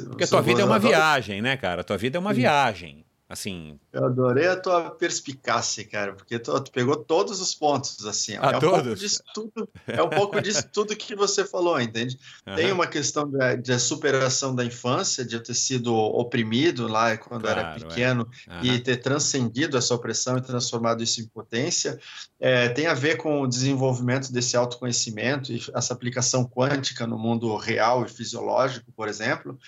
Porque 0.08 0.24
a 0.24 0.26
tua 0.26 0.42
vida 0.42 0.62
é 0.62 0.64
uma 0.64 0.78
viagem, 0.78 1.40
né, 1.40 1.56
cara? 1.56 1.80
A 1.80 1.84
tua 1.84 1.96
vida 1.96 2.18
é 2.18 2.20
uma 2.20 2.32
viagem. 2.32 3.05
Assim. 3.28 3.76
Eu 3.92 4.04
adorei 4.04 4.46
a 4.46 4.56
tua 4.56 4.88
perspicácia, 4.88 5.84
cara, 5.84 6.12
porque 6.12 6.38
tu, 6.38 6.60
tu 6.60 6.70
pegou 6.70 6.94
todos 6.94 7.40
os 7.40 7.52
pontos, 7.56 8.06
assim. 8.06 8.36
A 8.36 8.52
é 8.52 8.56
um 8.56 8.60
todos? 8.60 8.82
pouco 8.82 8.94
disso 8.94 9.22
tudo, 9.34 9.68
é 9.84 10.02
um 10.02 10.08
pouco 10.08 10.40
disso 10.40 10.62
tudo 10.72 10.94
que 10.94 11.16
você 11.16 11.44
falou, 11.44 11.80
entende? 11.80 12.16
Uhum. 12.46 12.54
Tem 12.54 12.70
uma 12.70 12.86
questão 12.86 13.28
de, 13.28 13.56
de, 13.56 13.78
superação 13.80 14.54
da 14.54 14.64
infância, 14.64 15.24
de 15.24 15.34
eu 15.34 15.42
ter 15.42 15.54
sido 15.54 15.92
oprimido 15.92 16.86
lá 16.86 17.16
quando 17.16 17.42
claro, 17.42 17.58
era 17.58 17.74
pequeno 17.74 18.30
é. 18.46 18.54
uhum. 18.54 18.64
e 18.64 18.78
ter 18.78 18.98
transcendido 18.98 19.76
essa 19.76 19.92
opressão 19.92 20.38
e 20.38 20.40
transformado 20.40 21.02
isso 21.02 21.20
em 21.20 21.26
potência. 21.26 21.98
É, 22.38 22.68
tem 22.68 22.86
a 22.86 22.94
ver 22.94 23.16
com 23.16 23.40
o 23.42 23.48
desenvolvimento 23.48 24.32
desse 24.32 24.56
autoconhecimento 24.56 25.52
e 25.52 25.60
essa 25.74 25.92
aplicação 25.92 26.44
quântica 26.44 27.08
no 27.08 27.18
mundo 27.18 27.56
real 27.56 28.04
e 28.04 28.08
fisiológico, 28.08 28.92
por 28.92 29.08
exemplo 29.08 29.58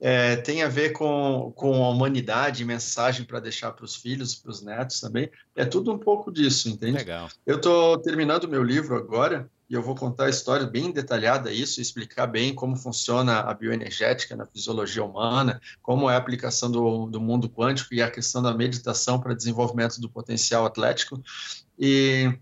é, 0.00 0.36
tem 0.36 0.62
a 0.62 0.68
ver 0.68 0.90
com, 0.90 1.52
com 1.56 1.84
a 1.84 1.88
humanidade, 1.88 2.64
mensagem 2.64 3.24
para 3.24 3.40
deixar 3.40 3.72
para 3.72 3.84
os 3.84 3.96
filhos, 3.96 4.34
para 4.34 4.50
os 4.50 4.62
netos 4.62 5.00
também. 5.00 5.30
É 5.54 5.64
tudo 5.64 5.92
um 5.92 5.98
pouco 5.98 6.30
disso, 6.30 6.68
entende? 6.68 6.98
Legal. 6.98 7.28
Eu 7.46 7.56
estou 7.56 7.98
terminando 7.98 8.44
o 8.44 8.48
meu 8.48 8.62
livro 8.62 8.96
agora 8.96 9.50
e 9.68 9.74
eu 9.74 9.82
vou 9.82 9.94
contar 9.94 10.26
a 10.26 10.30
história 10.30 10.66
bem 10.66 10.92
detalhada 10.92 11.50
isso, 11.50 11.80
explicar 11.80 12.26
bem 12.26 12.54
como 12.54 12.76
funciona 12.76 13.40
a 13.40 13.54
bioenergética 13.54 14.36
na 14.36 14.46
fisiologia 14.46 15.02
humana, 15.02 15.60
como 15.82 16.08
é 16.10 16.14
a 16.14 16.18
aplicação 16.18 16.70
do, 16.70 17.06
do 17.06 17.20
mundo 17.20 17.48
quântico 17.48 17.94
e 17.94 18.02
a 18.02 18.10
questão 18.10 18.42
da 18.42 18.54
meditação 18.54 19.18
para 19.18 19.34
desenvolvimento 19.34 20.00
do 20.00 20.10
potencial 20.10 20.66
atlético. 20.66 21.20
E 21.78 22.32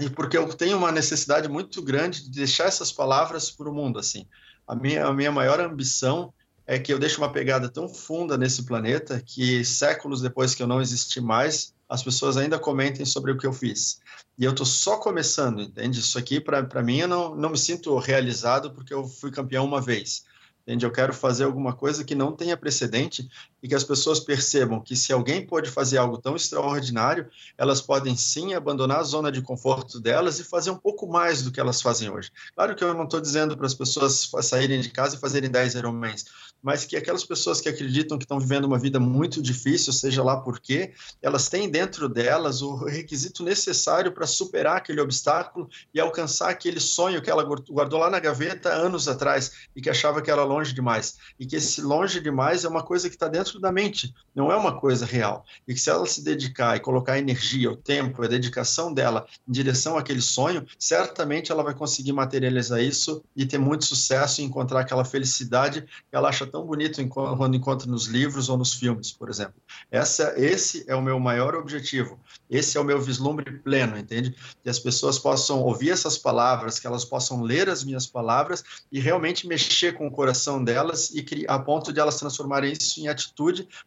e 0.00 0.08
porque 0.08 0.38
eu 0.38 0.46
tenho 0.54 0.78
uma 0.78 0.92
necessidade 0.92 1.48
muito 1.48 1.82
grande 1.82 2.22
de 2.22 2.30
deixar 2.30 2.66
essas 2.66 2.92
palavras 2.92 3.50
para 3.50 3.68
o 3.68 3.74
mundo 3.74 3.98
assim. 3.98 4.26
A 4.66 4.74
minha, 4.74 5.04
a 5.04 5.12
minha 5.12 5.32
maior 5.32 5.58
ambição 5.58 6.32
é 6.68 6.78
que 6.78 6.92
eu 6.92 6.98
deixo 6.98 7.16
uma 7.16 7.32
pegada 7.32 7.66
tão 7.66 7.88
funda 7.88 8.36
nesse 8.36 8.64
planeta 8.64 9.22
que 9.24 9.64
séculos 9.64 10.20
depois 10.20 10.54
que 10.54 10.62
eu 10.62 10.66
não 10.66 10.82
existi 10.82 11.18
mais, 11.18 11.72
as 11.88 12.02
pessoas 12.02 12.36
ainda 12.36 12.58
comentem 12.58 13.06
sobre 13.06 13.32
o 13.32 13.38
que 13.38 13.46
eu 13.46 13.54
fiz. 13.54 14.02
E 14.38 14.44
eu 14.44 14.50
estou 14.50 14.66
só 14.66 14.98
começando, 14.98 15.62
entende? 15.62 15.98
Isso 15.98 16.18
aqui, 16.18 16.38
para 16.38 16.82
mim, 16.82 16.98
eu 16.98 17.08
não, 17.08 17.34
não 17.34 17.48
me 17.48 17.56
sinto 17.56 17.96
realizado 17.96 18.70
porque 18.70 18.92
eu 18.92 19.08
fui 19.08 19.30
campeão 19.30 19.64
uma 19.64 19.80
vez. 19.80 20.26
Entende? 20.60 20.84
Eu 20.84 20.92
quero 20.92 21.14
fazer 21.14 21.44
alguma 21.44 21.72
coisa 21.72 22.04
que 22.04 22.14
não 22.14 22.32
tenha 22.32 22.54
precedente 22.54 23.26
e 23.62 23.68
que 23.68 23.74
as 23.74 23.84
pessoas 23.84 24.20
percebam 24.20 24.80
que 24.80 24.94
se 24.94 25.12
alguém 25.12 25.44
pode 25.44 25.70
fazer 25.70 25.98
algo 25.98 26.18
tão 26.18 26.36
extraordinário, 26.36 27.28
elas 27.56 27.80
podem 27.80 28.16
sim 28.16 28.54
abandonar 28.54 29.00
a 29.00 29.02
zona 29.02 29.32
de 29.32 29.42
conforto 29.42 30.00
delas 30.00 30.38
e 30.38 30.44
fazer 30.44 30.70
um 30.70 30.76
pouco 30.76 31.06
mais 31.06 31.42
do 31.42 31.50
que 31.50 31.60
elas 31.60 31.82
fazem 31.82 32.10
hoje. 32.10 32.30
Claro 32.54 32.74
que 32.74 32.84
eu 32.84 32.94
não 32.94 33.04
estou 33.04 33.20
dizendo 33.20 33.56
para 33.56 33.66
as 33.66 33.74
pessoas 33.74 34.30
saírem 34.42 34.80
de 34.80 34.90
casa 34.90 35.16
e 35.16 35.18
fazerem 35.18 35.50
10 35.50 35.74
Ironmans, 35.74 36.24
mas 36.62 36.84
que 36.84 36.96
aquelas 36.96 37.24
pessoas 37.24 37.60
que 37.60 37.68
acreditam 37.68 38.18
que 38.18 38.24
estão 38.24 38.38
vivendo 38.38 38.64
uma 38.64 38.78
vida 38.78 38.98
muito 38.98 39.40
difícil, 39.40 39.92
seja 39.92 40.22
lá 40.22 40.36
por 40.36 40.60
quê, 40.60 40.92
elas 41.22 41.48
têm 41.48 41.68
dentro 41.68 42.08
delas 42.08 42.62
o 42.62 42.74
requisito 42.74 43.42
necessário 43.44 44.12
para 44.12 44.26
superar 44.26 44.76
aquele 44.76 45.00
obstáculo 45.00 45.68
e 45.94 46.00
alcançar 46.00 46.50
aquele 46.50 46.80
sonho 46.80 47.22
que 47.22 47.30
ela 47.30 47.44
guardou 47.44 47.98
lá 47.98 48.10
na 48.10 48.18
gaveta 48.18 48.70
anos 48.70 49.08
atrás 49.08 49.52
e 49.74 49.80
que 49.80 49.90
achava 49.90 50.20
que 50.20 50.30
era 50.30 50.44
longe 50.44 50.72
demais. 50.72 51.16
E 51.38 51.46
que 51.46 51.56
esse 51.56 51.80
longe 51.80 52.20
demais 52.20 52.64
é 52.64 52.68
uma 52.68 52.82
coisa 52.82 53.08
que 53.08 53.14
está 53.14 53.28
dentro 53.28 53.47
da 53.56 53.70
mente, 53.70 54.12
não 54.34 54.52
é 54.52 54.56
uma 54.56 54.78
coisa 54.78 55.06
real. 55.06 55.44
E 55.66 55.74
que 55.74 55.80
se 55.80 55.90
ela 55.90 56.06
se 56.06 56.22
dedicar 56.22 56.76
e 56.76 56.80
colocar 56.80 57.18
energia, 57.18 57.70
o 57.70 57.76
tempo, 57.76 58.22
a 58.22 58.26
dedicação 58.26 58.92
dela 58.92 59.26
em 59.48 59.52
direção 59.52 59.96
àquele 59.96 60.20
sonho, 60.20 60.66
certamente 60.78 61.50
ela 61.50 61.62
vai 61.62 61.74
conseguir 61.74 62.12
materializar 62.12 62.80
isso 62.80 63.22
e 63.34 63.46
ter 63.46 63.58
muito 63.58 63.84
sucesso 63.84 64.40
e 64.40 64.44
encontrar 64.44 64.80
aquela 64.80 65.04
felicidade 65.04 65.82
que 65.82 66.16
ela 66.16 66.28
acha 66.28 66.46
tão 66.46 66.66
bonito 66.66 67.06
quando 67.08 67.56
encontra 67.56 67.88
nos 67.88 68.06
livros 68.06 68.48
ou 68.48 68.58
nos 68.58 68.74
filmes, 68.74 69.12
por 69.12 69.30
exemplo. 69.30 69.54
Essa, 69.90 70.34
esse 70.36 70.84
é 70.86 70.94
o 70.94 71.02
meu 71.02 71.18
maior 71.18 71.54
objetivo. 71.54 72.18
Esse 72.50 72.76
é 72.76 72.80
o 72.80 72.84
meu 72.84 73.00
vislumbre 73.00 73.58
pleno, 73.58 73.98
entende? 73.98 74.34
Que 74.62 74.70
as 74.70 74.78
pessoas 74.78 75.18
possam 75.18 75.62
ouvir 75.62 75.90
essas 75.90 76.18
palavras, 76.18 76.78
que 76.78 76.86
elas 76.86 77.04
possam 77.04 77.42
ler 77.42 77.68
as 77.68 77.84
minhas 77.84 78.06
palavras 78.06 78.64
e 78.90 79.00
realmente 79.00 79.46
mexer 79.46 79.94
com 79.94 80.06
o 80.06 80.10
coração 80.10 80.62
delas 80.62 81.10
e 81.10 81.22
criar, 81.22 81.54
a 81.54 81.58
ponto 81.58 81.92
de 81.92 82.00
elas 82.00 82.18
transformarem 82.18 82.72
isso 82.72 83.00
em 83.00 83.08
atitude 83.08 83.37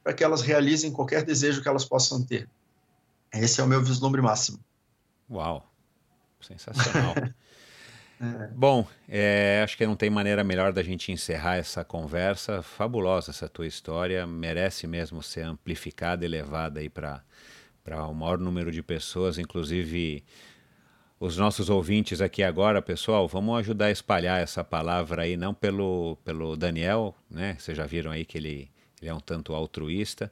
para 0.03 0.13
que 0.13 0.23
elas 0.23 0.41
realizem 0.41 0.91
qualquer 0.91 1.23
desejo 1.23 1.61
que 1.61 1.67
elas 1.67 1.85
possam 1.85 2.23
ter. 2.23 2.49
Esse 3.33 3.61
é 3.61 3.63
o 3.63 3.67
meu 3.67 3.81
vislumbre 3.81 4.21
máximo. 4.21 4.59
Uau, 5.29 5.69
sensacional. 6.41 7.15
É. 8.21 8.47
Bom, 8.53 8.87
é, 9.09 9.61
acho 9.63 9.75
que 9.75 9.83
não 9.83 9.95
tem 9.95 10.07
maneira 10.07 10.43
melhor 10.43 10.71
da 10.71 10.83
gente 10.83 11.11
encerrar 11.11 11.55
essa 11.55 11.83
conversa. 11.83 12.61
Fabulosa 12.61 13.31
essa 13.31 13.49
tua 13.49 13.65
história, 13.65 14.27
merece 14.27 14.85
mesmo 14.85 15.23
ser 15.23 15.41
amplificada 15.41 16.23
e 16.23 16.27
levada 16.27 16.79
aí 16.79 16.87
para 16.87 17.23
o 18.07 18.13
maior 18.13 18.37
número 18.37 18.71
de 18.71 18.83
pessoas, 18.83 19.39
inclusive 19.39 20.23
os 21.19 21.37
nossos 21.37 21.69
ouvintes 21.69 22.21
aqui 22.21 22.41
agora, 22.41 22.81
pessoal, 22.81 23.27
vamos 23.27 23.57
ajudar 23.59 23.85
a 23.85 23.91
espalhar 23.91 24.41
essa 24.41 24.63
palavra 24.63 25.21
aí, 25.21 25.37
não 25.37 25.53
pelo, 25.53 26.17
pelo 26.23 26.55
Daniel, 26.55 27.15
né? 27.29 27.55
Vocês 27.59 27.77
já 27.77 27.85
viram 27.85 28.09
aí 28.11 28.25
que 28.25 28.37
ele, 28.37 28.71
ele 29.01 29.09
é 29.09 29.13
um 29.13 29.19
tanto 29.19 29.53
altruísta, 29.53 30.31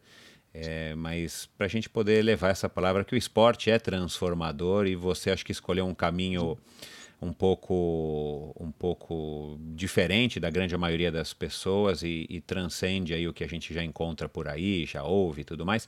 é, 0.53 0.95
mas 0.95 1.48
para 1.57 1.65
a 1.65 1.69
gente 1.69 1.89
poder 1.89 2.23
levar 2.23 2.49
essa 2.49 2.69
palavra 2.69 3.03
que 3.03 3.14
o 3.14 3.17
esporte 3.17 3.69
é 3.69 3.77
transformador 3.80 4.88
e 4.88 4.95
você 4.95 5.31
acho 5.31 5.45
que 5.45 5.51
escolheu 5.51 5.85
um 5.85 5.93
caminho 5.93 6.57
um 7.22 7.33
pouco 7.33 8.56
um 8.57 8.72
pouco 8.72 9.57
diferente 9.75 10.39
da 10.39 10.49
grande 10.49 10.75
maioria 10.77 11.11
das 11.11 11.33
pessoas 11.33 12.01
e, 12.01 12.25
e, 12.30 12.39
transcende 12.39 13.14
aí 13.14 13.27
o 13.27 13.33
que 13.33 13.43
a 13.43 13.48
gente 13.48 13.73
já 13.73 13.83
encontra 13.83 14.30
por 14.30 14.48
aí, 14.48 14.85
já 14.85 15.03
ouve 15.03 15.41
e 15.41 15.43
tudo 15.43 15.65
mais. 15.65 15.88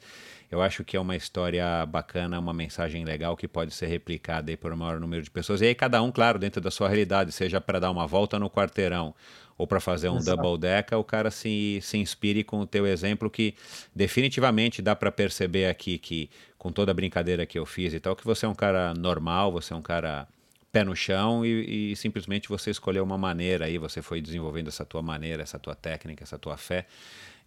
Eu 0.52 0.62
acho 0.62 0.84
que 0.84 0.98
é 0.98 1.00
uma 1.00 1.16
história 1.16 1.86
bacana, 1.86 2.38
uma 2.38 2.54
mensagem 2.54 3.06
legal 3.06 3.38
que 3.38 3.48
pode 3.48 3.74
ser 3.74 3.88
replicada 3.88 4.52
aí 4.52 4.58
por 4.58 4.74
um 4.74 4.78
maior 4.78 5.00
número 5.00 5.24
de 5.24 5.32
pessoas. 5.32 5.62
E 5.62 5.68
aí 5.68 5.76
cada 5.76 6.02
um, 6.02 6.12
claro, 6.12 6.38
dentro 6.38 6.60
da 6.60 6.70
sua 6.70 6.90
realidade, 6.90 7.32
seja 7.32 7.62
para 7.62 7.80
dar 7.80 7.92
uma 7.92 8.06
volta 8.06 8.38
no 8.38 8.50
quarteirão 8.50 9.16
ou 9.62 9.68
para 9.68 9.80
fazer 9.80 10.10
um 10.10 10.18
Exato. 10.18 10.42
double 10.42 10.60
decker, 10.60 10.98
o 10.98 11.04
cara 11.04 11.30
se, 11.30 11.78
se 11.84 11.96
inspire 11.96 12.44
com 12.44 12.62
o 12.62 12.66
teu 12.66 12.88
exemplo 12.88 13.30
que 13.30 13.54
definitivamente 13.96 14.82
dá 14.82 14.96
para 14.96 15.12
perceber 15.12 15.68
aqui 15.68 16.00
que 16.00 16.32
com 16.58 16.72
toda 16.72 16.90
a 16.90 16.96
brincadeira 16.96 17.46
que 17.46 17.60
eu 17.60 17.66
fiz 17.66 17.94
e 17.94 18.00
tal, 18.00 18.16
que 18.16 18.26
você 18.26 18.48
é 18.48 18.50
um 18.50 18.56
cara 18.56 18.92
normal, 18.96 19.52
você 19.52 19.72
é 19.72 19.76
um 19.76 19.82
cara 19.82 20.28
pé 20.72 20.84
no 20.84 20.96
chão 20.96 21.46
e, 21.46 21.92
e, 21.92 21.96
simplesmente 21.96 22.50
você 22.50 22.72
escolheu 22.72 23.04
uma 23.04 23.20
maneira 23.20 23.66
aí, 23.66 23.78
você 23.78 24.02
foi 24.02 24.20
desenvolvendo 24.20 24.70
essa 24.70 24.84
tua 24.84 25.04
maneira, 25.04 25.44
essa 25.44 25.60
tua 25.60 25.76
técnica, 25.76 26.24
essa 26.24 26.40
tua 26.40 26.58
fé 26.58 26.88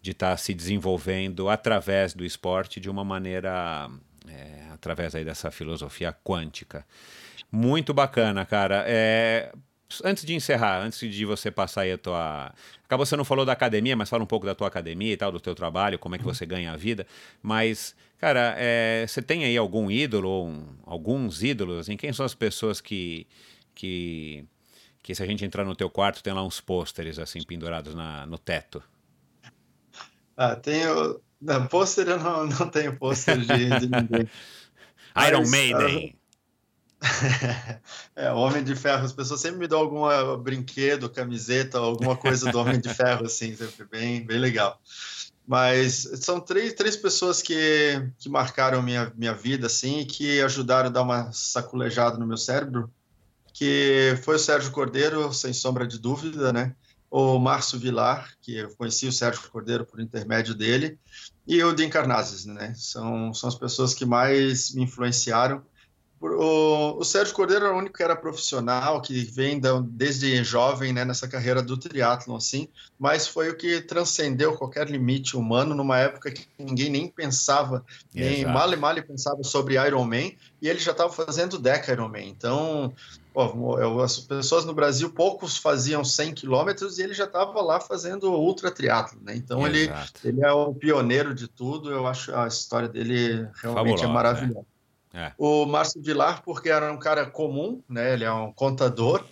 de 0.01 0.11
estar 0.11 0.31
tá 0.31 0.37
se 0.37 0.53
desenvolvendo 0.53 1.49
através 1.49 2.13
do 2.13 2.23
esporte 2.23 2.79
de 2.79 2.89
uma 2.89 3.03
maneira, 3.03 3.89
é, 4.25 4.69
através 4.71 5.15
aí 5.15 5.25
dessa 5.25 5.51
filosofia 5.51 6.15
quântica. 6.23 6.85
Muito 7.51 7.93
bacana, 7.93 8.45
cara. 8.45 8.85
É, 8.87 9.51
antes 10.03 10.25
de 10.25 10.33
encerrar, 10.33 10.81
antes 10.81 10.99
de 10.99 11.25
você 11.25 11.51
passar 11.51 11.81
aí 11.81 11.91
a 11.91 11.97
tua. 11.97 12.53
Acabou 12.83 13.05
você 13.05 13.15
não 13.15 13.25
falou 13.25 13.45
da 13.45 13.53
academia, 13.53 13.95
mas 13.95 14.09
fala 14.09 14.23
um 14.23 14.27
pouco 14.27 14.45
da 14.45 14.55
tua 14.55 14.67
academia 14.67 15.13
e 15.13 15.17
tal, 15.17 15.31
do 15.31 15.39
teu 15.39 15.55
trabalho, 15.55 15.99
como 15.99 16.15
é 16.15 16.17
que 16.17 16.25
uhum. 16.25 16.33
você 16.33 16.45
ganha 16.45 16.71
a 16.71 16.75
vida. 16.75 17.05
Mas, 17.41 17.95
cara, 18.17 18.55
é, 18.57 19.05
você 19.07 19.21
tem 19.21 19.45
aí 19.45 19.57
algum 19.57 19.89
ídolo 19.89 20.29
ou 20.29 20.47
um, 20.47 20.67
alguns 20.85 21.43
ídolos? 21.43 21.79
Assim, 21.79 21.97
quem 21.97 22.11
são 22.13 22.25
as 22.25 22.33
pessoas 22.33 22.81
que, 22.81 23.27
que, 23.73 24.45
que, 25.01 25.15
se 25.15 25.23
a 25.23 25.25
gente 25.25 25.45
entrar 25.45 25.63
no 25.63 25.75
teu 25.75 25.89
quarto, 25.89 26.23
tem 26.23 26.33
lá 26.33 26.43
uns 26.43 26.59
pôsteres 26.59 27.19
assim 27.19 27.41
pendurados 27.43 27.95
na, 27.95 28.25
no 28.25 28.37
teto? 28.37 28.83
Ah, 30.37 30.55
tenho. 30.55 31.21
Na 31.41 31.67
pôster 31.67 32.07
eu 32.07 32.19
não, 32.19 32.47
não 32.47 32.69
tenho 32.69 32.97
pôster 32.97 33.37
de, 33.37 33.47
de 33.47 33.87
ninguém. 33.87 34.29
Iron 35.27 35.39
mas, 35.39 35.51
Maiden. 35.51 36.15
É, 38.15 38.31
Homem 38.31 38.63
de 38.63 38.75
Ferro. 38.75 39.05
As 39.05 39.13
pessoas 39.13 39.41
sempre 39.41 39.59
me 39.59 39.67
dão 39.67 39.79
algum 39.79 40.41
brinquedo, 40.41 41.09
camiseta, 41.09 41.77
alguma 41.77 42.15
coisa 42.15 42.49
do 42.49 42.57
Homem 42.57 42.79
de 42.79 42.93
Ferro, 42.93 43.25
assim, 43.25 43.55
sempre 43.55 43.85
bem, 43.85 44.25
bem 44.25 44.39
legal. 44.39 44.79
Mas 45.47 46.09
são 46.21 46.39
três, 46.39 46.73
três 46.73 46.95
pessoas 46.95 47.41
que, 47.41 48.09
que 48.17 48.29
marcaram 48.29 48.81
minha, 48.81 49.11
minha 49.15 49.33
vida, 49.33 49.67
assim, 49.67 49.99
e 49.99 50.05
que 50.05 50.41
ajudaram 50.41 50.87
a 50.87 50.91
dar 50.91 51.01
uma 51.03 51.31
saculejada 51.31 52.17
no 52.17 52.25
meu 52.25 52.37
cérebro, 52.37 52.89
que 53.53 54.17
foi 54.23 54.37
o 54.37 54.39
Sérgio 54.39 54.71
Cordeiro, 54.71 55.31
sem 55.33 55.53
sombra 55.53 55.85
de 55.85 55.99
dúvida, 55.99 56.51
né? 56.51 56.73
O 57.11 57.37
Márcio 57.37 57.77
Vilar, 57.77 58.33
que 58.41 58.57
eu 58.57 58.75
conheci 58.75 59.07
o 59.07 59.11
Sérgio 59.11 59.49
Cordeiro 59.51 59.85
por 59.85 59.99
intermédio 59.99 60.55
dele, 60.55 60.97
e 61.47 61.63
o 61.63 61.73
Dean 61.73 61.89
Carnazes, 61.89 62.45
né? 62.45 62.73
São, 62.75 63.33
são 63.33 63.47
as 63.47 63.55
pessoas 63.55 63.93
que 63.93 64.05
mais 64.05 64.73
me 64.73 64.83
influenciaram 64.83 65.63
o, 66.31 66.97
o 66.99 67.03
Sérgio 67.03 67.33
Cordeiro 67.33 67.65
era 67.65 67.73
o 67.73 67.77
único 67.77 67.97
que 67.97 68.03
era 68.03 68.15
profissional, 68.15 69.01
que 69.01 69.23
vem 69.23 69.59
da, 69.59 69.79
desde 69.81 70.43
jovem 70.43 70.93
né, 70.93 71.03
nessa 71.03 71.27
carreira 71.27 71.61
do 71.61 71.77
triatlon, 71.77 72.35
assim, 72.35 72.67
mas 72.97 73.27
foi 73.27 73.49
o 73.49 73.57
que 73.57 73.81
transcendeu 73.81 74.55
qualquer 74.57 74.89
limite 74.89 75.35
humano 75.35 75.75
numa 75.75 75.97
época 75.97 76.31
que 76.31 76.47
ninguém 76.57 76.89
nem 76.89 77.07
pensava, 77.07 77.83
nem 78.13 78.45
mal 78.45 78.71
e 78.71 78.75
mal 78.75 78.95
pensava 79.03 79.43
sobre 79.43 79.75
Ironman, 79.75 80.37
e 80.61 80.69
ele 80.69 80.79
já 80.79 80.91
estava 80.91 81.11
fazendo 81.11 81.59
Deca 81.59 81.91
Ironman. 81.91 82.29
Então, 82.29 82.93
as 84.03 84.19
pessoas 84.19 84.63
no 84.63 84.73
Brasil, 84.73 85.11
poucos 85.11 85.57
faziam 85.57 86.03
100 86.03 86.33
quilômetros 86.33 86.97
e 86.97 87.03
ele 87.03 87.13
já 87.13 87.25
estava 87.25 87.61
lá 87.61 87.79
fazendo 87.79 88.31
ultra 88.31 88.71
triatlo, 88.71 89.19
né? 89.21 89.35
Então, 89.35 89.67
ele, 89.67 89.91
ele 90.23 90.43
é 90.43 90.51
o 90.51 90.73
pioneiro 90.73 91.35
de 91.35 91.47
tudo, 91.47 91.91
eu 91.91 92.07
acho 92.07 92.33
a 92.33 92.47
história 92.47 92.87
dele 92.87 93.47
realmente 93.61 94.03
é 94.03 94.07
maravilhosa. 94.07 94.59
Né? 94.59 94.74
É. 95.15 95.31
O 95.37 95.65
Márcio 95.65 96.03
Vilar, 96.03 96.43
porque 96.43 96.69
era 96.69 96.91
um 96.91 96.99
cara 96.99 97.25
comum, 97.25 97.81
né? 97.87 98.13
Ele 98.13 98.25
é 98.25 98.31
um 98.33 98.51
contador 98.51 99.23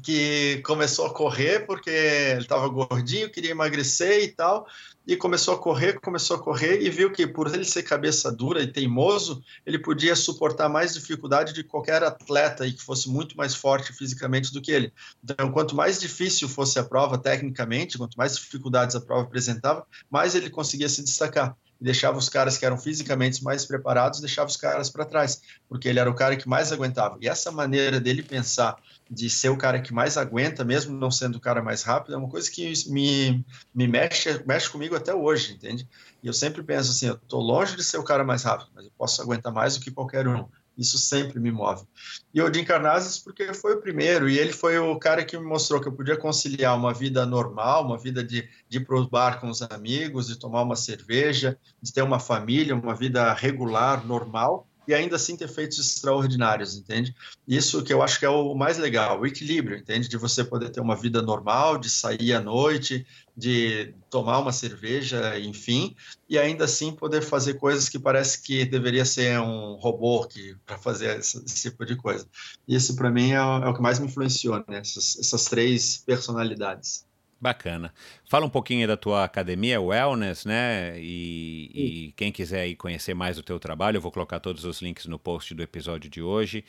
que 0.00 0.60
começou 0.64 1.06
a 1.06 1.12
correr 1.12 1.66
porque 1.66 1.90
ele 1.90 2.42
estava 2.42 2.68
gordinho, 2.68 3.30
queria 3.30 3.50
emagrecer 3.50 4.22
e 4.22 4.28
tal, 4.28 4.66
e 5.06 5.16
começou 5.16 5.54
a 5.54 5.58
correr, 5.58 6.00
começou 6.00 6.36
a 6.36 6.42
correr 6.42 6.80
e 6.80 6.90
viu 6.90 7.10
que 7.10 7.26
por 7.26 7.52
ele 7.52 7.64
ser 7.64 7.82
cabeça 7.82 8.30
dura 8.30 8.62
e 8.62 8.66
teimoso, 8.66 9.42
ele 9.66 9.78
podia 9.78 10.14
suportar 10.14 10.68
mais 10.68 10.94
dificuldade 10.94 11.52
de 11.52 11.64
qualquer 11.64 12.02
atleta 12.02 12.66
e 12.66 12.72
que 12.72 12.82
fosse 12.82 13.08
muito 13.08 13.36
mais 13.36 13.54
forte 13.54 13.92
fisicamente 13.92 14.52
do 14.52 14.62
que 14.62 14.70
ele. 14.70 14.92
Então, 15.22 15.50
quanto 15.50 15.74
mais 15.74 15.98
difícil 15.98 16.48
fosse 16.48 16.78
a 16.78 16.84
prova 16.84 17.18
tecnicamente, 17.18 17.98
quanto 17.98 18.16
mais 18.16 18.36
dificuldades 18.36 18.94
a 18.94 19.00
prova 19.00 19.22
apresentava, 19.22 19.86
mais 20.08 20.34
ele 20.34 20.50
conseguia 20.50 20.88
se 20.88 21.02
destacar 21.02 21.56
deixava 21.80 22.18
os 22.18 22.28
caras 22.28 22.56
que 22.56 22.64
eram 22.64 22.78
fisicamente 22.78 23.42
mais 23.42 23.64
preparados, 23.64 24.20
deixava 24.20 24.48
os 24.48 24.56
caras 24.56 24.90
para 24.90 25.04
trás, 25.04 25.42
porque 25.68 25.88
ele 25.88 25.98
era 25.98 26.10
o 26.10 26.14
cara 26.14 26.36
que 26.36 26.48
mais 26.48 26.72
aguentava. 26.72 27.18
E 27.20 27.28
essa 27.28 27.50
maneira 27.50 28.00
dele 28.00 28.22
pensar 28.22 28.76
de 29.10 29.28
ser 29.28 29.50
o 29.50 29.56
cara 29.56 29.80
que 29.80 29.92
mais 29.92 30.16
aguenta, 30.16 30.64
mesmo 30.64 30.96
não 30.96 31.10
sendo 31.10 31.36
o 31.36 31.40
cara 31.40 31.62
mais 31.62 31.82
rápido, 31.82 32.14
é 32.14 32.16
uma 32.16 32.28
coisa 32.28 32.50
que 32.50 32.72
me, 32.88 33.44
me 33.74 33.86
mexe, 33.86 34.42
mexe 34.46 34.70
comigo 34.70 34.96
até 34.96 35.14
hoje, 35.14 35.52
entende? 35.52 35.86
E 36.22 36.26
eu 36.26 36.32
sempre 36.32 36.62
penso 36.62 36.90
assim, 36.90 37.08
eu 37.08 37.14
estou 37.14 37.40
longe 37.40 37.76
de 37.76 37.84
ser 37.84 37.98
o 37.98 38.04
cara 38.04 38.24
mais 38.24 38.42
rápido, 38.44 38.70
mas 38.74 38.84
eu 38.84 38.92
posso 38.96 39.20
aguentar 39.20 39.52
mais 39.52 39.76
do 39.76 39.84
que 39.84 39.90
qualquer 39.90 40.26
um. 40.26 40.46
Isso 40.76 40.98
sempre 40.98 41.38
me 41.38 41.52
move. 41.52 41.84
E 42.32 42.42
o 42.42 42.52
Jim 42.52 42.64
Carnazes, 42.64 43.18
porque 43.18 43.54
foi 43.54 43.74
o 43.74 43.80
primeiro, 43.80 44.28
e 44.28 44.38
ele 44.38 44.52
foi 44.52 44.76
o 44.78 44.98
cara 44.98 45.24
que 45.24 45.38
me 45.38 45.44
mostrou 45.44 45.80
que 45.80 45.88
eu 45.88 45.92
podia 45.92 46.16
conciliar 46.16 46.76
uma 46.76 46.92
vida 46.92 47.24
normal, 47.24 47.84
uma 47.84 47.98
vida 47.98 48.24
de, 48.24 48.48
de 48.68 48.78
ir 48.78 48.84
para 48.84 48.96
o 48.96 49.08
bar 49.08 49.40
com 49.40 49.48
os 49.48 49.62
amigos, 49.62 50.26
de 50.26 50.38
tomar 50.38 50.62
uma 50.62 50.76
cerveja, 50.76 51.56
de 51.80 51.92
ter 51.92 52.02
uma 52.02 52.18
família, 52.18 52.74
uma 52.74 52.94
vida 52.94 53.32
regular, 53.32 54.04
normal, 54.04 54.66
e 54.86 54.94
ainda 54.94 55.16
assim 55.16 55.36
ter 55.36 55.48
feitos 55.48 55.78
extraordinários, 55.78 56.76
entende? 56.76 57.14
Isso 57.46 57.82
que 57.82 57.92
eu 57.92 58.02
acho 58.02 58.18
que 58.18 58.26
é 58.26 58.28
o 58.28 58.54
mais 58.54 58.78
legal, 58.78 59.20
o 59.20 59.26
equilíbrio, 59.26 59.76
entende? 59.76 60.08
De 60.08 60.16
você 60.16 60.44
poder 60.44 60.70
ter 60.70 60.80
uma 60.80 60.96
vida 60.96 61.22
normal, 61.22 61.78
de 61.78 61.90
sair 61.90 62.32
à 62.32 62.40
noite, 62.40 63.06
de 63.36 63.94
tomar 64.08 64.38
uma 64.38 64.52
cerveja, 64.52 65.38
enfim, 65.40 65.96
e 66.28 66.38
ainda 66.38 66.64
assim 66.64 66.92
poder 66.92 67.22
fazer 67.22 67.54
coisas 67.54 67.88
que 67.88 67.98
parece 67.98 68.42
que 68.42 68.64
deveria 68.64 69.04
ser 69.04 69.40
um 69.40 69.74
robô 69.74 70.24
que 70.26 70.56
para 70.64 70.78
fazer 70.78 71.18
esse, 71.18 71.42
esse, 71.44 71.70
tipo 71.70 71.84
de 71.84 71.96
coisa. 71.96 72.26
Isso 72.66 72.94
para 72.94 73.10
mim 73.10 73.32
é, 73.32 73.36
é, 73.36 73.68
o 73.68 73.74
que 73.74 73.82
mais 73.82 73.98
me 73.98 74.06
influenciou, 74.06 74.56
né? 74.68 74.78
essas, 74.78 75.18
essas 75.18 75.44
três 75.46 75.98
personalidades. 75.98 77.04
Bacana. 77.44 77.92
Fala 78.24 78.46
um 78.46 78.48
pouquinho 78.48 78.88
da 78.88 78.96
tua 78.96 79.22
academia 79.22 79.78
Wellness, 79.78 80.46
né? 80.46 80.98
E, 80.98 81.70
e, 81.74 82.12
quem 82.16 82.32
quiser 82.32 82.74
conhecer 82.76 83.12
mais 83.12 83.36
o 83.36 83.42
teu 83.42 83.60
trabalho, 83.60 83.98
eu 83.98 84.00
vou 84.00 84.10
colocar 84.10 84.40
todos 84.40 84.64
os 84.64 84.80
links 84.80 85.04
no 85.04 85.18
post 85.18 85.54
do 85.54 85.62
episódio 85.62 86.08
de 86.08 86.22
hoje. 86.22 86.64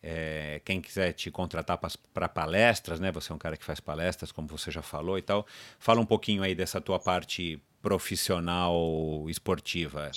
É, 0.00 0.60
quem 0.64 0.80
quiser 0.80 1.14
te 1.14 1.32
contratar 1.32 1.80
para 2.12 2.28
palestras, 2.28 3.00
né? 3.00 3.10
Você 3.10 3.32
é 3.32 3.34
um 3.34 3.38
cara 3.38 3.56
que 3.56 3.64
faz 3.64 3.80
palestras, 3.80 4.30
como 4.30 4.46
você 4.46 4.70
já 4.70 4.82
falou 4.82 5.18
e 5.18 5.22
tal. 5.22 5.44
Fala 5.80 6.00
um 6.00 6.06
pouquinho 6.06 6.44
aí 6.44 6.54
dessa 6.54 6.80
tua 6.80 7.00
parte 7.00 7.60
profissional 7.82 9.26
esportiva 9.28 10.12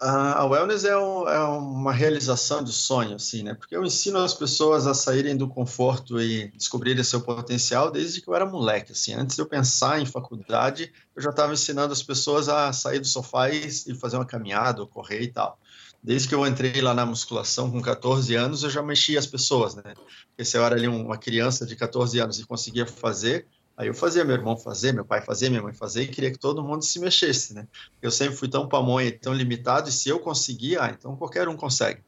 a 0.00 0.44
wellness 0.44 0.84
é, 0.84 0.96
um, 0.96 1.28
é, 1.28 1.38
uma 1.38 1.92
realização 1.92 2.62
de 2.62 2.72
sonho, 2.72 3.16
assim, 3.16 3.42
né? 3.42 3.54
Porque 3.54 3.76
eu 3.76 3.84
ensino 3.84 4.18
as 4.18 4.34
pessoas 4.34 4.86
a 4.86 4.94
saírem 4.94 5.36
do 5.36 5.48
conforto 5.48 6.20
e 6.20 6.48
descobrirem 6.48 7.02
seu 7.04 7.20
potencial 7.20 7.90
desde 7.90 8.20
que 8.20 8.28
eu 8.28 8.34
era 8.34 8.44
moleque, 8.44 8.92
assim. 8.92 9.14
Antes 9.14 9.36
de 9.36 9.42
eu 9.42 9.46
pensar 9.46 10.00
em 10.00 10.06
faculdade, 10.06 10.92
eu 11.14 11.22
já 11.22 11.30
estava 11.30 11.52
ensinando 11.52 11.92
as 11.92 12.02
pessoas 12.02 12.48
a 12.48 12.72
sair 12.72 12.98
do 12.98 13.06
sofá 13.06 13.50
e, 13.50 13.66
e 13.66 13.94
fazer 13.94 14.16
uma 14.16 14.26
caminhada, 14.26 14.80
ou 14.80 14.86
correr 14.86 15.22
e 15.22 15.28
tal. 15.28 15.58
Desde 16.02 16.28
que 16.28 16.34
eu 16.34 16.46
entrei 16.46 16.82
lá 16.82 16.92
na 16.92 17.06
musculação 17.06 17.70
com 17.70 17.80
14 17.80 18.34
anos, 18.34 18.62
eu 18.62 18.68
já 18.68 18.82
mexia 18.82 19.18
as 19.18 19.26
pessoas, 19.26 19.74
né? 19.74 19.94
Porque 20.28 20.44
se 20.44 20.56
eu 20.58 20.64
era 20.64 20.74
ali 20.74 20.86
uma 20.86 21.16
criança 21.16 21.64
de 21.64 21.74
14 21.76 22.18
anos 22.18 22.38
e 22.38 22.44
conseguia 22.44 22.86
fazer, 22.86 23.46
Aí 23.76 23.88
eu 23.88 23.94
fazia 23.94 24.24
meu 24.24 24.36
irmão 24.36 24.56
fazer, 24.56 24.92
meu 24.92 25.04
pai 25.04 25.20
fazer, 25.20 25.48
minha 25.48 25.62
mãe 25.62 25.74
fazer 25.74 26.02
e 26.04 26.08
queria 26.08 26.30
que 26.30 26.38
todo 26.38 26.62
mundo 26.62 26.84
se 26.84 27.00
mexesse, 27.00 27.54
né? 27.54 27.66
Eu 28.00 28.10
sempre 28.10 28.36
fui 28.36 28.48
tão 28.48 28.68
pamonha, 28.68 29.10
tão 29.18 29.34
limitado 29.34 29.88
e 29.88 29.92
se 29.92 30.08
eu 30.08 30.20
conseguia, 30.20 30.84
ah, 30.84 30.90
então 30.90 31.16
qualquer 31.16 31.48
um 31.48 31.56
consegue. 31.56 32.00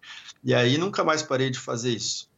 E 0.45 0.55
aí 0.55 0.79
nunca 0.79 1.03
mais 1.03 1.23
parei 1.23 1.51
de 1.51 1.59
fazer 1.59 1.91
isso. 1.91 2.31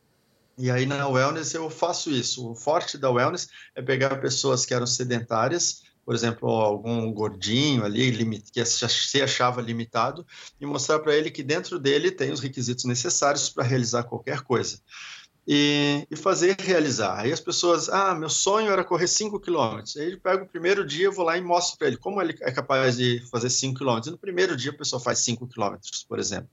E 0.57 0.70
aí 0.70 0.86
na 0.86 1.07
wellness 1.07 1.52
eu 1.52 1.68
faço 1.68 2.10
isso. 2.10 2.50
O 2.50 2.55
forte 2.55 2.97
da 2.97 3.10
wellness 3.10 3.48
é 3.74 3.82
pegar 3.82 4.16
pessoas 4.16 4.65
que 4.65 4.73
eram 4.73 4.86
sedentárias, 4.86 5.82
por 6.07 6.15
exemplo, 6.15 6.48
algum 6.48 7.12
gordinho 7.12 7.84
ali 7.84 8.40
que 8.50 8.65
se 8.65 9.20
achava 9.20 9.60
limitado 9.60 10.26
e 10.58 10.65
mostrar 10.65 11.00
para 11.00 11.15
ele 11.15 11.31
que 11.31 11.42
dentro 11.42 11.78
dele 11.78 12.10
tem 12.10 12.32
os 12.32 12.40
requisitos 12.40 12.86
necessários 12.86 13.50
para 13.50 13.62
realizar 13.62 14.05
qualquer 14.05 14.40
coisa 14.40 14.81
e, 15.51 16.07
e, 16.10 16.15
fazer 16.15 16.55
realizar. 16.60 17.20
Aí 17.20 17.33
as 17.33 17.41
pessoas, 17.41 17.89
ah, 17.89 18.15
meu 18.15 18.28
sonho 18.28 18.70
era 18.70 18.85
correr 18.85 19.09
5 19.09 19.41
quilômetros. 19.41 19.97
Aí 19.97 20.05
ele 20.05 20.18
pega 20.18 20.43
o 20.43 20.47
primeiro 20.47 20.86
dia, 20.86 21.07
eu 21.07 21.12
vou 21.12 21.25
lá 21.25 21.39
e 21.39 21.41
mostro 21.41 21.78
para 21.78 21.86
ele 21.86 21.97
como 21.97 22.20
ele 22.20 22.36
é 22.43 22.52
capaz 22.52 22.99
de 22.99 23.25
fazer 23.31 23.49
5 23.49 23.78
quilômetros. 23.78 24.12
No 24.12 24.18
primeiro 24.18 24.55
dia 24.55 24.73
a 24.73 24.77
pessoa 24.77 25.01
faz 25.01 25.20
5 25.20 25.49
quilômetros, 25.49 26.05
por 26.07 26.18
exemplo. 26.18 26.51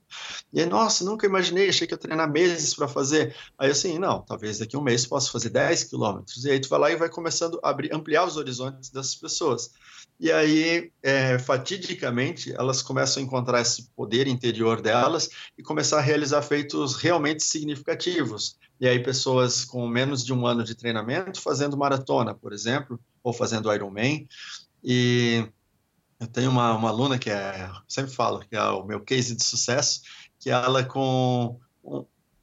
E 0.50 0.60
aí, 0.60 0.66
nossa, 0.66 1.04
nunca 1.04 1.26
imaginei, 1.26 1.68
achei 1.68 1.86
que 1.86 1.92
eu 1.92 1.98
treinar 1.98 2.32
meses 2.32 2.72
para 2.72 2.88
fazer. 2.88 3.36
Aí 3.58 3.70
assim, 3.70 3.98
não, 3.98 4.22
talvez 4.22 4.60
daqui 4.60 4.74
a 4.74 4.78
um 4.78 4.82
mês 4.82 5.04
possa 5.04 5.30
fazer 5.30 5.50
10 5.50 5.84
quilômetros. 5.84 6.46
E 6.46 6.50
aí 6.50 6.58
tu 6.58 6.70
vai 6.70 6.78
lá 6.80 6.90
e 6.90 6.96
vai 6.96 7.10
começando 7.10 7.60
a 7.62 7.68
abrir, 7.68 7.94
ampliar 7.94 8.24
os 8.24 8.38
horizontes 8.38 8.88
dessas 8.88 9.14
pessoas. 9.14 9.72
E 10.18 10.32
aí, 10.32 10.90
é, 11.02 11.38
fatidicamente, 11.38 12.50
elas 12.54 12.80
começam 12.80 13.22
a 13.22 13.26
encontrar 13.26 13.60
esse 13.60 13.90
poder 13.94 14.26
interior 14.26 14.80
delas 14.80 15.28
e 15.58 15.62
começar 15.62 15.98
a 15.98 16.00
realizar 16.00 16.40
feitos 16.40 16.96
realmente 16.96 17.44
significativos 17.44 18.56
e 18.80 18.88
aí 18.88 19.02
pessoas 19.02 19.64
com 19.64 19.86
menos 19.88 20.24
de 20.24 20.32
um 20.32 20.46
ano 20.46 20.62
de 20.62 20.74
treinamento 20.74 21.40
fazendo 21.40 21.76
maratona, 21.76 22.34
por 22.34 22.52
exemplo, 22.52 23.00
ou 23.22 23.32
fazendo 23.32 23.72
Ironman. 23.72 24.26
E 24.84 25.46
eu 26.20 26.26
tenho 26.26 26.50
uma, 26.50 26.74
uma 26.74 26.90
aluna 26.90 27.18
que 27.18 27.30
é, 27.30 27.70
sempre 27.88 28.12
falo, 28.12 28.40
que 28.40 28.54
é 28.56 28.62
o 28.62 28.84
meu 28.84 29.00
case 29.00 29.34
de 29.34 29.44
sucesso, 29.44 30.02
que 30.38 30.50
ela 30.50 30.84
com 30.84 31.58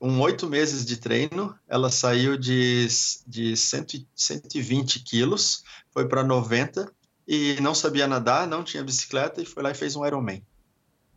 um 0.01 0.19
oito 0.21 0.49
meses 0.49 0.85
de 0.85 0.97
treino, 0.97 1.57
ela 1.67 1.89
saiu 1.89 2.37
de, 2.37 2.87
de 3.25 3.55
100, 3.55 4.05
120 4.13 4.99
quilos, 4.99 5.63
foi 5.91 6.07
para 6.07 6.23
90 6.23 6.91
e 7.25 7.55
não 7.61 7.73
sabia 7.73 8.05
nadar, 8.05 8.45
não 8.45 8.63
tinha 8.63 8.83
bicicleta 8.83 9.41
e 9.41 9.45
foi 9.45 9.63
lá 9.63 9.71
e 9.71 9.75
fez 9.75 9.95
um 9.95 10.05
Ironman. 10.05 10.45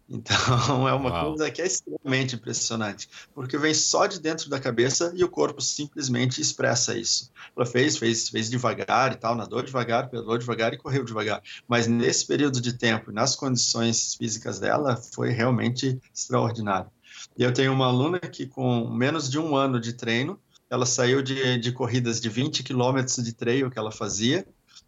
Então 0.09 0.86
é 0.89 0.93
uma 0.93 1.10
Uau. 1.10 1.28
coisa 1.31 1.51
que 1.51 1.60
é 1.60 1.67
extremamente 1.67 2.36
impressionante, 2.36 3.09
porque 3.35 3.59
vem 3.59 3.75
só 3.75 4.07
de 4.07 4.20
dentro 4.20 4.49
da 4.49 4.60
cabeça 4.60 5.12
e 5.17 5.25
o 5.25 5.28
corpo 5.28 5.60
simplesmente 5.60 6.41
expressa 6.41 6.97
isso. 6.97 7.31
Ela 7.57 7.67
fez, 7.67 7.97
fez, 7.97 8.28
fez 8.28 8.49
devagar 8.49 9.12
e 9.12 9.17
tal, 9.17 9.35
nadou 9.35 9.62
devagar, 9.62 10.09
pedalou 10.09 10.39
devagar 10.39 10.73
e 10.73 10.78
correu 10.78 11.05
devagar. 11.05 11.43
Mas 11.67 11.89
nesse 11.89 12.26
período 12.26 12.60
de 12.60 12.73
tempo, 12.73 13.10
nas 13.10 13.35
condições 13.35 14.15
físicas 14.15 14.60
dela, 14.60 14.97
foi 14.97 15.31
realmente 15.31 16.01
extraordinário. 16.15 16.91
E 17.36 17.43
eu 17.43 17.52
tenho 17.52 17.73
uma 17.73 17.86
aluna 17.86 18.20
que 18.20 18.47
com 18.47 18.89
menos 18.89 19.28
de 19.28 19.39
um 19.39 19.57
ano 19.57 19.81
de 19.81 19.93
treino, 19.93 20.39
ela 20.70 20.86
saiu 20.86 21.23
de, 21.23 21.59
de 21.59 21.73
corridas 21.73 22.20
de 22.20 22.28
20 22.28 22.62
quilômetros 22.62 23.17
de 23.25 23.33
trail 23.33 23.70
que 23.70 23.78
ela 23.78 23.93
fazia 23.93 24.47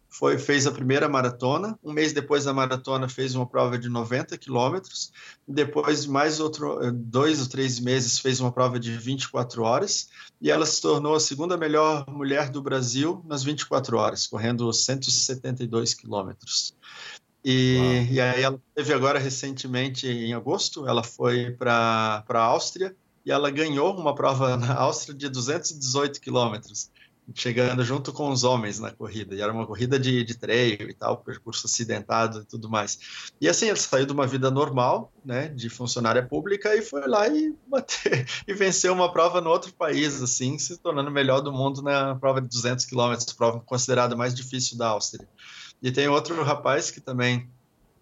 foi, 0.09 0.39
fez 0.39 0.65
a 0.65 0.71
primeira 0.71 1.07
maratona. 1.07 1.77
Um 1.83 1.93
mês 1.93 2.11
depois 2.11 2.45
da 2.45 2.53
maratona, 2.53 3.07
fez 3.07 3.35
uma 3.35 3.45
prova 3.45 3.77
de 3.77 3.87
90 3.87 4.37
quilômetros. 4.37 5.11
Depois, 5.47 6.05
mais 6.07 6.39
outro, 6.39 6.91
dois 6.91 7.39
ou 7.39 7.47
três 7.47 7.79
meses, 7.79 8.17
fez 8.17 8.39
uma 8.39 8.51
prova 8.51 8.79
de 8.79 8.91
24 8.97 9.61
horas. 9.61 10.09
E 10.41 10.49
ela 10.49 10.65
se 10.65 10.81
tornou 10.81 11.15
a 11.15 11.19
segunda 11.19 11.55
melhor 11.55 12.05
mulher 12.09 12.49
do 12.49 12.61
Brasil 12.61 13.23
nas 13.27 13.43
24 13.43 13.97
horas, 13.97 14.25
correndo 14.25 14.73
172 14.73 15.93
quilômetros. 15.93 16.73
E, 17.45 18.07
e, 18.11 18.19
aí 18.19 18.41
ela 18.41 18.59
teve 18.75 18.93
agora 18.93 19.17
recentemente, 19.17 20.07
em 20.07 20.33
agosto, 20.33 20.85
ela 20.87 21.03
foi 21.03 21.51
para 21.51 22.25
a 22.27 22.39
Áustria 22.39 22.95
e 23.25 23.31
ela 23.31 23.49
ganhou 23.49 23.95
uma 23.95 24.13
prova 24.13 24.57
na 24.57 24.73
Áustria 24.73 25.15
de 25.15 25.29
218 25.29 26.19
quilômetros. 26.19 26.91
Chegando 27.35 27.83
junto 27.83 28.11
com 28.11 28.29
os 28.29 28.43
homens 28.43 28.79
na 28.79 28.91
corrida. 28.91 29.35
E 29.35 29.41
era 29.41 29.51
uma 29.51 29.65
corrida 29.65 29.99
de, 29.99 30.23
de 30.23 30.37
e 30.49 30.93
tal, 30.93 31.17
percurso 31.17 31.67
acidentado 31.67 32.41
e 32.41 32.45
tudo 32.45 32.69
mais. 32.69 33.31
E 33.39 33.47
assim, 33.47 33.67
ele 33.67 33.77
saiu 33.77 34.05
de 34.05 34.13
uma 34.13 34.25
vida 34.25 34.49
normal, 34.49 35.11
né, 35.23 35.47
de 35.47 35.69
funcionária 35.69 36.25
pública 36.25 36.75
e 36.75 36.81
foi 36.81 37.07
lá 37.07 37.27
e 37.27 37.55
bater 37.67 38.27
e 38.47 38.53
venceu 38.53 38.93
uma 38.93 39.11
prova 39.11 39.41
no 39.41 39.49
outro 39.49 39.73
país, 39.73 40.21
assim, 40.21 40.57
se 40.57 40.77
tornando 40.77 41.09
o 41.09 41.13
melhor 41.13 41.41
do 41.41 41.51
mundo 41.51 41.81
na 41.81 42.15
prova 42.15 42.41
de 42.41 42.47
200 42.47 42.85
quilômetros, 42.85 43.33
prova 43.33 43.59
considerada 43.59 44.15
mais 44.15 44.33
difícil 44.33 44.77
da 44.77 44.89
Áustria. 44.89 45.27
E 45.81 45.91
tem 45.91 46.07
outro 46.07 46.41
rapaz 46.43 46.91
que 46.91 46.99
também 46.99 47.49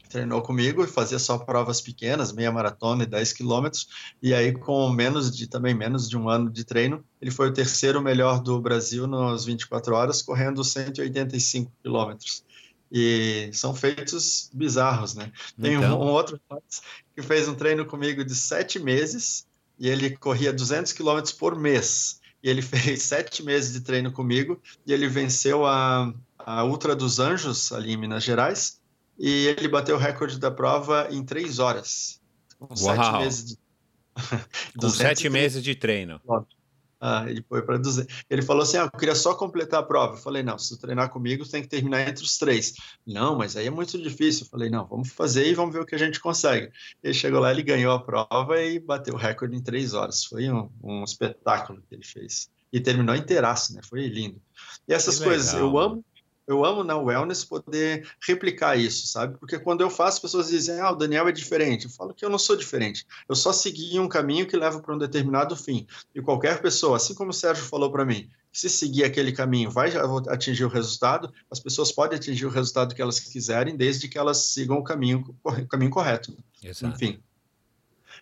treinou 0.08 0.42
comigo 0.42 0.84
e 0.84 0.88
fazia 0.88 1.20
só 1.20 1.38
provas 1.38 1.82
pequenas, 1.82 2.32
meia 2.32 2.52
maratona 2.52 3.04
e 3.04 3.06
10 3.06 3.34
quilômetros, 3.34 3.88
e 4.22 4.34
aí 4.34 4.54
com 4.54 4.90
menos 4.90 5.36
de 5.36 5.48
também 5.48 5.74
menos 5.74 6.10
de 6.10 6.18
um 6.18 6.30
ano 6.30 6.50
de 6.50 6.64
treino, 6.64 7.04
ele 7.22 7.32
foi 7.32 7.50
o 7.50 7.54
terceiro 7.54 8.02
melhor 8.02 8.42
do 8.42 8.60
Brasil 8.60 9.08
nas 9.08 9.46
24 9.46 9.96
horas, 9.96 10.22
correndo 10.22 10.64
185 10.64 11.72
quilômetros. 11.82 12.44
E 12.92 13.50
são 13.54 13.76
feitos 13.76 14.50
bizarros, 14.54 15.14
né? 15.14 15.32
Tem 15.62 15.74
então... 15.74 16.00
um, 16.00 16.06
um, 16.06 16.08
outro 16.08 16.40
que 17.16 17.22
fez 17.22 17.48
um 17.48 17.54
treino 17.54 17.86
comigo 17.86 18.24
de 18.24 18.34
sete 18.34 18.80
meses 18.80 19.46
e 19.78 19.90
ele 19.90 20.16
corria 20.16 20.54
200 20.54 20.94
quilômetros 20.94 21.34
por 21.34 21.56
mês. 21.56 22.22
E 22.42 22.50
ele 22.50 22.62
fez 22.64 23.04
sete 23.04 23.44
meses 23.44 23.74
de 23.74 23.82
treino 23.82 24.12
comigo 24.12 24.62
e 24.86 24.94
ele 24.94 25.08
venceu 25.08 25.66
a, 25.66 26.14
a 26.40 26.64
Ultra 26.64 26.96
dos 26.96 27.20
Anjos 27.20 27.74
ali 27.74 27.92
em 27.92 27.98
Minas 27.98 28.24
Gerais 28.24 28.77
e 29.18 29.48
ele 29.48 29.68
bateu 29.68 29.96
o 29.96 30.00
recorde 30.00 30.40
da 30.40 30.52
prova 30.52 31.08
em 31.12 31.24
três 31.24 31.60
horas. 31.60 32.22
Com 32.60 32.68
Uau. 32.68 32.96
sete 32.96 33.12
meses 33.18 33.46
de... 33.46 33.58
com 34.80 34.90
sete 34.90 35.30
meses 35.30 35.64
de 35.64 35.76
treino. 35.76 36.22
Ah, 37.00 37.26
ele 37.28 37.46
foi 37.48 37.62
para 37.62 37.78
200. 37.78 38.26
Ele 38.28 38.42
falou 38.42 38.64
assim: 38.64 38.78
ah, 38.78 38.90
eu 38.92 39.00
queria 39.00 39.14
só 39.14 39.36
completar 39.36 39.82
a 39.82 39.84
prova. 39.84 40.16
Eu 40.16 40.18
falei: 40.18 40.42
não, 40.42 40.58
se 40.58 40.76
tu 40.76 40.82
treinar 40.82 41.10
comigo, 41.10 41.48
tem 41.48 41.62
que 41.62 41.68
terminar 41.68 42.08
entre 42.08 42.24
os 42.24 42.38
três. 42.38 42.74
Não, 43.06 43.38
mas 43.38 43.56
aí 43.56 43.68
é 43.68 43.70
muito 43.70 44.02
difícil. 44.02 44.46
Eu 44.46 44.50
falei: 44.50 44.70
não, 44.70 44.86
vamos 44.88 45.10
fazer 45.10 45.48
e 45.48 45.54
vamos 45.54 45.74
ver 45.74 45.82
o 45.82 45.86
que 45.86 45.94
a 45.94 46.00
gente 46.00 46.20
consegue. 46.20 46.72
Ele 47.04 47.14
chegou 47.14 47.40
lá, 47.40 47.52
ele 47.52 47.62
ganhou 47.62 47.94
a 47.94 48.02
prova 48.02 48.60
e 48.62 48.80
bateu 48.80 49.14
o 49.14 49.18
recorde 49.18 49.56
em 49.56 49.62
três 49.62 49.94
horas. 49.94 50.24
Foi 50.24 50.50
um, 50.50 50.70
um 50.84 51.04
espetáculo 51.04 51.84
que 51.88 51.94
ele 51.94 52.06
fez. 52.06 52.50
E 52.74 52.80
terminou 52.80 53.16
inteiraço, 53.16 53.76
né? 53.76 53.82
Foi 53.88 54.08
lindo. 54.08 54.42
E 54.88 54.94
essas 54.94 55.20
coisas, 55.20 55.54
eu 55.54 55.78
amo 55.78 56.04
eu 56.48 56.64
amo 56.64 56.84
na 56.84 56.98
wellness 56.98 57.44
poder 57.44 58.10
replicar 58.26 58.78
isso, 58.78 59.06
sabe? 59.08 59.38
Porque 59.38 59.60
quando 59.60 59.82
eu 59.82 59.90
faço, 59.90 60.18
as 60.18 60.20
pessoas 60.20 60.48
dizem, 60.48 60.80
ah, 60.80 60.92
o 60.92 60.96
Daniel 60.96 61.28
é 61.28 61.32
diferente. 61.32 61.86
Eu 61.86 61.92
falo 61.92 62.14
que 62.14 62.24
eu 62.24 62.30
não 62.30 62.40
sou 62.40 62.56
diferente. 62.56 63.06
Eu 63.28 63.36
só 63.36 63.52
segui 63.52 64.00
um 64.00 64.08
caminho 64.08 64.48
que 64.48 64.56
leva 64.56 64.80
para 64.80 64.96
um 64.96 64.98
determinado 64.98 65.56
fim. 65.56 65.86
E 66.16 66.22
qualquer 66.22 66.62
pessoa, 66.62 66.96
assim 66.96 67.14
como 67.14 67.32
o 67.32 67.34
Sérgio 67.34 67.66
falou 67.66 67.92
para 67.92 68.06
mim, 68.06 68.30
se 68.52 68.70
seguir 68.70 69.04
aquele 69.04 69.34
caminho 69.34 69.70
vai 69.70 69.92
atingir 70.30 70.64
o 70.64 70.70
resultado, 70.70 71.32
as 71.52 71.60
pessoas 71.60 71.92
podem 71.92 72.18
atingir 72.18 72.46
o 72.46 72.50
resultado 72.50 72.96
que 72.96 73.02
elas 73.02 73.20
quiserem, 73.20 73.76
desde 73.76 74.08
que 74.08 74.18
elas 74.18 74.38
sigam 74.38 74.78
o 74.78 74.84
caminho, 74.84 75.36
o 75.44 75.68
caminho 75.68 75.92
correto. 75.92 76.36
Exato. 76.64 76.96
Enfim. 76.96 77.20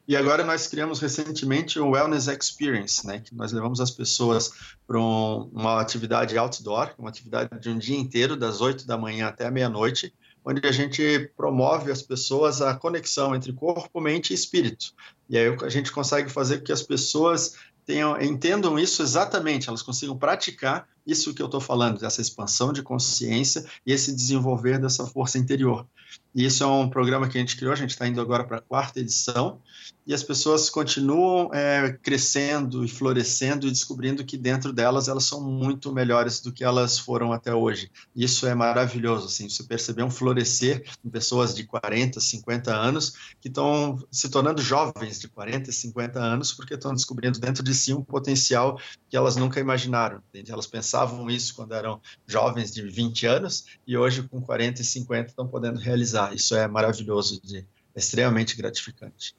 E 0.08 0.16
agora 0.16 0.44
nós 0.44 0.68
criamos 0.68 1.00
recentemente 1.00 1.80
o 1.80 1.90
Wellness 1.90 2.28
Experience, 2.28 3.06
né, 3.06 3.20
que 3.20 3.34
nós 3.36 3.52
levamos 3.52 3.80
as 3.80 3.92
pessoas 3.92 4.52
para 4.86 5.00
um, 5.00 5.50
uma 5.54 5.82
atividade 5.82 6.38
outdoor, 6.38 6.94
uma 6.98 7.10
atividade 7.10 7.50
de 7.60 7.70
um 7.70 7.78
dia 7.78 7.98
inteiro, 7.98 8.36
das 8.36 8.62
8 8.62 8.86
da 8.86 8.98
manhã 8.98 9.28
até 9.28 9.50
meia-noite, 9.50 10.14
onde 10.46 10.66
a 10.68 10.72
gente 10.72 11.32
promove 11.36 11.92
as 11.92 12.04
pessoas 12.04 12.62
a 12.62 12.76
conexão 12.76 13.36
entre 13.36 13.52
corpo, 13.52 14.00
mente 14.00 14.32
e 14.32 14.36
espírito. 14.36 14.94
E 15.28 15.38
aí 15.38 15.48
a 15.62 15.70
gente 15.70 15.92
consegue 15.92 16.30
fazer 16.30 16.60
com 16.60 16.66
que 16.66 16.72
as 16.72 16.84
pessoas 16.84 17.56
tenham, 17.86 18.20
entendam 18.22 18.78
isso 18.78 19.02
exatamente, 19.02 19.70
elas 19.70 19.82
consigam 19.82 20.18
praticar 20.18 20.88
isso 21.06 21.34
que 21.34 21.42
eu 21.42 21.46
estou 21.46 21.62
falando, 21.62 22.00
dessa 22.00 22.22
expansão 22.22 22.74
de 22.74 22.82
consciência 22.82 23.66
e 23.86 23.92
esse 23.92 24.14
desenvolver 24.14 24.80
dessa 24.80 25.06
força 25.06 25.38
interior. 25.38 25.88
Isso 26.36 26.66
é 26.66 26.68
um 26.68 26.90
programa 26.90 27.30
que 27.30 27.38
a 27.38 27.40
gente 27.40 27.56
criou, 27.56 27.72
a 27.72 27.78
gente 27.78 27.92
está 27.92 28.06
indo 28.06 28.20
agora 28.20 28.44
para 28.44 28.58
a 28.58 28.62
quarta 28.62 29.00
edição, 29.00 29.62
e 30.06 30.14
as 30.14 30.22
pessoas 30.22 30.70
continuam 30.70 31.50
é, 31.54 31.98
crescendo 32.04 32.84
e 32.84 32.88
florescendo 32.88 33.68
e 33.68 33.72
descobrindo 33.72 34.24
que 34.24 34.38
dentro 34.38 34.72
delas 34.72 35.08
elas 35.08 35.24
são 35.24 35.42
muito 35.42 35.92
melhores 35.92 36.40
do 36.40 36.52
que 36.52 36.64
elas 36.64 37.00
foram 37.00 37.32
até 37.32 37.54
hoje. 37.56 37.90
Isso 38.16 38.46
é 38.46 38.54
maravilhoso, 38.54 39.28
assim, 39.28 39.50
você 39.50 39.64
perceber 39.64 40.04
um 40.04 40.12
florescer 40.12 40.84
em 41.04 41.10
pessoas 41.10 41.56
de 41.56 41.64
40, 41.64 42.20
50 42.20 42.76
anos 42.76 43.14
que 43.42 43.48
estão 43.48 43.98
se 44.12 44.30
tornando 44.30 44.62
jovens 44.62 45.20
de 45.20 45.28
40, 45.28 45.72
50 45.72 46.20
anos 46.20 46.54
porque 46.54 46.76
estão 46.76 46.94
descobrindo 46.94 47.40
dentro 47.40 47.64
de 47.64 47.74
si 47.74 47.94
um 47.94 48.04
potencial 48.04 48.80
que 49.10 49.18
elas 49.18 49.36
nunca 49.36 49.60
imaginaram. 49.60 50.22
Entende? 50.30 50.52
Elas 50.52 50.68
pensavam 50.68 51.30
isso 51.30 51.56
quando 51.56 51.74
eram 51.74 52.00
jovens 52.28 52.72
de 52.72 52.84
20 52.84 53.26
anos 53.26 53.66
e 53.88 53.98
hoje 53.98 54.22
com 54.24 54.42
40 54.42 54.82
e 54.82 54.86
50 54.86 55.30
estão 55.30 55.48
podendo 55.48 55.80
realizar. 55.80 56.25
Isso 56.34 56.56
é 56.56 56.68
maravilhoso, 56.68 57.42
de, 57.42 57.60
é 57.60 58.00
extremamente 58.00 58.56
gratificante. 58.56 59.36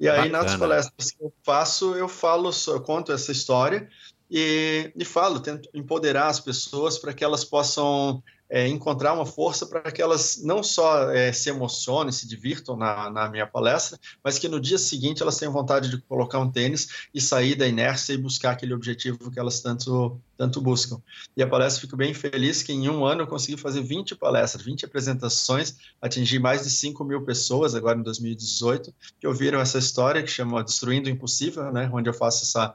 E 0.00 0.08
aí, 0.08 0.30
Bacana. 0.30 0.42
nas 0.44 0.56
palestras 0.56 1.10
que 1.10 1.24
eu 1.24 1.32
faço, 1.42 1.94
eu 1.94 2.08
falo, 2.08 2.50
eu 2.68 2.80
conto 2.80 3.12
essa 3.12 3.32
história 3.32 3.88
e, 4.30 4.92
e 4.96 5.04
falo, 5.04 5.40
tento 5.40 5.68
empoderar 5.74 6.28
as 6.28 6.38
pessoas 6.38 6.98
para 6.98 7.12
que 7.12 7.24
elas 7.24 7.44
possam 7.44 8.22
é, 8.50 8.66
encontrar 8.66 9.12
uma 9.12 9.26
força 9.26 9.66
para 9.66 9.92
que 9.92 10.00
elas 10.00 10.40
não 10.42 10.62
só 10.62 11.10
é, 11.10 11.32
se 11.32 11.50
emocionem, 11.50 12.10
se 12.10 12.26
divirtam 12.26 12.76
na, 12.76 13.10
na, 13.10 13.28
minha 13.28 13.46
palestra, 13.46 13.98
mas 14.24 14.38
que 14.38 14.48
no 14.48 14.58
dia 14.58 14.78
seguinte 14.78 15.22
elas 15.22 15.36
tenham 15.36 15.52
vontade 15.52 15.90
de 15.90 16.00
colocar 16.02 16.38
um 16.38 16.50
tênis 16.50 17.08
e 17.12 17.20
sair 17.20 17.54
da 17.54 17.66
inércia 17.66 18.14
e 18.14 18.18
buscar 18.18 18.52
aquele 18.52 18.72
objetivo 18.72 19.30
que 19.30 19.38
elas 19.38 19.60
tanto, 19.60 20.18
tanto 20.36 20.60
buscam. 20.60 21.00
E 21.36 21.42
a 21.42 21.46
palestra, 21.46 21.82
fico 21.82 21.96
bem 21.96 22.14
feliz 22.14 22.62
que 22.62 22.72
em 22.72 22.88
um 22.88 23.04
ano 23.04 23.22
eu 23.22 23.26
consegui 23.26 23.60
fazer 23.60 23.82
20 23.82 24.16
palestras, 24.16 24.64
20 24.64 24.86
apresentações, 24.86 25.76
atingir 26.00 26.38
mais 26.38 26.62
de 26.62 26.70
5 26.70 27.04
mil 27.04 27.22
pessoas 27.24 27.74
agora 27.74 27.98
em 27.98 28.02
2018, 28.02 28.94
que 29.20 29.26
ouviram 29.26 29.60
essa 29.60 29.78
história 29.78 30.22
que 30.22 30.30
chama 30.30 30.64
Destruindo 30.64 31.08
o 31.08 31.12
Impossível, 31.12 31.70
né, 31.70 31.90
onde 31.92 32.08
eu 32.08 32.14
faço 32.14 32.44
essa, 32.44 32.74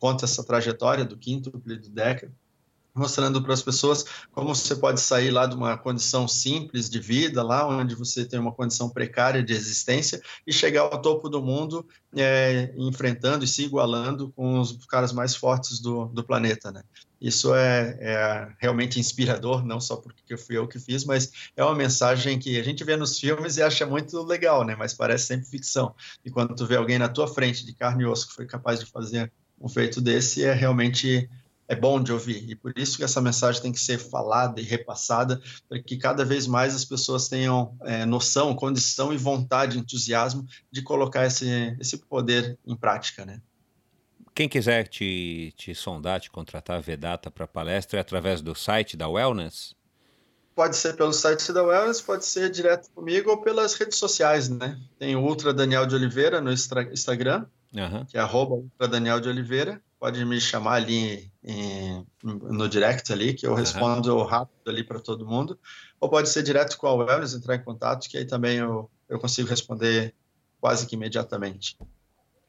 conto 0.00 0.24
essa 0.24 0.42
trajetória 0.42 1.04
do 1.04 1.16
quinto 1.16 1.50
do 1.50 1.90
Decker 1.90 2.30
mostrando 2.94 3.42
para 3.42 3.54
as 3.54 3.62
pessoas 3.62 4.04
como 4.32 4.54
você 4.54 4.76
pode 4.76 5.00
sair 5.00 5.30
lá 5.30 5.46
de 5.46 5.54
uma 5.54 5.76
condição 5.78 6.28
simples 6.28 6.90
de 6.90 7.00
vida, 7.00 7.42
lá 7.42 7.66
onde 7.66 7.94
você 7.94 8.24
tem 8.24 8.38
uma 8.38 8.52
condição 8.52 8.88
precária 8.88 9.42
de 9.42 9.52
existência, 9.52 10.20
e 10.46 10.52
chegar 10.52 10.82
ao 10.82 11.00
topo 11.00 11.28
do 11.28 11.42
mundo, 11.42 11.86
é, 12.14 12.72
enfrentando 12.76 13.44
e 13.44 13.48
se 13.48 13.64
igualando 13.64 14.30
com 14.32 14.60
os 14.60 14.84
caras 14.86 15.12
mais 15.12 15.34
fortes 15.34 15.80
do, 15.80 16.06
do 16.06 16.22
planeta, 16.22 16.70
né? 16.70 16.82
Isso 17.22 17.54
é, 17.54 17.96
é, 18.00 18.48
realmente 18.58 18.98
inspirador, 18.98 19.64
não 19.64 19.80
só 19.80 19.94
porque 19.94 20.36
fui 20.36 20.56
eu 20.56 20.66
que 20.66 20.80
fiz, 20.80 21.04
mas 21.04 21.30
é 21.56 21.62
uma 21.62 21.74
mensagem 21.74 22.36
que 22.36 22.58
a 22.58 22.64
gente 22.64 22.82
vê 22.82 22.96
nos 22.96 23.16
filmes 23.16 23.56
e 23.56 23.62
acha 23.62 23.86
muito 23.86 24.20
legal, 24.24 24.64
né? 24.64 24.74
Mas 24.74 24.92
parece 24.92 25.26
sempre 25.26 25.46
ficção. 25.46 25.94
E 26.24 26.30
quando 26.30 26.52
tu 26.52 26.66
vê 26.66 26.74
alguém 26.74 26.98
na 26.98 27.08
tua 27.08 27.28
frente, 27.28 27.64
de 27.64 27.72
carne 27.74 28.02
e 28.02 28.06
osso, 28.06 28.26
que 28.26 28.34
foi 28.34 28.44
capaz 28.44 28.80
de 28.80 28.86
fazer 28.86 29.32
um 29.60 29.68
feito 29.68 30.00
desse, 30.00 30.44
é 30.44 30.52
realmente 30.52 31.30
é 31.72 31.74
bom 31.74 32.02
de 32.02 32.12
ouvir. 32.12 32.50
E 32.50 32.54
por 32.54 32.72
isso 32.76 32.98
que 32.98 33.04
essa 33.04 33.20
mensagem 33.20 33.62
tem 33.62 33.72
que 33.72 33.80
ser 33.80 33.98
falada 33.98 34.60
e 34.60 34.64
repassada, 34.64 35.40
para 35.68 35.82
que 35.82 35.96
cada 35.96 36.24
vez 36.24 36.46
mais 36.46 36.74
as 36.74 36.84
pessoas 36.84 37.28
tenham 37.28 37.74
é, 37.82 38.04
noção, 38.04 38.54
condição 38.54 39.12
e 39.12 39.16
vontade, 39.16 39.78
entusiasmo 39.78 40.46
de 40.70 40.82
colocar 40.82 41.26
esse, 41.26 41.74
esse 41.80 41.96
poder 41.96 42.58
em 42.66 42.76
prática, 42.76 43.24
né? 43.24 43.40
Quem 44.34 44.48
quiser 44.48 44.86
te, 44.88 45.52
te 45.56 45.74
sondar, 45.74 46.20
te 46.20 46.30
contratar, 46.30 46.80
Vedata 46.80 47.30
para 47.30 47.46
palestra, 47.46 47.98
é 47.98 48.00
através 48.00 48.40
do 48.40 48.54
site 48.54 48.96
da 48.96 49.08
Wellness? 49.08 49.74
Pode 50.54 50.76
ser 50.76 50.94
pelo 50.94 51.12
site 51.12 51.52
da 51.52 51.62
Wellness, 51.62 52.02
pode 52.02 52.26
ser 52.26 52.50
direto 52.50 52.90
comigo 52.94 53.30
ou 53.30 53.38
pelas 53.38 53.74
redes 53.74 53.98
sociais, 53.98 54.48
né? 54.48 54.78
Tem 54.98 55.16
o 55.16 55.20
Ultra 55.20 55.54
Daniel 55.54 55.86
de 55.86 55.94
Oliveira 55.94 56.40
no 56.40 56.52
Instagram, 56.52 57.46
uhum. 57.74 58.04
que 58.04 58.18
é 58.18 58.20
arroba 58.20 58.56
Ultra 58.56 58.88
Daniel 58.88 59.20
de 59.20 59.28
Oliveira 59.30 59.82
pode 60.02 60.24
me 60.24 60.40
chamar 60.40 60.72
ali 60.72 61.30
em, 61.44 62.04
no 62.24 62.68
direct 62.68 63.12
ali, 63.12 63.34
que 63.34 63.46
eu 63.46 63.54
respondo 63.54 64.16
uhum. 64.16 64.24
rápido 64.24 64.68
ali 64.68 64.82
para 64.82 64.98
todo 64.98 65.24
mundo. 65.24 65.56
Ou 66.00 66.10
pode 66.10 66.28
ser 66.28 66.42
direto 66.42 66.76
com 66.76 66.88
a 66.88 66.94
Wellness, 66.94 67.34
entrar 67.34 67.54
em 67.54 67.62
contato, 67.62 68.08
que 68.08 68.18
aí 68.18 68.24
também 68.24 68.56
eu, 68.56 68.90
eu 69.08 69.20
consigo 69.20 69.48
responder 69.48 70.12
quase 70.60 70.88
que 70.88 70.96
imediatamente. 70.96 71.78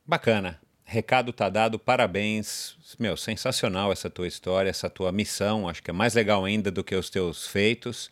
Bacana. 0.04 0.60
Recado 0.84 1.32
tá 1.32 1.48
dado, 1.48 1.78
parabéns. 1.78 2.76
Meu, 2.98 3.16
sensacional 3.16 3.92
essa 3.92 4.10
tua 4.10 4.28
história, 4.28 4.72
essa 4.72 4.90
tua 4.90 5.12
missão. 5.12 5.70
Acho 5.70 5.84
que 5.84 5.92
é 5.92 5.94
mais 5.94 6.16
legal 6.16 6.44
ainda 6.44 6.72
do 6.72 6.84
que 6.84 6.96
os 6.96 7.12
teus 7.12 7.46
feitos. 7.46 8.10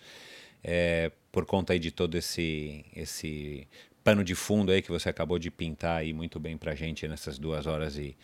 É, 0.64 1.12
por 1.32 1.48
conta 1.48 1.74
aí 1.74 1.80
de 1.80 1.90
todo 1.90 2.16
esse, 2.16 2.86
esse 2.96 3.68
pano 4.04 4.24
de 4.24 4.34
fundo 4.34 4.72
aí 4.72 4.82
que 4.82 4.92
você 4.92 5.10
acabou 5.10 5.38
de 5.38 5.52
pintar 5.52 6.00
aí 6.00 6.14
muito 6.14 6.40
bem 6.40 6.58
para 6.58 6.74
gente 6.74 7.08
nessas 7.08 7.38
duas 7.38 7.68
horas 7.68 7.98
e 7.98 8.16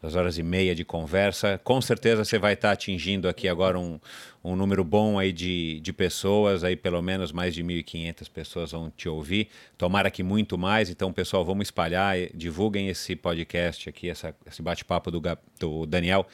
duas 0.00 0.14
horas 0.14 0.38
e 0.38 0.42
meia 0.42 0.74
de 0.74 0.84
conversa. 0.84 1.60
Com 1.64 1.80
certeza 1.80 2.24
você 2.24 2.38
vai 2.38 2.54
estar 2.54 2.68
tá 2.68 2.72
atingindo 2.72 3.28
aqui 3.28 3.48
agora 3.48 3.78
um, 3.78 3.98
um 4.44 4.54
número 4.54 4.84
bom 4.84 5.18
aí 5.18 5.32
de, 5.32 5.80
de 5.80 5.92
pessoas, 5.92 6.62
aí 6.62 6.76
pelo 6.76 7.02
menos 7.02 7.32
mais 7.32 7.54
de 7.54 7.64
1.500 7.64 8.30
pessoas 8.30 8.72
vão 8.72 8.90
te 8.90 9.08
ouvir. 9.08 9.48
Tomara 9.76 10.10
que 10.10 10.22
muito 10.22 10.56
mais. 10.56 10.88
Então, 10.88 11.12
pessoal, 11.12 11.44
vamos 11.44 11.66
espalhar, 11.66 12.16
divulguem 12.32 12.88
esse 12.88 13.16
podcast 13.16 13.88
aqui, 13.88 14.08
essa, 14.08 14.34
esse 14.46 14.62
bate-papo 14.62 15.10
do, 15.10 15.20
do 15.58 15.86
Daniel 15.86 16.26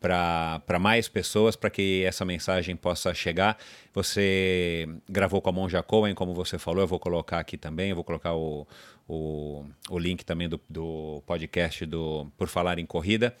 para 0.00 0.78
mais 0.78 1.08
pessoas, 1.08 1.56
para 1.56 1.70
que 1.70 2.04
essa 2.04 2.24
mensagem 2.24 2.76
possa 2.76 3.12
chegar. 3.14 3.58
Você 3.94 4.88
gravou 5.08 5.40
com 5.40 5.48
a 5.48 5.52
Monja 5.52 5.82
Cohen, 5.82 6.14
como 6.14 6.34
você 6.34 6.58
falou, 6.58 6.82
eu 6.82 6.86
vou 6.86 6.98
colocar 6.98 7.38
aqui 7.38 7.56
também, 7.56 7.90
eu 7.90 7.94
vou 7.96 8.04
colocar 8.04 8.34
o, 8.34 8.66
o, 9.08 9.64
o 9.88 9.98
link 9.98 10.24
também 10.24 10.48
do, 10.48 10.60
do 10.68 11.22
podcast 11.26 11.84
do 11.86 12.30
Por 12.36 12.48
Falar 12.48 12.78
em 12.78 12.86
Corrida. 12.86 13.34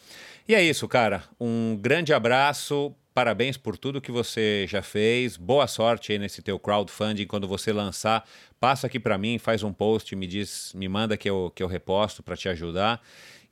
E 0.48 0.54
é 0.54 0.62
isso, 0.62 0.86
cara. 0.88 1.24
Um 1.40 1.76
grande 1.80 2.12
abraço. 2.12 2.94
Parabéns 3.12 3.56
por 3.56 3.78
tudo 3.78 4.00
que 4.00 4.12
você 4.12 4.66
já 4.68 4.82
fez. 4.82 5.38
Boa 5.38 5.66
sorte 5.66 6.12
aí 6.12 6.18
nesse 6.18 6.42
teu 6.42 6.58
crowdfunding. 6.58 7.26
Quando 7.26 7.48
você 7.48 7.72
lançar, 7.72 8.28
passa 8.60 8.86
aqui 8.86 9.00
para 9.00 9.16
mim, 9.16 9.38
faz 9.38 9.62
um 9.62 9.72
post, 9.72 10.14
me 10.14 10.26
diz, 10.26 10.72
me 10.74 10.86
manda 10.86 11.16
que 11.16 11.28
eu, 11.28 11.50
que 11.54 11.62
eu 11.62 11.66
reposto 11.66 12.22
para 12.22 12.36
te 12.36 12.46
ajudar. 12.48 13.00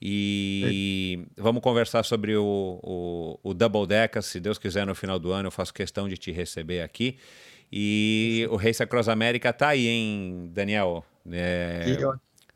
E 0.06 1.24
é. 1.38 1.40
vamos 1.40 1.62
conversar 1.62 2.04
sobre 2.04 2.36
o, 2.36 2.78
o, 2.82 3.38
o 3.42 3.54
Double 3.54 3.86
Deca. 3.86 4.20
Se 4.20 4.38
Deus 4.38 4.58
quiser, 4.58 4.86
no 4.86 4.94
final 4.94 5.18
do 5.18 5.32
ano, 5.32 5.46
eu 5.46 5.50
faço 5.50 5.72
questão 5.72 6.06
de 6.06 6.18
te 6.18 6.30
receber 6.30 6.82
aqui. 6.82 7.16
E 7.72 8.46
o 8.50 8.56
Race 8.56 8.82
Across 8.82 9.08
America 9.08 9.50
tá 9.50 9.68
aí, 9.68 9.88
hein, 9.88 10.50
Daniel? 10.52 11.02
É, 11.32 11.96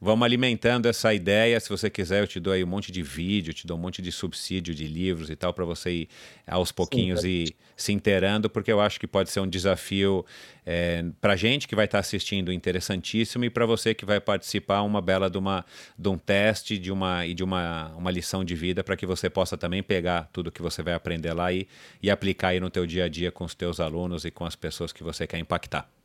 Vamos 0.00 0.24
alimentando 0.24 0.86
essa 0.86 1.12
ideia. 1.12 1.58
Se 1.58 1.68
você 1.68 1.90
quiser, 1.90 2.22
eu 2.22 2.26
te 2.26 2.38
dou 2.38 2.52
aí 2.52 2.62
um 2.62 2.68
monte 2.68 2.92
de 2.92 3.02
vídeo, 3.02 3.52
te 3.52 3.66
dou 3.66 3.76
um 3.76 3.80
monte 3.80 4.00
de 4.00 4.12
subsídio 4.12 4.72
de 4.72 4.86
livros 4.86 5.28
e 5.28 5.34
tal, 5.34 5.52
para 5.52 5.64
você 5.64 5.90
ir 5.90 6.08
aos 6.46 6.70
pouquinhos 6.70 7.22
Sim, 7.22 7.28
e 7.28 7.56
se 7.76 7.92
inteirando, 7.92 8.48
porque 8.48 8.70
eu 8.70 8.80
acho 8.80 9.00
que 9.00 9.08
pode 9.08 9.28
ser 9.30 9.40
um 9.40 9.48
desafio 9.48 10.24
é, 10.64 11.04
para 11.20 11.34
gente 11.34 11.66
que 11.66 11.74
vai 11.74 11.86
estar 11.86 11.98
tá 11.98 12.00
assistindo 12.00 12.52
interessantíssimo 12.52 13.44
e 13.44 13.50
para 13.50 13.66
você 13.66 13.92
que 13.92 14.04
vai 14.04 14.20
participar 14.20 14.82
uma 14.82 15.02
bela 15.02 15.28
de, 15.28 15.36
uma, 15.36 15.64
de 15.98 16.08
um 16.08 16.16
teste 16.16 16.78
de 16.78 16.92
uma, 16.92 17.26
e 17.26 17.34
de 17.34 17.42
uma, 17.42 17.88
uma 17.96 18.10
lição 18.12 18.44
de 18.44 18.54
vida 18.54 18.84
para 18.84 18.96
que 18.96 19.04
você 19.04 19.28
possa 19.28 19.56
também 19.56 19.82
pegar 19.82 20.30
tudo 20.32 20.52
que 20.52 20.62
você 20.62 20.80
vai 20.80 20.94
aprender 20.94 21.32
lá 21.32 21.52
e, 21.52 21.66
e 22.00 22.08
aplicar 22.08 22.48
aí 22.48 22.60
no 22.60 22.70
teu 22.70 22.86
dia 22.86 23.06
a 23.06 23.08
dia 23.08 23.32
com 23.32 23.44
os 23.44 23.54
teus 23.54 23.80
alunos 23.80 24.24
e 24.24 24.30
com 24.30 24.44
as 24.44 24.54
pessoas 24.54 24.92
que 24.92 25.02
você 25.02 25.26
quer 25.26 25.38
impactar. 25.38 25.97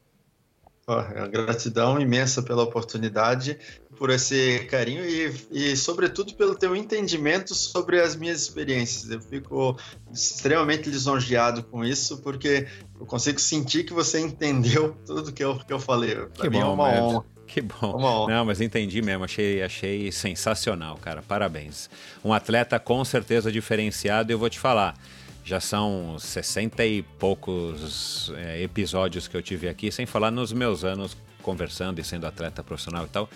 Oh, 0.86 1.02
gratidão 1.30 1.98
imensa 1.98 2.44
pela 2.44 2.64
oportunidade, 2.64 3.58
por 3.98 4.10
esse 4.10 4.68
carinho 4.70 5.06
e, 5.06 5.34
e, 5.50 5.78
sobretudo, 5.78 6.34
pelo 6.34 6.56
teu 6.56 6.76
entendimento 6.76 7.56
sobre 7.56 8.02
as 8.02 8.18
minhas 8.18 8.42
experiências. 8.42 9.10
Eu 9.10 9.22
fico 9.22 9.78
extremamente 10.12 10.90
lisonjeado 10.90 11.64
com 11.64 11.86
isso, 11.86 12.18
porque 12.18 12.68
eu 13.00 13.06
consigo 13.06 13.40
sentir 13.40 13.86
que 13.86 13.94
você 13.94 14.20
entendeu 14.20 14.98
tudo 15.08 15.32
que 15.32 15.44
eu, 15.44 15.58
que 15.58 15.72
eu 15.72 15.80
falei. 15.80 16.16
Pra 16.16 16.44
que 16.44 16.50
mim 16.50 16.58
é 16.58 16.64
bom, 16.64 16.70
é 16.70 16.74
uma 16.74 16.90
honra. 16.90 17.26
Que 17.48 17.62
bom. 17.62 18.28
Não, 18.28 18.44
mas 18.44 18.60
entendi 18.60 19.02
mesmo, 19.02 19.24
achei, 19.24 19.62
achei 19.62 20.12
sensacional, 20.12 20.98
cara. 20.98 21.22
Parabéns. 21.22 21.90
Um 22.26 22.34
atleta 22.34 22.80
com 22.80 23.06
certeza 23.06 23.52
diferenciado, 23.52 24.32
e 24.32 24.34
eu 24.34 24.40
vou 24.40 24.50
te 24.50 24.60
falar 24.60 24.96
já 25.44 25.60
são 25.60 26.18
60 26.18 26.86
e 26.86 27.02
poucos 27.02 28.32
é, 28.38 28.62
episódios 28.62 29.28
que 29.28 29.36
eu 29.36 29.42
tive 29.42 29.68
aqui, 29.68 29.92
sem 29.92 30.06
falar 30.06 30.32
nos 30.32 30.54
meus 30.54 30.84
anos 30.84 31.18
conversando 31.42 32.00
e 32.00 32.04
sendo 32.04 32.26
atleta 32.26 32.64
profissional 32.64 33.06
e 33.06 33.10
tal. 33.10 33.30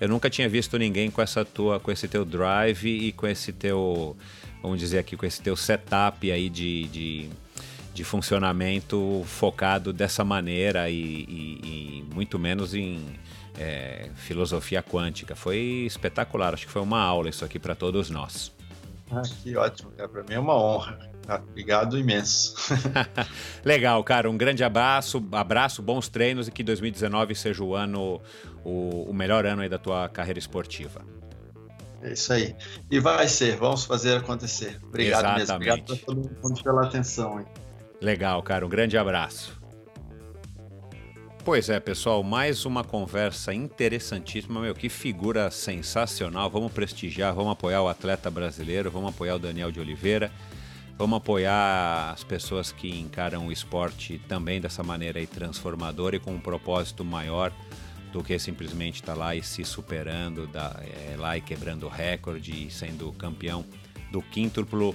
Eu 0.00 0.08
nunca 0.08 0.28
tinha 0.28 0.48
visto 0.48 0.76
ninguém 0.76 1.10
com 1.10 1.22
essa 1.22 1.44
tua, 1.44 1.78
com 1.78 1.92
esse 1.92 2.08
teu 2.08 2.24
drive 2.24 2.88
e 2.88 3.12
com 3.12 3.26
esse 3.26 3.52
teu, 3.52 4.16
vamos 4.60 4.80
dizer 4.80 4.98
aqui, 4.98 5.16
com 5.16 5.24
esse 5.24 5.40
teu 5.40 5.54
setup 5.56 6.30
aí 6.30 6.50
de, 6.50 6.88
de, 6.88 7.30
de 7.94 8.02
funcionamento 8.02 9.22
focado 9.26 9.92
dessa 9.92 10.24
maneira 10.24 10.90
e, 10.90 10.96
e, 10.96 11.60
e 11.62 12.04
muito 12.12 12.36
menos 12.36 12.74
em 12.74 13.00
é, 13.56 14.10
filosofia 14.16 14.82
quântica. 14.82 15.36
Foi 15.36 15.58
espetacular, 15.86 16.54
acho 16.54 16.66
que 16.66 16.72
foi 16.72 16.82
uma 16.82 17.00
aula 17.00 17.28
isso 17.28 17.44
aqui 17.44 17.60
para 17.60 17.76
todos 17.76 18.10
nós. 18.10 18.52
Ah, 19.12 19.22
que 19.42 19.54
ótimo, 19.56 19.92
Para 19.92 20.24
mim 20.24 20.34
é 20.34 20.38
uma 20.38 20.56
honra. 20.56 21.11
Ah, 21.28 21.40
obrigado 21.50 21.98
imenso. 21.98 22.54
Legal, 23.64 24.02
cara. 24.02 24.28
Um 24.28 24.36
grande 24.36 24.64
abraço, 24.64 25.24
abraço, 25.32 25.80
bons 25.80 26.08
treinos 26.08 26.48
e 26.48 26.50
que 26.50 26.62
2019 26.62 27.34
seja 27.34 27.62
o 27.62 27.74
ano, 27.74 28.20
o, 28.64 29.10
o 29.10 29.14
melhor 29.14 29.46
ano 29.46 29.62
aí 29.62 29.68
da 29.68 29.78
tua 29.78 30.08
carreira 30.08 30.38
esportiva. 30.38 31.04
É 32.02 32.12
isso 32.12 32.32
aí. 32.32 32.56
E 32.90 32.98
vai 32.98 33.28
ser, 33.28 33.56
vamos 33.56 33.84
fazer 33.84 34.16
acontecer. 34.16 34.80
Obrigado 34.82 35.40
Exatamente. 35.40 35.48
mesmo. 35.48 35.54
Obrigado 35.54 35.92
a 35.92 35.96
todo 36.04 36.40
mundo 36.42 36.62
pela 36.62 36.84
atenção. 36.84 37.38
Hein? 37.38 37.46
Legal, 38.00 38.42
cara. 38.42 38.66
Um 38.66 38.68
grande 38.68 38.98
abraço. 38.98 39.62
Pois 41.44 41.68
é, 41.68 41.80
pessoal, 41.80 42.22
mais 42.22 42.64
uma 42.64 42.84
conversa 42.84 43.52
interessantíssima. 43.52 44.60
Meu, 44.60 44.74
que 44.74 44.88
figura 44.88 45.50
sensacional. 45.50 46.48
Vamos 46.48 46.72
prestigiar, 46.72 47.34
vamos 47.34 47.52
apoiar 47.52 47.82
o 47.82 47.88
atleta 47.88 48.30
brasileiro, 48.30 48.90
vamos 48.90 49.10
apoiar 49.10 49.36
o 49.36 49.38
Daniel 49.40 49.72
de 49.72 49.80
Oliveira. 49.80 50.30
Vamos 50.98 51.16
apoiar 51.16 52.12
as 52.12 52.22
pessoas 52.22 52.70
que 52.70 53.00
encaram 53.00 53.46
o 53.46 53.52
esporte 53.52 54.20
também 54.28 54.60
dessa 54.60 54.82
maneira 54.82 55.18
aí 55.18 55.26
transformadora 55.26 56.16
e 56.16 56.20
com 56.20 56.32
um 56.32 56.40
propósito 56.40 57.04
maior 57.04 57.52
do 58.12 58.22
que 58.22 58.38
simplesmente 58.38 58.96
estar 58.96 59.14
tá 59.14 59.18
lá 59.18 59.34
e 59.34 59.42
se 59.42 59.64
superando, 59.64 60.46
da, 60.46 60.80
é, 60.82 61.16
lá 61.16 61.36
e 61.36 61.40
quebrando 61.40 61.88
recorde 61.88 62.66
e 62.66 62.70
sendo 62.70 63.10
campeão 63.12 63.64
do 64.12 64.20
quíntuplo 64.20 64.94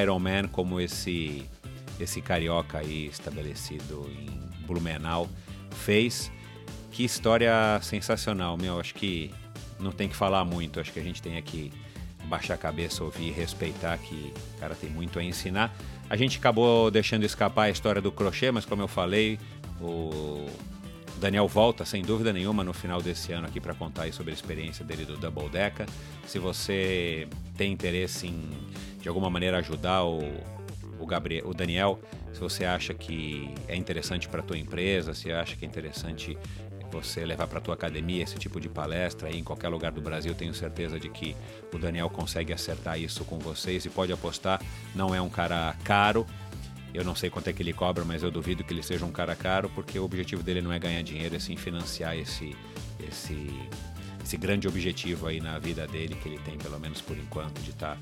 Ironman 0.00 0.46
como 0.48 0.78
esse 0.78 1.44
esse 1.98 2.20
carioca 2.20 2.78
aí 2.78 3.06
estabelecido 3.06 4.08
em 4.10 4.66
Blumenau 4.66 5.28
fez. 5.70 6.30
Que 6.92 7.04
história 7.04 7.52
sensacional, 7.82 8.56
meu. 8.56 8.78
Acho 8.78 8.94
que 8.94 9.32
não 9.80 9.90
tem 9.90 10.08
que 10.08 10.14
falar 10.14 10.44
muito. 10.44 10.78
Acho 10.78 10.92
que 10.92 11.00
a 11.00 11.02
gente 11.02 11.20
tem 11.20 11.36
aqui 11.36 11.72
baixar 12.28 12.54
a 12.54 12.58
cabeça, 12.58 13.02
ouvir 13.02 13.28
e 13.28 13.30
respeitar 13.30 13.96
que 13.98 14.32
o 14.56 14.60
cara 14.60 14.74
tem 14.74 14.90
muito 14.90 15.18
a 15.18 15.24
ensinar. 15.24 15.74
A 16.08 16.16
gente 16.16 16.38
acabou 16.38 16.90
deixando 16.90 17.24
escapar 17.24 17.64
a 17.64 17.70
história 17.70 18.00
do 18.00 18.12
crochê, 18.12 18.50
mas 18.50 18.64
como 18.64 18.82
eu 18.82 18.88
falei, 18.88 19.38
o 19.80 20.46
Daniel 21.18 21.48
volta 21.48 21.84
sem 21.84 22.02
dúvida 22.02 22.32
nenhuma 22.32 22.62
no 22.62 22.72
final 22.72 23.02
desse 23.02 23.32
ano 23.32 23.46
aqui 23.46 23.60
para 23.60 23.74
contar 23.74 24.10
sobre 24.12 24.30
a 24.30 24.34
experiência 24.34 24.84
dele 24.84 25.04
do 25.04 25.16
Double 25.16 25.48
Deca. 25.48 25.86
Se 26.26 26.38
você 26.38 27.26
tem 27.56 27.72
interesse 27.72 28.26
em 28.26 28.48
de 29.00 29.08
alguma 29.08 29.30
maneira 29.30 29.58
ajudar 29.58 30.04
o, 30.04 30.20
o, 30.98 31.06
Gabriel, 31.06 31.48
o 31.48 31.54
Daniel, 31.54 32.00
se 32.32 32.40
você 32.40 32.64
acha 32.64 32.92
que 32.92 33.54
é 33.66 33.76
interessante 33.76 34.28
para 34.28 34.40
a 34.40 34.42
tua 34.42 34.58
empresa, 34.58 35.14
se 35.14 35.30
acha 35.30 35.56
que 35.56 35.64
é 35.64 35.68
interessante 35.68 36.36
você 36.90 37.24
levar 37.24 37.46
para 37.46 37.58
a 37.58 37.60
tua 37.60 37.74
academia 37.74 38.22
esse 38.22 38.38
tipo 38.38 38.60
de 38.60 38.68
palestra 38.68 39.30
em 39.30 39.44
qualquer 39.44 39.68
lugar 39.68 39.92
do 39.92 40.00
Brasil, 40.00 40.34
tenho 40.34 40.54
certeza 40.54 40.98
de 40.98 41.08
que 41.08 41.36
o 41.72 41.78
Daniel 41.78 42.08
consegue 42.08 42.52
acertar 42.52 42.98
isso 42.98 43.24
com 43.24 43.38
vocês 43.38 43.84
e 43.84 43.90
pode 43.90 44.12
apostar, 44.12 44.60
não 44.94 45.14
é 45.14 45.20
um 45.20 45.28
cara 45.28 45.74
caro. 45.84 46.26
Eu 46.94 47.04
não 47.04 47.14
sei 47.14 47.28
quanto 47.28 47.48
é 47.48 47.52
que 47.52 47.62
ele 47.62 47.72
cobra, 47.72 48.04
mas 48.04 48.22
eu 48.22 48.30
duvido 48.30 48.64
que 48.64 48.72
ele 48.72 48.82
seja 48.82 49.04
um 49.04 49.12
cara 49.12 49.36
caro, 49.36 49.70
porque 49.74 49.98
o 49.98 50.04
objetivo 50.04 50.42
dele 50.42 50.62
não 50.62 50.72
é 50.72 50.78
ganhar 50.78 51.02
dinheiro, 51.02 51.36
é 51.36 51.38
sim 51.38 51.56
financiar 51.56 52.16
esse 52.16 52.56
esse 52.98 53.48
esse 54.24 54.36
grande 54.36 54.66
objetivo 54.66 55.26
aí 55.26 55.40
na 55.40 55.58
vida 55.58 55.86
dele 55.86 56.14
que 56.14 56.28
ele 56.28 56.38
tem 56.38 56.58
pelo 56.58 56.78
menos 56.78 57.00
por 57.00 57.16
enquanto 57.16 57.60
de 57.60 57.70
estar 57.70 57.96
tá 57.96 57.98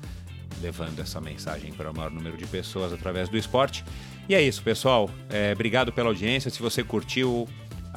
levando 0.61 0.99
essa 0.99 1.21
mensagem 1.21 1.71
para 1.71 1.91
o 1.91 1.95
maior 1.95 2.11
número 2.11 2.37
de 2.37 2.45
pessoas 2.45 2.91
através 2.91 3.29
do 3.29 3.37
esporte. 3.37 3.83
E 4.27 4.35
é 4.35 4.41
isso, 4.41 4.61
pessoal. 4.61 5.09
É, 5.29 5.53
obrigado 5.53 5.93
pela 5.93 6.09
audiência. 6.09 6.51
Se 6.51 6.61
você 6.61 6.83
curtiu 6.83 7.47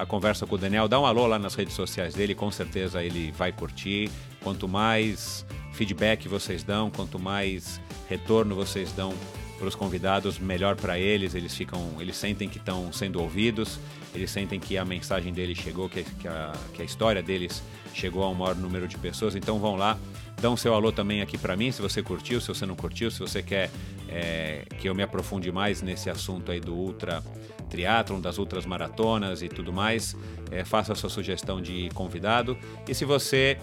a 0.01 0.07
conversa 0.07 0.47
com 0.47 0.55
o 0.55 0.59
Daniel, 0.59 0.89
dá 0.89 0.99
um 0.99 1.05
alô 1.05 1.27
lá 1.27 1.39
nas 1.39 1.55
redes 1.55 1.75
sociais 1.75 2.15
dele, 2.15 2.35
com 2.35 2.51
certeza 2.51 3.03
ele 3.03 3.31
vai 3.33 3.53
curtir. 3.53 4.11
Quanto 4.43 4.67
mais 4.67 5.45
feedback 5.73 6.27
vocês 6.27 6.63
dão, 6.63 6.91
quanto 6.91 7.19
mais 7.19 7.81
retorno 8.09 8.55
vocês 8.55 8.93
dão 8.93 9.13
para 9.59 9.69
os 9.69 9.75
convidados, 9.75 10.39
melhor 10.39 10.75
para 10.75 10.99
eles. 10.99 11.35
Eles 11.35 11.55
ficam, 11.55 11.97
eles 12.01 12.17
sentem 12.17 12.49
que 12.49 12.57
estão 12.57 12.91
sendo 12.93 13.21
ouvidos, 13.21 13.79
eles 14.15 14.31
sentem 14.31 14.59
que 14.59 14.79
a 14.79 14.85
mensagem 14.87 15.35
deles 15.35 15.59
chegou, 15.59 15.89
que, 15.89 16.05
a, 16.27 16.53
que 16.73 16.81
a 16.81 16.85
história 16.85 17.23
deles 17.23 17.63
chegou 17.93 18.25
a 18.25 18.31
um 18.31 18.35
maior 18.35 18.57
número 18.57 18.89
de 18.89 18.97
pessoas. 18.97 19.37
Então 19.37 19.59
vão 19.59 19.77
lá, 19.77 19.99
dão 20.41 20.57
seu 20.57 20.75
alô 20.75 20.91
também 20.91 21.21
aqui 21.21 21.37
para 21.37 21.57
mim, 21.57 21.71
se 21.71 21.83
você 21.83 22.03
curtiu, 22.03 22.41
se 22.41 22.49
você 22.49 22.65
não 22.67 22.75
curtiu, 22.75 23.11
se 23.11 23.19
você 23.19 23.43
quer 23.43 23.71
é, 24.09 24.65
que 24.79 24.89
eu 24.89 24.95
me 24.95 25.03
aprofunde 25.03 25.53
mais 25.53 25.83
nesse 25.83 26.09
assunto 26.11 26.51
aí 26.51 26.61
do 26.61 26.75
ultra 26.75 27.23
triatlon, 27.69 28.21
das 28.21 28.39
outras 28.39 28.67
maratonas 28.67 29.43
e 29.43 29.49
tudo 29.49 29.73
mais, 29.73 30.17
é, 30.51 30.65
faça 30.65 30.93
a 30.93 30.97
sua 30.97 31.11
sugestão 31.11 31.61
de 31.61 31.89
convidado. 31.95 32.59
E 32.89 32.95
se 32.95 33.05
você 33.05 33.59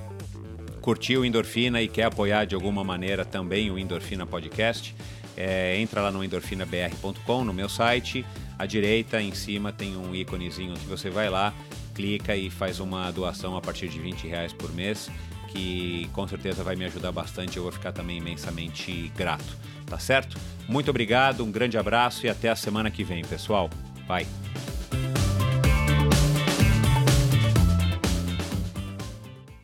curtiu 0.81 1.21
o 1.21 1.25
Endorfina 1.25 1.81
e 1.81 1.87
quer 1.87 2.05
apoiar 2.05 2.45
de 2.45 2.55
alguma 2.55 2.83
maneira 2.83 3.25
também 3.25 3.69
o 3.69 3.77
Endorfina 3.77 4.25
Podcast, 4.25 4.95
é, 5.37 5.79
entra 5.79 6.01
lá 6.01 6.11
no 6.11 6.23
endorfinabr.com, 6.23 7.43
no 7.43 7.53
meu 7.53 7.69
site. 7.69 8.25
À 8.57 8.65
direita, 8.65 9.21
em 9.21 9.31
cima, 9.33 9.71
tem 9.71 9.95
um 9.95 10.15
íconezinho 10.15 10.73
que 10.73 10.87
você 10.87 11.11
vai 11.11 11.29
lá, 11.29 11.53
clica 11.93 12.35
e 12.35 12.49
faz 12.49 12.79
uma 12.79 13.11
doação 13.11 13.55
a 13.55 13.61
partir 13.61 13.87
de 13.87 13.99
20 13.99 14.27
reais 14.27 14.51
por 14.51 14.73
mês, 14.73 15.11
que 15.57 16.07
com 16.13 16.27
certeza 16.27 16.63
vai 16.63 16.75
me 16.75 16.85
ajudar 16.85 17.11
bastante. 17.11 17.57
Eu 17.57 17.63
vou 17.63 17.71
ficar 17.71 17.91
também 17.91 18.17
imensamente 18.17 19.11
grato, 19.17 19.57
tá 19.87 19.97
certo? 19.97 20.37
Muito 20.69 20.91
obrigado, 20.91 21.43
um 21.43 21.51
grande 21.51 21.77
abraço 21.79 22.27
e 22.27 22.29
até 22.29 22.49
a 22.49 22.55
semana 22.55 22.91
que 22.91 23.03
vem, 23.03 23.23
pessoal. 23.25 23.67
Bye. 24.07 24.27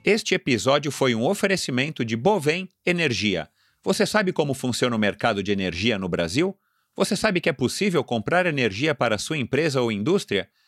Este 0.04 0.34
episódio 0.34 0.92
foi 0.92 1.14
um 1.14 1.26
oferecimento 1.26 2.04
de 2.04 2.18
Bovem 2.18 2.68
Energia, 2.86 3.48
Você 3.84 4.06
sabe 4.06 4.32
como 4.32 4.54
funciona 4.54 4.96
o 4.96 5.00
mercado 5.00 5.44
de 5.44 5.52
energia 5.52 6.00
no 6.00 6.10
Brasil? 6.10 6.58
Você 6.96 7.16
sabe 7.18 7.42
que 7.42 7.50
é 7.50 7.54
possível 7.54 8.02
comprar 8.04 8.46
energia 8.46 8.96
para 8.96 9.18
sua 9.18 9.38
empresa 9.38 9.82
ou 9.82 9.92
indústria? 9.92 10.50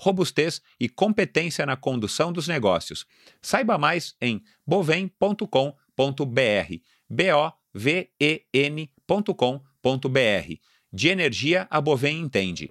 robustez 0.00 0.62
e 0.80 0.88
competência 0.88 1.66
na 1.66 1.76
condução 1.76 2.32
dos 2.32 2.48
negócios. 2.48 3.06
Saiba 3.42 3.76
mais 3.76 4.16
em 4.20 4.42
bovem.com.br. 4.66 5.60
B 7.08 7.32
O 7.32 7.52
V 7.74 8.10
E 8.18 8.42
N.com.br. 8.52 9.50
De 10.92 11.08
energia 11.08 11.68
a 11.70 11.80
Bovem 11.80 12.18
entende. 12.18 12.70